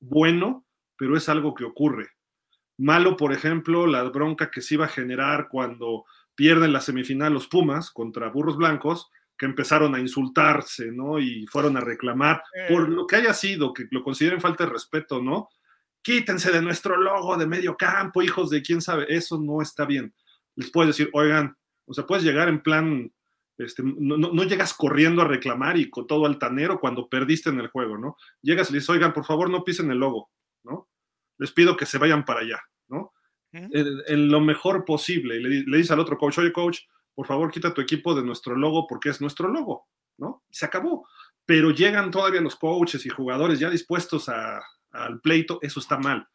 bueno, 0.00 0.64
pero 0.96 1.16
es 1.16 1.28
algo 1.28 1.54
que 1.54 1.64
ocurre. 1.64 2.08
Malo, 2.78 3.16
por 3.16 3.32
ejemplo, 3.32 3.86
la 3.86 4.02
bronca 4.04 4.50
que 4.50 4.60
se 4.60 4.74
iba 4.74 4.86
a 4.86 4.88
generar 4.88 5.48
cuando 5.48 6.04
pierden 6.34 6.72
la 6.72 6.80
semifinal 6.80 7.32
los 7.32 7.48
Pumas 7.48 7.90
contra 7.90 8.28
Burros 8.28 8.56
Blancos, 8.56 9.10
que 9.38 9.46
empezaron 9.46 9.94
a 9.94 10.00
insultarse, 10.00 10.92
¿no? 10.92 11.18
Y 11.18 11.46
fueron 11.46 11.76
a 11.76 11.80
reclamar 11.80 12.42
por 12.68 12.88
lo 12.88 13.06
que 13.06 13.16
haya 13.16 13.34
sido, 13.34 13.72
que 13.72 13.86
lo 13.90 14.02
consideren 14.02 14.40
falta 14.40 14.64
de 14.64 14.70
respeto, 14.70 15.22
¿no? 15.22 15.48
Quítense 16.02 16.52
de 16.52 16.62
nuestro 16.62 16.96
logo 16.96 17.36
de 17.36 17.46
medio 17.46 17.76
campo, 17.76 18.22
hijos 18.22 18.50
de 18.50 18.62
quién 18.62 18.80
sabe, 18.80 19.06
eso 19.08 19.38
no 19.38 19.60
está 19.60 19.84
bien. 19.84 20.14
Les 20.54 20.70
puedes 20.70 20.96
decir, 20.96 21.10
oigan, 21.12 21.56
o 21.86 21.94
sea, 21.94 22.06
puedes 22.06 22.24
llegar 22.24 22.48
en 22.48 22.62
plan, 22.62 23.12
este, 23.58 23.82
no, 23.82 24.16
no, 24.16 24.44
llegas 24.44 24.74
corriendo 24.74 25.22
a 25.22 25.28
reclamar 25.28 25.78
y 25.78 25.88
con 25.88 26.06
todo 26.06 26.26
altanero 26.26 26.78
cuando 26.78 27.08
perdiste 27.08 27.50
en 27.50 27.60
el 27.60 27.68
juego, 27.68 27.96
¿no? 27.96 28.16
Llegas 28.42 28.68
y 28.68 28.72
le 28.72 28.78
dices, 28.78 28.90
oigan, 28.90 29.12
por 29.12 29.24
favor, 29.24 29.48
no 29.50 29.64
pisen 29.64 29.90
el 29.90 29.98
logo, 29.98 30.30
¿no? 30.64 30.88
Les 31.38 31.52
pido 31.52 31.76
que 31.76 31.86
se 31.86 31.98
vayan 31.98 32.24
para 32.24 32.40
allá, 32.40 32.60
¿no? 32.88 33.12
En, 33.52 34.28
lo 34.28 34.40
mejor 34.40 34.84
posible. 34.84 35.36
Y 35.36 35.42
le, 35.42 35.64
le 35.66 35.76
dice 35.78 35.94
al 35.94 36.00
otro 36.00 36.18
coach, 36.18 36.38
oye, 36.38 36.52
coach, 36.52 36.80
por 37.14 37.26
favor, 37.26 37.50
quita 37.50 37.72
tu 37.72 37.80
equipo 37.80 38.14
de 38.14 38.22
nuestro 38.22 38.54
logo 38.54 38.86
porque 38.86 39.08
es 39.08 39.22
nuestro 39.22 39.48
logo, 39.48 39.88
¿no? 40.18 40.44
Se 40.50 40.66
acabó. 40.66 41.08
Pero 41.46 41.70
llegan 41.70 42.10
todavía 42.10 42.42
los 42.42 42.56
coaches 42.56 43.06
y 43.06 43.08
jugadores 43.08 43.58
ya 43.58 43.70
dispuestos 43.70 44.28
al 44.28 45.20
pleito, 45.22 45.58
eso 45.62 45.80
está 45.80 45.96
mal. 45.96 46.28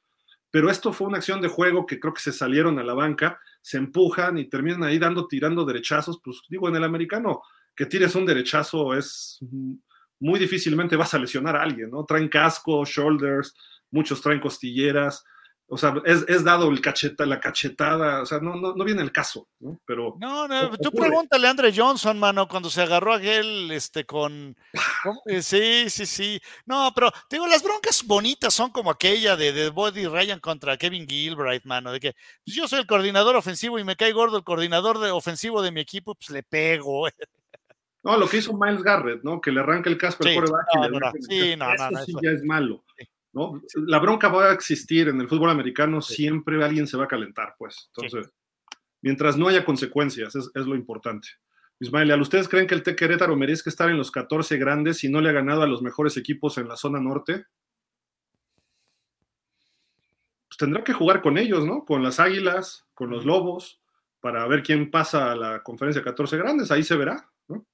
Pero 0.51 0.69
esto 0.69 0.93
fue 0.93 1.07
una 1.07 1.17
acción 1.17 1.41
de 1.41 1.47
juego 1.47 1.85
que 1.85 1.99
creo 1.99 2.13
que 2.13 2.21
se 2.21 2.33
salieron 2.33 2.77
a 2.77 2.83
la 2.83 2.93
banca, 2.93 3.39
se 3.61 3.77
empujan 3.77 4.37
y 4.37 4.49
terminan 4.49 4.83
ahí 4.83 4.99
dando, 4.99 5.27
tirando 5.27 5.65
derechazos. 5.65 6.19
Pues 6.23 6.41
digo, 6.49 6.67
en 6.67 6.75
el 6.75 6.83
americano, 6.83 7.41
que 7.75 7.85
tires 7.85 8.15
un 8.15 8.25
derechazo 8.25 8.93
es 8.93 9.39
muy 10.19 10.39
difícilmente 10.39 10.95
vas 10.95 11.13
a 11.13 11.19
lesionar 11.19 11.55
a 11.55 11.63
alguien, 11.63 11.89
¿no? 11.89 12.05
Traen 12.05 12.29
casco, 12.29 12.85
shoulders, 12.85 13.55
muchos 13.89 14.21
traen 14.21 14.39
costilleras 14.39 15.23
o 15.73 15.77
sea, 15.77 15.93
es, 16.03 16.43
dado 16.43 16.69
el 16.69 16.81
cacheta, 16.81 17.25
la 17.25 17.39
cachetada, 17.39 18.23
o 18.23 18.25
sea, 18.25 18.39
no, 18.39 18.57
no, 18.57 18.75
no 18.75 18.83
viene 18.83 19.01
el 19.01 19.13
caso, 19.13 19.47
¿no? 19.61 19.79
Pero. 19.85 20.17
No, 20.19 20.45
no, 20.45 20.77
tú 20.77 20.91
pregúntale 20.91 21.47
a 21.47 21.51
Andre 21.51 21.71
Johnson, 21.73 22.19
mano, 22.19 22.45
cuando 22.45 22.69
se 22.69 22.81
agarró 22.81 23.13
a 23.13 23.21
él, 23.23 23.71
este, 23.71 24.05
con. 24.05 24.55
Eh, 25.25 25.41
sí, 25.41 25.89
sí, 25.89 26.05
sí. 26.05 26.39
No, 26.65 26.91
pero 26.93 27.09
te 27.29 27.37
digo, 27.37 27.47
las 27.47 27.63
broncas 27.63 28.03
bonitas 28.05 28.53
son 28.53 28.69
como 28.69 28.91
aquella 28.91 29.35
de, 29.35 29.51
de 29.51 29.69
Body 29.69 30.05
Ryan 30.05 30.39
contra 30.39 30.77
Kevin 30.77 31.07
Gilbright, 31.07 31.63
mano, 31.63 31.91
de 31.91 31.99
que 31.99 32.13
pues, 32.43 32.55
yo 32.55 32.67
soy 32.67 32.79
el 32.79 32.87
coordinador 32.87 33.35
ofensivo 33.35 33.79
y 33.79 33.83
me 33.83 33.95
cae 33.95 34.11
gordo 34.11 34.37
el 34.37 34.43
coordinador 34.43 34.99
de, 34.99 35.09
ofensivo 35.11 35.61
de 35.61 35.71
mi 35.71 35.81
equipo, 35.81 36.15
pues 36.15 36.29
le 36.29 36.43
pego. 36.43 37.07
No, 38.03 38.17
lo 38.17 38.27
que 38.27 38.37
hizo 38.37 38.53
Miles 38.53 38.83
Garrett, 38.83 39.23
¿no? 39.23 39.39
Que 39.39 39.51
le 39.51 39.61
arranca 39.61 39.89
el 39.89 39.97
casco 39.97 40.27
al 40.27 40.35
coreback. 40.35 40.65
No, 40.75 40.89
no, 40.89 40.99
no, 40.99 41.11
sí, 41.21 41.55
no, 41.55 41.73
no, 41.73 41.73
eso 41.73 42.05
sí 42.05 42.13
ya 42.21 42.31
es 42.31 42.43
malo. 42.43 42.83
La 43.33 43.99
bronca 43.99 44.27
va 44.27 44.49
a 44.49 44.53
existir 44.53 45.07
en 45.07 45.21
el 45.21 45.27
fútbol 45.27 45.49
americano, 45.49 46.01
siempre 46.01 46.63
alguien 46.63 46.87
se 46.87 46.97
va 46.97 47.05
a 47.05 47.07
calentar, 47.07 47.55
pues. 47.57 47.89
Entonces, 47.95 48.31
mientras 49.01 49.37
no 49.37 49.47
haya 49.47 49.63
consecuencias, 49.63 50.35
es, 50.35 50.49
lo 50.53 50.75
importante. 50.75 51.29
Ismael, 51.79 52.19
¿ustedes 52.21 52.49
creen 52.49 52.67
que 52.67 52.75
el 52.75 52.83
T 52.83 52.95
Querétaro 52.95 53.35
merezca 53.35 53.69
estar 53.69 53.89
en 53.89 53.97
los 53.97 54.11
14 54.11 54.57
grandes 54.57 55.03
y 55.03 55.09
no 55.09 55.21
le 55.21 55.29
ha 55.29 55.33
ganado 55.33 55.63
a 55.63 55.67
los 55.67 55.81
mejores 55.81 56.17
equipos 56.17 56.57
en 56.57 56.67
la 56.67 56.75
zona 56.75 56.99
norte? 56.99 57.45
Pues 60.47 60.57
tendrá 60.57 60.83
que 60.83 60.93
jugar 60.93 61.21
con 61.21 61.37
ellos, 61.37 61.65
¿no? 61.65 61.85
Con 61.85 62.03
las 62.03 62.19
Águilas, 62.19 62.85
con 62.93 63.09
los 63.09 63.25
Lobos, 63.25 63.81
para 64.19 64.45
ver 64.47 64.61
quién 64.61 64.91
pasa 64.91 65.31
a 65.31 65.35
la 65.35 65.63
conferencia 65.63 66.03
14 66.03 66.37
grandes, 66.37 66.69
ahí 66.69 66.83
se 66.83 66.95
verá, 66.95 67.31
¿no? 67.47 67.65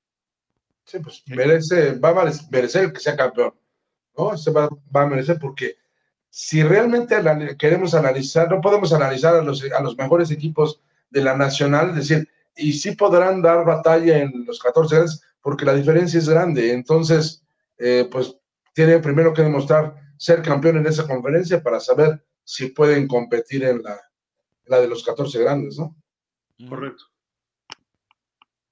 Sí, 0.85 0.99
pues 0.99 1.23
merece, 1.27 1.99
va 1.99 2.09
a 2.11 2.31
merecer 2.49 2.93
que 2.93 2.99
sea 2.99 3.17
campeón. 3.17 3.53
¿No? 4.17 4.37
Se 4.37 4.51
va, 4.51 4.67
a 4.93 5.05
merecer 5.05 5.37
porque 5.39 5.77
si 6.29 6.63
realmente 6.63 7.15
queremos 7.57 7.93
analizar, 7.93 8.49
no 8.49 8.61
podemos 8.61 8.93
analizar 8.93 9.35
a 9.35 9.41
los, 9.41 9.63
a 9.63 9.81
los 9.81 9.97
mejores 9.97 10.31
equipos 10.31 10.81
de 11.09 11.23
la 11.23 11.35
nacional, 11.35 11.89
es 11.89 11.95
decir, 11.95 12.29
y 12.55 12.73
sí 12.73 12.95
podrán 12.95 13.41
dar 13.41 13.65
batalla 13.65 14.17
en 14.17 14.45
los 14.45 14.59
14 14.59 14.95
grandes 14.95 15.21
porque 15.41 15.65
la 15.65 15.73
diferencia 15.73 16.19
es 16.19 16.27
grande. 16.27 16.73
Entonces, 16.73 17.43
eh, 17.77 18.07
pues 18.11 18.35
tiene 18.73 18.99
primero 18.99 19.33
que 19.33 19.43
demostrar 19.43 19.95
ser 20.17 20.41
campeón 20.41 20.77
en 20.77 20.87
esa 20.87 21.07
conferencia 21.07 21.61
para 21.61 21.79
saber 21.79 22.23
si 22.43 22.67
pueden 22.67 23.07
competir 23.07 23.63
en 23.63 23.83
la, 23.83 23.99
la 24.65 24.79
de 24.79 24.87
los 24.87 25.03
14 25.03 25.39
grandes, 25.39 25.77
¿no? 25.77 25.95
Correcto. 26.67 27.05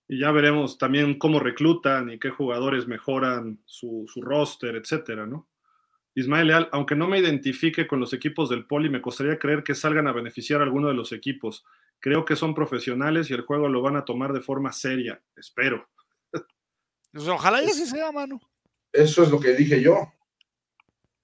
Y 0.07 0.19
ya 0.19 0.31
veremos 0.31 0.77
también 0.77 1.17
cómo 1.17 1.39
reclutan 1.39 2.11
y 2.11 2.19
qué 2.19 2.29
jugadores 2.29 2.87
mejoran 2.87 3.59
su, 3.65 4.05
roster, 4.15 4.75
etcétera, 4.75 5.25
¿no? 5.25 5.47
Ismael 6.13 6.47
Leal, 6.47 6.69
aunque 6.71 6.95
no 6.95 7.07
me 7.07 7.19
identifique 7.19 7.87
con 7.87 7.99
los 7.99 8.13
equipos 8.13 8.49
del 8.49 8.65
Poli, 8.65 8.89
me 8.89 9.01
costaría 9.01 9.37
creer 9.37 9.63
que 9.63 9.75
salgan 9.75 10.07
a 10.07 10.13
beneficiar 10.13 10.61
a 10.61 10.63
alguno 10.63 10.87
de 10.87 10.93
los 10.93 11.11
equipos. 11.11 11.65
Creo 11.99 12.23
que 12.23 12.35
son 12.35 12.53
profesionales 12.53 13.29
y 13.29 13.33
el 13.33 13.41
juego 13.41 13.67
lo 13.67 13.81
van 13.81 13.97
a 13.97 14.05
tomar 14.05 14.31
de 14.31 14.41
forma 14.41 14.71
seria. 14.71 15.21
Espero. 15.35 15.87
Pues 17.11 17.29
ojalá 17.29 17.63
y 17.63 17.67
así 17.67 17.85
sea, 17.85 18.11
mano. 18.11 18.41
Eso 18.91 19.23
es 19.23 19.31
lo 19.31 19.39
que 19.39 19.53
dije 19.53 19.81
yo. 19.81 20.11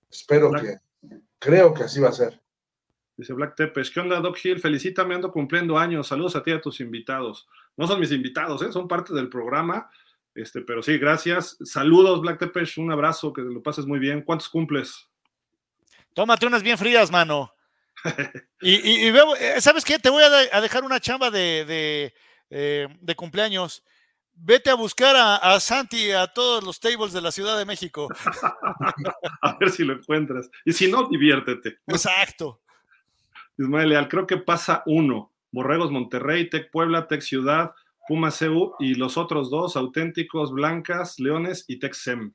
Espero 0.10 0.50
que. 0.51 0.77
Creo 1.38 1.74
que 1.74 1.84
así 1.84 2.00
va 2.00 2.10
a 2.10 2.14
ser. 2.14 2.42
Dice 3.18 3.34
Black 3.34 3.56
Tepes, 3.56 3.92
¿qué 3.92 4.00
onda, 4.00 4.19
Doc 4.19 4.38
Hill? 4.43 4.60
Felicítame, 4.60 5.16
ando 5.16 5.32
cumpliendo 5.32 5.77
años. 5.77 6.08
Saludos 6.08 6.35
a 6.35 6.43
ti 6.43 6.51
y 6.51 6.53
a 6.53 6.61
tus 6.61 6.80
invitados. 6.80 7.48
No 7.77 7.88
son 7.88 8.00
mis 8.00 8.11
invitados, 8.11 8.61
¿eh? 8.61 8.72
son 8.72 8.88
parte 8.88 9.14
del 9.14 9.30
programa. 9.30 9.90
Este, 10.33 10.61
pero 10.61 10.82
sí, 10.82 10.98
gracias. 10.98 11.58
Saludos, 11.64 12.22
Black 12.22 12.40
Tepes, 12.40 12.77
un 12.77 12.91
abrazo, 12.91 13.33
que 13.33 13.41
lo 13.41 13.61
pases 13.61 13.85
muy 13.85 14.00
bien. 14.00 14.22
¿Cuántos 14.22 14.50
cumples? 14.50 15.09
Tómate 16.14 16.45
unas 16.45 16.64
bien 16.64 16.77
frías, 16.77 17.11
mano. 17.11 17.53
y, 18.61 19.08
eh, 19.08 19.61
¿sabes 19.61 19.83
qué? 19.85 20.00
Te 20.00 20.09
voy 20.09 20.24
a, 20.24 20.61
dejar 20.61 20.83
una 20.83 21.00
chamba 21.00 21.30
de, 21.30 22.14
eh, 22.50 22.88
de, 23.00 23.16
cumpleaños. 23.16 23.83
Vete 24.33 24.69
a 24.69 24.75
buscar 24.75 25.16
a, 25.16 25.35
a, 25.35 25.59
Santi 25.59 26.11
a 26.11 26.27
todos 26.27 26.64
los 26.64 26.80
tables 26.80 27.14
de 27.14 27.22
la 27.22 27.32
Ciudad 27.32 27.58
de 27.58 27.66
México. 27.66 28.08
a 29.41 29.58
ver 29.59 29.69
si 29.69 29.83
lo 29.83 29.93
encuentras. 29.93 30.50
Y 30.66 30.74
si 30.74 30.90
no, 30.90 31.08
diviértete. 31.09 31.80
Exacto. 31.88 32.61
Ismael 33.58 33.90
Leal, 33.90 34.08
creo 34.08 34.25
que 34.25 34.38
pasa 34.38 34.82
uno. 34.85 35.31
Borregos 35.52 35.92
Monterrey, 35.92 36.50
Tec 36.50 36.72
Puebla, 36.72 37.08
Tec 37.08 37.22
Ciudad, 37.22 37.72
Puma 38.08 38.32
CU 38.32 38.74
y 38.80 38.96
los 38.96 39.18
otros 39.18 39.50
dos, 39.50 39.76
auténticos, 39.76 40.52
Blancas, 40.52 41.20
Leones 41.20 41.66
y 41.68 41.80
Tec 41.80 41.94
SEM. 41.94 42.34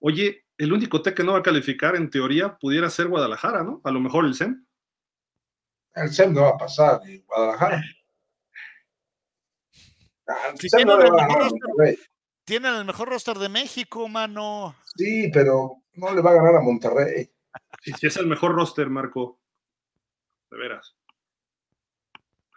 Oye, 0.00 0.44
el 0.58 0.72
único 0.72 1.02
Tec 1.02 1.16
que 1.16 1.24
no 1.24 1.32
va 1.32 1.38
a 1.38 1.42
calificar 1.42 1.96
en 1.96 2.10
teoría 2.10 2.56
pudiera 2.56 2.90
ser 2.90 3.08
Guadalajara, 3.08 3.62
¿no? 3.62 3.80
A 3.84 3.90
lo 3.90 4.00
mejor 4.00 4.24
el 4.26 4.34
SEM. 4.34 4.64
El 5.94 6.10
SEM 6.10 6.34
no 6.34 6.42
va 6.42 6.50
a 6.50 6.58
pasar, 6.58 7.00
Guadalajara. 7.26 7.82
tienen, 12.44 12.74
el 12.74 12.84
mejor 12.84 13.08
roster 13.08 13.38
de 13.38 13.48
México, 13.48 14.08
mano. 14.08 14.76
Sí, 14.96 15.30
pero 15.32 15.82
no 15.94 16.14
le 16.14 16.20
va 16.20 16.30
a 16.30 16.34
ganar 16.34 16.56
a 16.56 16.60
Monterrey. 16.60 17.30
Sí, 17.82 17.92
sí 17.98 18.06
es 18.06 18.16
el 18.16 18.26
mejor 18.26 18.54
roster, 18.54 18.90
Marco 18.90 19.40
de 20.50 20.58
veras. 20.58 20.96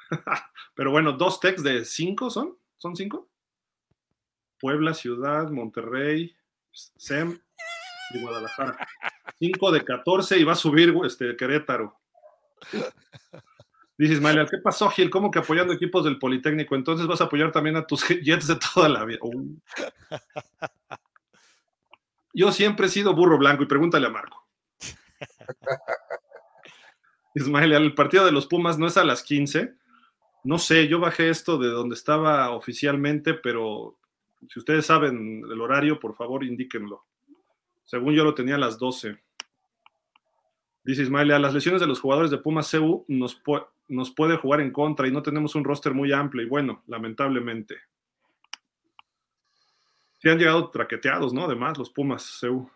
Pero 0.76 0.92
bueno, 0.92 1.14
dos 1.14 1.40
techs 1.40 1.64
de 1.64 1.86
cinco 1.86 2.30
son, 2.30 2.58
¿son 2.78 2.96
cinco? 2.96 3.30
Puebla, 4.60 4.94
Ciudad, 4.94 5.50
Monterrey, 5.50 6.36
SEM 6.72 7.40
y 8.14 8.22
Guadalajara. 8.22 8.88
Cinco 9.38 9.72
de 9.72 9.84
14 9.84 10.38
y 10.38 10.44
va 10.44 10.54
a 10.54 10.56
subir 10.56 10.94
este, 11.06 11.36
Querétaro. 11.36 11.98
Dice 13.98 14.14
Ismael, 14.14 14.48
¿qué 14.50 14.58
pasó, 14.58 14.90
Gil? 14.90 15.10
¿Cómo 15.10 15.30
que 15.30 15.40
apoyando 15.40 15.74
equipos 15.74 16.06
del 16.06 16.20
Politécnico? 16.20 16.76
Entonces 16.76 17.06
vas 17.06 17.22
a 17.22 17.26
apoyar 17.26 17.52
también 17.52 17.76
a 17.76 17.86
tus 17.86 18.06
Jets 18.24 18.48
de 18.48 18.56
toda 18.56 18.90
la 18.90 19.06
vida. 19.06 19.20
Uh. 19.22 19.58
Yo 22.34 22.52
siempre 22.52 22.88
he 22.88 22.90
sido 22.90 23.14
burro 23.14 23.38
blanco 23.38 23.64
y 23.64 23.66
pregúntale 23.66 24.08
a 24.08 24.10
Marco. 24.10 24.48
Ismael, 27.36 27.74
el 27.74 27.94
partido 27.94 28.26
de 28.26 28.32
los 28.32 28.48
Pumas 28.48 28.78
no 28.78 28.88
es 28.88 28.98
a 28.98 29.04
las 29.04 29.24
15. 29.24 29.76
No 30.44 30.58
sé, 30.58 30.88
yo 30.88 31.00
bajé 31.00 31.30
esto 31.30 31.58
de 31.58 31.68
donde 31.68 31.96
estaba 31.96 32.52
oficialmente, 32.52 33.34
pero 33.34 33.98
si 34.48 34.60
ustedes 34.60 34.86
saben 34.86 35.44
el 35.50 35.62
horario, 35.62 36.00
por 36.00 36.16
favor 36.16 36.44
indíquenlo. 36.44 37.06
Según 37.84 38.14
yo 38.14 38.24
lo 38.24 38.34
tenía 38.34 38.56
a 38.56 38.60
las 38.60 38.78
12. 38.78 39.20
Dice 40.84 41.04
Ismael, 41.04 41.32
a 41.32 41.40
las 41.40 41.54
lesiones 41.54 41.82
de 41.82 41.88
los 41.88 42.00
jugadores 42.00 42.32
de 42.32 42.38
Pumas 42.38 42.72
CU 42.72 43.04
nos, 43.08 43.42
nos 43.88 44.12
puede 44.12 44.38
jugar 44.38 44.62
en 44.62 44.72
contra 44.72 45.08
y 45.08 45.12
no 45.12 45.22
tenemos 45.22 45.56
un 45.56 45.64
roster 45.64 45.94
muy 45.94 46.14
amplio. 46.14 46.44
Y 46.44 46.50
bueno, 46.50 46.84
lamentablemente. 46.88 47.78
Sí 50.20 50.30
han 50.30 50.38
llegado 50.38 50.70
traqueteados, 50.70 51.34
¿no? 51.34 51.46
Además, 51.46 51.78
los 51.78 51.90
Pumas 51.90 52.40
CU. 52.40 52.70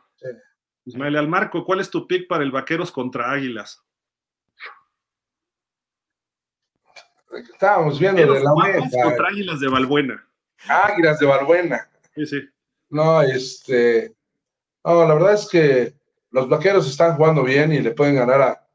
Ismael, 0.85 1.15
al 1.15 1.29
Marco, 1.29 1.63
¿cuál 1.63 1.79
es 1.79 1.89
tu 1.89 2.07
pick 2.07 2.27
para 2.27 2.43
el 2.43 2.51
Vaqueros 2.51 2.91
contra 2.91 3.31
Águilas? 3.31 3.83
Estábamos 7.35 7.99
viendo 7.99 8.21
de 8.33 8.43
la 8.43 8.53
meta. 8.55 9.03
Contra 9.03 9.27
Águilas 9.27 9.59
de 9.59 9.67
Balbuena. 9.67 10.27
Águilas 10.67 11.19
de 11.19 11.25
Balbuena. 11.25 11.89
Sí, 12.15 12.25
sí. 12.25 12.49
No, 12.89 13.21
este. 13.21 14.13
No, 14.83 15.07
la 15.07 15.13
verdad 15.13 15.33
es 15.33 15.47
que 15.47 15.93
los 16.31 16.49
vaqueros 16.49 16.89
están 16.89 17.15
jugando 17.15 17.43
bien 17.43 17.71
y 17.71 17.79
le 17.79 17.91
pueden 17.91 18.15
ganar 18.15 18.41
a, 18.41 18.67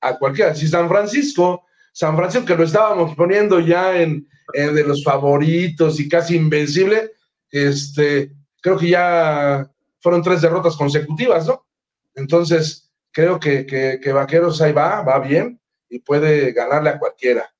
a 0.00 0.18
cualquiera. 0.18 0.54
Si 0.54 0.68
San 0.68 0.88
Francisco, 0.88 1.64
San 1.92 2.16
Francisco 2.16 2.46
que 2.46 2.56
lo 2.56 2.64
estábamos 2.64 3.14
poniendo 3.16 3.60
ya 3.60 4.00
en, 4.00 4.28
de 4.52 4.84
los 4.84 5.02
favoritos 5.02 5.98
y 6.00 6.08
casi 6.08 6.36
invencible, 6.36 7.12
este, 7.50 8.32
creo 8.60 8.78
que 8.78 8.90
ya 8.90 9.70
fueron 10.00 10.22
tres 10.22 10.40
derrotas 10.40 10.76
consecutivas, 10.76 11.46
¿no? 11.46 11.66
Entonces, 12.14 12.90
creo 13.10 13.38
que, 13.40 13.66
que, 13.66 14.12
Vaqueros 14.12 14.60
ahí 14.60 14.72
va, 14.72 15.02
va 15.02 15.18
bien 15.18 15.60
y 15.88 15.98
puede 15.98 16.52
ganarle 16.52 16.90
a 16.90 16.98
cualquiera. 16.98 17.50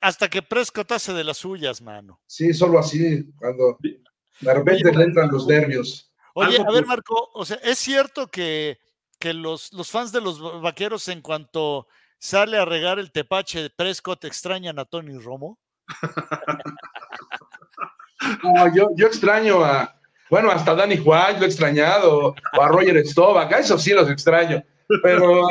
Hasta 0.00 0.28
que 0.28 0.42
Prescott 0.42 0.92
hace 0.92 1.12
de 1.12 1.24
las 1.24 1.38
suyas, 1.38 1.80
mano. 1.80 2.20
Sí, 2.26 2.52
solo 2.52 2.78
así, 2.78 3.24
cuando 3.38 3.78
de 3.80 4.54
repente 4.54 4.92
le 4.92 5.04
entran 5.04 5.30
los 5.30 5.46
nervios. 5.46 6.12
Oye, 6.34 6.58
a 6.58 6.70
ver, 6.70 6.86
Marco, 6.86 7.30
o 7.34 7.44
sea, 7.44 7.58
¿es 7.62 7.78
cierto 7.78 8.28
que, 8.28 8.78
los, 9.22 9.72
los, 9.72 9.90
fans 9.90 10.12
de 10.12 10.20
los 10.20 10.60
vaqueros, 10.60 11.06
en 11.08 11.20
cuanto 11.20 11.86
sale 12.18 12.58
a 12.58 12.64
regar 12.64 12.98
el 12.98 13.12
tepache 13.12 13.62
de 13.62 13.70
Prescott, 13.70 14.24
extrañan 14.24 14.78
a 14.78 14.84
Tony 14.84 15.16
Romo? 15.18 15.58
no, 18.42 18.74
yo, 18.74 18.88
yo 18.96 19.06
extraño 19.06 19.64
a, 19.64 20.02
bueno, 20.32 20.50
hasta 20.50 20.74
Danny 20.74 20.94
White 20.94 21.38
lo 21.38 21.44
he 21.44 21.48
extrañado, 21.48 22.34
o 22.56 22.62
a 22.62 22.68
Roger 22.68 23.06
Staubach, 23.06 23.52
a 23.52 23.58
esos 23.58 23.82
sí 23.82 23.92
los 23.92 24.08
extraño, 24.08 24.64
pero 25.02 25.46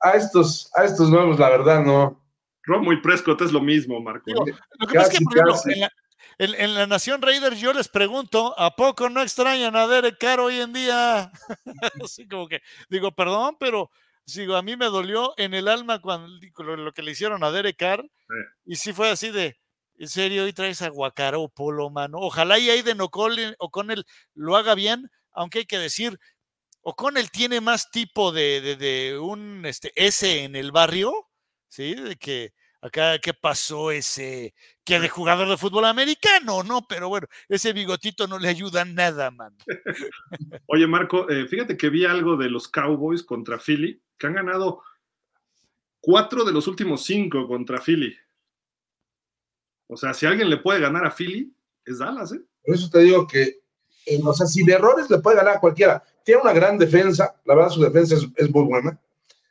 a, 0.00 0.10
estos, 0.10 0.70
a 0.76 0.84
estos 0.84 1.08
nuevos, 1.08 1.38
la 1.38 1.48
verdad, 1.48 1.82
no. 1.82 2.19
Romo 2.70 2.92
y 2.92 3.00
Prescott 3.00 3.42
es 3.42 3.52
lo 3.52 3.60
mismo, 3.60 4.00
Marco. 4.00 4.30
lo 4.32 4.86
que 4.86 4.94
pasa 4.94 5.12
es 5.12 5.18
que, 5.18 5.24
por 5.24 5.36
ejemplo, 5.36 5.88
en 6.38 6.74
la, 6.74 6.86
Nación 6.86 7.20
Raiders 7.20 7.60
yo 7.60 7.72
les 7.72 7.88
pregunto, 7.88 8.58
¿a 8.58 8.74
poco 8.76 9.10
no 9.10 9.20
extrañan 9.22 9.74
a 9.74 9.86
Derek 9.88 10.18
Carr 10.18 10.40
hoy 10.40 10.60
en 10.60 10.72
día? 10.72 11.32
Así 12.04 12.28
como 12.28 12.48
que, 12.48 12.62
digo, 12.88 13.10
perdón, 13.12 13.56
pero 13.58 13.90
digo, 14.24 14.56
a 14.56 14.62
mí 14.62 14.76
me 14.76 14.86
dolió 14.86 15.34
en 15.36 15.52
el 15.52 15.68
alma 15.68 16.00
cuando 16.00 16.28
lo, 16.58 16.92
que 16.92 17.02
le 17.02 17.10
hicieron 17.10 17.42
a 17.42 17.50
Derek 17.50 17.76
Carr. 17.76 18.08
Y 18.64 18.76
sí 18.76 18.92
fue 18.92 19.10
así 19.10 19.30
de, 19.30 19.58
en 19.98 20.08
serio, 20.08 20.44
hoy 20.44 20.52
traes 20.52 20.80
a 20.82 20.92
Polo, 21.52 21.90
mano. 21.90 22.18
Ojalá 22.18 22.58
y 22.58 22.70
Aiden 22.70 23.00
O'Connell 23.00 24.04
lo 24.34 24.56
haga 24.56 24.74
bien, 24.74 25.10
aunque 25.32 25.58
hay 25.58 25.66
que 25.66 25.78
decir, 25.78 26.18
O'Connell 26.82 27.30
tiene 27.30 27.60
más 27.60 27.90
tipo 27.90 28.32
de, 28.32 28.76
de, 28.76 29.18
un 29.18 29.66
este, 29.66 29.92
S 29.96 30.44
en 30.44 30.56
el 30.56 30.72
barrio, 30.72 31.12
¿sí? 31.68 31.94
De 31.94 32.16
que 32.16 32.54
acá, 32.80 33.18
¿qué 33.18 33.34
pasó 33.34 33.90
ese? 33.90 34.54
Que 34.84 35.00
de 35.00 35.08
jugador 35.08 35.48
de 35.48 35.56
fútbol 35.56 35.84
americano, 35.84 36.62
¿no? 36.62 36.86
Pero 36.88 37.08
bueno, 37.08 37.26
ese 37.48 37.72
bigotito 37.72 38.26
no 38.26 38.38
le 38.38 38.48
ayuda 38.48 38.84
nada, 38.84 39.30
man. 39.30 39.54
Oye, 40.66 40.86
Marco, 40.86 41.28
eh, 41.28 41.46
fíjate 41.46 41.76
que 41.76 41.90
vi 41.90 42.04
algo 42.04 42.36
de 42.36 42.48
los 42.48 42.68
Cowboys 42.68 43.22
contra 43.22 43.58
Philly, 43.58 44.00
que 44.16 44.26
han 44.26 44.34
ganado 44.34 44.82
cuatro 46.00 46.44
de 46.44 46.52
los 46.52 46.66
últimos 46.66 47.04
cinco 47.04 47.46
contra 47.46 47.80
Philly. 47.80 48.16
O 49.86 49.96
sea, 49.96 50.14
si 50.14 50.26
alguien 50.26 50.48
le 50.48 50.58
puede 50.58 50.80
ganar 50.80 51.04
a 51.04 51.10
Philly, 51.10 51.52
es 51.84 51.98
Dallas, 51.98 52.32
¿eh? 52.32 52.40
Por 52.64 52.74
eso 52.74 52.88
te 52.90 53.00
digo 53.00 53.26
que, 53.26 53.60
eh, 54.06 54.20
o 54.22 54.32
sea, 54.32 54.46
si 54.46 54.64
de 54.64 54.74
errores 54.74 55.10
le 55.10 55.18
puede 55.18 55.36
ganar 55.36 55.56
a 55.56 55.60
cualquiera. 55.60 56.02
Tiene 56.24 56.42
una 56.42 56.52
gran 56.52 56.78
defensa, 56.78 57.34
la 57.44 57.54
verdad 57.54 57.70
su 57.70 57.82
defensa 57.82 58.14
es, 58.36 58.50
muy 58.50 58.64
buena. 58.64 59.00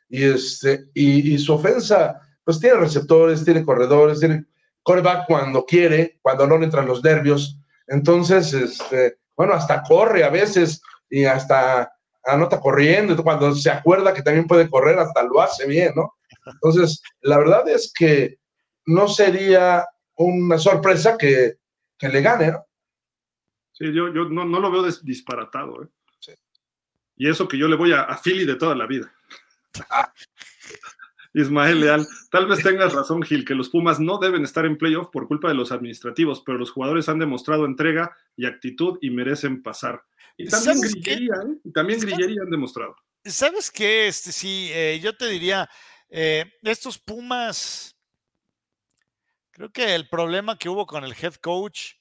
Y, 0.08 0.24
este, 0.24 0.86
y 0.94 1.36
su 1.38 1.52
ofensa 1.52 2.20
pues 2.50 2.58
tiene 2.58 2.80
receptores, 2.80 3.44
tiene 3.44 3.64
corredores, 3.64 4.18
tiene 4.18 4.44
coreback 4.82 5.28
cuando 5.28 5.64
quiere, 5.64 6.18
cuando 6.20 6.48
no 6.48 6.58
le 6.58 6.64
entran 6.64 6.84
los 6.84 7.00
nervios. 7.00 7.56
Entonces, 7.86 8.52
este, 8.52 9.18
bueno, 9.36 9.52
hasta 9.52 9.84
corre 9.84 10.24
a 10.24 10.30
veces 10.30 10.82
y 11.08 11.26
hasta 11.26 11.92
anota 12.24 12.58
corriendo. 12.58 13.22
Cuando 13.22 13.54
se 13.54 13.70
acuerda 13.70 14.12
que 14.12 14.22
también 14.22 14.48
puede 14.48 14.68
correr, 14.68 14.98
hasta 14.98 15.22
lo 15.22 15.40
hace 15.40 15.64
bien, 15.64 15.92
¿no? 15.94 16.14
Entonces, 16.44 17.00
la 17.20 17.38
verdad 17.38 17.68
es 17.68 17.92
que 17.96 18.40
no 18.86 19.06
sería 19.06 19.86
una 20.16 20.58
sorpresa 20.58 21.16
que, 21.16 21.54
le 22.00 22.20
gane, 22.20 22.50
¿no? 22.50 22.66
Sí, 23.70 23.94
yo, 23.94 24.12
yo 24.12 24.24
no, 24.24 24.44
lo 24.44 24.72
veo 24.72 24.82
disparatado, 25.02 25.84
¿eh? 25.84 26.34
Y 27.14 27.30
eso 27.30 27.46
que 27.46 27.56
yo 27.56 27.68
le 27.68 27.76
voy 27.76 27.92
a, 27.92 28.00
a 28.00 28.20
Philly 28.20 28.44
de 28.44 28.56
toda 28.56 28.74
la 28.74 28.86
vida. 28.86 29.12
Ismael 31.34 31.80
Leal, 31.80 32.06
tal 32.30 32.46
vez 32.46 32.62
tengas 32.62 32.92
razón, 32.92 33.22
Gil, 33.22 33.44
que 33.44 33.54
los 33.54 33.68
Pumas 33.68 34.00
no 34.00 34.18
deben 34.18 34.44
estar 34.44 34.66
en 34.66 34.76
playoff 34.76 35.10
por 35.10 35.28
culpa 35.28 35.48
de 35.48 35.54
los 35.54 35.72
administrativos, 35.72 36.42
pero 36.44 36.58
los 36.58 36.70
jugadores 36.70 37.08
han 37.08 37.18
demostrado 37.18 37.64
entrega 37.64 38.16
y 38.36 38.46
actitud 38.46 38.98
y 39.00 39.10
merecen 39.10 39.62
pasar. 39.62 40.02
Y 40.36 40.48
también 40.48 40.80
Grillería, 40.80 41.34
¿eh? 41.34 41.70
también 41.72 42.00
Grillería 42.00 42.42
han 42.42 42.50
demostrado. 42.50 42.96
¿Sabes 43.24 43.70
qué? 43.70 44.08
Este, 44.08 44.32
sí, 44.32 44.70
eh, 44.72 44.98
yo 45.02 45.16
te 45.16 45.28
diría, 45.28 45.68
eh, 46.08 46.46
estos 46.62 46.98
Pumas, 46.98 47.96
creo 49.50 49.70
que 49.70 49.94
el 49.94 50.08
problema 50.08 50.56
que 50.56 50.68
hubo 50.68 50.86
con 50.86 51.04
el 51.04 51.14
head 51.20 51.34
coach 51.34 51.92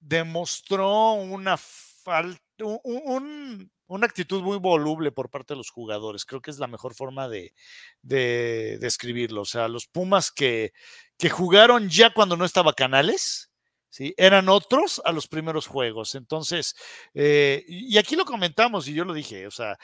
demostró 0.00 1.12
una 1.12 1.56
falta, 1.56 2.42
un 2.58 3.70
una 3.92 4.06
actitud 4.06 4.42
muy 4.42 4.58
voluble 4.58 5.12
por 5.12 5.28
parte 5.28 5.52
de 5.52 5.58
los 5.58 5.70
jugadores. 5.70 6.24
Creo 6.24 6.40
que 6.40 6.50
es 6.50 6.58
la 6.58 6.66
mejor 6.66 6.94
forma 6.94 7.28
de, 7.28 7.52
describirlo. 8.00 9.42
O 9.42 9.44
sea, 9.44 9.68
los 9.68 9.86
Pumas 9.86 10.32
que, 10.32 10.72
que, 11.18 11.28
jugaron 11.28 11.88
ya 11.90 12.12
cuando 12.14 12.36
no 12.36 12.46
estaba 12.46 12.72
Canales, 12.72 13.52
¿sí? 13.90 14.14
eran 14.16 14.48
otros 14.48 15.02
a 15.04 15.12
los 15.12 15.28
primeros 15.28 15.66
juegos. 15.66 16.14
Entonces, 16.14 16.74
eh, 17.12 17.64
y 17.68 17.98
aquí 17.98 18.16
lo 18.16 18.24
comentamos 18.24 18.88
y 18.88 18.94
yo 18.94 19.04
lo 19.04 19.12
dije, 19.12 19.46
o 19.46 19.50
sea, 19.50 19.76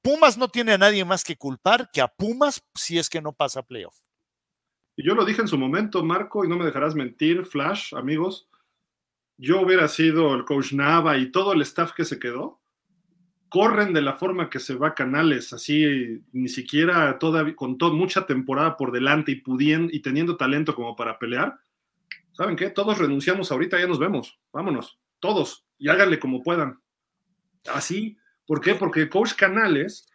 Pumas 0.00 0.38
no 0.38 0.48
tiene 0.48 0.72
a 0.72 0.78
nadie 0.78 1.04
más 1.04 1.24
que 1.24 1.36
culpar 1.36 1.90
que 1.92 2.00
a 2.00 2.08
Pumas 2.08 2.64
si 2.74 2.98
es 2.98 3.10
que 3.10 3.20
no 3.20 3.32
pasa 3.32 3.64
playoff. 3.64 3.96
Y 4.96 5.06
yo 5.06 5.14
lo 5.14 5.24
dije 5.24 5.42
en 5.42 5.48
su 5.48 5.58
momento, 5.58 6.04
Marco, 6.04 6.44
y 6.44 6.48
no 6.48 6.56
me 6.56 6.64
dejarás 6.64 6.94
mentir, 6.94 7.44
Flash, 7.44 7.94
amigos. 7.94 8.48
Yo 9.36 9.60
hubiera 9.60 9.88
sido 9.88 10.34
el 10.34 10.44
coach 10.44 10.72
Nava 10.72 11.18
y 11.18 11.30
todo 11.32 11.52
el 11.52 11.60
staff 11.62 11.92
que 11.92 12.04
se 12.04 12.18
quedó 12.18 12.62
corren 13.48 13.92
de 13.92 14.02
la 14.02 14.14
forma 14.14 14.50
que 14.50 14.58
se 14.58 14.74
va 14.74 14.94
Canales, 14.94 15.52
así 15.52 16.22
ni 16.32 16.48
siquiera 16.48 17.18
todavía 17.18 17.54
con 17.54 17.78
toda 17.78 17.92
mucha 17.94 18.26
temporada 18.26 18.76
por 18.76 18.92
delante 18.92 19.32
y 19.32 19.36
pudiendo 19.36 19.92
y 19.92 20.00
teniendo 20.00 20.36
talento 20.36 20.74
como 20.74 20.96
para 20.96 21.18
pelear, 21.18 21.58
¿saben 22.32 22.56
qué? 22.56 22.70
Todos 22.70 22.98
renunciamos 22.98 23.52
ahorita, 23.52 23.78
ya 23.78 23.86
nos 23.86 23.98
vemos, 23.98 24.38
vámonos, 24.52 24.98
todos, 25.20 25.64
y 25.78 25.88
háganle 25.88 26.18
como 26.18 26.42
puedan. 26.42 26.80
Así, 27.72 28.16
¿por 28.46 28.60
qué? 28.60 28.74
Porque 28.74 29.08
coach 29.08 29.34
Canales 29.34 30.08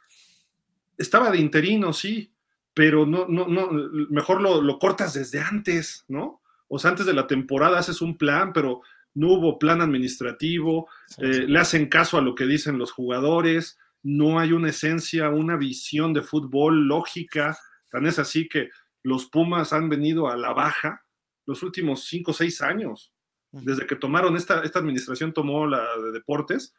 estaba 0.98 1.32
de 1.32 1.40
interino, 1.40 1.93
sí, 1.93 2.34
pero 2.74 3.06
no, 3.06 3.27
no, 3.27 3.48
no, 3.48 3.69
mejor 4.10 4.42
lo, 4.42 4.61
lo 4.61 4.80
cortas 4.80 5.14
desde 5.14 5.40
antes, 5.40 6.06
¿no? 6.08 6.42
O 6.68 6.80
sea, 6.80 6.92
antes 6.92 7.06
de 7.06 7.14
la 7.14 7.27
temporada 7.27 7.80
haces 7.80 8.01
un 8.01 8.18
plan, 8.18 8.53
pero 8.53 8.82
no 9.14 9.33
hubo 9.33 9.59
plan 9.59 9.81
administrativo, 9.81 10.88
eh, 11.17 11.45
le 11.48 11.59
hacen 11.59 11.88
caso 11.90 12.17
a 12.17 12.22
lo 12.22 12.35
que 12.35 12.45
dicen 12.45 12.77
los 12.77 12.91
jugadores, 12.91 13.77
no 14.03 14.40
hay 14.40 14.53
una 14.53 14.69
esencia, 14.69 15.30
una 15.30 15.57
visión 15.57 16.14
de 16.14 16.22
fútbol 16.22 16.88
lógica, 16.88 17.57
tan 17.90 18.06
es 18.06 18.19
así 18.19 18.48
que 18.48 18.69
los 19.03 19.27
Pumas 19.27 19.73
han 19.73 19.90
venido 19.90 20.30
a 20.30 20.38
la 20.38 20.53
baja 20.53 21.06
los 21.45 21.64
últimos 21.64 22.06
cinco 22.06 22.31
o 22.31 22.33
seis 22.33 22.61
años, 22.61 23.11
desde 23.51 23.85
que 23.85 23.98
tomaron 23.98 24.38
esta, 24.38 24.61
esta 24.64 24.80
administración 24.80 25.33
tomó 25.33 25.67
la 25.67 25.98
de 25.98 26.11
deportes, 26.11 26.73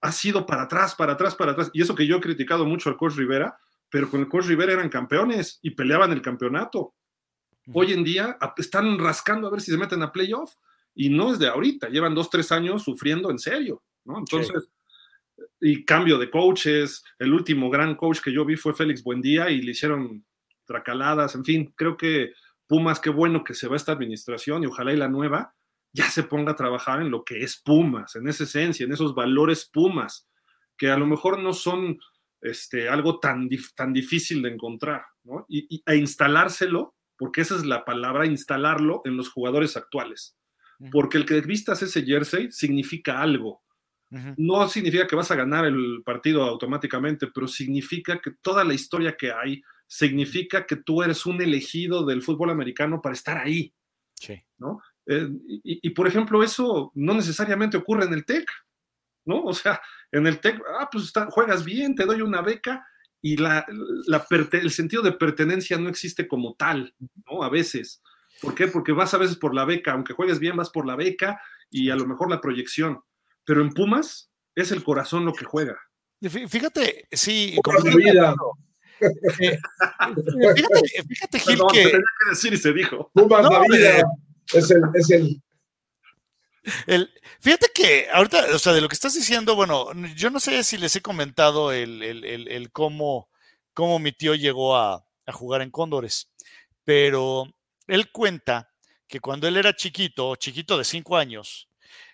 ha 0.00 0.12
sido 0.12 0.46
para 0.46 0.62
atrás, 0.62 0.94
para 0.94 1.14
atrás, 1.14 1.34
para 1.34 1.52
atrás, 1.52 1.70
y 1.72 1.82
eso 1.82 1.94
que 1.94 2.06
yo 2.06 2.18
he 2.18 2.20
criticado 2.20 2.64
mucho 2.64 2.88
al 2.88 2.96
coach 2.96 3.14
Rivera, 3.14 3.58
pero 3.90 4.08
con 4.08 4.20
el 4.20 4.28
coach 4.28 4.46
Rivera 4.46 4.74
eran 4.74 4.88
campeones 4.88 5.58
y 5.62 5.70
peleaban 5.70 6.12
el 6.12 6.22
campeonato. 6.22 6.94
Hoy 7.72 7.92
en 7.92 8.04
día 8.04 8.38
están 8.56 8.98
rascando 8.98 9.48
a 9.48 9.50
ver 9.50 9.60
si 9.60 9.72
se 9.72 9.78
meten 9.78 10.02
a 10.02 10.12
playoff 10.12 10.54
y 10.96 11.10
no 11.10 11.32
es 11.32 11.38
de 11.38 11.46
ahorita, 11.46 11.88
llevan 11.88 12.14
dos, 12.14 12.30
tres 12.30 12.50
años 12.50 12.82
sufriendo 12.82 13.30
en 13.30 13.38
serio, 13.38 13.82
¿no? 14.04 14.18
Entonces, 14.18 14.68
y 15.60 15.84
cambio 15.84 16.18
de 16.18 16.30
coaches, 16.30 17.04
el 17.18 17.34
último 17.34 17.68
gran 17.70 17.94
coach 17.94 18.20
que 18.20 18.32
yo 18.32 18.44
vi 18.44 18.56
fue 18.56 18.74
Félix 18.74 19.04
Buendía 19.04 19.50
y 19.50 19.60
le 19.60 19.72
hicieron 19.72 20.24
tracaladas, 20.64 21.34
en 21.34 21.44
fin, 21.44 21.72
creo 21.76 21.96
que 21.96 22.32
Pumas, 22.66 22.98
qué 22.98 23.10
bueno 23.10 23.44
que 23.44 23.54
se 23.54 23.68
va 23.68 23.76
esta 23.76 23.92
administración 23.92 24.62
y 24.62 24.66
ojalá 24.66 24.92
y 24.92 24.96
la 24.96 25.08
nueva 25.08 25.54
ya 25.92 26.10
se 26.10 26.24
ponga 26.24 26.52
a 26.52 26.56
trabajar 26.56 27.00
en 27.00 27.10
lo 27.10 27.24
que 27.24 27.42
es 27.42 27.60
Pumas, 27.62 28.16
en 28.16 28.26
esa 28.28 28.44
esencia, 28.44 28.84
en 28.84 28.92
esos 28.92 29.14
valores 29.14 29.70
Pumas, 29.72 30.28
que 30.76 30.90
a 30.90 30.96
lo 30.96 31.06
mejor 31.06 31.38
no 31.38 31.52
son 31.52 31.98
este, 32.40 32.88
algo 32.88 33.18
tan, 33.18 33.48
tan 33.74 33.92
difícil 33.92 34.42
de 34.42 34.50
encontrar, 34.50 35.04
¿no? 35.24 35.46
Y, 35.48 35.82
e 35.86 35.96
instalárselo, 35.96 36.94
porque 37.16 37.42
esa 37.42 37.56
es 37.56 37.64
la 37.64 37.84
palabra, 37.84 38.26
instalarlo 38.26 39.02
en 39.04 39.16
los 39.16 39.30
jugadores 39.30 39.76
actuales. 39.76 40.36
Porque 40.90 41.18
el 41.18 41.24
que 41.24 41.40
vistas 41.40 41.82
ese 41.82 42.04
jersey 42.04 42.50
significa 42.50 43.20
algo. 43.20 43.62
No 44.36 44.68
significa 44.68 45.06
que 45.06 45.16
vas 45.16 45.30
a 45.30 45.36
ganar 45.36 45.66
el 45.66 46.02
partido 46.04 46.44
automáticamente, 46.44 47.26
pero 47.26 47.48
significa 47.48 48.20
que 48.20 48.30
toda 48.40 48.64
la 48.64 48.72
historia 48.72 49.16
que 49.16 49.32
hay 49.32 49.62
significa 49.86 50.64
que 50.64 50.76
tú 50.76 51.02
eres 51.02 51.26
un 51.26 51.42
elegido 51.42 52.04
del 52.04 52.22
fútbol 52.22 52.50
americano 52.50 53.02
para 53.02 53.14
estar 53.14 53.36
ahí. 53.36 53.74
Sí. 54.14 54.42
¿no? 54.58 54.80
Eh, 55.06 55.28
y, 55.62 55.90
por 55.90 56.08
ejemplo, 56.08 56.42
eso 56.42 56.90
no 56.94 57.14
necesariamente 57.14 57.76
ocurre 57.76 58.04
en 58.04 58.14
el 58.14 58.24
TEC, 58.24 58.48
¿no? 59.24 59.42
O 59.42 59.54
sea, 59.54 59.80
en 60.10 60.26
el 60.26 60.40
TEC, 60.40 60.60
ah, 60.80 60.88
pues 60.90 61.12
juegas 61.30 61.64
bien, 61.64 61.94
te 61.94 62.04
doy 62.04 62.22
una 62.22 62.42
beca 62.42 62.86
y 63.22 63.36
la, 63.36 63.64
el 64.52 64.70
sentido 64.70 65.02
de 65.02 65.12
pertenencia 65.12 65.78
no 65.78 65.88
existe 65.88 66.26
como 66.26 66.54
tal, 66.54 66.94
¿no? 67.30 67.42
A 67.42 67.50
veces. 67.50 68.02
¿Por 68.40 68.54
qué? 68.54 68.66
Porque 68.68 68.92
vas 68.92 69.14
a 69.14 69.18
veces 69.18 69.36
por 69.36 69.54
la 69.54 69.64
beca, 69.64 69.92
aunque 69.92 70.12
juegues 70.12 70.38
bien, 70.38 70.56
vas 70.56 70.70
por 70.70 70.86
la 70.86 70.96
beca 70.96 71.40
y 71.70 71.90
a 71.90 71.96
lo 71.96 72.06
mejor 72.06 72.30
la 72.30 72.40
proyección. 72.40 73.00
Pero 73.44 73.62
en 73.62 73.70
Pumas 73.70 74.30
es 74.54 74.72
el 74.72 74.82
corazón 74.82 75.24
lo 75.24 75.32
que 75.32 75.44
juega. 75.44 75.78
Fíjate, 76.20 77.08
sí, 77.12 77.56
como 77.62 77.80
vida. 77.96 78.34
Eh, 78.98 79.58
fíjate, 80.54 80.80
fíjate, 81.06 81.38
Gil, 81.38 81.60
que... 81.70 81.82
Tenía 81.82 82.00
que 82.00 82.30
decir 82.30 82.54
y 82.54 82.56
se 82.56 82.72
dijo. 82.72 83.10
Pumas 83.12 83.44
la 83.44 83.60
vida. 83.60 84.02
Es 84.52 84.70
el, 84.70 84.80
es 84.94 85.10
el, 85.10 85.42
el, 86.86 87.10
fíjate 87.40 87.68
que 87.74 88.08
ahorita, 88.12 88.46
o 88.54 88.58
sea, 88.58 88.72
de 88.72 88.80
lo 88.80 88.88
que 88.88 88.94
estás 88.94 89.14
diciendo, 89.14 89.54
bueno, 89.54 89.92
yo 90.14 90.30
no 90.30 90.40
sé 90.40 90.64
si 90.64 90.78
les 90.78 90.96
he 90.96 91.02
comentado 91.02 91.72
el, 91.72 92.02
el, 92.02 92.48
el 92.48 92.72
cómo, 92.72 93.28
cómo, 93.74 93.98
mi 93.98 94.12
tío 94.12 94.34
llegó 94.34 94.76
a, 94.76 95.04
a, 95.26 95.32
jugar 95.32 95.62
en 95.62 95.70
Cóndores, 95.70 96.30
pero 96.84 97.52
él 97.86 98.10
cuenta 98.10 98.72
que 99.06 99.20
cuando 99.20 99.46
él 99.48 99.56
era 99.56 99.74
chiquito, 99.74 100.36
chiquito 100.36 100.76
de 100.78 100.84
cinco 100.84 101.16
años, 101.16 101.68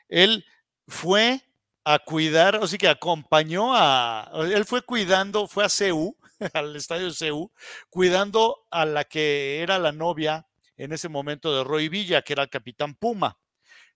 él 0.08 0.44
fue 0.86 1.40
a 1.84 1.98
cuidar, 1.98 2.56
o 2.56 2.66
sea 2.66 2.78
que 2.78 2.88
acompañó 2.88 3.74
a, 3.74 4.30
él 4.34 4.64
fue 4.64 4.82
cuidando, 4.82 5.48
fue 5.48 5.64
a 5.64 5.68
CEU, 5.68 6.16
al 6.54 6.76
estadio 6.76 7.06
de 7.06 7.14
CEU, 7.14 7.50
cuidando 7.88 8.66
a 8.70 8.84
la 8.84 9.04
que 9.04 9.60
era 9.60 9.78
la 9.78 9.92
novia 9.92 10.46
en 10.76 10.92
ese 10.92 11.08
momento 11.08 11.54
de 11.56 11.64
Roy 11.64 11.88
Villa, 11.88 12.22
que 12.22 12.34
era 12.34 12.42
el 12.42 12.50
capitán 12.50 12.94
Puma. 12.94 13.38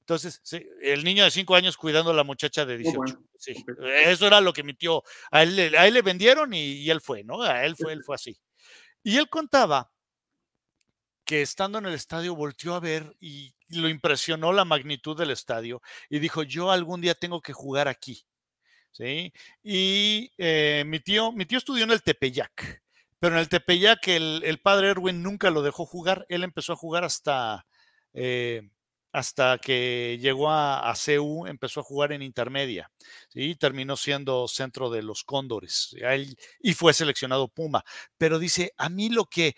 Entonces, 0.01 0.41
el 0.83 1.03
niño 1.03 1.25
de 1.25 1.33
cinco 1.33 1.57
años 1.57 1.77
cuidando 1.77 2.13
a 2.13 2.15
la 2.15 2.23
muchacha 2.23 2.65
de 2.65 2.79
18. 2.79 3.19
Eso 4.05 4.27
era 4.29 4.41
lo 4.41 4.53
que 4.53 4.63
mi 4.63 4.75
tío, 4.75 5.03
a 5.33 5.43
él, 5.43 5.57
le 5.57 6.03
vendieron 6.03 6.55
y, 6.55 6.89
él 6.89 7.01
fue, 7.01 7.25
¿no? 7.25 7.43
A 7.43 7.65
él 7.65 7.75
fue, 7.75 7.93
él 7.93 8.05
fue 8.05 8.15
así. 8.15 8.39
Y 9.03 9.17
él 9.17 9.29
contaba 9.29 9.91
que 11.27 11.43
estando 11.43 11.79
en 11.79 11.87
el 11.87 11.95
estadio 11.95 12.35
volteó 12.35 12.75
a 12.75 12.81
ver 12.81 13.15
y 13.21 13.55
lo 13.69 13.89
impresionó 13.89 14.53
la 14.53 14.65
magnitud 14.65 15.19
del 15.19 15.31
estadio 15.33 15.83
y 16.09 16.21
dijo, 16.21 16.43
yo 16.45 16.71
algún 16.71 17.01
día 17.01 17.15
tengo 17.15 17.43
que 17.43 17.53
jugar 17.53 17.89
aquí. 17.89 18.25
¿Sí? 18.93 19.33
Y 19.63 20.31
eh, 20.39 20.85
mi, 20.87 21.01
tío, 21.01 21.31
mi 21.33 21.45
tío 21.45 21.59
estudió 21.59 21.85
en 21.85 21.91
el 21.91 22.03
Tepeyac. 22.03 22.83
Pero 23.19 23.35
en 23.35 23.41
el 23.41 23.49
Tepeyac 23.49 24.09
el, 24.09 24.41
el, 24.45 24.59
padre 24.59 24.91
Erwin 24.91 25.23
nunca 25.23 25.51
lo 25.51 25.61
dejó 25.61 25.85
jugar. 25.85 26.25
Él 26.31 26.45
empezó 26.45 26.73
a 26.73 26.77
jugar 26.77 27.05
hasta, 27.05 27.67
eh, 28.15 28.63
hasta 29.17 29.57
que 29.57 30.19
llegó 30.21 30.51
a, 30.51 30.91
a 30.91 30.95
CEU, 30.95 31.47
empezó 31.47 31.81
a 31.81 31.85
jugar 31.85 32.13
en 32.13 32.21
intermedia. 32.21 32.91
¿sí? 33.31 33.55
Terminó 33.55 33.97
siendo 33.97 34.47
centro 34.47 34.91
de 34.91 35.03
los 35.03 35.25
Cóndores 35.25 35.97
y 36.61 36.75
fue 36.75 36.93
seleccionado 36.93 37.49
Puma. 37.49 37.83
Pero 38.19 38.39
dice, 38.39 38.75
a 38.77 38.91
mí 38.91 39.09
lo 39.09 39.25
que, 39.25 39.57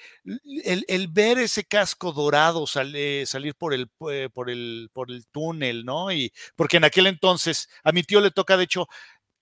el, 0.63 1.09
ver 1.09 1.39
ese 1.39 1.65
casco 1.65 2.13
dorado 2.13 2.69
salir 2.69 3.55
por 3.57 3.75
el, 3.75 3.89
por, 3.89 4.49
el, 4.49 4.91
por 4.93 5.11
el 5.11 5.27
túnel, 5.27 5.85
¿no? 5.85 6.13
Y 6.13 6.33
porque 6.55 6.77
en 6.77 6.85
aquel 6.85 7.09
entonces 7.09 7.69
a 7.83 7.91
mi 7.91 8.05
tío 8.05 8.21
le 8.21 8.31
toca, 8.31 8.57
de 8.57 8.63
hecho, 8.63 8.87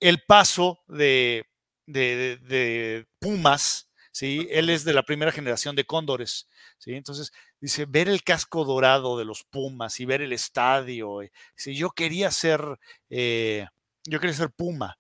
el 0.01 0.23
paso 0.27 0.83
de, 0.87 1.45
de 1.85 3.07
Pumas 3.19 3.86
¿sí? 4.17 4.49
Él 4.51 4.71
es 4.71 4.83
de 4.85 4.95
la 4.95 5.03
primera 5.03 5.31
generación 5.31 5.77
de 5.77 5.85
cóndores, 5.85 6.49
¿sí? 6.79 6.95
Entonces, 6.95 7.33
dice, 7.61 7.85
ver 7.85 8.09
el 8.09 8.23
casco 8.23 8.65
dorado 8.65 9.19
de 9.19 9.27
los 9.27 9.45
Pumas 9.45 10.01
y 10.01 10.07
ver 10.07 10.23
el 10.23 10.33
estadio, 10.33 11.19
si 11.55 11.75
yo 11.75 11.91
quería 11.91 12.31
ser, 12.31 12.63
eh, 13.11 13.67
yo 14.05 14.19
quería 14.19 14.35
ser 14.35 14.51
Puma. 14.53 14.97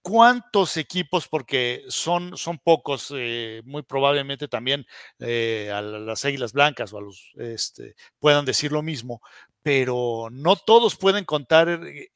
¿Cuántos 0.00 0.78
equipos, 0.78 1.28
porque 1.28 1.84
son, 1.88 2.38
son 2.38 2.58
pocos, 2.58 3.12
eh, 3.14 3.60
muy 3.66 3.82
probablemente 3.82 4.48
también 4.48 4.86
eh, 5.18 5.70
a 5.70 5.82
las 5.82 6.24
Águilas 6.24 6.54
Blancas 6.54 6.90
o 6.94 6.98
a 6.98 7.02
los, 7.02 7.32
este, 7.36 7.96
puedan 8.18 8.46
decir 8.46 8.72
lo 8.72 8.80
mismo, 8.82 9.20
pero 9.62 10.28
no 10.32 10.56
todos 10.56 10.96
pueden 10.96 11.26
contar 11.26 11.82
que, 11.82 12.08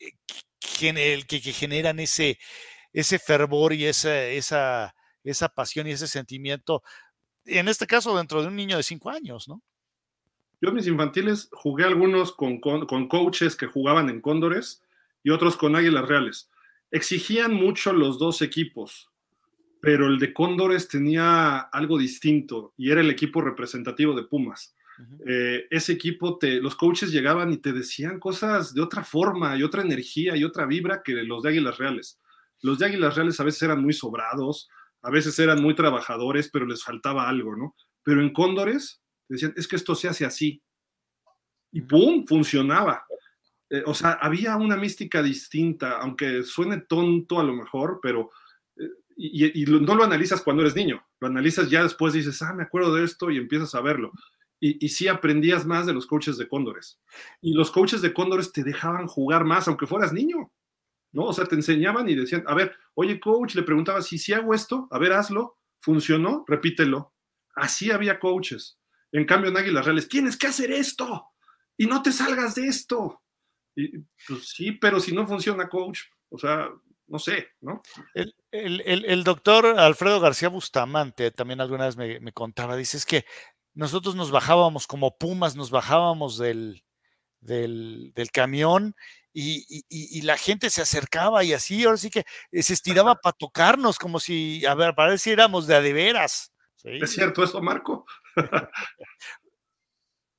que, 1.27 1.53
generan 1.53 2.01
ese, 2.01 2.39
ese 2.95 3.19
fervor 3.19 3.75
y 3.75 3.85
esa, 3.85 4.23
esa, 4.25 4.95
esa 5.25 5.49
pasión 5.49 5.87
y 5.87 5.93
ese 5.93 6.07
sentimiento, 6.07 6.83
en 7.45 7.69
este 7.69 7.87
caso 7.87 8.17
dentro 8.17 8.43
de 8.43 8.49
un 8.49 8.57
niño 8.57 8.77
de 8.77 8.83
cinco 8.83 9.11
años, 9.11 9.49
¿no? 9.49 9.63
Yo 10.61 10.73
mis 10.73 10.89
infantiles 10.89 11.49
jugué 11.53 11.85
algunos 11.85 12.33
con, 12.33 12.61
con, 12.61 13.09
coaches 13.09 13.55
que 13.55 13.67
jugaban 13.67 14.09
en 14.09 14.21
Cóndores 14.21 14.83
y 15.23 15.31
otros 15.31 15.57
con 15.57 15.77
Águilas 15.77 16.09
Reales. 16.09 16.51
Exigían 16.91 17.55
mucho 17.55 17.93
los 17.93 18.19
dos 18.19 18.43
equipos, 18.43 19.11
pero 19.81 20.09
el 20.09 20.19
de 20.19 20.33
Cóndores 20.33 20.89
tenía 20.89 21.59
algo 21.59 21.97
distinto 21.97 22.75
y 22.77 22.91
era 22.91 23.03
el 23.03 23.11
equipo 23.11 23.41
representativo 23.41 24.15
de 24.15 24.25
Pumas. 24.25 24.75
Eh, 25.25 25.67
ese 25.71 25.93
equipo, 25.93 26.39
te, 26.39 26.61
los 26.61 26.75
coaches 26.75 27.13
llegaban 27.13 27.53
y 27.53 27.59
te 27.59 27.73
decían 27.73 28.19
cosas 28.19 28.75
de 28.75 28.81
otra 28.81 29.05
forma 29.05 29.57
y 29.57 29.63
otra 29.63 29.83
energía 29.83 30.37
y 30.37 30.43
otra 30.43 30.67
vibra 30.67 31.03
que 31.05 31.13
los 31.13 31.45
de 31.45 31.51
Águilas 31.51 31.79
Reales. 31.79 32.19
Los 32.63 32.81
de 32.81 32.87
Águilas 32.87 33.15
Reales 33.15 33.39
a 33.39 33.45
veces 33.45 33.63
eran 33.63 33.81
muy 33.81 33.93
sobrados, 33.93 34.69
a 35.03 35.11
veces 35.11 35.39
eran 35.39 35.63
muy 35.63 35.75
trabajadores, 35.75 36.51
pero 36.51 36.67
les 36.67 36.83
faltaba 36.83 37.29
algo, 37.29 37.57
¿no? 37.57 37.75
Pero 38.03 38.21
en 38.21 38.33
Cóndores 38.33 39.01
decían, 39.29 39.55
es 39.57 39.69
que 39.69 39.77
esto 39.77 39.95
se 39.95 40.09
hace 40.09 40.25
así. 40.25 40.63
Y 41.73 41.83
¡pum! 41.83 42.25
Funcionaba. 42.27 43.05
Eh, 43.71 43.83
o 43.85 43.95
sea, 43.95 44.13
había 44.13 44.57
una 44.57 44.77
mística 44.77 45.23
distinta, 45.23 45.99
aunque 45.99 46.43
suene 46.43 46.79
tonto 46.83 47.39
a 47.39 47.45
lo 47.45 47.55
mejor, 47.55 48.01
pero... 48.03 48.31
Eh, 48.77 48.89
y, 49.17 49.65
no 49.67 49.95
lo 49.95 50.05
analizas 50.05 50.43
cuando 50.43 50.63
eres 50.63 50.77
niño, 50.77 51.05
lo 51.21 51.27
analizas 51.27 51.69
ya 51.69 51.83
después, 51.83 52.13
dices, 52.13 52.41
ah, 52.43 52.55
me 52.55 52.63
acuerdo 52.63 52.95
de 52.95 53.05
esto 53.05 53.31
y 53.31 53.37
empiezas 53.37 53.75
a 53.75 53.81
verlo. 53.81 54.13
Y, 54.61 54.85
y, 54.85 54.89
sí 54.89 55.09
aprendías 55.09 55.67
más 55.67 55.87
de 55.87 55.93
los 55.93 56.07
coaches 56.07 56.39
de 56.39 56.49
Cóndores. 56.49 57.01
Y 57.41 57.53
los 57.53 57.71
coaches 57.71 58.01
de 58.01 58.13
Cóndores 58.13 58.53
te 58.53 58.65
dejaban 58.65 59.07
jugar 59.07 59.45
más, 59.45 59.69
aunque 59.69 59.87
fueras 59.87 60.13
niño. 60.13 60.51
¿No? 61.13 61.25
O 61.25 61.33
sea, 61.33 61.47
te 61.47 61.55
enseñaban 61.55 62.09
y 62.09 62.15
decían, 62.15 62.45
a 62.47 62.55
ver, 62.55 62.75
oye, 62.95 63.19
coach, 63.21 63.55
le 63.55 63.63
preguntaba 63.63 64.03
si 64.03 64.19
si 64.19 64.33
hago 64.33 64.55
esto, 64.55 64.89
a 64.91 64.99
ver, 64.99 65.13
hazlo, 65.13 65.59
funcionó, 65.79 66.45
repítelo. 66.47 67.15
Así 67.55 67.91
había 67.91 68.19
coaches. 68.19 68.79
En 69.13 69.25
cambio, 69.25 69.51
en 69.51 69.57
Águilas 69.57 69.85
Reales, 69.85 70.09
tienes 70.09 70.37
que 70.37 70.47
hacer 70.47 70.71
esto 70.71 71.29
y 71.77 71.87
no 71.87 72.03
te 72.03 72.13
salgas 72.13 72.55
de 72.55 72.67
esto. 72.67 73.23
Y, 73.75 73.99
pues 74.27 74.51
sí, 74.51 74.73
pero 74.73 75.01
si 75.01 75.15
no 75.15 75.27
funciona, 75.27 75.69
coach, 75.69 76.01
o 76.29 76.39
sea, 76.39 76.69
no 77.07 77.19
sé, 77.19 77.49
¿no? 77.61 77.83
El, 78.15 78.83
el, 78.83 79.25
doctor 79.25 79.67
Alfredo 79.79 80.21
García 80.21 80.49
Bustamante 80.49 81.31
también 81.31 81.61
alguna 81.61 81.87
vez 81.87 81.97
me, 81.97 82.33
contaba, 82.33 82.77
dice, 82.77 82.99
es 82.99 83.07
que 83.07 83.25
nosotros 83.75 84.15
nos 84.15 84.31
bajábamos 84.31 84.87
como 84.87 85.17
pumas, 85.17 85.57
nos 85.57 85.71
bajábamos 85.71 86.37
del, 86.39 86.85
del 87.41 88.31
camión 88.33 88.95
y, 89.41 90.23
la 90.23 90.37
gente 90.37 90.71
se 90.71 90.83
acercaba 90.83 91.45
y 91.45 91.53
así, 91.53 91.85
ahora 91.85 91.97
sí 91.97 92.11
que 92.11 92.25
eh, 92.51 92.63
se 92.63 92.75
estiraba 92.75 93.15
para 93.15 93.37
tocarnos, 93.37 93.99
como 93.99 94.19
si, 94.21 94.65
a 94.67 94.75
ver, 94.75 94.95
para 94.95 95.11
ver 95.11 95.19
si 95.19 95.31
éramos 95.31 95.67
de 95.67 95.77
a 95.77 95.81
de 95.81 95.93
veras. 95.93 96.53
¿Es 96.85 97.13
cierto 97.13 97.45
eso, 97.45 97.61
Marco? 97.61 98.05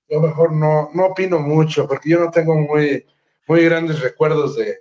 yo 0.10 0.20
mejor 0.20 0.54
no, 0.54 0.90
no 0.94 1.06
opino 1.08 1.40
mucho, 1.40 1.88
porque 1.88 2.10
yo 2.10 2.20
no 2.20 2.32
tengo 2.32 2.56
muy, 2.56 3.06
muy 3.48 3.64
grandes 3.66 4.00
recuerdos 4.02 4.56
de, 4.56 4.80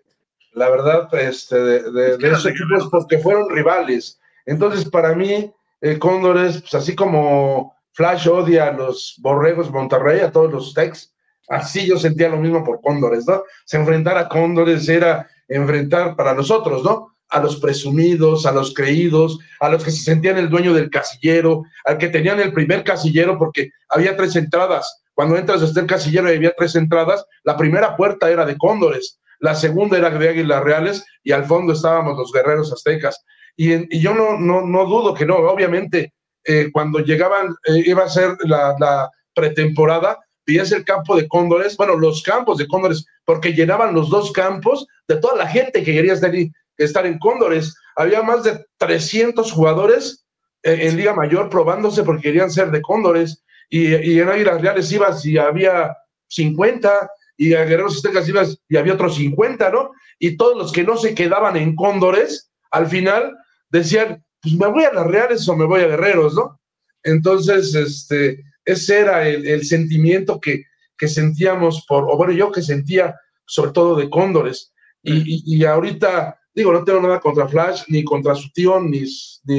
la 0.53 0.69
verdad, 0.69 1.09
este, 1.15 1.57
de, 1.57 2.17
de, 2.19 2.29
esos 2.29 2.47
equipos, 2.47 2.89
porque 2.91 3.19
fueron 3.19 3.49
rivales. 3.51 4.21
Entonces, 4.47 4.89
para 4.89 5.15
mí, 5.15 5.53
el 5.81 5.99
Cóndores, 5.99 6.61
pues 6.61 6.75
así 6.75 6.97
como 6.97 7.77
Flash 7.93 8.29
odia 8.29 8.69
a 8.69 8.73
los 8.73 9.17
Borregos 9.19 9.71
Monterrey, 9.71 10.21
a 10.21 10.33
todos 10.33 10.53
los 10.53 10.75
Tex, 10.75 11.15
Así 11.49 11.87
yo 11.87 11.99
sentía 11.99 12.29
lo 12.29 12.37
mismo 12.37 12.63
por 12.65 12.81
Cóndores, 12.81 13.27
¿no? 13.27 13.43
Se 13.65 13.77
enfrentar 13.77 14.19
a 14.19 14.29
Cóndores 14.29 14.89
era 14.89 15.29
enfrentar 15.49 16.15
para 16.15 16.35
nosotros, 16.35 16.85
¿no? 16.85 17.19
a 17.31 17.41
los 17.41 17.57
presumidos, 17.57 18.47
a 18.47 18.53
los 18.53 18.75
creídos, 18.75 19.39
a 19.61 19.69
los 19.69 19.85
que 19.85 19.91
se 19.91 20.03
sentían 20.03 20.39
el 20.39 20.49
dueño 20.49 20.73
del 20.73 20.91
casillero, 20.91 21.63
al 21.85 21.99
que 21.99 22.09
tenían 22.09 22.41
el 22.41 22.53
primer 22.53 22.85
casillero 22.85 23.39
porque 23.39 23.71
había 23.89 24.17
tres 24.17 24.37
entradas. 24.37 25.03
Cuando 25.15 25.37
entras 25.37 25.61
desde 25.61 25.81
el 25.81 25.87
casillero 25.87 26.33
y 26.33 26.37
había 26.37 26.55
tres 26.57 26.75
entradas, 26.75 27.25
la 27.43 27.57
primera 27.57 27.97
puerta 27.97 28.31
era 28.31 28.47
de 28.47 28.57
cóndores, 28.57 29.21
la 29.41 29.55
segunda 29.55 29.99
era 29.99 30.11
de 30.11 30.29
águilas 30.29 30.63
reales 30.63 31.05
y 31.23 31.33
al 31.33 31.45
fondo 31.45 31.73
estábamos 31.73 32.17
los 32.17 32.33
guerreros 32.33 32.73
aztecas. 32.73 33.25
Y, 33.57 34.01
yo 34.01 34.15
no, 34.15 34.39
no, 34.39 34.63
no, 34.65 34.87
dudo 34.87 35.15
que 35.15 35.27
no, 35.27 35.37
obviamente, 35.37 36.15
eh, 36.45 36.71
cuando 36.73 37.01
llegaban, 37.01 37.49
eh, 37.67 37.83
iba 37.85 38.05
a 38.05 38.09
ser 38.09 38.37
la 38.45 39.11
pretemporada, 39.35 40.19
veías 40.49 40.73
el 40.73 40.85
campo 40.85 41.15
de 41.15 41.29
cóndores, 41.29 41.77
bueno, 41.77 41.95
los 41.97 42.23
campos 42.23 42.57
de 42.57 42.67
cóndores, 42.67 43.05
porque 43.25 43.53
llenaban 43.53 43.95
los 43.95 44.09
dos 44.09 44.33
campos 44.33 44.87
de 45.07 45.17
toda 45.17 45.37
la 45.37 45.47
gente 45.47 45.85
que 45.85 45.93
quería 45.93 46.15
estar, 46.15 46.33
estar 46.79 47.07
en 47.07 47.19
cóndores. 47.19 47.77
Había 47.95 48.23
más 48.23 48.43
de 48.45 48.65
300 48.79 49.53
jugadores 49.53 50.25
eh, 50.63 50.79
en 50.89 50.97
Liga 50.97 51.15
Mayor 51.15 51.51
probándose 51.51 52.03
porque 52.03 52.23
querían 52.23 52.51
ser 52.51 52.71
de 52.71 52.81
cóndores. 52.81 53.45
Y, 53.69 53.95
y 53.95 54.19
en 54.19 54.31
Águilas 54.31 54.63
Reales 54.63 54.91
ibas 54.91 55.25
y 55.27 55.37
había 55.37 55.95
50, 56.29 57.11
y 57.37 57.55
a 57.55 57.65
Guerreros 57.65 57.97
Aztecas 57.97 58.29
ibas 58.29 58.59
y 58.69 58.77
había 58.79 58.95
otros 58.95 59.17
50, 59.17 59.71
¿no? 59.71 59.93
Y 60.19 60.37
todos 60.37 60.57
los 60.57 60.73
que 60.73 60.83
no 60.83 60.97
se 60.97 61.15
quedaban 61.15 61.57
en 61.57 61.77
cóndores, 61.77 62.51
al 62.71 62.89
final 62.89 63.37
decían, 63.69 64.25
pues 64.41 64.55
me 64.55 64.67
voy 64.67 64.85
a 64.85 64.93
las 64.93 65.07
Reales 65.07 65.47
o 65.49 65.57
me 65.57 65.67
voy 65.67 65.83
a 65.83 65.89
Guerreros, 65.89 66.35
¿no? 66.35 66.59
Entonces, 67.05 67.75
este, 67.75 68.43
ese 68.69 69.01
era 69.01 69.27
el, 69.27 69.65
sentimiento 69.65 70.39
que, 70.41 70.65
sentíamos 71.09 71.87
por, 71.87 72.05
o 72.05 72.17
bueno, 72.17 72.33
yo 72.33 72.53
que 72.53 72.61
sentía 72.61 73.15
sobre 73.47 73.73
todo 73.73 73.97
de 73.97 74.11
Cóndores. 74.11 74.73
Y, 75.03 75.65
ahorita, 75.65 76.39
digo, 76.55 76.73
no 76.73 76.85
tengo 76.85 77.01
nada 77.01 77.19
contra 77.19 77.49
Flash, 77.49 77.85
ni 77.89 78.05
contra 78.05 78.35
su 78.35 78.51
tío, 78.53 78.79
ni, 78.81 79.07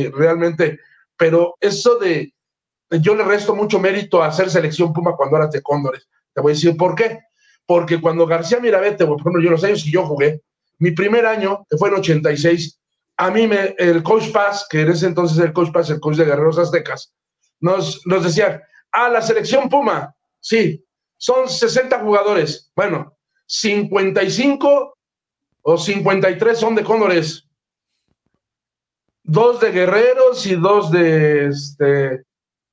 realmente, 0.09 0.79
pero 1.17 1.55
eso 1.59 1.97
de, 1.97 2.33
yo 3.01 3.15
le 3.15 3.23
resto 3.23 3.55
mucho 3.55 3.79
mérito 3.79 4.21
a 4.21 4.27
hacer 4.27 4.49
selección 4.49 4.93
Puma 4.93 5.15
cuando 5.15 5.37
era 5.37 5.47
de 5.47 5.61
Cóndores. 5.61 6.07
Te 6.33 6.41
voy 6.41 6.51
a 6.51 6.55
decir 6.55 6.77
por 6.77 6.93
qué. 6.93 7.19
Porque 7.65 7.99
cuando 7.99 8.27
García 8.27 8.59
Mirabete, 8.59 9.05
por 9.05 9.19
ejemplo, 9.19 9.41
yo 9.41 9.49
los 9.49 9.63
años 9.63 9.83
que 9.83 9.91
yo 9.91 10.05
jugué, 10.05 10.41
mi 10.77 10.91
primer 10.91 11.25
año, 11.25 11.65
que 11.69 11.77
fue 11.77 11.89
en 11.89 11.95
86, 11.95 12.79
a 13.17 13.31
mí 13.31 13.47
me, 13.47 13.75
el 13.77 14.03
coach 14.03 14.31
Paz, 14.31 14.67
que 14.69 14.81
en 14.81 14.89
ese 14.89 15.07
entonces 15.07 15.37
el 15.39 15.51
coach 15.51 15.71
Paz, 15.71 15.89
el 15.89 15.99
coach 15.99 16.17
de 16.17 16.25
Guerreros 16.25 16.57
Aztecas, 16.57 17.13
nos, 17.59 18.05
nos 18.05 18.23
decía, 18.23 18.63
a 18.91 19.09
la 19.09 19.21
selección 19.21 19.69
Puma. 19.69 20.15
Sí, 20.39 20.85
son 21.17 21.49
60 21.49 21.99
jugadores. 21.99 22.71
Bueno, 22.75 23.17
55 23.45 24.97
o 25.61 25.77
53 25.77 26.57
son 26.57 26.75
de 26.75 26.83
Cóndores. 26.83 27.45
Dos 29.23 29.59
de 29.59 29.71
guerreros 29.71 30.45
y 30.45 30.55
dos 30.55 30.91
de 30.91 31.47
este, 31.47 32.23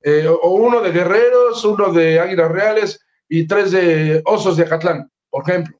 eh, 0.01 0.27
o 0.27 0.51
uno 0.51 0.81
de 0.81 0.91
guerreros, 0.91 1.63
uno 1.65 1.91
de 1.91 2.19
águilas 2.19 2.51
reales 2.51 2.99
y 3.27 3.45
tres 3.45 3.71
de 3.71 4.21
osos 4.25 4.57
de 4.57 4.63
Acatlán, 4.63 5.11
por 5.29 5.43
ejemplo. 5.47 5.77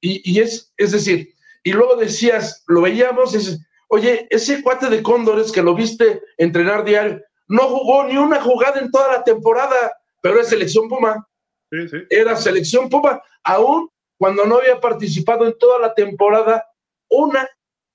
Y, 0.00 0.38
es, 0.40 0.72
es 0.76 0.92
decir, 0.92 1.34
y 1.64 1.72
luego 1.72 1.96
decías, 1.96 2.62
lo 2.68 2.82
veíamos, 2.82 3.34
es, 3.34 3.58
oye, 3.88 4.28
ese 4.30 4.62
cuate 4.62 4.88
de 4.88 5.02
Cóndores 5.02 5.50
que 5.50 5.62
lo 5.62 5.74
viste 5.74 6.22
entrenar 6.36 6.84
diario, 6.84 7.20
no 7.48 7.62
jugó 7.68 8.04
ni 8.04 8.16
una 8.16 8.40
jugada 8.40 8.80
en 8.80 8.90
toda 8.90 9.12
la 9.12 9.24
temporada, 9.24 9.92
pero 10.20 10.36
era 10.36 10.44
selección 10.44 10.88
Puma. 10.88 11.26
Era 12.10 12.36
selección 12.36 12.88
Puma, 12.88 13.20
aún 13.42 13.90
cuando 14.18 14.44
no 14.46 14.58
había 14.58 14.80
participado 14.80 15.46
en 15.46 15.56
toda 15.58 15.78
la 15.78 15.94
temporada 15.94 16.64
una, 17.08 17.48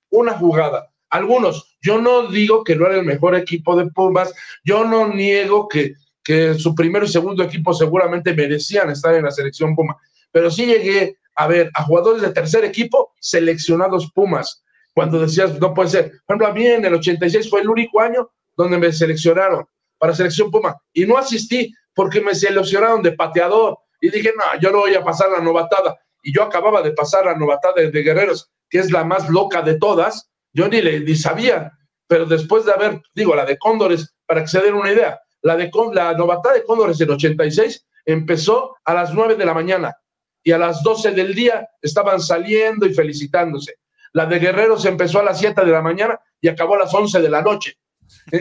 una 0.09 0.33
jugada. 0.33 0.89
Algunos, 1.09 1.77
yo 1.81 2.01
no 2.01 2.27
digo 2.27 2.63
que 2.63 2.75
no 2.75 2.87
era 2.87 2.97
el 2.97 3.05
mejor 3.05 3.35
equipo 3.35 3.75
de 3.75 3.85
Pumas, 3.91 4.33
yo 4.63 4.83
no 4.83 5.07
niego 5.07 5.67
que, 5.67 5.93
que 6.23 6.55
su 6.55 6.73
primero 6.73 7.05
y 7.05 7.09
segundo 7.09 7.43
equipo 7.43 7.73
seguramente 7.73 8.33
merecían 8.33 8.89
estar 8.89 9.13
en 9.13 9.25
la 9.25 9.31
selección 9.31 9.75
Puma, 9.75 9.95
pero 10.31 10.49
sí 10.49 10.65
llegué 10.65 11.17
a 11.35 11.47
ver 11.47 11.69
a 11.75 11.83
jugadores 11.83 12.21
de 12.21 12.31
tercer 12.31 12.65
equipo 12.65 13.13
seleccionados 13.19 14.11
Pumas, 14.11 14.63
cuando 14.93 15.19
decías, 15.19 15.59
no 15.59 15.73
puede 15.73 15.89
ser. 15.89 16.11
Por 16.25 16.35
ejemplo, 16.35 16.47
a 16.47 16.53
mí 16.53 16.65
en 16.65 16.85
el 16.85 16.93
86 16.95 17.49
fue 17.49 17.61
el 17.61 17.69
único 17.69 17.99
año 17.99 18.29
donde 18.55 18.77
me 18.77 18.91
seleccionaron 18.91 19.65
para 19.97 20.13
selección 20.13 20.51
Puma 20.51 20.77
y 20.91 21.05
no 21.05 21.17
asistí 21.17 21.73
porque 21.93 22.21
me 22.21 22.35
seleccionaron 22.35 23.01
de 23.01 23.13
pateador 23.13 23.77
y 24.01 24.09
dije, 24.09 24.33
no, 24.35 24.43
yo 24.59 24.69
no 24.71 24.79
voy 24.79 24.95
a 24.95 25.03
pasar 25.03 25.31
la 25.31 25.39
novatada. 25.39 25.97
Y 26.21 26.35
yo 26.35 26.43
acababa 26.43 26.81
de 26.81 26.91
pasar 26.91 27.25
la 27.25 27.35
novatada 27.35 27.75
de, 27.75 28.03
Guerreros, 28.03 28.51
que 28.69 28.79
es 28.79 28.91
la 28.91 29.05
más 29.05 29.29
loca 29.29 29.61
de 29.61 29.77
todas, 29.77 30.29
yo 30.51 30.67
ni, 30.67 30.81
le, 30.81 30.99
ni 30.99 31.15
sabía, 31.15 31.71
pero 32.05 32.25
después 32.25 32.65
de 32.65 32.73
haber, 32.73 33.01
digo, 33.15 33.33
la 33.33 33.45
de 33.45 33.57
Cóndores, 33.57 34.13
para 34.25 34.41
que 34.41 34.47
se 34.47 34.59
den 34.59 34.73
una 34.73 34.91
idea, 34.91 35.21
la, 35.41 35.55
de, 35.55 35.71
la 35.93 36.13
novatada 36.15 36.55
de 36.55 36.63
Cóndores 36.65 36.99
en 36.99 37.11
86 37.11 37.85
empezó 38.05 38.75
a 38.83 38.93
las 38.93 39.13
9 39.13 39.35
de 39.35 39.45
la 39.45 39.53
mañana 39.53 39.95
y 40.43 40.51
a 40.51 40.57
las 40.57 40.83
12 40.83 41.11
del 41.11 41.33
día 41.33 41.67
estaban 41.81 42.19
saliendo 42.19 42.85
y 42.85 42.93
felicitándose. 42.93 43.75
La 44.11 44.25
de 44.25 44.39
Guerreros 44.39 44.85
empezó 44.85 45.19
a 45.19 45.23
las 45.23 45.39
7 45.39 45.63
de 45.63 45.71
la 45.71 45.81
mañana 45.81 46.19
y 46.41 46.49
acabó 46.49 46.75
a 46.75 46.79
las 46.79 46.93
11 46.93 47.21
de 47.21 47.29
la 47.29 47.41
noche. 47.41 47.77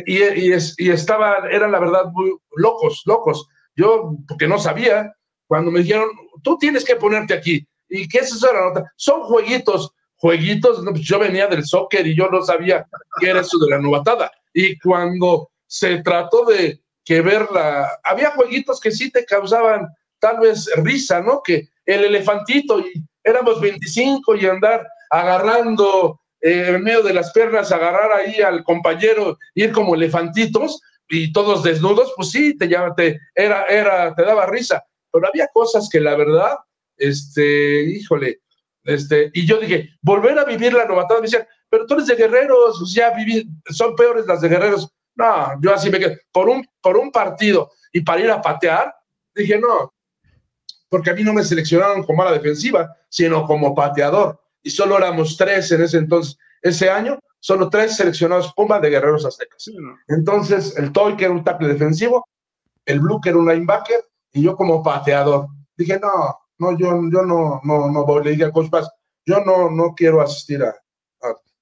Y, 0.06 0.22
y, 0.22 0.56
y 0.78 0.90
estaba, 0.90 1.48
eran 1.50 1.72
la 1.72 1.80
verdad 1.80 2.06
muy 2.12 2.34
locos, 2.56 3.02
locos. 3.06 3.48
Yo, 3.76 4.16
porque 4.28 4.46
no 4.46 4.58
sabía, 4.58 5.12
cuando 5.46 5.70
me 5.70 5.80
dijeron, 5.80 6.08
tú 6.42 6.56
tienes 6.58 6.84
que 6.84 6.96
ponerte 6.96 7.34
aquí. 7.34 7.66
¿Y 7.88 8.08
qué 8.08 8.18
es 8.18 8.32
eso 8.32 8.46
de 8.46 8.54
la 8.54 8.64
nota? 8.68 8.92
Son 8.96 9.22
jueguitos, 9.22 9.92
jueguitos. 10.16 10.82
Pues 10.84 11.00
yo 11.02 11.18
venía 11.18 11.46
del 11.46 11.64
soccer 11.64 12.06
y 12.06 12.16
yo 12.16 12.28
no 12.28 12.42
sabía 12.42 12.86
qué 13.20 13.30
era 13.30 13.40
eso 13.40 13.58
de 13.58 13.70
la 13.70 13.78
novatada. 13.78 14.30
Y 14.54 14.78
cuando 14.78 15.50
se 15.66 16.02
trató 16.02 16.44
de 16.46 16.82
que 17.04 17.20
verla, 17.20 17.98
había 18.02 18.30
jueguitos 18.30 18.80
que 18.80 18.90
sí 18.90 19.10
te 19.10 19.24
causaban 19.24 19.88
tal 20.20 20.40
vez 20.40 20.70
risa, 20.76 21.20
¿no? 21.20 21.42
Que 21.42 21.68
el 21.84 22.04
elefantito 22.04 22.80
y 22.80 23.04
éramos 23.24 23.60
25 23.60 24.36
y 24.36 24.46
andar 24.46 24.86
agarrando 25.10 26.20
en 26.42 26.82
medio 26.82 27.02
de 27.02 27.14
las 27.14 27.32
piernas, 27.32 27.70
agarrar 27.70 28.12
ahí 28.12 28.40
al 28.40 28.64
compañero, 28.64 29.38
ir 29.54 29.70
como 29.70 29.94
elefantitos 29.94 30.80
y 31.08 31.32
todos 31.32 31.62
desnudos, 31.62 32.12
pues 32.16 32.30
sí, 32.30 32.56
te, 32.56 32.68
te, 32.96 33.20
era, 33.34 33.64
era, 33.66 34.14
te 34.14 34.24
daba 34.24 34.46
risa. 34.46 34.84
Pero 35.12 35.28
había 35.28 35.46
cosas 35.52 35.88
que 35.90 36.00
la 36.00 36.16
verdad, 36.16 36.56
este, 36.96 37.84
híjole, 37.84 38.40
este, 38.82 39.30
y 39.32 39.46
yo 39.46 39.58
dije, 39.58 39.90
volver 40.00 40.38
a 40.38 40.44
vivir 40.44 40.72
la 40.72 40.84
novatada, 40.84 41.20
me 41.20 41.26
decían, 41.26 41.46
pero 41.70 41.86
tú 41.86 41.94
eres 41.94 42.08
de 42.08 42.16
guerreros, 42.16 42.92
ya 42.92 43.14
viví, 43.14 43.48
son 43.70 43.94
peores 43.94 44.26
las 44.26 44.40
de 44.40 44.48
guerreros. 44.48 44.88
No, 45.14 45.60
yo 45.60 45.72
así 45.72 45.90
me 45.90 46.00
quedé, 46.00 46.18
por 46.32 46.48
un, 46.48 46.66
por 46.80 46.96
un 46.96 47.12
partido 47.12 47.70
y 47.92 48.00
para 48.00 48.20
ir 48.20 48.30
a 48.30 48.42
patear, 48.42 48.92
dije, 49.34 49.58
no, 49.58 49.94
porque 50.88 51.10
a 51.10 51.14
mí 51.14 51.22
no 51.22 51.32
me 51.32 51.44
seleccionaron 51.44 52.02
como 52.02 52.22
a 52.22 52.26
la 52.26 52.32
defensiva, 52.32 52.96
sino 53.08 53.46
como 53.46 53.74
pateador 53.74 54.41
y 54.62 54.70
solo 54.70 54.96
éramos 54.96 55.36
tres 55.36 55.70
en 55.72 55.82
ese 55.82 55.98
entonces. 55.98 56.38
Ese 56.60 56.90
año, 56.90 57.18
solo 57.40 57.68
tres 57.68 57.96
seleccionados 57.96 58.52
Puma 58.54 58.78
de 58.78 58.90
Guerreros 58.90 59.24
Aztecas. 59.24 59.70
Entonces, 60.08 60.76
el 60.76 60.92
Toy, 60.92 61.16
que 61.16 61.24
era 61.24 61.34
un 61.34 61.44
tackle 61.44 61.68
defensivo, 61.68 62.26
el 62.84 63.00
Blue, 63.00 63.20
que 63.20 63.30
era 63.30 63.38
un 63.38 63.48
linebacker, 63.48 64.04
y 64.32 64.42
yo 64.42 64.56
como 64.56 64.82
pateador. 64.82 65.48
Dije, 65.76 65.98
no, 66.00 66.38
no, 66.58 66.78
yo, 66.78 67.00
yo 67.10 67.22
no, 67.22 67.60
no, 67.64 67.90
no 67.90 68.06
voy. 68.06 68.24
Le 68.24 68.30
dije 68.30 68.44
a 68.44 68.52
Coach 68.52 68.70
Paz, 68.70 68.88
yo 69.26 69.40
no, 69.40 69.70
no 69.70 69.94
quiero 69.94 70.20
asistir 70.20 70.62
a, 70.62 70.74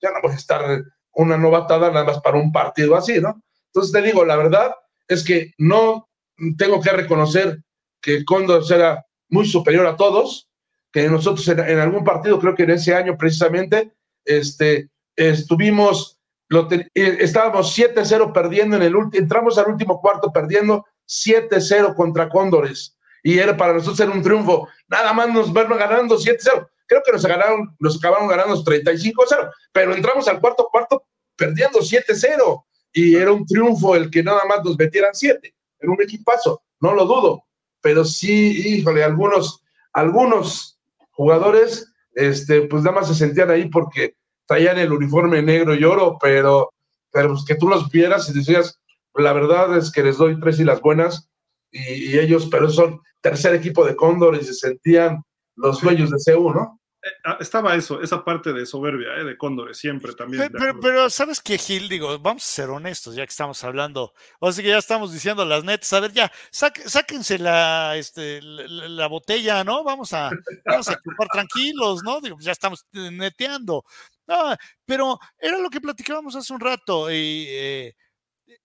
ya 0.01 0.11
no 0.11 0.21
voy 0.23 0.33
a 0.33 0.37
estar 0.37 0.83
una 1.13 1.37
novatada 1.37 1.91
nada 1.91 2.05
más 2.05 2.21
para 2.21 2.39
un 2.39 2.53
partido 2.53 2.97
así, 2.97 3.21
¿no? 3.21 3.43
Entonces 3.67 3.93
te 3.93 4.03
digo, 4.03 4.25
la 4.25 4.37
verdad 4.37 4.75
es 5.09 5.25
que 5.25 5.53
no 5.59 6.09
tengo 6.57 6.81
que 6.81 6.91
reconocer 6.91 7.63
que 8.01 8.25
Condor 8.25 8.63
era 8.73 9.05
muy 9.29 9.47
superior 9.47 9.87
a 9.87 9.97
todos, 9.97 10.50
que 10.93 11.09
nosotros 11.09 11.47
en, 11.49 11.79
algún 11.79 12.05
partido, 12.05 12.39
creo 12.39 12.55
que 12.55 12.65
en 12.65 12.71
ese 12.71 12.95
año 12.95 13.17
precisamente, 13.17 13.93
este, 14.25 14.89
estuvimos, 15.17 16.19
lo 16.49 16.69
eh, 16.71 16.89
estábamos 16.95 17.77
7-0 17.77 18.33
perdiendo 18.33 18.77
en 18.77 18.83
el 18.83 18.97
último, 18.97 19.23
entramos 19.23 19.57
al 19.59 19.69
último 19.69 20.01
cuarto 20.01 20.33
perdiendo 20.33 20.85
7-0 21.07 21.95
contra 21.95 22.29
Cóndores. 22.29 22.97
Y 23.23 23.39
era 23.39 23.57
para 23.57 23.75
nosotros 23.75 24.01
era 24.01 24.11
un 24.11 24.23
triunfo. 24.23 24.69
Nada 24.89 25.13
más 25.13 25.29
nos 25.29 25.53
van 25.53 25.69
ganando 25.69 26.19
7-0. 26.19 26.69
Creo 26.87 27.03
que 27.05 27.13
nos 27.13 27.25
ganaron, 27.25 27.77
nos 27.79 27.99
acabaron 27.99 28.29
ganando 28.29 28.57
35-0, 28.65 29.51
pero 29.73 29.95
entramos 29.95 30.27
al 30.27 30.41
cuarto 30.41 30.69
cuarto 30.71 31.05
perdiendo 31.37 31.79
7-0. 31.81 32.65
Y 32.93 33.15
era 33.15 33.31
un 33.31 33.47
triunfo 33.47 33.95
el 33.95 34.11
que 34.11 34.23
nada 34.23 34.45
más 34.47 34.65
nos 34.65 34.77
metieran 34.77 35.15
7. 35.15 35.55
Era 35.79 35.93
un 35.93 36.03
equipazo, 36.03 36.63
no 36.81 36.95
lo 36.95 37.05
dudo. 37.05 37.45
Pero 37.81 38.05
sí, 38.05 38.79
híjole, 38.79 39.05
algunos, 39.05 39.63
algunos 39.93 40.80
jugadores, 41.21 41.93
este, 42.15 42.63
pues 42.63 42.83
nada 42.83 42.97
más 42.97 43.09
se 43.09 43.15
sentían 43.15 43.51
ahí 43.51 43.69
porque 43.69 44.15
traían 44.47 44.79
el 44.79 44.91
uniforme 44.91 45.43
negro 45.43 45.75
y 45.75 45.85
oro, 45.85 46.17
pero, 46.19 46.73
pero 47.13 47.35
pues 47.35 47.45
que 47.45 47.57
tú 47.57 47.69
los 47.69 47.91
vieras 47.91 48.31
y 48.31 48.33
decías, 48.33 48.81
la 49.15 49.35
verdad 49.35 49.77
es 49.77 49.93
que 49.93 50.03
les 50.03 50.17
doy 50.17 50.41
tres 50.41 50.59
y 50.61 50.65
las 50.65 50.81
buenas, 50.81 51.29
y, 51.71 52.19
ellos, 52.19 52.49
pero 52.51 52.71
son 52.71 53.03
tercer 53.21 53.55
equipo 53.55 53.85
de 53.85 53.97
Cóndor 53.97 54.35
y 54.35 54.43
se 54.43 54.55
sentían 54.55 55.23
los 55.57 55.83
dueños 55.83 56.09
de 56.09 56.33
CU, 56.33 56.55
¿no? 56.55 56.80
Ah, 57.25 57.39
estaba 57.41 57.75
eso, 57.75 58.03
esa 58.03 58.25
parte 58.25 58.53
de 58.53 58.67
soberbia, 58.67 59.17
¿eh? 59.17 59.25
de 59.25 59.37
Cóndores, 59.37 59.79
siempre 59.79 60.15
también. 60.15 60.53
Pero, 60.81 61.11
¿sabes 61.11 61.41
qué, 61.41 61.59
Gil? 61.59 61.89
Digo, 61.89 62.19
vamos 62.19 62.43
a 62.43 62.47
ser 62.47 62.71
honestos, 62.71 63.15
ya 63.15 63.25
que 63.25 63.31
estamos 63.31 63.63
hablando, 63.65 64.13
o 64.39 64.53
sea 64.53 64.63
que 64.63 64.71
ya 64.71 64.79
estamos 64.79 65.13
diciendo 65.13 65.45
las 65.45 65.65
netas, 65.65 65.93
a 65.93 66.01
ver, 66.01 66.13
ya, 66.13 66.31
sáquense 66.51 67.39
la, 67.39 67.97
este, 67.97 68.41
la, 68.43 69.07
botella, 69.07 69.65
¿no? 69.65 69.85
Vamos 69.85 70.13
a, 70.13 70.31
vamos 70.65 70.89
a 70.89 70.93
ocupar 70.95 71.29
tranquilos, 71.29 72.03
¿no? 72.03 72.21
Digo, 72.21 72.37
ya 72.41 72.53
estamos 72.53 72.87
neteando. 72.93 73.85
Ah, 74.29 74.57
pero 74.85 75.19
era 75.39 75.59
lo 75.59 75.71
que 75.71 75.81
platicábamos 75.81 76.37
hace 76.37 76.53
un 76.53 76.61
rato, 76.61 77.11
y 77.11 77.47
eh, 77.49 77.95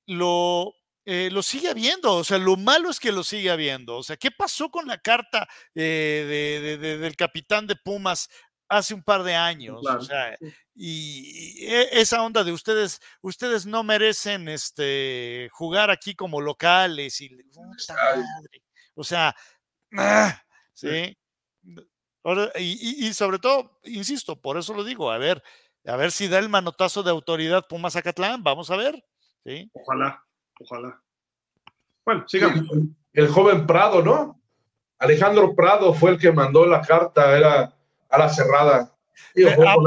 lo, 0.08 0.74
eh, 1.06 1.30
lo 1.32 1.44
sigue 1.44 1.70
habiendo, 1.70 2.16
o 2.16 2.24
sea, 2.24 2.40
lo 2.40 2.58
malo 2.58 2.90
es 2.90 3.00
que 3.00 3.12
lo 3.12 3.24
sigue 3.24 3.52
habiendo. 3.52 3.98
O 3.98 4.04
sea, 4.04 4.18
¿qué 4.18 4.32
pasó 4.32 4.70
con 4.70 4.88
la 4.88 4.98
carta 4.98 5.48
eh, 5.76 6.98
del 7.00 7.16
capitán 7.16 7.68
de 7.68 7.76
Pumas 7.76 8.28
hace 8.68 8.96
un 8.96 9.04
par 9.04 9.22
de 9.24 9.36
años? 9.36 9.86
o 9.86 10.02
sea, 10.02 10.36
y, 10.74 11.64
e, 11.66 12.02
esa 12.02 12.24
onda 12.24 12.44
de 12.44 12.52
ustedes, 12.52 13.00
ustedes 13.22 13.68
no 13.68 13.84
merecen 13.84 14.50
este, 14.50 15.50
jugar 15.52 15.92
aquí 15.92 16.16
como 16.16 16.42
locales 16.42 17.22
y, 17.22 17.30
o 18.96 19.04
sea, 19.04 19.36
¡ah! 19.98 20.42
sí. 20.74 21.16
Y, 22.58 23.08
y, 23.08 23.14
sobre 23.14 23.38
todo, 23.38 23.80
insisto, 23.84 24.42
por 24.42 24.58
eso 24.58 24.74
lo 24.74 24.84
digo, 24.84 25.12
a 25.12 25.20
ver, 25.20 25.44
a 25.86 25.96
ver 25.96 26.12
si 26.12 26.28
da 26.28 26.40
el 26.40 26.50
manotazo 26.50 27.04
de 27.04 27.12
autoridad 27.12 27.68
Pumas 27.70 27.96
Acatlán, 27.96 28.42
vamos 28.42 28.72
a 28.72 28.76
ver. 28.76 29.06
¿sí? 29.46 29.70
Ojalá. 29.74 30.26
Ojalá. 30.60 31.02
Bueno, 32.06 32.24
sigamos. 32.28 32.66
El, 33.14 33.28
joven 33.28 33.66
Prado, 33.66 34.02
¿no? 34.02 34.40
Alejandro 35.00 35.56
Prado 35.56 35.94
fue 35.94 36.12
el 36.12 36.20
que 36.20 36.32
mandó 36.32 36.66
la 36.66 36.82
carta, 36.82 37.38
era 37.38 37.74
a 38.10 38.18
la 38.18 38.30
cerrada. 38.30 38.96
Y 39.34 39.44
todas, 39.44 39.78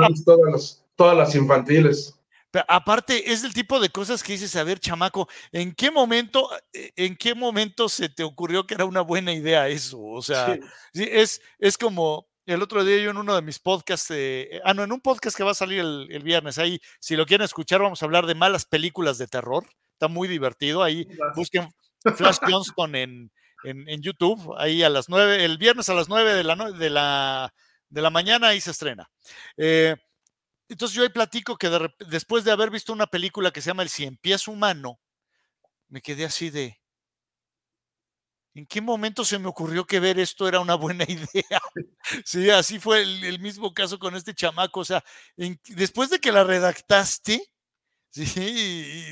las, 0.50 0.84
todas 0.96 1.16
las 1.16 1.34
infantiles. 1.34 2.18
Pero 2.50 2.64
aparte, 2.66 3.30
es 3.30 3.44
el 3.44 3.52
tipo 3.52 3.78
de 3.78 3.90
cosas 3.90 4.22
que 4.22 4.32
dices, 4.32 4.56
a 4.56 4.64
ver, 4.64 4.80
chamaco, 4.80 5.28
¿en 5.52 5.74
qué 5.74 5.90
momento, 5.90 6.48
eh, 6.72 6.92
en 6.96 7.14
qué 7.16 7.34
momento 7.34 7.88
se 7.88 8.08
te 8.08 8.24
ocurrió 8.24 8.66
que 8.66 8.74
era 8.74 8.86
una 8.86 9.02
buena 9.02 9.32
idea 9.32 9.68
eso? 9.68 10.02
O 10.02 10.22
sea, 10.22 10.58
es, 10.94 11.42
es 11.58 11.76
como 11.76 12.26
el 12.46 12.62
otro 12.62 12.82
día 12.84 12.96
yo 12.98 13.10
en 13.10 13.18
uno 13.18 13.34
de 13.34 13.42
mis 13.42 13.58
podcasts, 13.58 14.10
eh, 14.10 14.60
ah, 14.64 14.72
no, 14.72 14.82
en 14.82 14.92
un 14.92 15.00
podcast 15.00 15.36
que 15.36 15.44
va 15.44 15.50
a 15.50 15.54
salir 15.54 15.80
el, 15.80 16.08
el, 16.10 16.22
viernes, 16.22 16.56
ahí, 16.56 16.80
si 16.98 17.14
lo 17.16 17.26
quieren 17.26 17.44
escuchar, 17.44 17.82
vamos 17.82 18.00
a 18.00 18.06
hablar 18.06 18.24
de 18.24 18.34
malas 18.34 18.64
películas 18.64 19.18
de 19.18 19.26
terror 19.26 19.66
está 19.98 20.06
muy 20.08 20.28
divertido. 20.28 20.82
Ahí 20.82 21.08
busquen 21.34 21.68
Flash 22.16 22.38
Johnston 22.48 22.94
en, 22.94 23.32
en, 23.64 24.00
YouTube, 24.00 24.54
ahí 24.56 24.84
a 24.84 24.88
las 24.88 25.08
nueve, 25.08 25.44
el 25.44 25.58
viernes 25.58 25.88
a 25.88 25.94
las 25.94 26.08
nueve 26.08 26.34
de 26.34 26.44
la, 26.44 26.54
de 26.70 26.90
la, 26.90 27.52
de 27.88 28.02
la 28.02 28.10
mañana 28.10 28.48
ahí 28.48 28.60
se 28.60 28.70
estrena. 28.70 29.10
Eh, 29.56 29.96
entonces 30.68 30.94
yo 30.94 31.02
ahí 31.02 31.08
platico 31.08 31.56
que 31.56 31.68
después 32.06 32.44
de 32.44 32.52
haber 32.52 32.70
visto 32.70 32.92
una 32.92 33.08
película 33.08 33.50
que 33.50 33.60
se 33.60 33.70
llama 33.70 33.82
El 33.82 33.88
Cien 33.88 34.16
Pies 34.16 34.46
Humano, 34.46 35.00
me 35.88 36.00
quedé 36.00 36.24
así 36.24 36.50
de, 36.50 36.78
¿en 38.54 38.66
qué 38.66 38.80
momento 38.80 39.24
se 39.24 39.40
me 39.40 39.48
ocurrió 39.48 39.84
que 39.84 39.98
ver 39.98 40.20
esto 40.20 40.46
era 40.46 40.60
una 40.60 40.76
buena 40.76 41.04
idea? 41.08 41.60
Sí, 42.24 42.48
así 42.50 42.78
fue 42.78 43.02
el, 43.02 43.40
mismo 43.40 43.74
caso 43.74 43.98
con 43.98 44.14
este 44.14 44.34
chamaco. 44.34 44.80
O 44.80 44.84
sea, 44.84 45.02
después 45.36 46.10
de 46.10 46.20
que 46.20 46.30
la 46.30 46.44
redactaste, 46.44 47.42
Sí, 48.10 49.10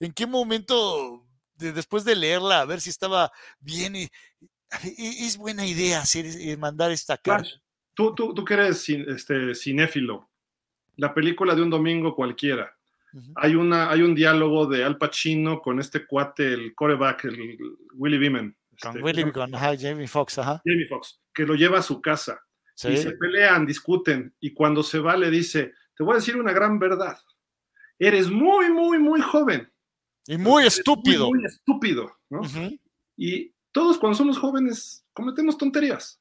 ¿en 0.00 0.12
qué 0.12 0.26
momento, 0.26 1.26
después 1.54 2.04
de 2.04 2.16
leerla, 2.16 2.60
a 2.60 2.64
ver 2.64 2.80
si 2.80 2.90
estaba 2.90 3.30
bien? 3.60 3.96
Y, 3.96 4.10
es 5.26 5.36
buena 5.36 5.66
idea 5.66 6.00
hacer, 6.00 6.26
eh, 6.26 6.56
mandar 6.56 6.90
esta 6.90 7.16
carta. 7.16 7.48
Tú, 7.94 8.14
tú, 8.14 8.34
tú 8.34 8.44
que 8.44 8.54
eres 8.54 8.88
este, 8.88 9.54
cinéfilo, 9.54 10.30
la 10.96 11.14
película 11.14 11.54
de 11.54 11.62
un 11.62 11.70
domingo 11.70 12.14
cualquiera. 12.14 12.74
hay, 13.36 13.54
una, 13.54 13.90
hay 13.90 14.02
un 14.02 14.14
diálogo 14.14 14.66
de 14.66 14.84
Al 14.84 14.98
Pacino 14.98 15.60
con 15.60 15.80
este 15.80 16.06
cuate, 16.06 16.52
el 16.52 16.74
coreback, 16.74 17.24
el 17.24 17.58
Willy 17.94 18.18
Beeman. 18.18 18.56
Con 18.80 18.90
este, 18.90 19.02
Willy, 19.02 19.32
con 19.32 19.52
Jamie 19.52 20.06
Foxx, 20.06 20.38
ajá. 20.38 20.62
Jamie 20.64 20.86
Foxx, 20.86 21.20
que 21.32 21.44
lo 21.44 21.54
lleva 21.54 21.78
a 21.78 21.82
su 21.82 22.00
casa. 22.00 22.40
Y 22.84 22.96
se 22.96 23.10
pelean, 23.12 23.66
discuten, 23.66 24.32
y 24.38 24.54
cuando 24.54 24.84
se 24.84 25.00
va 25.00 25.16
le 25.16 25.30
dice, 25.30 25.72
te 25.96 26.04
voy 26.04 26.12
a 26.12 26.16
decir 26.16 26.36
una 26.36 26.52
gran 26.52 26.78
verdad 26.78 27.18
eres 27.98 28.30
muy, 28.30 28.70
muy, 28.70 28.98
muy 28.98 29.20
joven. 29.20 29.70
Y 30.26 30.36
muy 30.36 30.66
estúpido. 30.66 31.28
Muy, 31.30 31.44
estúpido, 31.44 32.12
¿no? 32.28 32.42
Y 33.16 33.52
todos 33.72 33.98
cuando 33.98 34.16
somos 34.16 34.38
jóvenes 34.38 35.04
cometemos 35.12 35.56
tonterías. 35.58 36.20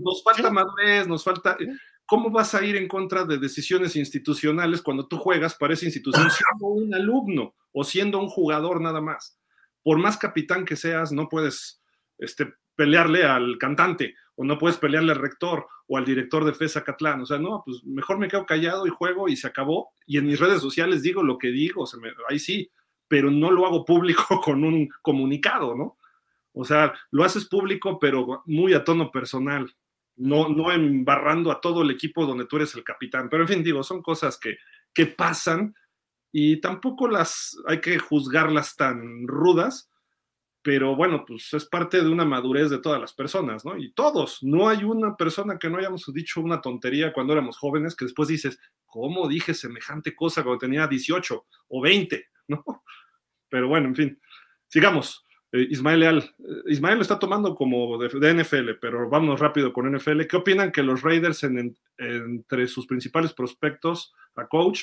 Nos 0.00 0.22
falta 0.22 0.50
madurez, 0.50 1.06
nos 1.06 1.24
falta... 1.24 1.56
¿Cómo 2.06 2.30
vas 2.30 2.54
a 2.54 2.62
ir 2.62 2.76
en 2.76 2.86
contra 2.86 3.24
de 3.24 3.38
decisiones 3.38 3.96
institucionales 3.96 4.82
cuando 4.82 5.08
tú 5.08 5.16
juegas 5.16 5.54
para 5.54 5.72
esa 5.72 5.86
institución 5.86 6.28
siendo 6.30 6.66
un 6.66 6.94
alumno 6.94 7.54
o 7.72 7.82
siendo 7.82 8.18
un 8.18 8.28
jugador 8.28 8.80
nada 8.80 9.00
más? 9.00 9.38
Por 9.82 9.98
más 9.98 10.18
capitán 10.18 10.66
que 10.66 10.76
seas, 10.76 11.12
no 11.12 11.28
puedes 11.28 11.82
este, 12.18 12.52
pelearle 12.76 13.24
al 13.24 13.56
cantante 13.58 14.14
o 14.36 14.44
no 14.44 14.58
puedes 14.58 14.76
pelearle 14.76 15.12
al 15.12 15.18
rector 15.18 15.66
o 15.86 15.98
al 15.98 16.04
director 16.04 16.44
de 16.44 16.54
FESA 16.54 16.84
Catlán. 16.84 17.20
O 17.20 17.26
sea, 17.26 17.38
no, 17.38 17.62
pues 17.64 17.84
mejor 17.84 18.18
me 18.18 18.28
quedo 18.28 18.46
callado 18.46 18.86
y 18.86 18.90
juego 18.90 19.28
y 19.28 19.36
se 19.36 19.46
acabó. 19.46 19.90
Y 20.06 20.18
en 20.18 20.26
mis 20.26 20.40
redes 20.40 20.60
sociales 20.60 21.02
digo 21.02 21.22
lo 21.22 21.38
que 21.38 21.48
digo, 21.48 21.86
se 21.86 21.98
me, 21.98 22.10
ahí 22.28 22.38
sí, 22.38 22.70
pero 23.08 23.30
no 23.30 23.50
lo 23.50 23.66
hago 23.66 23.84
público 23.84 24.40
con 24.44 24.64
un 24.64 24.88
comunicado, 25.02 25.74
¿no? 25.74 25.98
O 26.52 26.64
sea, 26.64 26.94
lo 27.10 27.24
haces 27.24 27.46
público, 27.46 27.98
pero 27.98 28.42
muy 28.46 28.74
a 28.74 28.84
tono 28.84 29.10
personal, 29.10 29.74
no, 30.16 30.48
no 30.48 30.70
embarrando 30.70 31.50
a 31.50 31.60
todo 31.60 31.82
el 31.82 31.90
equipo 31.90 32.24
donde 32.24 32.46
tú 32.46 32.56
eres 32.56 32.74
el 32.76 32.84
capitán. 32.84 33.28
Pero 33.28 33.42
en 33.42 33.48
fin, 33.48 33.64
digo, 33.64 33.82
son 33.82 34.02
cosas 34.02 34.38
que, 34.38 34.58
que 34.92 35.06
pasan 35.06 35.74
y 36.30 36.60
tampoco 36.60 37.08
las 37.08 37.56
hay 37.66 37.80
que 37.80 37.98
juzgarlas 37.98 38.76
tan 38.76 39.26
rudas, 39.26 39.90
pero 40.64 40.96
bueno, 40.96 41.26
pues 41.26 41.52
es 41.52 41.66
parte 41.66 42.02
de 42.02 42.08
una 42.08 42.24
madurez 42.24 42.70
de 42.70 42.78
todas 42.78 42.98
las 42.98 43.12
personas, 43.12 43.66
¿no? 43.66 43.76
Y 43.76 43.92
todos, 43.92 44.38
no 44.40 44.66
hay 44.66 44.82
una 44.82 45.14
persona 45.14 45.58
que 45.58 45.68
no 45.68 45.76
hayamos 45.76 46.10
dicho 46.14 46.40
una 46.40 46.62
tontería 46.62 47.12
cuando 47.12 47.34
éramos 47.34 47.58
jóvenes 47.58 47.94
que 47.94 48.06
después 48.06 48.30
dices, 48.30 48.58
¿cómo 48.86 49.28
dije 49.28 49.52
semejante 49.52 50.16
cosa 50.16 50.42
cuando 50.42 50.60
tenía 50.60 50.86
18 50.86 51.46
o 51.68 51.80
20, 51.82 52.28
¿no? 52.48 52.64
Pero 53.50 53.68
bueno, 53.68 53.88
en 53.88 53.94
fin, 53.94 54.20
sigamos. 54.66 55.26
Eh, 55.52 55.66
Ismael 55.68 56.00
Leal, 56.00 56.18
eh, 56.18 56.62
Ismael 56.68 56.96
lo 56.96 57.02
está 57.02 57.18
tomando 57.18 57.54
como 57.54 57.98
de, 57.98 58.08
NFL, 58.34 58.70
pero 58.80 59.10
vámonos 59.10 59.40
rápido 59.40 59.70
con 59.70 59.94
NFL. 59.94 60.22
¿Qué 60.22 60.38
opinan 60.38 60.72
que 60.72 60.82
los 60.82 61.02
Raiders 61.02 61.44
entre 61.44 62.66
sus 62.68 62.86
principales 62.86 63.34
prospectos 63.34 64.14
a 64.34 64.46
coach? 64.46 64.80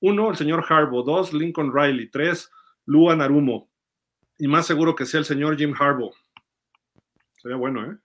Uno, 0.00 0.28
el 0.28 0.36
señor 0.36 0.66
Harbaugh. 0.68 1.02
Dos, 1.02 1.32
Lincoln 1.32 1.72
Riley. 1.74 2.10
Tres, 2.10 2.50
Lua 2.84 3.16
Narumo 3.16 3.70
y 4.38 4.48
más 4.48 4.66
seguro 4.66 4.94
que 4.94 5.06
sea 5.06 5.20
el 5.20 5.26
señor 5.26 5.56
Jim 5.56 5.74
Harbaugh. 5.78 6.14
Sería 7.40 7.56
bueno, 7.56 7.84
¿eh? 7.84 7.96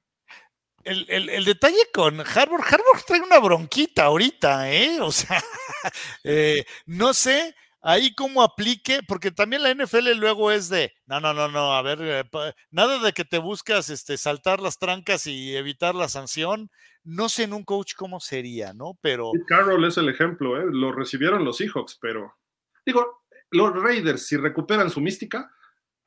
El, 0.84 1.46
detalle 1.46 1.78
con 1.94 2.20
Harbaugh, 2.22 2.64
Harbaugh 2.64 3.06
trae 3.06 3.22
una 3.22 3.40
bronquita 3.40 4.06
ahorita, 4.06 4.72
¿eh? 4.72 4.98
O 5.02 5.12
sea, 5.12 5.42
eh, 6.24 6.66
no 6.86 7.14
sé 7.14 7.56
ahí 7.82 8.14
cómo 8.14 8.44
aplique, 8.44 9.00
porque 9.08 9.32
también 9.32 9.64
la 9.64 9.74
NFL 9.74 10.18
luego 10.18 10.52
es 10.52 10.70
de, 10.70 10.94
no, 11.06 11.20
no, 11.20 11.34
no, 11.34 11.48
no, 11.48 11.74
a 11.74 11.82
ver, 11.82 12.00
eh, 12.02 12.24
nada 12.72 13.00
de 13.00 13.14
que 13.14 13.26
te 13.26 13.38
buscas 13.38 13.90
este, 13.90 14.18
saltar 14.18 14.60
las 14.60 14.78
trancas 14.78 15.28
y 15.28 15.56
evitar 15.56 15.96
la 15.96 16.10
sanción. 16.10 16.70
No 17.04 17.30
sé 17.30 17.44
en 17.44 17.54
un 17.54 17.64
coach 17.64 17.94
cómo 17.96 18.20
sería, 18.20 18.74
¿no? 18.74 18.98
Pero. 19.02 19.32
Carroll 19.48 19.86
es 19.86 19.98
el 19.98 20.10
ejemplo, 20.10 20.60
¿eh? 20.60 20.66
Lo 20.70 20.92
recibieron 20.92 21.46
los 21.46 21.58
Seahawks, 21.58 21.98
pero. 22.02 22.36
Digo, 22.86 23.24
los 23.52 23.74
Raiders, 23.74 24.28
si 24.28 24.38
recuperan 24.38 24.90
su 24.90 25.00
mística, 25.00 25.50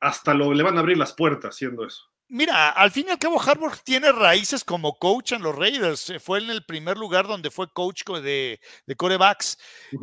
hasta 0.03 0.33
lo, 0.33 0.53
le 0.53 0.63
van 0.63 0.77
a 0.77 0.81
abrir 0.81 0.97
las 0.97 1.13
puertas 1.13 1.55
haciendo 1.55 1.85
eso. 1.85 2.09
Mira, 2.27 2.69
al 2.71 2.91
fin 2.91 3.05
y 3.07 3.11
al 3.11 3.19
cabo, 3.19 3.39
Harbaugh 3.41 3.77
tiene 3.83 4.11
raíces 4.11 4.63
como 4.63 4.97
coach 4.97 5.33
en 5.33 5.43
los 5.43 5.55
Raiders. 5.55 6.13
Fue 6.19 6.39
en 6.39 6.49
el 6.49 6.65
primer 6.65 6.97
lugar 6.97 7.27
donde 7.27 7.51
fue 7.51 7.71
coach 7.71 8.03
de, 8.05 8.59
de 8.85 8.95
corebacks. 8.95 9.57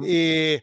Eh, 0.06 0.62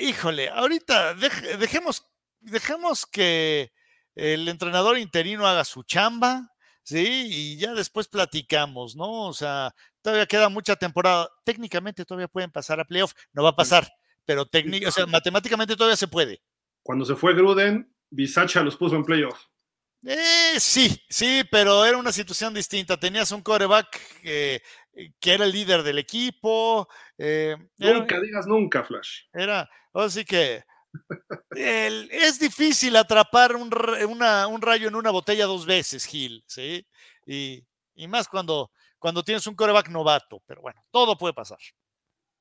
híjole, 0.00 0.48
ahorita 0.48 1.14
dejemos, 1.14 2.06
dejemos 2.40 3.06
que 3.06 3.72
el 4.14 4.48
entrenador 4.48 4.98
interino 4.98 5.46
haga 5.46 5.64
su 5.64 5.82
chamba, 5.82 6.50
¿sí? 6.82 7.28
Y 7.30 7.56
ya 7.58 7.74
después 7.74 8.08
platicamos, 8.08 8.96
¿no? 8.96 9.26
O 9.26 9.32
sea, 9.34 9.74
todavía 10.02 10.26
queda 10.26 10.48
mucha 10.48 10.76
temporada. 10.76 11.28
Técnicamente 11.44 12.04
todavía 12.04 12.28
pueden 12.28 12.50
pasar 12.50 12.80
a 12.80 12.84
playoff. 12.84 13.12
No 13.32 13.42
va 13.42 13.50
a 13.50 13.56
pasar, 13.56 13.92
pero 14.24 14.42
o 14.42 14.90
sea, 14.90 15.06
matemáticamente 15.06 15.76
todavía 15.76 15.96
se 15.96 16.08
puede. 16.08 16.40
Cuando 16.82 17.04
se 17.04 17.16
fue 17.16 17.34
Gruden, 17.34 17.92
Bisacha 18.10 18.62
los 18.62 18.76
puso 18.76 18.96
en 18.96 19.04
playoff. 19.04 19.38
Eh, 20.04 20.54
sí, 20.58 21.04
sí, 21.08 21.42
pero 21.50 21.84
era 21.84 21.98
una 21.98 22.12
situación 22.12 22.54
distinta. 22.54 22.96
Tenías 22.96 23.32
un 23.32 23.42
coreback 23.42 24.20
que 24.22 25.32
era 25.32 25.44
el 25.44 25.52
líder 25.52 25.82
del 25.82 25.98
equipo. 25.98 26.88
Eh, 27.16 27.56
nunca 27.76 28.20
digas 28.20 28.46
nunca, 28.46 28.84
Flash. 28.84 29.22
Era, 29.32 29.68
así 29.92 30.24
que 30.24 30.64
es 31.50 32.38
difícil 32.38 32.96
atrapar 32.96 33.56
un, 33.56 33.70
rayo 33.70 34.88
en 34.88 34.94
una 34.94 35.10
botella 35.10 35.46
dos 35.46 35.66
veces, 35.66 36.04
Gil, 36.06 36.42
¿sí? 36.46 36.86
Y, 37.26 37.64
más 38.06 38.28
cuando, 38.28 38.70
cuando 38.98 39.22
tienes 39.22 39.46
un 39.46 39.54
coreback 39.54 39.88
novato, 39.88 40.42
pero 40.46 40.62
bueno, 40.62 40.80
todo 40.90 41.16
puede 41.16 41.34
pasar. 41.34 41.58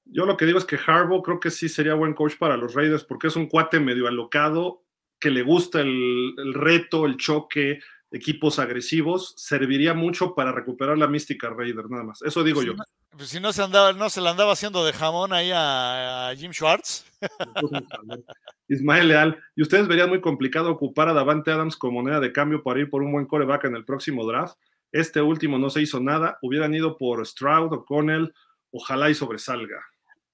Yo 0.06 0.26
lo 0.26 0.38
que 0.38 0.46
digo 0.46 0.60
es 0.60 0.66
que 0.66 0.78
Harbaugh 0.78 1.24
creo 1.24 1.40
que 1.40 1.52
sí 1.52 1.68
sería 1.68 1.94
buen 1.94 2.14
coach 2.14 2.38
para 2.38 2.56
los 2.56 2.74
Raiders 2.74 3.04
porque 3.04 3.28
es 3.28 3.36
un 3.36 3.48
cuate 3.48 3.80
medio 3.80 4.08
alocado 4.08 4.87
que 5.20 5.32
le 5.32 5.42
gusta 5.44 5.82
el, 5.82 6.34
el 6.38 6.54
reto, 6.54 7.06
el 7.06 7.18
choque, 7.18 7.80
equipos 8.12 8.60
agresivos, 8.60 9.34
serviría 9.38 9.94
mucho 9.94 10.34
para 10.34 10.52
recuperar 10.52 10.98
la 10.98 11.08
mística 11.08 11.50
Raider, 11.50 11.90
nada 11.90 12.04
más. 12.04 12.22
Eso 12.22 12.44
digo 12.44 12.62
Si 12.62 12.68
yo. 12.68 12.74
no, 12.76 12.84
pues 13.12 13.30
si 13.30 13.40
no 13.40 13.52
se, 13.52 13.64
andaba, 13.64 13.94
no 13.94 14.10
se 14.10 14.22
la 14.22 14.32
andaba 14.32 14.54
haciendo 14.54 14.86
de 14.86 14.94
jamón 14.94 15.34
ahí 15.34 15.52
a, 15.52 16.30
a 16.30 16.36
Jim 16.36 16.52
Schwartz. 16.54 17.06
Ismael 18.70 19.08
Leal, 19.08 19.40
¿y 19.56 19.62
ustedes 19.62 19.88
verían 19.88 20.10
muy 20.10 20.22
complicado 20.22 20.72
ocupar 20.72 21.10
a 21.10 21.14
Davante 21.14 21.52
Adams 21.52 21.78
como 21.78 22.02
moneda 22.02 22.20
de 22.20 22.32
cambio 22.32 22.64
para 22.64 22.80
ir 22.80 22.90
por 22.90 23.02
un 23.02 23.12
buen 23.12 23.26
coreback 23.26 23.66
en 23.66 23.76
el 23.76 23.86
próximo 23.86 24.26
draft? 24.26 24.58
Este 24.92 25.22
último 25.22 25.58
no 25.58 25.70
se 25.70 25.82
hizo 25.82 26.00
nada, 26.00 26.38
hubieran 26.42 26.74
ido 26.74 26.98
por 26.98 27.26
Stroud 27.26 27.74
o 27.74 27.86
Connell, 27.86 28.34
ojalá 28.72 29.10
y 29.10 29.16
sobresalga. 29.16 29.84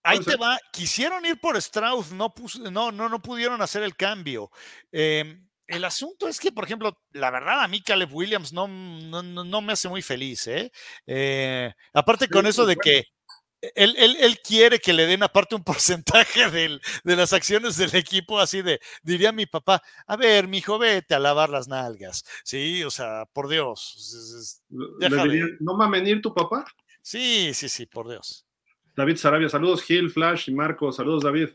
Ahí 0.03 0.19
te 0.19 0.35
va. 0.35 0.59
Quisieron 0.71 1.25
ir 1.25 1.39
por 1.39 1.55
Strauss, 1.57 2.11
no, 2.11 2.33
no, 2.71 2.91
no, 2.91 3.09
no 3.09 3.21
pudieron 3.21 3.61
hacer 3.61 3.83
el 3.83 3.95
cambio. 3.95 4.51
Eh, 4.91 5.39
el 5.67 5.85
asunto 5.85 6.27
es 6.27 6.39
que, 6.39 6.51
por 6.51 6.65
ejemplo, 6.65 6.99
la 7.13 7.31
verdad, 7.31 7.61
a 7.61 7.67
mí 7.67 7.81
Caleb 7.81 8.13
Williams 8.13 8.51
no, 8.51 8.67
no, 8.67 9.23
no- 9.23 9.61
me 9.61 9.73
hace 9.73 9.87
muy 9.87 10.01
feliz. 10.01 10.45
¿eh? 10.47 10.71
Eh, 11.07 11.73
aparte 11.93 12.27
con 12.27 12.43
Sí, 12.43 12.49
eso 12.49 12.65
de 12.65 12.75
bueno. 12.75 12.81
que 12.83 13.05
él, 13.75 13.95
él- 13.97 14.17
él 14.19 14.39
quiere 14.41 14.79
que 14.79 14.91
le 14.91 15.05
den 15.05 15.23
aparte 15.23 15.55
un 15.55 15.63
porcentaje 15.63 16.03
del- 16.51 16.81
de 17.05 17.15
las 17.15 17.31
acciones 17.31 17.77
del 17.77 17.95
equipo, 17.95 18.39
así 18.41 18.61
de, 18.61 18.81
diría 19.03 19.31
mi 19.31 19.45
papá, 19.45 19.81
a 20.05 20.17
ver, 20.17 20.49
mijo, 20.49 20.77
vete 20.77 21.15
a 21.15 21.19
lavar 21.19 21.49
las 21.49 21.69
nalgas. 21.69 22.25
Sí, 22.43 22.83
o 22.83 22.91
sea, 22.91 23.25
por 23.31 23.47
Dios. 23.47 24.51
de- 24.99 25.57
¿No 25.61 25.77
va 25.77 25.85
a 25.85 25.89
venir 25.89 26.21
tu 26.21 26.33
papá? 26.33 26.65
Sí, 27.01 27.53
sí, 27.53 27.69
sí, 27.69 27.85
por 27.85 28.09
Dios. 28.09 28.45
David 28.95 29.15
Sarabia, 29.15 29.49
saludos 29.49 29.83
Gil, 29.83 30.11
Flash 30.11 30.49
y 30.49 30.53
Marco, 30.53 30.91
saludos 30.91 31.23
David. 31.23 31.49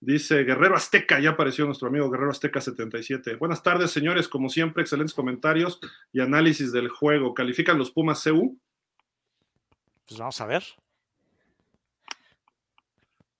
Dice 0.00 0.42
Guerrero 0.42 0.74
Azteca, 0.74 1.20
ya 1.20 1.30
apareció 1.30 1.64
nuestro 1.64 1.88
amigo 1.88 2.10
Guerrero 2.10 2.30
Azteca 2.30 2.60
77. 2.60 3.36
Buenas 3.36 3.62
tardes, 3.62 3.90
señores, 3.90 4.28
como 4.28 4.48
siempre, 4.48 4.82
excelentes 4.82 5.14
comentarios 5.14 5.80
y 6.12 6.20
análisis 6.20 6.72
del 6.72 6.88
juego. 6.88 7.32
¿Califican 7.32 7.78
los 7.78 7.90
Pumas 7.90 8.22
CU? 8.22 8.58
Pues 10.06 10.18
vamos 10.18 10.40
a 10.40 10.46
ver. 10.46 10.64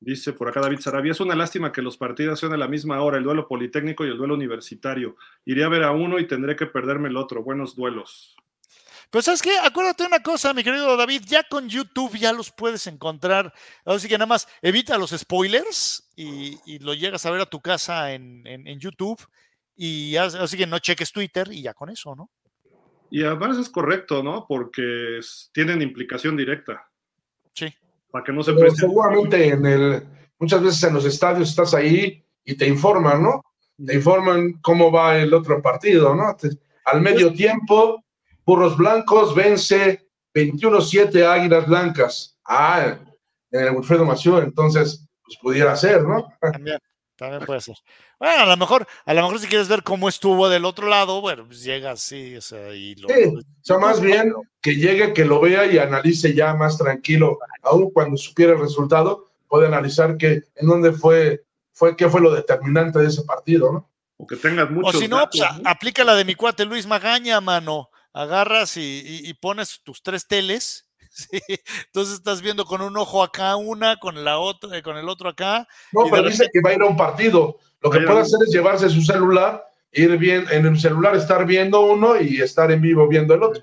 Dice 0.01 0.33
por 0.33 0.49
acá 0.49 0.61
David 0.61 0.81
Sarabia, 0.81 1.13
es 1.13 1.21
una 1.21 1.35
lástima 1.35 1.73
que 1.73 1.83
los 1.83 1.97
partidos 1.97 2.39
sean 2.39 2.53
a 2.53 2.57
la 2.57 2.69
misma 2.69 3.03
hora, 3.03 3.19
el 3.19 3.25
duelo 3.25 3.49
politécnico 3.49 4.05
y 4.05 4.11
el 4.11 4.17
duelo 4.17 4.35
universitario. 4.35 5.17
Iré 5.45 5.65
a 5.65 5.69
ver 5.69 5.83
a 5.83 5.93
uno 5.93 6.19
y 6.19 6.27
tendré 6.27 6.57
que 6.57 6.67
perderme 6.67 7.09
el 7.09 7.17
otro. 7.17 7.43
Buenos 7.43 7.75
duelos. 7.75 8.37
Pero 9.15 9.23
¿sabes 9.23 9.43
qué? 9.43 9.53
Acuérdate 9.63 10.05
una 10.05 10.21
cosa, 10.25 10.53
mi 10.53 10.65
querido 10.65 10.97
David, 10.97 11.23
ya 11.29 11.45
con 11.45 11.69
YouTube 11.69 12.17
ya 12.17 12.33
los 12.33 12.51
puedes 12.51 12.85
encontrar. 12.89 13.55
Así 13.85 14.09
que 14.09 14.15
nada 14.19 14.27
más 14.27 14.49
evita 14.61 14.99
los 14.99 15.11
spoilers 15.13 16.11
y, 16.17 16.59
y 16.67 16.81
lo 16.81 16.95
llegas 16.95 17.25
a 17.25 17.31
ver 17.31 17.41
a 17.43 17.47
tu 17.47 17.61
casa 17.61 18.13
en, 18.13 18.45
en- 18.45 18.67
en 18.67 18.81
YouTube. 18.81 19.25
Y 19.77 20.17
así 20.17 20.57
que 20.57 20.67
no 20.67 20.81
cheques 20.81 21.13
Twitter 21.13 21.47
y 21.53 21.63
ya 21.63 21.75
con 21.75 21.91
eso, 21.91 22.17
¿no? 22.17 22.29
Y 23.09 23.23
además 23.23 23.57
es 23.57 23.69
correcto, 23.69 24.21
¿no? 24.25 24.47
Porque 24.49 25.21
tienen 25.53 25.81
implicación 25.81 26.37
directa. 26.37 26.85
Sí. 27.55 27.73
Para 28.11 28.25
que 28.25 28.33
no 28.33 28.43
se 28.43 28.53
Pero 28.55 28.73
seguramente 28.75 29.47
en 29.47 29.65
el, 29.65 30.03
muchas 30.41 30.61
veces 30.61 30.83
en 30.83 30.95
los 30.95 31.05
estadios 31.05 31.51
estás 31.51 31.73
ahí 31.73 32.21
y 32.45 32.57
te 32.57 32.67
informan, 32.67 33.23
¿no? 33.23 33.45
Te 33.87 33.95
informan 33.95 34.55
cómo 34.55 34.91
va 34.91 35.17
el 35.19 35.33
otro 35.33 35.63
partido, 35.63 36.17
¿no? 36.17 36.35
Te- 36.35 36.51
al 36.87 37.01
medio 37.01 37.33
tiempo, 37.33 38.04
Burros 38.45 38.77
Blancos 38.77 39.35
vence 39.35 40.07
21-7 40.35 41.25
Águilas 41.25 41.67
Blancas. 41.67 42.39
Ah, 42.45 42.99
en 43.51 43.65
el 43.65 43.71
Wilfredo 43.71 44.05
Mació, 44.05 44.43
entonces, 44.43 45.07
pues 45.25 45.39
pudiera 45.41 45.77
ser, 45.77 46.03
¿no? 46.03 46.29
También, 46.41 46.79
también 47.17 47.45
puede 47.47 47.61
ser. 47.61 47.77
Bueno, 48.19 48.43
a 48.43 48.47
lo 48.47 48.57
mejor, 48.57 48.87
a 49.07 49.15
lo 49.15 49.23
mejor 49.23 49.39
si 49.39 49.47
quieres 49.47 49.69
ver 49.69 49.83
cómo 49.83 50.09
estuvo 50.09 50.49
del 50.49 50.65
otro 50.65 50.89
lado, 50.89 51.21
bueno, 51.21 51.47
pues 51.47 51.63
llegas, 51.63 52.01
sí, 52.01 52.37
o 52.37 52.41
sea, 52.41 52.75
y 52.75 52.97
lo. 52.97 53.09
Sí, 53.09 53.25
o 53.27 53.41
sea, 53.63 53.79
más 53.79 54.01
bien 54.01 54.35
que 54.61 54.75
llegue, 54.75 55.13
que 55.13 55.25
lo 55.25 55.41
vea 55.41 55.67
y 55.67 55.79
analice 55.79 56.35
ya 56.35 56.55
más 56.55 56.77
tranquilo, 56.77 57.39
aún 57.63 57.91
cuando 57.93 58.17
supiera 58.17 58.55
el 58.55 58.61
resultado, 58.61 59.31
puede 59.49 59.69
analizar 59.69 60.17
que 60.17 60.43
en 60.57 60.67
dónde 60.67 60.93
fue, 60.93 61.45
fue, 61.73 61.97
qué 61.97 62.09
fue 62.09 62.21
lo 62.21 62.35
determinante 62.35 62.99
de 62.99 63.07
ese 63.07 63.23
partido, 63.23 63.73
¿no? 63.73 63.91
O 64.17 64.27
que 64.27 64.37
tengas 64.37 64.69
O 64.69 64.73
muchos. 64.73 65.01
si 65.01 65.09
no, 65.09 65.19
datos, 65.19 65.41
pues, 65.41 65.63
aplica 65.65 66.03
la 66.03 66.15
de 66.15 66.25
mi 66.25 66.35
cuate 66.35 66.65
Luis 66.65 66.87
Magaña, 66.87 67.41
mano. 67.41 67.89
Agarras 68.15 68.77
y, 68.79 68.81
y- 68.81 69.29
y 69.29 69.35
pones 69.35 69.81
tus 69.83 70.03
tres 70.03 70.27
teles. 70.27 70.89
¿sí? 71.11 71.39
Entonces 71.87 72.15
estás 72.15 72.41
viendo 72.41 72.65
con 72.65 72.81
un 72.81 72.97
ojo 72.97 73.23
acá 73.23 73.57
una, 73.57 73.97
con 73.99 74.25
la 74.25 74.39
otra, 74.39 74.81
con 74.83 74.97
el 74.97 75.09
otro 75.09 75.29
acá. 75.29 75.69
No, 75.93 76.05
pero 76.11 76.29
dice 76.29 76.49
que 76.53 76.61
va 76.65 76.71
a 76.71 76.75
ir 76.75 76.81
a 76.83 76.87
un 76.87 76.97
partido. 76.97 77.59
Lo 77.83 77.91
que 77.91 78.01
puede 78.01 78.21
hacer 78.21 78.39
es 78.47 78.53
llevarse 78.53 78.89
su 78.89 79.03
celular, 79.03 79.63
ir 79.93 80.17
bien, 80.17 80.47
en 80.51 80.65
el 80.65 80.81
celular 80.81 81.15
estar 81.15 81.45
viendo 81.45 81.81
uno 81.83 82.19
y 82.21 82.41
estar 82.41 82.71
en 82.71 82.81
vivo 82.81 83.07
viendo 83.07 83.35
el 83.35 83.43
otro. 83.43 83.63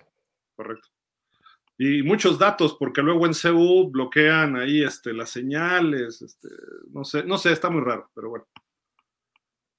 Correcto. 0.55 0.88
Y 1.77 2.03
muchos 2.03 2.38
datos, 2.38 2.75
porque 2.77 3.01
luego 3.01 3.25
en 3.25 3.33
CU 3.33 3.89
bloquean 3.89 4.55
ahí 4.55 4.83
este, 4.83 5.13
las 5.13 5.31
señales, 5.31 6.21
este, 6.21 6.47
no 6.91 7.03
sé, 7.03 7.23
no 7.23 7.39
sé, 7.39 7.51
está 7.51 7.71
muy 7.71 7.81
raro, 7.81 8.11
pero 8.13 8.30
bueno. 8.30 8.45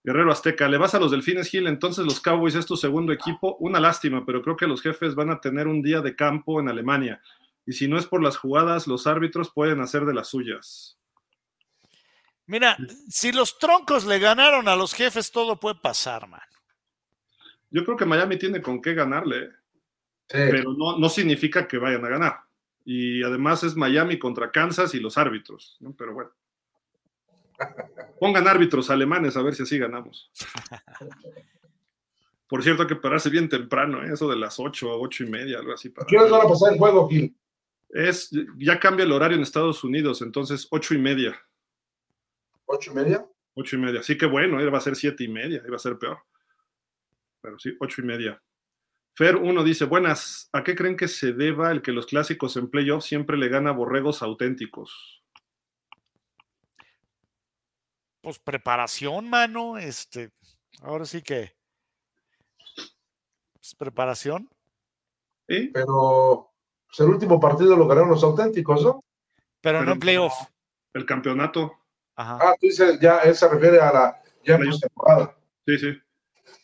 Guerrero 0.04 0.32
Azteca, 0.32 0.68
¿le 0.68 0.78
vas 0.78 0.94
a 0.94 0.98
los 0.98 1.12
Delfines 1.12 1.48
Gil? 1.48 1.68
Entonces 1.68 2.04
los 2.04 2.20
Cowboys 2.20 2.56
es 2.56 2.66
tu 2.66 2.76
segundo 2.76 3.12
equipo. 3.12 3.56
Una 3.60 3.78
lástima, 3.78 4.26
pero 4.26 4.42
creo 4.42 4.56
que 4.56 4.66
los 4.66 4.82
jefes 4.82 5.14
van 5.14 5.30
a 5.30 5.40
tener 5.40 5.68
un 5.68 5.80
día 5.80 6.00
de 6.00 6.16
campo 6.16 6.60
en 6.60 6.68
Alemania. 6.68 7.22
Y 7.66 7.72
si 7.72 7.86
no 7.86 7.96
es 7.96 8.06
por 8.06 8.20
las 8.22 8.36
jugadas, 8.36 8.88
los 8.88 9.06
árbitros 9.06 9.52
pueden 9.52 9.80
hacer 9.80 10.04
de 10.04 10.14
las 10.14 10.28
suyas. 10.28 10.98
Mira, 12.46 12.76
si 13.08 13.30
los 13.30 13.58
troncos 13.58 14.04
le 14.04 14.18
ganaron 14.18 14.66
a 14.66 14.74
los 14.74 14.92
jefes, 14.92 15.30
todo 15.30 15.60
puede 15.60 15.76
pasar, 15.76 16.28
man. 16.28 16.40
Yo 17.70 17.84
creo 17.84 17.96
que 17.96 18.04
Miami 18.04 18.36
tiene 18.36 18.60
con 18.60 18.82
qué 18.82 18.94
ganarle, 18.94 19.44
¿eh? 19.44 19.50
Sí. 20.28 20.38
pero 20.50 20.72
no, 20.72 20.98
no 20.98 21.08
significa 21.08 21.68
que 21.68 21.78
vayan 21.78 22.04
a 22.04 22.08
ganar. 22.08 22.40
Y 22.84 23.22
además 23.22 23.62
es 23.62 23.76
Miami 23.76 24.18
contra 24.18 24.50
Kansas 24.50 24.94
y 24.94 25.00
los 25.00 25.16
árbitros, 25.16 25.76
¿no? 25.80 25.94
Pero 25.96 26.14
bueno. 26.14 26.30
Pongan 28.18 28.46
árbitros 28.46 28.90
alemanes 28.90 29.36
a 29.36 29.42
ver 29.42 29.54
si 29.54 29.62
así 29.62 29.78
ganamos. 29.78 30.30
Por 32.46 32.62
cierto, 32.62 32.82
hay 32.82 32.88
que 32.88 32.96
pararse 32.96 33.30
bien 33.30 33.48
temprano, 33.48 34.02
¿eh? 34.04 34.12
eso 34.12 34.28
de 34.28 34.36
las 34.36 34.60
8 34.60 34.90
a 34.90 34.96
8 34.96 35.24
y 35.24 35.30
media, 35.30 35.58
algo 35.58 35.72
así. 35.72 35.88
Para 35.88 36.06
¿Qué 36.06 36.18
horas 36.18 36.30
van 36.30 36.46
a 36.46 36.48
pasar 36.48 36.72
el 36.72 36.78
juego, 36.78 37.08
Gil? 37.08 37.34
es, 37.92 38.30
ya 38.56 38.80
cambia 38.80 39.04
el 39.04 39.12
horario 39.12 39.36
en 39.36 39.42
Estados 39.42 39.84
Unidos, 39.84 40.22
entonces 40.22 40.66
8 40.70 40.94
y 40.94 40.98
media. 40.98 41.40
¿Ocho 42.64 42.90
y 42.90 42.94
media? 42.94 43.26
8 43.54 43.76
y 43.76 43.78
media. 43.78 44.00
Así 44.00 44.16
que 44.16 44.26
bueno, 44.26 44.58
¿eh? 44.60 44.70
va 44.70 44.78
a 44.78 44.82
ser 44.82 44.96
7 44.96 45.22
y 45.22 45.28
media, 45.28 45.62
iba 45.66 45.76
a 45.76 45.78
ser 45.78 45.98
peor. 45.98 46.18
Pero 47.42 47.58
sí, 47.58 47.76
8 47.78 48.00
y 48.00 48.04
media. 48.04 48.42
Fer 49.14 49.36
1 49.36 49.62
dice, 49.62 49.84
buenas, 49.84 50.48
¿a 50.52 50.64
qué 50.64 50.74
creen 50.74 50.96
que 50.96 51.06
se 51.06 51.34
deba 51.34 51.70
el 51.70 51.82
que 51.82 51.92
los 51.92 52.06
clásicos 52.06 52.56
en 52.56 52.70
playoffs 52.70 53.06
siempre 53.06 53.36
le 53.36 53.48
gana 53.48 53.72
borregos 53.72 54.22
auténticos? 54.22 55.21
Pues 58.22 58.38
preparación, 58.38 59.28
mano. 59.28 59.76
Este, 59.76 60.30
ahora 60.80 61.04
sí 61.04 61.20
que. 61.22 61.54
pues, 63.52 63.74
preparación. 63.76 64.48
¿Eh? 65.48 65.70
Pero 65.74 66.52
pues, 66.86 67.00
el 67.00 67.08
último 67.08 67.38
partido 67.40 67.76
lo 67.76 67.86
ganaron 67.86 68.10
los 68.10 68.22
auténticos, 68.22 68.82
¿no? 68.82 69.04
Pero, 69.60 69.80
Pero 69.80 69.84
no 69.84 69.92
en 69.92 70.00
playoff. 70.00 70.34
El 70.94 71.04
campeonato. 71.04 71.78
Ajá. 72.14 72.38
Ah, 72.40 72.54
tú 72.60 72.66
dices, 72.68 72.98
ya 73.00 73.18
él 73.20 73.34
se 73.34 73.48
refiere 73.48 73.80
a 73.80 73.92
la 73.92 74.22
ya 74.44 74.54
en 74.54 74.60
Playoff. 74.60 74.80
postemporada. 74.80 75.36
Sí, 75.66 75.78
sí. 75.78 76.02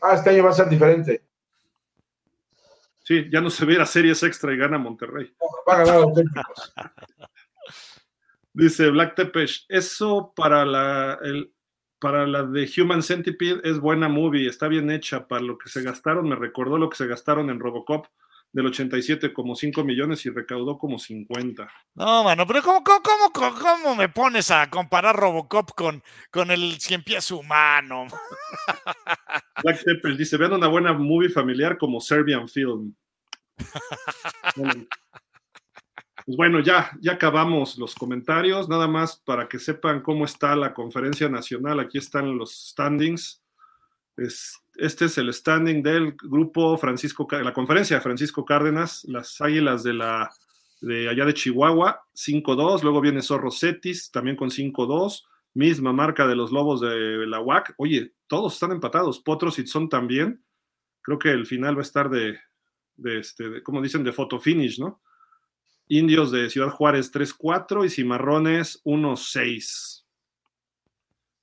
Ah, 0.00 0.14
este 0.14 0.30
año 0.30 0.44
va 0.44 0.50
a 0.50 0.54
ser 0.54 0.68
diferente. 0.68 1.24
Sí, 3.02 3.28
ya 3.32 3.40
no 3.40 3.48
se 3.50 3.64
ve 3.64 3.74
la 3.74 3.86
series 3.86 4.22
extra 4.22 4.52
y 4.52 4.58
gana 4.58 4.78
Monterrey. 4.78 5.34
Va 5.68 5.74
a 5.74 5.78
ganar 5.78 5.96
auténticos. 6.02 6.74
Dice 8.58 8.90
Black 8.90 9.14
Tepesh, 9.14 9.66
eso 9.68 10.32
para 10.34 10.66
la, 10.66 11.16
el, 11.22 11.52
para 12.00 12.26
la 12.26 12.42
de 12.42 12.68
Human 12.76 13.04
Centipede 13.04 13.60
es 13.62 13.78
buena 13.78 14.08
movie, 14.08 14.48
está 14.48 14.66
bien 14.66 14.90
hecha. 14.90 15.28
Para 15.28 15.42
lo 15.42 15.56
que 15.56 15.68
se 15.68 15.80
gastaron, 15.82 16.28
me 16.28 16.34
recordó 16.34 16.76
lo 16.76 16.90
que 16.90 16.96
se 16.96 17.06
gastaron 17.06 17.50
en 17.50 17.60
Robocop 17.60 18.06
del 18.50 18.66
87 18.66 19.32
como 19.32 19.54
5 19.54 19.84
millones 19.84 20.26
y 20.26 20.30
recaudó 20.30 20.76
como 20.76 20.98
50. 20.98 21.70
No, 21.94 22.24
mano, 22.24 22.44
pero 22.48 22.60
¿cómo, 22.62 22.82
cómo, 22.82 23.30
cómo, 23.32 23.54
cómo- 23.60 23.94
me 23.94 24.08
pones 24.08 24.50
a 24.50 24.68
comparar 24.68 25.14
Robocop 25.14 25.70
con, 25.76 26.02
con 26.32 26.50
el 26.50 26.80
cien 26.80 27.04
pies 27.04 27.30
humano? 27.30 28.08
Black 29.62 29.84
Tepesh 29.84 30.16
dice, 30.16 30.36
vean 30.36 30.54
una 30.54 30.66
buena 30.66 30.92
movie 30.92 31.28
familiar 31.28 31.78
como 31.78 32.00
Serbian 32.00 32.48
Film. 32.48 32.92
Bueno, 34.56 34.86
Pues 36.28 36.36
bueno, 36.36 36.60
ya, 36.60 36.90
ya 37.00 37.12
acabamos 37.12 37.78
los 37.78 37.94
comentarios, 37.94 38.68
nada 38.68 38.86
más 38.86 39.16
para 39.24 39.48
que 39.48 39.58
sepan 39.58 40.02
cómo 40.02 40.26
está 40.26 40.54
la 40.56 40.74
conferencia 40.74 41.26
nacional. 41.30 41.80
Aquí 41.80 41.96
están 41.96 42.36
los 42.36 42.52
standings. 42.68 43.42
Es- 44.16 44.60
este 44.76 45.06
es 45.06 45.18
el 45.18 45.32
standing 45.32 45.82
del 45.82 46.16
grupo 46.22 46.76
Francisco, 46.78 47.26
la 47.30 47.54
conferencia 47.54 47.96
de 47.96 48.02
Francisco 48.02 48.44
Cárdenas, 48.44 49.04
las 49.08 49.40
Águilas 49.40 49.82
de 49.84 49.94
la 49.94 50.30
de 50.82 51.08
allá 51.08 51.24
de 51.24 51.34
Chihuahua, 51.34 52.02
5-2. 52.14 52.82
Luego 52.82 53.00
viene 53.00 53.22
Zorro 53.22 53.50
Cetis, 53.50 54.10
también 54.10 54.36
con 54.36 54.50
5-2. 54.50 55.26
Misma 55.54 55.94
marca 55.94 56.26
de 56.26 56.36
los 56.36 56.52
Lobos 56.52 56.82
de 56.82 57.26
la 57.26 57.40
UAC. 57.40 57.74
Oye, 57.78 58.12
todos 58.26 58.54
están 58.54 58.72
empatados. 58.72 59.20
Potros 59.20 59.58
y 59.58 59.66
son 59.66 59.88
también. 59.88 60.44
Creo 61.02 61.18
que 61.18 61.30
el 61.30 61.46
final 61.46 61.76
va 61.76 61.80
a 61.80 61.82
estar 61.82 62.10
de, 62.10 62.38
de 62.96 63.18
este, 63.20 63.62
como 63.62 63.80
dicen, 63.82 64.04
de 64.04 64.12
photo 64.12 64.38
finish, 64.40 64.78
¿no? 64.80 65.00
Indios 65.88 66.30
de 66.30 66.50
Ciudad 66.50 66.70
Juárez 66.70 67.12
3-4 67.12 67.86
y 67.86 67.90
Cimarrones 67.90 68.82
1-6. 68.84 70.04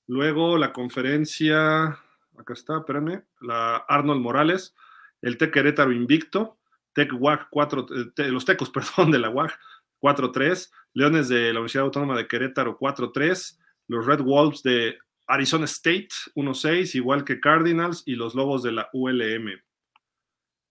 Luego 0.07 0.57
la 0.57 0.71
conferencia, 0.71 1.99
acá 2.37 2.53
está, 2.53 2.77
espérenme, 2.77 3.23
la 3.41 3.77
Arnold 3.77 4.21
Morales, 4.21 4.75
el 5.21 5.37
Tec 5.37 5.51
Querétaro 5.51 5.91
invicto, 5.91 6.59
Tec 6.93 7.11
WAG 7.13 7.49
4, 7.49 7.85
eh, 8.17 8.27
los 8.29 8.45
Tecos, 8.45 8.69
perdón, 8.71 9.11
de 9.11 9.19
la 9.19 9.29
WAG 9.29 9.51
4-3, 9.99 10.71
Leones 10.93 11.27
de 11.27 11.45
la 11.45 11.59
Universidad 11.59 11.85
Autónoma 11.85 12.15
de 12.15 12.27
Querétaro 12.27 12.77
4-3, 12.77 13.57
los 13.87 14.05
Red 14.05 14.21
Wolves 14.21 14.61
de 14.61 14.97
Arizona 15.27 15.65
State 15.65 16.09
1-6, 16.35 16.93
igual 16.95 17.23
que 17.23 17.39
Cardinals 17.39 18.03
y 18.05 18.15
los 18.15 18.35
Lobos 18.35 18.61
de 18.61 18.73
la 18.73 18.89
ULM. 18.93 19.59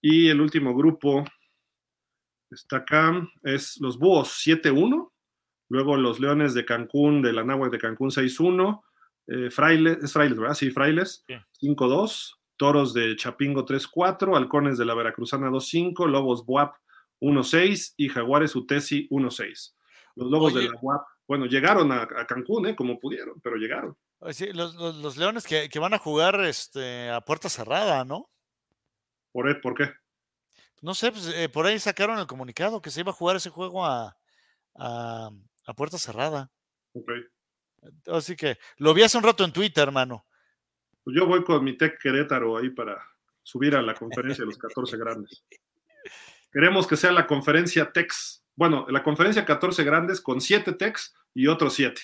Y 0.00 0.28
el 0.28 0.40
último 0.40 0.76
grupo 0.76 1.24
está 2.54 2.78
acá, 2.78 3.28
es 3.42 3.80
los 3.80 3.98
Búhos 3.98 4.42
7-1, 4.46 5.10
luego 5.68 5.96
los 5.96 6.20
Leones 6.20 6.54
de 6.54 6.64
Cancún, 6.64 7.22
de 7.22 7.32
la 7.32 7.44
Náhuac 7.44 7.70
de 7.70 7.78
Cancún 7.78 8.10
6-1, 8.10 8.82
eh, 9.26 9.50
Frailes, 9.50 10.02
es 10.02 10.12
Frailes, 10.12 10.38
¿verdad? 10.38 10.54
Sí, 10.54 10.70
Frailes 10.70 11.24
5-2, 11.60 12.38
Toros 12.56 12.94
de 12.94 13.16
Chapingo 13.16 13.64
3-4, 13.64 14.36
Halcones 14.36 14.78
de 14.78 14.84
la 14.84 14.94
Veracruzana 14.94 15.50
2-5, 15.50 16.08
Lobos 16.08 16.44
Buap 16.44 16.76
1-6 17.20 17.94
y 17.96 18.08
Jaguares 18.08 18.54
Utesi 18.54 19.08
1-6. 19.08 19.74
Los 20.16 20.30
Lobos 20.30 20.54
de 20.54 20.68
la 20.68 20.78
Buap, 20.80 21.06
bueno, 21.26 21.46
llegaron 21.46 21.90
a, 21.90 22.06
Cancún, 22.26 22.66
¿eh? 22.66 22.76
Como 22.76 23.00
pudieron, 23.00 23.40
pero 23.40 23.56
llegaron. 23.56 23.96
Sí, 24.30 24.52
los, 24.52 25.16
Leones 25.16 25.46
que, 25.46 25.78
van 25.78 25.94
a 25.94 25.98
jugar 25.98 26.40
este, 26.44 27.10
a 27.10 27.20
puerta 27.20 27.48
cerrada, 27.48 28.04
¿no? 28.04 28.30
¿Por, 29.32 29.60
¿Por 29.60 29.74
qué? 29.74 29.92
No 30.84 30.92
sé, 30.92 31.10
pues, 31.10 31.26
eh, 31.34 31.48
por 31.48 31.64
ahí 31.64 31.78
sacaron 31.78 32.18
el 32.18 32.26
comunicado 32.26 32.82
que 32.82 32.90
se 32.90 33.00
iba 33.00 33.10
a 33.10 33.14
jugar 33.14 33.36
ese 33.36 33.48
juego 33.48 33.86
a, 33.86 34.14
a, 34.76 35.30
puerta 35.74 35.96
cerrada. 35.96 36.52
Ok. 36.92 37.10
Así 38.12 38.36
que 38.36 38.58
lo 38.76 38.92
vi 38.92 39.02
hace 39.02 39.16
un 39.16 39.24
rato 39.24 39.44
en 39.44 39.52
Twitter, 39.52 39.84
hermano. 39.84 40.26
Pues 41.02 41.16
yo 41.16 41.26
voy 41.26 41.42
con 41.42 41.64
mi 41.64 41.74
Tech 41.78 41.98
Querétaro 41.98 42.58
ahí 42.58 42.68
para 42.68 43.02
subir 43.42 43.74
a 43.74 43.80
la 43.80 43.94
conferencia 43.94 44.42
de 44.42 44.50
los 44.50 44.58
14 44.58 44.98
grandes. 44.98 45.42
Queremos 46.52 46.86
que 46.86 46.98
sea 46.98 47.12
la 47.12 47.26
conferencia 47.26 47.90
TEX. 47.90 48.44
Bueno, 48.54 48.84
la 48.90 49.02
conferencia 49.02 49.46
14 49.46 49.84
grandes 49.84 50.20
con 50.20 50.42
7 50.42 50.74
TEX 50.74 51.14
y 51.32 51.46
otros 51.46 51.72
7. 51.72 52.02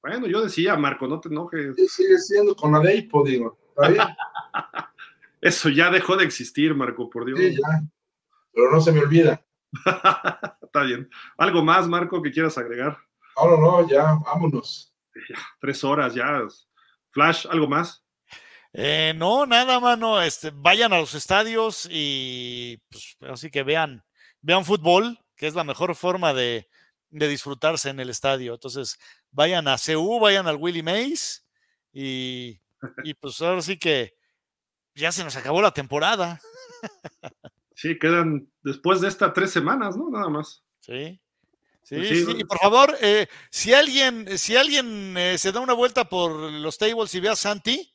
Bueno, 0.00 0.26
yo 0.26 0.42
decía, 0.42 0.76
Marco, 0.76 1.06
no 1.06 1.18
te 1.18 1.28
enojes. 1.28 1.76
Sí, 1.76 1.88
sigue 1.88 2.18
siendo 2.18 2.54
con 2.56 2.72
la 2.72 2.80
Deipo, 2.80 3.22
digo. 3.22 3.58
Eso 5.44 5.68
ya 5.68 5.90
dejó 5.90 6.16
de 6.16 6.24
existir, 6.24 6.74
Marco, 6.74 7.10
por 7.10 7.26
Dios. 7.26 7.38
Sí, 7.38 7.54
ya. 7.54 7.82
Pero 8.50 8.70
no 8.70 8.80
se 8.80 8.92
me 8.92 9.00
olvida. 9.00 9.44
Está 10.62 10.82
bien. 10.84 11.10
¿Algo 11.36 11.62
más, 11.62 11.86
Marco, 11.86 12.22
que 12.22 12.32
quieras 12.32 12.56
agregar? 12.56 12.96
No, 13.36 13.50
no, 13.50 13.58
no, 13.58 13.86
ya, 13.86 14.14
vámonos. 14.24 14.96
tres 15.60 15.84
horas 15.84 16.14
ya. 16.14 16.40
Flash, 17.10 17.46
¿algo 17.50 17.68
más? 17.68 18.02
Eh, 18.72 19.12
no, 19.16 19.44
nada, 19.44 19.78
mano. 19.80 20.22
Este, 20.22 20.50
vayan 20.50 20.94
a 20.94 20.98
los 20.98 21.14
estadios 21.14 21.86
y 21.90 22.80
pues, 22.88 23.18
así 23.30 23.50
que 23.50 23.64
vean, 23.64 24.02
vean 24.40 24.64
fútbol, 24.64 25.18
que 25.36 25.46
es 25.46 25.54
la 25.54 25.64
mejor 25.64 25.94
forma 25.94 26.32
de, 26.32 26.70
de 27.10 27.28
disfrutarse 27.28 27.90
en 27.90 28.00
el 28.00 28.08
estadio. 28.08 28.54
Entonces, 28.54 28.98
vayan 29.30 29.68
a 29.68 29.76
CU, 29.76 30.20
vayan 30.20 30.46
al 30.46 30.56
Willie 30.56 30.82
Mays 30.82 31.46
y, 31.92 32.62
y 33.02 33.12
pues 33.12 33.42
ahora 33.42 33.60
sí 33.60 33.78
que 33.78 34.13
ya 34.94 35.12
se 35.12 35.24
nos 35.24 35.36
acabó 35.36 35.60
la 35.62 35.72
temporada. 35.72 36.40
Sí, 37.74 37.98
quedan 37.98 38.48
después 38.62 39.00
de 39.00 39.08
estas 39.08 39.32
tres 39.32 39.50
semanas, 39.50 39.96
¿no? 39.96 40.08
Nada 40.08 40.28
más. 40.28 40.62
Sí. 40.80 41.20
Sí, 41.82 41.96
pues 41.96 42.08
sí, 42.08 42.24
y 42.38 42.44
por 42.44 42.58
favor, 42.58 42.96
eh, 43.02 43.26
si 43.50 43.74
alguien, 43.74 44.38
si 44.38 44.56
alguien 44.56 45.14
eh, 45.18 45.36
se 45.36 45.52
da 45.52 45.60
una 45.60 45.74
vuelta 45.74 46.08
por 46.08 46.32
los 46.32 46.78
tables 46.78 47.14
y 47.14 47.20
ve 47.20 47.28
a 47.28 47.36
Santi, 47.36 47.94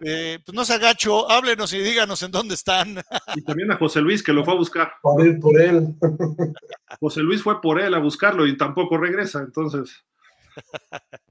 eh, 0.00 0.40
pues 0.44 0.54
no 0.54 0.62
se 0.64 0.74
agacho, 0.74 1.30
háblenos 1.30 1.72
y 1.72 1.78
díganos 1.78 2.22
en 2.22 2.30
dónde 2.30 2.54
están. 2.54 3.02
Y 3.34 3.42
también 3.42 3.72
a 3.72 3.78
José 3.78 4.02
Luis, 4.02 4.22
que 4.22 4.34
lo 4.34 4.44
fue 4.44 4.52
a 4.52 4.58
buscar. 4.58 4.92
Por 5.00 5.26
él, 5.26 5.38
por 5.38 5.58
él. 5.58 5.94
José 7.00 7.20
Luis 7.20 7.42
fue 7.42 7.62
por 7.62 7.80
él 7.80 7.94
a 7.94 7.98
buscarlo 7.98 8.46
y 8.46 8.58
tampoco 8.58 8.98
regresa, 8.98 9.40
entonces. 9.40 10.04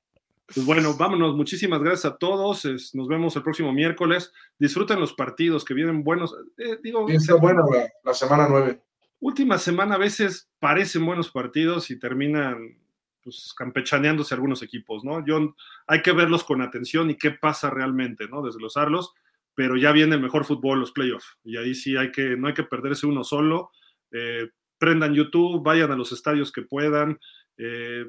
Pues 0.54 0.66
bueno, 0.66 0.96
vámonos. 0.96 1.36
Muchísimas 1.36 1.82
gracias 1.82 2.06
a 2.06 2.18
todos. 2.18 2.66
nos 2.94 3.08
vemos 3.08 3.36
el 3.36 3.44
próximo 3.44 3.74
miércoles. 3.74 4.32
Disfruten 4.60 5.00
los 5.00 5.14
partidos 5.14 5.66
que 5.66 5.74
vienen 5.74 6.04
buenos. 6.04 6.36
Eh, 6.58 6.78
digo, 6.84 7.08
está 7.10 7.36
buena 7.36 7.64
la, 8.04 8.14
semana 8.14 8.48
nueve. 8.50 8.82
Última 9.20 9.58
semana 9.58 9.96
a 9.96 9.98
veces 9.98 10.50
parecen 10.60 11.06
buenos 11.06 11.32
partidos 11.32 11.90
y 11.90 11.98
terminan 11.98 12.78
pues, 13.24 13.54
campechaneándose 13.58 14.36
algunos 14.36 14.62
equipos, 14.62 15.04
¿no? 15.04 15.26
Yo, 15.26 15.56
hay 15.88 16.02
que 16.02 16.12
verlos 16.12 16.44
con 16.44 16.62
atención 16.62 17.10
y 17.10 17.18
qué 17.18 17.32
pasa 17.32 17.70
realmente, 17.70 18.28
¿no? 18.28 18.44
Desglosarlos, 18.44 19.14
pero 19.56 19.78
ya 19.78 19.92
viene 19.92 20.16
el 20.16 20.22
mejor 20.22 20.46
fútbol, 20.46 20.82
los 20.82 20.92
playoffs, 20.92 21.38
y 21.44 21.58
ahí 21.58 21.74
sí 21.74 21.96
hay 21.96 22.12
que, 22.12 22.36
no 22.36 22.48
hay 22.48 22.54
que 22.54 22.64
perderse 22.64 23.08
uno 23.08 23.24
solo. 23.24 23.72
Eh, 24.12 24.50
prendan 24.78 25.14
YouTube, 25.14 25.64
vayan 25.64 25.92
a 25.92 25.96
los 25.96 26.12
estadios 26.12 26.52
que 26.52 26.64
puedan. 26.64 27.18
Eh, 27.58 28.06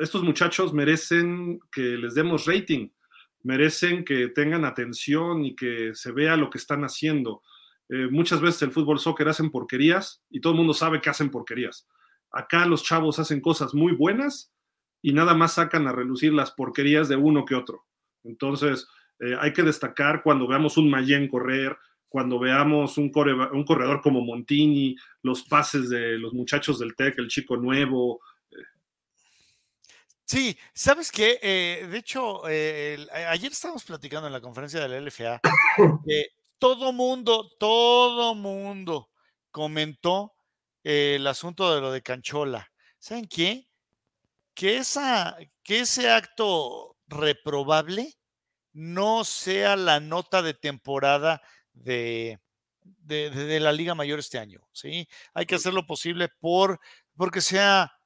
estos 0.00 0.22
muchachos 0.22 0.72
merecen 0.72 1.60
que 1.70 1.82
les 1.82 2.14
demos 2.14 2.46
rating, 2.46 2.88
merecen 3.42 4.04
que 4.04 4.28
tengan 4.28 4.64
atención 4.64 5.44
y 5.44 5.54
que 5.54 5.94
se 5.94 6.10
vea 6.10 6.36
lo 6.36 6.48
que 6.48 6.58
están 6.58 6.82
haciendo. 6.84 7.42
Eh, 7.90 8.08
muchas 8.10 8.40
veces 8.40 8.62
el 8.62 8.72
fútbol 8.72 8.98
soccer 8.98 9.28
hacen 9.28 9.50
porquerías 9.50 10.22
y 10.30 10.40
todo 10.40 10.54
el 10.54 10.58
mundo 10.58 10.72
sabe 10.72 11.00
que 11.00 11.10
hacen 11.10 11.30
porquerías. 11.30 11.86
Acá 12.30 12.64
los 12.64 12.82
chavos 12.82 13.18
hacen 13.18 13.40
cosas 13.40 13.74
muy 13.74 13.92
buenas 13.92 14.52
y 15.02 15.12
nada 15.12 15.34
más 15.34 15.54
sacan 15.54 15.86
a 15.86 15.92
relucir 15.92 16.32
las 16.32 16.50
porquerías 16.52 17.08
de 17.08 17.16
uno 17.16 17.44
que 17.44 17.54
otro. 17.54 17.84
Entonces, 18.24 18.86
eh, 19.18 19.36
hay 19.38 19.52
que 19.52 19.62
destacar 19.62 20.22
cuando 20.22 20.46
veamos 20.46 20.78
un 20.78 20.88
Mayen 20.88 21.28
correr, 21.28 21.76
cuando 22.08 22.38
veamos 22.38 22.96
un, 22.96 23.12
un, 23.52 23.64
corredor 23.64 24.00
como 24.00 24.20
Montini, 24.22 24.96
los 25.22 25.44
pases 25.44 25.90
de 25.90 26.18
los 26.18 26.32
muchachos 26.32 26.78
del 26.78 26.96
TEC, 26.96 27.18
el 27.18 27.28
chico 27.28 27.56
nuevo. 27.56 28.20
Sí, 30.30 30.56
¿sabes 30.72 31.10
qué? 31.10 31.40
Eh, 31.42 31.88
de 31.90 31.98
hecho, 31.98 32.48
eh, 32.48 33.04
ayer 33.26 33.50
estábamos 33.50 33.82
platicando 33.82 34.28
en 34.28 34.32
la 34.32 34.40
conferencia 34.40 34.78
de 34.78 34.88
la 34.88 34.98
LFA 34.98 35.40
que 36.06 36.26
todo 36.56 36.92
mundo, 36.92 37.50
todo 37.58 38.36
mundo 38.36 39.10
comentó 39.50 40.32
el 40.84 41.26
asunto 41.26 41.74
de 41.74 41.80
lo 41.80 41.90
de 41.90 42.02
Canchola. 42.02 42.70
¿Saben 43.00 43.26
qué? 43.26 43.66
Que, 44.54 44.76
esa, 44.76 45.36
que 45.64 45.80
ese 45.80 46.08
acto 46.08 46.96
reprobable 47.08 48.14
no 48.72 49.24
sea 49.24 49.74
la 49.74 49.98
nota 49.98 50.42
de 50.42 50.54
temporada 50.54 51.42
de, 51.72 52.38
de, 52.84 53.58
la 53.58 53.72
Liga 53.72 53.96
Mayor 53.96 54.20
este 54.20 54.38
año. 54.38 54.60
¿sí? 54.70 55.08
Hay 55.34 55.44
que 55.44 55.56
hacer 55.56 55.74
lo 55.74 55.86
posible 55.86 56.28
por 56.28 56.78
porque 57.16 57.40
sea 57.40 57.99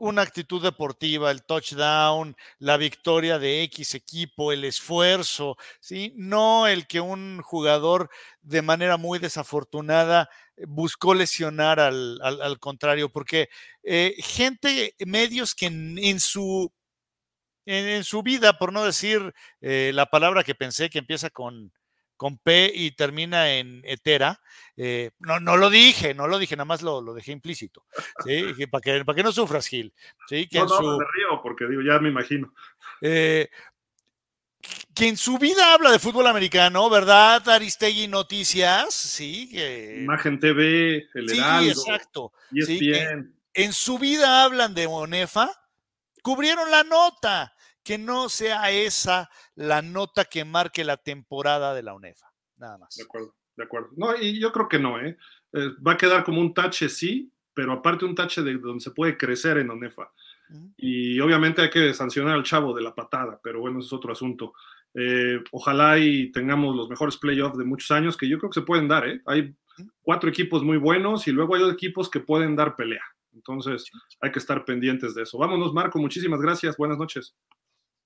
una 0.00 0.22
actitud 0.22 0.62
deportiva, 0.62 1.30
el 1.30 1.44
touchdown, 1.44 2.34
la 2.58 2.78
victoria 2.78 3.38
de 3.38 3.62
X 3.64 3.94
equipo, 3.94 4.50
el 4.50 4.64
esfuerzo, 4.64 5.56
¿sí? 5.78 6.14
No 6.16 6.66
el 6.66 6.86
que 6.86 7.00
un 7.00 7.42
jugador 7.42 8.08
de 8.40 8.62
manera 8.62 8.96
muy 8.96 9.18
desafortunada 9.18 10.30
buscó 10.66 11.14
lesionar 11.14 11.80
al, 11.80 12.58
contrario, 12.60 13.10
porque 13.10 13.50
eh, 13.82 14.14
gente, 14.18 14.94
medios 15.00 15.54
que 15.54 15.66
en, 15.66 16.18
su, 16.18 16.72
en, 17.66 18.02
su 18.02 18.22
vida, 18.22 18.58
por 18.58 18.72
no 18.72 18.84
decir 18.84 19.34
eh, 19.60 19.92
la 19.94 20.06
palabra 20.06 20.44
que 20.44 20.54
pensé 20.54 20.88
que 20.88 20.98
empieza 20.98 21.28
con, 21.28 21.72
con 22.20 22.36
P 22.36 22.70
y 22.74 22.90
termina 22.90 23.50
en 23.54 23.80
etera. 23.82 24.42
Eh, 24.76 25.10
no, 25.20 25.40
no 25.40 25.56
lo 25.56 25.70
dije, 25.70 26.12
no 26.12 26.28
lo 26.28 26.38
dije, 26.38 26.54
nada 26.54 26.66
más 26.66 26.82
lo, 26.82 27.00
lo 27.00 27.14
dejé 27.14 27.32
implícito. 27.32 27.86
¿sí? 28.26 28.44
Para, 28.70 28.82
que, 28.82 29.04
para 29.06 29.16
que 29.16 29.22
no 29.22 29.32
sufras, 29.32 29.66
Gil. 29.66 29.94
¿sí? 30.28 30.46
Que 30.46 30.58
no, 30.58 30.66
no, 30.66 30.98
me 30.98 31.04
río 31.14 31.40
porque 31.42 31.66
digo, 31.66 31.80
ya 31.80 31.98
me 31.98 32.10
imagino. 32.10 32.52
Eh, 33.00 33.48
que 34.94 35.08
en 35.08 35.16
su 35.16 35.38
vida 35.38 35.72
habla 35.72 35.92
de 35.92 35.98
fútbol 35.98 36.26
americano, 36.26 36.90
¿verdad? 36.90 37.48
Aristegui 37.48 38.06
Noticias, 38.06 38.92
sí. 38.92 39.48
Que... 39.48 40.02
Imagen 40.02 40.38
TV, 40.38 41.08
El 41.14 41.30
Heraldo. 41.32 41.62
Sí, 41.62 41.70
exacto. 41.70 42.32
¿sí? 42.66 42.92
En, 42.92 43.34
en 43.54 43.72
su 43.72 43.98
vida 43.98 44.44
hablan 44.44 44.74
de 44.74 44.86
Monefa, 44.88 45.50
cubrieron 46.20 46.70
la 46.70 46.84
nota 46.84 47.54
que 47.82 47.98
no 47.98 48.28
sea 48.28 48.70
esa 48.70 49.30
la 49.54 49.82
nota 49.82 50.24
que 50.24 50.44
marque 50.44 50.84
la 50.84 50.96
temporada 50.96 51.74
de 51.74 51.82
la 51.82 51.94
UNEFA. 51.94 52.32
Nada 52.56 52.78
más. 52.78 52.94
De 52.94 53.04
acuerdo, 53.04 53.34
de 53.56 53.64
acuerdo. 53.64 53.88
No, 53.96 54.14
y 54.16 54.40
yo 54.40 54.52
creo 54.52 54.68
que 54.68 54.78
no, 54.78 55.00
¿eh? 55.00 55.16
¿eh? 55.52 55.68
va 55.86 55.92
a 55.92 55.96
quedar 55.96 56.24
como 56.24 56.40
un 56.40 56.54
tache, 56.54 56.88
sí, 56.88 57.32
pero 57.54 57.72
aparte 57.72 58.04
un 58.04 58.14
tache 58.14 58.42
de 58.42 58.54
donde 58.58 58.82
se 58.82 58.90
puede 58.90 59.16
crecer 59.16 59.58
en 59.58 59.70
ONEFA. 59.70 60.10
Y 60.76 61.20
obviamente 61.20 61.62
hay 61.62 61.70
que 61.70 61.94
sancionar 61.94 62.34
al 62.34 62.42
chavo 62.42 62.74
de 62.74 62.82
la 62.82 62.92
patada, 62.92 63.40
pero 63.42 63.60
bueno, 63.60 63.78
es 63.78 63.92
otro 63.92 64.12
asunto. 64.12 64.52
Eh, 64.94 65.38
ojalá 65.52 65.98
y 65.98 66.32
tengamos 66.32 66.74
los 66.74 66.88
mejores 66.88 67.16
playoffs 67.16 67.56
de 67.56 67.64
muchos 67.64 67.90
años, 67.92 68.16
que 68.16 68.28
yo 68.28 68.38
creo 68.38 68.50
que 68.50 68.60
se 68.60 68.66
pueden 68.66 68.88
dar. 68.88 69.08
¿eh? 69.08 69.22
Hay 69.26 69.54
cuatro 70.02 70.28
equipos 70.28 70.64
muy 70.64 70.76
buenos 70.76 71.28
y 71.28 71.32
luego 71.32 71.54
hay 71.54 71.62
dos 71.62 71.72
equipos 71.72 72.10
que 72.10 72.20
pueden 72.20 72.56
dar 72.56 72.74
pelea. 72.74 73.04
Entonces 73.32 73.88
hay 74.20 74.32
que 74.32 74.40
estar 74.40 74.64
pendientes 74.64 75.14
de 75.14 75.22
eso. 75.22 75.38
Vámonos, 75.38 75.72
Marco, 75.72 75.98
muchísimas 75.98 76.40
gracias. 76.40 76.76
Buenas 76.76 76.98
noches. 76.98 77.34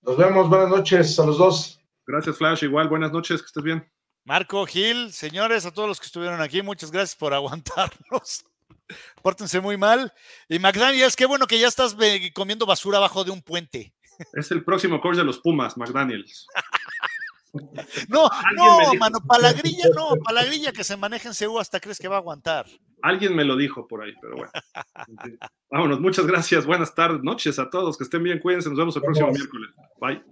Nos 0.04 0.18
vemos, 0.18 0.50
buenas 0.50 0.68
noches 0.68 1.18
a 1.18 1.24
los 1.24 1.38
dos. 1.38 1.80
Gracias, 2.06 2.36
Flash. 2.36 2.62
Igual, 2.64 2.88
buenas 2.88 3.10
noches, 3.10 3.40
que 3.40 3.46
estés 3.46 3.62
bien. 3.62 3.90
Marco, 4.24 4.66
Gil, 4.66 5.12
señores, 5.12 5.64
a 5.64 5.70
todos 5.70 5.88
los 5.88 5.98
que 5.98 6.06
estuvieron 6.06 6.42
aquí, 6.42 6.60
muchas 6.60 6.90
gracias 6.90 7.16
por 7.16 7.32
aguantarnos. 7.34 8.44
Pórtense 9.22 9.60
muy 9.60 9.78
mal. 9.78 10.12
Y 10.46 10.58
McDaniels, 10.58 11.16
qué 11.16 11.24
bueno 11.24 11.46
que 11.46 11.58
ya 11.58 11.68
estás 11.68 11.96
comiendo 12.34 12.66
basura 12.66 12.98
abajo 12.98 13.24
de 13.24 13.30
un 13.30 13.40
puente. 13.40 13.94
Es 14.34 14.50
el 14.50 14.62
próximo 14.62 15.00
coach 15.00 15.16
de 15.16 15.24
los 15.24 15.38
Pumas, 15.38 15.76
McDaniels. 15.78 16.46
no, 18.08 18.28
no, 18.56 18.94
mano, 18.98 19.18
palagrilla 19.26 19.84
no, 19.94 20.16
palagrilla 20.22 20.72
que 20.72 20.84
se 20.84 20.96
maneje 20.96 21.28
en 21.28 21.34
CEU 21.34 21.58
hasta 21.58 21.80
crees 21.80 21.98
que 21.98 22.08
va 22.08 22.16
a 22.16 22.18
aguantar. 22.18 22.66
Alguien 23.02 23.34
me 23.34 23.44
lo 23.44 23.56
dijo 23.56 23.86
por 23.86 24.02
ahí, 24.02 24.14
pero 24.20 24.36
bueno. 24.36 24.52
Vámonos, 25.70 26.00
muchas 26.00 26.26
gracias, 26.26 26.66
buenas 26.66 26.94
tardes, 26.94 27.22
noches 27.22 27.58
a 27.58 27.68
todos, 27.70 27.98
que 27.98 28.04
estén 28.04 28.22
bien, 28.22 28.38
cuídense, 28.38 28.68
nos 28.68 28.78
vemos 28.78 28.96
el 28.96 29.02
próximo 29.02 29.30
miércoles. 29.30 29.70
Bye. 30.00 30.22